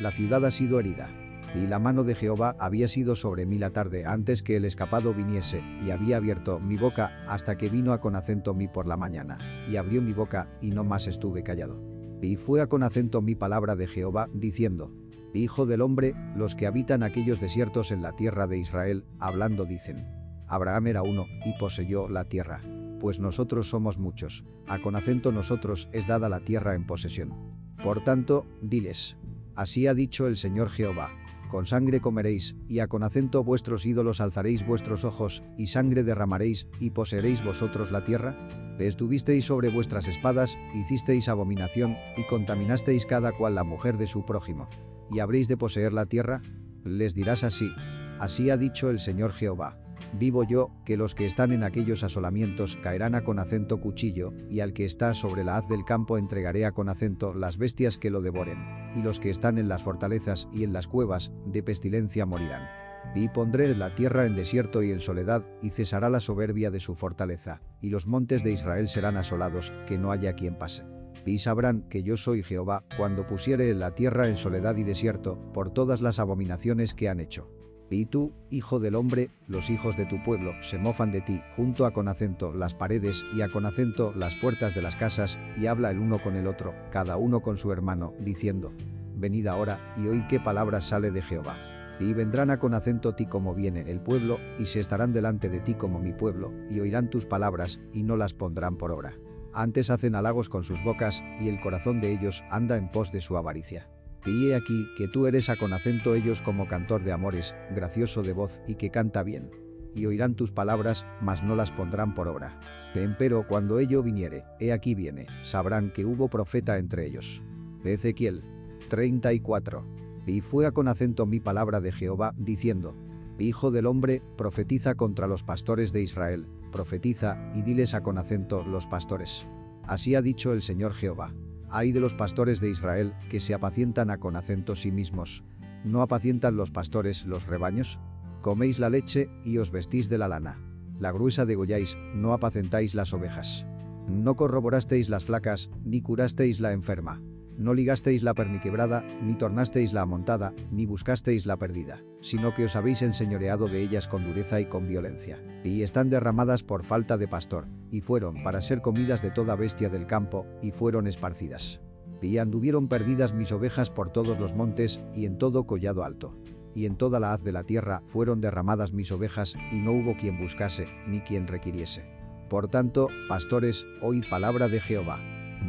la 0.00 0.10
ciudad 0.10 0.44
ha 0.44 0.50
sido 0.50 0.80
herida. 0.80 1.10
Y 1.54 1.68
la 1.68 1.78
mano 1.78 2.02
de 2.02 2.16
Jehová 2.16 2.56
había 2.58 2.88
sido 2.88 3.14
sobre 3.14 3.46
mí 3.46 3.58
la 3.58 3.70
tarde 3.70 4.04
antes 4.04 4.42
que 4.42 4.56
el 4.56 4.64
escapado 4.64 5.14
viniese, 5.14 5.62
y 5.86 5.92
había 5.92 6.16
abierto 6.16 6.58
mi 6.58 6.76
boca 6.76 7.24
hasta 7.28 7.56
que 7.56 7.68
vino 7.68 7.92
a 7.92 8.00
con 8.00 8.16
acento 8.16 8.54
mí 8.54 8.66
por 8.66 8.88
la 8.88 8.96
mañana. 8.96 9.38
Y 9.70 9.76
abrió 9.76 10.02
mi 10.02 10.12
boca, 10.12 10.48
y 10.60 10.72
no 10.72 10.82
más 10.82 11.06
estuve 11.06 11.44
callado. 11.44 11.80
Y 12.20 12.36
fue 12.36 12.60
a 12.60 12.66
con 12.66 12.82
acento 12.82 13.22
mi 13.22 13.36
palabra 13.36 13.76
de 13.76 13.86
Jehová, 13.86 14.28
diciendo, 14.32 14.92
Hijo 15.32 15.66
del 15.66 15.80
hombre, 15.80 16.14
los 16.36 16.54
que 16.54 16.66
habitan 16.66 17.02
aquellos 17.02 17.40
desiertos 17.40 17.92
en 17.92 18.02
la 18.02 18.16
tierra 18.16 18.46
de 18.46 18.58
Israel, 18.58 19.04
hablando 19.18 19.64
dicen, 19.64 20.06
Abraham 20.54 20.86
era 20.86 21.02
uno, 21.02 21.26
y 21.44 21.52
poseyó 21.58 22.08
la 22.08 22.24
tierra. 22.24 22.62
Pues 23.00 23.20
nosotros 23.20 23.68
somos 23.68 23.98
muchos, 23.98 24.44
a 24.66 24.80
con 24.80 24.96
acento 24.96 25.32
nosotros 25.32 25.88
es 25.92 26.06
dada 26.06 26.28
la 26.28 26.40
tierra 26.40 26.74
en 26.74 26.86
posesión. 26.86 27.34
Por 27.82 28.02
tanto, 28.02 28.46
diles, 28.62 29.16
Así 29.56 29.86
ha 29.86 29.94
dicho 29.94 30.26
el 30.26 30.36
Señor 30.36 30.68
Jehová. 30.68 31.12
Con 31.48 31.66
sangre 31.66 32.00
comeréis, 32.00 32.56
y 32.66 32.80
a 32.80 32.88
con 32.88 33.04
acento 33.04 33.44
vuestros 33.44 33.86
ídolos 33.86 34.20
alzaréis 34.20 34.66
vuestros 34.66 35.04
ojos, 35.04 35.44
y 35.56 35.68
sangre 35.68 36.02
derramaréis, 36.02 36.66
y 36.80 36.90
poseeréis 36.90 37.44
vosotros 37.44 37.92
la 37.92 38.04
tierra. 38.04 38.36
Estuvisteis 38.80 39.44
sobre 39.44 39.68
vuestras 39.68 40.08
espadas, 40.08 40.58
hicisteis 40.74 41.28
abominación, 41.28 41.96
y 42.16 42.24
contaminasteis 42.26 43.06
cada 43.06 43.30
cual 43.30 43.54
la 43.54 43.62
mujer 43.62 43.96
de 43.98 44.08
su 44.08 44.24
prójimo. 44.24 44.68
¿Y 45.12 45.20
habréis 45.20 45.46
de 45.46 45.56
poseer 45.56 45.92
la 45.92 46.06
tierra? 46.06 46.42
Les 46.82 47.14
dirás 47.14 47.44
así. 47.44 47.70
Así 48.18 48.50
ha 48.50 48.56
dicho 48.56 48.90
el 48.90 48.98
Señor 48.98 49.32
Jehová. 49.32 49.83
Vivo 50.12 50.44
yo, 50.44 50.70
que 50.84 50.96
los 50.96 51.14
que 51.14 51.26
están 51.26 51.52
en 51.52 51.62
aquellos 51.62 52.04
asolamientos 52.04 52.76
caerán 52.76 53.14
a 53.14 53.24
con 53.24 53.38
acento 53.38 53.80
cuchillo, 53.80 54.32
y 54.48 54.60
al 54.60 54.72
que 54.72 54.84
está 54.84 55.14
sobre 55.14 55.44
la 55.44 55.56
haz 55.56 55.68
del 55.68 55.84
campo 55.84 56.18
entregaré 56.18 56.66
a 56.66 56.72
con 56.72 56.88
acento 56.88 57.34
las 57.34 57.58
bestias 57.58 57.98
que 57.98 58.10
lo 58.10 58.20
devoren, 58.20 58.92
y 58.94 59.02
los 59.02 59.18
que 59.18 59.30
están 59.30 59.58
en 59.58 59.68
las 59.68 59.82
fortalezas 59.82 60.48
y 60.52 60.64
en 60.64 60.72
las 60.72 60.86
cuevas, 60.86 61.32
de 61.46 61.62
pestilencia 61.62 62.26
morirán. 62.26 62.68
Y 63.14 63.28
pondré 63.28 63.74
la 63.74 63.94
tierra 63.94 64.24
en 64.24 64.36
desierto 64.36 64.82
y 64.82 64.90
en 64.90 65.00
soledad, 65.00 65.44
y 65.62 65.70
cesará 65.70 66.08
la 66.08 66.20
soberbia 66.20 66.70
de 66.70 66.80
su 66.80 66.94
fortaleza, 66.94 67.60
y 67.80 67.90
los 67.90 68.06
montes 68.06 68.44
de 68.44 68.52
Israel 68.52 68.88
serán 68.88 69.16
asolados, 69.16 69.72
que 69.86 69.98
no 69.98 70.10
haya 70.10 70.34
quien 70.34 70.56
pase. 70.56 70.84
Y 71.26 71.38
sabrán 71.38 71.82
que 71.88 72.02
yo 72.02 72.16
soy 72.16 72.42
Jehová, 72.42 72.84
cuando 72.96 73.26
pusiere 73.26 73.72
la 73.74 73.94
tierra 73.94 74.28
en 74.28 74.36
soledad 74.36 74.76
y 74.76 74.84
desierto, 74.84 75.38
por 75.52 75.70
todas 75.70 76.00
las 76.00 76.18
abominaciones 76.18 76.94
que 76.94 77.08
han 77.08 77.20
hecho. 77.20 77.48
Y 77.94 78.06
tú, 78.06 78.32
hijo 78.50 78.80
del 78.80 78.96
hombre, 78.96 79.30
los 79.46 79.70
hijos 79.70 79.96
de 79.96 80.04
tu 80.04 80.20
pueblo 80.20 80.52
se 80.62 80.78
mofan 80.78 81.12
de 81.12 81.20
ti, 81.20 81.40
junto 81.56 81.86
a 81.86 81.92
con 81.92 82.08
acento 82.08 82.52
las 82.52 82.74
paredes 82.74 83.24
y 83.36 83.42
a 83.42 83.48
con 83.48 83.66
acento 83.66 84.12
las 84.16 84.34
puertas 84.34 84.74
de 84.74 84.82
las 84.82 84.96
casas, 84.96 85.38
y 85.56 85.66
habla 85.66 85.92
el 85.92 86.00
uno 86.00 86.20
con 86.20 86.34
el 86.34 86.48
otro, 86.48 86.74
cada 86.90 87.16
uno 87.16 87.40
con 87.40 87.56
su 87.56 87.70
hermano, 87.70 88.12
diciendo, 88.18 88.72
Venid 89.14 89.46
ahora, 89.46 89.94
y 89.96 90.08
oíd 90.08 90.24
qué 90.28 90.40
palabra 90.40 90.80
sale 90.80 91.12
de 91.12 91.22
Jehová. 91.22 91.56
Y 92.00 92.12
vendrán 92.14 92.50
a 92.50 92.58
con 92.58 92.74
acento 92.74 93.14
ti 93.14 93.26
como 93.26 93.54
viene 93.54 93.88
el 93.88 94.00
pueblo, 94.00 94.38
y 94.58 94.66
se 94.66 94.80
estarán 94.80 95.12
delante 95.12 95.48
de 95.48 95.60
ti 95.60 95.74
como 95.74 96.00
mi 96.00 96.12
pueblo, 96.12 96.52
y 96.68 96.80
oirán 96.80 97.10
tus 97.10 97.26
palabras, 97.26 97.78
y 97.92 98.02
no 98.02 98.16
las 98.16 98.34
pondrán 98.34 98.76
por 98.76 98.90
obra. 98.90 99.14
Antes 99.52 99.88
hacen 99.90 100.16
halagos 100.16 100.48
con 100.48 100.64
sus 100.64 100.82
bocas, 100.82 101.22
y 101.40 101.48
el 101.48 101.60
corazón 101.60 102.00
de 102.00 102.12
ellos 102.12 102.42
anda 102.50 102.76
en 102.76 102.90
pos 102.90 103.12
de 103.12 103.20
su 103.20 103.36
avaricia. 103.36 103.88
Y 104.26 104.48
he 104.48 104.54
aquí 104.54 104.88
que 104.96 105.08
tú 105.08 105.26
eres 105.26 105.48
a 105.48 105.56
con 105.56 105.72
acento 105.72 106.14
ellos 106.14 106.42
como 106.42 106.66
cantor 106.66 107.04
de 107.04 107.12
amores, 107.12 107.54
gracioso 107.74 108.22
de 108.22 108.32
voz 108.32 108.62
y 108.66 108.76
que 108.76 108.90
canta 108.90 109.22
bien. 109.22 109.50
Y 109.94 110.06
oirán 110.06 110.34
tus 110.34 110.50
palabras, 110.50 111.06
mas 111.20 111.42
no 111.42 111.54
las 111.54 111.70
pondrán 111.70 112.14
por 112.14 112.28
obra. 112.28 112.58
Empero 112.94 113.46
cuando 113.46 113.80
ello 113.80 114.02
viniere, 114.02 114.44
he 114.60 114.72
aquí 114.72 114.94
viene, 114.94 115.26
sabrán 115.42 115.92
que 115.92 116.04
hubo 116.04 116.28
profeta 116.28 116.78
entre 116.78 117.06
ellos. 117.06 117.42
Ezequiel 117.84 118.42
34. 118.88 119.84
Y 120.26 120.40
fue 120.40 120.66
a 120.66 120.72
con 120.72 120.88
acento 120.88 121.26
mi 121.26 121.40
palabra 121.40 121.80
de 121.80 121.92
Jehová, 121.92 122.34
diciendo, 122.38 122.96
Hijo 123.38 123.70
del 123.70 123.86
hombre, 123.86 124.22
profetiza 124.36 124.94
contra 124.94 125.26
los 125.26 125.42
pastores 125.42 125.92
de 125.92 126.02
Israel, 126.02 126.46
profetiza 126.70 127.52
y 127.54 127.62
diles 127.62 127.94
a 127.94 128.02
con 128.02 128.16
acento 128.16 128.64
los 128.64 128.86
pastores. 128.86 129.46
Así 129.82 130.14
ha 130.14 130.22
dicho 130.22 130.52
el 130.52 130.62
Señor 130.62 130.94
Jehová. 130.94 131.34
Hay 131.76 131.90
de 131.90 131.98
los 131.98 132.14
pastores 132.14 132.60
de 132.60 132.70
Israel 132.70 133.14
que 133.28 133.40
se 133.40 133.52
apacientan 133.52 134.08
a 134.08 134.18
con 134.18 134.36
acento 134.36 134.76
sí 134.76 134.92
mismos. 134.92 135.42
¿No 135.82 136.02
apacientan 136.02 136.56
los 136.56 136.70
pastores 136.70 137.26
los 137.26 137.48
rebaños? 137.48 137.98
Coméis 138.42 138.78
la 138.78 138.90
leche 138.90 139.28
y 139.44 139.58
os 139.58 139.72
vestís 139.72 140.08
de 140.08 140.16
la 140.16 140.28
lana. 140.28 140.56
La 141.00 141.10
gruesa 141.10 141.46
degolláis, 141.46 141.96
no 142.14 142.32
apacentáis 142.32 142.94
las 142.94 143.12
ovejas. 143.12 143.66
No 144.06 144.36
corroborasteis 144.36 145.08
las 145.08 145.24
flacas, 145.24 145.68
ni 145.84 146.00
curasteis 146.00 146.60
la 146.60 146.70
enferma. 146.70 147.20
No 147.56 147.72
ligasteis 147.72 148.22
la 148.22 148.34
perniquebrada, 148.34 149.04
ni 149.22 149.34
tornasteis 149.34 149.92
la 149.92 150.02
amontada, 150.02 150.52
ni 150.72 150.86
buscasteis 150.86 151.46
la 151.46 151.56
perdida, 151.56 152.02
sino 152.20 152.52
que 152.52 152.64
os 152.64 152.74
habéis 152.74 153.02
enseñoreado 153.02 153.68
de 153.68 153.80
ellas 153.80 154.08
con 154.08 154.24
dureza 154.24 154.60
y 154.60 154.66
con 154.66 154.88
violencia. 154.88 155.40
Y 155.62 155.82
están 155.82 156.10
derramadas 156.10 156.62
por 156.62 156.84
falta 156.84 157.16
de 157.16 157.28
pastor, 157.28 157.68
y 157.90 158.00
fueron 158.00 158.42
para 158.42 158.60
ser 158.60 158.80
comidas 158.80 159.22
de 159.22 159.30
toda 159.30 159.54
bestia 159.54 159.88
del 159.88 160.06
campo, 160.06 160.46
y 160.62 160.72
fueron 160.72 161.06
esparcidas. 161.06 161.80
Y 162.20 162.38
anduvieron 162.38 162.88
perdidas 162.88 163.34
mis 163.34 163.52
ovejas 163.52 163.90
por 163.90 164.10
todos 164.10 164.40
los 164.40 164.54
montes, 164.54 165.00
y 165.14 165.26
en 165.26 165.38
todo 165.38 165.66
collado 165.66 166.04
alto. 166.04 166.36
Y 166.74 166.86
en 166.86 166.96
toda 166.96 167.20
la 167.20 167.34
haz 167.34 167.44
de 167.44 167.52
la 167.52 167.64
tierra 167.64 168.02
fueron 168.06 168.40
derramadas 168.40 168.92
mis 168.92 169.12
ovejas, 169.12 169.54
y 169.70 169.76
no 169.76 169.92
hubo 169.92 170.16
quien 170.16 170.40
buscase, 170.40 170.86
ni 171.06 171.20
quien 171.20 171.46
requiriese. 171.46 172.04
Por 172.48 172.68
tanto, 172.68 173.08
pastores, 173.28 173.86
oíd 174.02 174.24
palabra 174.28 174.68
de 174.68 174.80
Jehová. 174.80 175.20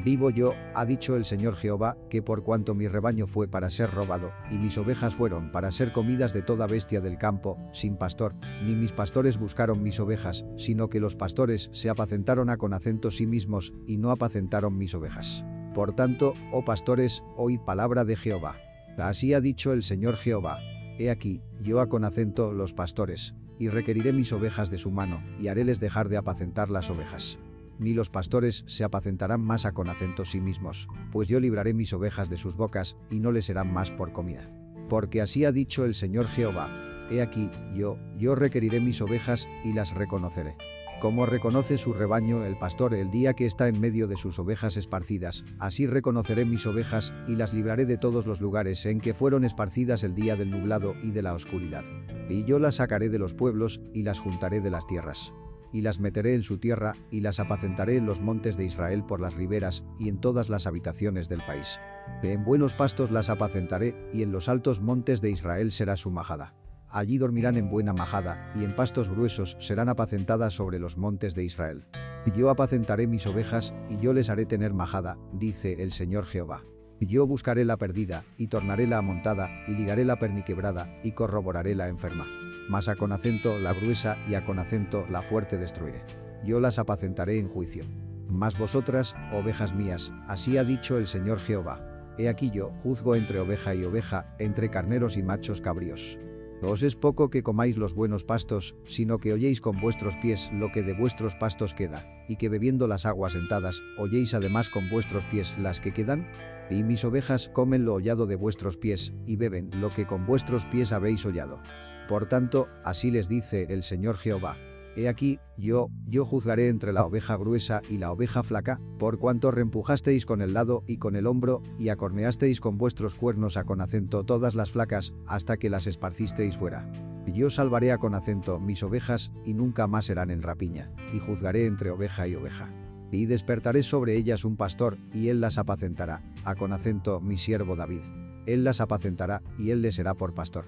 Vivo 0.03 0.29
yo, 0.29 0.53
ha 0.73 0.85
dicho 0.85 1.15
el 1.15 1.25
Señor 1.25 1.55
Jehová, 1.55 1.97
que 2.09 2.21
por 2.21 2.43
cuanto 2.43 2.75
mi 2.75 2.87
rebaño 2.87 3.27
fue 3.27 3.47
para 3.47 3.69
ser 3.69 3.91
robado, 3.91 4.31
y 4.51 4.57
mis 4.57 4.77
ovejas 4.77 5.15
fueron 5.15 5.51
para 5.51 5.71
ser 5.71 5.93
comidas 5.93 6.33
de 6.33 6.41
toda 6.41 6.67
bestia 6.67 7.01
del 7.01 7.17
campo, 7.17 7.57
sin 7.71 7.95
pastor, 7.95 8.35
ni 8.63 8.75
mis 8.75 8.91
pastores 8.91 9.37
buscaron 9.37 9.81
mis 9.81 9.99
ovejas, 9.99 10.45
sino 10.57 10.89
que 10.89 10.99
los 10.99 11.15
pastores 11.15 11.69
se 11.73 11.89
apacentaron 11.89 12.49
a 12.49 12.57
con 12.57 12.73
acento 12.73 13.09
sí 13.09 13.25
mismos, 13.25 13.73
y 13.87 13.97
no 13.97 14.11
apacentaron 14.11 14.77
mis 14.77 14.93
ovejas. 14.93 15.43
Por 15.73 15.93
tanto, 15.93 16.33
oh 16.51 16.65
pastores, 16.65 17.23
oíd 17.37 17.59
palabra 17.61 18.05
de 18.05 18.15
Jehová. 18.15 18.57
Así 18.97 19.33
ha 19.33 19.41
dicho 19.41 19.73
el 19.73 19.83
Señor 19.83 20.17
Jehová. 20.17 20.59
He 20.99 21.09
aquí, 21.09 21.41
yo 21.61 21.79
a 21.79 21.89
con 21.89 22.05
acento 22.05 22.53
los 22.53 22.73
pastores, 22.73 23.33
y 23.59 23.69
requeriré 23.69 24.13
mis 24.13 24.31
ovejas 24.33 24.69
de 24.69 24.77
su 24.77 24.91
mano, 24.91 25.23
y 25.39 25.47
haréles 25.47 25.79
dejar 25.79 26.09
de 26.09 26.17
apacentar 26.17 26.69
las 26.69 26.89
ovejas 26.89 27.37
ni 27.79 27.93
los 27.93 28.09
pastores 28.09 28.63
se 28.67 28.83
apacentarán 28.83 29.41
más 29.41 29.65
a 29.65 29.73
con 29.73 29.89
acento 29.89 30.25
sí 30.25 30.39
mismos, 30.41 30.87
pues 31.11 31.27
yo 31.27 31.39
libraré 31.39 31.73
mis 31.73 31.93
ovejas 31.93 32.29
de 32.29 32.37
sus 32.37 32.55
bocas, 32.55 32.95
y 33.09 33.19
no 33.19 33.31
les 33.31 33.45
serán 33.45 33.71
más 33.71 33.91
por 33.91 34.11
comida. 34.11 34.49
Porque 34.89 35.21
así 35.21 35.45
ha 35.45 35.51
dicho 35.51 35.85
el 35.85 35.95
Señor 35.95 36.27
Jehová, 36.27 36.69
He 37.11 37.21
aquí, 37.21 37.49
yo, 37.75 37.99
yo 38.17 38.33
requeriré 38.35 38.79
mis 38.79 39.01
ovejas, 39.01 39.47
y 39.63 39.73
las 39.73 39.93
reconoceré. 39.93 40.55
Como 41.01 41.25
reconoce 41.25 41.77
su 41.77 41.93
rebaño 41.93 42.45
el 42.45 42.57
pastor 42.57 42.93
el 42.93 43.11
día 43.11 43.33
que 43.33 43.45
está 43.45 43.67
en 43.67 43.79
medio 43.79 44.07
de 44.07 44.15
sus 44.15 44.39
ovejas 44.39 44.77
esparcidas, 44.77 45.43
así 45.59 45.87
reconoceré 45.87 46.45
mis 46.45 46.65
ovejas 46.65 47.13
y 47.27 47.35
las 47.35 47.53
libraré 47.53 47.85
de 47.85 47.97
todos 47.97 48.25
los 48.25 48.39
lugares 48.39 48.85
en 48.85 49.01
que 49.01 49.13
fueron 49.13 49.43
esparcidas 49.43 50.03
el 50.03 50.15
día 50.15 50.35
del 50.35 50.51
nublado 50.51 50.95
y 51.03 51.11
de 51.11 51.21
la 51.21 51.33
oscuridad. 51.33 51.83
Y 52.29 52.45
yo 52.45 52.59
las 52.59 52.75
sacaré 52.75 53.09
de 53.09 53.19
los 53.19 53.33
pueblos 53.33 53.81
y 53.93 54.03
las 54.03 54.19
juntaré 54.19 54.61
de 54.61 54.71
las 54.71 54.87
tierras. 54.87 55.33
Y 55.75 55.81
las 55.81 55.99
meteré 55.99 56.35
en 56.35 56.41
su 56.41 56.57
tierra 56.57 56.95
y 57.11 57.19
las 57.19 57.41
apacentaré 57.41 57.97
en 57.97 58.05
los 58.05 58.21
montes 58.21 58.55
de 58.55 58.63
Israel 58.63 59.03
por 59.03 59.19
las 59.19 59.33
riberas 59.33 59.83
y 59.99 60.07
en 60.07 60.21
todas 60.21 60.47
las 60.47 60.67
habitaciones 60.67 61.27
del 61.27 61.45
país. 61.45 61.79
En 62.23 62.45
buenos 62.45 62.73
pastos 62.73 63.11
las 63.11 63.29
apacentaré 63.29 63.93
y 64.13 64.23
en 64.23 64.31
los 64.31 64.47
altos 64.47 64.79
montes 64.79 65.19
de 65.19 65.31
Israel 65.31 65.73
será 65.73 65.97
su 65.97 66.11
majada. 66.11 66.55
Allí 66.87 67.17
dormirán 67.17 67.57
en 67.57 67.69
buena 67.69 67.91
majada, 67.91 68.53
y 68.55 68.63
en 68.63 68.73
pastos 68.73 69.09
gruesos 69.09 69.57
serán 69.59 69.89
apacentadas 69.89 70.53
sobre 70.53 70.79
los 70.79 70.95
montes 70.95 71.35
de 71.35 71.43
Israel. 71.43 71.85
Yo 72.33 72.49
apacentaré 72.49 73.05
mis 73.05 73.27
ovejas, 73.27 73.73
y 73.89 73.97
yo 73.97 74.13
les 74.13 74.29
haré 74.29 74.45
tener 74.45 74.73
majada, 74.73 75.17
dice 75.33 75.83
el 75.83 75.91
Señor 75.91 76.25
Jehová. 76.25 76.63
Yo 77.01 77.27
buscaré 77.27 77.65
la 77.65 77.75
perdida, 77.75 78.23
y 78.37 78.47
tornaré 78.47 78.87
la 78.87 78.99
amontada, 78.99 79.49
y 79.67 79.71
ligaré 79.71 80.05
la 80.05 80.19
perniquebrada, 80.19 81.01
y 81.03 81.11
corroboraré 81.11 81.75
la 81.75 81.89
enferma. 81.89 82.44
Mas 82.69 82.87
a 82.87 82.95
con 82.95 83.11
acento 83.11 83.59
la 83.59 83.73
gruesa 83.73 84.17
y 84.27 84.35
a 84.35 84.43
con 84.43 84.59
acento 84.59 85.05
la 85.09 85.21
fuerte 85.21 85.57
destruiré. 85.57 86.03
Yo 86.43 86.59
las 86.59 86.79
apacentaré 86.79 87.39
en 87.39 87.47
juicio. 87.47 87.85
Mas 88.27 88.57
vosotras, 88.57 89.15
ovejas 89.31 89.73
mías, 89.73 90.11
así 90.27 90.57
ha 90.57 90.63
dicho 90.63 90.97
el 90.97 91.07
Señor 91.07 91.39
Jehová. 91.39 92.13
He 92.17 92.29
aquí 92.29 92.49
yo 92.49 92.71
juzgo 92.81 93.15
entre 93.15 93.39
oveja 93.39 93.75
y 93.75 93.83
oveja, 93.83 94.35
entre 94.39 94.69
carneros 94.69 95.17
y 95.17 95.23
machos 95.23 95.61
cabríos. 95.61 96.17
Os 96.61 96.81
es 96.83 96.95
poco 96.95 97.29
que 97.29 97.43
comáis 97.43 97.77
los 97.77 97.93
buenos 97.93 98.23
pastos, 98.23 98.75
sino 98.87 99.19
que 99.19 99.33
oyéis 99.33 99.59
con 99.61 99.79
vuestros 99.81 100.15
pies 100.17 100.49
lo 100.53 100.71
que 100.71 100.83
de 100.83 100.93
vuestros 100.93 101.35
pastos 101.35 101.73
queda, 101.73 102.05
y 102.29 102.37
que 102.37 102.49
bebiendo 102.49 102.87
las 102.87 103.05
aguas 103.05 103.33
sentadas, 103.33 103.81
oyéis 103.97 104.33
además 104.33 104.69
con 104.69 104.89
vuestros 104.89 105.25
pies 105.25 105.55
las 105.59 105.79
que 105.79 105.93
quedan. 105.93 106.27
Y 106.69 106.81
mis 106.81 107.03
ovejas 107.03 107.49
comen 107.49 107.85
lo 107.85 107.93
hollado 107.93 108.25
de 108.25 108.37
vuestros 108.37 108.77
pies, 108.77 109.11
y 109.27 109.35
beben 109.35 109.69
lo 109.79 109.89
que 109.89 110.07
con 110.07 110.25
vuestros 110.25 110.65
pies 110.65 110.91
habéis 110.91 111.25
hollado. 111.25 111.61
Por 112.07 112.27
tanto, 112.27 112.67
así 112.83 113.11
les 113.11 113.27
dice 113.27 113.67
el 113.69 113.83
Señor 113.83 114.17
Jehová, 114.17 114.57
He 114.97 115.09
aquí, 115.09 115.39
yo, 115.57 115.89
yo 116.07 116.23
juzgaré 116.23 116.69
entre 116.69 116.93
la 116.93 117.03
oveja 117.03 117.35
gruesa 117.35 117.81
y 117.89 117.97
la 117.97 118.11
oveja 118.13 118.43
flaca, 118.43 118.79
por 118.97 119.19
cuanto 119.19 119.51
reempujasteis 119.51 120.25
con 120.25 120.41
el 120.41 120.53
lado 120.53 120.83
y 120.87 120.97
con 120.97 121.17
el 121.17 121.27
hombro, 121.27 121.61
y 121.77 121.89
acorneasteis 121.89 122.61
con 122.61 122.77
vuestros 122.77 123.15
cuernos 123.15 123.57
a 123.57 123.65
con 123.65 123.81
acento 123.81 124.23
todas 124.23 124.55
las 124.55 124.71
flacas, 124.71 125.13
hasta 125.27 125.57
que 125.57 125.69
las 125.69 125.85
esparcisteis 125.85 126.55
fuera. 126.55 126.89
Yo 127.27 127.49
salvaré 127.49 127.91
a 127.91 127.97
con 127.97 128.15
acento 128.15 128.57
mis 128.59 128.83
ovejas, 128.83 129.33
y 129.43 129.53
nunca 129.53 129.85
más 129.87 130.05
serán 130.05 130.31
en 130.31 130.41
rapiña, 130.41 130.93
y 131.13 131.19
juzgaré 131.19 131.65
entre 131.65 131.89
oveja 131.89 132.29
y 132.29 132.35
oveja. 132.35 132.69
Y 133.11 133.25
despertaré 133.25 133.83
sobre 133.83 134.15
ellas 134.15 134.45
un 134.45 134.55
pastor, 134.55 134.97
y 135.13 135.27
él 135.27 135.41
las 135.41 135.57
apacentará, 135.57 136.21
a 136.45 136.55
con 136.55 136.71
acento 136.71 137.19
mi 137.19 137.37
siervo 137.37 137.75
David. 137.75 138.01
Él 138.45 138.63
las 138.63 138.79
apacentará, 138.79 139.41
y 139.59 139.71
él 139.71 139.81
les 139.81 139.95
será 139.95 140.13
por 140.13 140.33
pastor. 140.33 140.65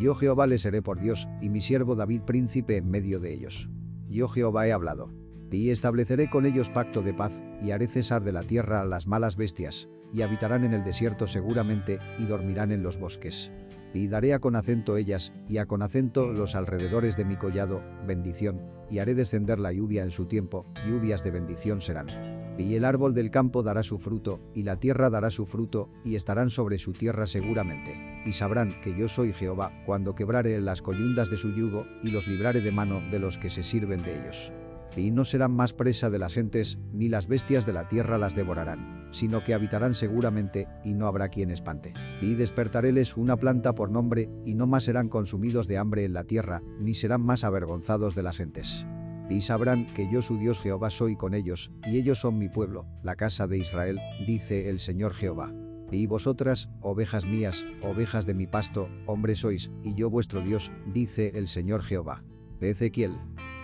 Yo 0.00 0.14
Jehová 0.14 0.46
les 0.46 0.62
seré 0.62 0.82
por 0.82 1.00
Dios, 1.00 1.28
y 1.40 1.48
mi 1.48 1.60
siervo 1.60 1.94
David 1.94 2.22
príncipe 2.22 2.76
en 2.76 2.90
medio 2.90 3.20
de 3.20 3.32
ellos. 3.32 3.70
Yo 4.08 4.28
Jehová 4.28 4.66
he 4.66 4.72
hablado. 4.72 5.12
Y 5.50 5.70
estableceré 5.70 6.28
con 6.28 6.44
ellos 6.44 6.70
pacto 6.70 7.02
de 7.02 7.14
paz, 7.14 7.42
y 7.62 7.70
haré 7.70 7.86
cesar 7.86 8.22
de 8.24 8.32
la 8.32 8.42
tierra 8.42 8.82
a 8.82 8.84
las 8.84 9.06
malas 9.06 9.36
bestias, 9.36 9.88
y 10.12 10.22
habitarán 10.22 10.64
en 10.64 10.74
el 10.74 10.84
desierto 10.84 11.26
seguramente, 11.26 11.98
y 12.18 12.26
dormirán 12.26 12.72
en 12.72 12.82
los 12.82 12.98
bosques. 12.98 13.52
Y 13.94 14.08
daré 14.08 14.34
a 14.34 14.40
con 14.40 14.56
acento 14.56 14.96
ellas, 14.96 15.32
y 15.48 15.58
a 15.58 15.66
con 15.66 15.82
acento 15.82 16.32
los 16.32 16.54
alrededores 16.54 17.16
de 17.16 17.24
mi 17.24 17.36
collado, 17.36 17.82
bendición, 18.06 18.60
y 18.90 18.98
haré 18.98 19.14
descender 19.14 19.58
la 19.58 19.72
lluvia 19.72 20.02
en 20.02 20.10
su 20.10 20.26
tiempo, 20.26 20.66
lluvias 20.86 21.24
de 21.24 21.30
bendición 21.30 21.80
serán. 21.80 22.35
Y 22.58 22.74
el 22.74 22.84
árbol 22.84 23.14
del 23.14 23.30
campo 23.30 23.62
dará 23.62 23.82
su 23.82 23.98
fruto, 23.98 24.40
y 24.54 24.62
la 24.62 24.80
tierra 24.80 25.10
dará 25.10 25.30
su 25.30 25.46
fruto, 25.46 25.90
y 26.04 26.16
estarán 26.16 26.50
sobre 26.50 26.78
su 26.78 26.92
tierra 26.92 27.26
seguramente 27.26 28.16
y 28.26 28.32
sabrán 28.32 28.78
que 28.82 28.94
yo 28.94 29.08
soy 29.08 29.32
Jehová 29.32 29.72
cuando 29.86 30.14
quebrare 30.14 30.60
las 30.60 30.82
coyundas 30.82 31.30
de 31.30 31.36
su 31.36 31.54
yugo 31.54 31.86
y 32.02 32.10
los 32.10 32.26
librare 32.26 32.60
de 32.60 32.72
mano 32.72 33.00
de 33.10 33.20
los 33.20 33.38
que 33.38 33.50
se 33.50 33.62
sirven 33.62 34.02
de 34.02 34.20
ellos. 34.20 34.52
Y 34.96 35.10
no 35.10 35.24
serán 35.24 35.52
más 35.52 35.72
presa 35.72 36.10
de 36.10 36.18
las 36.18 36.34
gentes, 36.34 36.78
ni 36.92 37.08
las 37.08 37.28
bestias 37.28 37.66
de 37.66 37.72
la 37.72 37.86
tierra 37.86 38.18
las 38.18 38.34
devorarán, 38.34 39.08
sino 39.12 39.44
que 39.44 39.52
habitarán 39.52 39.94
seguramente, 39.94 40.68
y 40.84 40.94
no 40.94 41.06
habrá 41.06 41.28
quien 41.28 41.50
espante. 41.50 41.92
Y 42.22 42.34
despertaréles 42.34 43.16
una 43.16 43.36
planta 43.36 43.74
por 43.74 43.90
nombre, 43.90 44.30
y 44.44 44.54
no 44.54 44.66
más 44.66 44.84
serán 44.84 45.08
consumidos 45.08 45.68
de 45.68 45.76
hambre 45.76 46.04
en 46.04 46.14
la 46.14 46.24
tierra, 46.24 46.62
ni 46.80 46.94
serán 46.94 47.20
más 47.20 47.44
avergonzados 47.44 48.14
de 48.14 48.22
las 48.22 48.38
gentes. 48.38 48.86
Y 49.28 49.42
sabrán 49.42 49.86
que 49.86 50.08
yo 50.10 50.22
su 50.22 50.38
Dios 50.38 50.60
Jehová 50.60 50.90
soy 50.90 51.16
con 51.16 51.34
ellos, 51.34 51.72
y 51.84 51.98
ellos 51.98 52.20
son 52.20 52.38
mi 52.38 52.48
pueblo, 52.48 52.86
la 53.02 53.16
casa 53.16 53.46
de 53.46 53.58
Israel, 53.58 54.00
dice 54.26 54.68
el 54.68 54.78
Señor 54.78 55.14
Jehová. 55.14 55.52
Y 55.90 56.06
vosotras, 56.06 56.68
ovejas 56.80 57.24
mías, 57.24 57.64
ovejas 57.82 58.26
de 58.26 58.34
mi 58.34 58.46
pasto, 58.46 58.88
hombres 59.06 59.40
sois, 59.40 59.70
y 59.82 59.94
yo 59.94 60.10
vuestro 60.10 60.40
Dios, 60.40 60.70
dice 60.92 61.32
el 61.34 61.48
Señor 61.48 61.82
Jehová. 61.82 62.22
Ezequiel 62.60 63.16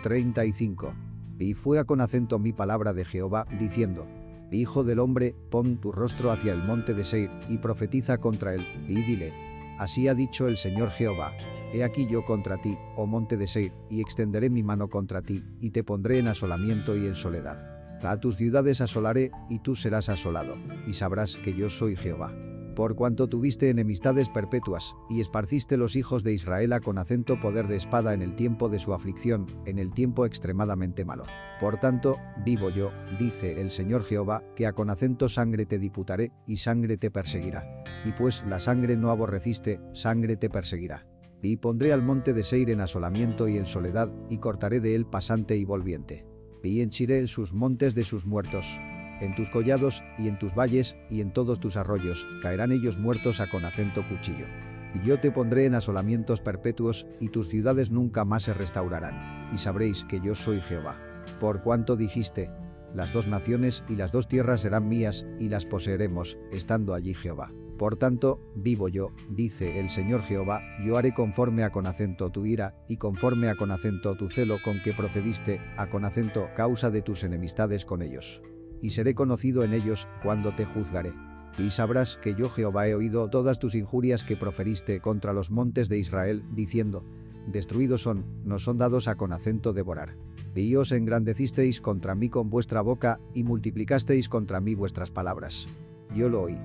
35. 0.02 0.94
Y 1.39 1.55
fue 1.55 1.84
con 1.84 2.01
acento 2.01 2.39
mi 2.39 2.52
palabra 2.52 2.93
de 2.93 3.05
Jehová, 3.05 3.47
diciendo, 3.59 4.06
Hijo 4.52 4.84
del 4.84 4.98
hombre, 4.98 5.34
pon 5.51 5.80
tu 5.80 5.93
rostro 5.93 6.30
hacia 6.30 6.52
el 6.52 6.62
monte 6.62 6.94
de 6.94 7.05
Seir, 7.05 7.30
y 7.48 7.59
profetiza 7.59 8.18
contra 8.18 8.55
él, 8.55 8.66
y 8.89 9.02
dile, 9.02 9.32
Así 9.78 10.09
ha 10.09 10.14
dicho 10.14 10.47
el 10.47 10.59
Señor 10.59 10.90
Jehová, 10.90 11.32
He 11.73 11.85
aquí 11.85 12.07
yo 12.07 12.24
contra 12.24 12.61
ti, 12.61 12.77
oh 12.97 13.07
monte 13.07 13.36
de 13.36 13.47
Seir, 13.47 13.73
y 13.90 14.01
extenderé 14.01 14.51
mi 14.51 14.62
mano 14.62 14.89
contra 14.89 15.23
ti, 15.23 15.43
y 15.61 15.70
te 15.70 15.85
pondré 15.85 16.19
en 16.19 16.28
asolamiento 16.28 16.97
y 16.97 17.07
en 17.07 17.15
soledad 17.15 17.73
a 18.09 18.19
tus 18.19 18.36
ciudades 18.36 18.81
asolaré, 18.81 19.31
y 19.49 19.61
tú 19.61 19.77
serás 19.77 20.09
asolado, 20.09 20.57
y 20.86 20.94
sabrás 20.94 21.36
que 21.36 21.55
yo 21.55 21.70
soy 21.70 21.97
Jehová. 21.97 22.35
Por 22.74 22.94
cuanto 22.94 23.28
tuviste 23.28 23.69
enemistades 23.69 24.31
perpetuas, 24.31 24.94
y 25.11 25.20
esparciste 25.20 25.77
los 25.77 25.94
hijos 25.94 26.24
de 26.24 26.32
Israel 26.32 26.73
con 26.82 26.97
acento 26.97 27.39
poder 27.39 27.69
de 27.69 27.77
espada 27.77 28.15
en 28.15 28.23
el 28.23 28.35
tiempo 28.35 28.70
de 28.70 28.78
su 28.78 28.94
aflicción, 28.94 29.47
en 29.66 29.78
el 29.78 29.93
tiempo 29.93 30.24
extremadamente 30.24 31.05
malo. 31.05 31.24
Por 31.61 31.78
tanto, 31.78 32.16
vivo 32.44 32.70
yo, 32.70 32.90
dice 33.19 33.61
el 33.61 33.70
Señor 33.70 34.05
Jehová, 34.05 34.43
que 34.57 34.66
a 34.66 34.73
con 34.73 34.89
acento 34.89 35.28
sangre 35.28 35.66
te 35.66 35.78
diputaré, 35.78 36.32
y 36.47 36.57
sangre 36.57 36.97
te 36.97 37.11
perseguirá. 37.11 37.85
Y 38.07 38.12
pues 38.12 38.43
la 38.49 38.59
sangre 38.59 38.97
no 38.97 39.11
aborreciste, 39.11 39.81
sangre 39.93 40.36
te 40.36 40.49
perseguirá. 40.49 41.11
Y 41.43 41.56
pondré 41.56 41.93
al 41.93 42.02
monte 42.02 42.32
de 42.32 42.44
Seir 42.44 42.70
en 42.70 42.81
asolamiento 42.81 43.48
y 43.48 43.59
en 43.59 43.66
soledad, 43.66 44.10
y 44.31 44.39
cortaré 44.39 44.81
de 44.81 44.94
él 44.94 45.05
pasante 45.05 45.56
y 45.56 45.64
volviente 45.64 46.32
y 46.69 46.81
henchiré 46.81 47.27
sus 47.27 47.52
montes 47.52 47.94
de 47.94 48.05
sus 48.05 48.27
muertos. 48.27 48.78
En 49.20 49.35
tus 49.35 49.51
collados, 49.51 50.02
y 50.19 50.28
en 50.28 50.39
tus 50.39 50.55
valles, 50.55 50.97
y 51.09 51.20
en 51.20 51.32
todos 51.32 51.60
tus 51.60 51.77
arroyos, 51.77 52.27
caerán 52.40 52.73
ellos 52.73 52.98
muertos 52.98 53.40
a 53.40 53.48
con 53.48 53.64
acento 53.64 54.06
cuchillo. 54.09 54.47
Y 54.94 55.06
yo 55.06 55.20
te 55.20 55.31
pondré 55.31 55.66
en 55.66 55.74
asolamientos 55.74 56.40
perpetuos, 56.40 57.06
y 57.20 57.28
tus 57.28 57.48
ciudades 57.48 57.90
nunca 57.90 58.24
más 58.24 58.44
se 58.44 58.55
restaurarán, 58.55 59.51
y 59.55 59.59
sabréis 59.59 60.05
que 60.05 60.20
yo 60.20 60.35
soy 60.35 60.60
Jehová. 60.60 60.98
Por 61.39 61.62
cuanto 61.62 61.97
dijiste, 61.97 62.51
las 62.94 63.12
dos 63.12 63.27
naciones 63.27 63.85
y 63.89 63.94
las 63.94 64.12
dos 64.12 64.27
tierras 64.28 64.62
serán 64.62 64.89
mías, 64.89 65.24
y 65.39 65.48
las 65.48 65.66
poseeremos, 65.66 66.36
estando 66.51 66.94
allí 66.94 67.14
Jehová. 67.14 67.51
Por 67.82 67.96
tanto, 67.96 68.38
vivo 68.54 68.86
yo, 68.86 69.10
dice 69.28 69.80
el 69.80 69.90
Señor 69.90 70.22
Jehová, 70.22 70.62
yo 70.86 70.96
haré 70.96 71.12
conforme 71.12 71.64
a 71.64 71.72
con 71.72 71.88
acento 71.88 72.30
tu 72.30 72.46
ira, 72.46 72.76
y 72.86 72.96
conforme 72.96 73.48
a 73.48 73.56
con 73.56 73.72
acento 73.72 74.14
tu 74.14 74.28
celo 74.28 74.59
con 74.62 74.80
que 74.84 74.92
procediste, 74.92 75.60
a 75.76 75.90
con 75.90 76.04
acento 76.04 76.46
causa 76.54 76.92
de 76.92 77.02
tus 77.02 77.24
enemistades 77.24 77.84
con 77.84 78.00
ellos. 78.00 78.40
Y 78.82 78.90
seré 78.90 79.16
conocido 79.16 79.64
en 79.64 79.72
ellos, 79.72 80.06
cuando 80.22 80.52
te 80.54 80.64
juzgaré. 80.64 81.12
Y 81.59 81.70
sabrás 81.70 82.20
que 82.22 82.36
yo 82.36 82.50
Jehová 82.50 82.86
he 82.86 82.94
oído 82.94 83.28
todas 83.30 83.59
tus 83.59 83.74
injurias 83.74 84.22
que 84.22 84.36
proferiste 84.36 85.00
contra 85.00 85.32
los 85.32 85.50
montes 85.50 85.88
de 85.88 85.98
Israel, 85.98 86.44
diciendo, 86.52 87.04
Destruidos 87.48 88.02
son, 88.02 88.24
no 88.44 88.60
son 88.60 88.78
dados 88.78 89.09
a 89.09 89.16
con 89.16 89.32
acento 89.32 89.72
devorar. 89.72 90.14
Y 90.54 90.76
os 90.76 90.92
engrandecisteis 90.92 91.80
contra 91.80 92.14
mí 92.14 92.28
con 92.28 92.48
vuestra 92.48 92.80
boca, 92.80 93.18
y 93.34 93.42
multiplicasteis 93.42 94.28
contra 94.28 94.60
mí 94.60 94.76
vuestras 94.76 95.10
palabras. 95.10 95.66
Yo 96.14 96.28
lo 96.28 96.42
oí. 96.42 96.56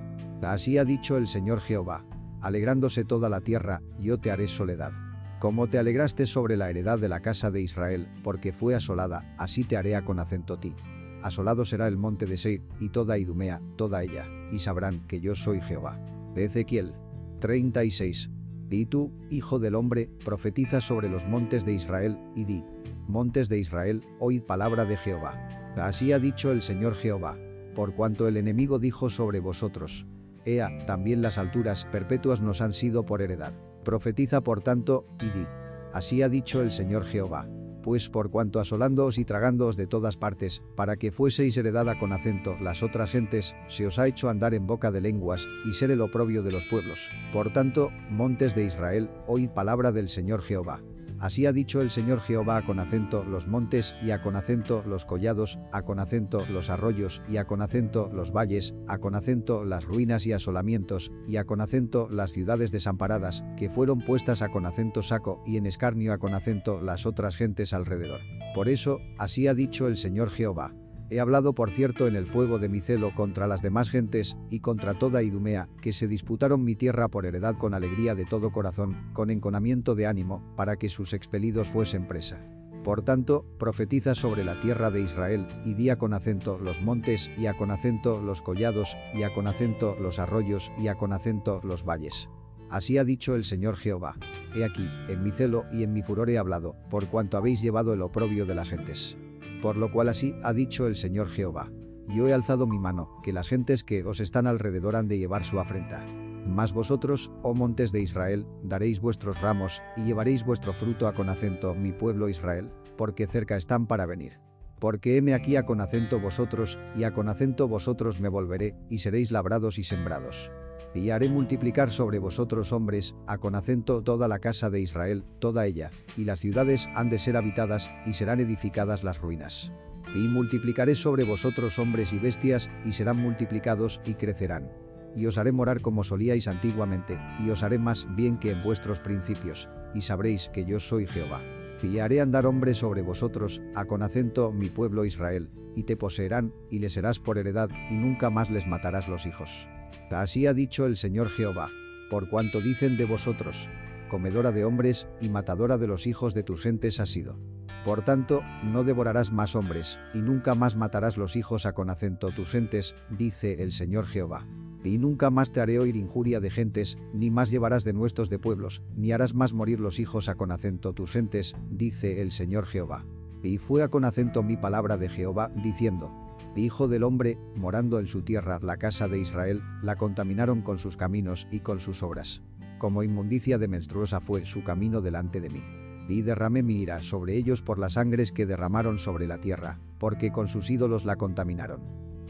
Así 0.42 0.78
ha 0.78 0.84
dicho 0.84 1.16
el 1.16 1.26
Señor 1.26 1.60
Jehová, 1.60 2.04
alegrándose 2.40 3.04
toda 3.04 3.28
la 3.28 3.40
tierra, 3.40 3.82
yo 3.98 4.18
te 4.18 4.30
haré 4.30 4.46
soledad. 4.48 4.92
Como 5.40 5.68
te 5.68 5.78
alegraste 5.78 6.26
sobre 6.26 6.56
la 6.56 6.70
heredad 6.70 6.98
de 6.98 7.08
la 7.08 7.20
casa 7.20 7.50
de 7.50 7.60
Israel, 7.60 8.08
porque 8.24 8.52
fue 8.52 8.74
asolada, 8.74 9.34
así 9.38 9.64
te 9.64 9.76
haré 9.76 10.02
con 10.04 10.18
acento 10.18 10.58
ti. 10.58 10.74
Asolado 11.22 11.64
será 11.64 11.88
el 11.88 11.96
monte 11.96 12.26
de 12.26 12.38
Seir, 12.38 12.62
y 12.80 12.90
toda 12.90 13.18
Idumea, 13.18 13.60
toda 13.76 14.02
ella, 14.02 14.26
y 14.52 14.60
sabrán 14.60 15.06
que 15.06 15.20
yo 15.20 15.34
soy 15.34 15.60
Jehová. 15.60 16.00
Ezequiel 16.36 16.94
36. 17.40 18.30
Y 18.70 18.86
tú, 18.86 19.12
hijo 19.30 19.58
del 19.58 19.74
hombre, 19.74 20.10
profetiza 20.24 20.80
sobre 20.80 21.08
los 21.08 21.26
montes 21.26 21.64
de 21.64 21.72
Israel, 21.72 22.18
y 22.34 22.44
di, 22.44 22.64
Montes 23.08 23.48
de 23.48 23.58
Israel, 23.58 24.02
oíd 24.20 24.42
palabra 24.42 24.84
de 24.84 24.96
Jehová. 24.96 25.48
Así 25.76 26.12
ha 26.12 26.18
dicho 26.18 26.52
el 26.52 26.62
Señor 26.62 26.94
Jehová, 26.94 27.38
por 27.74 27.94
cuanto 27.94 28.28
el 28.28 28.36
enemigo 28.36 28.78
dijo 28.78 29.08
sobre 29.08 29.40
vosotros, 29.40 30.06
Ea, 30.48 30.78
también 30.86 31.20
las 31.20 31.36
alturas 31.36 31.86
perpetuas 31.92 32.40
nos 32.40 32.62
han 32.62 32.72
sido 32.72 33.04
por 33.04 33.20
heredad. 33.20 33.52
Profetiza 33.84 34.40
por 34.40 34.62
tanto, 34.62 35.06
y 35.20 35.26
di. 35.26 35.46
Así 35.92 36.22
ha 36.22 36.28
dicho 36.28 36.62
el 36.62 36.72
Señor 36.72 37.04
Jehová. 37.04 37.46
pues 37.88 38.10
por 38.10 38.30
cuanto 38.30 38.60
asolándoos 38.60 39.16
y 39.16 39.24
tragándoos 39.24 39.76
de 39.76 39.86
todas 39.86 40.18
partes, 40.18 40.62
para 40.76 40.96
que 40.96 41.10
fueseis 41.10 41.56
heredada 41.56 41.98
con 41.98 42.12
acento 42.12 42.56
las 42.60 42.82
otras 42.82 43.12
gentes, 43.12 43.54
se 43.68 43.86
os 43.86 43.98
ha 43.98 44.06
hecho 44.06 44.28
andar 44.28 44.52
en 44.52 44.66
boca 44.66 44.90
de 44.90 45.00
lenguas, 45.00 45.46
y 45.64 45.72
ser 45.72 45.90
el 45.90 46.02
oprobio 46.02 46.42
de 46.42 46.52
los 46.52 46.66
pueblos. 46.66 47.08
Por 47.32 47.50
tanto, 47.52 47.90
montes 48.10 48.54
de 48.54 48.64
Israel, 48.64 49.10
oíd 49.26 49.48
palabra 49.48 49.90
del 49.90 50.10
Señor 50.10 50.42
Jehová. 50.42 50.82
Así 51.20 51.46
ha 51.46 51.52
dicho 51.52 51.80
el 51.80 51.90
Señor 51.90 52.20
Jehová 52.20 52.62
con 52.62 52.78
acento 52.78 53.24
los 53.24 53.48
montes 53.48 53.94
y 54.02 54.12
a 54.12 54.22
con 54.22 54.36
acento 54.36 54.84
los 54.86 55.04
collados, 55.04 55.58
a 55.72 55.82
con 55.82 55.98
acento 55.98 56.46
los 56.46 56.70
arroyos 56.70 57.22
y 57.28 57.38
a 57.38 57.46
con 57.46 57.60
acento 57.60 58.10
los 58.12 58.32
valles, 58.32 58.74
a 58.86 58.98
con 58.98 59.14
acento 59.14 59.64
las 59.64 59.84
ruinas 59.84 60.26
y 60.26 60.32
asolamientos, 60.32 61.10
y 61.26 61.36
a 61.36 61.44
con 61.44 61.60
acento 61.60 62.08
las 62.10 62.32
ciudades 62.32 62.70
desamparadas, 62.70 63.42
que 63.56 63.68
fueron 63.68 64.00
puestas 64.00 64.42
a 64.42 64.48
con 64.48 64.66
acento 64.66 65.02
saco 65.02 65.42
y 65.44 65.56
en 65.56 65.66
escarnio 65.66 66.12
a 66.12 66.18
con 66.18 66.34
acento 66.34 66.80
las 66.80 67.06
otras 67.06 67.36
gentes 67.36 67.72
alrededor. 67.72 68.20
Por 68.54 68.68
eso, 68.68 69.00
así 69.18 69.48
ha 69.48 69.54
dicho 69.54 69.88
el 69.88 69.96
Señor 69.96 70.30
Jehová. 70.30 70.72
He 71.10 71.20
hablado 71.20 71.54
por 71.54 71.70
cierto 71.70 72.06
en 72.06 72.16
el 72.16 72.26
fuego 72.26 72.58
de 72.58 72.68
mi 72.68 72.80
celo 72.80 73.14
contra 73.14 73.46
las 73.46 73.62
demás 73.62 73.88
gentes 73.88 74.36
y 74.50 74.60
contra 74.60 74.98
toda 74.98 75.22
Idumea, 75.22 75.68
que 75.80 75.94
se 75.94 76.06
disputaron 76.06 76.64
mi 76.64 76.74
tierra 76.74 77.08
por 77.08 77.24
heredad 77.24 77.56
con 77.56 77.72
alegría 77.72 78.14
de 78.14 78.26
todo 78.26 78.52
corazón, 78.52 79.10
con 79.14 79.30
enconamiento 79.30 79.94
de 79.94 80.06
ánimo, 80.06 80.42
para 80.54 80.76
que 80.76 80.90
sus 80.90 81.14
expelidos 81.14 81.68
fuesen 81.68 82.06
presa. 82.06 82.44
Por 82.84 83.02
tanto, 83.02 83.46
profetiza 83.58 84.14
sobre 84.14 84.44
la 84.44 84.60
tierra 84.60 84.90
de 84.90 85.00
Israel, 85.00 85.46
y 85.64 85.74
di 85.74 85.94
con 85.96 86.12
acento 86.12 86.58
los 86.58 86.82
montes, 86.82 87.30
y 87.38 87.46
a 87.46 87.56
con 87.56 87.70
acento 87.70 88.20
los 88.22 88.42
collados, 88.42 88.96
y 89.14 89.22
a 89.22 89.32
con 89.32 89.46
acento 89.46 89.96
los 89.98 90.18
arroyos, 90.18 90.70
y 90.78 90.88
a 90.88 90.94
con 90.94 91.14
acento 91.14 91.60
los 91.64 91.84
valles. 91.84 92.28
Así 92.70 92.98
ha 92.98 93.04
dicho 93.04 93.34
el 93.34 93.44
Señor 93.44 93.76
Jehová. 93.76 94.16
He 94.54 94.62
aquí, 94.62 94.86
en 95.08 95.22
mi 95.22 95.30
celo 95.30 95.64
y 95.72 95.84
en 95.84 95.92
mi 95.94 96.02
furor 96.02 96.28
he 96.28 96.36
hablado, 96.36 96.76
por 96.90 97.08
cuanto 97.08 97.38
habéis 97.38 97.62
llevado 97.62 97.94
el 97.94 98.02
oprobio 98.02 98.44
de 98.44 98.54
las 98.54 98.68
gentes. 98.68 99.16
Por 99.62 99.76
lo 99.76 99.90
cual 99.90 100.08
así 100.08 100.34
ha 100.42 100.52
dicho 100.52 100.86
el 100.86 100.96
Señor 100.96 101.28
Jehová. 101.28 101.70
Yo 102.08 102.26
he 102.28 102.32
alzado 102.32 102.66
mi 102.66 102.78
mano, 102.78 103.10
que 103.22 103.32
las 103.32 103.48
gentes 103.48 103.84
que 103.84 104.04
os 104.04 104.20
están 104.20 104.46
alrededor 104.46 104.96
han 104.96 105.08
de 105.08 105.18
llevar 105.18 105.44
su 105.44 105.60
afrenta. 105.60 106.06
Mas 106.46 106.72
vosotros, 106.72 107.30
oh 107.42 107.54
montes 107.54 107.92
de 107.92 108.00
Israel, 108.00 108.46
daréis 108.62 109.00
vuestros 109.00 109.40
ramos, 109.40 109.82
y 109.96 110.04
llevaréis 110.04 110.44
vuestro 110.44 110.72
fruto 110.72 111.06
a 111.06 111.14
con 111.14 111.28
acento, 111.28 111.74
mi 111.74 111.92
pueblo 111.92 112.28
Israel, 112.28 112.70
porque 112.96 113.26
cerca 113.26 113.56
están 113.56 113.86
para 113.86 114.06
venir. 114.06 114.38
Porque 114.78 115.16
heme 115.16 115.34
aquí 115.34 115.56
a 115.56 115.66
con 115.66 115.80
acento 115.80 116.20
vosotros, 116.20 116.78
y 116.96 117.04
a 117.04 117.12
con 117.12 117.28
acento 117.28 117.68
vosotros 117.68 118.20
me 118.20 118.28
volveré, 118.28 118.76
y 118.88 119.00
seréis 119.00 119.30
labrados 119.30 119.78
y 119.78 119.84
sembrados. 119.84 120.50
Y 120.94 121.10
haré 121.10 121.28
multiplicar 121.28 121.90
sobre 121.90 122.18
vosotros 122.18 122.72
hombres, 122.72 123.14
a 123.26 123.38
con 123.38 123.54
acento 123.54 124.02
toda 124.02 124.26
la 124.26 124.38
casa 124.38 124.70
de 124.70 124.80
Israel, 124.80 125.24
toda 125.38 125.66
ella, 125.66 125.90
y 126.16 126.24
las 126.24 126.40
ciudades 126.40 126.88
han 126.94 127.10
de 127.10 127.18
ser 127.18 127.36
habitadas, 127.36 127.90
y 128.06 128.14
serán 128.14 128.40
edificadas 128.40 129.04
las 129.04 129.20
ruinas. 129.20 129.70
Y 130.14 130.18
multiplicaré 130.18 130.94
sobre 130.94 131.24
vosotros 131.24 131.78
hombres 131.78 132.12
y 132.12 132.18
bestias, 132.18 132.70
y 132.84 132.92
serán 132.92 133.18
multiplicados, 133.18 134.00
y 134.06 134.14
crecerán. 134.14 134.72
Y 135.14 135.26
os 135.26 135.36
haré 135.38 135.52
morar 135.52 135.80
como 135.80 136.04
solíais 136.04 136.48
antiguamente, 136.48 137.18
y 137.44 137.50
os 137.50 137.62
haré 137.62 137.78
más 137.78 138.06
bien 138.16 138.38
que 138.38 138.50
en 138.50 138.62
vuestros 138.62 139.00
principios, 139.00 139.68
y 139.94 140.02
sabréis 140.02 140.48
que 140.48 140.64
yo 140.64 140.80
soy 140.80 141.06
Jehová. 141.06 141.42
Y 141.82 141.98
haré 141.98 142.20
andar 142.20 142.46
hombres 142.46 142.78
sobre 142.78 143.02
vosotros, 143.02 143.62
a 143.74 143.84
con 143.84 144.02
acento 144.02 144.52
mi 144.52 144.68
pueblo 144.68 145.04
Israel, 145.04 145.50
y 145.76 145.84
te 145.84 145.96
poseerán, 145.96 146.52
y 146.70 146.78
les 146.80 146.94
serás 146.94 147.18
por 147.18 147.38
heredad, 147.38 147.68
y 147.90 147.94
nunca 147.94 148.30
más 148.30 148.50
les 148.50 148.66
matarás 148.66 149.08
los 149.08 149.26
hijos. 149.26 149.68
Así 150.10 150.46
ha 150.46 150.54
dicho 150.54 150.86
el 150.86 150.96
Señor 150.96 151.28
Jehová, 151.30 151.70
por 152.10 152.28
cuanto 152.30 152.60
dicen 152.60 152.96
de 152.96 153.04
vosotros, 153.04 153.68
comedora 154.08 154.52
de 154.52 154.64
hombres 154.64 155.06
y 155.20 155.28
matadora 155.28 155.78
de 155.78 155.86
los 155.86 156.06
hijos 156.06 156.34
de 156.34 156.42
tus 156.42 156.62
gentes 156.62 157.00
has 157.00 157.10
sido. 157.10 157.38
Por 157.84 158.04
tanto, 158.04 158.42
no 158.64 158.84
devorarás 158.84 159.32
más 159.32 159.54
hombres, 159.54 159.98
y 160.12 160.18
nunca 160.18 160.54
más 160.54 160.76
matarás 160.76 161.16
los 161.16 161.36
hijos 161.36 161.64
a 161.64 161.74
con 161.74 161.90
acento 161.90 162.30
tus 162.32 162.50
gentes, 162.50 162.94
dice 163.10 163.62
el 163.62 163.72
Señor 163.72 164.06
Jehová. 164.06 164.46
Y 164.84 164.98
nunca 164.98 165.30
más 165.30 165.52
te 165.52 165.60
haré 165.60 165.78
oír 165.78 165.96
injuria 165.96 166.40
de 166.40 166.50
gentes, 166.50 166.98
ni 167.12 167.30
más 167.30 167.50
llevarás 167.50 167.84
de 167.84 167.92
nuestros 167.92 168.30
de 168.30 168.38
pueblos, 168.38 168.82
ni 168.96 169.12
harás 169.12 169.34
más 169.34 169.52
morir 169.52 169.80
los 169.80 170.00
hijos 170.00 170.28
a 170.28 170.34
con 170.34 170.50
acento 170.50 170.92
tus 170.92 171.12
gentes, 171.12 171.56
dice 171.70 172.22
el 172.22 172.32
Señor 172.32 172.66
Jehová. 172.66 173.04
Y 173.42 173.58
fue 173.58 173.82
a 173.82 173.88
con 173.88 174.04
acento 174.04 174.42
mi 174.42 174.56
palabra 174.56 174.96
de 174.96 175.08
Jehová, 175.08 175.50
diciendo, 175.62 176.27
Hijo 176.58 176.88
del 176.88 177.04
hombre, 177.04 177.38
morando 177.54 178.00
en 178.00 178.08
su 178.08 178.22
tierra, 178.22 178.58
la 178.60 178.78
casa 178.78 179.06
de 179.06 179.20
Israel, 179.20 179.62
la 179.80 179.94
contaminaron 179.94 180.60
con 180.60 180.80
sus 180.80 180.96
caminos 180.96 181.46
y 181.52 181.60
con 181.60 181.78
sus 181.78 182.02
obras. 182.02 182.42
Como 182.78 183.04
inmundicia 183.04 183.58
de 183.58 183.68
menstruosa 183.68 184.20
fue 184.20 184.44
su 184.44 184.64
camino 184.64 185.00
delante 185.00 185.40
de 185.40 185.50
mí. 185.50 185.62
Y 186.08 186.22
derramé 186.22 186.64
mi 186.64 186.80
ira 186.80 187.02
sobre 187.04 187.36
ellos 187.36 187.62
por 187.62 187.78
las 187.78 187.92
sangres 187.92 188.32
que 188.32 188.44
derramaron 188.44 188.98
sobre 188.98 189.28
la 189.28 189.38
tierra, 189.40 189.78
porque 190.00 190.32
con 190.32 190.48
sus 190.48 190.68
ídolos 190.68 191.04
la 191.04 191.14
contaminaron. 191.14 191.80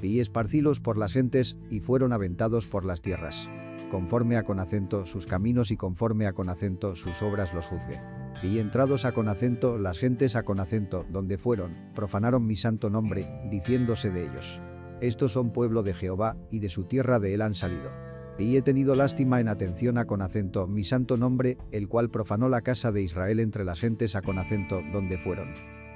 Y 0.02 0.20
esparcílos 0.20 0.80
por 0.80 0.98
las 0.98 1.14
gentes, 1.14 1.56
y 1.70 1.80
fueron 1.80 2.12
aventados 2.12 2.66
por 2.66 2.84
las 2.84 3.00
tierras. 3.00 3.48
Conforme 3.90 4.36
a 4.36 4.42
con 4.42 4.60
acento 4.60 5.06
sus 5.06 5.26
caminos 5.26 5.70
y 5.70 5.78
conforme 5.78 6.26
a 6.26 6.34
con 6.34 6.50
acento 6.50 6.96
sus 6.96 7.22
obras 7.22 7.54
los 7.54 7.66
juzgue. 7.66 7.98
Y 8.42 8.58
entrados 8.60 9.04
a 9.04 9.12
con 9.12 9.28
acento 9.28 9.78
las 9.78 9.98
gentes 9.98 10.36
a 10.36 10.44
con 10.44 10.60
acento 10.60 11.04
donde 11.10 11.38
fueron, 11.38 11.76
profanaron 11.94 12.46
mi 12.46 12.56
santo 12.56 12.88
nombre, 12.88 13.28
diciéndose 13.50 14.10
de 14.10 14.24
ellos. 14.24 14.60
Estos 15.00 15.32
son 15.32 15.52
pueblo 15.52 15.82
de 15.82 15.94
Jehová, 15.94 16.36
y 16.50 16.60
de 16.60 16.68
su 16.68 16.84
tierra 16.84 17.18
de 17.18 17.34
él 17.34 17.42
han 17.42 17.54
salido. 17.54 17.90
Y 18.38 18.56
he 18.56 18.62
tenido 18.62 18.94
lástima 18.94 19.40
en 19.40 19.48
atención 19.48 19.98
a 19.98 20.06
con 20.06 20.22
acento 20.22 20.68
mi 20.68 20.84
santo 20.84 21.16
nombre, 21.16 21.58
el 21.72 21.88
cual 21.88 22.10
profanó 22.10 22.48
la 22.48 22.60
casa 22.60 22.92
de 22.92 23.02
Israel 23.02 23.40
entre 23.40 23.64
las 23.64 23.80
gentes 23.80 24.14
a 24.14 24.22
con 24.22 24.38
acento 24.38 24.82
donde 24.92 25.18
fueron. 25.18 25.54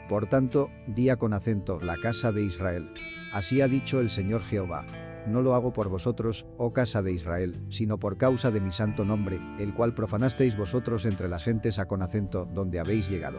Por 0.09 0.27
tanto, 0.27 0.69
di 0.89 1.09
a 1.09 1.16
con 1.16 1.32
acento 1.32 1.81
la 1.81 1.97
casa 1.97 2.32
de 2.32 2.43
Israel. 2.43 2.93
Así 3.32 3.60
ha 3.60 3.69
dicho 3.69 4.01
el 4.01 4.10
Señor 4.10 4.43
Jehová 4.43 4.85
no 5.27 5.43
lo 5.43 5.55
hago 5.55 5.73
por 5.73 5.89
vosotros, 5.89 6.47
oh 6.59 6.73
casa 6.73 7.03
de 7.03 7.12
Israel, 7.12 7.61
sino 7.69 7.99
por 7.99 8.16
causa 8.16 8.51
de 8.51 8.61
mi 8.61 8.73
santo 8.73 9.05
nombre, 9.05 9.40
el 9.59 9.74
cual 9.74 9.94
profanasteis 9.94 10.57
vosotros 10.57 11.05
entre 11.05 11.28
las 11.28 11.44
gentes 11.44 11.78
a 11.78 11.86
con 11.86 12.03
acento 12.03 12.49
donde 12.53 12.81
habéis 12.81 13.09
llegado. 13.09 13.39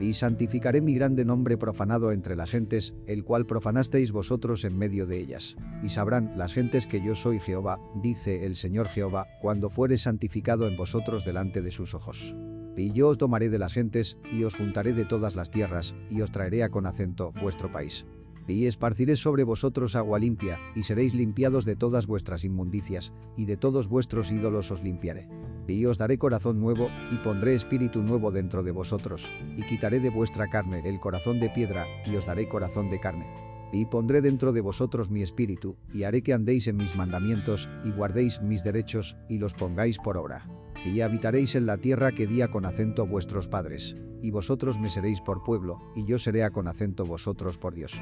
Y 0.00 0.14
santificaré 0.14 0.80
mi 0.80 0.94
grande 0.94 1.24
nombre 1.24 1.56
profanado 1.56 2.10
entre 2.12 2.34
las 2.34 2.50
gentes, 2.50 2.94
el 3.06 3.24
cual 3.24 3.46
profanasteis 3.46 4.10
vosotros 4.10 4.64
en 4.64 4.76
medio 4.76 5.06
de 5.06 5.18
ellas. 5.18 5.56
Y 5.82 5.90
sabrán 5.90 6.32
las 6.36 6.52
gentes 6.52 6.86
que 6.86 7.04
yo 7.04 7.14
soy 7.14 7.38
Jehová, 7.38 7.78
dice 8.02 8.44
el 8.44 8.56
Señor 8.56 8.88
Jehová, 8.88 9.28
cuando 9.40 9.70
fuere 9.70 9.98
santificado 9.98 10.66
en 10.66 10.76
vosotros 10.76 11.24
delante 11.24 11.62
de 11.62 11.70
sus 11.70 11.94
ojos. 11.94 12.34
Y 12.76 12.90
yo 12.90 13.08
os 13.08 13.18
tomaré 13.18 13.50
de 13.50 13.58
las 13.60 13.72
gentes, 13.72 14.18
y 14.32 14.42
os 14.42 14.56
juntaré 14.56 14.94
de 14.94 15.04
todas 15.04 15.36
las 15.36 15.50
tierras, 15.50 15.94
y 16.10 16.22
os 16.22 16.32
traeré 16.32 16.64
a 16.64 16.70
con 16.70 16.86
acento 16.86 17.32
vuestro 17.40 17.70
país 17.70 18.04
y 18.48 18.66
esparciré 18.66 19.16
sobre 19.16 19.44
vosotros 19.44 19.96
agua 19.96 20.18
limpia, 20.18 20.58
y 20.74 20.82
seréis 20.82 21.14
limpiados 21.14 21.64
de 21.64 21.76
todas 21.76 22.06
vuestras 22.06 22.44
inmundicias, 22.44 23.12
y 23.36 23.46
de 23.46 23.56
todos 23.56 23.88
vuestros 23.88 24.30
ídolos 24.30 24.70
os 24.70 24.82
limpiaré. 24.82 25.28
Y 25.66 25.86
os 25.86 25.98
daré 25.98 26.18
corazón 26.18 26.60
nuevo, 26.60 26.88
y 27.10 27.16
pondré 27.16 27.54
espíritu 27.54 28.02
nuevo 28.02 28.30
dentro 28.30 28.62
de 28.62 28.70
vosotros, 28.70 29.30
y 29.56 29.62
quitaré 29.62 30.00
de 30.00 30.10
vuestra 30.10 30.48
carne 30.48 30.82
el 30.84 31.00
corazón 31.00 31.40
de 31.40 31.50
piedra, 31.50 31.86
y 32.06 32.16
os 32.16 32.26
daré 32.26 32.48
corazón 32.48 32.90
de 32.90 33.00
carne. 33.00 33.26
Y 33.72 33.86
pondré 33.86 34.20
dentro 34.20 34.52
de 34.52 34.60
vosotros 34.60 35.10
mi 35.10 35.22
espíritu, 35.22 35.76
y 35.92 36.04
haré 36.04 36.22
que 36.22 36.32
andéis 36.32 36.66
en 36.66 36.76
mis 36.76 36.94
mandamientos, 36.96 37.68
y 37.84 37.90
guardéis 37.90 38.40
mis 38.42 38.62
derechos, 38.62 39.16
y 39.28 39.38
los 39.38 39.54
pongáis 39.54 39.98
por 39.98 40.16
obra. 40.16 40.46
Y 40.84 41.00
habitaréis 41.00 41.54
en 41.54 41.66
la 41.66 41.78
tierra 41.78 42.12
que 42.12 42.26
di 42.26 42.42
a 42.42 42.50
con 42.50 42.66
acento 42.66 43.06
vuestros 43.06 43.48
padres, 43.48 43.96
y 44.22 44.30
vosotros 44.30 44.78
me 44.78 44.90
seréis 44.90 45.20
por 45.20 45.42
pueblo, 45.42 45.78
y 45.96 46.04
yo 46.04 46.18
seré 46.18 46.48
con 46.50 46.68
acento 46.68 47.06
vosotros 47.06 47.58
por 47.58 47.74
Dios 47.74 48.00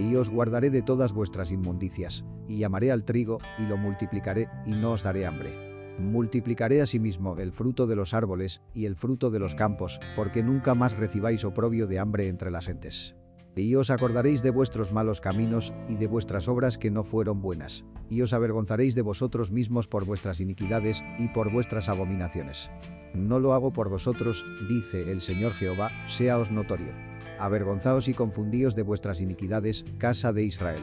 y 0.00 0.16
os 0.16 0.30
guardaré 0.30 0.70
de 0.70 0.82
todas 0.82 1.12
vuestras 1.12 1.50
inmundicias, 1.50 2.24
y 2.48 2.58
llamaré 2.58 2.90
al 2.90 3.04
trigo, 3.04 3.38
y 3.58 3.62
lo 3.62 3.76
multiplicaré, 3.76 4.48
y 4.66 4.72
no 4.72 4.92
os 4.92 5.02
daré 5.02 5.26
hambre. 5.26 5.96
Multiplicaré 5.98 6.82
asimismo 6.82 7.36
el 7.38 7.52
fruto 7.52 7.86
de 7.86 7.96
los 7.96 8.14
árboles, 8.14 8.62
y 8.72 8.86
el 8.86 8.96
fruto 8.96 9.30
de 9.30 9.38
los 9.38 9.54
campos, 9.54 10.00
porque 10.16 10.42
nunca 10.42 10.74
más 10.74 10.96
recibáis 10.96 11.44
oprobio 11.44 11.86
de 11.86 11.98
hambre 11.98 12.28
entre 12.28 12.50
las 12.50 12.66
gentes. 12.66 13.14
Y 13.56 13.74
os 13.76 13.90
acordaréis 13.90 14.42
de 14.42 14.50
vuestros 14.50 14.92
malos 14.92 15.20
caminos, 15.20 15.72
y 15.88 15.94
de 15.94 16.06
vuestras 16.06 16.48
obras 16.48 16.78
que 16.78 16.90
no 16.90 17.04
fueron 17.04 17.40
buenas, 17.40 17.84
y 18.10 18.22
os 18.22 18.32
avergonzaréis 18.32 18.94
de 18.94 19.02
vosotros 19.02 19.52
mismos 19.52 19.88
por 19.88 20.04
vuestras 20.04 20.40
iniquidades, 20.40 21.02
y 21.18 21.28
por 21.28 21.52
vuestras 21.52 21.88
abominaciones. 21.88 22.70
No 23.14 23.38
lo 23.38 23.52
hago 23.52 23.72
por 23.72 23.88
vosotros, 23.88 24.44
dice 24.68 25.10
el 25.10 25.20
Señor 25.20 25.52
Jehová, 25.52 25.90
seaos 26.06 26.50
notorio 26.50 26.92
avergonzaos 27.38 28.08
y 28.08 28.14
confundíos 28.14 28.74
de 28.74 28.82
vuestras 28.82 29.20
iniquidades, 29.20 29.84
casa 29.98 30.32
de 30.32 30.44
Israel. 30.44 30.80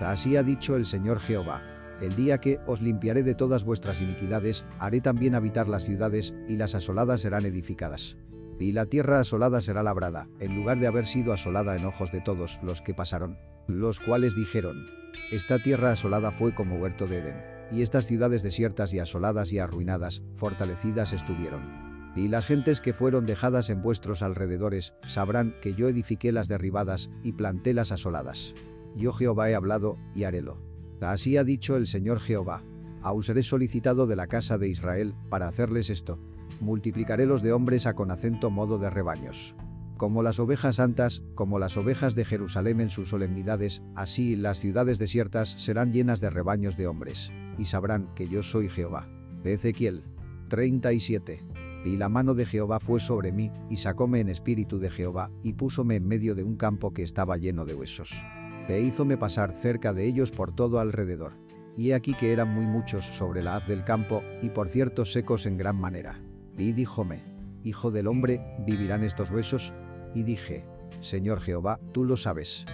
Así 0.00 0.36
ha 0.36 0.42
dicho 0.42 0.76
el 0.76 0.86
Señor 0.86 1.20
Jehová. 1.20 1.62
El 2.00 2.16
día 2.16 2.38
que 2.38 2.58
os 2.66 2.82
limpiaré 2.82 3.22
de 3.22 3.34
todas 3.34 3.64
vuestras 3.64 4.00
iniquidades, 4.00 4.64
haré 4.78 5.00
también 5.00 5.34
habitar 5.34 5.68
las 5.68 5.84
ciudades, 5.84 6.34
y 6.48 6.56
las 6.56 6.74
asoladas 6.74 7.20
serán 7.20 7.44
edificadas. 7.44 8.16
Y 8.62 8.70
la 8.70 8.86
tierra 8.86 9.18
asolada 9.18 9.60
será 9.60 9.82
labrada, 9.82 10.28
en 10.38 10.54
lugar 10.54 10.78
de 10.78 10.86
haber 10.86 11.08
sido 11.08 11.32
asolada 11.32 11.76
en 11.76 11.84
ojos 11.84 12.12
de 12.12 12.20
todos 12.20 12.60
los 12.62 12.80
que 12.80 12.94
pasaron, 12.94 13.36
los 13.66 13.98
cuales 13.98 14.36
dijeron, 14.36 14.86
Esta 15.32 15.58
tierra 15.60 15.90
asolada 15.90 16.30
fue 16.30 16.54
como 16.54 16.76
huerto 16.76 17.08
de 17.08 17.18
Edén, 17.18 17.42
y 17.72 17.82
estas 17.82 18.06
ciudades 18.06 18.44
desiertas 18.44 18.92
y 18.94 19.00
asoladas 19.00 19.52
y 19.52 19.58
arruinadas, 19.58 20.22
fortalecidas 20.36 21.12
estuvieron. 21.12 22.12
Y 22.14 22.28
las 22.28 22.46
gentes 22.46 22.80
que 22.80 22.92
fueron 22.92 23.26
dejadas 23.26 23.68
en 23.68 23.82
vuestros 23.82 24.22
alrededores 24.22 24.94
sabrán 25.08 25.56
que 25.60 25.74
yo 25.74 25.88
edifiqué 25.88 26.30
las 26.30 26.46
derribadas 26.46 27.10
y 27.24 27.32
planté 27.32 27.74
las 27.74 27.90
asoladas. 27.90 28.54
Yo 28.94 29.12
Jehová 29.12 29.50
he 29.50 29.56
hablado 29.56 29.96
y 30.14 30.22
harélo. 30.22 30.62
Así 31.00 31.36
ha 31.36 31.42
dicho 31.42 31.76
el 31.76 31.88
Señor 31.88 32.20
Jehová. 32.20 32.62
Aún 33.02 33.24
seré 33.24 33.42
solicitado 33.42 34.06
de 34.06 34.14
la 34.14 34.28
casa 34.28 34.56
de 34.56 34.68
Israel 34.68 35.16
para 35.30 35.48
hacerles 35.48 35.90
esto. 35.90 36.20
Multiplicaré 36.62 37.26
los 37.26 37.42
de 37.42 37.52
hombres 37.52 37.86
a 37.86 37.94
con 37.94 38.12
acento 38.12 38.48
modo 38.48 38.78
de 38.78 38.88
rebaños. 38.88 39.56
Como 39.96 40.22
las 40.22 40.38
ovejas 40.38 40.76
santas, 40.76 41.24
como 41.34 41.58
las 41.58 41.76
ovejas 41.76 42.14
de 42.14 42.24
Jerusalén 42.24 42.80
en 42.80 42.88
sus 42.88 43.08
solemnidades, 43.08 43.82
así 43.96 44.36
las 44.36 44.60
ciudades 44.60 45.00
desiertas 45.00 45.56
serán 45.58 45.92
llenas 45.92 46.20
de 46.20 46.30
rebaños 46.30 46.76
de 46.76 46.86
hombres, 46.86 47.32
y 47.58 47.64
sabrán 47.64 48.14
que 48.14 48.28
yo 48.28 48.44
soy 48.44 48.68
Jehová. 48.68 49.08
Ezequiel 49.42 50.04
37. 50.50 51.44
Y 51.84 51.96
la 51.96 52.08
mano 52.08 52.34
de 52.34 52.46
Jehová 52.46 52.78
fue 52.78 53.00
sobre 53.00 53.32
mí, 53.32 53.50
y 53.68 53.78
sacóme 53.78 54.20
en 54.20 54.28
espíritu 54.28 54.78
de 54.78 54.90
Jehová, 54.90 55.32
y 55.42 55.54
púsome 55.54 55.96
en 55.96 56.06
medio 56.06 56.36
de 56.36 56.44
un 56.44 56.54
campo 56.54 56.92
que 56.92 57.02
estaba 57.02 57.38
lleno 57.38 57.64
de 57.64 57.74
huesos. 57.74 58.22
E 58.68 58.80
hízome 58.80 59.16
pasar 59.16 59.56
cerca 59.56 59.92
de 59.92 60.06
ellos 60.06 60.30
por 60.30 60.54
todo 60.54 60.78
alrededor. 60.78 61.32
Y 61.76 61.90
he 61.90 61.94
aquí 61.96 62.14
que 62.14 62.32
eran 62.32 62.54
muy 62.54 62.66
muchos 62.66 63.04
sobre 63.04 63.42
la 63.42 63.56
haz 63.56 63.66
del 63.66 63.82
campo, 63.82 64.22
y 64.42 64.50
por 64.50 64.68
cierto 64.68 65.04
secos 65.04 65.44
en 65.46 65.58
gran 65.58 65.74
manera. 65.74 66.22
Y 66.58 66.72
díjome, 66.72 67.22
Hijo 67.64 67.90
del 67.90 68.08
hombre, 68.08 68.40
¿vivirán 68.66 69.04
estos 69.04 69.30
huesos? 69.30 69.72
Y 70.14 70.24
dije, 70.24 70.64
Señor 71.00 71.40
Jehová, 71.40 71.78
tú 71.92 72.04
lo 72.04 72.16
sabes. 72.16 72.66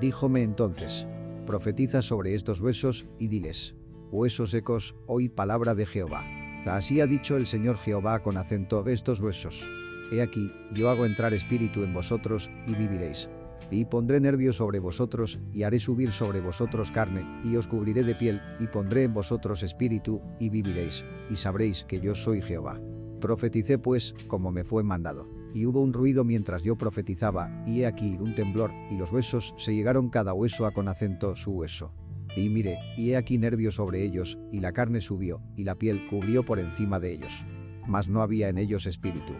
Díjome 0.00 0.42
entonces, 0.42 1.06
profetiza 1.46 2.00
sobre 2.00 2.34
estos 2.34 2.60
huesos, 2.60 3.06
y 3.18 3.28
diles, 3.28 3.74
Huesos 4.10 4.50
secos, 4.50 4.96
oíd 5.06 5.30
palabra 5.30 5.74
de 5.74 5.86
Jehová. 5.86 6.24
Así 6.66 7.00
ha 7.00 7.06
dicho 7.06 7.36
el 7.36 7.46
Señor 7.46 7.76
Jehová 7.76 8.22
con 8.22 8.36
acento 8.36 8.86
estos 8.86 9.20
huesos. 9.20 9.68
He 10.10 10.20
aquí, 10.20 10.52
yo 10.72 10.88
hago 10.88 11.06
entrar 11.06 11.32
espíritu 11.32 11.84
en 11.84 11.94
vosotros, 11.94 12.50
y 12.66 12.74
viviréis. 12.74 13.28
Y 13.70 13.84
pondré 13.84 14.20
nervio 14.20 14.52
sobre 14.52 14.80
vosotros, 14.80 15.38
y 15.52 15.62
haré 15.62 15.78
subir 15.78 16.12
sobre 16.12 16.40
vosotros 16.40 16.90
carne, 16.90 17.24
y 17.44 17.54
os 17.56 17.68
cubriré 17.68 18.02
de 18.02 18.16
piel, 18.16 18.40
y 18.58 18.66
pondré 18.66 19.04
en 19.04 19.14
vosotros 19.14 19.62
espíritu, 19.62 20.20
y 20.40 20.48
viviréis, 20.48 21.04
y 21.30 21.36
sabréis 21.36 21.84
que 21.84 22.00
yo 22.00 22.14
soy 22.14 22.42
Jehová. 22.42 22.80
Profeticé 23.20 23.78
pues, 23.78 24.14
como 24.26 24.50
me 24.50 24.64
fue 24.64 24.82
mandado. 24.82 25.28
Y 25.52 25.66
hubo 25.66 25.80
un 25.80 25.92
ruido 25.92 26.24
mientras 26.24 26.62
yo 26.62 26.76
profetizaba, 26.76 27.62
y 27.66 27.80
he 27.80 27.86
aquí 27.86 28.16
un 28.18 28.34
temblor, 28.34 28.70
y 28.90 28.96
los 28.96 29.12
huesos 29.12 29.54
se 29.58 29.74
llegaron 29.74 30.08
cada 30.08 30.32
hueso 30.32 30.64
a 30.64 30.72
con 30.72 30.88
acento 30.88 31.36
su 31.36 31.52
hueso. 31.52 31.92
Y 32.36 32.48
miré, 32.48 32.78
y 32.96 33.10
he 33.10 33.16
aquí 33.16 33.38
nervio 33.38 33.72
sobre 33.72 34.02
ellos, 34.02 34.38
y 34.52 34.60
la 34.60 34.72
carne 34.72 35.00
subió, 35.00 35.42
y 35.56 35.64
la 35.64 35.74
piel 35.74 36.06
cubrió 36.08 36.44
por 36.44 36.58
encima 36.60 37.00
de 37.00 37.12
ellos. 37.12 37.44
Mas 37.86 38.08
no 38.08 38.22
había 38.22 38.48
en 38.48 38.58
ellos 38.58 38.86
espíritu. 38.86 39.34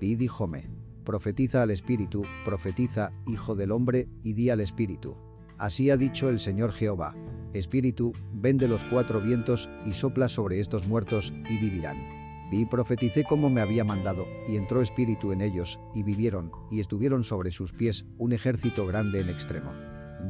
Y 0.00 0.14
díjome, 0.14 0.70
profetiza 1.04 1.62
al 1.62 1.70
espíritu, 1.70 2.24
profetiza, 2.44 3.12
hijo 3.26 3.54
del 3.54 3.72
hombre, 3.72 4.08
y 4.22 4.32
di 4.34 4.50
al 4.50 4.60
espíritu. 4.60 5.16
Así 5.58 5.90
ha 5.90 5.96
dicho 5.96 6.28
el 6.28 6.38
Señor 6.38 6.72
Jehová. 6.72 7.14
Espíritu, 7.52 8.12
ven 8.32 8.58
de 8.58 8.68
los 8.68 8.84
cuatro 8.84 9.20
vientos, 9.20 9.68
y 9.84 9.92
sopla 9.92 10.28
sobre 10.28 10.60
estos 10.60 10.86
muertos, 10.86 11.32
y 11.50 11.58
vivirán. 11.58 12.25
Y 12.50 12.66
profeticé 12.66 13.24
como 13.24 13.50
me 13.50 13.60
había 13.60 13.84
mandado, 13.84 14.26
y 14.48 14.56
entró 14.56 14.82
espíritu 14.82 15.32
en 15.32 15.40
ellos, 15.40 15.80
y 15.94 16.02
vivieron, 16.02 16.52
y 16.70 16.80
estuvieron 16.80 17.24
sobre 17.24 17.50
sus 17.50 17.72
pies, 17.72 18.06
un 18.18 18.32
ejército 18.32 18.86
grande 18.86 19.20
en 19.20 19.28
extremo. 19.28 19.72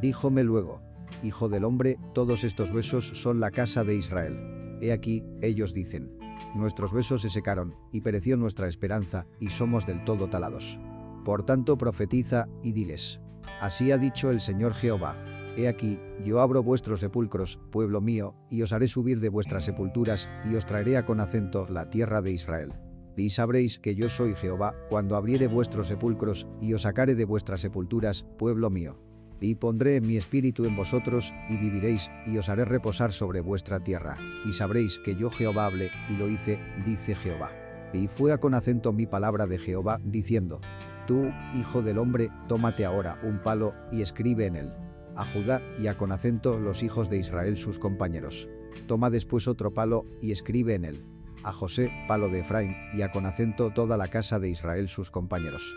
Díjome 0.00 0.42
luego, 0.42 0.80
Hijo 1.22 1.48
del 1.48 1.64
hombre, 1.64 1.98
todos 2.14 2.44
estos 2.44 2.70
huesos 2.70 3.06
son 3.06 3.40
la 3.40 3.50
casa 3.50 3.84
de 3.84 3.96
Israel. 3.96 4.78
He 4.80 4.92
aquí, 4.92 5.24
ellos 5.40 5.72
dicen, 5.72 6.18
nuestros 6.54 6.92
huesos 6.92 7.22
se 7.22 7.30
secaron, 7.30 7.74
y 7.92 8.00
pereció 8.00 8.36
nuestra 8.36 8.68
esperanza, 8.68 9.26
y 9.40 9.50
somos 9.50 9.86
del 9.86 10.04
todo 10.04 10.28
talados. 10.28 10.78
Por 11.24 11.44
tanto 11.44 11.78
profetiza, 11.78 12.48
y 12.62 12.72
diles, 12.72 13.20
así 13.60 13.92
ha 13.92 13.98
dicho 13.98 14.30
el 14.30 14.40
Señor 14.40 14.74
Jehová, 14.74 15.16
He 15.56 15.68
aquí, 15.68 15.98
yo 16.22 16.40
abro 16.40 16.62
vuestros 16.62 17.00
sepulcros, 17.00 17.58
pueblo 17.70 18.02
mío, 18.02 18.34
y 18.50 18.60
os 18.60 18.74
haré 18.74 18.88
subir 18.88 19.20
de 19.20 19.30
vuestras 19.30 19.64
sepulturas, 19.64 20.28
y 20.44 20.54
os 20.54 20.66
traeré 20.66 20.98
a 20.98 21.06
con 21.06 21.18
acento 21.18 21.66
la 21.70 21.88
tierra 21.88 22.20
de 22.20 22.30
Israel. 22.30 22.74
Y 23.16 23.30
sabréis 23.30 23.78
que 23.78 23.94
yo 23.94 24.10
soy 24.10 24.34
Jehová, 24.34 24.74
cuando 24.90 25.16
abriere 25.16 25.46
vuestros 25.46 25.88
sepulcros, 25.88 26.46
y 26.60 26.74
os 26.74 26.82
sacare 26.82 27.14
de 27.14 27.24
vuestras 27.24 27.62
sepulturas, 27.62 28.26
pueblo 28.36 28.68
mío. 28.68 29.00
Y 29.40 29.54
pondré 29.54 30.02
mi 30.02 30.18
espíritu 30.18 30.66
en 30.66 30.76
vosotros, 30.76 31.32
y 31.48 31.56
viviréis, 31.56 32.10
y 32.26 32.36
os 32.36 32.50
haré 32.50 32.66
reposar 32.66 33.14
sobre 33.14 33.40
vuestra 33.40 33.82
tierra, 33.82 34.18
y 34.46 34.52
sabréis 34.52 34.98
que 34.98 35.16
yo 35.16 35.30
Jehová 35.30 35.66
hablé, 35.66 35.90
y 36.10 36.16
lo 36.18 36.28
hice, 36.28 36.58
dice 36.84 37.14
Jehová. 37.14 37.50
Y 37.94 38.08
fue 38.08 38.34
a 38.34 38.38
con 38.38 38.52
acento 38.52 38.92
mi 38.92 39.06
palabra 39.06 39.46
de 39.46 39.56
Jehová, 39.56 40.00
diciendo, 40.04 40.60
Tú, 41.06 41.30
hijo 41.54 41.80
del 41.80 41.96
hombre, 41.96 42.30
tómate 42.46 42.84
ahora 42.84 43.18
un 43.22 43.38
palo, 43.38 43.72
y 43.90 44.02
escribe 44.02 44.44
en 44.44 44.56
él. 44.56 44.85
A 45.16 45.24
Judá 45.24 45.62
y 45.80 45.86
a 45.86 45.96
con 45.96 46.12
acento 46.12 46.60
los 46.60 46.82
hijos 46.82 47.08
de 47.08 47.16
Israel 47.16 47.56
sus 47.56 47.78
compañeros. 47.78 48.48
Toma 48.86 49.08
después 49.08 49.48
otro 49.48 49.72
palo, 49.72 50.04
y 50.20 50.30
escribe 50.30 50.74
en 50.74 50.84
él. 50.84 51.06
A 51.42 51.52
José, 51.52 51.90
palo 52.06 52.28
de 52.28 52.40
Efraín, 52.40 52.76
y 52.94 53.02
a 53.02 53.10
con 53.10 53.24
acento 53.24 53.70
toda 53.70 53.96
la 53.96 54.08
casa 54.08 54.38
de 54.38 54.50
Israel 54.50 54.88
sus 54.88 55.10
compañeros. 55.10 55.74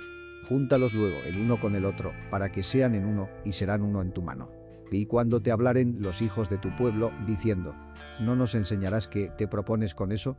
Júntalos 0.48 0.94
luego 0.94 1.18
el 1.26 1.38
uno 1.38 1.60
con 1.60 1.76
el 1.76 1.86
otro, 1.86 2.12
para 2.30 2.52
que 2.52 2.64
sean 2.64 2.96
en 2.96 3.06
uno, 3.06 3.30
y 3.46 3.54
serán 3.54 3.82
uno 3.82 4.02
en 4.02 4.12
tu 4.12 4.22
mano. 4.22 4.52
Y 4.92 5.06
cuando 5.06 5.42
te 5.42 5.52
hablaren 5.52 6.02
los 6.02 6.22
hijos 6.22 6.50
de 6.50 6.58
tu 6.58 6.76
pueblo, 6.76 7.12
diciendo, 7.26 7.76
¿no 8.20 8.36
nos 8.36 8.56
enseñarás 8.56 9.08
que 9.08 9.30
te 9.38 9.48
propones 9.48 9.96
con 9.96 10.12
eso? 10.12 10.38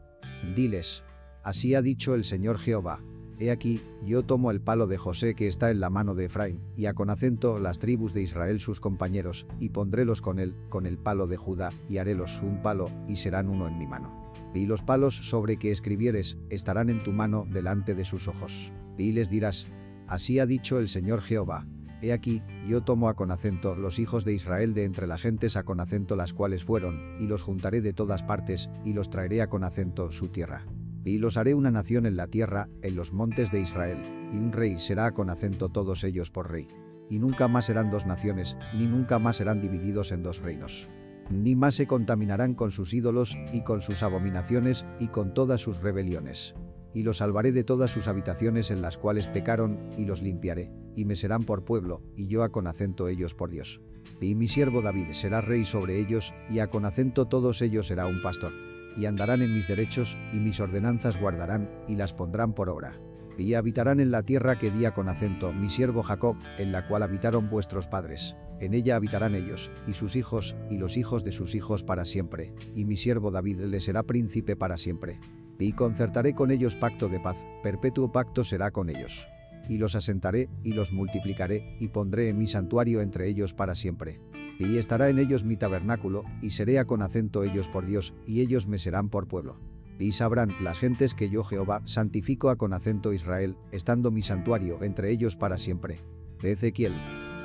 Diles, 0.55 1.05
así 1.43 1.75
ha 1.75 1.83
dicho 1.83 2.15
el 2.15 2.25
Señor 2.25 2.59
Jehová. 2.59 3.01
He 3.41 3.51
aquí, 3.51 3.81
yo 4.05 4.23
tomo 4.23 4.51
el 4.51 4.61
palo 4.61 4.87
de 4.87 4.99
José 4.99 5.35
que 5.35 5.49
está 5.49 5.71
en 5.71 5.81
la 5.81 5.89
mano 5.89 6.15
de 6.15 6.27
Efraín, 6.27 6.61
y 6.77 6.85
a 6.85 6.93
con 6.93 7.09
acento 7.09 7.59
las 7.59 7.79
tribus 7.79 8.13
de 8.13 8.21
Israel 8.21 8.61
sus 8.61 8.81
compañeros, 8.81 9.47
y 9.59 9.71
pondrélos 9.71 10.21
con 10.21 10.39
él, 10.39 10.55
con 10.69 10.85
el 10.85 10.99
palo 10.99 11.27
de 11.27 11.39
Judá, 11.39 11.73
y 11.89 11.97
harélos 11.97 12.43
un 12.43 12.61
palo, 12.61 12.91
y 13.09 13.17
serán 13.17 13.49
uno 13.49 13.67
en 13.67 13.79
mi 13.79 13.87
mano. 13.87 14.31
Y 14.55 14.67
los 14.67 14.83
palos 14.83 15.17
sobre 15.17 15.57
que 15.57 15.73
escribieres, 15.73 16.37
estarán 16.51 16.91
en 16.91 17.03
tu 17.03 17.13
mano 17.13 17.47
delante 17.51 17.95
de 17.95 18.05
sus 18.05 18.29
ojos. 18.29 18.73
Y 18.99 19.13
les 19.13 19.31
dirás, 19.31 19.67
Así 20.07 20.39
ha 20.39 20.45
dicho 20.45 20.79
el 20.79 20.91
Señor 20.91 21.23
Jehová. 21.23 21.67
He 22.03 22.13
aquí, 22.13 22.43
yo 22.69 22.83
tomo 22.83 23.09
a 23.09 23.15
con 23.15 23.31
acento 23.31 23.75
los 23.75 23.99
hijos 23.99 24.27
de 24.27 24.35
Israel 24.35 24.75
de 24.75 24.85
entre 24.85 25.07
las 25.07 25.23
gentes 25.23 25.57
a 25.57 25.63
con 25.63 25.81
acento 25.81 26.15
las 26.15 26.35
cuales 26.35 26.63
fueron, 26.63 27.17
y 27.19 27.27
los 27.27 27.43
juntaré 27.43 27.81
de 27.81 27.95
todas 27.95 28.23
partes, 28.23 28.69
y 28.85 28.93
los 28.93 29.09
traeré 29.09 29.41
a 29.41 29.49
con 29.49 29.65
acento 29.65 30.13
su 30.13 30.29
tierra. 30.29 30.67
Y 31.05 31.19
los 31.19 31.37
haré 31.37 31.55
una 31.55 31.71
nación 31.71 32.07
en 32.07 32.17
la 32.17 32.27
tierra, 32.27 32.69
en 32.83 32.97
los 32.97 33.13
montes 33.13 33.51
de 33.51 33.61
Israel, 33.61 33.99
y 34.33 34.37
un 34.37 34.53
rey 34.53 34.79
será 34.81 35.13
con 35.13 35.31
acento 35.31 35.69
todos 35.69 36.05
ellos 36.05 36.31
por 36.31 36.51
rey. 36.51 36.69
Y 37.09 37.19
nunca 37.19 37.49
más 37.49 37.67
serán 37.67 37.91
dos 37.91 38.07
naciones, 38.07 38.57
ni 38.75 38.87
nunca 38.87 39.19
más 39.19 39.37
serán 39.37 39.61
divididos 39.61 40.13
en 40.13 40.23
dos 40.23 40.41
reinos. 40.41 40.89
Ni 41.31 41.55
más 41.55 41.75
se 41.77 41.87
contaminarán 41.87 42.55
con 42.55 42.71
sus 42.71 42.93
ídolos, 42.93 43.37
y 43.53 43.63
con 43.63 43.81
sus 43.81 44.03
abominaciones, 44.03 44.85
y 44.99 45.09
con 45.09 45.35
todas 45.35 45.61
sus 45.61 45.79
rebeliones 45.79 46.55
y 46.95 47.03
los 47.03 47.19
salvaré 47.19 47.53
de 47.53 47.65
todas 47.65 47.91
sus 47.91 48.09
habitaciones 48.09 48.71
en 48.71 48.83
las 48.83 48.99
cuales 48.99 49.29
pecaron, 49.29 49.79
y 49.97 50.05
los 50.05 50.23
limpiaré, 50.23 50.73
y 50.97 51.05
me 51.05 51.17
serán 51.17 51.45
por 51.45 51.65
pueblo, 51.65 52.03
y 52.17 52.27
yo 52.27 52.43
a 52.43 52.51
con 52.51 52.67
acento 52.67 53.09
ellos 53.09 53.35
por 53.35 53.51
Dios. 53.51 53.81
Y 54.21 54.35
mi 54.35 54.49
siervo 54.49 54.83
David 54.83 55.13
será 55.13 55.41
rey 55.41 55.65
sobre 55.65 55.99
ellos, 55.99 56.35
y 56.51 56.59
a 56.59 56.69
con 56.69 56.85
acento 56.85 57.27
todos 57.27 57.63
ellos 57.63 57.87
será 57.87 58.07
un 58.07 58.23
pastor. 58.23 58.53
Y 59.01 59.07
andarán 59.07 59.43
en 59.43 59.55
mis 59.55 59.67
derechos, 59.67 60.17
y 60.33 60.37
mis 60.37 60.61
ordenanzas 60.61 61.19
guardarán, 61.19 61.69
y 61.89 61.97
las 61.97 62.13
pondrán 62.13 62.53
por 62.53 62.69
obra. 62.69 63.01
Y 63.39 63.55
habitarán 63.55 63.99
en 63.99 64.11
la 64.11 64.23
tierra 64.23 64.59
que 64.59 64.71
di 64.71 64.85
a 64.85 64.93
con 64.93 65.09
acento 65.09 65.53
mi 65.53 65.71
siervo 65.71 66.03
Jacob, 66.03 66.37
en 66.59 66.71
la 66.71 66.87
cual 66.87 67.03
habitaron 67.03 67.49
vuestros 67.49 67.89
padres. 67.89 68.37
En 68.61 68.75
ella 68.75 68.97
habitarán 68.97 69.35
ellos, 69.35 69.71
y 69.89 69.95
sus 69.95 70.15
hijos, 70.15 70.55
y 70.69 70.77
los 70.77 70.97
hijos 70.97 71.25
de 71.25 71.33
sus 71.33 71.55
hijos 71.55 71.83
para 71.83 72.05
siempre, 72.05 72.53
y 72.77 72.85
mi 72.85 72.97
siervo 72.97 73.31
David 73.31 73.61
le 73.61 73.81
será 73.81 74.03
príncipe 74.03 74.55
para 74.55 74.77
siempre 74.77 75.19
y 75.61 75.73
concertaré 75.73 76.35
con 76.35 76.51
ellos 76.51 76.77
pacto 76.77 77.09
de 77.09 77.21
paz, 77.21 77.47
perpetuo 77.63 78.11
pacto 78.11 78.45
será 78.45 78.71
con 78.71 78.91
ellos. 78.91 79.29
Y 79.69 79.79
los 79.79 79.95
asentaré, 79.95 80.49
y 80.65 80.73
los 80.73 80.93
multiplicaré, 80.93 81.77
y 81.79 81.89
pondré 81.89 82.29
en 82.29 82.39
mi 82.39 82.47
santuario 82.47 83.03
entre 83.03 83.29
ellos 83.29 83.55
para 83.55 83.75
siempre. 83.75 84.21
Y 84.61 84.77
estará 84.77 85.09
en 85.09 85.19
ellos 85.19 85.43
mi 85.43 85.57
tabernáculo, 85.57 86.25
y 86.43 86.51
seré 86.51 86.85
con 86.85 87.01
acento 87.01 87.45
ellos 87.45 87.69
por 87.69 87.87
Dios, 87.87 88.13
y 88.27 88.43
ellos 88.43 88.67
me 88.67 88.79
serán 88.79 89.09
por 89.09 89.27
pueblo. 89.27 89.57
Y 89.99 90.13
sabrán 90.13 90.55
las 90.63 90.79
gentes 90.79 91.15
que 91.15 91.31
yo 91.31 91.45
Jehová 91.45 91.81
santifico 91.87 92.51
a 92.51 92.57
con 92.57 92.75
acento 92.75 93.15
Israel, 93.15 93.57
estando 93.73 94.11
mi 94.11 94.21
santuario 94.21 94.83
entre 94.83 95.11
ellos 95.11 95.35
para 95.35 95.57
siempre. 95.57 96.03
Ezequiel 96.43 96.93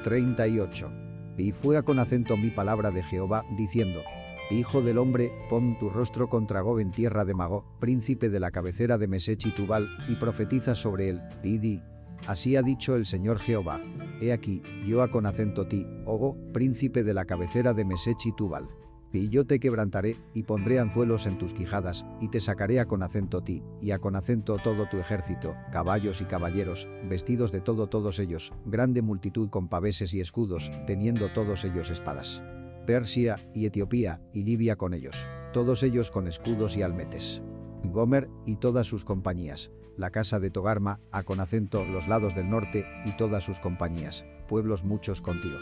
38. 0.04 0.92
Y 1.38 1.54
fue 1.54 1.78
a 1.78 1.84
con 1.84 2.00
acento 2.00 2.36
mi 2.36 2.50
palabra 2.50 2.92
de 2.92 3.02
Jehová, 3.02 3.46
diciendo, 3.58 4.02
Hijo 4.52 4.82
del 4.82 4.98
hombre, 4.98 5.32
pon 5.50 5.80
tu 5.80 5.90
rostro 5.90 6.28
contra 6.28 6.60
Gog 6.62 6.82
en 6.82 6.92
tierra 6.92 7.24
de 7.24 7.34
Magó, 7.34 7.66
príncipe 7.80 8.30
de 8.30 8.42
la 8.42 8.52
cabecera 8.52 8.98
de 8.98 9.08
Mesech 9.08 9.46
y 9.46 9.52
Tubal, 9.52 9.88
y 10.10 10.16
profetiza 10.16 10.76
sobre 10.76 11.10
él, 11.10 11.22
y 11.44 11.60
di, 11.60 11.82
Así 12.28 12.56
ha 12.56 12.62
dicho 12.62 12.96
el 12.96 13.06
Señor 13.06 13.40
Jehová. 13.40 13.82
He 14.22 14.32
aquí, 14.32 14.62
yo 14.86 15.02
a 15.02 15.12
con 15.12 15.26
acento 15.26 15.68
ti, 15.68 15.86
Ogo, 16.06 16.38
príncipe 16.54 17.04
de 17.04 17.14
la 17.14 17.26
cabecera 17.26 17.74
de 17.74 17.86
Mesech 17.86 18.26
y 18.26 18.32
Tubal. 18.32 18.68
Y 19.12 19.30
yo 19.30 19.46
te 19.46 19.60
quebrantaré, 19.60 20.18
y 20.34 20.44
pondré 20.44 20.80
anzuelos 20.80 21.26
en 21.26 21.38
tus 21.38 21.54
quijadas, 21.54 22.06
y 22.20 22.28
te 22.28 22.42
sacaré 22.42 22.80
a 22.80 22.86
con 22.86 23.02
acento 23.02 23.42
ti, 23.42 23.64
y 23.82 23.92
a 23.92 24.00
con 24.00 24.16
acento 24.16 24.58
todo 24.58 24.88
tu 24.90 24.98
ejército, 24.98 25.56
caballos 25.72 26.22
y 26.22 26.26
caballeros, 26.26 26.88
vestidos 27.08 27.52
de 27.52 27.62
todo 27.62 27.88
todos 27.88 28.20
ellos, 28.20 28.52
grande 28.66 29.02
multitud 29.02 29.50
con 29.50 29.70
paveses 29.70 30.14
y 30.14 30.20
escudos, 30.20 30.70
teniendo 30.86 31.32
todos 31.32 31.64
ellos 31.64 31.92
espadas. 31.92 32.42
Persia, 32.86 33.38
y 33.54 33.66
Etiopía, 33.66 34.22
y 34.34 34.44
Libia 34.44 34.76
con 34.76 34.94
ellos, 34.94 35.26
todos 35.54 35.82
ellos 35.84 36.12
con 36.12 36.28
escudos 36.28 36.76
y 36.76 36.82
almetes. 36.82 37.42
Gomer, 37.84 38.30
y 38.46 38.58
todas 38.58 38.86
sus 38.88 39.06
compañías, 39.06 39.72
la 39.98 40.10
casa 40.10 40.40
de 40.40 40.52
Togarma, 40.52 41.00
a 41.12 41.24
con 41.24 41.40
acento 41.40 41.86
los 41.86 42.08
lados 42.08 42.36
del 42.36 42.50
norte, 42.50 42.86
y 43.06 43.16
todas 43.18 43.44
sus 43.44 43.60
compañías, 43.60 44.26
pueblos 44.48 44.84
muchos 44.84 45.22
contigo 45.22 45.58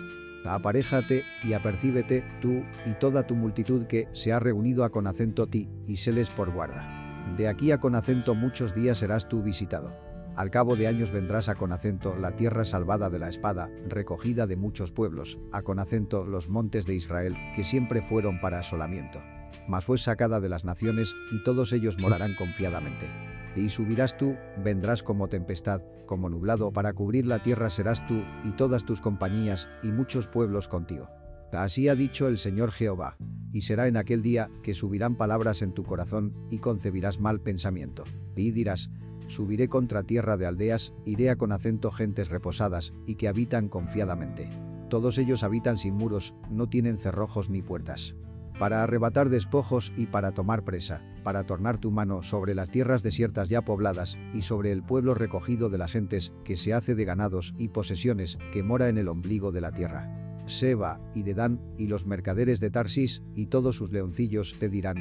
aparéjate 0.46 1.24
y 1.44 1.54
apercíbete, 1.54 2.24
tú 2.42 2.64
y 2.86 2.94
toda 3.00 3.24
tu 3.24 3.36
multitud 3.36 3.86
que 3.86 4.08
se 4.14 4.34
ha 4.34 4.40
reunido 4.40 4.84
a 4.84 4.92
con 4.92 5.08
acento 5.08 5.48
ti, 5.48 5.70
y 5.88 5.98
seles 5.98 6.30
por 6.30 6.52
guarda. 6.52 7.36
De 7.38 7.48
aquí 7.48 7.72
a 7.72 7.80
con 7.80 7.96
acento 7.96 8.36
muchos 8.36 8.76
días 8.76 9.00
serás 9.00 9.30
tú 9.30 9.42
visitado. 9.42 9.94
Al 10.36 10.50
cabo 10.50 10.76
de 10.76 10.88
años 10.88 11.12
vendrás 11.12 11.48
a 11.48 11.56
con 11.56 11.72
acento 11.72 12.18
la 12.18 12.36
tierra 12.36 12.66
salvada 12.66 13.10
de 13.10 13.20
la 13.20 13.30
espada, 13.30 13.70
recogida 13.88 14.48
de 14.48 14.56
muchos 14.56 14.92
pueblos, 14.92 15.40
a 15.52 15.62
con 15.62 15.80
acento 15.80 16.26
los 16.26 16.50
montes 16.50 16.86
de 16.86 16.96
Israel, 16.96 17.36
que 17.56 17.64
siempre 17.64 18.02
fueron 18.02 18.42
para 18.42 18.60
asolamiento. 18.60 19.22
Mas 19.68 19.86
fue 19.86 19.98
sacada 19.98 20.40
de 20.40 20.50
las 20.50 20.66
naciones, 20.66 21.14
y 21.32 21.44
todos 21.44 21.72
ellos 21.72 21.98
morarán 22.00 22.36
confiadamente. 22.36 23.08
Y 23.56 23.70
subirás 23.70 24.18
tú, 24.18 24.36
vendrás 24.64 25.04
como 25.04 25.28
tempestad, 25.28 25.82
como 26.06 26.30
nublado 26.30 26.72
para 26.74 26.94
cubrir 26.94 27.26
la 27.26 27.42
tierra 27.44 27.70
serás 27.70 28.06
tú, 28.08 28.22
y 28.44 28.52
todas 28.52 28.84
tus 28.84 29.02
compañías, 29.02 29.68
y 29.84 29.92
muchos 29.92 30.28
pueblos 30.28 30.68
contigo. 30.68 31.10
Así 31.52 31.88
ha 31.88 31.96
dicho 31.96 32.28
el 32.28 32.40
Señor 32.40 32.72
Jehová. 32.72 33.18
Y 33.52 33.62
será 33.62 33.88
en 33.88 33.98
aquel 33.98 34.24
día 34.24 34.50
que 34.64 34.74
subirán 34.74 35.16
palabras 35.16 35.62
en 35.62 35.74
tu 35.74 35.84
corazón, 35.84 36.34
y 36.50 36.58
concebirás 36.58 37.20
mal 37.20 37.42
pensamiento. 37.42 38.04
Y 38.36 38.52
dirás, 38.52 38.90
subiré 39.28 39.70
contra 39.70 40.04
tierra 40.04 40.38
de 40.38 40.48
aldeas, 40.48 40.94
iré 41.06 41.30
a 41.30 41.36
con 41.36 41.52
acento 41.52 41.92
gentes 41.92 42.30
reposadas, 42.30 42.94
y 43.06 43.16
que 43.16 43.28
habitan 43.28 43.70
confiadamente. 43.70 44.50
Todos 44.90 45.18
ellos 45.20 45.44
habitan 45.44 45.78
sin 45.78 45.94
muros, 45.94 46.34
no 46.50 46.70
tienen 46.70 46.98
cerrojos 46.98 47.50
ni 47.50 47.62
puertas 47.62 48.16
para 48.64 48.82
arrebatar 48.82 49.28
despojos 49.28 49.92
y 49.98 50.06
para 50.06 50.32
tomar 50.32 50.64
presa, 50.64 51.02
para 51.22 51.44
tornar 51.44 51.80
tu 51.80 51.92
mano 51.92 52.24
sobre 52.24 52.56
las 52.56 52.70
tierras 52.70 53.04
desiertas 53.04 53.50
ya 53.50 53.64
pobladas 53.64 54.18
y 54.34 54.44
sobre 54.44 54.72
el 54.72 54.84
pueblo 54.84 55.16
recogido 55.16 55.70
de 55.70 55.78
las 55.78 55.92
gentes 55.92 56.32
que 56.46 56.56
se 56.56 56.74
hace 56.74 56.96
de 56.96 57.04
ganados 57.04 57.54
y 57.58 57.68
posesiones 57.68 58.38
que 58.54 58.64
mora 58.64 58.88
en 58.88 58.98
el 58.98 59.10
ombligo 59.10 59.52
de 59.52 59.60
la 59.60 59.74
tierra. 59.74 60.40
Seba 60.46 61.02
y 61.14 61.24
Dedán 61.24 61.60
y 61.78 61.88
los 61.88 62.06
mercaderes 62.06 62.62
de 62.62 62.72
Tarsis 62.72 63.22
y 63.36 63.48
todos 63.48 63.76
sus 63.76 63.92
leoncillos 63.92 64.56
te 64.58 64.70
dirán, 64.70 64.96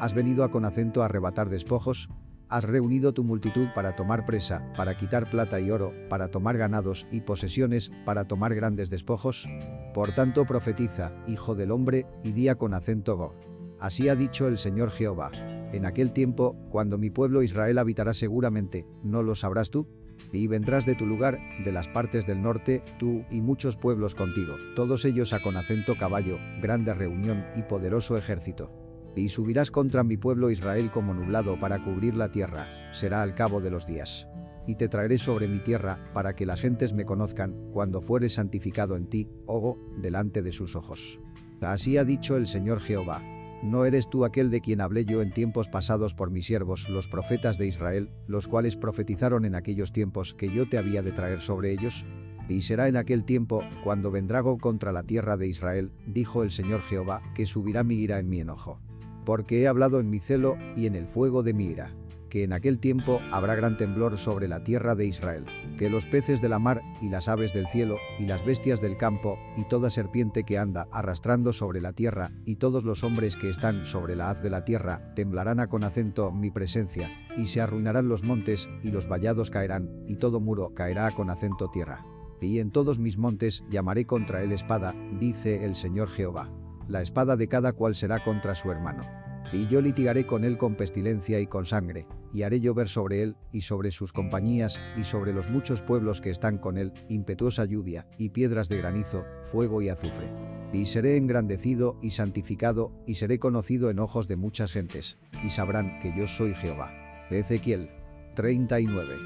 ¿has 0.00 0.14
venido 0.14 0.42
a 0.42 0.50
con 0.50 0.64
acento 0.64 1.02
a 1.02 1.04
arrebatar 1.04 1.50
despojos? 1.50 2.08
Has 2.52 2.64
reunido 2.64 3.14
tu 3.14 3.24
multitud 3.24 3.68
para 3.74 3.96
tomar 3.96 4.26
presa, 4.26 4.70
para 4.76 4.94
quitar 4.94 5.30
plata 5.30 5.58
y 5.58 5.70
oro, 5.70 5.94
para 6.10 6.28
tomar 6.28 6.58
ganados 6.58 7.06
y 7.10 7.22
posesiones, 7.22 7.90
para 8.04 8.26
tomar 8.26 8.54
grandes 8.54 8.90
despojos. 8.90 9.48
Por 9.94 10.14
tanto 10.14 10.44
profetiza, 10.44 11.14
hijo 11.26 11.54
del 11.54 11.70
hombre, 11.70 12.04
y 12.22 12.32
día 12.32 12.56
con 12.56 12.74
acento 12.74 13.16
go. 13.16 13.34
Así 13.80 14.10
ha 14.10 14.16
dicho 14.16 14.48
el 14.48 14.58
Señor 14.58 14.90
Jehová. 14.90 15.30
En 15.72 15.86
aquel 15.86 16.12
tiempo, 16.12 16.54
cuando 16.68 16.98
mi 16.98 17.08
pueblo 17.08 17.42
Israel 17.42 17.78
habitará 17.78 18.12
seguramente, 18.12 18.84
¿no 19.02 19.22
lo 19.22 19.34
sabrás 19.34 19.70
tú? 19.70 19.88
Y 20.30 20.46
vendrás 20.46 20.84
de 20.84 20.94
tu 20.94 21.06
lugar, 21.06 21.38
de 21.64 21.72
las 21.72 21.88
partes 21.88 22.26
del 22.26 22.42
norte, 22.42 22.82
tú 22.98 23.24
y 23.30 23.40
muchos 23.40 23.78
pueblos 23.78 24.14
contigo, 24.14 24.56
todos 24.76 25.06
ellos 25.06 25.32
a 25.32 25.40
con 25.40 25.56
acento 25.56 25.96
caballo, 25.96 26.36
grande 26.60 26.92
reunión 26.92 27.46
y 27.56 27.62
poderoso 27.62 28.18
ejército. 28.18 28.81
Y 29.14 29.28
subirás 29.28 29.70
contra 29.70 30.04
mi 30.04 30.16
pueblo 30.16 30.50
Israel 30.50 30.90
como 30.90 31.12
nublado 31.12 31.60
para 31.60 31.84
cubrir 31.84 32.14
la 32.14 32.30
tierra, 32.30 32.66
será 32.92 33.22
al 33.22 33.34
cabo 33.34 33.60
de 33.60 33.70
los 33.70 33.86
días. 33.86 34.26
Y 34.66 34.76
te 34.76 34.88
traeré 34.88 35.18
sobre 35.18 35.48
mi 35.48 35.58
tierra, 35.58 35.98
para 36.14 36.34
que 36.34 36.46
las 36.46 36.60
gentes 36.60 36.94
me 36.94 37.04
conozcan, 37.04 37.54
cuando 37.72 38.00
fuere 38.00 38.28
santificado 38.30 38.96
en 38.96 39.08
ti, 39.08 39.28
Ogo, 39.46 39.78
delante 40.00 40.40
de 40.40 40.52
sus 40.52 40.76
ojos. 40.76 41.20
Así 41.60 41.98
ha 41.98 42.04
dicho 42.04 42.36
el 42.36 42.46
Señor 42.46 42.80
Jehová. 42.80 43.22
¿No 43.62 43.84
eres 43.84 44.08
tú 44.08 44.24
aquel 44.24 44.50
de 44.50 44.60
quien 44.60 44.80
hablé 44.80 45.04
yo 45.04 45.20
en 45.20 45.32
tiempos 45.32 45.68
pasados 45.68 46.14
por 46.14 46.30
mis 46.30 46.46
siervos, 46.46 46.88
los 46.88 47.06
profetas 47.06 47.58
de 47.58 47.66
Israel, 47.66 48.10
los 48.26 48.48
cuales 48.48 48.76
profetizaron 48.76 49.44
en 49.44 49.54
aquellos 49.54 49.92
tiempos 49.92 50.34
que 50.34 50.52
yo 50.52 50.68
te 50.68 50.78
había 50.78 51.02
de 51.02 51.12
traer 51.12 51.42
sobre 51.42 51.70
ellos? 51.70 52.04
Y 52.48 52.62
será 52.62 52.88
en 52.88 52.96
aquel 52.96 53.24
tiempo, 53.24 53.62
cuando 53.84 54.10
vendrá 54.10 54.42
contra 54.42 54.90
la 54.90 55.04
tierra 55.04 55.36
de 55.36 55.48
Israel, 55.48 55.92
dijo 56.06 56.42
el 56.42 56.50
Señor 56.50 56.80
Jehová, 56.82 57.22
que 57.34 57.46
subirá 57.46 57.84
mi 57.84 57.96
ira 57.96 58.18
en 58.18 58.28
mi 58.28 58.40
enojo 58.40 58.80
porque 59.24 59.62
he 59.62 59.68
hablado 59.68 60.00
en 60.00 60.10
mi 60.10 60.20
celo 60.20 60.56
y 60.76 60.86
en 60.86 60.94
el 60.94 61.06
fuego 61.06 61.42
de 61.42 61.54
mi 61.54 61.66
ira, 61.66 61.94
que 62.32 62.44
en 62.44 62.54
aquel 62.54 62.78
tiempo 62.78 63.20
habrá 63.30 63.54
gran 63.54 63.76
temblor 63.76 64.16
sobre 64.16 64.48
la 64.48 64.64
tierra 64.64 64.94
de 64.94 65.04
Israel, 65.04 65.44
que 65.76 65.90
los 65.90 66.06
peces 66.06 66.40
de 66.40 66.48
la 66.48 66.58
mar 66.58 66.80
y 67.02 67.10
las 67.10 67.28
aves 67.28 67.52
del 67.52 67.68
cielo 67.68 67.98
y 68.18 68.24
las 68.24 68.42
bestias 68.42 68.80
del 68.80 68.96
campo 68.96 69.38
y 69.58 69.64
toda 69.68 69.90
serpiente 69.90 70.44
que 70.44 70.56
anda 70.56 70.88
arrastrando 70.92 71.52
sobre 71.52 71.82
la 71.82 71.92
tierra 71.92 72.32
y 72.46 72.56
todos 72.56 72.84
los 72.84 73.04
hombres 73.04 73.36
que 73.36 73.50
están 73.50 73.84
sobre 73.84 74.16
la 74.16 74.30
haz 74.30 74.42
de 74.42 74.48
la 74.48 74.64
tierra 74.64 75.12
temblarán 75.14 75.60
a 75.60 75.68
con 75.68 75.84
acento 75.84 76.32
mi 76.32 76.50
presencia, 76.50 77.10
y 77.36 77.48
se 77.48 77.60
arruinarán 77.60 78.08
los 78.08 78.24
montes 78.24 78.66
y 78.82 78.90
los 78.90 79.08
vallados 79.08 79.50
caerán 79.50 79.90
y 80.06 80.16
todo 80.16 80.40
muro 80.40 80.72
caerá 80.74 81.10
con 81.10 81.28
acento 81.28 81.68
tierra. 81.68 82.02
Y 82.40 82.60
en 82.60 82.70
todos 82.70 82.98
mis 82.98 83.18
montes 83.18 83.62
llamaré 83.70 84.06
contra 84.06 84.42
él 84.42 84.52
espada, 84.52 84.94
dice 85.20 85.66
el 85.66 85.76
Señor 85.76 86.08
Jehová 86.08 86.50
la 86.88 87.02
espada 87.02 87.36
de 87.36 87.48
cada 87.48 87.72
cual 87.72 87.94
será 87.94 88.22
contra 88.22 88.54
su 88.54 88.70
hermano. 88.70 89.04
Y 89.52 89.66
yo 89.66 89.82
litigaré 89.82 90.26
con 90.26 90.44
él 90.44 90.56
con 90.56 90.76
pestilencia 90.76 91.38
y 91.38 91.46
con 91.46 91.66
sangre, 91.66 92.06
y 92.32 92.42
haré 92.42 92.60
llover 92.60 92.88
sobre 92.88 93.22
él, 93.22 93.36
y 93.52 93.60
sobre 93.60 93.90
sus 93.90 94.12
compañías, 94.12 94.78
y 94.96 95.04
sobre 95.04 95.34
los 95.34 95.50
muchos 95.50 95.82
pueblos 95.82 96.22
que 96.22 96.30
están 96.30 96.56
con 96.56 96.78
él, 96.78 96.92
impetuosa 97.08 97.66
lluvia, 97.66 98.06
y 98.16 98.30
piedras 98.30 98.70
de 98.70 98.78
granizo, 98.78 99.24
fuego 99.42 99.82
y 99.82 99.90
azufre. 99.90 100.32
Y 100.72 100.86
seré 100.86 101.18
engrandecido 101.18 101.98
y 102.00 102.12
santificado, 102.12 102.92
y 103.06 103.16
seré 103.16 103.38
conocido 103.38 103.90
en 103.90 103.98
ojos 103.98 104.26
de 104.26 104.36
muchas 104.36 104.72
gentes, 104.72 105.18
y 105.44 105.50
sabrán 105.50 106.00
que 106.00 106.14
yo 106.16 106.26
soy 106.26 106.54
Jehová. 106.54 106.92
Ezequiel 107.30 107.90
39. 108.34 109.16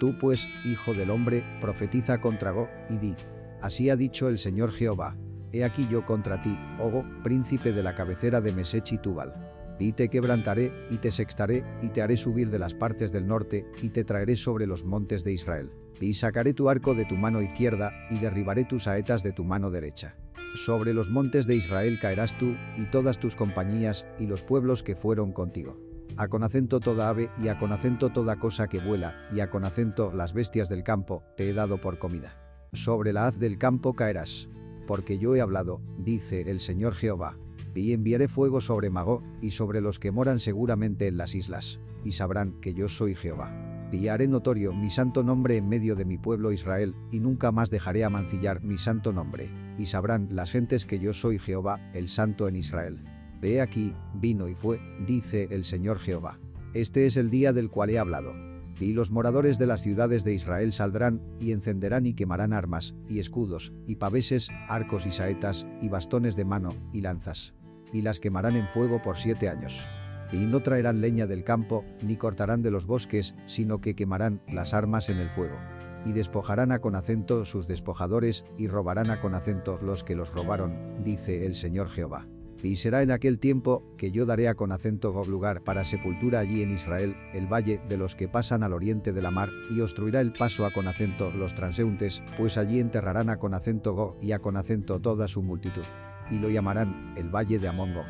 Tú 0.00 0.16
pues, 0.18 0.48
hijo 0.64 0.94
del 0.94 1.10
hombre, 1.10 1.44
profetiza 1.60 2.22
contra 2.22 2.52
Go, 2.52 2.68
y 2.88 2.96
di, 2.96 3.14
así 3.60 3.90
ha 3.90 3.96
dicho 3.96 4.28
el 4.28 4.38
Señor 4.38 4.72
Jehová, 4.72 5.16
He 5.54 5.62
aquí 5.62 5.86
yo 5.88 6.04
contra 6.04 6.42
ti, 6.42 6.58
Ogo, 6.80 7.04
príncipe 7.22 7.72
de 7.72 7.84
la 7.84 7.94
cabecera 7.94 8.40
de 8.40 8.52
Mesech 8.52 8.90
y 8.90 8.98
Tubal. 8.98 9.32
Y 9.78 9.92
te 9.92 10.08
quebrantaré, 10.08 10.72
y 10.90 10.96
te 10.96 11.12
sextaré, 11.12 11.62
y 11.80 11.90
te 11.90 12.02
haré 12.02 12.16
subir 12.16 12.50
de 12.50 12.58
las 12.58 12.74
partes 12.74 13.12
del 13.12 13.28
norte, 13.28 13.64
y 13.80 13.90
te 13.90 14.02
traeré 14.02 14.34
sobre 14.34 14.66
los 14.66 14.84
montes 14.84 15.22
de 15.22 15.32
Israel. 15.32 15.70
Y 16.00 16.14
sacaré 16.14 16.54
tu 16.54 16.68
arco 16.68 16.96
de 16.96 17.04
tu 17.04 17.14
mano 17.14 17.40
izquierda, 17.40 17.92
y 18.10 18.18
derribaré 18.18 18.64
tus 18.64 18.84
saetas 18.84 19.22
de 19.22 19.30
tu 19.30 19.44
mano 19.44 19.70
derecha. 19.70 20.16
Sobre 20.56 20.92
los 20.92 21.08
montes 21.08 21.46
de 21.46 21.54
Israel 21.54 22.00
caerás 22.00 22.36
tú, 22.36 22.56
y 22.76 22.86
todas 22.90 23.20
tus 23.20 23.36
compañías, 23.36 24.06
y 24.18 24.26
los 24.26 24.42
pueblos 24.42 24.82
que 24.82 24.96
fueron 24.96 25.30
contigo. 25.30 25.78
A 26.16 26.26
con 26.26 26.42
acento 26.42 26.80
toda 26.80 27.08
ave, 27.08 27.30
y 27.40 27.46
a 27.46 27.58
con 27.58 27.70
acento 27.70 28.10
toda 28.10 28.40
cosa 28.40 28.66
que 28.66 28.80
vuela, 28.80 29.28
y 29.32 29.38
a 29.38 29.50
con 29.50 29.64
acento 29.64 30.12
las 30.12 30.32
bestias 30.32 30.68
del 30.68 30.82
campo, 30.82 31.22
te 31.36 31.48
he 31.48 31.52
dado 31.52 31.80
por 31.80 32.00
comida. 32.00 32.40
Sobre 32.72 33.12
la 33.12 33.28
haz 33.28 33.38
del 33.38 33.56
campo 33.56 33.94
caerás 33.94 34.48
porque 34.86 35.18
yo 35.18 35.34
he 35.34 35.40
hablado, 35.40 35.80
dice 35.98 36.50
el 36.50 36.60
Señor 36.60 36.94
Jehová. 36.94 37.36
Y 37.74 37.92
enviaré 37.92 38.28
fuego 38.28 38.60
sobre 38.60 38.90
Magó 38.90 39.22
y 39.42 39.50
sobre 39.50 39.80
los 39.80 39.98
que 39.98 40.12
moran 40.12 40.40
seguramente 40.40 41.08
en 41.08 41.16
las 41.16 41.34
islas, 41.34 41.80
y 42.04 42.12
sabrán 42.12 42.60
que 42.60 42.74
yo 42.74 42.88
soy 42.88 43.14
Jehová. 43.14 43.52
Y 43.92 44.08
haré 44.08 44.26
notorio 44.28 44.72
mi 44.72 44.90
santo 44.90 45.22
nombre 45.22 45.56
en 45.56 45.68
medio 45.68 45.94
de 45.96 46.04
mi 46.04 46.18
pueblo 46.18 46.52
Israel, 46.52 46.94
y 47.10 47.20
nunca 47.20 47.52
más 47.52 47.70
dejaré 47.70 48.04
amancillar 48.04 48.62
mi 48.62 48.78
santo 48.78 49.12
nombre, 49.12 49.50
y 49.78 49.86
sabrán 49.86 50.28
las 50.30 50.50
gentes 50.50 50.84
que 50.84 50.98
yo 50.98 51.12
soy 51.12 51.38
Jehová, 51.38 51.80
el 51.94 52.08
santo 52.08 52.48
en 52.48 52.56
Israel. 52.56 53.04
Ve 53.40 53.60
aquí, 53.60 53.94
vino 54.14 54.48
y 54.48 54.54
fue, 54.54 54.80
dice 55.06 55.48
el 55.50 55.64
Señor 55.64 55.98
Jehová. 55.98 56.38
Este 56.74 57.06
es 57.06 57.16
el 57.16 57.30
día 57.30 57.52
del 57.52 57.70
cual 57.70 57.90
he 57.90 57.98
hablado 57.98 58.53
y 58.80 58.92
los 58.92 59.10
moradores 59.10 59.58
de 59.58 59.66
las 59.66 59.82
ciudades 59.82 60.24
de 60.24 60.34
Israel 60.34 60.72
saldrán, 60.72 61.20
y 61.40 61.52
encenderán 61.52 62.06
y 62.06 62.14
quemarán 62.14 62.52
armas, 62.52 62.94
y 63.08 63.18
escudos, 63.18 63.72
y 63.86 63.96
paveses, 63.96 64.48
arcos 64.68 65.06
y 65.06 65.12
saetas, 65.12 65.66
y 65.80 65.88
bastones 65.88 66.36
de 66.36 66.44
mano, 66.44 66.74
y 66.92 67.00
lanzas. 67.00 67.54
Y 67.92 68.02
las 68.02 68.20
quemarán 68.20 68.56
en 68.56 68.68
fuego 68.68 69.02
por 69.02 69.16
siete 69.16 69.48
años. 69.48 69.86
Y 70.32 70.38
no 70.38 70.62
traerán 70.62 71.00
leña 71.00 71.26
del 71.26 71.44
campo, 71.44 71.84
ni 72.02 72.16
cortarán 72.16 72.62
de 72.62 72.70
los 72.70 72.86
bosques, 72.86 73.34
sino 73.46 73.80
que 73.80 73.94
quemarán 73.94 74.42
las 74.48 74.74
armas 74.74 75.08
en 75.08 75.18
el 75.18 75.30
fuego. 75.30 75.56
Y 76.04 76.12
despojarán 76.12 76.72
a 76.72 76.80
con 76.80 76.96
acento 76.96 77.44
sus 77.44 77.68
despojadores, 77.68 78.44
y 78.58 78.66
robarán 78.66 79.10
a 79.10 79.20
con 79.20 79.34
acento 79.34 79.78
los 79.80 80.02
que 80.02 80.16
los 80.16 80.32
robaron, 80.32 81.04
dice 81.04 81.46
el 81.46 81.54
Señor 81.54 81.88
Jehová. 81.88 82.26
Y 82.64 82.76
será 82.76 83.02
en 83.02 83.10
aquel 83.10 83.38
tiempo 83.38 83.84
que 83.98 84.10
yo 84.10 84.24
daré 84.24 84.48
a 84.48 84.54
con 84.54 84.72
acento 84.72 85.12
lugar 85.26 85.62
para 85.62 85.84
sepultura 85.84 86.38
allí 86.38 86.62
en 86.62 86.72
Israel, 86.72 87.14
el 87.34 87.46
valle 87.46 87.78
de 87.90 87.98
los 87.98 88.14
que 88.14 88.26
pasan 88.26 88.62
al 88.62 88.72
oriente 88.72 89.12
de 89.12 89.20
la 89.20 89.30
mar, 89.30 89.50
y 89.70 89.80
obstruirá 89.80 90.22
el 90.22 90.32
paso 90.32 90.64
a 90.64 90.72
con 90.72 90.88
acento 90.88 91.30
los 91.30 91.54
transeúntes, 91.54 92.22
pues 92.38 92.56
allí 92.56 92.80
enterrarán 92.80 93.28
a 93.28 93.36
con 93.36 93.52
acento 93.52 93.92
Go 93.92 94.16
y 94.22 94.32
a 94.32 94.38
con 94.38 94.56
acento 94.56 94.98
toda 94.98 95.28
su 95.28 95.42
multitud. 95.42 95.84
Y 96.30 96.38
lo 96.38 96.48
llamarán 96.48 97.12
el 97.18 97.28
valle 97.28 97.58
de 97.58 97.68
Amongo. 97.68 98.04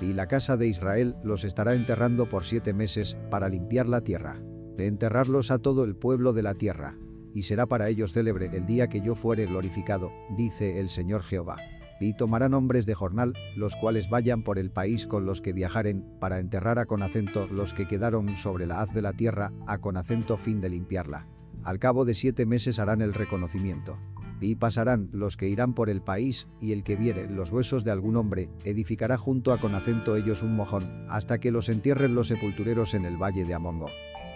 Y 0.00 0.12
la 0.12 0.26
casa 0.26 0.56
de 0.56 0.66
Israel 0.66 1.14
los 1.22 1.44
estará 1.44 1.74
enterrando 1.74 2.28
por 2.28 2.44
siete 2.44 2.72
meses 2.72 3.16
para 3.30 3.48
limpiar 3.48 3.88
la 3.88 4.00
tierra. 4.00 4.42
De 4.76 4.88
enterrarlos 4.88 5.52
a 5.52 5.60
todo 5.60 5.84
el 5.84 5.94
pueblo 5.94 6.32
de 6.32 6.42
la 6.42 6.54
tierra. 6.54 6.96
Y 7.32 7.44
será 7.44 7.66
para 7.66 7.88
ellos 7.88 8.12
célebre 8.12 8.50
el 8.52 8.66
día 8.66 8.88
que 8.88 9.02
yo 9.02 9.14
fuere 9.14 9.46
glorificado, 9.46 10.10
dice 10.36 10.80
el 10.80 10.90
Señor 10.90 11.22
Jehová. 11.22 11.58
Y 12.00 12.14
tomarán 12.14 12.54
hombres 12.54 12.86
de 12.86 12.94
jornal, 12.94 13.34
los 13.54 13.76
cuales 13.76 14.08
vayan 14.08 14.42
por 14.42 14.58
el 14.58 14.70
país 14.70 15.06
con 15.06 15.26
los 15.26 15.42
que 15.42 15.52
viajaren, 15.52 16.04
para 16.18 16.40
enterrar 16.40 16.78
a 16.78 16.86
con 16.86 17.02
acento 17.02 17.46
los 17.46 17.74
que 17.74 17.86
quedaron 17.86 18.36
sobre 18.38 18.66
la 18.66 18.80
haz 18.80 18.92
de 18.94 19.02
la 19.02 19.12
tierra, 19.12 19.52
a 19.66 19.78
con 19.78 19.98
acento 19.98 20.38
fin 20.38 20.60
de 20.60 20.70
limpiarla. 20.70 21.26
Al 21.62 21.78
cabo 21.78 22.06
de 22.06 22.14
siete 22.14 22.46
meses 22.46 22.78
harán 22.78 23.02
el 23.02 23.12
reconocimiento. 23.12 23.98
Y 24.40 24.54
pasarán 24.54 25.10
los 25.12 25.36
que 25.36 25.48
irán 25.48 25.74
por 25.74 25.90
el 25.90 26.00
país, 26.00 26.48
y 26.58 26.72
el 26.72 26.82
que 26.82 26.96
viere 26.96 27.28
los 27.28 27.52
huesos 27.52 27.84
de 27.84 27.90
algún 27.90 28.16
hombre, 28.16 28.48
edificará 28.64 29.18
junto 29.18 29.52
a 29.52 29.60
con 29.60 29.74
acento 29.74 30.16
ellos 30.16 30.42
un 30.42 30.56
mojón, 30.56 31.04
hasta 31.10 31.38
que 31.38 31.50
los 31.50 31.68
entierren 31.68 32.14
los 32.14 32.28
sepultureros 32.28 32.94
en 32.94 33.04
el 33.04 33.18
valle 33.18 33.44
de 33.44 33.52
Amongo. 33.52 33.90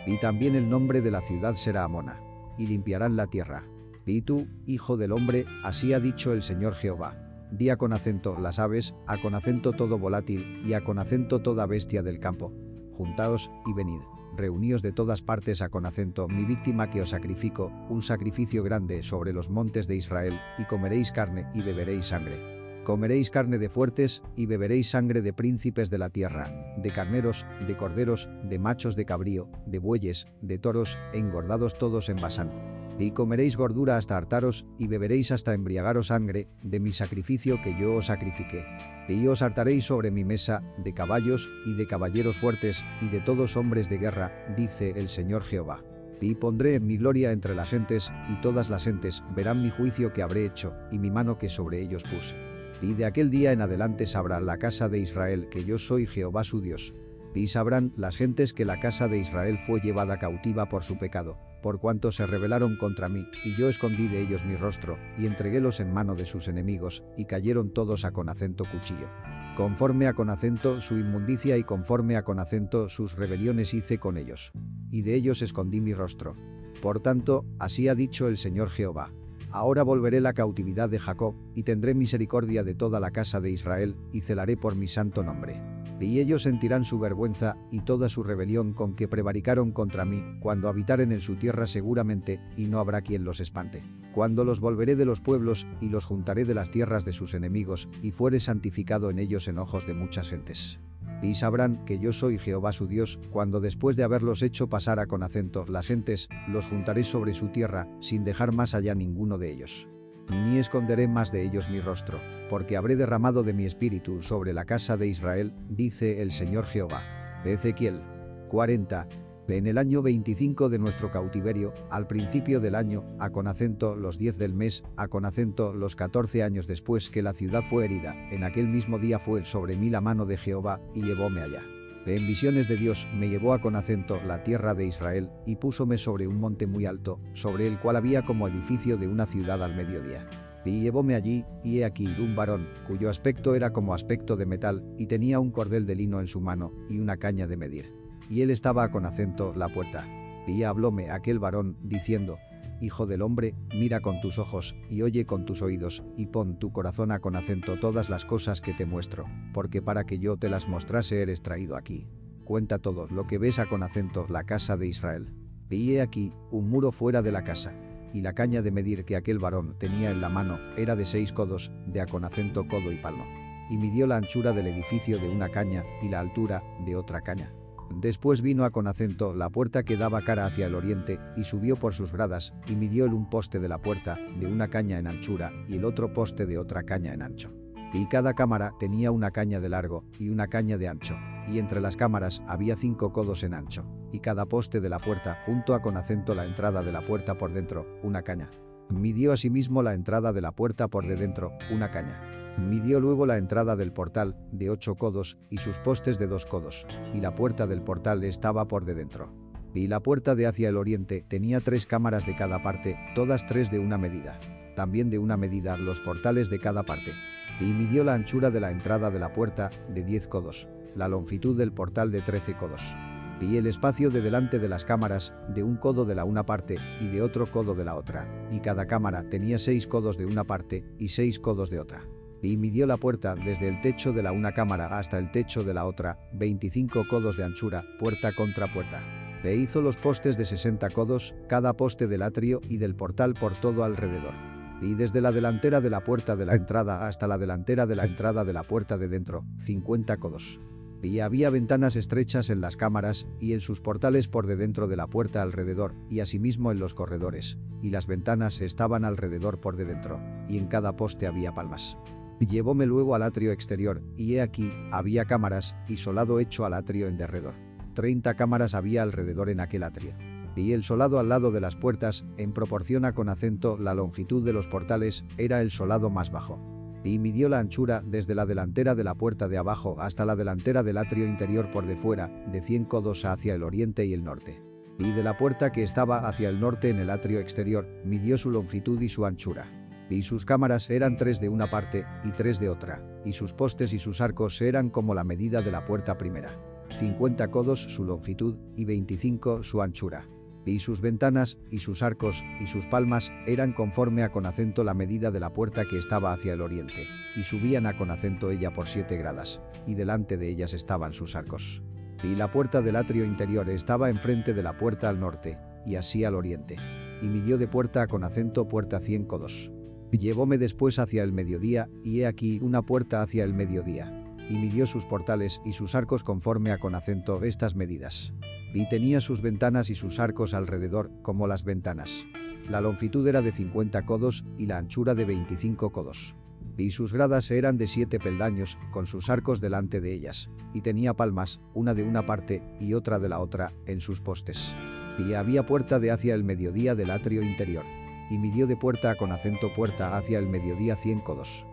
Y 0.07 0.20
también 0.20 0.55
el 0.55 0.68
nombre 0.68 1.01
de 1.01 1.10
la 1.10 1.23
ciudad 1.23 1.57
será 1.57 1.84
Amona. 1.84 2.20
Y 2.59 2.67
limpiarán 2.67 3.17
la 3.17 3.26
tierra. 3.26 3.65
Y 4.05 4.20
tú, 4.20 4.47
hijo 4.67 4.99
del 4.99 5.12
hombre, 5.12 5.47
así 5.62 5.94
ha 5.94 6.01
dicho 6.01 6.34
el 6.34 6.43
Señor 6.43 6.75
Jehová. 6.75 7.24
Di 7.57 7.70
a 7.70 7.76
con 7.76 7.92
acento 7.92 8.36
las 8.41 8.58
aves, 8.58 8.94
a 9.07 9.20
con 9.20 9.36
acento 9.36 9.73
todo 9.73 9.97
volátil, 9.97 10.60
y 10.66 10.73
a 10.73 10.83
con 10.83 10.99
acento 10.99 11.41
toda 11.41 11.66
bestia 11.66 12.02
del 12.02 12.18
campo. 12.18 12.52
Juntaos 12.92 13.49
y 13.65 13.73
venid 13.73 14.00
reuníos 14.36 14.83
de 14.83 14.91
todas 14.91 15.23
partes 15.23 15.62
a 15.62 15.68
con 15.68 15.86
acento 15.86 16.26
mi 16.26 16.44
víctima 16.44 16.91
que 16.91 17.00
os 17.00 17.10
sacrifico, 17.10 17.70
un 17.89 18.02
sacrificio 18.02 18.65
grande 18.65 19.05
sobre 19.05 19.33
los 19.33 19.49
montes 19.49 19.86
de 19.86 19.94
Israel, 19.94 20.41
y 20.58 20.65
comeréis 20.65 21.12
carne 21.12 21.47
y 21.55 21.62
beberéis 21.62 22.07
sangre. 22.07 22.83
Comeréis 22.83 23.31
carne 23.31 23.58
de 23.58 23.68
fuertes 23.68 24.23
y 24.34 24.47
beberéis 24.47 24.91
sangre 24.91 25.23
de 25.23 25.33
príncipes 25.33 25.89
de 25.91 25.99
la 25.99 26.10
tierra, 26.10 26.74
de 26.76 26.91
carneros, 26.91 27.47
de 27.66 27.76
corderos, 27.76 28.28
de 28.42 28.58
machos 28.58 28.97
de 28.97 29.07
cabrío, 29.07 29.49
de 29.65 29.78
bueyes, 29.78 30.26
de 30.42 30.58
toros, 30.58 30.99
engordados 31.12 31.78
todos 31.78 32.08
en 32.08 32.16
Basán. 32.16 32.50
Y 32.98 33.10
comeréis 33.10 33.56
gordura 33.56 33.97
hasta 33.97 34.16
hartaros, 34.16 34.66
y 34.78 34.86
beberéis 34.86 35.32
hasta 35.32 35.52
embriagaros 35.52 36.08
sangre, 36.08 36.48
de 36.62 36.78
mi 36.78 36.92
sacrificio 36.92 37.60
que 37.60 37.76
yo 37.78 37.94
os 37.94 38.06
sacrifiqué. 38.06 38.64
Y 39.08 39.26
os 39.26 39.42
hartaréis 39.42 39.84
sobre 39.84 40.10
mi 40.10 40.24
mesa, 40.24 40.62
de 40.78 40.94
caballos, 40.94 41.50
y 41.66 41.74
de 41.74 41.89
caballeros 41.89 42.39
fuertes, 42.39 42.84
y 43.00 43.08
de 43.08 43.20
todos 43.20 43.56
hombres 43.56 43.89
de 43.89 43.98
guerra, 43.98 44.32
dice 44.56 44.92
el 44.97 45.08
Señor 45.08 45.42
Jehová. 45.42 45.82
Y 46.20 46.36
pondré 46.36 46.78
mi 46.78 46.97
gloria 46.97 47.32
entre 47.32 47.55
las 47.55 47.70
gentes, 47.70 48.12
y 48.28 48.40
todas 48.40 48.70
las 48.70 48.84
gentes 48.84 49.24
verán 49.34 49.60
mi 49.60 49.70
juicio 49.70 50.12
que 50.12 50.23
habré 50.23 50.47
hecho, 50.47 50.73
y 50.92 50.98
mi 50.98 51.10
mano 51.10 51.36
que 51.36 51.48
sobre 51.48 51.81
ellos 51.81 52.05
puse. 52.05 52.36
Y 52.81 52.94
de 52.94 53.06
aquel 53.06 53.31
día 53.31 53.52
en 53.52 53.60
adelante 53.60 54.06
sabrá 54.06 54.40
la 54.40 54.58
casa 54.58 54.89
de 54.89 54.98
Israel 54.98 55.48
que 55.50 55.64
yo 55.64 55.78
soy 55.78 56.06
Jehová 56.06 56.44
su 56.44 56.60
Dios. 56.60 56.92
Y 57.34 57.48
sabrán 57.48 57.92
las 57.97 58.16
gentes 58.16 58.52
que 58.52 58.64
la 58.64 58.78
casa 58.78 59.08
de 59.08 59.18
Israel 59.18 59.58
fue 59.58 59.81
llevada 59.81 60.18
cautiva 60.18 60.68
por 60.68 60.84
su 60.84 60.98
pecado, 60.98 61.36
por 61.65 61.81
cuanto 61.81 62.12
se 62.12 62.26
rebelaron 62.26 62.76
contra 62.76 63.09
mí, 63.09 63.26
y 63.43 63.57
yo 63.57 63.70
escondí 63.70 64.07
de 64.07 64.20
ellos 64.20 64.44
mi 64.44 64.55
rostro, 64.55 64.99
y 65.17 65.25
entreguélos 65.25 65.81
en 65.81 65.94
mano 65.94 66.15
de 66.15 66.26
sus 66.26 66.47
enemigos, 66.47 67.02
y 67.17 67.25
cayeron 67.25 67.73
todos 67.73 68.05
a 68.05 68.12
con 68.12 68.28
acento 68.28 68.67
cuchillo. 68.70 69.09
Conforme 69.57 70.07
a 70.07 70.12
con 70.12 70.28
acento 70.28 70.83
su 70.83 70.99
inmundicia 70.99 71.57
y 71.57 71.65
conforme 71.65 72.17
a 72.17 72.23
con 72.23 72.39
acento 72.39 72.91
sus 72.91 73.17
rebeliones 73.17 73.73
hice 73.73 73.97
con 73.97 74.18
ellos. 74.18 74.52
Y 74.91 75.01
de 75.01 75.15
ellos 75.15 75.41
escondí 75.41 75.81
mi 75.81 75.94
rostro. 75.94 76.34
Por 76.83 77.01
tanto, 77.01 77.47
así 77.59 77.89
ha 77.89 77.94
dicho 77.94 78.28
el 78.28 78.36
Señor 78.36 78.68
Jehová. 78.68 79.10
Ahora 79.51 79.84
volveré 79.84 80.20
la 80.20 80.34
cautividad 80.34 80.91
de 80.91 80.99
Jacob, 80.99 81.34
y 81.55 81.62
tendré 81.62 81.94
misericordia 81.94 82.62
de 82.62 82.75
toda 82.75 83.01
la 83.01 83.10
casa 83.10 83.41
de 83.41 83.51
Israel, 83.51 83.97
y 84.12 84.20
celaré 84.20 84.59
por 84.59 84.76
mi 84.76 84.86
santo 84.86 85.23
nombre 85.23 85.62
y 86.00 86.20
ellos 86.20 86.42
sentirán 86.42 86.84
su 86.84 86.98
vergüenza 86.98 87.56
y 87.70 87.81
toda 87.81 88.08
su 88.08 88.23
rebelión 88.23 88.73
con 88.73 88.94
que 88.94 89.08
prevaricaron 89.08 89.73
contra 89.73 90.05
mí, 90.05 90.23
cuando 90.40 90.68
habitaren 90.68 91.12
en 91.12 91.20
su 91.20 91.36
tierra 91.36 91.66
seguramente, 91.66 92.40
y 92.56 92.66
no 92.66 92.78
habrá 92.78 93.02
quien 93.02 93.24
los 93.24 93.40
espante. 93.40 93.82
Cuando 94.12 94.44
los 94.44 94.60
volveré 94.60 94.97
de 94.97 95.06
los 95.06 95.20
pueblos, 95.20 95.66
y 95.81 95.89
los 95.89 96.05
juntaré 96.05 96.44
de 96.44 96.55
las 96.55 96.70
tierras 96.70 97.05
de 97.05 97.12
sus 97.12 97.34
enemigos, 97.34 97.89
y 98.02 98.10
fuere 98.10 98.40
santificado 98.40 99.10
en 99.10 99.18
ellos 99.18 99.48
en 99.48 99.58
ojos 99.58 99.86
de 99.86 99.94
muchas 99.94 100.31
gentes. 100.31 100.78
Y 101.23 101.34
sabrán 101.34 101.84
que 101.84 101.98
yo 101.98 102.12
soy 102.12 102.39
Jehová 102.39 102.73
su 102.73 102.86
Dios, 102.86 103.18
cuando 103.31 103.60
después 103.60 103.97
de 103.97 104.05
haberlos 104.05 104.42
hecho 104.42 104.68
pasar 104.68 104.98
a 104.98 105.06
con 105.06 105.23
acento 105.23 105.64
las 105.68 105.86
gentes, 105.86 106.28
los 106.48 106.66
juntaré 106.66 107.05
sobre 107.05 107.34
su 107.34 107.48
tierra, 107.48 107.89
sin 108.00 108.24
dejar 108.24 108.52
más 108.52 108.74
allá 108.74 108.94
ninguno 108.94 109.39
de 109.39 109.52
ellos 109.52 109.89
ni 110.31 110.59
esconderé 110.59 111.09
más 111.09 111.33
de 111.33 111.43
ellos 111.43 111.69
mi 111.69 111.81
rostro, 111.81 112.20
porque 112.49 112.77
habré 112.77 112.97
derramado 112.97 113.43
de 113.43 113.53
mi 113.53 113.67
espíritu 113.67 114.23
sobre 114.23 114.53
la 114.53 114.65
casa 114.65 114.97
de 114.97 115.07
Israel, 115.07 115.53
dice 115.69 116.23
el 116.23 116.33
Señor 116.33 116.67
Jehová. 116.67 117.03
Ezequiel 117.44 118.03
40. 118.49 119.09
En 119.49 119.67
el 119.67 119.77
año 119.77 120.01
25 120.01 120.70
de 120.70 120.78
nuestro 120.78 121.11
cautiverio, 121.11 121.75
al 121.91 122.07
principio 122.07 122.61
del 122.61 122.75
año, 122.75 123.05
a 123.19 123.31
con 123.31 123.47
acento 123.47 123.94
los 123.94 124.17
10 124.17 124.39
del 124.39 124.55
mes, 124.55 124.83
a 124.97 125.09
con 125.09 125.27
acento 125.27 125.75
los 125.75 125.97
14 125.97 126.43
años 126.43 126.67
después 126.67 127.11
que 127.11 127.23
la 127.23 127.35
ciudad 127.35 127.62
fue 127.69 127.85
herida, 127.85 128.15
en 128.31 128.43
aquel 128.43 128.69
mismo 128.69 128.99
día 128.99 129.19
fue 129.19 129.44
sobre 129.44 129.77
mí 129.77 129.91
la 129.91 130.01
mano 130.01 130.25
de 130.25 130.39
Jehová, 130.39 130.81
y 130.94 131.03
llevóme 131.03 131.43
allá. 131.43 131.74
En 132.07 132.26
visiones 132.26 132.68
de 132.68 132.76
Dios 132.76 133.08
me 133.15 133.31
llevó 133.31 133.55
a 133.55 133.62
con 133.62 133.76
acento 133.76 134.20
la 134.26 134.42
tierra 134.42 134.74
de 134.74 134.86
Israel 134.86 135.31
y 135.47 135.57
púsome 135.57 135.97
sobre 135.97 136.26
un 136.26 136.39
monte 136.39 136.66
muy 136.66 136.84
alto, 136.84 137.18
sobre 137.33 137.66
el 137.66 137.81
cual 137.81 137.97
había 137.97 138.26
como 138.26 138.47
edificio 138.47 138.99
de 138.99 139.08
una 139.08 139.24
ciudad 139.24 139.62
al 139.62 139.74
mediodía. 139.74 140.28
Y 140.66 140.83
llevóme 140.83 141.15
allí, 141.15 141.47
y 141.62 141.78
he 141.78 141.86
aquí 141.86 142.07
un 142.07 142.36
varón, 142.36 142.68
cuyo 142.86 143.08
aspecto 143.08 143.55
era 143.55 143.73
como 143.73 143.94
aspecto 143.94 144.36
de 144.36 144.44
metal, 144.44 144.84
y 144.99 145.07
tenía 145.07 145.41
un 145.41 145.50
cordel 145.50 145.86
de 145.86 145.94
lino 145.94 146.20
en 146.20 146.26
su 146.26 146.42
mano, 146.42 146.74
y 146.91 146.99
una 146.99 147.16
caña 147.16 147.47
de 147.47 147.57
medir. 147.57 147.94
Y 148.28 148.42
él 148.42 148.50
estaba 148.50 148.91
con 148.91 149.07
acento 149.07 149.55
la 149.55 149.70
puerta. 149.70 150.07
Y 150.47 150.62
hablóme 150.62 151.10
aquel 151.10 151.39
varón, 151.39 151.78
diciendo, 151.83 152.36
Hijo 152.81 153.07
del 153.07 153.23
hombre, 153.23 153.55
mira 153.75 154.01
con 154.01 154.20
tus 154.20 154.39
ojos, 154.39 154.75
y 154.91 155.03
oye 155.03 155.27
con 155.27 155.44
tus 155.44 155.62
oídos, 155.62 156.03
y 156.17 156.27
pon 156.27 156.59
tu 156.59 156.73
corazón 156.73 157.12
a 157.12 157.20
con 157.20 157.36
acento 157.36 157.78
todas 157.78 158.09
las 158.11 158.25
cosas 158.25 158.61
que 158.61 158.75
te 158.75 158.85
muestro, 158.85 159.27
porque 159.53 159.81
para 159.81 160.05
que 160.05 160.19
yo 160.19 160.36
te 160.36 160.49
las 160.49 160.69
mostrase 160.69 161.23
eres 161.23 161.41
traído 161.41 161.77
aquí. 161.77 162.09
Cuenta 162.44 162.78
todo 162.78 163.07
lo 163.09 163.27
que 163.27 163.39
ves 163.39 163.59
a 163.59 163.67
con 163.67 163.83
acento 163.83 164.27
la 164.28 164.44
casa 164.44 164.77
de 164.77 164.89
Israel. 164.89 165.33
Y 165.70 165.99
aquí, 165.99 166.33
un 166.53 166.69
muro 166.69 166.93
fuera 166.93 167.23
de 167.23 167.33
la 167.33 167.43
casa, 167.43 167.75
y 168.12 168.20
la 168.20 168.33
caña 168.33 168.62
de 168.62 168.70
medir 168.70 169.05
que 169.05 169.17
aquel 169.17 169.39
varón 169.39 169.77
tenía 169.78 170.11
en 170.11 170.20
la 170.20 170.28
mano 170.28 170.59
era 170.77 170.94
de 170.94 171.05
seis 171.05 171.33
codos, 171.33 171.73
de 171.86 172.01
a 172.01 172.07
con 172.07 172.25
acento 172.25 172.69
codo 172.69 172.93
y 172.93 172.97
palmo. 172.97 173.25
Y 173.70 173.77
midió 173.77 174.07
la 174.07 174.17
anchura 174.17 174.53
del 174.53 174.69
edificio 174.69 175.19
de 175.19 175.28
una 175.28 175.49
caña, 175.49 175.85
y 176.03 176.09
la 176.09 176.20
altura 176.20 176.62
de 176.85 176.94
otra 176.94 177.23
caña 177.23 177.53
Después 177.91 178.43
vino 178.43 178.65
a 178.65 178.71
con 178.71 178.87
acento 178.87 179.35
la 179.35 179.51
puerta 179.51 179.83
que 179.83 179.97
daba 179.97 180.23
cara 180.23 180.47
hacia 180.47 180.67
el 180.67 180.75
oriente, 180.75 181.19
y 181.37 181.45
subió 181.45 181.77
por 181.77 181.95
sus 181.95 182.13
gradas, 182.13 182.53
y 182.67 182.77
midió 182.77 183.05
el 183.05 183.15
un 183.15 183.29
poste 183.29 183.61
de 183.61 183.69
la 183.69 183.79
puerta, 183.79 184.19
de 184.39 184.47
una 184.47 184.69
caña 184.69 184.99
en 184.99 185.07
anchura, 185.07 185.53
y 185.69 185.77
el 185.77 185.85
otro 185.85 186.13
poste 186.13 186.47
de 186.47 186.59
otra 186.59 186.83
caña 186.83 187.13
en 187.13 187.23
ancho. 187.23 187.53
Y 187.93 188.07
cada 188.09 188.35
cámara 188.35 188.73
tenía 188.81 189.11
una 189.11 189.31
caña 189.31 189.61
de 189.61 189.69
largo, 189.69 190.05
y 190.19 190.29
una 190.29 190.49
caña 190.49 190.79
de 190.79 190.89
ancho, 190.89 191.15
y 191.49 191.59
entre 191.59 191.81
las 191.81 191.97
cámaras 191.97 192.43
había 192.49 192.77
cinco 192.77 193.13
codos 193.13 193.43
en 193.45 193.55
ancho, 193.55 193.87
y 194.13 194.21
cada 194.21 194.47
poste 194.47 194.81
de 194.81 194.89
la 194.89 194.99
puerta, 194.99 195.39
junto 195.45 195.75
a 195.75 195.83
con 195.83 195.97
acento 195.97 196.35
la 196.35 196.45
entrada 196.45 196.83
de 196.83 196.93
la 196.93 197.07
puerta 197.07 197.39
por 197.39 197.53
dentro, 197.53 197.87
una 198.03 198.23
caña. 198.23 198.51
Midió 198.91 199.33
asimismo 199.33 199.83
la 199.83 199.95
entrada 199.95 200.33
de 200.33 200.41
la 200.41 200.53
puerta 200.53 200.89
por 200.89 201.07
de 201.07 201.17
dentro, 201.17 201.53
una 201.73 201.91
caña. 201.91 202.43
Midió 202.57 203.00
luego 203.00 203.26
la 203.26 203.36
entrada 203.36 203.74
del 203.74 203.92
portal, 203.92 204.36
de 204.52 204.70
ocho 204.70 204.94
codos, 204.94 205.39
y 205.50 205.58
sus 205.58 205.78
postes 205.78 206.20
de 206.20 206.28
dos 206.28 206.47
codos, 206.47 206.86
y 207.12 207.20
la 207.20 207.34
puerta 207.34 207.66
del 207.66 207.83
portal 207.83 208.23
estaba 208.23 208.68
por 208.68 208.84
de 208.84 208.94
dentro. 208.94 209.33
Y 209.74 209.89
la 209.89 210.00
puerta 210.00 210.36
de 210.36 210.47
hacia 210.47 210.68
el 210.68 210.76
oriente 210.76 211.24
tenía 211.26 211.60
tres 211.60 211.84
cámaras 211.84 212.26
de 212.26 212.36
cada 212.36 212.62
parte, 212.62 212.97
todas 213.16 213.44
tres 213.49 213.73
de 213.73 213.81
una 213.81 213.99
medida. 213.99 214.39
También 214.76 215.10
de 215.10 215.18
una 215.18 215.36
medida 215.36 215.76
los 215.76 216.00
portales 216.00 216.49
de 216.49 216.60
cada 216.60 216.84
parte. 216.84 217.12
Y 217.60 217.65
midió 217.65 218.05
la 218.05 218.15
anchura 218.15 218.52
de 218.52 218.60
la 218.60 218.70
entrada 218.70 219.10
de 219.10 219.18
la 219.18 219.33
puerta, 219.33 219.70
de 219.92 220.05
diez 220.05 220.28
codos, 220.28 220.68
la 220.94 221.08
longitud 221.08 221.58
del 221.58 221.73
portal 221.73 222.12
de 222.12 222.23
trece 222.23 222.55
codos. 222.57 222.94
Y 223.41 223.57
el 223.57 223.66
espacio 223.66 224.10
de 224.10 224.20
delante 224.20 224.60
de 224.60 224.68
las 224.68 224.84
cámaras, 224.84 225.34
de 225.49 225.65
un 225.65 225.76
codo 225.76 226.05
de 226.05 226.15
la 226.15 226.24
una 226.24 226.47
parte 226.47 226.78
y 227.00 227.08
de 227.08 227.20
otro 227.20 227.50
codo 227.50 227.74
de 227.74 227.84
la 227.84 227.97
otra, 227.97 228.49
y 228.52 228.60
cada 228.60 228.86
cámara 228.86 229.28
tenía 229.28 229.58
seis 229.58 229.89
codos 229.89 230.16
de 230.16 230.26
una 230.26 230.44
parte 230.44 230.84
y 230.99 231.08
seis 231.08 231.41
codos 231.41 231.68
de 231.68 231.81
otra 231.81 232.14
y 232.44 232.56
midió 232.56 232.86
la 232.86 232.97
puerta 232.97 233.34
desde 233.34 233.68
el 233.68 233.81
techo 233.81 234.12
de 234.12 234.23
la 234.23 234.32
una 234.32 234.52
cámara 234.52 234.98
hasta 234.98 235.18
el 235.18 235.31
techo 235.31 235.64
de 235.64 235.74
la 235.74 235.86
otra, 235.86 236.18
25 236.34 237.06
codos 237.08 237.36
de 237.36 237.44
anchura, 237.44 237.84
puerta 237.98 238.34
contra 238.34 238.73
puerta. 238.73 239.02
E 239.44 239.56
hizo 239.56 239.82
los 239.82 239.98
postes 239.98 240.39
de 240.39 240.47
60 240.47 240.89
codos, 240.90 241.34
cada 241.48 241.74
poste 241.74 242.06
del 242.06 242.23
atrio 242.23 242.60
y 242.68 242.78
del 242.78 242.94
portal 242.94 243.34
por 243.34 243.52
todo 243.55 243.84
alrededor. 243.84 244.32
Y 244.81 244.94
desde 244.94 245.20
la 245.20 245.32
delantera 245.32 245.81
de 245.81 245.90
la 245.90 246.02
puerta 246.02 246.34
de 246.34 246.47
la 246.47 246.55
entrada 246.55 247.06
hasta 247.06 247.26
la 247.26 247.36
delantera 247.36 247.86
de 247.86 247.97
la 247.97 248.05
entrada 248.05 248.44
de 248.44 248.52
la 248.52 248.62
puerta 248.62 248.97
de 248.97 249.08
dentro, 249.08 249.44
50 249.58 250.16
codos. 250.16 250.60
Y 251.02 251.20
había 251.20 251.50
ventanas 251.50 251.97
estrechas 251.97 252.48
en 252.48 252.62
las 252.62 252.76
cámaras 252.76 253.26
y 253.39 253.52
en 253.52 253.60
sus 253.60 253.82
portales 253.82 254.28
por 254.28 254.47
de 254.47 254.56
dentro 254.56 254.89
de 254.89 254.97
la 254.97 255.06
puerta 255.06 255.42
alrededor, 255.42 255.94
y 256.08 256.20
asimismo 256.20 256.73
en 256.73 256.78
los 256.78 256.94
corredores, 256.94 257.58
y 257.82 257.90
las 257.90 258.06
ventanas 258.06 258.62
estaban 258.62 259.05
alrededor 259.05 259.60
por 259.60 259.76
de 259.76 259.84
dentro, 259.84 260.18
y 260.48 260.56
en 260.56 260.66
cada 260.66 260.97
poste 260.97 261.26
había 261.26 261.52
palmas 261.52 261.98
Llevóme 262.41 262.87
luego 262.87 263.15
al 263.15 263.23
atrio 263.23 263.53
exterior, 263.53 264.03
y 264.17 264.35
he 264.35 264.43
aquí, 264.43 264.73
había 264.91 265.25
cámaras, 265.25 265.75
y 265.89 265.97
solado 265.97 266.41
hecho 266.41 266.65
al 266.65 266.75
atrio 266.75 267.07
en 267.07 267.17
derredor. 267.17 267.55
Treinta 267.95 268.35
cámaras 268.35 268.75
había 268.75 269.03
alrededor 269.03 269.51
en 269.51 269.61
aquel 269.61 269.85
atrio. 269.85 270.15
Y 270.57 270.73
el 270.73 270.83
solado 270.83 271.19
al 271.21 271.29
lado 271.29 271.53
de 271.53 271.61
las 271.61 271.77
puertas, 271.77 272.25
en 272.37 272.53
proporción 272.53 273.05
a 273.05 273.15
con 273.15 273.29
acento 273.29 273.79
la 273.79 273.95
longitud 273.95 274.45
de 274.45 274.53
los 274.53 274.67
portales, 274.67 275.25
era 275.37 275.61
el 275.63 275.71
solado 275.71 276.11
más 276.11 276.33
bajo. 276.33 276.61
Y 277.05 277.19
midió 277.19 277.49
la 277.49 277.59
anchura 277.59 278.03
desde 278.05 278.35
la 278.35 278.47
delantera 278.47 278.95
de 278.95 279.05
la 279.05 279.15
puerta 279.15 279.47
de 279.47 279.59
abajo 279.59 279.97
hasta 280.01 280.25
la 280.25 280.37
delantera 280.37 280.83
del 280.83 280.99
atrio 280.99 281.27
interior 281.27 281.71
por 281.71 281.87
de 281.87 281.97
fuera, 281.97 282.29
de 282.51 282.63
cien 282.63 282.85
codos 282.85 283.25
hacia 283.25 283.55
el 283.55 283.63
oriente 283.63 284.07
y 284.07 284.13
el 284.13 284.25
norte. 284.25 284.61
Y 284.99 285.13
de 285.13 285.23
la 285.23 285.37
puerta 285.37 285.71
que 285.71 285.83
estaba 285.83 286.29
hacia 286.29 286.49
el 286.49 286.61
norte 286.61 286.89
en 286.89 286.99
el 286.99 287.11
atrio 287.11 287.41
exterior, 287.41 287.87
midió 288.05 288.39
su 288.39 288.51
longitud 288.51 289.01
y 289.03 289.09
su 289.09 289.27
anchura 289.27 289.84
y 290.15 290.23
sus 290.23 290.44
cámaras 290.44 290.91
eran 290.91 291.17
tres 291.17 291.41
de 291.41 291.49
una 291.49 291.68
parte 291.68 292.07
y 292.25 292.31
tres 292.31 292.59
de 292.60 292.68
otra, 292.68 293.02
y 293.25 293.33
sus 293.33 293.52
postes 293.52 293.93
y 293.93 293.99
sus 293.99 294.20
arcos 294.20 294.60
eran 294.60 294.91
como 294.91 295.15
la 295.15 295.25
medida 295.25 295.62
de 295.62 295.73
la 295.73 295.84
puerta 295.84 296.17
primera. 296.17 296.59
50 296.99 297.51
codos 297.51 297.83
su 297.83 298.05
longitud 298.05 298.57
y 298.76 298.84
25 298.84 299.62
su 299.62 299.83
anchura. 299.83 300.28
Y 300.67 300.78
sus 300.78 301.02
ventanas, 301.02 301.59
y 301.70 301.78
sus 301.78 302.02
arcos, 302.02 302.43
y 302.60 302.67
sus 302.67 302.86
palmas, 302.86 303.31
eran 303.47 303.75
conforme 303.75 304.23
a 304.23 304.31
con 304.33 304.47
acento 304.47 304.83
la 304.83 304.94
medida 304.94 305.31
de 305.31 305.41
la 305.41 305.52
puerta 305.52 305.84
que 305.84 305.99
estaba 305.99 306.33
hacia 306.33 306.55
el 306.55 306.62
oriente, 306.62 307.07
y 307.36 307.43
subían 307.43 307.86
a 307.86 307.97
con 307.97 308.10
acento 308.10 308.51
ella 308.51 308.73
por 308.73 308.86
siete 308.86 309.18
gradas, 309.18 309.60
y 309.86 309.94
delante 309.94 310.39
de 310.39 310.49
ellas 310.49 310.73
estaban 310.73 311.12
sus 311.12 311.36
arcos. 311.36 311.83
Y 312.23 312.34
la 312.34 312.51
puerta 312.51 312.81
del 312.81 312.97
atrio 312.97 313.26
interior 313.26 313.68
estaba 313.68 314.09
enfrente 314.09 314.55
de 314.55 314.62
la 314.62 314.78
puerta 314.78 315.10
al 315.10 315.20
norte, 315.20 315.59
y 315.84 315.97
así 315.97 316.25
al 316.25 316.34
oriente. 316.34 316.76
Y 317.20 317.26
midió 317.26 317.59
de 317.59 317.68
puerta 317.68 318.02
a 318.02 318.07
con 318.07 318.25
acento 318.25 318.67
puerta 318.67 319.01
cien 319.01 319.25
codos. 319.26 319.74
Llevóme 320.18 320.59
después 320.59 320.99
hacia 320.99 321.25
el 321.25 321.33
mediodía, 321.33 321.89
y 322.05 322.20
he 322.20 322.26
aquí 322.26 322.60
una 322.62 322.83
puerta 322.83 323.23
hacia 323.23 323.43
el 323.44 323.52
mediodía. 323.52 324.12
Y 324.49 324.55
midió 324.55 324.86
sus 324.86 325.07
portales 325.07 325.60
y 325.65 325.73
sus 325.73 325.94
arcos 325.94 326.23
conforme 326.23 326.70
a 326.70 326.78
con 326.78 326.94
acento 326.94 327.43
estas 327.43 327.75
medidas. 327.75 328.33
Y 328.75 328.89
tenía 328.89 329.20
sus 329.20 329.43
ventanas 329.43 329.91
y 329.91 329.94
sus 329.94 330.20
arcos 330.20 330.55
alrededor, 330.55 331.10
como 331.23 331.47
las 331.47 331.65
ventanas. 331.65 332.25
La 332.68 332.81
longitud 332.81 333.26
era 333.26 333.43
de 333.43 333.52
50 333.52 334.05
codos 334.05 334.44
y 334.57 334.67
la 334.67 334.78
anchura 334.78 335.15
de 335.15 335.25
25 335.25 335.91
codos. 335.91 336.36
Y 336.76 336.91
sus 336.91 337.12
gradas 337.12 337.51
eran 337.51 337.76
de 337.76 337.86
siete 337.86 338.18
peldaños, 338.18 338.78
con 338.93 339.07
sus 339.07 339.31
arcos 339.31 339.60
delante 339.60 340.01
de 340.01 340.12
ellas, 340.12 340.49
y 340.73 340.81
tenía 340.81 341.15
palmas, 341.15 341.60
una 341.73 341.94
de 341.94 342.02
una 342.02 342.26
parte 342.26 342.62
y 342.81 342.94
otra 342.94 343.18
de 343.18 343.28
la 343.28 343.41
otra, 343.41 343.73
en 343.86 344.01
sus 344.01 344.20
postes. 344.20 344.75
Y 345.18 345.34
había 345.34 345.67
puerta 345.67 345.99
de 346.01 346.10
hacia 346.10 346.34
el 346.34 346.44
mediodía 346.44 346.94
del 346.94 347.10
atrio 347.10 347.43
interior 347.43 347.84
y 348.31 348.39
midió 348.39 348.67
de 348.67 348.77
puerta 348.77 349.11
a 349.11 349.15
con 349.17 349.33
acento 349.33 349.73
puerta 349.75 350.17
hacia 350.17 350.39
el 350.39 350.49
mediodía 350.49 350.97
cien 350.97 351.20
codos. 351.20 351.67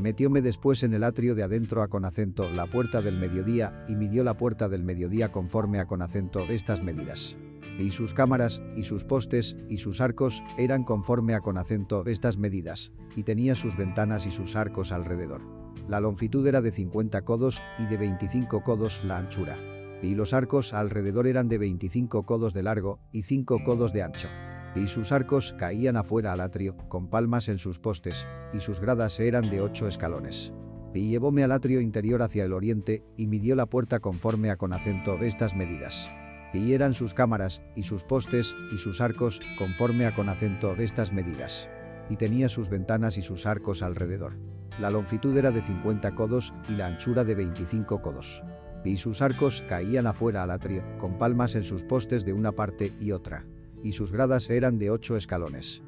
Metióme 0.00 0.42
después 0.42 0.82
en 0.82 0.92
el 0.94 1.04
atrio 1.04 1.34
de 1.34 1.42
adentro 1.42 1.82
a 1.82 1.88
con 1.88 2.04
acento 2.04 2.48
la 2.50 2.66
puerta 2.66 3.00
del 3.00 3.16
mediodía 3.16 3.84
y 3.88 3.94
midió 3.94 4.24
la 4.24 4.36
puerta 4.36 4.68
del 4.68 4.82
mediodía 4.82 5.32
conforme 5.32 5.78
a 5.78 5.86
con 5.86 6.02
acento 6.02 6.40
estas 6.44 6.82
medidas. 6.82 7.36
Y 7.78 7.90
sus 7.90 8.14
cámaras, 8.14 8.60
y 8.76 8.82
sus 8.82 9.04
postes, 9.04 9.56
y 9.68 9.78
sus 9.78 10.00
arcos, 10.00 10.42
eran 10.58 10.84
conforme 10.84 11.34
a 11.34 11.40
con 11.40 11.58
acento 11.58 12.04
estas 12.06 12.36
medidas, 12.36 12.90
y 13.16 13.22
tenía 13.22 13.54
sus 13.54 13.76
ventanas 13.76 14.26
y 14.26 14.30
sus 14.30 14.56
arcos 14.56 14.92
alrededor. 14.92 15.42
La 15.88 16.00
longitud 16.00 16.46
era 16.46 16.62
de 16.62 16.72
50 16.72 17.22
codos 17.22 17.62
y 17.78 17.86
de 17.86 17.96
25 17.96 18.62
codos 18.64 19.02
la 19.04 19.18
anchura. 19.18 19.58
Y 20.02 20.14
los 20.14 20.32
arcos 20.32 20.72
alrededor 20.74 21.26
eran 21.26 21.48
de 21.48 21.58
25 21.58 22.26
codos 22.26 22.54
de 22.54 22.62
largo 22.62 22.98
y 23.12 23.22
5 23.22 23.62
codos 23.64 23.92
de 23.92 24.02
ancho 24.02 24.28
y 24.76 24.88
sus 24.88 25.12
arcos 25.12 25.54
caían 25.58 25.96
afuera 25.96 26.32
al 26.32 26.40
atrio, 26.40 26.76
con 26.88 27.08
palmas 27.08 27.48
en 27.48 27.58
sus 27.58 27.78
postes, 27.78 28.26
y 28.52 28.60
sus 28.60 28.80
gradas 28.80 29.18
eran 29.20 29.50
de 29.50 29.60
ocho 29.60 29.88
escalones. 29.88 30.52
Y 30.94 31.08
llevóme 31.08 31.44
al 31.44 31.52
atrio 31.52 31.80
interior 31.80 32.22
hacia 32.22 32.44
el 32.44 32.52
oriente, 32.52 33.02
y 33.16 33.26
midió 33.26 33.54
la 33.56 33.66
puerta 33.66 34.00
conforme 34.00 34.50
a 34.50 34.56
con 34.56 34.72
acento 34.72 35.18
estas 35.22 35.54
medidas. 35.54 36.10
Y 36.52 36.72
eran 36.72 36.94
sus 36.94 37.14
cámaras, 37.14 37.60
y 37.74 37.82
sus 37.82 38.04
postes, 38.04 38.54
y 38.72 38.78
sus 38.78 39.00
arcos, 39.00 39.40
conforme 39.58 40.06
a 40.06 40.14
con 40.14 40.28
acento 40.28 40.74
estas 40.76 41.12
medidas. 41.12 41.68
Y 42.08 42.16
tenía 42.16 42.48
sus 42.48 42.70
ventanas 42.70 43.18
y 43.18 43.22
sus 43.22 43.46
arcos 43.46 43.82
alrededor. 43.82 44.38
La 44.78 44.90
longitud 44.90 45.36
era 45.36 45.50
de 45.50 45.62
50 45.62 46.14
codos, 46.14 46.54
y 46.68 46.72
la 46.72 46.86
anchura 46.86 47.24
de 47.24 47.34
25 47.34 48.00
codos. 48.00 48.42
Y 48.84 48.98
sus 48.98 49.20
arcos 49.20 49.64
caían 49.68 50.06
afuera 50.06 50.44
al 50.44 50.50
atrio, 50.50 50.84
con 50.98 51.18
palmas 51.18 51.56
en 51.56 51.64
sus 51.64 51.82
postes 51.82 52.24
de 52.24 52.32
una 52.32 52.52
parte 52.52 52.92
y 53.00 53.10
otra 53.10 53.44
y 53.86 53.92
sus 53.92 54.10
gradas 54.10 54.50
eran 54.50 54.80
de 54.80 54.90
ocho 54.90 55.16
escalones. 55.16 55.80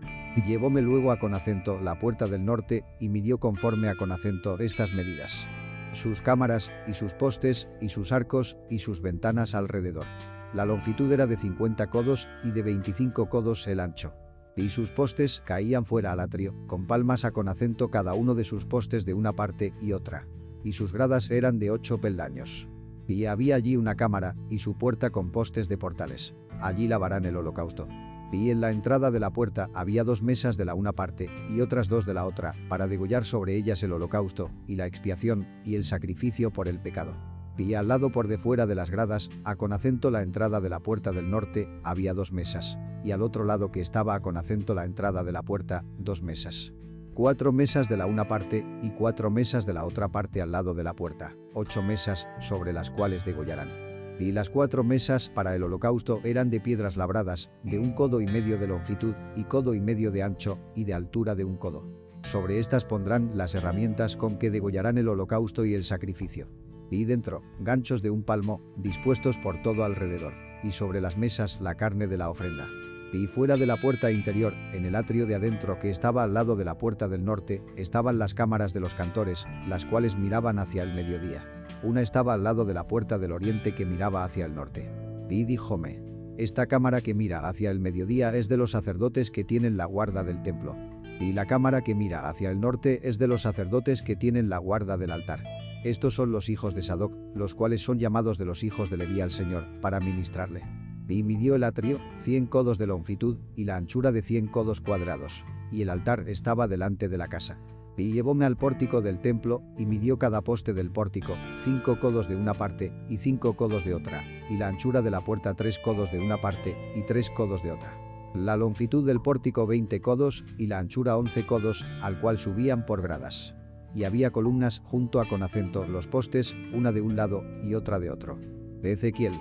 Llevóme 0.47 0.83
luego 0.83 1.11
a 1.11 1.19
con 1.19 1.35
acento 1.35 1.81
la 1.81 1.99
puerta 1.99 2.27
del 2.27 2.45
norte 2.45 2.85
y 3.01 3.09
midió 3.09 3.39
conforme 3.39 3.89
a 3.89 3.97
con 3.97 4.13
acento 4.13 4.57
estas 4.61 4.93
medidas. 4.93 5.49
Sus 5.93 6.23
cámaras, 6.23 6.71
y 6.87 6.95
sus 6.95 7.15
postes, 7.15 7.69
y 7.81 7.89
sus 7.89 8.13
arcos, 8.13 8.57
y 8.71 8.79
sus 8.79 9.03
ventanas 9.03 9.57
alrededor. 9.57 10.07
La 10.55 10.65
longitud 10.65 11.11
era 11.11 11.27
de 11.27 11.37
50 11.37 11.91
codos 11.91 12.29
y 12.45 12.53
de 12.53 12.63
25 12.63 13.29
codos 13.29 13.67
el 13.67 13.81
ancho. 13.81 14.15
Y 14.55 14.69
sus 14.69 14.93
postes 14.93 15.43
caían 15.45 15.85
fuera 15.85 16.13
al 16.13 16.21
atrio, 16.21 16.55
con 16.69 16.87
palmas 16.87 17.25
a 17.25 17.33
con 17.33 17.49
acento 17.49 17.91
cada 17.91 18.15
uno 18.15 18.37
de 18.37 18.45
sus 18.45 18.65
postes 18.65 19.07
de 19.07 19.15
una 19.15 19.33
parte 19.33 19.75
y 19.81 19.93
otra. 19.93 20.29
Y 20.63 20.73
sus 20.73 20.93
gradas 20.93 21.33
eran 21.33 21.59
de 21.59 21.73
ocho 21.73 22.01
peldaños. 22.01 22.69
Y 23.09 23.25
había 23.25 23.57
allí 23.57 23.77
una 23.77 23.97
cámara, 23.97 24.37
y 24.49 24.59
su 24.59 24.79
puerta 24.79 25.11
con 25.11 25.33
postes 25.33 25.69
de 25.69 25.79
portales 25.79 26.35
allí 26.61 26.89
lavarán 26.89 27.25
el 27.25 27.37
holocausto. 27.37 27.89
Y 28.31 28.51
en 28.51 28.61
la 28.61 28.71
entrada 28.71 29.11
de 29.11 29.21
la 29.21 29.31
puerta 29.31 29.71
había 29.75 30.05
dos 30.05 30.23
mesas 30.23 30.57
de 30.57 30.67
la 30.67 30.75
una 30.75 30.93
parte 30.93 31.31
y 31.49 31.61
otras 31.61 31.89
dos 31.89 32.05
de 32.05 32.15
la 32.15 32.27
otra, 32.27 32.55
para 32.69 32.87
degollar 32.87 33.25
sobre 33.25 33.57
ellas 33.57 33.83
el 33.83 33.93
holocausto, 33.93 34.51
y 34.67 34.77
la 34.77 34.87
expiación, 34.87 35.47
y 35.65 35.77
el 35.77 35.85
sacrificio 35.85 36.53
por 36.53 36.69
el 36.69 36.79
pecado. 36.79 37.17
Y 37.57 37.75
al 37.75 37.89
lado 37.89 38.13
por 38.13 38.29
de 38.29 38.39
fuera 38.39 38.67
de 38.67 38.75
las 38.75 38.91
gradas, 38.91 39.31
a 39.45 39.57
con 39.57 39.73
acento 39.73 40.11
la 40.11 40.23
entrada 40.23 40.61
de 40.61 40.69
la 40.69 40.81
puerta 40.81 41.11
del 41.13 41.31
norte, 41.31 41.69
había 41.83 42.13
dos 42.15 42.33
mesas, 42.33 42.79
y 43.03 43.13
al 43.13 43.23
otro 43.23 43.45
lado 43.45 43.73
que 43.73 43.81
estaba 43.81 44.15
a 44.15 44.21
con 44.21 44.37
acento 44.37 44.75
la 44.75 44.85
entrada 44.85 45.25
de 45.25 45.33
la 45.33 45.43
puerta, 45.43 45.85
dos 45.99 46.23
mesas. 46.23 46.73
Cuatro 47.15 47.53
mesas 47.53 47.89
de 47.89 47.97
la 47.97 48.07
una 48.07 48.29
parte 48.29 48.65
y 48.81 48.91
cuatro 48.91 49.31
mesas 49.31 49.67
de 49.67 49.73
la 49.73 49.85
otra 49.85 50.09
parte 50.09 50.41
al 50.41 50.53
lado 50.53 50.75
de 50.75 50.85
la 50.85 50.95
puerta, 50.95 51.35
ocho 51.59 51.83
mesas 51.83 52.27
sobre 52.41 52.73
las 52.73 52.91
cuales 52.91 53.25
degollarán 53.25 53.89
y 54.19 54.33
las 54.33 54.51
cuatro 54.51 54.85
mesas 54.85 55.29
para 55.29 55.55
el 55.55 55.63
holocausto 55.63 56.21
eran 56.25 56.51
de 56.51 56.61
piedras 56.61 56.97
labradas, 56.97 57.51
de 57.63 57.79
un 57.79 57.93
codo 57.93 58.21
y 58.21 58.27
medio 58.27 58.59
de 58.59 58.67
longitud 58.67 59.15
y 59.37 59.45
codo 59.45 59.75
y 59.75 59.81
medio 59.81 60.11
de 60.11 60.23
ancho 60.23 60.59
y 60.75 60.85
de 60.85 60.95
altura 60.95 61.35
de 61.35 61.45
un 61.45 61.57
codo. 61.57 61.87
Sobre 62.25 62.59
estas 62.59 62.85
pondrán 62.85 63.31
las 63.35 63.55
herramientas 63.55 64.17
con 64.17 64.39
que 64.39 64.51
degollarán 64.51 64.99
el 64.99 65.09
holocausto 65.09 65.65
y 65.65 65.75
el 65.75 65.85
sacrificio. 65.85 66.49
Y 66.91 67.05
dentro, 67.05 67.43
ganchos 67.61 68.03
de 68.03 68.11
un 68.11 68.23
palmo, 68.23 68.61
dispuestos 68.77 69.39
por 69.39 69.63
todo 69.63 69.85
alrededor, 69.85 70.35
y 70.65 70.73
sobre 70.73 71.01
las 71.01 71.17
mesas 71.17 71.61
la 71.61 71.77
carne 71.77 72.07
de 72.07 72.19
la 72.19 72.31
ofrenda. 72.31 72.67
Y 73.13 73.27
fuera 73.27 73.57
de 73.57 73.67
la 73.67 73.79
puerta 73.79 74.11
interior, 74.11 74.55
en 74.73 74.85
el 74.85 74.95
atrio 74.95 75.27
de 75.27 75.35
adentro 75.35 75.79
que 75.79 75.91
estaba 75.91 76.25
al 76.25 76.35
lado 76.35 76.57
de 76.57 76.65
la 76.65 76.77
puerta 76.77 77.09
del 77.09 77.25
norte, 77.25 77.63
estaban 77.77 78.19
las 78.19 78.35
cámaras 78.35 78.75
de 78.75 78.81
los 78.81 78.95
cantores, 78.95 79.47
las 79.67 79.87
cuales 79.87 80.17
miraban 80.17 80.59
hacia 80.59 80.83
el 80.83 80.95
mediodía. 80.95 81.45
Una 81.83 82.03
estaba 82.03 82.35
al 82.35 82.45
lado 82.45 82.65
de 82.65 82.75
la 82.75 82.87
puerta 82.87 83.19
del 83.19 83.33
oriente 83.33 83.75
que 83.75 83.87
miraba 83.87 84.25
hacia 84.25 84.45
el 84.45 84.55
norte. 84.55 84.91
Y 85.31 85.45
díjome, 85.45 86.03
esta 86.37 86.67
cámara 86.67 87.01
que 87.01 87.15
mira 87.15 87.49
hacia 87.49 87.71
el 87.71 87.81
mediodía 87.81 88.35
es 88.35 88.49
de 88.49 88.57
los 88.57 88.73
sacerdotes 88.73 89.31
que 89.31 89.43
tienen 89.43 89.77
la 89.77 89.87
guarda 89.87 90.23
del 90.23 90.43
templo. 90.43 90.77
Y 91.19 91.33
la 91.33 91.47
cámara 91.47 91.81
que 91.81 91.95
mira 91.95 92.29
hacia 92.29 92.51
el 92.51 92.61
norte 92.61 93.01
es 93.09 93.19
de 93.19 93.27
los 93.27 93.43
sacerdotes 93.43 94.03
que 94.03 94.17
tienen 94.17 94.49
la 94.49 94.59
guarda 94.59 94.97
del 94.97 95.11
altar. 95.11 95.43
Estos 95.83 96.15
son 96.15 96.31
los 96.31 96.49
hijos 96.49 96.75
de 96.75 96.83
Sadoc, 96.83 97.13
los 97.35 97.55
cuales 97.55 97.83
son 97.83 97.99
llamados 97.99 98.39
de 98.39 98.45
los 98.45 98.63
hijos 98.65 98.91
de 98.91 98.99
Leví 98.99 99.21
al 99.21 99.33
Señor, 99.33 99.65
para 99.81 99.99
ministrarle. 99.99 100.63
Y 101.09 101.23
midió 101.23 101.55
el 101.55 101.65
atrio, 101.65 101.99
cien 102.19 102.47
codos 102.47 102.79
de 102.79 102.87
longitud, 102.87 103.39
y 103.57 103.65
la 103.65 103.77
anchura 103.77 104.13
de 104.13 104.23
cien 104.23 104.47
codos 104.47 104.81
cuadrados. 104.81 105.45
Y 105.73 105.83
el 105.83 105.91
altar 105.91 106.29
estaba 106.29 106.69
delante 106.69 107.09
de 107.09 107.19
la 107.19 107.29
casa 107.29 107.59
y 108.03 108.13
llevóme 108.13 108.45
al 108.45 108.57
pórtico 108.57 109.03
del 109.03 109.21
templo, 109.21 109.63
y 109.77 109.87
midió 109.87 110.19
cada 110.19 110.43
poste 110.43 110.73
del 110.73 110.91
pórtico, 110.91 111.35
cinco 111.63 111.99
codos 111.99 112.29
de 112.29 112.37
una 112.37 112.55
parte, 112.55 112.93
y 113.09 113.19
cinco 113.19 113.57
codos 113.57 113.85
de 113.85 113.95
otra, 113.95 114.25
y 114.49 114.57
la 114.57 114.69
anchura 114.69 115.03
de 115.03 115.11
la 115.11 115.25
puerta 115.25 115.55
tres 115.55 115.79
codos 115.79 116.13
de 116.13 116.21
una 116.21 116.41
parte, 116.41 116.77
y 116.95 117.03
tres 117.03 117.31
codos 117.31 117.63
de 117.63 117.73
otra. 117.73 117.97
La 118.35 118.57
longitud 118.57 119.07
del 119.07 119.21
pórtico 119.21 119.67
veinte 119.67 120.01
codos, 120.01 120.45
y 120.59 120.67
la 120.67 120.79
anchura 120.79 121.17
once 121.17 121.45
codos, 121.47 121.85
al 122.03 122.21
cual 122.21 122.39
subían 122.39 122.87
por 122.87 123.03
gradas. 123.03 123.55
Y 123.95 124.05
había 124.05 124.31
columnas 124.31 124.81
junto 124.85 125.21
a 125.21 125.29
con 125.29 125.43
acento 125.43 125.87
los 125.87 126.07
postes, 126.07 126.55
una 126.73 126.93
de 126.93 127.01
un 127.01 127.17
lado 127.17 127.43
y 127.65 127.75
otra 127.75 127.99
de 127.99 128.11
otro. 128.11 128.39
Ezequiel 128.83 129.33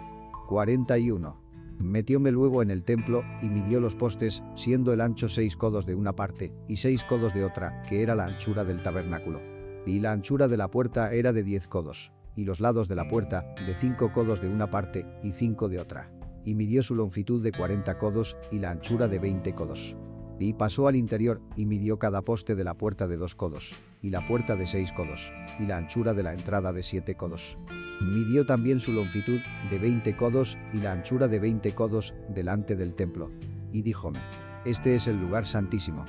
41 0.48 1.47
Metióme 1.80 2.32
luego 2.32 2.64
en 2.64 2.72
el 2.72 2.84
templo 2.84 3.24
y 3.42 3.50
midió 3.50 3.80
los 3.80 3.96
postes, 3.96 4.42
siendo 4.56 4.94
el 4.94 5.02
ancho 5.02 5.30
seis 5.30 5.56
codos 5.56 5.86
de 5.86 5.94
una 5.94 6.16
parte 6.16 6.52
y 6.68 6.78
seis 6.78 7.04
codos 7.04 7.34
de 7.36 7.44
otra, 7.44 7.84
que 7.84 8.02
era 8.02 8.16
la 8.16 8.26
anchura 8.26 8.64
del 8.64 8.82
tabernáculo. 8.82 9.42
Y 9.86 10.00
la 10.00 10.12
anchura 10.12 10.48
de 10.48 10.58
la 10.58 10.70
puerta 10.70 11.14
era 11.14 11.34
de 11.34 11.44
diez 11.44 11.68
codos, 11.68 12.12
y 12.36 12.46
los 12.46 12.60
lados 12.60 12.88
de 12.88 12.96
la 12.96 13.08
puerta 13.08 13.54
de 13.66 13.76
cinco 13.76 14.12
codos 14.12 14.42
de 14.42 14.50
una 14.50 14.72
parte 14.72 15.06
y 15.22 15.32
cinco 15.34 15.70
de 15.70 15.80
otra. 15.80 16.12
Y 16.44 16.56
midió 16.56 16.82
su 16.82 16.96
longitud 16.96 17.44
de 17.44 17.52
cuarenta 17.52 17.98
codos 17.98 18.38
y 18.52 18.60
la 18.60 18.72
anchura 18.72 19.08
de 19.08 19.20
veinte 19.20 19.54
codos. 19.54 19.96
Y 20.40 20.54
pasó 20.54 20.88
al 20.88 20.96
interior 20.96 21.42
y 21.56 21.66
midió 21.66 22.00
cada 22.00 22.22
poste 22.22 22.56
de 22.56 22.64
la 22.64 22.74
puerta 22.74 23.08
de 23.08 23.18
dos 23.18 23.36
codos, 23.36 23.76
y 24.02 24.10
la 24.10 24.28
puerta 24.28 24.56
de 24.56 24.66
seis 24.66 24.92
codos, 24.92 25.32
y 25.60 25.68
la 25.68 25.78
anchura 25.78 26.14
de 26.14 26.24
la 26.24 26.34
entrada 26.34 26.74
de 26.74 26.84
siete 26.84 27.16
codos. 27.16 27.58
Midió 28.02 28.46
también 28.46 28.80
su 28.80 28.92
longitud 28.92 29.40
de 29.72 29.80
veinte 29.80 30.16
codos 30.16 30.58
y 30.74 30.78
la 30.78 30.92
anchura 30.92 31.28
de 31.28 31.40
veinte 31.40 31.74
codos 31.74 32.14
delante 32.30 32.76
del 32.76 32.94
templo, 32.94 33.32
y 33.72 33.82
díjome, 33.82 34.20
este 34.66 34.96
es 34.96 35.08
el 35.08 35.20
lugar 35.20 35.46
santísimo. 35.46 36.06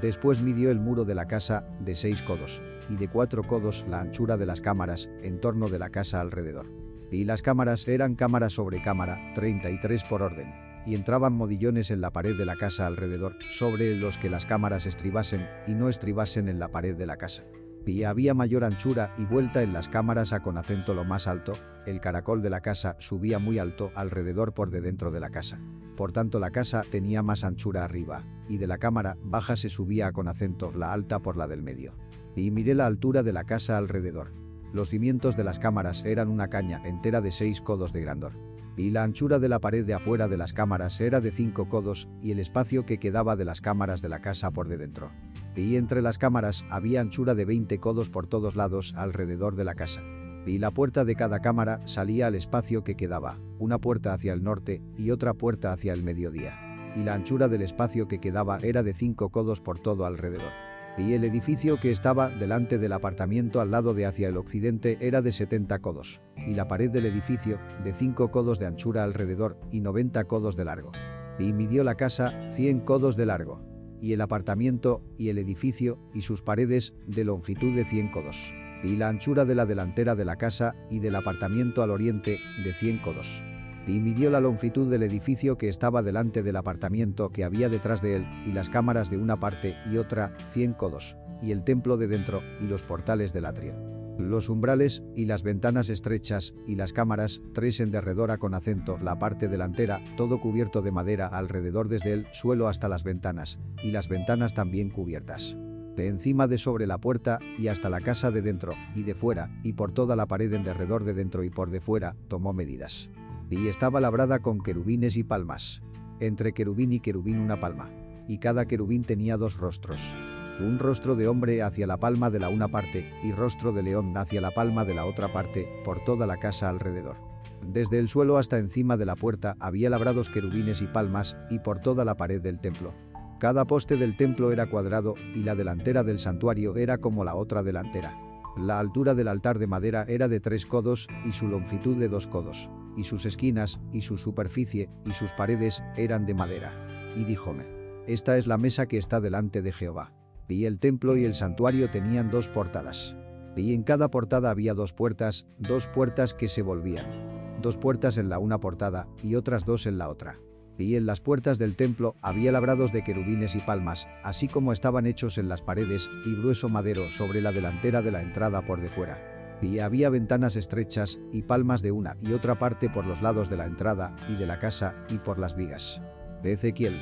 Después 0.00 0.40
midió 0.40 0.70
el 0.70 0.80
muro 0.80 1.04
de 1.04 1.14
la 1.14 1.26
casa 1.26 1.68
de 1.80 1.94
seis 1.94 2.22
codos, 2.22 2.62
y 2.88 2.96
de 2.96 3.08
cuatro 3.08 3.42
codos 3.42 3.84
la 3.88 4.00
anchura 4.00 4.36
de 4.36 4.46
las 4.46 4.60
cámaras 4.60 5.08
en 5.22 5.40
torno 5.40 5.68
de 5.68 5.78
la 5.78 5.90
casa 5.90 6.20
alrededor. 6.20 6.66
Y 7.10 7.24
las 7.24 7.42
cámaras 7.42 7.86
eran 7.86 8.14
cámara 8.14 8.50
sobre 8.50 8.82
cámara, 8.82 9.32
33 9.34 10.04
por 10.04 10.22
orden, 10.22 10.52
y 10.86 10.94
entraban 10.94 11.32
modillones 11.32 11.90
en 11.90 12.00
la 12.00 12.12
pared 12.12 12.36
de 12.36 12.46
la 12.46 12.56
casa 12.56 12.86
alrededor, 12.86 13.36
sobre 13.50 13.94
los 13.94 14.18
que 14.18 14.30
las 14.30 14.46
cámaras 14.46 14.86
estribasen 14.86 15.46
y 15.66 15.74
no 15.74 15.88
estribasen 15.88 16.48
en 16.48 16.58
la 16.58 16.68
pared 16.68 16.96
de 16.96 17.06
la 17.06 17.16
casa. 17.16 17.44
Y 17.86 18.02
había 18.02 18.34
mayor 18.34 18.64
anchura 18.64 19.14
y 19.16 19.24
vuelta 19.24 19.62
en 19.62 19.72
las 19.72 19.88
cámaras 19.88 20.32
a 20.32 20.42
con 20.42 20.58
acento 20.58 20.92
lo 20.92 21.04
más 21.04 21.28
alto, 21.28 21.52
el 21.86 22.00
caracol 22.00 22.42
de 22.42 22.50
la 22.50 22.60
casa 22.60 22.96
subía 22.98 23.38
muy 23.38 23.60
alto 23.60 23.92
alrededor 23.94 24.54
por 24.54 24.70
de 24.70 24.80
dentro 24.80 25.12
de 25.12 25.20
la 25.20 25.30
casa. 25.30 25.60
Por 25.96 26.10
tanto 26.10 26.40
la 26.40 26.50
casa 26.50 26.82
tenía 26.90 27.22
más 27.22 27.44
anchura 27.44 27.84
arriba, 27.84 28.22
y 28.48 28.58
de 28.58 28.66
la 28.66 28.78
cámara 28.78 29.16
baja 29.22 29.56
se 29.56 29.68
subía 29.68 30.08
a 30.08 30.12
con 30.12 30.26
acento 30.26 30.72
la 30.74 30.92
alta 30.92 31.20
por 31.20 31.36
la 31.36 31.46
del 31.46 31.62
medio. 31.62 31.96
Y 32.34 32.50
miré 32.50 32.74
la 32.74 32.86
altura 32.86 33.22
de 33.22 33.32
la 33.32 33.44
casa 33.44 33.78
alrededor. 33.78 34.32
Los 34.72 34.90
cimientos 34.90 35.36
de 35.36 35.44
las 35.44 35.60
cámaras 35.60 36.02
eran 36.04 36.28
una 36.28 36.48
caña 36.48 36.82
entera 36.84 37.20
de 37.20 37.30
seis 37.30 37.60
codos 37.60 37.92
de 37.92 38.00
grandor. 38.02 38.32
Y 38.76 38.90
la 38.90 39.02
anchura 39.02 39.38
de 39.38 39.48
la 39.48 39.58
pared 39.58 39.84
de 39.84 39.94
afuera 39.94 40.28
de 40.28 40.36
las 40.36 40.52
cámaras 40.52 41.00
era 41.00 41.20
de 41.20 41.32
cinco 41.32 41.68
codos 41.68 42.08
y 42.20 42.32
el 42.32 42.38
espacio 42.38 42.84
que 42.84 42.98
quedaba 42.98 43.36
de 43.36 43.44
las 43.44 43.60
cámaras 43.60 44.02
de 44.02 44.08
la 44.08 44.20
casa 44.20 44.50
por 44.50 44.68
de 44.68 44.76
dentro 44.76 45.10
y 45.56 45.76
entre 45.76 46.02
las 46.02 46.18
cámaras 46.18 46.64
había 46.70 47.00
anchura 47.00 47.34
de 47.34 47.44
20 47.44 47.78
codos 47.78 48.10
por 48.10 48.26
todos 48.26 48.56
lados 48.56 48.94
alrededor 48.96 49.56
de 49.56 49.64
la 49.64 49.74
casa. 49.74 50.02
Y 50.46 50.58
la 50.58 50.70
puerta 50.70 51.04
de 51.04 51.16
cada 51.16 51.40
cámara 51.40 51.80
salía 51.86 52.28
al 52.28 52.34
espacio 52.34 52.84
que 52.84 52.94
quedaba, 52.94 53.38
una 53.58 53.78
puerta 53.78 54.12
hacia 54.12 54.32
el 54.32 54.44
norte 54.44 54.82
y 54.96 55.10
otra 55.10 55.34
puerta 55.34 55.72
hacia 55.72 55.92
el 55.92 56.02
mediodía. 56.02 56.92
Y 56.94 57.02
la 57.02 57.14
anchura 57.14 57.48
del 57.48 57.62
espacio 57.62 58.06
que 58.06 58.20
quedaba 58.20 58.58
era 58.62 58.82
de 58.82 58.94
5 58.94 59.30
codos 59.30 59.60
por 59.60 59.80
todo 59.80 60.06
alrededor. 60.06 60.65
Y 60.98 61.12
el 61.12 61.24
edificio 61.24 61.78
que 61.78 61.90
estaba 61.90 62.30
delante 62.30 62.78
del 62.78 62.92
apartamento 62.92 63.60
al 63.60 63.70
lado 63.70 63.92
de 63.92 64.06
hacia 64.06 64.28
el 64.28 64.36
occidente 64.36 64.96
era 65.00 65.20
de 65.20 65.32
70 65.32 65.78
codos, 65.80 66.22
y 66.46 66.54
la 66.54 66.68
pared 66.68 66.90
del 66.90 67.04
edificio 67.04 67.58
de 67.84 67.92
5 67.92 68.30
codos 68.30 68.58
de 68.58 68.66
anchura 68.66 69.04
alrededor 69.04 69.60
y 69.70 69.80
90 69.80 70.24
codos 70.24 70.56
de 70.56 70.64
largo. 70.64 70.92
Y 71.38 71.52
midió 71.52 71.84
la 71.84 71.96
casa 71.96 72.48
100 72.48 72.80
codos 72.80 73.16
de 73.16 73.26
largo, 73.26 73.62
y 74.00 74.14
el 74.14 74.22
apartamento 74.22 75.02
y 75.18 75.28
el 75.28 75.38
edificio 75.38 75.98
y 76.14 76.22
sus 76.22 76.42
paredes 76.42 76.94
de 77.06 77.24
longitud 77.24 77.74
de 77.74 77.84
100 77.84 78.10
codos, 78.10 78.54
y 78.82 78.96
la 78.96 79.08
anchura 79.08 79.44
de 79.44 79.54
la 79.54 79.66
delantera 79.66 80.14
de 80.14 80.24
la 80.24 80.36
casa 80.36 80.74
y 80.90 81.00
del 81.00 81.16
apartamento 81.16 81.82
al 81.82 81.90
oriente 81.90 82.38
de 82.64 82.72
100 82.72 82.98
codos. 83.00 83.42
Y 83.86 84.00
midió 84.00 84.30
la 84.30 84.40
longitud 84.40 84.90
del 84.90 85.02
edificio 85.02 85.56
que 85.56 85.68
estaba 85.68 86.02
delante 86.02 86.42
del 86.42 86.56
apartamento 86.56 87.30
que 87.30 87.44
había 87.44 87.68
detrás 87.68 88.02
de 88.02 88.16
él 88.16 88.26
y 88.44 88.52
las 88.52 88.68
cámaras 88.68 89.10
de 89.10 89.18
una 89.18 89.38
parte 89.38 89.76
y 89.90 89.98
otra 89.98 90.36
100 90.48 90.72
codos, 90.74 91.16
y 91.40 91.52
el 91.52 91.64
templo 91.64 91.96
de 91.96 92.08
dentro 92.08 92.42
y 92.60 92.66
los 92.66 92.82
portales 92.82 93.32
del 93.32 93.46
atrio 93.46 93.96
los 94.18 94.48
umbrales 94.48 95.02
y 95.14 95.26
las 95.26 95.42
ventanas 95.42 95.88
estrechas 95.88 96.54
y 96.66 96.76
las 96.76 96.92
cámaras, 96.92 97.40
tres 97.52 97.80
en 97.80 97.90
derredor 97.90 98.38
con 98.38 98.54
acento, 98.54 98.98
la 98.98 99.18
parte 99.18 99.48
delantera, 99.48 100.02
todo 100.16 100.40
cubierto 100.40 100.82
de 100.82 100.90
madera 100.90 101.26
alrededor 101.26 101.88
desde 101.88 102.12
el 102.12 102.26
suelo 102.32 102.68
hasta 102.68 102.88
las 102.88 103.04
ventanas, 103.04 103.58
y 103.82 103.90
las 103.90 104.08
ventanas 104.08 104.54
también 104.54 104.90
cubiertas. 104.90 105.56
De 105.96 106.08
encima 106.08 106.46
de 106.46 106.58
sobre 106.58 106.86
la 106.86 106.98
puerta 106.98 107.38
y 107.58 107.68
hasta 107.68 107.88
la 107.88 108.00
casa 108.00 108.30
de 108.30 108.42
dentro 108.42 108.74
y 108.94 109.02
de 109.02 109.14
fuera 109.14 109.50
y 109.62 109.72
por 109.72 109.92
toda 109.92 110.14
la 110.14 110.26
pared 110.26 110.52
en 110.52 110.64
derredor 110.64 111.04
de 111.04 111.14
dentro 111.14 111.42
y 111.42 111.50
por 111.50 111.70
de 111.70 111.80
fuera, 111.80 112.16
tomó 112.28 112.52
medidas. 112.52 113.08
Y 113.50 113.68
estaba 113.68 114.00
labrada 114.00 114.40
con 114.40 114.60
querubines 114.60 115.16
y 115.16 115.22
palmas. 115.22 115.82
Entre 116.20 116.52
querubín 116.52 116.92
y 116.92 117.00
querubín 117.00 117.38
una 117.38 117.60
palma. 117.60 117.90
Y 118.28 118.38
cada 118.38 118.66
querubín 118.66 119.04
tenía 119.04 119.36
dos 119.36 119.56
rostros 119.56 120.14
un 120.60 120.78
rostro 120.78 121.16
de 121.16 121.28
hombre 121.28 121.62
hacia 121.62 121.86
la 121.86 121.98
palma 121.98 122.30
de 122.30 122.40
la 122.40 122.48
una 122.48 122.68
parte 122.68 123.10
y 123.22 123.32
rostro 123.32 123.72
de 123.72 123.82
león 123.82 124.16
hacia 124.16 124.40
la 124.40 124.52
palma 124.52 124.84
de 124.84 124.94
la 124.94 125.04
otra 125.04 125.32
parte, 125.32 125.68
por 125.84 126.02
toda 126.04 126.26
la 126.26 126.38
casa 126.38 126.68
alrededor. 126.68 127.16
Desde 127.62 127.98
el 127.98 128.08
suelo 128.08 128.38
hasta 128.38 128.58
encima 128.58 128.96
de 128.96 129.06
la 129.06 129.16
puerta 129.16 129.56
había 129.60 129.90
labrados 129.90 130.30
querubines 130.30 130.82
y 130.82 130.86
palmas 130.86 131.36
y 131.50 131.58
por 131.58 131.80
toda 131.80 132.04
la 132.04 132.16
pared 132.16 132.40
del 132.40 132.60
templo. 132.60 132.94
Cada 133.38 133.66
poste 133.66 133.96
del 133.96 134.16
templo 134.16 134.50
era 134.50 134.70
cuadrado 134.70 135.14
y 135.34 135.40
la 135.40 135.54
delantera 135.54 136.02
del 136.02 136.18
santuario 136.18 136.76
era 136.76 136.98
como 136.98 137.24
la 137.24 137.34
otra 137.34 137.62
delantera. 137.62 138.18
La 138.56 138.78
altura 138.78 139.14
del 139.14 139.28
altar 139.28 139.58
de 139.58 139.66
madera 139.66 140.06
era 140.08 140.28
de 140.28 140.40
tres 140.40 140.64
codos 140.64 141.08
y 141.26 141.32
su 141.32 141.48
longitud 141.48 141.96
de 141.96 142.08
dos 142.08 142.26
codos, 142.26 142.70
y 142.96 143.04
sus 143.04 143.26
esquinas 143.26 143.80
y 143.92 144.02
su 144.02 144.16
superficie 144.16 144.88
y 145.04 145.12
sus 145.12 145.32
paredes 145.32 145.82
eran 145.96 146.26
de 146.26 146.34
madera. 146.34 146.72
Y 147.16 147.24
díjome, 147.24 147.66
esta 148.06 148.36
es 148.38 148.46
la 148.46 148.58
mesa 148.58 148.86
que 148.86 148.98
está 148.98 149.20
delante 149.20 149.62
de 149.62 149.72
Jehová. 149.72 150.12
Y 150.48 150.64
el 150.64 150.78
templo 150.78 151.16
y 151.16 151.24
el 151.24 151.34
santuario 151.34 151.90
tenían 151.90 152.30
dos 152.30 152.48
portadas. 152.48 153.16
Y 153.56 153.74
en 153.74 153.82
cada 153.82 154.10
portada 154.10 154.50
había 154.50 154.74
dos 154.74 154.92
puertas, 154.92 155.46
dos 155.58 155.88
puertas 155.88 156.34
que 156.34 156.48
se 156.48 156.62
volvían. 156.62 157.60
Dos 157.62 157.78
puertas 157.78 158.16
en 158.16 158.28
la 158.28 158.38
una 158.38 158.60
portada 158.60 159.08
y 159.22 159.34
otras 159.34 159.64
dos 159.64 159.86
en 159.86 159.98
la 159.98 160.08
otra. 160.08 160.38
Y 160.78 160.94
en 160.94 161.06
las 161.06 161.20
puertas 161.20 161.58
del 161.58 161.74
templo 161.74 162.14
había 162.20 162.52
labrados 162.52 162.92
de 162.92 163.02
querubines 163.02 163.56
y 163.56 163.60
palmas, 163.60 164.06
así 164.22 164.46
como 164.46 164.72
estaban 164.72 165.06
hechos 165.06 165.38
en 165.38 165.48
las 165.48 165.62
paredes 165.62 166.08
y 166.26 166.34
grueso 166.34 166.68
madero 166.68 167.10
sobre 167.10 167.40
la 167.40 167.50
delantera 167.50 168.02
de 168.02 168.12
la 168.12 168.20
entrada 168.20 168.62
por 168.62 168.80
de 168.80 168.90
fuera. 168.90 169.35
Y 169.62 169.78
había 169.78 170.10
ventanas 170.10 170.56
estrechas 170.56 171.18
y 171.32 171.42
palmas 171.42 171.82
de 171.82 171.92
una 171.92 172.16
y 172.20 172.32
otra 172.32 172.58
parte 172.58 172.90
por 172.90 173.06
los 173.06 173.22
lados 173.22 173.48
de 173.48 173.56
la 173.56 173.66
entrada 173.66 174.14
y 174.28 174.36
de 174.36 174.46
la 174.46 174.58
casa 174.58 174.94
y 175.08 175.18
por 175.18 175.38
las 175.38 175.56
vigas. 175.56 176.00
De 176.42 176.52
Ezequiel 176.52 177.00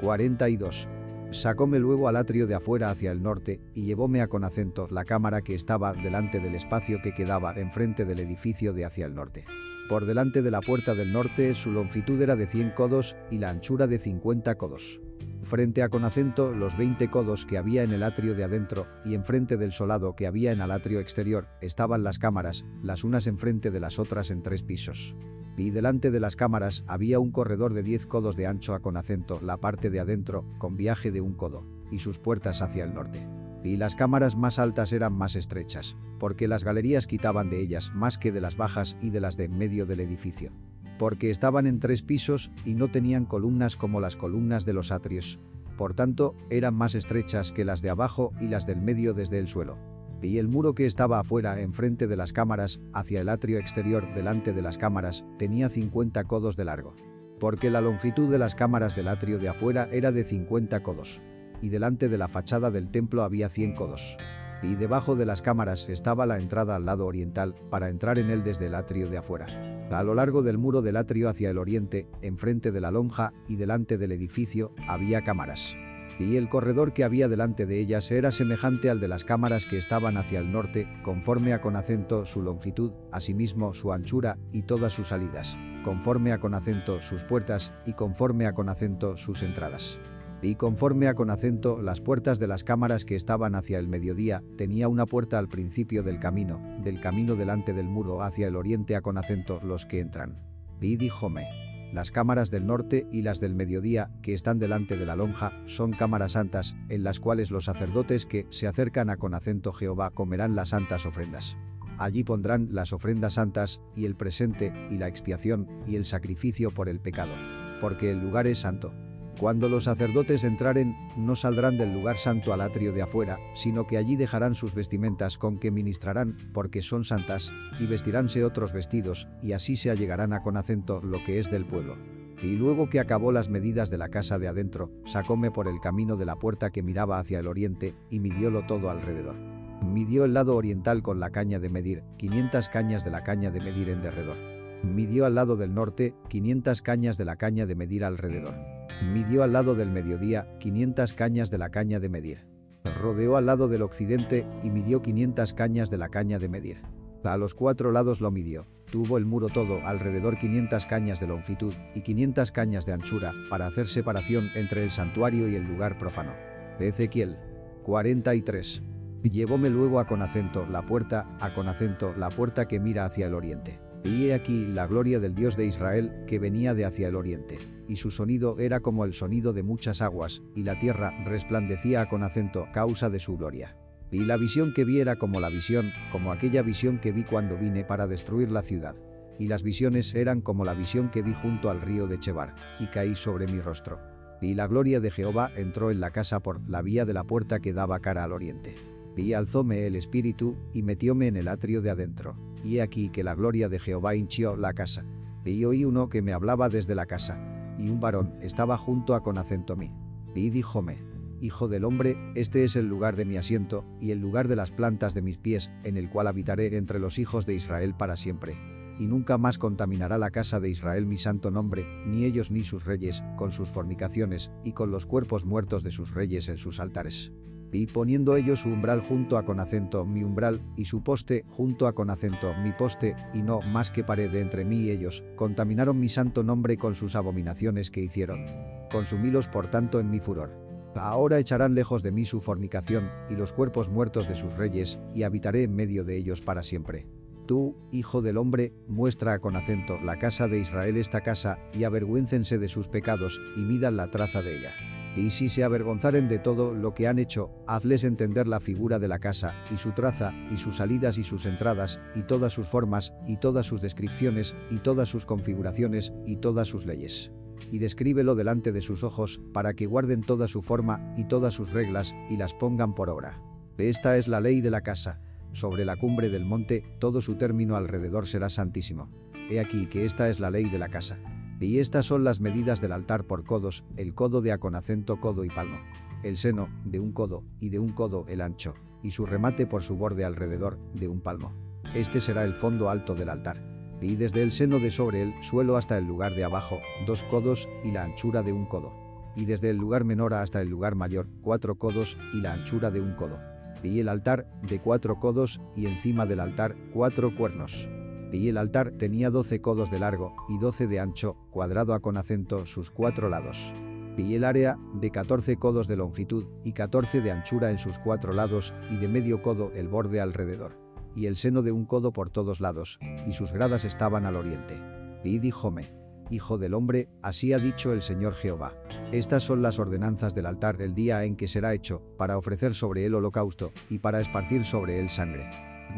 42. 0.00 0.88
Sacóme 1.30 1.80
luego 1.80 2.08
al 2.08 2.16
atrio 2.16 2.46
de 2.46 2.54
afuera 2.54 2.90
hacia 2.90 3.10
el 3.10 3.22
norte 3.22 3.60
y 3.74 3.82
llevóme 3.82 4.20
a 4.20 4.28
con 4.28 4.44
acento 4.44 4.86
la 4.90 5.04
cámara 5.04 5.42
que 5.42 5.54
estaba 5.54 5.92
delante 5.92 6.38
del 6.38 6.54
espacio 6.54 7.00
que 7.02 7.14
quedaba 7.14 7.52
enfrente 7.54 8.04
del 8.04 8.20
edificio 8.20 8.72
de 8.72 8.84
hacia 8.84 9.06
el 9.06 9.14
norte. 9.14 9.44
Por 9.88 10.06
delante 10.06 10.42
de 10.42 10.50
la 10.50 10.60
puerta 10.60 10.94
del 10.94 11.12
norte 11.12 11.54
su 11.54 11.72
longitud 11.72 12.20
era 12.20 12.36
de 12.36 12.46
100 12.46 12.70
codos 12.70 13.16
y 13.30 13.38
la 13.38 13.50
anchura 13.50 13.86
de 13.86 13.98
50 13.98 14.54
codos. 14.56 15.00
Frente 15.42 15.82
a 15.82 15.88
con 15.88 16.04
acento 16.04 16.52
los 16.52 16.76
20 16.76 17.08
codos 17.08 17.46
que 17.46 17.58
había 17.58 17.82
en 17.82 17.92
el 17.92 18.02
atrio 18.02 18.34
de 18.34 18.44
adentro 18.44 18.86
y 19.04 19.14
enfrente 19.14 19.56
del 19.56 19.72
solado 19.72 20.16
que 20.16 20.26
había 20.26 20.52
en 20.52 20.60
el 20.60 20.70
atrio 20.70 21.00
exterior 21.00 21.46
estaban 21.60 22.02
las 22.02 22.18
cámaras, 22.18 22.64
las 22.82 23.04
unas 23.04 23.26
enfrente 23.26 23.70
de 23.70 23.80
las 23.80 23.98
otras 23.98 24.30
en 24.30 24.42
tres 24.42 24.62
pisos 24.62 25.14
y 25.56 25.70
delante 25.70 26.10
de 26.10 26.20
las 26.20 26.36
cámaras 26.36 26.84
había 26.86 27.18
un 27.18 27.30
corredor 27.30 27.72
de 27.74 27.82
10 27.82 28.06
codos 28.06 28.36
de 28.36 28.46
ancho 28.46 28.74
a 28.74 28.80
con 28.80 28.96
acento 28.96 29.40
la 29.42 29.56
parte 29.56 29.90
de 29.90 30.00
adentro, 30.00 30.44
con 30.58 30.76
viaje 30.76 31.10
de 31.10 31.20
un 31.20 31.34
codo, 31.34 31.66
y 31.90 31.98
sus 31.98 32.18
puertas 32.18 32.62
hacia 32.62 32.84
el 32.84 32.94
norte. 32.94 33.26
Y 33.64 33.76
las 33.76 33.96
cámaras 33.96 34.36
más 34.36 34.58
altas 34.58 34.92
eran 34.92 35.12
más 35.12 35.34
estrechas, 35.34 35.96
porque 36.18 36.46
las 36.46 36.62
galerías 36.62 37.06
quitaban 37.06 37.50
de 37.50 37.60
ellas 37.60 37.90
más 37.94 38.18
que 38.18 38.32
de 38.32 38.40
las 38.40 38.56
bajas 38.56 38.96
y 39.00 39.10
de 39.10 39.20
las 39.20 39.36
de 39.36 39.44
en 39.44 39.58
medio 39.58 39.86
del 39.86 40.00
edificio. 40.00 40.52
Porque 40.98 41.30
estaban 41.30 41.66
en 41.66 41.80
tres 41.80 42.02
pisos 42.02 42.50
y 42.64 42.74
no 42.74 42.88
tenían 42.88 43.24
columnas 43.24 43.76
como 43.76 44.00
las 44.00 44.16
columnas 44.16 44.64
de 44.64 44.72
los 44.72 44.92
atrios. 44.92 45.38
Por 45.76 45.94
tanto, 45.94 46.34
eran 46.48 46.74
más 46.74 46.94
estrechas 46.94 47.52
que 47.52 47.64
las 47.64 47.82
de 47.82 47.90
abajo 47.90 48.32
y 48.40 48.48
las 48.48 48.66
del 48.66 48.80
medio 48.80 49.12
desde 49.12 49.38
el 49.38 49.48
suelo 49.48 49.76
y 50.22 50.38
el 50.38 50.48
muro 50.48 50.74
que 50.74 50.86
estaba 50.86 51.20
afuera 51.20 51.60
enfrente 51.60 52.06
de 52.06 52.16
las 52.16 52.32
cámaras, 52.32 52.80
hacia 52.92 53.20
el 53.20 53.28
atrio 53.28 53.58
exterior 53.58 54.12
delante 54.14 54.52
de 54.52 54.62
las 54.62 54.78
cámaras, 54.78 55.24
tenía 55.38 55.68
50 55.68 56.24
codos 56.24 56.56
de 56.56 56.64
largo. 56.64 56.94
Porque 57.38 57.70
la 57.70 57.80
longitud 57.80 58.30
de 58.30 58.38
las 58.38 58.54
cámaras 58.54 58.96
del 58.96 59.08
atrio 59.08 59.38
de 59.38 59.48
afuera 59.48 59.88
era 59.92 60.12
de 60.12 60.24
50 60.24 60.82
codos. 60.82 61.20
Y 61.60 61.68
delante 61.68 62.08
de 62.08 62.18
la 62.18 62.28
fachada 62.28 62.70
del 62.70 62.90
templo 62.90 63.22
había 63.22 63.48
100 63.48 63.74
codos. 63.74 64.16
Y 64.62 64.74
debajo 64.74 65.16
de 65.16 65.26
las 65.26 65.42
cámaras 65.42 65.88
estaba 65.88 66.24
la 66.24 66.38
entrada 66.38 66.76
al 66.76 66.86
lado 66.86 67.06
oriental 67.06 67.54
para 67.70 67.90
entrar 67.90 68.18
en 68.18 68.30
él 68.30 68.42
desde 68.42 68.66
el 68.66 68.74
atrio 68.74 69.10
de 69.10 69.18
afuera. 69.18 69.75
A 69.90 70.02
lo 70.02 70.14
largo 70.14 70.42
del 70.42 70.58
muro 70.58 70.82
del 70.82 70.96
atrio 70.96 71.28
hacia 71.28 71.50
el 71.50 71.58
oriente, 71.58 72.08
enfrente 72.22 72.72
de 72.72 72.80
la 72.80 72.90
lonja 72.90 73.32
y 73.48 73.56
delante 73.56 73.98
del 73.98 74.12
edificio, 74.12 74.74
había 74.88 75.22
cámaras 75.22 75.76
y 76.18 76.36
el 76.36 76.48
corredor 76.48 76.92
que 76.92 77.04
había 77.04 77.28
delante 77.28 77.66
de 77.66 77.78
ellas 77.78 78.10
era 78.10 78.32
semejante 78.32 78.90
al 78.90 79.00
de 79.00 79.08
las 79.08 79.24
cámaras 79.24 79.66
que 79.66 79.78
estaban 79.78 80.16
hacia 80.16 80.38
el 80.38 80.50
norte, 80.50 80.88
conforme 81.02 81.52
a 81.52 81.60
con 81.60 81.76
acento 81.76 82.24
su 82.24 82.42
longitud, 82.42 82.92
asimismo 83.12 83.74
su 83.74 83.92
anchura 83.92 84.38
y 84.52 84.62
todas 84.62 84.92
sus 84.92 85.08
salidas, 85.08 85.56
conforme 85.84 86.32
a 86.32 86.40
con 86.40 86.54
acento 86.54 87.02
sus 87.02 87.24
puertas 87.24 87.72
y 87.84 87.92
conforme 87.92 88.46
a 88.46 88.54
con 88.54 88.68
acento 88.68 89.16
sus 89.16 89.42
entradas. 89.42 89.98
Y 90.46 90.54
conforme 90.54 91.08
a 91.08 91.14
con 91.14 91.30
acento 91.30 91.82
las 91.82 92.00
puertas 92.00 92.38
de 92.38 92.46
las 92.46 92.62
cámaras 92.62 93.04
que 93.04 93.16
estaban 93.16 93.56
hacia 93.56 93.80
el 93.80 93.88
mediodía, 93.88 94.44
tenía 94.56 94.86
una 94.86 95.04
puerta 95.04 95.40
al 95.40 95.48
principio 95.48 96.04
del 96.04 96.20
camino, 96.20 96.60
del 96.84 97.00
camino 97.00 97.34
delante 97.34 97.72
del 97.72 97.88
muro 97.88 98.22
hacia 98.22 98.46
el 98.46 98.54
oriente 98.54 98.94
a 98.94 99.00
con 99.00 99.18
acento 99.18 99.58
los 99.64 99.86
que 99.86 99.98
entran. 99.98 100.38
Y 100.80 100.98
díjome, 100.98 101.48
Las 101.92 102.12
cámaras 102.12 102.52
del 102.52 102.64
norte 102.64 103.08
y 103.10 103.22
las 103.22 103.40
del 103.40 103.56
mediodía, 103.56 104.12
que 104.22 104.34
están 104.34 104.60
delante 104.60 104.96
de 104.96 105.04
la 105.04 105.16
lonja, 105.16 105.50
son 105.66 105.90
cámaras 105.90 106.32
santas, 106.32 106.76
en 106.90 107.02
las 107.02 107.18
cuales 107.18 107.50
los 107.50 107.64
sacerdotes 107.64 108.24
que 108.24 108.46
se 108.50 108.68
acercan 108.68 109.10
a 109.10 109.16
con 109.16 109.34
acento 109.34 109.72
Jehová 109.72 110.10
comerán 110.10 110.54
las 110.54 110.68
santas 110.68 111.06
ofrendas. 111.06 111.56
Allí 111.98 112.22
pondrán 112.22 112.68
las 112.70 112.92
ofrendas 112.92 113.34
santas, 113.34 113.80
y 113.96 114.04
el 114.04 114.14
presente, 114.14 114.72
y 114.92 114.98
la 114.98 115.08
expiación, 115.08 115.66
y 115.88 115.96
el 115.96 116.04
sacrificio 116.04 116.70
por 116.70 116.88
el 116.88 117.00
pecado. 117.00 117.32
Porque 117.80 118.12
el 118.12 118.20
lugar 118.20 118.46
es 118.46 118.60
santo. 118.60 118.92
Cuando 119.38 119.68
los 119.68 119.84
sacerdotes 119.84 120.44
entraren, 120.44 120.96
no 121.14 121.36
saldrán 121.36 121.76
del 121.76 121.92
lugar 121.92 122.16
santo 122.16 122.54
al 122.54 122.62
atrio 122.62 122.92
de 122.92 123.02
afuera, 123.02 123.38
sino 123.54 123.86
que 123.86 123.98
allí 123.98 124.16
dejarán 124.16 124.54
sus 124.54 124.74
vestimentas 124.74 125.36
con 125.36 125.58
que 125.58 125.70
ministrarán, 125.70 126.38
porque 126.54 126.80
son 126.80 127.04
santas, 127.04 127.52
y 127.78 127.84
vestiránse 127.84 128.44
otros 128.44 128.72
vestidos, 128.72 129.28
y 129.42 129.52
así 129.52 129.76
se 129.76 129.90
allegarán 129.90 130.32
a 130.32 130.40
con 130.40 130.56
acento 130.56 131.02
lo 131.02 131.22
que 131.22 131.38
es 131.38 131.50
del 131.50 131.66
pueblo. 131.66 131.98
Y 132.42 132.56
luego 132.56 132.88
que 132.88 132.98
acabó 132.98 133.30
las 133.30 133.50
medidas 133.50 133.90
de 133.90 133.98
la 133.98 134.08
casa 134.08 134.38
de 134.38 134.48
adentro, 134.48 134.90
sacóme 135.04 135.50
por 135.50 135.68
el 135.68 135.80
camino 135.80 136.16
de 136.16 136.24
la 136.24 136.36
puerta 136.36 136.70
que 136.70 136.82
miraba 136.82 137.18
hacia 137.18 137.38
el 137.38 137.46
oriente, 137.46 137.94
y 138.08 138.20
midiólo 138.20 138.64
todo 138.66 138.88
alrededor. 138.88 139.36
Midió 139.82 140.24
el 140.24 140.32
lado 140.32 140.56
oriental 140.56 141.02
con 141.02 141.20
la 141.20 141.28
caña 141.28 141.58
de 141.58 141.68
medir, 141.68 142.04
500 142.16 142.70
cañas 142.70 143.04
de 143.04 143.10
la 143.10 143.22
caña 143.22 143.50
de 143.50 143.60
medir 143.60 143.90
en 143.90 144.00
derredor. 144.00 144.38
Midió 144.82 145.26
al 145.26 145.34
lado 145.34 145.56
del 145.56 145.74
norte, 145.74 146.14
500 146.28 146.80
cañas 146.80 147.18
de 147.18 147.26
la 147.26 147.36
caña 147.36 147.66
de 147.66 147.74
medir 147.74 148.02
alrededor. 148.02 148.75
Midió 149.02 149.42
al 149.42 149.52
lado 149.52 149.74
del 149.74 149.90
mediodía 149.90 150.48
500 150.58 151.12
cañas 151.12 151.50
de 151.50 151.58
la 151.58 151.70
caña 151.70 152.00
de 152.00 152.08
medir. 152.08 152.46
Rodeó 152.84 153.36
al 153.36 153.46
lado 153.46 153.68
del 153.68 153.82
occidente 153.82 154.46
y 154.62 154.70
midió 154.70 155.02
500 155.02 155.52
cañas 155.52 155.90
de 155.90 155.98
la 155.98 156.08
caña 156.08 156.38
de 156.38 156.48
medir. 156.48 156.82
A 157.24 157.36
los 157.36 157.54
cuatro 157.54 157.92
lados 157.92 158.20
lo 158.20 158.30
midió. 158.30 158.66
Tuvo 158.90 159.18
el 159.18 159.26
muro 159.26 159.48
todo 159.48 159.80
alrededor 159.84 160.38
500 160.38 160.86
cañas 160.86 161.20
de 161.20 161.26
longitud 161.26 161.74
y 161.94 162.02
500 162.02 162.52
cañas 162.52 162.86
de 162.86 162.92
anchura 162.92 163.32
para 163.50 163.66
hacer 163.66 163.88
separación 163.88 164.48
entre 164.54 164.84
el 164.84 164.90
santuario 164.90 165.48
y 165.48 165.56
el 165.56 165.64
lugar 165.64 165.98
profano. 165.98 166.32
Ezequiel 166.78 167.36
43. 167.82 168.82
Llevóme 169.24 169.70
luego 169.70 169.98
a 169.98 170.06
con 170.06 170.22
acento 170.22 170.66
la 170.66 170.86
puerta, 170.86 171.36
a 171.40 171.52
con 171.52 171.68
acento 171.68 172.14
la 172.16 172.30
puerta 172.30 172.68
que 172.68 172.80
mira 172.80 173.04
hacia 173.04 173.26
el 173.26 173.34
oriente. 173.34 173.85
Y 174.04 174.26
he 174.26 174.34
aquí 174.34 174.66
la 174.66 174.86
gloria 174.86 175.20
del 175.20 175.34
Dios 175.34 175.56
de 175.56 175.66
Israel 175.66 176.24
que 176.26 176.38
venía 176.38 176.74
de 176.74 176.84
hacia 176.84 177.08
el 177.08 177.16
oriente 177.16 177.58
y 177.88 177.96
su 177.96 178.10
sonido 178.10 178.58
era 178.58 178.80
como 178.80 179.04
el 179.04 179.12
sonido 179.12 179.52
de 179.52 179.62
muchas 179.62 180.02
aguas, 180.02 180.42
y 180.54 180.62
la 180.62 180.78
tierra 180.78 181.12
resplandecía 181.24 182.06
con 182.08 182.22
acento 182.22 182.66
causa 182.72 183.10
de 183.10 183.20
su 183.20 183.36
gloria. 183.36 183.76
Y 184.10 184.24
la 184.24 184.36
visión 184.36 184.72
que 184.72 184.84
vi 184.84 185.00
era 185.00 185.16
como 185.16 185.40
la 185.40 185.48
visión, 185.48 185.92
como 186.12 186.32
aquella 186.32 186.62
visión 186.62 186.98
que 186.98 187.12
vi 187.12 187.24
cuando 187.24 187.56
vine 187.56 187.84
para 187.84 188.06
destruir 188.06 188.50
la 188.50 188.62
ciudad. 188.62 188.94
Y 189.38 189.48
las 189.48 189.62
visiones 189.62 190.14
eran 190.14 190.40
como 190.40 190.64
la 190.64 190.74
visión 190.74 191.10
que 191.10 191.22
vi 191.22 191.34
junto 191.34 191.70
al 191.70 191.80
río 191.80 192.06
de 192.06 192.18
Chebar, 192.18 192.54
y 192.78 192.86
caí 192.86 193.16
sobre 193.16 193.46
mi 193.46 193.60
rostro. 193.60 194.00
Y 194.40 194.54
la 194.54 194.66
gloria 194.66 195.00
de 195.00 195.10
Jehová 195.10 195.50
entró 195.56 195.90
en 195.90 196.00
la 196.00 196.10
casa 196.10 196.40
por 196.40 196.68
la 196.68 196.82
vía 196.82 197.04
de 197.04 197.14
la 197.14 197.24
puerta 197.24 197.60
que 197.60 197.72
daba 197.72 198.00
cara 198.00 198.24
al 198.24 198.32
oriente. 198.32 198.74
Y 199.16 199.32
alzóme 199.32 199.86
el 199.86 199.96
espíritu, 199.96 200.56
y 200.74 200.82
metióme 200.82 201.26
en 201.26 201.36
el 201.36 201.48
atrio 201.48 201.80
de 201.80 201.90
adentro. 201.90 202.36
Y 202.62 202.76
he 202.76 202.82
aquí 202.82 203.08
que 203.08 203.24
la 203.24 203.34
gloria 203.34 203.68
de 203.68 203.78
Jehová 203.78 204.14
hinchió 204.14 204.56
la 204.56 204.74
casa. 204.74 205.04
Y 205.44 205.64
oí 205.64 205.84
uno 205.84 206.08
que 206.08 206.22
me 206.22 206.32
hablaba 206.32 206.68
desde 206.68 206.94
la 206.94 207.06
casa, 207.06 207.38
y 207.78 207.88
un 207.88 208.00
varón 208.00 208.34
estaba 208.42 208.76
junto 208.76 209.14
a 209.14 209.22
con 209.22 209.38
acento 209.38 209.76
mí. 209.76 209.92
Y 210.34 210.50
díjome, 210.50 210.98
Hijo 211.40 211.68
del 211.68 211.84
hombre, 211.84 212.16
este 212.34 212.64
es 212.64 212.76
el 212.76 212.88
lugar 212.88 213.14
de 213.14 213.24
mi 213.24 213.36
asiento, 213.36 213.84
y 214.00 214.10
el 214.10 214.20
lugar 214.20 214.48
de 214.48 214.56
las 214.56 214.70
plantas 214.70 215.14
de 215.14 215.22
mis 215.22 215.38
pies, 215.38 215.70
en 215.84 215.96
el 215.96 216.10
cual 216.10 216.26
habitaré 216.26 216.76
entre 216.76 216.98
los 216.98 217.18
hijos 217.18 217.46
de 217.46 217.54
Israel 217.54 217.94
para 217.94 218.16
siempre. 218.16 218.56
Y 218.98 219.06
nunca 219.06 219.36
más 219.36 219.58
contaminará 219.58 220.16
la 220.16 220.30
casa 220.30 220.60
de 220.60 220.70
Israel 220.70 221.06
mi 221.06 221.18
santo 221.18 221.50
nombre, 221.50 221.86
ni 222.06 222.24
ellos 222.24 222.50
ni 222.50 222.64
sus 222.64 222.86
reyes, 222.86 223.22
con 223.36 223.52
sus 223.52 223.68
fornicaciones, 223.68 224.50
y 224.64 224.72
con 224.72 224.90
los 224.90 225.04
cuerpos 225.04 225.44
muertos 225.44 225.82
de 225.82 225.90
sus 225.90 226.14
reyes 226.14 226.48
en 226.48 226.56
sus 226.56 226.80
altares 226.80 227.32
y 227.72 227.86
poniendo 227.86 228.36
ellos 228.36 228.60
su 228.60 228.68
umbral 228.68 229.00
junto 229.00 229.38
a 229.38 229.44
con 229.44 229.60
acento 229.60 230.04
mi 230.04 230.22
umbral, 230.22 230.60
y 230.76 230.84
su 230.84 231.02
poste 231.02 231.44
junto 231.48 231.86
a 231.86 231.94
con 231.94 232.10
acento 232.10 232.54
mi 232.62 232.72
poste, 232.72 233.14
y 233.34 233.42
no 233.42 233.60
más 233.60 233.90
que 233.90 234.04
pared 234.04 234.34
entre 234.34 234.64
mí 234.64 234.82
y 234.82 234.90
ellos, 234.90 235.24
contaminaron 235.36 235.98
mi 235.98 236.08
santo 236.08 236.42
nombre 236.42 236.76
con 236.76 236.94
sus 236.94 237.16
abominaciones 237.16 237.90
que 237.90 238.00
hicieron. 238.02 238.46
Consumílos 238.90 239.48
por 239.48 239.68
tanto 239.70 240.00
en 240.00 240.10
mi 240.10 240.20
furor. 240.20 240.66
Ahora 240.94 241.38
echarán 241.38 241.74
lejos 241.74 242.02
de 242.02 242.12
mí 242.12 242.24
su 242.24 242.40
fornicación, 242.40 243.10
y 243.28 243.34
los 243.34 243.52
cuerpos 243.52 243.88
muertos 243.88 244.28
de 244.28 244.34
sus 244.34 244.54
reyes, 244.54 244.98
y 245.14 245.24
habitaré 245.24 245.64
en 245.64 245.74
medio 245.74 246.04
de 246.04 246.16
ellos 246.16 246.40
para 246.40 246.62
siempre. 246.62 247.06
Tú, 247.46 247.76
hijo 247.92 248.22
del 248.22 248.38
hombre, 248.38 248.72
muestra 248.88 249.38
con 249.38 249.56
acento 249.56 249.98
la 250.02 250.18
casa 250.18 250.48
de 250.48 250.58
Israel 250.58 250.96
esta 250.96 251.20
casa, 251.20 251.58
y 251.72 251.84
avergüéncense 251.84 252.58
de 252.58 252.68
sus 252.68 252.88
pecados, 252.88 253.40
y 253.56 253.60
midan 253.60 253.96
la 253.96 254.10
traza 254.10 254.42
de 254.42 254.58
ella. 254.58 254.95
Y 255.16 255.30
si 255.30 255.48
se 255.48 255.64
avergonzaren 255.64 256.28
de 256.28 256.38
todo 256.38 256.74
lo 256.74 256.92
que 256.92 257.08
han 257.08 257.18
hecho, 257.18 257.50
hazles 257.66 258.04
entender 258.04 258.46
la 258.46 258.60
figura 258.60 258.98
de 258.98 259.08
la 259.08 259.18
casa, 259.18 259.54
y 259.72 259.78
su 259.78 259.92
traza, 259.92 260.34
y 260.52 260.58
sus 260.58 260.76
salidas 260.76 261.16
y 261.16 261.24
sus 261.24 261.46
entradas, 261.46 261.98
y 262.14 262.22
todas 262.22 262.52
sus 262.52 262.68
formas, 262.68 263.14
y 263.26 263.38
todas 263.38 263.64
sus 263.64 263.80
descripciones, 263.80 264.54
y 264.70 264.76
todas 264.76 265.08
sus 265.08 265.24
configuraciones, 265.24 266.12
y 266.26 266.36
todas 266.36 266.68
sus 266.68 266.84
leyes. 266.84 267.32
Y 267.72 267.78
descríbelo 267.78 268.34
delante 268.34 268.72
de 268.72 268.82
sus 268.82 269.04
ojos, 269.04 269.40
para 269.54 269.72
que 269.72 269.86
guarden 269.86 270.20
toda 270.20 270.48
su 270.48 270.60
forma, 270.60 271.14
y 271.16 271.24
todas 271.24 271.54
sus 271.54 271.72
reglas, 271.72 272.14
y 272.28 272.36
las 272.36 272.52
pongan 272.52 272.94
por 272.94 273.08
obra. 273.08 273.40
Esta 273.78 274.18
es 274.18 274.28
la 274.28 274.40
ley 274.40 274.60
de 274.60 274.70
la 274.70 274.82
casa. 274.82 275.20
Sobre 275.52 275.86
la 275.86 275.96
cumbre 275.96 276.28
del 276.28 276.44
monte, 276.44 276.84
todo 276.98 277.22
su 277.22 277.36
término 277.36 277.76
alrededor 277.76 278.26
será 278.26 278.50
santísimo. 278.50 279.10
He 279.50 279.60
aquí 279.60 279.86
que 279.86 280.04
esta 280.04 280.28
es 280.28 280.40
la 280.40 280.50
ley 280.50 280.68
de 280.68 280.78
la 280.78 280.88
casa. 280.88 281.18
Y 281.58 281.78
estas 281.78 282.04
son 282.04 282.22
las 282.22 282.40
medidas 282.40 282.82
del 282.82 282.92
altar 282.92 283.24
por 283.24 283.44
codos, 283.44 283.84
el 283.96 284.14
codo 284.14 284.42
de 284.42 284.52
aconacento 284.52 285.20
codo 285.20 285.42
y 285.42 285.48
palmo. 285.48 285.78
El 286.22 286.36
seno, 286.36 286.68
de 286.84 287.00
un 287.00 287.12
codo, 287.12 287.44
y 287.60 287.70
de 287.70 287.78
un 287.78 287.92
codo 287.92 288.26
el 288.28 288.42
ancho, 288.42 288.74
y 289.02 289.12
su 289.12 289.24
remate 289.24 289.66
por 289.66 289.82
su 289.82 289.96
borde 289.96 290.26
alrededor, 290.26 290.78
de 290.92 291.08
un 291.08 291.20
palmo. 291.20 291.54
Este 291.94 292.20
será 292.20 292.44
el 292.44 292.54
fondo 292.54 292.90
alto 292.90 293.14
del 293.14 293.30
altar. 293.30 293.62
Y 294.02 294.16
desde 294.16 294.42
el 294.42 294.52
seno 294.52 294.78
de 294.78 294.90
sobre 294.90 295.22
el 295.22 295.42
suelo 295.42 295.78
hasta 295.78 295.96
el 295.96 296.04
lugar 296.04 296.34
de 296.34 296.44
abajo, 296.44 296.78
dos 297.06 297.22
codos 297.22 297.66
y 297.82 297.90
la 297.90 298.02
anchura 298.02 298.42
de 298.42 298.52
un 298.52 298.66
codo. 298.66 298.92
Y 299.34 299.46
desde 299.46 299.70
el 299.70 299.78
lugar 299.78 300.04
menor 300.04 300.34
hasta 300.34 300.60
el 300.60 300.68
lugar 300.68 300.94
mayor, 300.94 301.26
cuatro 301.40 301.78
codos 301.78 302.18
y 302.34 302.42
la 302.42 302.52
anchura 302.52 302.90
de 302.90 303.00
un 303.00 303.14
codo. 303.14 303.38
Y 303.82 304.00
el 304.00 304.08
altar, 304.08 304.50
de 304.68 304.80
cuatro 304.80 305.20
codos, 305.20 305.60
y 305.74 305.86
encima 305.86 306.26
del 306.26 306.40
altar, 306.40 306.76
cuatro 306.92 307.34
cuernos 307.34 307.88
y 308.32 308.48
el 308.48 308.58
altar 308.58 308.92
tenía 308.92 309.30
doce 309.30 309.60
codos 309.60 309.90
de 309.90 309.98
largo 309.98 310.34
y 310.48 310.58
doce 310.58 310.86
de 310.86 311.00
ancho, 311.00 311.36
cuadrado 311.50 311.94
a 311.94 312.00
con 312.00 312.16
acento 312.16 312.66
sus 312.66 312.90
cuatro 312.90 313.28
lados. 313.28 313.72
Y 314.16 314.34
el 314.34 314.44
área, 314.44 314.78
de 314.94 315.10
catorce 315.10 315.56
codos 315.56 315.88
de 315.88 315.96
longitud 315.96 316.46
y 316.64 316.72
catorce 316.72 317.20
de 317.20 317.30
anchura 317.30 317.70
en 317.70 317.78
sus 317.78 317.98
cuatro 317.98 318.32
lados, 318.32 318.72
y 318.90 318.96
de 318.96 319.08
medio 319.08 319.42
codo 319.42 319.72
el 319.74 319.88
borde 319.88 320.20
alrededor. 320.20 320.78
Y 321.14 321.26
el 321.26 321.36
seno 321.36 321.62
de 321.62 321.72
un 321.72 321.84
codo 321.84 322.12
por 322.12 322.30
todos 322.30 322.60
lados, 322.60 322.98
y 323.26 323.32
sus 323.32 323.52
gradas 323.52 323.84
estaban 323.84 324.24
al 324.24 324.36
oriente. 324.36 324.80
Y 325.22 325.38
díjome, 325.38 325.92
Hijo 326.28 326.58
del 326.58 326.74
hombre, 326.74 327.08
así 327.22 327.52
ha 327.52 327.58
dicho 327.58 327.92
el 327.92 328.02
Señor 328.02 328.34
Jehová. 328.34 328.74
Estas 329.12 329.44
son 329.44 329.62
las 329.62 329.78
ordenanzas 329.78 330.34
del 330.34 330.46
altar 330.46 330.82
el 330.82 330.94
día 330.94 331.22
en 331.24 331.36
que 331.36 331.46
será 331.46 331.72
hecho, 331.72 332.02
para 332.18 332.36
ofrecer 332.36 332.74
sobre 332.74 333.06
él 333.06 333.14
holocausto, 333.14 333.70
y 333.90 334.00
para 334.00 334.20
esparcir 334.20 334.64
sobre 334.64 334.98
él 334.98 335.08
sangre 335.08 335.48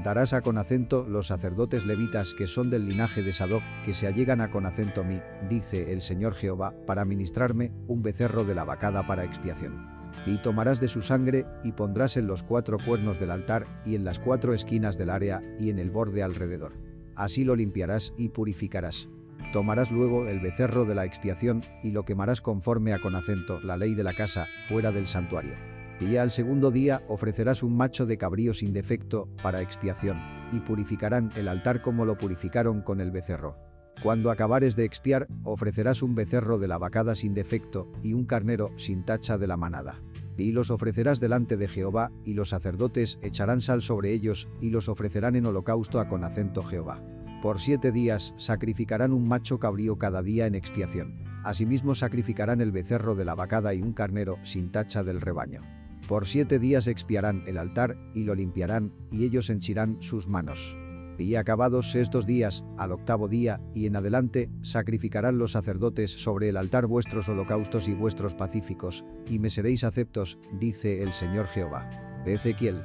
darás 0.04 0.32
a 0.32 0.42
con 0.42 0.58
acento 0.58 1.06
los 1.08 1.26
sacerdotes 1.26 1.84
levitas 1.84 2.34
que 2.34 2.46
son 2.46 2.70
del 2.70 2.86
linaje 2.86 3.22
de 3.22 3.32
Sadoc, 3.32 3.62
que 3.84 3.94
se 3.94 4.06
allegan 4.06 4.40
a 4.40 4.50
con 4.50 4.66
acento 4.66 5.04
mí, 5.04 5.20
dice 5.48 5.92
el 5.92 6.02
Señor 6.02 6.34
Jehová, 6.34 6.74
para 6.86 7.04
ministrarme 7.04 7.72
un 7.86 8.02
becerro 8.02 8.44
de 8.44 8.54
la 8.54 8.64
vacada 8.64 9.06
para 9.06 9.24
expiación. 9.24 9.86
Y 10.26 10.38
tomarás 10.38 10.80
de 10.80 10.88
su 10.88 11.02
sangre, 11.02 11.46
y 11.64 11.72
pondrás 11.72 12.16
en 12.16 12.26
los 12.26 12.42
cuatro 12.42 12.78
cuernos 12.84 13.18
del 13.18 13.30
altar, 13.30 13.66
y 13.84 13.94
en 13.94 14.04
las 14.04 14.18
cuatro 14.18 14.54
esquinas 14.54 14.98
del 14.98 15.10
área, 15.10 15.42
y 15.58 15.70
en 15.70 15.78
el 15.78 15.90
borde 15.90 16.22
alrededor. 16.22 16.72
Así 17.14 17.44
lo 17.44 17.56
limpiarás 17.56 18.12
y 18.16 18.28
purificarás. 18.28 19.08
Tomarás 19.52 19.90
luego 19.90 20.26
el 20.26 20.40
becerro 20.40 20.84
de 20.84 20.94
la 20.94 21.04
expiación, 21.04 21.62
y 21.82 21.90
lo 21.90 22.04
quemarás 22.04 22.40
conforme 22.40 22.92
a 22.92 23.00
con 23.00 23.14
acento 23.14 23.60
la 23.60 23.76
ley 23.76 23.94
de 23.94 24.04
la 24.04 24.14
casa, 24.14 24.46
fuera 24.68 24.92
del 24.92 25.06
santuario 25.06 25.77
y 26.00 26.16
al 26.16 26.30
segundo 26.30 26.70
día 26.70 27.02
ofrecerás 27.08 27.62
un 27.62 27.76
macho 27.76 28.06
de 28.06 28.18
cabrío 28.18 28.54
sin 28.54 28.72
defecto 28.72 29.28
para 29.42 29.62
expiación, 29.62 30.18
y 30.52 30.60
purificarán 30.60 31.30
el 31.36 31.48
altar 31.48 31.82
como 31.82 32.04
lo 32.04 32.18
purificaron 32.18 32.82
con 32.82 33.00
el 33.00 33.10
becerro. 33.10 33.56
Cuando 34.02 34.30
acabares 34.30 34.76
de 34.76 34.84
expiar, 34.84 35.26
ofrecerás 35.42 36.02
un 36.02 36.14
becerro 36.14 36.58
de 36.58 36.68
la 36.68 36.78
vacada 36.78 37.16
sin 37.16 37.34
defecto 37.34 37.90
y 38.02 38.12
un 38.12 38.26
carnero 38.26 38.70
sin 38.76 39.04
tacha 39.04 39.38
de 39.38 39.48
la 39.48 39.56
manada. 39.56 40.00
Y 40.36 40.52
los 40.52 40.70
ofrecerás 40.70 41.18
delante 41.18 41.56
de 41.56 41.66
Jehová, 41.66 42.12
y 42.24 42.34
los 42.34 42.50
sacerdotes 42.50 43.18
echarán 43.22 43.60
sal 43.60 43.82
sobre 43.82 44.12
ellos, 44.12 44.48
y 44.60 44.70
los 44.70 44.88
ofrecerán 44.88 45.34
en 45.34 45.46
holocausto 45.46 45.98
a 45.98 46.06
con 46.06 46.22
acento 46.22 46.62
Jehová. 46.62 47.02
Por 47.42 47.60
siete 47.60 47.90
días 47.90 48.34
sacrificarán 48.36 49.12
un 49.12 49.26
macho 49.26 49.58
cabrío 49.58 49.98
cada 49.98 50.22
día 50.22 50.46
en 50.46 50.54
expiación. 50.54 51.24
Asimismo 51.42 51.96
sacrificarán 51.96 52.60
el 52.60 52.70
becerro 52.70 53.16
de 53.16 53.24
la 53.24 53.34
vacada 53.34 53.74
y 53.74 53.82
un 53.82 53.92
carnero 53.92 54.38
sin 54.44 54.70
tacha 54.70 55.02
del 55.02 55.20
rebaño. 55.20 55.77
Por 56.08 56.26
siete 56.26 56.58
días 56.58 56.86
expiarán 56.86 57.44
el 57.46 57.58
altar 57.58 57.98
y 58.14 58.24
lo 58.24 58.34
limpiarán, 58.34 58.94
y 59.12 59.26
ellos 59.26 59.50
henchirán 59.50 59.98
sus 60.00 60.26
manos. 60.26 60.74
Y 61.18 61.34
acabados 61.34 61.94
estos 61.94 62.24
días, 62.24 62.64
al 62.78 62.92
octavo 62.92 63.28
día, 63.28 63.60
y 63.74 63.84
en 63.84 63.94
adelante, 63.94 64.48
sacrificarán 64.62 65.36
los 65.36 65.52
sacerdotes 65.52 66.10
sobre 66.10 66.48
el 66.48 66.56
altar 66.56 66.86
vuestros 66.86 67.28
holocaustos 67.28 67.88
y 67.88 67.92
vuestros 67.92 68.34
pacíficos, 68.34 69.04
y 69.28 69.38
me 69.38 69.50
seréis 69.50 69.84
aceptos, 69.84 70.38
dice 70.58 71.02
el 71.02 71.12
Señor 71.12 71.46
Jehová. 71.46 71.90
Ezequiel 72.24 72.82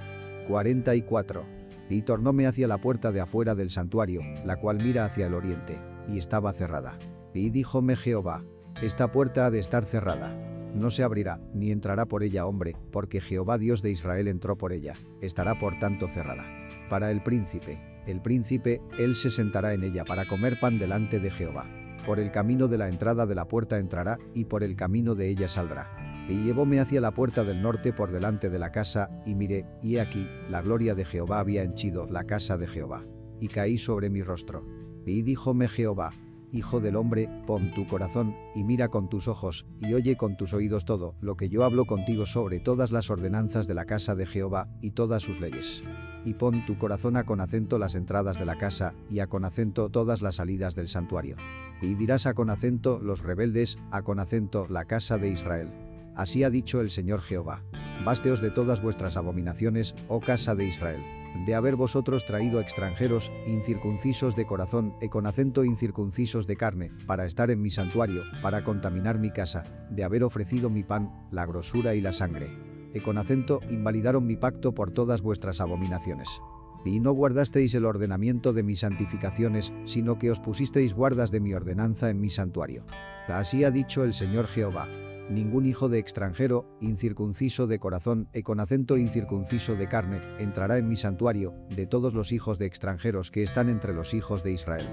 44. 0.50 1.45
Y 1.90 2.02
tornóme 2.02 2.45
hacia 2.45 2.68
la 2.68 2.80
puerta 2.80 3.14
de 3.14 3.22
afuera 3.22 3.56
del 3.56 3.69
santuario, 3.69 4.19
la 4.43 4.60
cual 4.60 4.84
mira 4.84 5.06
hacia 5.06 5.27
el 5.27 5.34
oriente, 5.34 5.80
y 6.10 6.18
estaba 6.18 6.52
cerrada. 6.52 7.00
Y 7.34 7.52
díjome 7.52 7.95
Jehová, 7.95 8.43
esta 8.82 9.14
puerta 9.14 9.45
ha 9.45 9.52
de 9.52 9.60
estar 9.60 9.85
cerrada. 9.85 10.52
No 10.74 10.90
se 10.90 11.03
abrirá, 11.03 11.40
ni 11.53 11.72
entrará 11.72 12.06
por 12.06 12.24
ella 12.24 12.45
hombre, 12.45 12.76
porque 12.92 13.22
Jehová 13.22 13.58
Dios 13.58 13.82
de 13.82 13.92
Israel 13.92 14.27
entró 14.27 14.58
por 14.58 14.74
ella, 14.74 14.95
estará 15.22 15.60
por 15.60 15.77
tanto 15.80 16.08
cerrada. 16.08 16.45
Para 16.90 17.11
el 17.11 17.22
príncipe, 17.22 17.80
el 18.08 18.22
príncipe, 18.22 18.82
él 18.98 19.16
se 19.16 19.30
sentará 19.30 19.74
en 19.74 19.84
ella 19.84 20.03
para 20.03 20.27
comer 20.27 20.60
pan 20.60 20.80
delante 20.80 21.19
de 21.19 21.32
Jehová. 21.32 21.69
Por 22.06 22.19
el 22.19 22.32
camino 22.32 22.68
de 22.68 22.77
la 22.77 22.90
entrada 22.90 23.26
de 23.26 23.35
la 23.35 23.48
puerta 23.48 23.77
entrará, 23.77 24.18
y 24.34 24.45
por 24.45 24.64
el 24.64 24.76
camino 24.76 25.16
de 25.16 25.30
ella 25.30 25.48
saldrá. 25.48 26.26
Y 26.27 26.43
llevóme 26.43 26.80
hacia 26.80 27.02
la 27.02 27.11
puerta 27.11 27.43
del 27.43 27.61
norte 27.61 27.93
por 27.93 28.11
delante 28.11 28.50
de 28.50 28.60
la 28.60 28.72
casa, 28.72 29.10
y 29.26 29.35
miré, 29.35 29.66
y 29.82 29.98
aquí, 29.98 30.27
la 30.50 30.61
gloria 30.61 30.95
de 30.95 31.06
Jehová 31.06 31.40
había 31.40 31.64
henchido 31.64 32.08
la 32.08 32.24
casa 32.24 32.58
de 32.58 32.68
Jehová. 32.68 33.06
Y 33.40 33.48
caí 33.48 33.77
sobre 33.77 34.10
mi 34.10 34.22
rostro. 34.22 34.66
Y 35.06 35.22
díjome 35.22 35.68
Jehová, 35.68 36.11
Hijo 36.53 36.80
del 36.80 36.95
hombre, 36.95 37.27
pon 37.45 37.73
tu 37.73 37.88
corazón, 37.88 38.35
y 38.56 38.64
mira 38.64 38.88
con 38.88 39.09
tus 39.09 39.27
ojos, 39.27 39.65
y 39.82 39.93
oye 39.93 40.15
con 40.15 40.38
tus 40.38 40.53
oídos 40.53 40.85
todo 40.85 41.15
lo 41.19 41.35
que 41.35 41.49
yo 41.49 41.65
hablo 41.65 41.85
contigo 41.85 42.25
sobre 42.25 42.59
todas 42.59 42.91
las 42.91 43.09
ordenanzas 43.09 43.67
de 43.67 43.73
la 43.73 43.85
casa 43.85 44.15
de 44.15 44.25
Jehová, 44.25 44.69
y 44.80 44.91
todas 44.91 45.23
sus 45.23 45.41
leyes 45.41 45.83
y 46.25 46.35
pon 46.35 46.65
tu 46.65 46.77
corazón 46.77 47.17
a 47.17 47.25
con 47.25 47.41
acento 47.41 47.77
las 47.77 47.95
entradas 47.95 48.40
de 48.40 48.45
la 48.45 48.57
casa, 48.57 48.93
y 49.09 49.19
a 49.19 49.27
con 49.27 49.45
acento 49.45 49.90
todas 49.90 50.22
las 50.22 50.35
salidas 50.35 50.75
del 50.75 50.88
santuario. 50.88 51.35
Y 51.82 51.95
dirás 51.95 52.25
a 52.25 52.33
con 52.33 52.49
acento 52.49 52.99
los 53.01 53.22
rebeldes, 53.22 53.77
a 53.91 54.03
con 54.03 54.19
acento 54.19 54.67
la 54.69 54.85
casa 54.85 55.17
de 55.17 55.30
Israel. 55.30 55.69
Así 56.15 56.43
ha 56.43 56.49
dicho 56.49 56.82
el 56.82 56.91
Señor 56.91 57.22
Jehová. 57.22 57.64
Basteos 58.06 58.41
de 58.41 58.51
todas 58.51 58.82
vuestras 58.82 59.17
abominaciones, 59.17 59.95
oh 60.07 60.22
casa 60.22 60.56
de 60.56 60.65
Israel. 60.65 61.01
De 61.45 61.56
haber 61.56 61.76
vosotros 61.76 62.26
traído 62.26 62.60
extranjeros, 62.60 63.32
incircuncisos 63.48 64.36
de 64.36 64.45
corazón 64.45 64.95
e 65.02 65.10
con 65.10 65.26
acento 65.26 65.64
incircuncisos 65.64 66.48
de 66.48 66.58
carne, 66.58 66.92
para 67.08 67.26
estar 67.26 67.50
en 67.52 67.62
mi 67.62 67.72
santuario, 67.72 68.24
para 68.42 68.64
contaminar 68.64 69.20
mi 69.20 69.32
casa, 69.32 69.64
de 69.90 70.03
haber 70.03 70.24
ofrecido 70.24 70.70
mi 70.70 70.84
pan, 70.84 71.28
la 71.32 71.45
grosura 71.45 71.95
y 71.95 72.02
la 72.02 72.14
sangre 72.14 72.74
y 72.94 73.00
con 73.00 73.18
acento 73.18 73.60
invalidaron 73.70 74.26
mi 74.26 74.36
pacto 74.36 74.74
por 74.74 74.92
todas 74.92 75.22
vuestras 75.22 75.60
abominaciones. 75.60 76.42
Y 76.86 77.00
no 77.00 77.14
guardasteis 77.14 77.74
el 77.76 77.86
ordenamiento 77.86 78.53
de 78.53 78.64
mis 78.64 78.82
santificaciones, 78.82 79.72
sino 79.86 80.20
que 80.20 80.32
os 80.32 80.40
pusisteis 80.40 80.94
guardas 80.94 81.32
de 81.32 81.40
mi 81.40 81.53
ordenanza 81.53 82.10
en 82.10 82.20
mi 82.20 82.30
santuario. 82.30 82.86
Así 83.28 83.64
ha 83.64 83.72
dicho 83.72 84.03
el 84.03 84.14
Señor 84.14 84.48
Jehová. 84.48 84.90
Ningún 85.30 85.66
hijo 85.66 85.88
de 85.88 86.00
extranjero, 86.00 86.77
incircunciso 86.82 87.66
de 87.66 87.80
corazón 87.80 88.27
e 88.34 88.43
con 88.43 88.60
acento 88.60 88.98
incircunciso 88.98 89.76
de 89.76 89.88
carne, 89.88 90.19
entrará 90.38 90.77
en 90.77 90.90
mi 90.90 90.98
santuario, 90.98 91.56
de 91.69 91.88
todos 91.88 92.14
los 92.14 92.34
hijos 92.34 92.60
de 92.60 92.66
extranjeros 92.66 93.32
que 93.32 93.42
están 93.42 93.69
entre 93.69 93.93
los 93.93 94.14
hijos 94.14 94.43
de 94.43 94.52
Israel. 94.52 94.90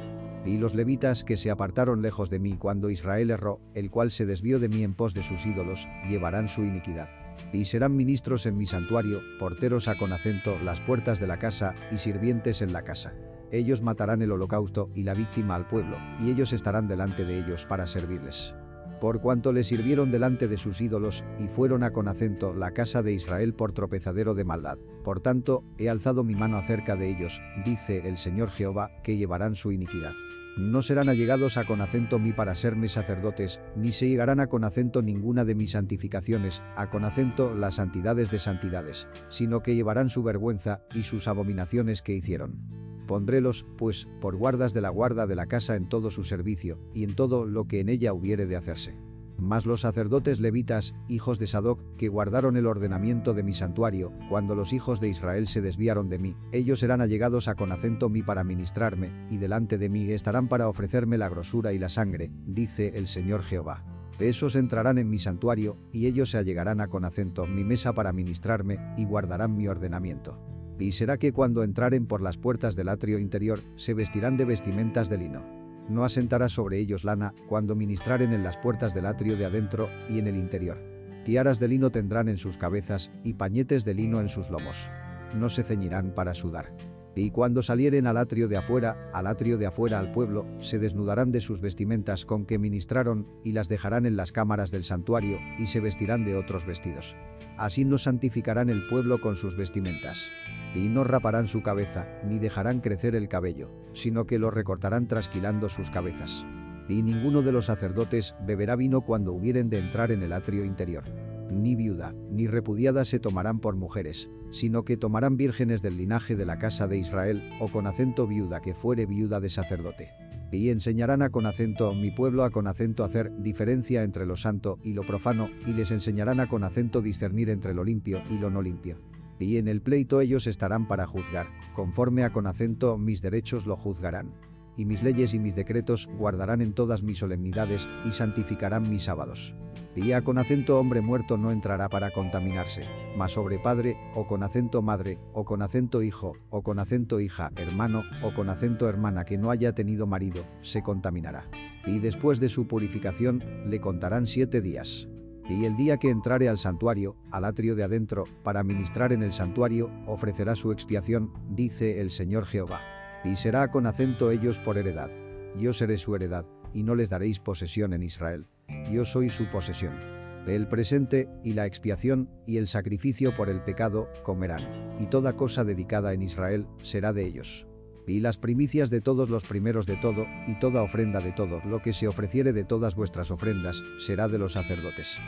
Y 0.46 0.56
los 0.56 0.76
levitas 0.76 1.24
que 1.24 1.36
se 1.36 1.50
apartaron 1.50 2.00
lejos 2.00 2.30
de 2.30 2.38
mí 2.38 2.56
cuando 2.56 2.90
Israel 2.90 3.30
erró, 3.30 3.60
el 3.74 3.90
cual 3.90 4.12
se 4.12 4.24
desvió 4.24 4.60
de 4.60 4.68
mí 4.68 4.84
en 4.84 4.94
pos 4.94 5.14
de 5.14 5.24
sus 5.24 5.44
ídolos, 5.46 5.88
llevarán 6.08 6.48
su 6.48 6.62
iniquidad. 6.62 7.08
Y 7.52 7.64
serán 7.64 7.96
ministros 7.96 8.46
en 8.46 8.56
mi 8.56 8.66
santuario, 8.66 9.20
porteros 9.40 9.88
a 9.88 9.98
con 9.98 10.12
acento 10.12 10.56
las 10.64 10.80
puertas 10.80 11.18
de 11.18 11.26
la 11.26 11.40
casa 11.40 11.74
y 11.90 11.98
sirvientes 11.98 12.62
en 12.62 12.72
la 12.72 12.82
casa. 12.82 13.14
Ellos 13.50 13.82
matarán 13.82 14.22
el 14.22 14.30
holocausto 14.30 14.90
y 14.94 15.02
la 15.02 15.14
víctima 15.14 15.56
al 15.56 15.66
pueblo, 15.66 15.96
y 16.20 16.30
ellos 16.30 16.52
estarán 16.52 16.86
delante 16.86 17.24
de 17.24 17.40
ellos 17.40 17.66
para 17.66 17.88
servirles. 17.88 18.54
Por 19.00 19.20
cuanto 19.20 19.52
le 19.52 19.64
sirvieron 19.64 20.10
delante 20.10 20.46
de 20.46 20.58
sus 20.58 20.80
ídolos, 20.80 21.24
y 21.38 21.48
fueron 21.48 21.82
a 21.82 21.92
con 21.92 22.06
acento 22.06 22.54
la 22.54 22.72
casa 22.72 23.02
de 23.02 23.12
Israel 23.12 23.54
por 23.54 23.72
tropezadero 23.72 24.34
de 24.34 24.44
maldad. 24.44 24.78
Por 25.04 25.20
tanto, 25.20 25.64
he 25.78 25.88
alzado 25.88 26.22
mi 26.22 26.34
mano 26.34 26.58
acerca 26.58 26.96
de 26.96 27.08
ellos, 27.08 27.40
dice 27.64 28.06
el 28.06 28.18
Señor 28.18 28.50
Jehová, 28.50 28.90
que 29.02 29.16
llevarán 29.16 29.54
su 29.54 29.72
iniquidad. 29.72 30.12
No 30.58 30.82
serán 30.82 31.08
allegados 31.08 31.56
a 31.56 31.64
con 31.64 31.80
acento 31.80 32.18
mí 32.18 32.32
para 32.32 32.56
serme 32.56 32.88
sacerdotes, 32.88 33.60
ni 33.76 33.92
se 33.92 34.08
llegarán 34.08 34.40
a 34.40 34.48
con 34.48 34.64
acento 34.64 35.00
ninguna 35.00 35.44
de 35.44 35.54
mis 35.54 35.70
santificaciones, 35.70 36.60
a 36.76 36.90
con 36.90 37.04
acento 37.04 37.54
las 37.54 37.76
santidades 37.76 38.30
de 38.30 38.38
santidades, 38.38 39.06
sino 39.30 39.62
que 39.62 39.74
llevarán 39.74 40.10
su 40.10 40.22
vergüenza 40.22 40.82
y 40.92 41.04
sus 41.04 41.28
abominaciones 41.28 42.02
que 42.02 42.12
hicieron. 42.12 42.89
Pondrélos, 43.10 43.66
pues, 43.76 44.06
por 44.20 44.36
guardas 44.36 44.72
de 44.72 44.80
la 44.80 44.88
guarda 44.88 45.26
de 45.26 45.34
la 45.34 45.46
casa 45.46 45.74
en 45.74 45.88
todo 45.88 46.12
su 46.12 46.22
servicio, 46.22 46.78
y 46.94 47.02
en 47.02 47.16
todo 47.16 47.44
lo 47.44 47.64
que 47.64 47.80
en 47.80 47.88
ella 47.88 48.12
hubiere 48.12 48.46
de 48.46 48.54
hacerse. 48.54 48.94
Mas 49.36 49.66
los 49.66 49.80
sacerdotes 49.80 50.38
levitas, 50.38 50.94
hijos 51.08 51.40
de 51.40 51.48
Sadoc, 51.48 51.80
que 51.96 52.06
guardaron 52.06 52.56
el 52.56 52.68
ordenamiento 52.68 53.34
de 53.34 53.42
mi 53.42 53.52
santuario, 53.52 54.12
cuando 54.28 54.54
los 54.54 54.72
hijos 54.72 55.00
de 55.00 55.08
Israel 55.08 55.48
se 55.48 55.60
desviaron 55.60 56.08
de 56.08 56.20
mí, 56.20 56.36
ellos 56.52 56.78
serán 56.78 57.00
allegados 57.00 57.48
a 57.48 57.56
con 57.56 57.72
acento 57.72 58.08
mí 58.08 58.22
para 58.22 58.44
ministrarme, 58.44 59.10
y 59.28 59.38
delante 59.38 59.76
de 59.76 59.88
mí 59.88 60.12
estarán 60.12 60.46
para 60.46 60.68
ofrecerme 60.68 61.18
la 61.18 61.28
grosura 61.28 61.72
y 61.72 61.80
la 61.80 61.88
sangre, 61.88 62.30
dice 62.46 62.92
el 62.94 63.08
Señor 63.08 63.42
Jehová. 63.42 63.84
Esos 64.20 64.54
entrarán 64.54 64.98
en 64.98 65.10
mi 65.10 65.18
santuario, 65.18 65.78
y 65.90 66.06
ellos 66.06 66.30
se 66.30 66.38
allegarán 66.38 66.80
a 66.80 66.86
con 66.86 67.04
acento 67.04 67.48
mi 67.48 67.64
mesa 67.64 67.92
para 67.92 68.12
ministrarme, 68.12 68.78
y 68.96 69.04
guardarán 69.04 69.56
mi 69.56 69.66
ordenamiento. 69.66 70.38
Y 70.80 70.92
será 70.92 71.18
que 71.18 71.32
cuando 71.32 71.62
entraren 71.62 72.06
por 72.06 72.22
las 72.22 72.38
puertas 72.38 72.74
del 72.74 72.88
atrio 72.88 73.18
interior, 73.18 73.60
se 73.76 73.94
vestirán 73.94 74.36
de 74.36 74.46
vestimentas 74.46 75.08
de 75.08 75.18
lino 75.18 75.60
no 75.90 76.04
asentará 76.04 76.48
sobre 76.48 76.78
ellos 76.78 77.04
lana 77.04 77.34
cuando 77.48 77.74
ministraren 77.74 78.32
en 78.32 78.44
las 78.44 78.56
puertas 78.56 78.94
del 78.94 79.06
atrio 79.06 79.36
de 79.36 79.44
adentro 79.44 79.90
y 80.08 80.18
en 80.18 80.28
el 80.28 80.36
interior. 80.36 80.78
Tiaras 81.24 81.58
de 81.58 81.68
lino 81.68 81.90
tendrán 81.90 82.28
en 82.28 82.38
sus 82.38 82.56
cabezas 82.56 83.10
y 83.24 83.34
pañetes 83.34 83.84
de 83.84 83.94
lino 83.94 84.20
en 84.20 84.28
sus 84.28 84.50
lomos. 84.50 84.88
No 85.34 85.48
se 85.48 85.64
ceñirán 85.64 86.14
para 86.14 86.34
sudar. 86.34 86.74
Y 87.16 87.32
cuando 87.32 87.62
salieren 87.62 88.06
al 88.06 88.16
atrio 88.16 88.46
de 88.46 88.56
afuera, 88.56 89.10
al 89.12 89.26
atrio 89.26 89.58
de 89.58 89.66
afuera 89.66 89.98
al 89.98 90.12
pueblo, 90.12 90.46
se 90.60 90.78
desnudarán 90.78 91.32
de 91.32 91.40
sus 91.40 91.60
vestimentas 91.60 92.24
con 92.24 92.46
que 92.46 92.58
ministraron, 92.58 93.26
y 93.44 93.52
las 93.52 93.68
dejarán 93.68 94.06
en 94.06 94.16
las 94.16 94.30
cámaras 94.30 94.70
del 94.70 94.84
santuario, 94.84 95.38
y 95.58 95.66
se 95.66 95.80
vestirán 95.80 96.24
de 96.24 96.36
otros 96.36 96.64
vestidos. 96.64 97.16
Así 97.58 97.84
no 97.84 97.98
santificarán 97.98 98.70
el 98.70 98.86
pueblo 98.86 99.20
con 99.20 99.34
sus 99.34 99.56
vestimentas 99.56 100.30
y 100.74 100.88
no 100.88 101.04
raparán 101.04 101.48
su 101.48 101.62
cabeza, 101.62 102.06
ni 102.24 102.38
dejarán 102.38 102.80
crecer 102.80 103.14
el 103.14 103.28
cabello, 103.28 103.70
sino 103.92 104.26
que 104.26 104.38
lo 104.38 104.50
recortarán 104.50 105.08
trasquilando 105.08 105.68
sus 105.68 105.90
cabezas. 105.90 106.46
Y 106.88 107.02
ninguno 107.02 107.42
de 107.42 107.52
los 107.52 107.66
sacerdotes 107.66 108.34
beberá 108.46 108.76
vino 108.76 109.02
cuando 109.02 109.32
hubieren 109.32 109.70
de 109.70 109.78
entrar 109.78 110.10
en 110.10 110.22
el 110.22 110.32
atrio 110.32 110.64
interior. 110.64 111.04
Ni 111.50 111.74
viuda, 111.74 112.14
ni 112.30 112.46
repudiada 112.46 113.04
se 113.04 113.18
tomarán 113.18 113.58
por 113.58 113.76
mujeres, 113.76 114.28
sino 114.52 114.84
que 114.84 114.96
tomarán 114.96 115.36
vírgenes 115.36 115.82
del 115.82 115.96
linaje 115.96 116.36
de 116.36 116.46
la 116.46 116.58
casa 116.58 116.86
de 116.86 116.98
Israel, 116.98 117.48
o 117.60 117.68
con 117.68 117.86
acento 117.86 118.26
viuda 118.26 118.60
que 118.60 118.74
fuere 118.74 119.06
viuda 119.06 119.40
de 119.40 119.50
sacerdote. 119.50 120.10
Y 120.52 120.70
enseñarán 120.70 121.22
a 121.22 121.30
con 121.30 121.46
acento 121.46 121.94
mi 121.94 122.10
pueblo 122.10 122.42
a 122.42 122.50
con 122.50 122.66
acento 122.66 123.04
hacer 123.04 123.32
diferencia 123.38 124.02
entre 124.02 124.26
lo 124.26 124.36
santo 124.36 124.78
y 124.82 124.94
lo 124.94 125.02
profano, 125.02 125.48
y 125.66 125.72
les 125.72 125.92
enseñarán 125.92 126.40
a 126.40 126.48
con 126.48 126.64
acento 126.64 127.02
discernir 127.02 127.50
entre 127.50 127.72
lo 127.72 127.84
limpio 127.84 128.20
y 128.30 128.38
lo 128.38 128.50
no 128.50 128.62
limpio 128.62 129.09
y 129.40 129.56
en 129.56 129.68
el 129.68 129.80
pleito 129.80 130.20
ellos 130.20 130.46
estarán 130.46 130.86
para 130.86 131.06
juzgar, 131.06 131.48
conforme 131.74 132.24
a 132.24 132.30
con 132.30 132.46
acento 132.46 132.98
mis 132.98 133.22
derechos 133.22 133.66
lo 133.66 133.76
juzgarán. 133.76 134.32
Y 134.76 134.84
mis 134.84 135.02
leyes 135.02 135.34
y 135.34 135.38
mis 135.38 135.56
decretos 135.56 136.08
guardarán 136.18 136.60
en 136.60 136.72
todas 136.72 137.02
mis 137.02 137.18
solemnidades 137.18 137.88
y 138.06 138.12
santificarán 138.12 138.88
mis 138.88 139.04
sábados. 139.04 139.54
Y 139.96 140.12
a 140.12 140.22
con 140.22 140.38
acento 140.38 140.78
hombre 140.78 141.00
muerto 141.00 141.36
no 141.36 141.50
entrará 141.50 141.88
para 141.88 142.10
contaminarse, 142.12 142.84
mas 143.16 143.32
sobre 143.32 143.58
padre, 143.58 143.96
o 144.14 144.26
con 144.26 144.42
acento 144.42 144.82
madre, 144.82 145.18
o 145.34 145.44
con 145.44 145.62
acento 145.62 146.02
hijo, 146.02 146.34
o 146.48 146.62
con 146.62 146.78
acento 146.78 147.20
hija, 147.20 147.50
hermano, 147.56 148.04
o 148.22 148.32
con 148.32 148.48
acento 148.48 148.88
hermana 148.88 149.24
que 149.24 149.36
no 149.36 149.50
haya 149.50 149.74
tenido 149.74 150.06
marido, 150.06 150.44
se 150.62 150.82
contaminará. 150.82 151.50
Y 151.86 151.98
después 151.98 152.40
de 152.40 152.48
su 152.48 152.68
purificación, 152.68 153.42
le 153.66 153.80
contarán 153.80 154.26
siete 154.26 154.60
días. 154.60 155.09
Y 155.50 155.64
el 155.64 155.76
día 155.76 155.96
que 155.96 156.10
entrare 156.10 156.48
al 156.48 156.58
santuario, 156.58 157.16
al 157.32 157.44
atrio 157.44 157.74
de 157.74 157.82
adentro, 157.82 158.24
para 158.44 158.62
ministrar 158.62 159.12
en 159.12 159.24
el 159.24 159.32
santuario, 159.32 159.90
ofrecerá 160.06 160.54
su 160.54 160.70
expiación, 160.70 161.32
dice 161.50 162.00
el 162.00 162.12
Señor 162.12 162.46
Jehová. 162.46 162.80
Y 163.24 163.34
será 163.34 163.68
con 163.72 163.86
acento 163.86 164.30
ellos 164.30 164.60
por 164.60 164.78
heredad. 164.78 165.10
Yo 165.58 165.72
seré 165.72 165.98
su 165.98 166.14
heredad, 166.14 166.46
y 166.72 166.84
no 166.84 166.94
les 166.94 167.10
daréis 167.10 167.40
posesión 167.40 167.92
en 167.92 168.04
Israel. 168.04 168.46
Yo 168.92 169.04
soy 169.04 169.28
su 169.28 169.50
posesión. 169.50 169.98
El 170.46 170.68
presente, 170.68 171.28
y 171.42 171.54
la 171.54 171.66
expiación, 171.66 172.30
y 172.46 172.58
el 172.58 172.68
sacrificio 172.68 173.36
por 173.36 173.48
el 173.50 173.60
pecado, 173.60 174.08
comerán. 174.22 174.96
Y 175.00 175.06
toda 175.06 175.34
cosa 175.34 175.64
dedicada 175.64 176.12
en 176.12 176.22
Israel, 176.22 176.68
será 176.82 177.12
de 177.12 177.26
ellos 177.26 177.66
y 178.10 178.20
las 178.20 178.36
primicias 178.36 178.90
de 178.90 179.00
todos 179.00 179.30
los 179.30 179.44
primeros 179.44 179.86
de 179.86 179.96
todo, 179.96 180.26
y 180.46 180.58
toda 180.58 180.82
ofrenda 180.82 181.20
de 181.20 181.32
todo 181.32 181.60
lo 181.64 181.80
que 181.80 181.92
se 181.92 182.08
ofreciere 182.08 182.52
de 182.52 182.64
todas 182.64 182.94
vuestras 182.94 183.30
ofrendas, 183.30 183.82
será 183.98 184.28
de 184.28 184.38
los 184.38 184.52
sacerdotes. 184.52 185.18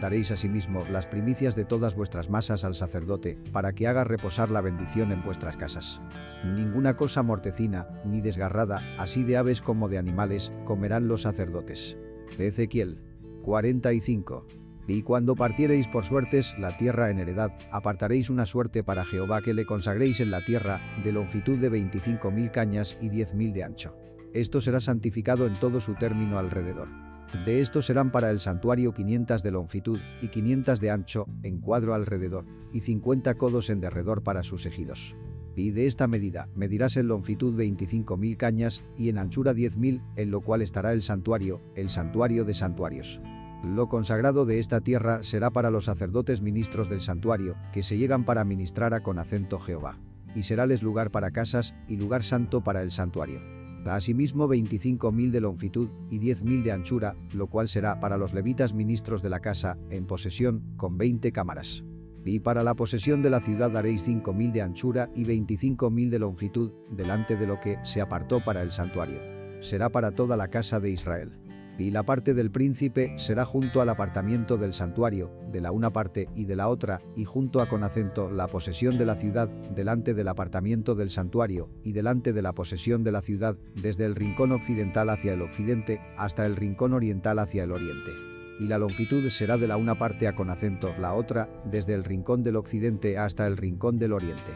daréis 0.00 0.30
asimismo 0.30 0.84
las 0.90 1.06
primicias 1.06 1.54
de 1.54 1.64
todas 1.64 1.94
vuestras 1.94 2.30
masas 2.30 2.64
al 2.64 2.74
sacerdote, 2.74 3.38
para 3.52 3.74
que 3.74 3.86
haga 3.86 4.04
reposar 4.04 4.50
la 4.50 4.60
bendición 4.60 5.12
en 5.12 5.22
vuestras 5.22 5.56
casas. 5.56 6.00
Ninguna 6.44 6.96
cosa 6.96 7.22
mortecina, 7.22 7.88
ni 8.04 8.20
desgarrada, 8.20 8.82
así 8.98 9.22
de 9.22 9.36
aves 9.36 9.60
como 9.60 9.88
de 9.88 9.98
animales, 9.98 10.50
comerán 10.64 11.08
los 11.08 11.22
sacerdotes. 11.22 11.96
Ezequiel 12.38 12.98
45. 13.42 14.46
Y 14.86 15.02
cuando 15.02 15.36
partiereis 15.36 15.86
por 15.86 16.04
suertes 16.04 16.54
la 16.58 16.76
tierra 16.76 17.10
en 17.10 17.18
heredad, 17.18 17.52
apartaréis 17.70 18.30
una 18.30 18.46
suerte 18.46 18.82
para 18.82 19.04
Jehová 19.04 19.40
que 19.42 19.54
le 19.54 19.64
consagréis 19.64 20.20
en 20.20 20.30
la 20.30 20.44
tierra, 20.44 20.80
de 21.04 21.12
longitud 21.12 21.58
de 21.58 21.68
veinticinco 21.68 22.30
mil 22.30 22.50
cañas 22.50 22.98
y 23.00 23.08
diez 23.08 23.34
mil 23.34 23.52
de 23.52 23.64
ancho. 23.64 23.96
Esto 24.34 24.60
será 24.60 24.80
santificado 24.80 25.46
en 25.46 25.54
todo 25.54 25.80
su 25.80 25.94
término 25.94 26.38
alrededor. 26.38 26.88
De 27.46 27.60
esto 27.60 27.80
serán 27.80 28.10
para 28.10 28.30
el 28.30 28.40
santuario 28.40 28.92
500 28.92 29.42
de 29.42 29.50
longitud 29.50 30.00
y 30.20 30.28
500 30.28 30.80
de 30.80 30.90
ancho 30.90 31.26
en 31.42 31.60
cuadro 31.60 31.94
alrededor, 31.94 32.44
y 32.72 32.80
50 32.80 33.34
codos 33.34 33.70
en 33.70 33.80
derredor 33.80 34.22
para 34.22 34.42
sus 34.42 34.66
ejidos. 34.66 35.16
Y 35.56 35.70
de 35.70 35.86
esta 35.86 36.06
medida 36.06 36.48
medirás 36.54 36.96
en 36.96 37.08
longitud 37.08 37.54
25.000 37.54 38.36
cañas 38.36 38.82
y 38.96 39.08
en 39.08 39.18
anchura 39.18 39.52
10.000, 39.52 40.02
en 40.16 40.30
lo 40.30 40.40
cual 40.40 40.62
estará 40.62 40.92
el 40.92 41.02
santuario, 41.02 41.60
el 41.74 41.90
santuario 41.90 42.44
de 42.44 42.54
santuarios. 42.54 43.20
Lo 43.62 43.88
consagrado 43.88 44.44
de 44.44 44.58
esta 44.58 44.80
tierra 44.80 45.22
será 45.22 45.50
para 45.50 45.70
los 45.70 45.84
sacerdotes 45.84 46.42
ministros 46.42 46.88
del 46.88 47.00
santuario, 47.00 47.54
que 47.72 47.84
se 47.84 47.96
llegan 47.96 48.24
para 48.24 48.44
ministrar 48.44 48.92
a 48.92 49.04
con 49.04 49.20
acento 49.20 49.60
Jehová. 49.60 50.00
Y 50.34 50.42
seráles 50.42 50.82
lugar 50.82 51.12
para 51.12 51.30
casas 51.30 51.76
y 51.86 51.96
lugar 51.96 52.24
santo 52.24 52.64
para 52.64 52.82
el 52.82 52.90
santuario. 52.90 53.40
Asimismo 53.86 54.48
25.000 54.48 55.30
de 55.30 55.40
longitud 55.40 55.90
y 56.10 56.18
10.000 56.18 56.62
de 56.64 56.72
anchura, 56.72 57.16
lo 57.34 57.46
cual 57.46 57.68
será 57.68 58.00
para 58.00 58.16
los 58.16 58.34
levitas 58.34 58.74
ministros 58.74 59.22
de 59.22 59.30
la 59.30 59.38
casa, 59.38 59.78
en 59.90 60.06
posesión, 60.06 60.74
con 60.76 60.98
20 60.98 61.30
cámaras. 61.30 61.84
Y 62.24 62.40
para 62.40 62.64
la 62.64 62.74
posesión 62.74 63.22
de 63.22 63.30
la 63.30 63.40
ciudad 63.40 63.70
daréis 63.70 64.06
5.000 64.08 64.52
de 64.52 64.62
anchura 64.62 65.08
y 65.14 65.24
25.000 65.24 66.10
de 66.10 66.18
longitud, 66.18 66.72
delante 66.90 67.36
de 67.36 67.46
lo 67.46 67.60
que 67.60 67.78
se 67.84 68.00
apartó 68.00 68.44
para 68.44 68.62
el 68.62 68.72
santuario. 68.72 69.20
Será 69.60 69.88
para 69.88 70.10
toda 70.10 70.36
la 70.36 70.48
casa 70.48 70.80
de 70.80 70.90
Israel 70.90 71.41
y 71.78 71.90
la 71.90 72.02
parte 72.02 72.34
del 72.34 72.50
príncipe 72.50 73.14
será 73.16 73.44
junto 73.44 73.80
al 73.80 73.88
apartamiento 73.88 74.58
del 74.58 74.74
santuario, 74.74 75.32
de 75.50 75.60
la 75.60 75.72
una 75.72 75.92
parte 75.92 76.28
y 76.34 76.44
de 76.44 76.56
la 76.56 76.68
otra, 76.68 77.00
y 77.16 77.24
junto 77.24 77.60
a 77.60 77.68
con 77.68 77.82
acento 77.82 78.30
la 78.30 78.46
posesión 78.46 78.98
de 78.98 79.06
la 79.06 79.16
ciudad, 79.16 79.48
delante 79.48 80.14
del 80.14 80.28
apartamiento 80.28 80.94
del 80.94 81.10
santuario, 81.10 81.70
y 81.82 81.92
delante 81.92 82.32
de 82.32 82.42
la 82.42 82.52
posesión 82.52 83.04
de 83.04 83.12
la 83.12 83.22
ciudad, 83.22 83.56
desde 83.74 84.04
el 84.04 84.14
rincón 84.14 84.52
occidental 84.52 85.10
hacia 85.10 85.32
el 85.32 85.42
occidente, 85.42 86.00
hasta 86.16 86.46
el 86.46 86.56
rincón 86.56 86.92
oriental 86.92 87.38
hacia 87.38 87.64
el 87.64 87.72
oriente. 87.72 88.12
Y 88.60 88.66
la 88.66 88.78
longitud 88.78 89.28
será 89.30 89.56
de 89.56 89.66
la 89.66 89.76
una 89.76 89.98
parte 89.98 90.28
a 90.28 90.34
con 90.34 90.50
acento 90.50 90.94
la 91.00 91.14
otra, 91.14 91.48
desde 91.64 91.94
el 91.94 92.04
rincón 92.04 92.42
del 92.42 92.56
occidente 92.56 93.18
hasta 93.18 93.46
el 93.46 93.56
rincón 93.56 93.98
del 93.98 94.12
oriente. 94.12 94.52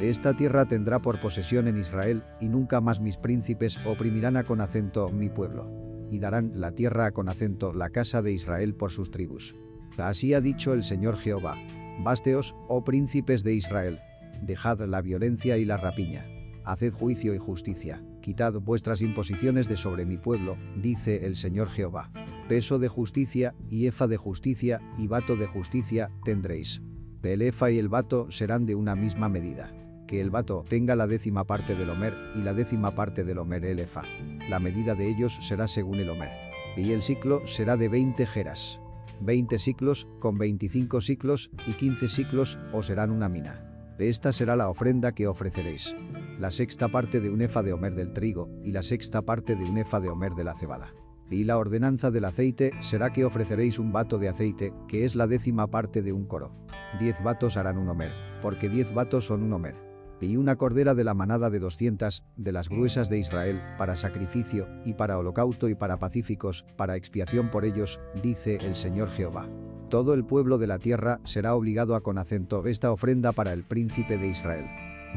Esta 0.00 0.34
tierra 0.34 0.64
tendrá 0.64 1.00
por 1.00 1.20
posesión 1.20 1.68
en 1.68 1.76
Israel, 1.76 2.22
y 2.40 2.48
nunca 2.48 2.80
más 2.80 3.00
mis 3.00 3.18
príncipes 3.18 3.78
oprimirán 3.84 4.36
a 4.36 4.44
con 4.44 4.62
acento 4.62 5.10
mi 5.10 5.28
pueblo 5.28 5.89
y 6.10 6.18
darán 6.18 6.52
la 6.54 6.72
tierra 6.72 7.12
con 7.12 7.28
acento 7.28 7.72
la 7.72 7.90
casa 7.90 8.22
de 8.22 8.32
Israel 8.32 8.74
por 8.74 8.90
sus 8.90 9.10
tribus. 9.10 9.54
Así 9.96 10.34
ha 10.34 10.40
dicho 10.40 10.72
el 10.74 10.84
Señor 10.84 11.16
Jehová. 11.16 11.56
Basteos, 12.02 12.54
oh 12.68 12.84
príncipes 12.84 13.42
de 13.42 13.54
Israel, 13.54 14.00
dejad 14.42 14.80
la 14.80 15.02
violencia 15.02 15.58
y 15.58 15.64
la 15.64 15.76
rapiña. 15.76 16.26
Haced 16.64 16.92
juicio 16.92 17.34
y 17.34 17.38
justicia, 17.38 18.02
quitad 18.20 18.54
vuestras 18.54 19.02
imposiciones 19.02 19.68
de 19.68 19.76
sobre 19.76 20.04
mi 20.04 20.16
pueblo, 20.16 20.56
dice 20.76 21.26
el 21.26 21.36
Señor 21.36 21.68
Jehová. 21.68 22.10
Peso 22.48 22.78
de 22.78 22.88
justicia, 22.88 23.54
y 23.68 23.86
efa 23.86 24.06
de 24.06 24.16
justicia, 24.16 24.80
y 24.98 25.06
vato 25.06 25.36
de 25.36 25.46
justicia, 25.46 26.10
tendréis. 26.24 26.82
El 27.22 27.42
efa 27.42 27.70
y 27.70 27.78
el 27.78 27.88
vato 27.88 28.30
serán 28.30 28.66
de 28.66 28.74
una 28.74 28.96
misma 28.96 29.28
medida. 29.28 29.72
Que 30.10 30.20
el 30.20 30.30
vato 30.30 30.64
tenga 30.68 30.96
la 30.96 31.06
décima 31.06 31.44
parte 31.44 31.76
del 31.76 31.88
homer, 31.88 32.16
y 32.34 32.42
la 32.42 32.52
décima 32.52 32.96
parte 32.96 33.22
del 33.22 33.38
homer 33.38 33.64
el 33.64 33.78
efa 33.78 34.02
la 34.50 34.58
medida 34.58 34.96
de 34.96 35.08
ellos 35.08 35.38
será 35.40 35.68
según 35.68 36.00
el 36.00 36.10
Homer. 36.10 36.30
Y 36.76 36.90
el 36.90 37.02
ciclo 37.02 37.46
será 37.46 37.76
de 37.76 37.88
20 37.88 38.26
jeras. 38.26 38.80
20 39.20 39.60
ciclos, 39.60 40.08
con 40.18 40.38
25 40.38 41.00
ciclos 41.00 41.52
y 41.68 41.74
15 41.74 42.08
ciclos, 42.08 42.58
os 42.72 42.86
serán 42.86 43.12
una 43.12 43.28
mina. 43.28 43.94
De 43.96 44.08
esta 44.08 44.32
será 44.32 44.56
la 44.56 44.68
ofrenda 44.68 45.12
que 45.12 45.28
ofreceréis. 45.28 45.94
La 46.40 46.50
sexta 46.50 46.88
parte 46.88 47.20
de 47.20 47.30
un 47.30 47.42
efa 47.42 47.62
de 47.62 47.72
homer 47.72 47.94
del 47.94 48.12
trigo, 48.12 48.50
y 48.64 48.72
la 48.72 48.82
sexta 48.82 49.22
parte 49.22 49.54
de 49.54 49.62
un 49.62 49.78
efa 49.78 50.00
de 50.00 50.08
homer 50.08 50.32
de 50.32 50.42
la 50.42 50.56
cebada. 50.56 50.92
Y 51.30 51.44
la 51.44 51.56
ordenanza 51.56 52.10
del 52.10 52.24
aceite 52.24 52.72
será 52.80 53.12
que 53.12 53.24
ofreceréis 53.24 53.78
un 53.78 53.92
vato 53.92 54.18
de 54.18 54.30
aceite, 54.30 54.72
que 54.88 55.04
es 55.04 55.14
la 55.14 55.28
décima 55.28 55.68
parte 55.68 56.02
de 56.02 56.12
un 56.12 56.26
coro. 56.26 56.56
Diez 56.98 57.22
vatos 57.22 57.56
harán 57.56 57.78
un 57.78 57.88
homer, 57.88 58.10
porque 58.42 58.68
diez 58.68 58.92
vatos 58.92 59.26
son 59.26 59.44
un 59.44 59.52
homer 59.52 59.89
y 60.26 60.36
una 60.36 60.56
cordera 60.56 60.94
de 60.94 61.04
la 61.04 61.14
manada 61.14 61.50
de 61.50 61.58
doscientas, 61.58 62.24
de 62.36 62.52
las 62.52 62.68
gruesas 62.68 63.08
de 63.08 63.18
Israel, 63.18 63.60
para 63.78 63.96
sacrificio, 63.96 64.68
y 64.84 64.94
para 64.94 65.18
holocausto 65.18 65.68
y 65.68 65.74
para 65.74 65.98
pacíficos, 65.98 66.64
para 66.76 66.96
expiación 66.96 67.50
por 67.50 67.64
ellos, 67.64 68.00
dice 68.22 68.58
el 68.60 68.76
Señor 68.76 69.10
Jehová. 69.10 69.48
Todo 69.88 70.14
el 70.14 70.24
pueblo 70.24 70.58
de 70.58 70.66
la 70.66 70.78
tierra 70.78 71.20
será 71.24 71.54
obligado 71.54 71.94
a 71.94 72.02
con 72.02 72.18
acento 72.18 72.66
esta 72.66 72.92
ofrenda 72.92 73.32
para 73.32 73.52
el 73.52 73.64
príncipe 73.64 74.18
de 74.18 74.28
Israel. 74.28 74.66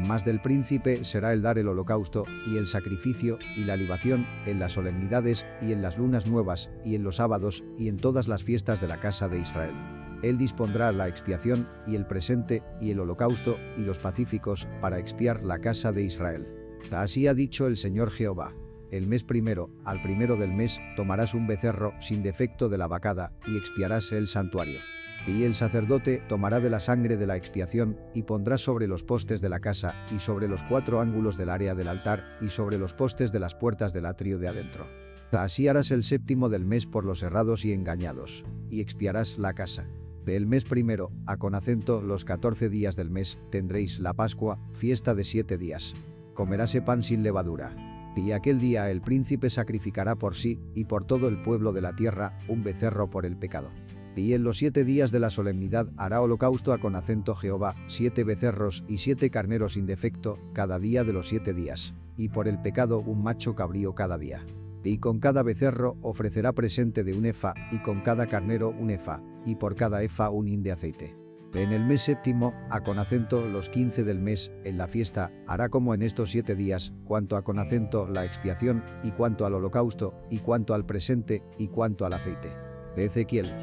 Más 0.08 0.26
del 0.26 0.42
príncipe 0.42 1.06
será 1.06 1.34
el 1.34 1.44
dar 1.44 1.60
el 1.60 1.68
holocausto, 1.68 2.26
y 2.48 2.58
el 2.58 2.66
sacrificio, 2.66 3.38
y 3.56 3.64
la 3.66 3.76
libación, 3.76 4.26
en 4.48 4.60
las 4.60 4.74
solemnidades, 4.74 5.46
y 5.62 5.72
en 5.72 5.84
las 5.84 6.00
lunas 6.00 6.26
nuevas, 6.26 6.72
y 6.84 6.96
en 6.96 7.04
los 7.04 7.18
sábados, 7.18 7.64
y 7.78 7.90
en 7.90 7.98
todas 7.98 8.28
las 8.28 8.44
fiestas 8.44 8.82
de 8.82 8.88
la 8.88 9.00
casa 9.00 9.30
de 9.30 9.40
Israel. 9.40 10.03
Él 10.24 10.38
dispondrá 10.38 10.92
la 10.94 11.10
expiación 11.10 11.68
y 11.86 11.96
el 11.96 12.08
presente 12.08 12.64
y 12.80 12.92
el 12.92 13.00
holocausto 13.02 13.58
y 13.78 13.82
los 13.82 14.00
pacíficos 14.00 14.68
para 14.82 14.98
expiar 14.98 15.44
la 15.44 15.60
casa 15.60 15.92
de 15.92 16.04
Israel. 16.04 16.48
Así 16.92 17.28
ha 17.28 17.34
dicho 17.34 17.68
el 17.68 17.78
Señor 17.78 18.10
Jehová. 18.10 18.56
El 18.90 19.08
mes 19.08 19.24
primero, 19.24 19.70
al 19.86 20.02
primero 20.02 20.38
del 20.38 20.54
mes, 20.54 20.80
tomarás 20.96 21.34
un 21.34 21.46
becerro 21.46 21.94
sin 22.00 22.24
defecto 22.24 22.70
de 22.70 22.78
la 22.78 22.88
vacada 22.88 23.34
y 23.46 23.58
expiarás 23.58 24.12
el 24.12 24.28
santuario. 24.28 24.80
Y 25.28 25.44
el 25.44 25.56
sacerdote 25.56 26.22
tomará 26.30 26.60
de 26.60 26.70
la 26.70 26.80
sangre 26.80 27.18
de 27.18 27.28
la 27.28 27.36
expiación 27.36 27.98
y 28.14 28.24
pondrá 28.24 28.58
sobre 28.58 28.88
los 28.88 29.04
postes 29.04 29.42
de 29.42 29.50
la 29.50 29.60
casa 29.60 29.96
y 30.16 30.20
sobre 30.20 30.48
los 30.48 30.64
cuatro 30.64 31.02
ángulos 31.02 31.38
del 31.38 31.50
área 31.50 31.76
del 31.76 31.88
altar 31.88 32.38
y 32.42 32.50
sobre 32.50 32.78
los 32.78 32.94
postes 32.94 33.32
de 33.32 33.40
las 33.40 33.56
puertas 33.56 33.94
del 33.94 34.06
atrio 34.06 34.38
de 34.38 34.48
adentro. 34.48 34.88
Así 35.32 35.68
harás 35.68 35.92
el 35.92 36.04
séptimo 36.04 36.48
del 36.48 36.66
mes 36.66 36.86
por 36.86 37.04
los 37.04 37.24
errados 37.24 37.66
y 37.66 37.74
engañados, 37.74 38.46
y 38.70 38.82
expiarás 38.82 39.38
la 39.40 39.54
casa. 39.54 39.88
Del 40.26 40.48
mes 40.48 40.64
primero, 40.64 41.12
a 41.26 41.36
con 41.38 41.54
acento 41.54 42.02
los 42.02 42.24
catorce 42.24 42.70
días 42.70 42.96
del 42.96 43.10
mes, 43.10 43.38
tendréis 43.50 44.00
la 44.00 44.14
Pascua, 44.14 44.58
fiesta 44.74 45.16
de 45.16 45.26
siete 45.26 45.58
días. 45.58 45.94
Comeráse 46.34 46.82
pan 46.82 47.04
sin 47.04 47.24
levadura. 47.24 47.76
Y 48.16 48.32
aquel 48.32 48.60
día 48.60 48.90
el 48.90 49.02
príncipe 49.02 49.50
sacrificará 49.50 50.16
por 50.16 50.36
sí 50.36 50.62
y 50.76 50.86
por 50.86 51.06
todo 51.06 51.28
el 51.28 51.42
pueblo 51.42 51.74
de 51.74 51.82
la 51.82 51.96
tierra 51.96 52.40
un 52.48 52.64
becerro 52.64 53.10
por 53.10 53.26
el 53.26 53.36
pecado. 53.36 53.70
Y 54.16 54.34
en 54.34 54.44
los 54.44 54.60
siete 54.60 54.86
días 54.86 55.12
de 55.12 55.20
la 55.20 55.30
solemnidad 55.30 55.90
hará 55.98 56.22
holocausto 56.22 56.72
a 56.72 56.78
con 56.78 56.96
acento 56.96 57.36
Jehová, 57.36 57.76
siete 57.88 58.24
becerros 58.24 58.86
y 58.88 59.00
siete 59.00 59.30
carneros 59.30 59.74
sin 59.74 59.88
defecto, 59.88 60.40
cada 60.54 60.80
día 60.80 61.04
de 61.04 61.12
los 61.12 61.28
siete 61.28 61.54
días. 61.54 61.96
Y 62.16 62.30
por 62.30 62.48
el 62.48 62.62
pecado 62.62 63.00
un 63.00 63.24
macho 63.24 63.56
cabrío 63.56 63.94
cada 63.94 64.18
día. 64.18 64.46
Y 64.84 64.98
con 64.98 65.20
cada 65.20 65.44
becerro 65.44 65.98
ofrecerá 66.02 66.54
presente 66.54 67.04
de 67.04 67.14
un 67.14 67.26
efa, 67.26 67.54
y 67.72 67.80
con 67.80 68.02
cada 68.02 68.28
carnero 68.28 68.70
un 68.70 68.90
efa, 68.90 69.22
y 69.46 69.56
por 69.56 69.76
cada 69.76 70.04
efa 70.04 70.30
un 70.30 70.48
hin 70.48 70.64
de 70.64 70.72
aceite. 70.72 71.16
En 71.54 71.72
el 71.72 71.86
mes 71.86 72.02
séptimo, 72.02 72.54
a 72.72 72.82
con 72.82 72.98
acento 72.98 73.48
los 73.48 73.70
quince 73.70 74.04
del 74.04 74.20
mes, 74.20 74.52
en 74.64 74.78
la 74.78 74.88
fiesta, 74.88 75.32
hará 75.48 75.70
como 75.70 75.94
en 75.94 76.02
estos 76.02 76.32
siete 76.32 76.56
días, 76.56 76.94
cuanto 77.06 77.38
a 77.38 77.44
con 77.44 77.60
acento 77.60 78.08
la 78.08 78.26
expiación, 78.26 78.84
y 79.04 79.12
cuanto 79.12 79.46
al 79.46 79.54
holocausto, 79.54 80.16
y 80.32 80.40
cuanto 80.40 80.74
al 80.74 80.86
presente, 80.86 81.44
y 81.60 81.68
cuanto 81.68 82.06
al 82.06 82.14
aceite. 82.14 82.50
Ezequiel 82.98 83.54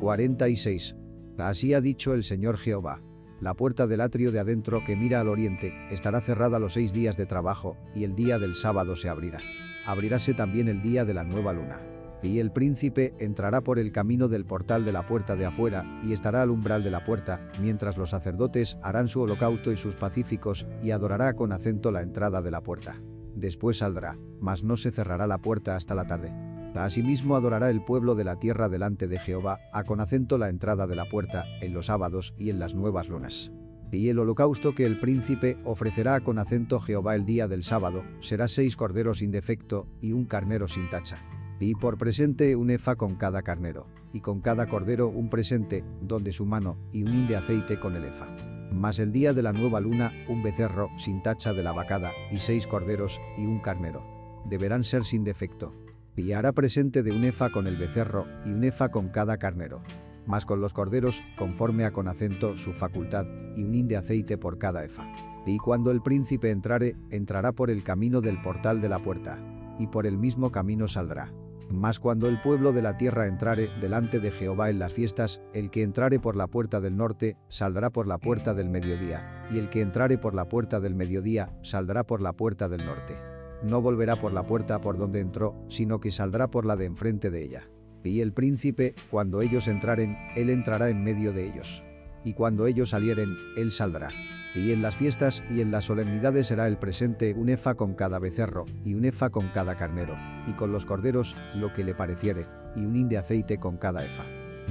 46. 0.00 0.94
Así 1.38 1.74
ha 1.74 1.80
dicho 1.80 2.14
el 2.14 2.22
Señor 2.22 2.56
Jehová. 2.56 3.02
La 3.40 3.54
puerta 3.54 3.86
del 3.86 4.02
atrio 4.02 4.30
de 4.30 4.38
adentro 4.38 4.84
que 4.84 4.94
mira 4.94 5.20
al 5.20 5.28
oriente 5.28 5.72
estará 5.90 6.20
cerrada 6.20 6.58
los 6.58 6.74
seis 6.74 6.92
días 6.92 7.16
de 7.16 7.26
trabajo, 7.26 7.76
y 7.94 8.04
el 8.04 8.14
día 8.14 8.38
del 8.38 8.54
sábado 8.54 8.94
se 8.94 9.08
abrirá 9.08 9.40
abriráse 9.86 10.34
también 10.34 10.68
el 10.68 10.82
día 10.82 11.04
de 11.04 11.14
la 11.14 11.24
nueva 11.24 11.52
luna. 11.52 11.80
Y 12.22 12.38
el 12.38 12.52
príncipe 12.52 13.14
entrará 13.18 13.62
por 13.62 13.78
el 13.78 13.92
camino 13.92 14.28
del 14.28 14.44
portal 14.44 14.84
de 14.84 14.92
la 14.92 15.06
puerta 15.06 15.36
de 15.36 15.46
afuera 15.46 16.00
y 16.04 16.12
estará 16.12 16.42
al 16.42 16.50
umbral 16.50 16.84
de 16.84 16.90
la 16.90 17.04
puerta, 17.04 17.40
mientras 17.62 17.96
los 17.96 18.10
sacerdotes 18.10 18.78
harán 18.82 19.08
su 19.08 19.22
holocausto 19.22 19.72
y 19.72 19.76
sus 19.76 19.96
pacíficos, 19.96 20.66
y 20.82 20.90
adorará 20.90 21.34
con 21.34 21.52
acento 21.52 21.90
la 21.90 22.02
entrada 22.02 22.42
de 22.42 22.50
la 22.50 22.62
puerta. 22.62 23.00
Después 23.34 23.78
saldrá, 23.78 24.18
mas 24.38 24.62
no 24.62 24.76
se 24.76 24.90
cerrará 24.90 25.26
la 25.26 25.38
puerta 25.38 25.76
hasta 25.76 25.94
la 25.94 26.06
tarde. 26.06 26.30
Asimismo 26.74 27.36
adorará 27.36 27.70
el 27.70 27.82
pueblo 27.82 28.14
de 28.14 28.24
la 28.24 28.36
tierra 28.38 28.68
delante 28.68 29.08
de 29.08 29.18
Jehová, 29.18 29.58
a 29.72 29.84
con 29.84 30.00
acento 30.00 30.38
la 30.38 30.50
entrada 30.50 30.86
de 30.86 30.96
la 30.96 31.08
puerta, 31.08 31.44
en 31.60 31.72
los 31.72 31.86
sábados 31.86 32.34
y 32.38 32.50
en 32.50 32.58
las 32.58 32.74
nuevas 32.74 33.08
lunas. 33.08 33.50
Y 33.92 34.08
el 34.08 34.18
holocausto 34.18 34.74
que 34.74 34.86
el 34.86 35.00
príncipe 35.00 35.58
ofrecerá 35.64 36.20
con 36.20 36.38
acento 36.38 36.80
Jehová 36.80 37.16
el 37.16 37.24
día 37.24 37.48
del 37.48 37.64
sábado 37.64 38.04
será 38.20 38.46
seis 38.46 38.76
corderos 38.76 39.18
sin 39.18 39.32
defecto 39.32 39.88
y 40.00 40.12
un 40.12 40.26
carnero 40.26 40.68
sin 40.68 40.88
tacha. 40.88 41.18
Y 41.58 41.74
por 41.74 41.98
presente 41.98 42.56
un 42.56 42.70
efa 42.70 42.96
con 42.96 43.16
cada 43.16 43.42
carnero, 43.42 43.86
y 44.12 44.20
con 44.20 44.40
cada 44.40 44.66
cordero 44.66 45.08
un 45.08 45.28
presente, 45.28 45.84
donde 46.00 46.32
su 46.32 46.46
mano, 46.46 46.78
y 46.92 47.02
un 47.02 47.12
hin 47.12 47.28
de 47.28 47.36
aceite 47.36 47.78
con 47.78 47.96
el 47.96 48.04
efa. 48.04 48.34
Mas 48.72 48.98
el 48.98 49.12
día 49.12 49.34
de 49.34 49.42
la 49.42 49.52
nueva 49.52 49.80
luna, 49.80 50.12
un 50.28 50.42
becerro, 50.42 50.88
sin 50.96 51.22
tacha 51.22 51.52
de 51.52 51.62
la 51.62 51.72
vacada, 51.72 52.12
y 52.32 52.38
seis 52.38 52.66
corderos, 52.66 53.20
y 53.36 53.44
un 53.44 53.58
carnero. 53.58 54.02
Deberán 54.48 54.84
ser 54.84 55.04
sin 55.04 55.24
defecto. 55.24 55.74
Y 56.16 56.32
hará 56.32 56.52
presente 56.52 57.02
de 57.02 57.12
un 57.12 57.24
efa 57.24 57.50
con 57.50 57.66
el 57.66 57.76
becerro, 57.76 58.26
y 58.46 58.50
un 58.50 58.64
efa 58.64 58.90
con 58.90 59.08
cada 59.08 59.36
carnero. 59.36 59.82
Mas 60.30 60.46
con 60.46 60.60
los 60.60 60.72
corderos, 60.72 61.24
conforme 61.36 61.84
a 61.84 61.92
con 61.92 62.06
acento 62.06 62.56
su 62.56 62.72
facultad, 62.72 63.26
y 63.56 63.64
un 63.64 63.74
hin 63.74 63.88
de 63.88 63.96
aceite 63.96 64.38
por 64.38 64.58
cada 64.58 64.84
efa. 64.84 65.12
Y 65.44 65.58
cuando 65.58 65.90
el 65.90 66.02
príncipe 66.02 66.50
entrare, 66.50 66.94
entrará 67.10 67.50
por 67.50 67.68
el 67.68 67.82
camino 67.82 68.20
del 68.20 68.40
portal 68.40 68.80
de 68.80 68.88
la 68.88 69.00
puerta, 69.00 69.40
y 69.80 69.88
por 69.88 70.06
el 70.06 70.16
mismo 70.16 70.52
camino 70.52 70.86
saldrá. 70.86 71.32
Mas 71.68 71.98
cuando 71.98 72.28
el 72.28 72.40
pueblo 72.40 72.72
de 72.72 72.80
la 72.80 72.96
tierra 72.96 73.26
entrare 73.26 73.70
delante 73.80 74.20
de 74.20 74.30
Jehová 74.30 74.70
en 74.70 74.78
las 74.78 74.92
fiestas, 74.92 75.40
el 75.52 75.70
que 75.70 75.82
entrare 75.82 76.20
por 76.20 76.36
la 76.36 76.46
puerta 76.46 76.80
del 76.80 76.96
norte, 76.96 77.36
saldrá 77.48 77.90
por 77.90 78.06
la 78.06 78.18
puerta 78.18 78.54
del 78.54 78.70
mediodía, 78.70 79.48
y 79.50 79.58
el 79.58 79.68
que 79.68 79.80
entrare 79.80 80.16
por 80.16 80.34
la 80.34 80.48
puerta 80.48 80.78
del 80.78 80.94
mediodía, 80.94 81.58
saldrá 81.62 82.04
por 82.04 82.22
la 82.22 82.34
puerta 82.34 82.68
del 82.68 82.86
norte. 82.86 83.16
No 83.64 83.82
volverá 83.82 84.14
por 84.14 84.32
la 84.32 84.46
puerta 84.46 84.80
por 84.80 84.96
donde 84.96 85.18
entró, 85.18 85.56
sino 85.68 85.98
que 85.98 86.12
saldrá 86.12 86.48
por 86.48 86.66
la 86.66 86.76
de 86.76 86.84
enfrente 86.84 87.30
de 87.30 87.42
ella. 87.42 87.68
Y 88.04 88.20
el 88.20 88.32
príncipe, 88.32 88.94
cuando 89.10 89.42
ellos 89.42 89.68
entraren, 89.68 90.16
él 90.36 90.50
entrará 90.50 90.88
en 90.88 91.04
medio 91.04 91.32
de 91.32 91.46
ellos. 91.46 91.82
Y 92.24 92.34
cuando 92.34 92.66
ellos 92.66 92.90
salieren, 92.90 93.36
él 93.56 93.72
saldrá. 93.72 94.10
Y 94.54 94.72
en 94.72 94.82
las 94.82 94.96
fiestas 94.96 95.44
y 95.48 95.60
en 95.60 95.70
las 95.70 95.84
solemnidades 95.84 96.48
será 96.48 96.66
el 96.66 96.76
presente 96.76 97.34
un 97.34 97.50
efa 97.50 97.74
con 97.76 97.94
cada 97.94 98.18
becerro, 98.18 98.66
y 98.84 98.94
un 98.94 99.04
efa 99.04 99.30
con 99.30 99.48
cada 99.48 99.76
carnero, 99.76 100.16
y 100.48 100.52
con 100.52 100.72
los 100.72 100.86
corderos 100.86 101.36
lo 101.54 101.72
que 101.72 101.84
le 101.84 101.94
pareciere, 101.94 102.46
y 102.74 102.80
un 102.80 102.96
hin 102.96 103.08
de 103.08 103.18
aceite 103.18 103.58
con 103.58 103.76
cada 103.76 104.04
efa. 104.04 104.24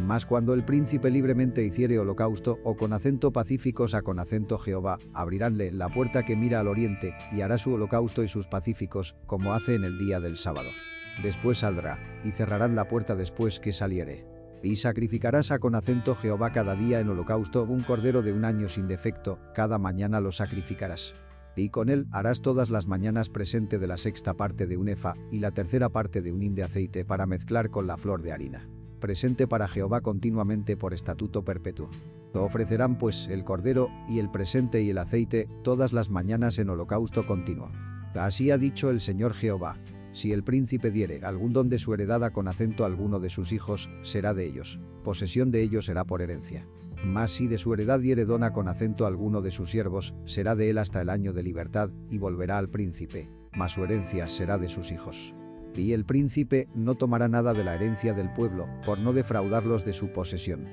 Mas 0.05 0.25
cuando 0.25 0.53
el 0.53 0.63
príncipe 0.63 1.09
libremente 1.09 1.63
hiciere 1.63 1.99
holocausto 1.99 2.59
o 2.63 2.75
con 2.75 2.93
acento 2.93 3.31
pacíficos 3.31 3.93
a 3.93 4.01
con 4.01 4.19
acento 4.19 4.57
Jehová, 4.57 4.99
abriránle 5.13 5.71
la 5.71 5.89
puerta 5.89 6.23
que 6.23 6.35
mira 6.35 6.59
al 6.59 6.67
oriente, 6.67 7.13
y 7.31 7.41
hará 7.41 7.57
su 7.57 7.73
holocausto 7.73 8.23
y 8.23 8.27
sus 8.27 8.47
pacíficos, 8.47 9.15
como 9.25 9.53
hace 9.53 9.75
en 9.75 9.83
el 9.83 9.97
día 9.97 10.19
del 10.19 10.37
sábado. 10.37 10.69
Después 11.23 11.59
saldrá, 11.59 11.99
y 12.23 12.31
cerrarán 12.31 12.75
la 12.75 12.87
puerta 12.87 13.15
después 13.15 13.59
que 13.59 13.73
saliere. 13.73 14.25
Y 14.63 14.75
sacrificarás 14.75 15.51
a 15.51 15.59
con 15.59 15.75
acento 15.75 16.15
Jehová 16.15 16.51
cada 16.51 16.75
día 16.75 16.99
en 16.99 17.09
holocausto 17.09 17.63
un 17.63 17.83
cordero 17.83 18.21
de 18.21 18.33
un 18.33 18.45
año 18.45 18.69
sin 18.69 18.87
defecto, 18.87 19.39
cada 19.53 19.77
mañana 19.77 20.19
lo 20.19 20.31
sacrificarás. 20.31 21.13
Y 21.55 21.69
con 21.69 21.89
él 21.89 22.07
harás 22.11 22.41
todas 22.41 22.69
las 22.69 22.87
mañanas 22.87 23.29
presente 23.29 23.79
de 23.79 23.87
la 23.87 23.97
sexta 23.97 24.33
parte 24.33 24.65
de 24.65 24.77
un 24.77 24.87
efa 24.87 25.15
y 25.31 25.39
la 25.39 25.51
tercera 25.51 25.89
parte 25.89 26.21
de 26.21 26.31
un 26.31 26.41
hin 26.41 26.55
de 26.55 26.63
aceite 26.63 27.03
para 27.03 27.25
mezclar 27.25 27.69
con 27.69 27.87
la 27.87 27.97
flor 27.97 28.21
de 28.21 28.31
harina. 28.31 28.69
Presente 28.99 29.47
para 29.47 29.67
Jehová 29.67 30.01
continuamente 30.01 30.77
por 30.77 30.93
estatuto 30.93 31.43
perpetuo. 31.43 31.89
Lo 32.33 32.43
ofrecerán 32.43 32.97
pues 32.97 33.27
el 33.29 33.43
cordero 33.43 33.89
y 34.07 34.19
el 34.19 34.29
presente 34.29 34.81
y 34.81 34.89
el 34.89 34.97
aceite 34.97 35.47
todas 35.63 35.93
las 35.93 36.09
mañanas 36.09 36.59
en 36.59 36.69
holocausto 36.69 37.25
continuo. 37.25 37.71
Así 38.13 38.51
ha 38.51 38.57
dicho 38.57 38.89
el 38.89 39.01
Señor 39.01 39.33
Jehová, 39.33 39.77
si 40.11 40.31
el 40.31 40.43
príncipe 40.43 40.91
diere 40.91 41.21
algún 41.23 41.53
don 41.53 41.69
de 41.69 41.79
su 41.79 41.93
heredad 41.93 42.31
con 42.31 42.47
acento 42.47 42.85
alguno 42.85 43.19
de 43.19 43.29
sus 43.29 43.51
hijos, 43.51 43.89
será 44.01 44.33
de 44.33 44.45
ellos. 44.45 44.79
Posesión 45.03 45.51
de 45.51 45.61
ellos 45.61 45.85
será 45.85 46.05
por 46.05 46.21
herencia. 46.21 46.67
Mas 47.03 47.31
si 47.31 47.47
de 47.47 47.57
su 47.57 47.73
heredad 47.73 47.99
diere 47.99 48.25
dona 48.25 48.51
con 48.51 48.67
acento 48.67 49.05
alguno 49.05 49.41
de 49.41 49.51
sus 49.51 49.71
siervos, 49.71 50.15
será 50.25 50.55
de 50.55 50.69
él 50.69 50.77
hasta 50.77 51.01
el 51.01 51.09
año 51.09 51.31
de 51.31 51.43
libertad, 51.43 51.89
y 52.09 52.17
volverá 52.17 52.57
al 52.57 52.69
príncipe. 52.69 53.29
Mas 53.53 53.73
su 53.73 53.83
herencia 53.83 54.27
será 54.27 54.57
de 54.57 54.69
sus 54.69 54.91
hijos. 54.91 55.33
Y 55.75 55.93
el 55.93 56.03
príncipe 56.03 56.67
no 56.75 56.95
tomará 56.95 57.27
nada 57.27 57.53
de 57.53 57.63
la 57.63 57.75
herencia 57.75 58.13
del 58.13 58.33
pueblo, 58.33 58.67
por 58.85 58.99
no 58.99 59.13
defraudarlos 59.13 59.85
de 59.85 59.93
su 59.93 60.11
posesión. 60.11 60.65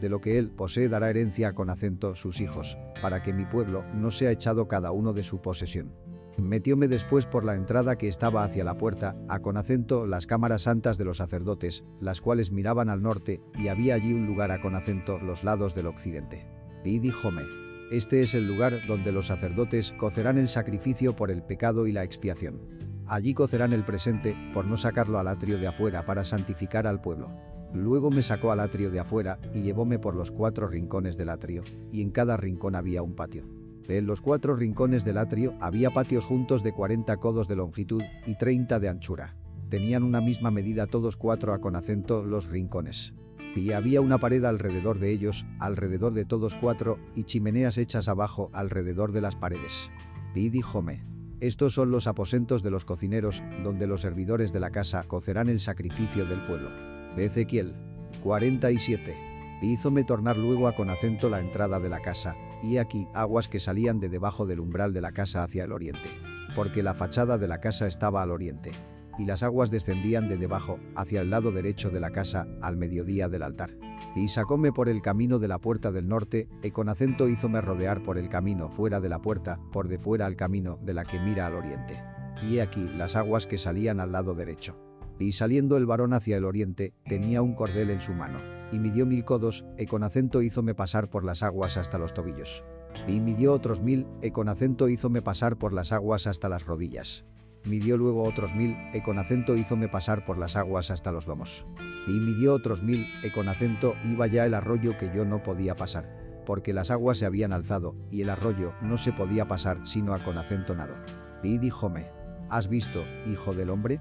De 0.00 0.08
lo 0.08 0.20
que 0.20 0.38
él 0.38 0.50
posee 0.50 0.88
dará 0.88 1.10
herencia 1.10 1.52
con 1.52 1.68
acento 1.68 2.14
sus 2.14 2.40
hijos, 2.40 2.78
para 3.02 3.22
que 3.22 3.32
mi 3.32 3.44
pueblo 3.44 3.84
no 3.94 4.10
sea 4.10 4.30
echado 4.30 4.68
cada 4.68 4.92
uno 4.92 5.12
de 5.12 5.22
su 5.22 5.42
posesión. 5.42 5.92
Metióme 6.38 6.88
después 6.88 7.26
por 7.26 7.44
la 7.44 7.54
entrada 7.54 7.96
que 7.96 8.08
estaba 8.08 8.44
hacia 8.44 8.64
la 8.64 8.78
puerta, 8.78 9.16
a 9.28 9.40
con 9.40 9.56
acento 9.56 10.06
las 10.06 10.26
cámaras 10.26 10.62
santas 10.62 10.96
de 10.96 11.04
los 11.04 11.18
sacerdotes, 11.18 11.84
las 12.00 12.20
cuales 12.20 12.50
miraban 12.50 12.88
al 12.88 13.02
norte, 13.02 13.42
y 13.58 13.68
había 13.68 13.94
allí 13.94 14.12
un 14.12 14.26
lugar 14.26 14.50
a 14.50 14.60
con 14.60 14.74
acento 14.74 15.18
los 15.18 15.44
lados 15.44 15.74
del 15.74 15.86
occidente. 15.86 16.46
Y 16.84 16.98
díjome, 16.98 17.42
este 17.90 18.22
es 18.22 18.32
el 18.32 18.48
lugar 18.48 18.86
donde 18.88 19.12
los 19.12 19.26
sacerdotes 19.26 19.92
cocerán 19.98 20.38
el 20.38 20.48
sacrificio 20.48 21.14
por 21.14 21.30
el 21.30 21.42
pecado 21.42 21.86
y 21.86 21.92
la 21.92 22.04
expiación. 22.04 22.60
Allí 23.06 23.34
cocerán 23.34 23.74
el 23.74 23.84
presente, 23.84 24.34
por 24.54 24.64
no 24.64 24.78
sacarlo 24.78 25.18
al 25.18 25.28
atrio 25.28 25.58
de 25.58 25.66
afuera 25.66 26.06
para 26.06 26.24
santificar 26.24 26.86
al 26.86 27.02
pueblo. 27.02 27.30
Luego 27.74 28.10
me 28.10 28.22
sacó 28.22 28.52
al 28.52 28.60
atrio 28.60 28.90
de 28.90 29.00
afuera 29.00 29.38
y 29.52 29.60
llevóme 29.60 29.98
por 29.98 30.14
los 30.14 30.30
cuatro 30.30 30.66
rincones 30.68 31.18
del 31.18 31.28
atrio, 31.28 31.62
y 31.92 32.00
en 32.00 32.10
cada 32.10 32.38
rincón 32.38 32.74
había 32.74 33.02
un 33.02 33.14
patio. 33.14 33.61
En 33.92 34.06
los 34.06 34.22
cuatro 34.22 34.56
rincones 34.56 35.04
del 35.04 35.18
atrio 35.18 35.52
había 35.60 35.90
patios 35.90 36.24
juntos 36.24 36.62
de 36.62 36.72
40 36.72 37.14
codos 37.18 37.46
de 37.46 37.56
longitud 37.56 38.02
y 38.26 38.38
30 38.38 38.80
de 38.80 38.88
anchura. 38.88 39.36
Tenían 39.68 40.02
una 40.02 40.22
misma 40.22 40.50
medida 40.50 40.86
todos 40.86 41.18
cuatro 41.18 41.52
a 41.52 41.60
con 41.60 41.76
acento 41.76 42.24
los 42.24 42.46
rincones. 42.46 43.12
Y 43.54 43.72
había 43.72 44.00
una 44.00 44.16
pared 44.16 44.42
alrededor 44.46 44.98
de 44.98 45.10
ellos, 45.10 45.44
alrededor 45.58 46.14
de 46.14 46.24
todos 46.24 46.56
cuatro, 46.56 46.98
y 47.14 47.24
chimeneas 47.24 47.76
hechas 47.76 48.08
abajo 48.08 48.48
alrededor 48.54 49.12
de 49.12 49.20
las 49.20 49.36
paredes. 49.36 49.90
Y 50.34 50.48
díjome, 50.48 51.04
estos 51.40 51.74
son 51.74 51.90
los 51.90 52.06
aposentos 52.06 52.62
de 52.62 52.70
los 52.70 52.86
cocineros, 52.86 53.42
donde 53.62 53.86
los 53.86 54.00
servidores 54.00 54.54
de 54.54 54.60
la 54.60 54.70
casa 54.70 55.02
cocerán 55.02 55.50
el 55.50 55.60
sacrificio 55.60 56.24
del 56.24 56.46
pueblo. 56.46 56.70
Ezequiel 57.18 57.74
47. 58.22 59.14
Hízome 59.60 60.04
tornar 60.04 60.38
luego 60.38 60.66
a 60.66 60.74
con 60.74 60.88
acento 60.88 61.28
la 61.28 61.40
entrada 61.40 61.78
de 61.78 61.90
la 61.90 62.00
casa, 62.00 62.34
y 62.62 62.78
aquí 62.78 63.08
aguas 63.12 63.48
que 63.48 63.60
salían 63.60 64.00
de 64.00 64.08
debajo 64.08 64.46
del 64.46 64.60
umbral 64.60 64.92
de 64.92 65.00
la 65.00 65.12
casa 65.12 65.42
hacia 65.42 65.64
el 65.64 65.72
oriente. 65.72 66.08
Porque 66.54 66.82
la 66.82 66.94
fachada 66.94 67.38
de 67.38 67.48
la 67.48 67.60
casa 67.60 67.86
estaba 67.86 68.22
al 68.22 68.30
oriente. 68.30 68.70
Y 69.18 69.26
las 69.26 69.42
aguas 69.42 69.70
descendían 69.70 70.28
de 70.28 70.36
debajo, 70.36 70.78
hacia 70.94 71.20
el 71.20 71.30
lado 71.30 71.52
derecho 71.52 71.90
de 71.90 72.00
la 72.00 72.10
casa, 72.10 72.46
al 72.62 72.76
mediodía 72.76 73.28
del 73.28 73.42
altar. 73.42 73.76
Y 74.16 74.28
sacóme 74.28 74.72
por 74.72 74.88
el 74.88 75.02
camino 75.02 75.38
de 75.38 75.48
la 75.48 75.58
puerta 75.58 75.92
del 75.92 76.08
norte, 76.08 76.48
y 76.62 76.70
con 76.70 76.88
acento 76.88 77.28
hízome 77.28 77.60
rodear 77.60 78.02
por 78.02 78.16
el 78.16 78.28
camino 78.28 78.70
fuera 78.70 79.00
de 79.00 79.08
la 79.08 79.20
puerta, 79.20 79.60
por 79.70 79.88
de 79.88 79.98
fuera 79.98 80.26
al 80.26 80.36
camino 80.36 80.78
de 80.82 80.94
la 80.94 81.04
que 81.04 81.20
mira 81.20 81.46
al 81.46 81.54
oriente. 81.54 82.02
Y 82.42 82.56
he 82.56 82.62
aquí 82.62 82.88
las 82.96 83.16
aguas 83.16 83.46
que 83.46 83.58
salían 83.58 84.00
al 84.00 84.12
lado 84.12 84.34
derecho. 84.34 84.78
Y 85.18 85.32
saliendo 85.32 85.76
el 85.76 85.86
varón 85.86 86.14
hacia 86.14 86.38
el 86.38 86.44
oriente, 86.44 86.94
tenía 87.04 87.42
un 87.42 87.54
cordel 87.54 87.90
en 87.90 88.00
su 88.00 88.12
mano 88.12 88.61
y 88.72 88.78
midió 88.78 89.06
mil 89.06 89.24
codos, 89.24 89.64
e 89.76 89.86
con 89.86 90.02
acento 90.02 90.42
hízome 90.42 90.74
pasar 90.74 91.10
por 91.10 91.24
las 91.24 91.42
aguas 91.42 91.76
hasta 91.76 91.98
los 91.98 92.14
tobillos. 92.14 92.64
Y 93.06 93.20
midió 93.20 93.52
otros 93.52 93.80
mil, 93.80 94.06
e 94.22 94.32
con 94.32 94.48
acento 94.48 94.88
hízome 94.88 95.22
pasar 95.22 95.58
por 95.58 95.72
las 95.72 95.92
aguas 95.92 96.26
hasta 96.26 96.48
las 96.48 96.66
rodillas. 96.66 97.24
Midió 97.64 97.96
luego 97.96 98.24
otros 98.24 98.54
mil, 98.54 98.76
e 98.92 99.02
con 99.02 99.18
acento 99.18 99.54
hízome 99.56 99.88
pasar 99.88 100.24
por 100.24 100.38
las 100.38 100.56
aguas 100.56 100.90
hasta 100.90 101.12
los 101.12 101.26
lomos. 101.26 101.64
Y 102.08 102.12
midió 102.12 102.54
otros 102.54 102.82
mil, 102.82 103.06
e 103.22 103.30
con 103.30 103.48
acento 103.48 103.94
iba 104.10 104.26
ya 104.26 104.46
el 104.46 104.54
arroyo 104.54 104.96
que 104.98 105.12
yo 105.14 105.24
no 105.24 105.42
podía 105.42 105.76
pasar, 105.76 106.42
porque 106.46 106.72
las 106.72 106.90
aguas 106.90 107.18
se 107.18 107.26
habían 107.26 107.52
alzado, 107.52 107.94
y 108.10 108.22
el 108.22 108.30
arroyo 108.30 108.72
no 108.82 108.98
se 108.98 109.12
podía 109.12 109.46
pasar 109.46 109.86
sino 109.86 110.14
a 110.14 110.24
con 110.24 110.38
acento 110.38 110.74
nado. 110.74 110.94
Y 111.42 111.58
díjome, 111.58 112.06
¿has 112.48 112.68
visto, 112.68 113.04
hijo 113.26 113.54
del 113.54 113.70
hombre? 113.70 114.00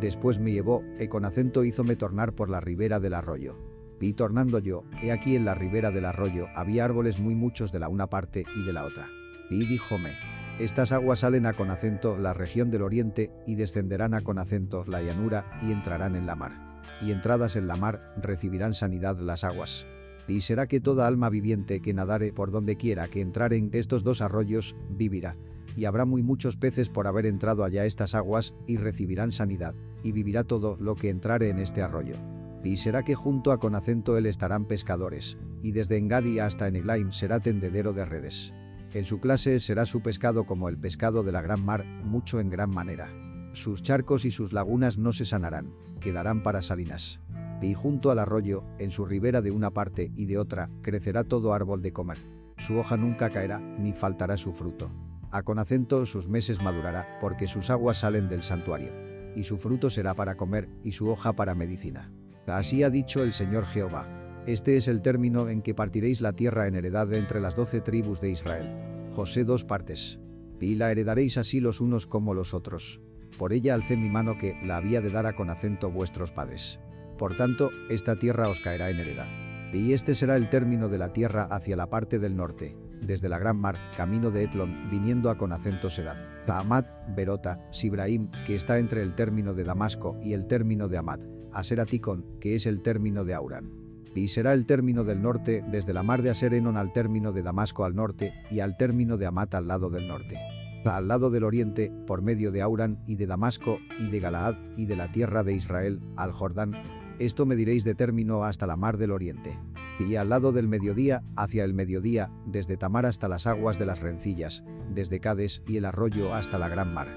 Después 0.00 0.38
me 0.38 0.52
llevó, 0.52 0.82
e 0.98 1.08
con 1.08 1.24
acento 1.24 1.64
hízome 1.64 1.96
tornar 1.96 2.34
por 2.34 2.48
la 2.48 2.60
ribera 2.60 2.98
del 2.98 3.14
arroyo. 3.14 3.71
Y 4.02 4.14
tornando 4.14 4.58
yo, 4.58 4.82
he 5.00 5.12
aquí 5.12 5.36
en 5.36 5.44
la 5.44 5.54
ribera 5.54 5.92
del 5.92 6.06
arroyo 6.06 6.48
había 6.56 6.84
árboles 6.84 7.20
muy 7.20 7.36
muchos 7.36 7.70
de 7.70 7.78
la 7.78 7.88
una 7.88 8.08
parte 8.08 8.44
y 8.56 8.64
de 8.64 8.72
la 8.72 8.84
otra. 8.84 9.08
Y 9.48 9.64
díjome, 9.64 10.16
estas 10.58 10.90
aguas 10.90 11.20
salen 11.20 11.46
a 11.46 11.52
con 11.52 11.70
acento 11.70 12.18
la 12.18 12.34
región 12.34 12.70
del 12.72 12.82
oriente 12.82 13.30
y 13.46 13.54
descenderán 13.54 14.12
a 14.14 14.22
con 14.22 14.38
acento 14.38 14.84
la 14.88 15.02
llanura 15.02 15.58
y 15.62 15.70
entrarán 15.70 16.16
en 16.16 16.26
la 16.26 16.34
mar. 16.34 16.80
Y 17.00 17.12
entradas 17.12 17.54
en 17.54 17.68
la 17.68 17.76
mar 17.76 18.12
recibirán 18.20 18.74
sanidad 18.74 19.18
las 19.20 19.44
aguas. 19.44 19.86
Y 20.26 20.40
será 20.40 20.66
que 20.66 20.80
toda 20.80 21.06
alma 21.06 21.30
viviente 21.30 21.80
que 21.80 21.94
nadare 21.94 22.32
por 22.32 22.50
donde 22.50 22.76
quiera 22.76 23.06
que 23.06 23.20
entraren 23.20 23.70
estos 23.72 24.02
dos 24.02 24.20
arroyos, 24.20 24.74
vivirá. 24.90 25.36
Y 25.76 25.84
habrá 25.84 26.06
muy 26.06 26.22
muchos 26.22 26.56
peces 26.56 26.88
por 26.88 27.06
haber 27.06 27.26
entrado 27.26 27.62
allá 27.62 27.86
estas 27.86 28.16
aguas, 28.16 28.52
y 28.66 28.78
recibirán 28.78 29.30
sanidad, 29.30 29.74
y 30.02 30.10
vivirá 30.10 30.42
todo 30.42 30.76
lo 30.80 30.96
que 30.96 31.08
entrare 31.08 31.50
en 31.50 31.60
este 31.60 31.82
arroyo. 31.82 32.16
Y 32.64 32.76
será 32.76 33.02
que 33.02 33.14
junto 33.14 33.52
a 33.52 33.58
con 33.58 33.74
acento 33.74 34.16
él 34.16 34.26
estarán 34.26 34.66
pescadores, 34.66 35.36
y 35.62 35.72
desde 35.72 35.96
Engadi 35.96 36.38
hasta 36.38 36.68
Eneglaim 36.68 37.12
será 37.12 37.40
tendedero 37.40 37.92
de 37.92 38.04
redes. 38.04 38.52
En 38.92 39.04
su 39.04 39.20
clase 39.20 39.58
será 39.58 39.86
su 39.86 40.02
pescado 40.02 40.44
como 40.44 40.68
el 40.68 40.78
pescado 40.78 41.22
de 41.22 41.32
la 41.32 41.42
gran 41.42 41.64
mar, 41.64 41.84
mucho 42.04 42.40
en 42.40 42.50
gran 42.50 42.70
manera. 42.70 43.10
Sus 43.52 43.82
charcos 43.82 44.24
y 44.24 44.30
sus 44.30 44.52
lagunas 44.52 44.98
no 44.98 45.12
se 45.12 45.24
sanarán, 45.24 45.72
quedarán 46.00 46.42
para 46.42 46.62
salinas. 46.62 47.20
Y 47.62 47.74
junto 47.74 48.10
al 48.10 48.18
arroyo, 48.18 48.64
en 48.78 48.90
su 48.90 49.06
ribera 49.06 49.40
de 49.40 49.50
una 49.50 49.70
parte 49.70 50.12
y 50.16 50.26
de 50.26 50.36
otra, 50.36 50.68
crecerá 50.82 51.24
todo 51.24 51.54
árbol 51.54 51.80
de 51.80 51.92
comer. 51.92 52.18
Su 52.58 52.76
hoja 52.76 52.96
nunca 52.96 53.30
caerá, 53.30 53.60
ni 53.60 53.92
faltará 53.92 54.36
su 54.36 54.52
fruto. 54.52 54.90
A 55.30 55.42
con 55.42 55.58
acento 55.58 56.04
sus 56.04 56.28
meses 56.28 56.60
madurará, 56.60 57.18
porque 57.20 57.46
sus 57.46 57.70
aguas 57.70 58.00
salen 58.00 58.28
del 58.28 58.42
santuario. 58.42 58.92
y 59.34 59.44
su 59.44 59.56
fruto 59.56 59.88
será 59.88 60.12
para 60.12 60.36
comer, 60.36 60.68
y 60.82 60.92
su 60.92 61.08
hoja 61.08 61.32
para 61.32 61.54
medicina. 61.54 62.12
Así 62.46 62.82
ha 62.82 62.90
dicho 62.90 63.22
el 63.22 63.32
Señor 63.32 63.66
Jehová. 63.66 64.08
Este 64.46 64.76
es 64.76 64.88
el 64.88 65.02
término 65.02 65.48
en 65.48 65.62
que 65.62 65.74
partiréis 65.74 66.20
la 66.20 66.32
tierra 66.32 66.66
en 66.66 66.74
heredad 66.74 67.12
entre 67.12 67.40
las 67.40 67.54
doce 67.54 67.80
tribus 67.80 68.20
de 68.20 68.30
Israel. 68.30 68.68
José 69.12 69.44
dos 69.44 69.64
partes. 69.64 70.18
Y 70.60 70.74
la 70.74 70.90
heredaréis 70.90 71.38
así 71.38 71.60
los 71.60 71.80
unos 71.80 72.06
como 72.06 72.34
los 72.34 72.54
otros. 72.54 73.00
Por 73.38 73.52
ella 73.52 73.74
alcé 73.74 73.96
mi 73.96 74.08
mano 74.08 74.38
que 74.38 74.56
la 74.64 74.76
había 74.76 75.00
de 75.00 75.10
dar 75.10 75.26
a 75.26 75.34
con 75.34 75.50
acento 75.50 75.90
vuestros 75.90 76.32
padres. 76.32 76.78
Por 77.18 77.36
tanto, 77.36 77.70
esta 77.88 78.16
tierra 78.16 78.48
os 78.48 78.60
caerá 78.60 78.90
en 78.90 78.98
heredad. 78.98 79.28
Y 79.72 79.92
este 79.92 80.14
será 80.14 80.36
el 80.36 80.50
término 80.50 80.88
de 80.88 80.98
la 80.98 81.12
tierra 81.12 81.44
hacia 81.44 81.76
la 81.76 81.88
parte 81.88 82.18
del 82.18 82.36
norte, 82.36 82.76
desde 83.00 83.28
la 83.28 83.38
gran 83.38 83.56
mar, 83.56 83.76
camino 83.96 84.30
de 84.30 84.44
Etlon, 84.44 84.90
viniendo 84.90 85.30
a 85.30 85.38
con 85.38 85.52
acento 85.52 85.90
Sedad. 85.90 86.16
Amat, 86.48 86.86
Berota, 87.14 87.60
Sibraim, 87.70 88.30
que 88.46 88.56
está 88.56 88.78
entre 88.78 89.02
el 89.02 89.14
término 89.14 89.54
de 89.54 89.64
Damasco 89.64 90.18
y 90.22 90.32
el 90.34 90.46
término 90.46 90.88
de 90.88 90.98
Amat, 90.98 91.20
Aseraticon, 91.54 92.24
que 92.40 92.54
es 92.54 92.66
el 92.66 92.82
término 92.82 93.24
de 93.24 93.34
Auran. 93.34 93.70
Y 94.14 94.28
será 94.28 94.52
el 94.52 94.66
término 94.66 95.04
del 95.04 95.22
norte 95.22 95.64
desde 95.70 95.92
la 95.92 96.02
mar 96.02 96.22
de 96.22 96.30
Aserenon 96.30 96.76
al 96.76 96.92
término 96.92 97.32
de 97.32 97.42
Damasco 97.42 97.84
al 97.84 97.94
norte 97.94 98.34
y 98.50 98.60
al 98.60 98.76
término 98.76 99.16
de 99.16 99.26
Amat 99.26 99.54
al 99.54 99.68
lado 99.68 99.88
del 99.88 100.06
norte. 100.06 100.38
Al 100.84 101.08
lado 101.08 101.30
del 101.30 101.44
oriente, 101.44 101.92
por 102.06 102.22
medio 102.22 102.50
de 102.50 102.60
Auran 102.60 103.02
y 103.06 103.14
de 103.14 103.26
Damasco 103.26 103.78
y 103.98 104.10
de 104.10 104.20
Galaad 104.20 104.56
y 104.76 104.86
de 104.86 104.96
la 104.96 105.12
tierra 105.12 105.44
de 105.44 105.54
Israel, 105.54 106.00
al 106.16 106.32
Jordán, 106.32 106.74
esto 107.18 107.46
me 107.46 107.56
diréis 107.56 107.84
de 107.84 107.94
término 107.94 108.44
hasta 108.44 108.66
la 108.66 108.76
mar 108.76 108.96
del 108.96 109.12
oriente. 109.12 109.58
Y 110.00 110.16
al 110.16 110.30
lado 110.30 110.50
del 110.50 110.66
mediodía, 110.66 111.22
hacia 111.36 111.64
el 111.64 111.74
mediodía, 111.74 112.30
desde 112.46 112.76
Tamar 112.76 113.06
hasta 113.06 113.28
las 113.28 113.46
aguas 113.46 113.78
de 113.78 113.86
las 113.86 114.00
rencillas, 114.00 114.64
desde 114.92 115.20
Cades 115.20 115.62
y 115.68 115.76
el 115.76 115.84
arroyo 115.84 116.34
hasta 116.34 116.58
la 116.58 116.68
gran 116.68 116.92
mar. 116.92 117.08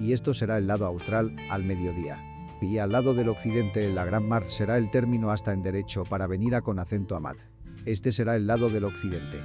Y 0.00 0.12
esto 0.12 0.34
será 0.34 0.58
el 0.58 0.66
lado 0.66 0.86
austral, 0.86 1.36
al 1.50 1.64
mediodía. 1.64 2.31
Y 2.62 2.78
al 2.78 2.92
lado 2.92 3.12
del 3.12 3.28
occidente 3.28 3.84
en 3.84 3.94
la 3.94 4.04
gran 4.04 4.26
mar 4.26 4.44
será 4.48 4.78
el 4.78 4.90
término 4.90 5.30
hasta 5.30 5.52
en 5.52 5.62
derecho 5.62 6.04
para 6.04 6.26
venir 6.26 6.54
a 6.54 6.62
con 6.62 6.78
acento 6.78 7.16
Amad. 7.16 7.36
Este 7.84 8.12
será 8.12 8.36
el 8.36 8.46
lado 8.46 8.70
del 8.70 8.84
occidente. 8.84 9.40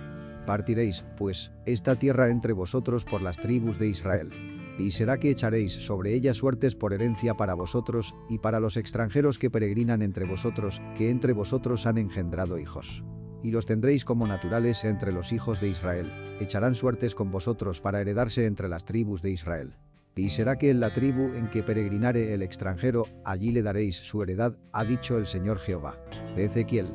Partiréis, 0.45 1.03
pues, 1.17 1.51
esta 1.65 1.95
tierra 1.95 2.29
entre 2.29 2.53
vosotros 2.53 3.03
por 3.03 3.21
las 3.21 3.37
tribus 3.37 3.79
de 3.79 3.87
Israel 3.87 4.31
y 4.79 4.91
será 4.91 5.17
que 5.17 5.31
echaréis 5.31 5.73
sobre 5.73 6.13
ella 6.13 6.33
suertes 6.33 6.75
por 6.75 6.93
herencia 6.93 7.33
para 7.33 7.53
vosotros 7.53 8.13
y 8.29 8.37
para 8.37 8.59
los 8.59 8.77
extranjeros 8.77 9.39
que 9.39 9.49
peregrinan 9.49 10.01
entre 10.01 10.25
vosotros, 10.25 10.81
que 10.95 11.09
entre 11.09 11.33
vosotros 11.33 11.85
han 11.85 11.97
engendrado 11.97 12.59
hijos. 12.59 13.03
Y 13.43 13.51
los 13.51 13.65
tendréis 13.65 14.05
como 14.05 14.27
naturales 14.27 14.83
entre 14.83 15.11
los 15.11 15.31
hijos 15.31 15.59
de 15.61 15.69
Israel, 15.69 16.11
echarán 16.39 16.75
suertes 16.75 17.15
con 17.15 17.31
vosotros 17.31 17.81
para 17.81 18.01
heredarse 18.01 18.45
entre 18.45 18.69
las 18.69 18.85
tribus 18.85 19.21
de 19.21 19.31
Israel. 19.31 19.73
Y 20.17 20.29
será 20.29 20.57
que 20.57 20.71
en 20.71 20.79
la 20.79 20.91
tribu 20.91 21.35
en 21.35 21.47
que 21.47 21.61
peregrinare 21.61 22.33
el 22.33 22.41
extranjero, 22.41 23.05
allí 23.23 23.51
le 23.51 23.61
daréis 23.61 23.97
su 23.97 24.23
heredad, 24.23 24.57
ha 24.73 24.83
dicho 24.83 25.17
el 25.19 25.27
Señor 25.27 25.59
Jehová. 25.59 26.03
Ezequiel 26.35 26.87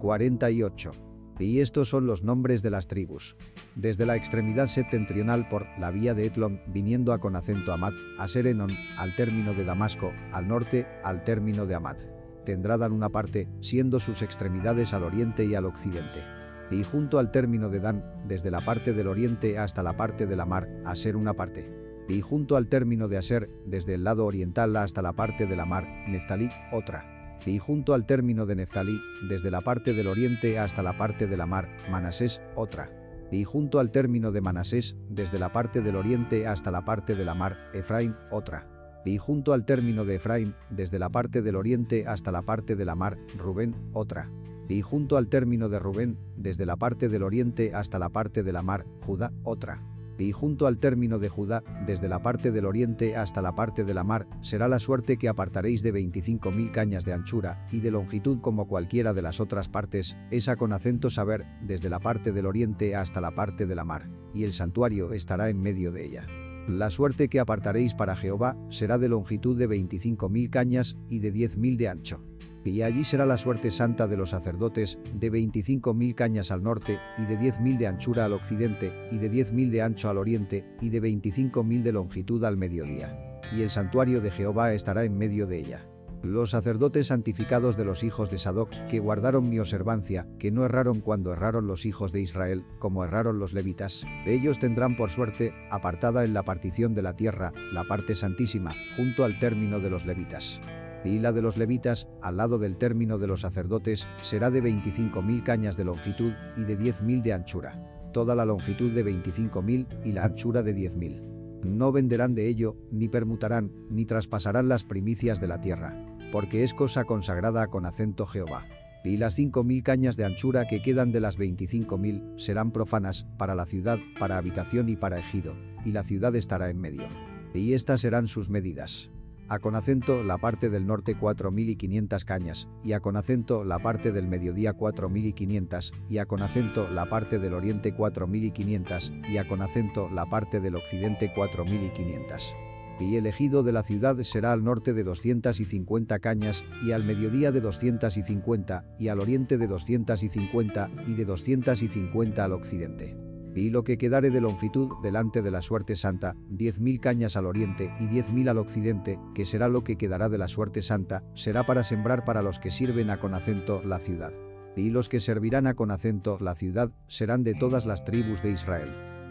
48. 0.00 0.92
Y 1.38 1.60
estos 1.60 1.88
son 1.88 2.06
los 2.06 2.22
nombres 2.22 2.62
de 2.62 2.70
las 2.70 2.86
tribus. 2.86 3.36
Desde 3.74 4.04
la 4.04 4.16
extremidad 4.16 4.68
septentrional 4.68 5.48
por 5.48 5.66
la 5.78 5.90
vía 5.90 6.14
de 6.14 6.26
Etlon, 6.26 6.60
viniendo 6.68 7.12
a 7.14 7.18
con 7.18 7.34
acento 7.34 7.72
Amat, 7.72 7.94
a 8.18 8.28
Serenon, 8.28 8.72
al 8.98 9.16
término 9.16 9.54
de 9.54 9.64
Damasco, 9.64 10.12
al 10.32 10.46
norte, 10.46 10.86
al 11.02 11.24
término 11.24 11.66
de 11.66 11.74
Amat. 11.74 12.00
Tendrá 12.44 12.76
Dan 12.76 12.92
una 12.92 13.08
parte, 13.08 13.48
siendo 13.60 14.00
sus 14.00 14.20
extremidades 14.22 14.92
al 14.92 15.02
oriente 15.02 15.44
y 15.44 15.54
al 15.54 15.64
occidente. 15.64 16.22
Y 16.70 16.84
junto 16.84 17.18
al 17.18 17.30
término 17.30 17.70
de 17.70 17.80
Dan, 17.80 18.04
desde 18.26 18.50
la 18.50 18.64
parte 18.64 18.92
del 18.92 19.08
oriente 19.08 19.58
hasta 19.58 19.82
la 19.82 19.96
parte 19.96 20.26
de 20.26 20.36
la 20.36 20.46
mar, 20.46 20.68
a 20.84 20.94
ser 20.94 21.16
una 21.16 21.34
parte. 21.34 21.85
Y 22.08 22.20
junto 22.20 22.56
al 22.56 22.68
término 22.68 23.08
de 23.08 23.18
Aser, 23.18 23.48
desde 23.66 23.94
el 23.94 24.04
lado 24.04 24.26
oriental 24.26 24.76
hasta 24.76 25.02
la 25.02 25.12
parte 25.12 25.46
de 25.46 25.56
la 25.56 25.66
mar, 25.66 25.86
Neftalí, 26.08 26.48
otra 26.72 27.16
y 27.44 27.58
junto 27.58 27.94
al 27.94 28.06
término 28.06 28.46
de 28.46 28.56
Neftalí, 28.56 29.00
desde 29.28 29.50
la 29.50 29.60
parte 29.60 29.92
del 29.92 30.08
oriente 30.08 30.58
hasta 30.58 30.82
la 30.82 30.96
parte 30.96 31.26
de 31.26 31.36
la 31.36 31.46
mar, 31.46 31.68
Manasés, 31.90 32.40
otra. 32.54 32.90
Y 33.30 33.44
junto 33.44 33.78
al 33.80 33.90
término 33.90 34.32
de 34.32 34.40
Manasés, 34.40 34.96
desde 35.08 35.38
la 35.38 35.52
parte 35.52 35.80
del 35.82 35.96
oriente 35.96 36.46
hasta 36.46 36.70
la 36.70 36.84
parte 36.84 37.14
de 37.14 37.24
la 37.24 37.34
mar, 37.34 37.56
Efraín, 37.72 38.14
otra. 38.30 38.68
Y 39.04 39.18
junto 39.18 39.52
al 39.52 39.64
término 39.64 40.04
de 40.04 40.16
Efraín, 40.16 40.54
desde 40.70 40.98
la 40.98 41.10
parte 41.10 41.42
del 41.42 41.56
oriente 41.56 42.06
hasta 42.06 42.32
la 42.32 42.42
parte 42.42 42.74
de 42.74 42.84
la 42.84 42.94
mar, 42.94 43.18
Rubén, 43.36 43.74
otra. 43.92 44.30
Y 44.68 44.82
junto 44.82 45.16
al 45.16 45.28
término 45.28 45.68
de 45.68 45.78
Rubén, 45.78 46.18
desde 46.36 46.66
la 46.66 46.76
parte 46.76 47.08
del 47.08 47.22
oriente 47.22 47.72
hasta 47.74 48.00
la 48.00 48.08
parte 48.08 48.42
de 48.42 48.52
la 48.52 48.62
mar, 48.62 48.84
Judá, 49.02 49.32
otra 49.44 49.80
y 50.24 50.32
junto 50.32 50.66
al 50.66 50.78
término 50.78 51.18
de 51.18 51.28
Judá, 51.28 51.62
desde 51.86 52.08
la 52.08 52.22
parte 52.22 52.52
del 52.52 52.66
oriente 52.66 53.16
hasta 53.16 53.42
la 53.42 53.54
parte 53.54 53.84
de 53.84 53.94
la 53.94 54.04
mar, 54.04 54.26
será 54.42 54.68
la 54.68 54.78
suerte 54.78 55.16
que 55.16 55.28
apartaréis 55.28 55.82
de 55.82 55.92
25.000 55.92 56.70
cañas 56.70 57.04
de 57.04 57.12
anchura 57.12 57.66
y 57.70 57.80
de 57.80 57.90
longitud 57.90 58.40
como 58.40 58.66
cualquiera 58.66 59.12
de 59.12 59.22
las 59.22 59.40
otras 59.40 59.68
partes, 59.68 60.16
esa 60.30 60.56
con 60.56 60.72
acento 60.72 61.10
saber, 61.10 61.44
desde 61.62 61.90
la 61.90 62.00
parte 62.00 62.32
del 62.32 62.46
oriente 62.46 62.96
hasta 62.96 63.20
la 63.20 63.34
parte 63.34 63.66
de 63.66 63.74
la 63.74 63.84
mar, 63.84 64.08
y 64.34 64.44
el 64.44 64.52
santuario 64.52 65.12
estará 65.12 65.48
en 65.48 65.60
medio 65.60 65.92
de 65.92 66.04
ella. 66.04 66.26
La 66.68 66.90
suerte 66.90 67.28
que 67.28 67.38
apartaréis 67.38 67.94
para 67.94 68.16
Jehová 68.16 68.56
será 68.70 68.98
de 68.98 69.08
longitud 69.08 69.56
de 69.56 69.68
25.000 69.68 70.50
cañas 70.50 70.96
y 71.08 71.20
de 71.20 71.32
10.000 71.32 71.76
de 71.76 71.88
ancho 71.88 72.35
y 72.70 72.82
allí 72.82 73.04
será 73.04 73.26
la 73.26 73.38
suerte 73.38 73.70
santa 73.70 74.06
de 74.06 74.16
los 74.16 74.30
sacerdotes, 74.30 74.98
de 75.14 75.30
25.000 75.30 76.14
cañas 76.14 76.50
al 76.50 76.62
norte, 76.62 76.98
y 77.18 77.24
de 77.24 77.38
10.000 77.38 77.78
de 77.78 77.86
anchura 77.86 78.24
al 78.24 78.32
occidente, 78.32 79.08
y 79.10 79.18
de 79.18 79.30
10.000 79.30 79.70
de 79.70 79.82
ancho 79.82 80.08
al 80.08 80.18
oriente, 80.18 80.64
y 80.80 80.90
de 80.90 81.02
25.000 81.02 81.82
de 81.82 81.92
longitud 81.92 82.44
al 82.44 82.56
mediodía. 82.56 83.40
Y 83.52 83.62
el 83.62 83.70
santuario 83.70 84.20
de 84.20 84.30
Jehová 84.30 84.72
estará 84.72 85.04
en 85.04 85.16
medio 85.16 85.46
de 85.46 85.58
ella. 85.58 85.86
Los 86.22 86.50
sacerdotes 86.50 87.08
santificados 87.08 87.76
de 87.76 87.84
los 87.84 88.02
hijos 88.02 88.30
de 88.30 88.38
Sadoc, 88.38 88.70
que 88.88 88.98
guardaron 88.98 89.48
mi 89.48 89.60
observancia, 89.60 90.26
que 90.38 90.50
no 90.50 90.64
erraron 90.64 91.00
cuando 91.00 91.32
erraron 91.32 91.68
los 91.68 91.86
hijos 91.86 92.10
de 92.10 92.20
Israel, 92.20 92.64
como 92.80 93.04
erraron 93.04 93.38
los 93.38 93.52
levitas, 93.52 94.04
ellos 94.26 94.58
tendrán 94.58 94.96
por 94.96 95.10
suerte, 95.10 95.52
apartada 95.70 96.24
en 96.24 96.34
la 96.34 96.42
partición 96.42 96.94
de 96.94 97.02
la 97.02 97.14
tierra, 97.14 97.52
la 97.72 97.84
parte 97.84 98.14
santísima, 98.14 98.74
junto 98.96 99.24
al 99.24 99.38
término 99.38 99.78
de 99.78 99.90
los 99.90 100.04
levitas 100.04 100.60
y 101.06 101.18
la 101.18 101.32
de 101.32 101.42
los 101.42 101.56
levitas, 101.56 102.08
al 102.22 102.36
lado 102.36 102.58
del 102.58 102.76
término 102.76 103.18
de 103.18 103.26
los 103.26 103.42
sacerdotes, 103.42 104.06
será 104.22 104.50
de 104.50 104.62
25.000 104.62 105.42
cañas 105.42 105.76
de 105.76 105.84
longitud 105.84 106.32
y 106.56 106.64
de 106.64 106.78
10.000 106.78 107.22
de 107.22 107.32
anchura. 107.32 108.10
Toda 108.12 108.34
la 108.34 108.44
longitud 108.44 108.92
de 108.92 109.04
25.000 109.04 110.04
y 110.04 110.12
la 110.12 110.24
anchura 110.24 110.62
de 110.62 110.74
10.000. 110.74 111.62
No 111.64 111.92
venderán 111.92 112.34
de 112.34 112.48
ello, 112.48 112.76
ni 112.90 113.08
permutarán, 113.08 113.72
ni 113.90 114.04
traspasarán 114.04 114.68
las 114.68 114.84
primicias 114.84 115.40
de 115.40 115.48
la 115.48 115.60
tierra, 115.60 115.94
porque 116.32 116.64
es 116.64 116.74
cosa 116.74 117.04
consagrada 117.04 117.66
con 117.68 117.86
acento 117.86 118.26
Jehová. 118.26 118.66
Y 119.04 119.18
las 119.18 119.38
5.000 119.38 119.82
cañas 119.82 120.16
de 120.16 120.24
anchura 120.24 120.66
que 120.66 120.82
quedan 120.82 121.12
de 121.12 121.20
las 121.20 121.38
25.000 121.38 122.38
serán 122.38 122.72
profanas, 122.72 123.26
para 123.38 123.54
la 123.54 123.66
ciudad, 123.66 123.98
para 124.18 124.38
habitación 124.38 124.88
y 124.88 124.96
para 124.96 125.18
ejido, 125.18 125.54
y 125.84 125.92
la 125.92 126.02
ciudad 126.02 126.34
estará 126.34 126.70
en 126.70 126.80
medio. 126.80 127.08
Y 127.54 127.74
estas 127.74 128.00
serán 128.00 128.28
sus 128.28 128.50
medidas 128.50 129.10
a 129.48 129.58
con 129.58 129.74
acento 129.74 130.22
la 130.22 130.38
parte 130.38 130.70
del 130.70 130.86
norte 130.86 131.16
4.500 131.16 132.24
cañas, 132.24 132.68
y 132.84 132.92
a 132.92 133.00
con 133.00 133.16
acento 133.16 133.64
la 133.64 133.78
parte 133.78 134.12
del 134.12 134.26
mediodía 134.26 134.76
4.500, 134.76 135.92
y 136.08 136.18
a 136.18 136.26
con 136.26 136.42
acento 136.42 136.88
la 136.88 137.06
parte 137.06 137.38
del 137.38 137.54
oriente 137.54 137.96
4.500, 137.96 139.30
y 139.30 139.38
a 139.38 139.46
con 139.46 139.62
acento 139.62 140.08
la 140.10 140.26
parte 140.26 140.60
del 140.60 140.76
occidente 140.76 141.32
4.500. 141.34 142.54
Y 142.98 143.16
el 143.16 143.26
ejido 143.26 143.62
de 143.62 143.72
la 143.72 143.82
ciudad 143.82 144.16
será 144.22 144.52
al 144.52 144.64
norte 144.64 144.94
de 144.94 145.04
250 145.04 146.18
cañas, 146.18 146.64
y 146.84 146.92
al 146.92 147.04
mediodía 147.04 147.52
de 147.52 147.60
250, 147.60 148.84
y 148.98 149.08
al 149.08 149.20
oriente 149.20 149.58
de 149.58 149.66
250, 149.66 150.90
y 151.06 151.14
de 151.14 151.24
250 151.24 152.44
al 152.44 152.52
occidente 152.52 153.25
y 153.56 153.70
lo 153.70 153.84
que 153.84 153.98
quedare 153.98 154.30
de 154.30 154.40
longitud 154.40 154.90
delante 155.02 155.42
de 155.42 155.50
la 155.50 155.62
suerte 155.62 155.96
santa, 155.96 156.36
diez 156.48 156.78
mil 156.78 157.00
cañas 157.00 157.36
al 157.36 157.46
oriente 157.46 157.92
y 157.98 158.06
diez 158.06 158.30
mil 158.30 158.48
al 158.48 158.58
occidente, 158.58 159.18
que 159.34 159.46
será 159.46 159.68
lo 159.68 159.82
que 159.82 159.96
quedará 159.96 160.28
de 160.28 160.38
la 160.38 160.48
suerte 160.48 160.82
santa, 160.82 161.24
será 161.34 161.64
para 161.64 161.82
sembrar 161.82 162.24
para 162.24 162.42
los 162.42 162.58
que 162.58 162.70
sirven 162.70 163.10
a 163.10 163.18
con 163.18 163.34
acento 163.34 163.82
la 163.82 163.98
ciudad. 163.98 164.32
Y 164.76 164.90
los 164.90 165.08
que 165.08 165.20
servirán 165.20 165.66
a 165.66 165.74
con 165.74 165.90
acento 165.90 166.38
la 166.40 166.54
ciudad 166.54 166.92
serán 167.08 167.44
de 167.44 167.54
todas 167.54 167.86
las 167.86 168.04
tribus 168.04 168.42
de 168.42 168.50
Israel. 168.50 168.90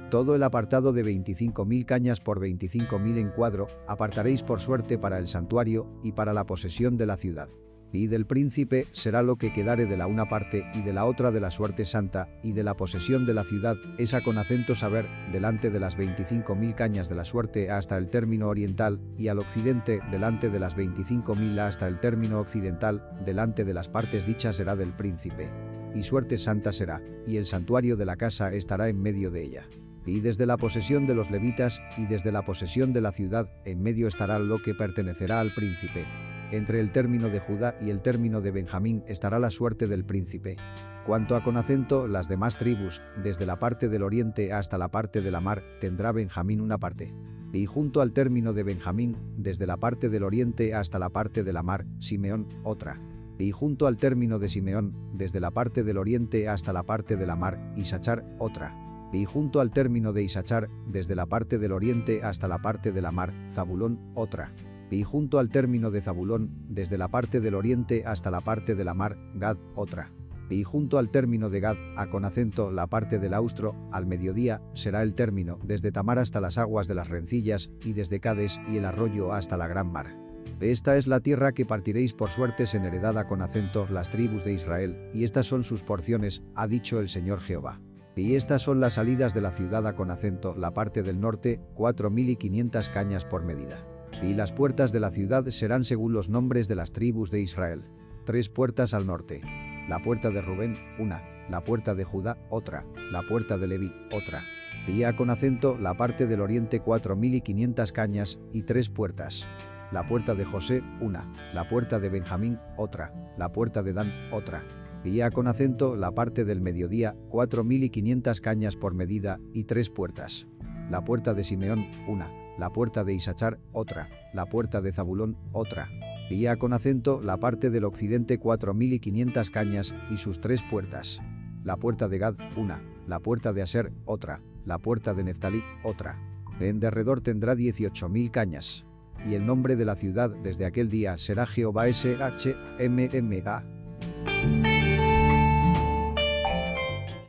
Todo 0.09 0.35
el 0.35 0.43
apartado 0.43 0.91
de 0.91 1.03
veinticinco 1.03 1.65
mil 1.65 1.85
cañas 1.85 2.19
por 2.19 2.39
veinticinco 2.39 2.97
mil 2.97 3.17
en 3.17 3.29
cuadro, 3.29 3.67
apartaréis 3.87 4.41
por 4.41 4.59
suerte 4.59 4.97
para 4.97 5.19
el 5.19 5.27
santuario 5.27 5.87
y 6.03 6.13
para 6.13 6.33
la 6.33 6.45
posesión 6.45 6.97
de 6.97 7.05
la 7.05 7.17
ciudad 7.17 7.49
y 7.91 8.07
del 8.07 8.25
príncipe 8.25 8.87
será 8.91 9.23
lo 9.23 9.37
que 9.37 9.53
quedare 9.53 9.85
de 9.85 9.97
la 9.97 10.07
una 10.07 10.27
parte 10.27 10.65
y 10.73 10.81
de 10.81 10.93
la 10.93 11.05
otra 11.05 11.31
de 11.31 11.39
la 11.39 11.51
suerte 11.51 11.85
santa, 11.85 12.29
y 12.43 12.51
de 12.51 12.63
la 12.63 12.75
posesión 12.75 13.25
de 13.25 13.33
la 13.33 13.43
ciudad, 13.43 13.75
esa 13.97 14.21
con 14.21 14.37
acento 14.37 14.75
saber, 14.75 15.07
delante 15.31 15.69
de 15.69 15.79
las 15.79 15.95
veinticinco 15.95 16.55
mil 16.55 16.75
cañas 16.75 17.09
de 17.09 17.15
la 17.15 17.25
suerte 17.25 17.71
hasta 17.71 17.97
el 17.97 18.09
término 18.09 18.47
oriental, 18.47 18.99
y 19.17 19.27
al 19.29 19.39
occidente, 19.39 20.01
delante 20.11 20.49
de 20.49 20.59
las 20.59 20.75
veinticinco 20.75 21.35
mil 21.35 21.57
hasta 21.59 21.87
el 21.87 21.99
término 21.99 22.39
occidental, 22.39 23.03
delante 23.25 23.63
de 23.63 23.73
las 23.73 23.87
partes 23.87 24.25
dichas 24.25 24.57
será 24.57 24.75
del 24.75 24.93
príncipe. 24.93 25.49
Y 25.93 26.03
suerte 26.03 26.37
santa 26.37 26.73
será, 26.73 27.01
y 27.25 27.37
el 27.37 27.45
santuario 27.45 27.95
de 27.95 28.05
la 28.05 28.17
casa 28.17 28.53
estará 28.53 28.89
en 28.89 29.01
medio 29.01 29.31
de 29.31 29.43
ella. 29.43 29.69
Y 30.05 30.19
desde 30.19 30.45
la 30.45 30.57
posesión 30.57 31.07
de 31.07 31.15
los 31.15 31.31
levitas 31.31 31.81
y 31.97 32.05
desde 32.05 32.31
la 32.31 32.43
posesión 32.43 32.93
de 32.93 33.01
la 33.01 33.11
ciudad, 33.11 33.49
en 33.63 33.81
medio 33.81 34.07
estará 34.07 34.37
lo 34.37 34.61
que 34.61 34.75
pertenecerá 34.75 35.39
al 35.39 35.53
príncipe. 35.55 36.05
Entre 36.51 36.79
el 36.79 36.91
término 36.91 37.29
de 37.29 37.39
Judá 37.39 37.75
y 37.81 37.89
el 37.89 38.01
término 38.01 38.41
de 38.41 38.51
Benjamín 38.51 39.03
estará 39.07 39.39
la 39.39 39.49
suerte 39.49 39.87
del 39.87 40.05
príncipe. 40.05 40.57
Cuanto 41.05 41.35
a 41.35 41.43
con 41.43 41.57
acento, 41.57 42.07
las 42.07 42.27
demás 42.27 42.57
tribus, 42.57 43.01
desde 43.23 43.45
la 43.45 43.57
parte 43.59 43.89
del 43.89 44.03
oriente 44.03 44.53
hasta 44.53 44.77
la 44.77 44.89
parte 44.89 45.21
de 45.21 45.31
la 45.31 45.41
mar, 45.41 45.63
tendrá 45.79 46.11
Benjamín 46.11 46.61
una 46.61 46.77
parte. 46.77 47.13
Y 47.51 47.65
junto 47.65 48.01
al 48.01 48.11
término 48.11 48.53
de 48.53 48.63
Benjamín, 48.63 49.17
desde 49.37 49.65
la 49.65 49.77
parte 49.77 50.09
del 50.09 50.23
oriente 50.23 50.73
hasta 50.73 50.99
la 50.99 51.09
parte 51.09 51.43
de 51.43 51.53
la 51.53 51.63
mar, 51.63 51.85
Simeón, 51.99 52.47
otra. 52.63 53.01
Y 53.39 53.51
junto 53.51 53.87
al 53.87 53.97
término 53.97 54.39
de 54.39 54.49
Simeón, 54.49 54.95
desde 55.13 55.39
la 55.39 55.51
parte 55.51 55.83
del 55.83 55.97
oriente 55.97 56.47
hasta 56.47 56.73
la 56.73 56.83
parte 56.83 57.17
de 57.17 57.25
la 57.25 57.35
mar, 57.35 57.73
Isachar, 57.75 58.25
otra. 58.39 58.75
Y 59.13 59.25
junto 59.25 59.61
al 59.61 59.71
término 59.71 60.13
de 60.13 60.23
Isachar, 60.23 60.69
desde 60.87 61.15
la 61.15 61.25
parte 61.25 61.57
del 61.57 61.71
oriente 61.71 62.23
hasta 62.23 62.47
la 62.47 62.61
parte 62.61 62.91
de 62.91 63.01
la 63.01 63.11
mar, 63.11 63.33
Zabulón, 63.51 63.99
otra 64.15 64.53
y 64.91 65.03
junto 65.03 65.39
al 65.39 65.49
término 65.49 65.91
de 65.91 66.01
Zabulón, 66.01 66.51
desde 66.69 66.97
la 66.97 67.07
parte 67.07 67.39
del 67.41 67.55
oriente 67.55 68.03
hasta 68.05 68.31
la 68.31 68.41
parte 68.41 68.75
de 68.75 68.83
la 68.83 68.93
mar, 68.93 69.17
Gad, 69.35 69.57
otra. 69.75 70.11
Y 70.49 70.63
junto 70.63 70.99
al 70.99 71.09
término 71.09 71.49
de 71.49 71.59
Gad, 71.59 71.77
a 71.97 72.09
con 72.09 72.23
acento 72.23 72.71
la 72.71 72.87
parte 72.87 73.17
del 73.17 73.33
austro, 73.33 73.75
al 73.91 74.05
mediodía, 74.05 74.61
será 74.75 75.01
el 75.01 75.15
término, 75.15 75.59
desde 75.63 75.91
Tamar 75.91 76.19
hasta 76.19 76.39
las 76.39 76.57
aguas 76.57 76.87
de 76.87 76.95
las 76.95 77.09
rencillas, 77.09 77.71
y 77.83 77.93
desde 77.93 78.19
Cades 78.19 78.59
y 78.69 78.77
el 78.77 78.85
arroyo 78.85 79.33
hasta 79.33 79.57
la 79.57 79.67
gran 79.67 79.91
mar. 79.91 80.15
Esta 80.59 80.95
es 80.97 81.07
la 81.07 81.19
tierra 81.19 81.51
que 81.51 81.65
partiréis 81.65 82.13
por 82.13 82.29
suertes 82.29 82.75
en 82.75 82.85
heredada 82.85 83.27
con 83.27 83.41
acento 83.41 83.87
las 83.89 84.09
tribus 84.09 84.45
de 84.45 84.53
Israel, 84.53 85.09
y 85.13 85.23
estas 85.23 85.47
son 85.47 85.63
sus 85.63 85.81
porciones, 85.83 86.43
ha 86.53 86.67
dicho 86.67 86.99
el 86.99 87.09
Señor 87.09 87.41
Jehová. 87.41 87.81
Y 88.15 88.35
estas 88.35 88.61
son 88.61 88.79
las 88.79 88.93
salidas 88.93 89.33
de 89.33 89.41
la 89.41 89.51
ciudad 89.51 89.85
a 89.87 89.95
con 89.95 90.11
acento 90.11 90.55
la 90.55 90.73
parte 90.73 91.03
del 91.03 91.19
norte, 91.19 91.59
cuatro 91.73 92.09
mil 92.09 92.29
y 92.29 92.37
quinientas 92.37 92.89
cañas 92.89 93.25
por 93.25 93.43
medida. 93.43 93.85
Y 94.21 94.33
las 94.33 94.51
puertas 94.51 94.91
de 94.91 94.99
la 94.99 95.11
ciudad 95.11 95.45
serán 95.49 95.83
según 95.83 96.13
los 96.13 96.29
nombres 96.29 96.67
de 96.67 96.75
las 96.75 96.91
tribus 96.91 97.31
de 97.31 97.41
Israel. 97.41 97.83
Tres 98.23 98.49
puertas 98.49 98.93
al 98.93 99.05
norte. 99.05 99.41
La 99.89 99.99
puerta 99.99 100.29
de 100.29 100.41
Rubén, 100.41 100.77
una. 100.99 101.21
La 101.49 101.63
puerta 101.63 101.93
de 101.93 102.05
Judá, 102.05 102.37
otra. 102.49 102.85
La 103.11 103.21
puerta 103.21 103.57
de 103.57 103.67
Leví, 103.67 103.93
otra. 104.11 104.43
Y 104.87 105.03
con 105.15 105.29
acento 105.29 105.77
la 105.77 105.95
parte 105.95 106.27
del 106.27 106.41
oriente 106.41 106.79
cuatro 106.79 107.15
mil 107.15 107.35
y 107.35 107.41
quinientas 107.41 107.91
cañas 107.91 108.39
y 108.51 108.63
tres 108.63 108.89
puertas. 108.89 109.45
La 109.91 110.07
puerta 110.07 110.33
de 110.33 110.45
José, 110.45 110.81
una. 111.01 111.31
La 111.53 111.69
puerta 111.69 111.99
de 111.99 112.09
Benjamín, 112.09 112.59
otra. 112.77 113.13
La 113.37 113.51
puerta 113.51 113.83
de 113.83 113.93
Dan, 113.93 114.11
otra. 114.31 114.63
Y 115.03 115.19
con 115.31 115.47
acento 115.47 115.95
la 115.95 116.11
parte 116.15 116.45
del 116.45 116.61
mediodía, 116.61 117.15
cuatro 117.29 117.63
mil 117.63 117.83
y 117.83 117.91
quinientas 117.91 118.41
cañas 118.41 118.75
por 118.75 118.95
medida 118.95 119.39
y 119.53 119.65
tres 119.65 119.91
puertas. 119.91 120.47
La 120.89 121.03
puerta 121.03 121.35
de 121.35 121.43
Simeón, 121.43 121.85
una 122.07 122.44
la 122.57 122.71
puerta 122.71 123.03
de 123.03 123.13
Isachar, 123.13 123.59
otra, 123.71 124.09
la 124.33 124.45
puerta 124.45 124.81
de 124.81 124.91
Zabulón, 124.91 125.37
otra. 125.51 125.89
Y 126.29 126.45
con 126.57 126.73
acento 126.73 127.21
la 127.21 127.37
parte 127.37 127.69
del 127.69 127.83
occidente 127.83 128.39
4500 128.39 129.49
cañas 129.49 129.93
y 130.09 130.17
sus 130.17 130.41
tres 130.41 130.61
puertas. 130.63 131.19
La 131.63 131.77
puerta 131.77 132.07
de 132.07 132.17
Gad, 132.17 132.35
una, 132.57 132.81
la 133.07 133.19
puerta 133.19 133.53
de 133.53 133.61
Aser, 133.61 133.91
otra, 134.05 134.41
la 134.65 134.79
puerta 134.79 135.13
de 135.13 135.23
Neftalí, 135.23 135.63
otra. 135.83 136.19
En 136.59 136.79
derredor 136.79 137.21
tendrá 137.21 137.55
18.000 137.55 138.31
cañas. 138.31 138.85
Y 139.27 139.33
el 139.35 139.45
nombre 139.45 139.75
de 139.75 139.85
la 139.85 139.95
ciudad 139.95 140.29
desde 140.29 140.65
aquel 140.65 140.89
día 140.89 141.17
será 141.17 141.45
Jehová 141.45 141.87
S. 141.87 142.17
H. 142.21 142.55
M. 142.79 143.09
M. 143.11 143.43
A. 143.45 144.74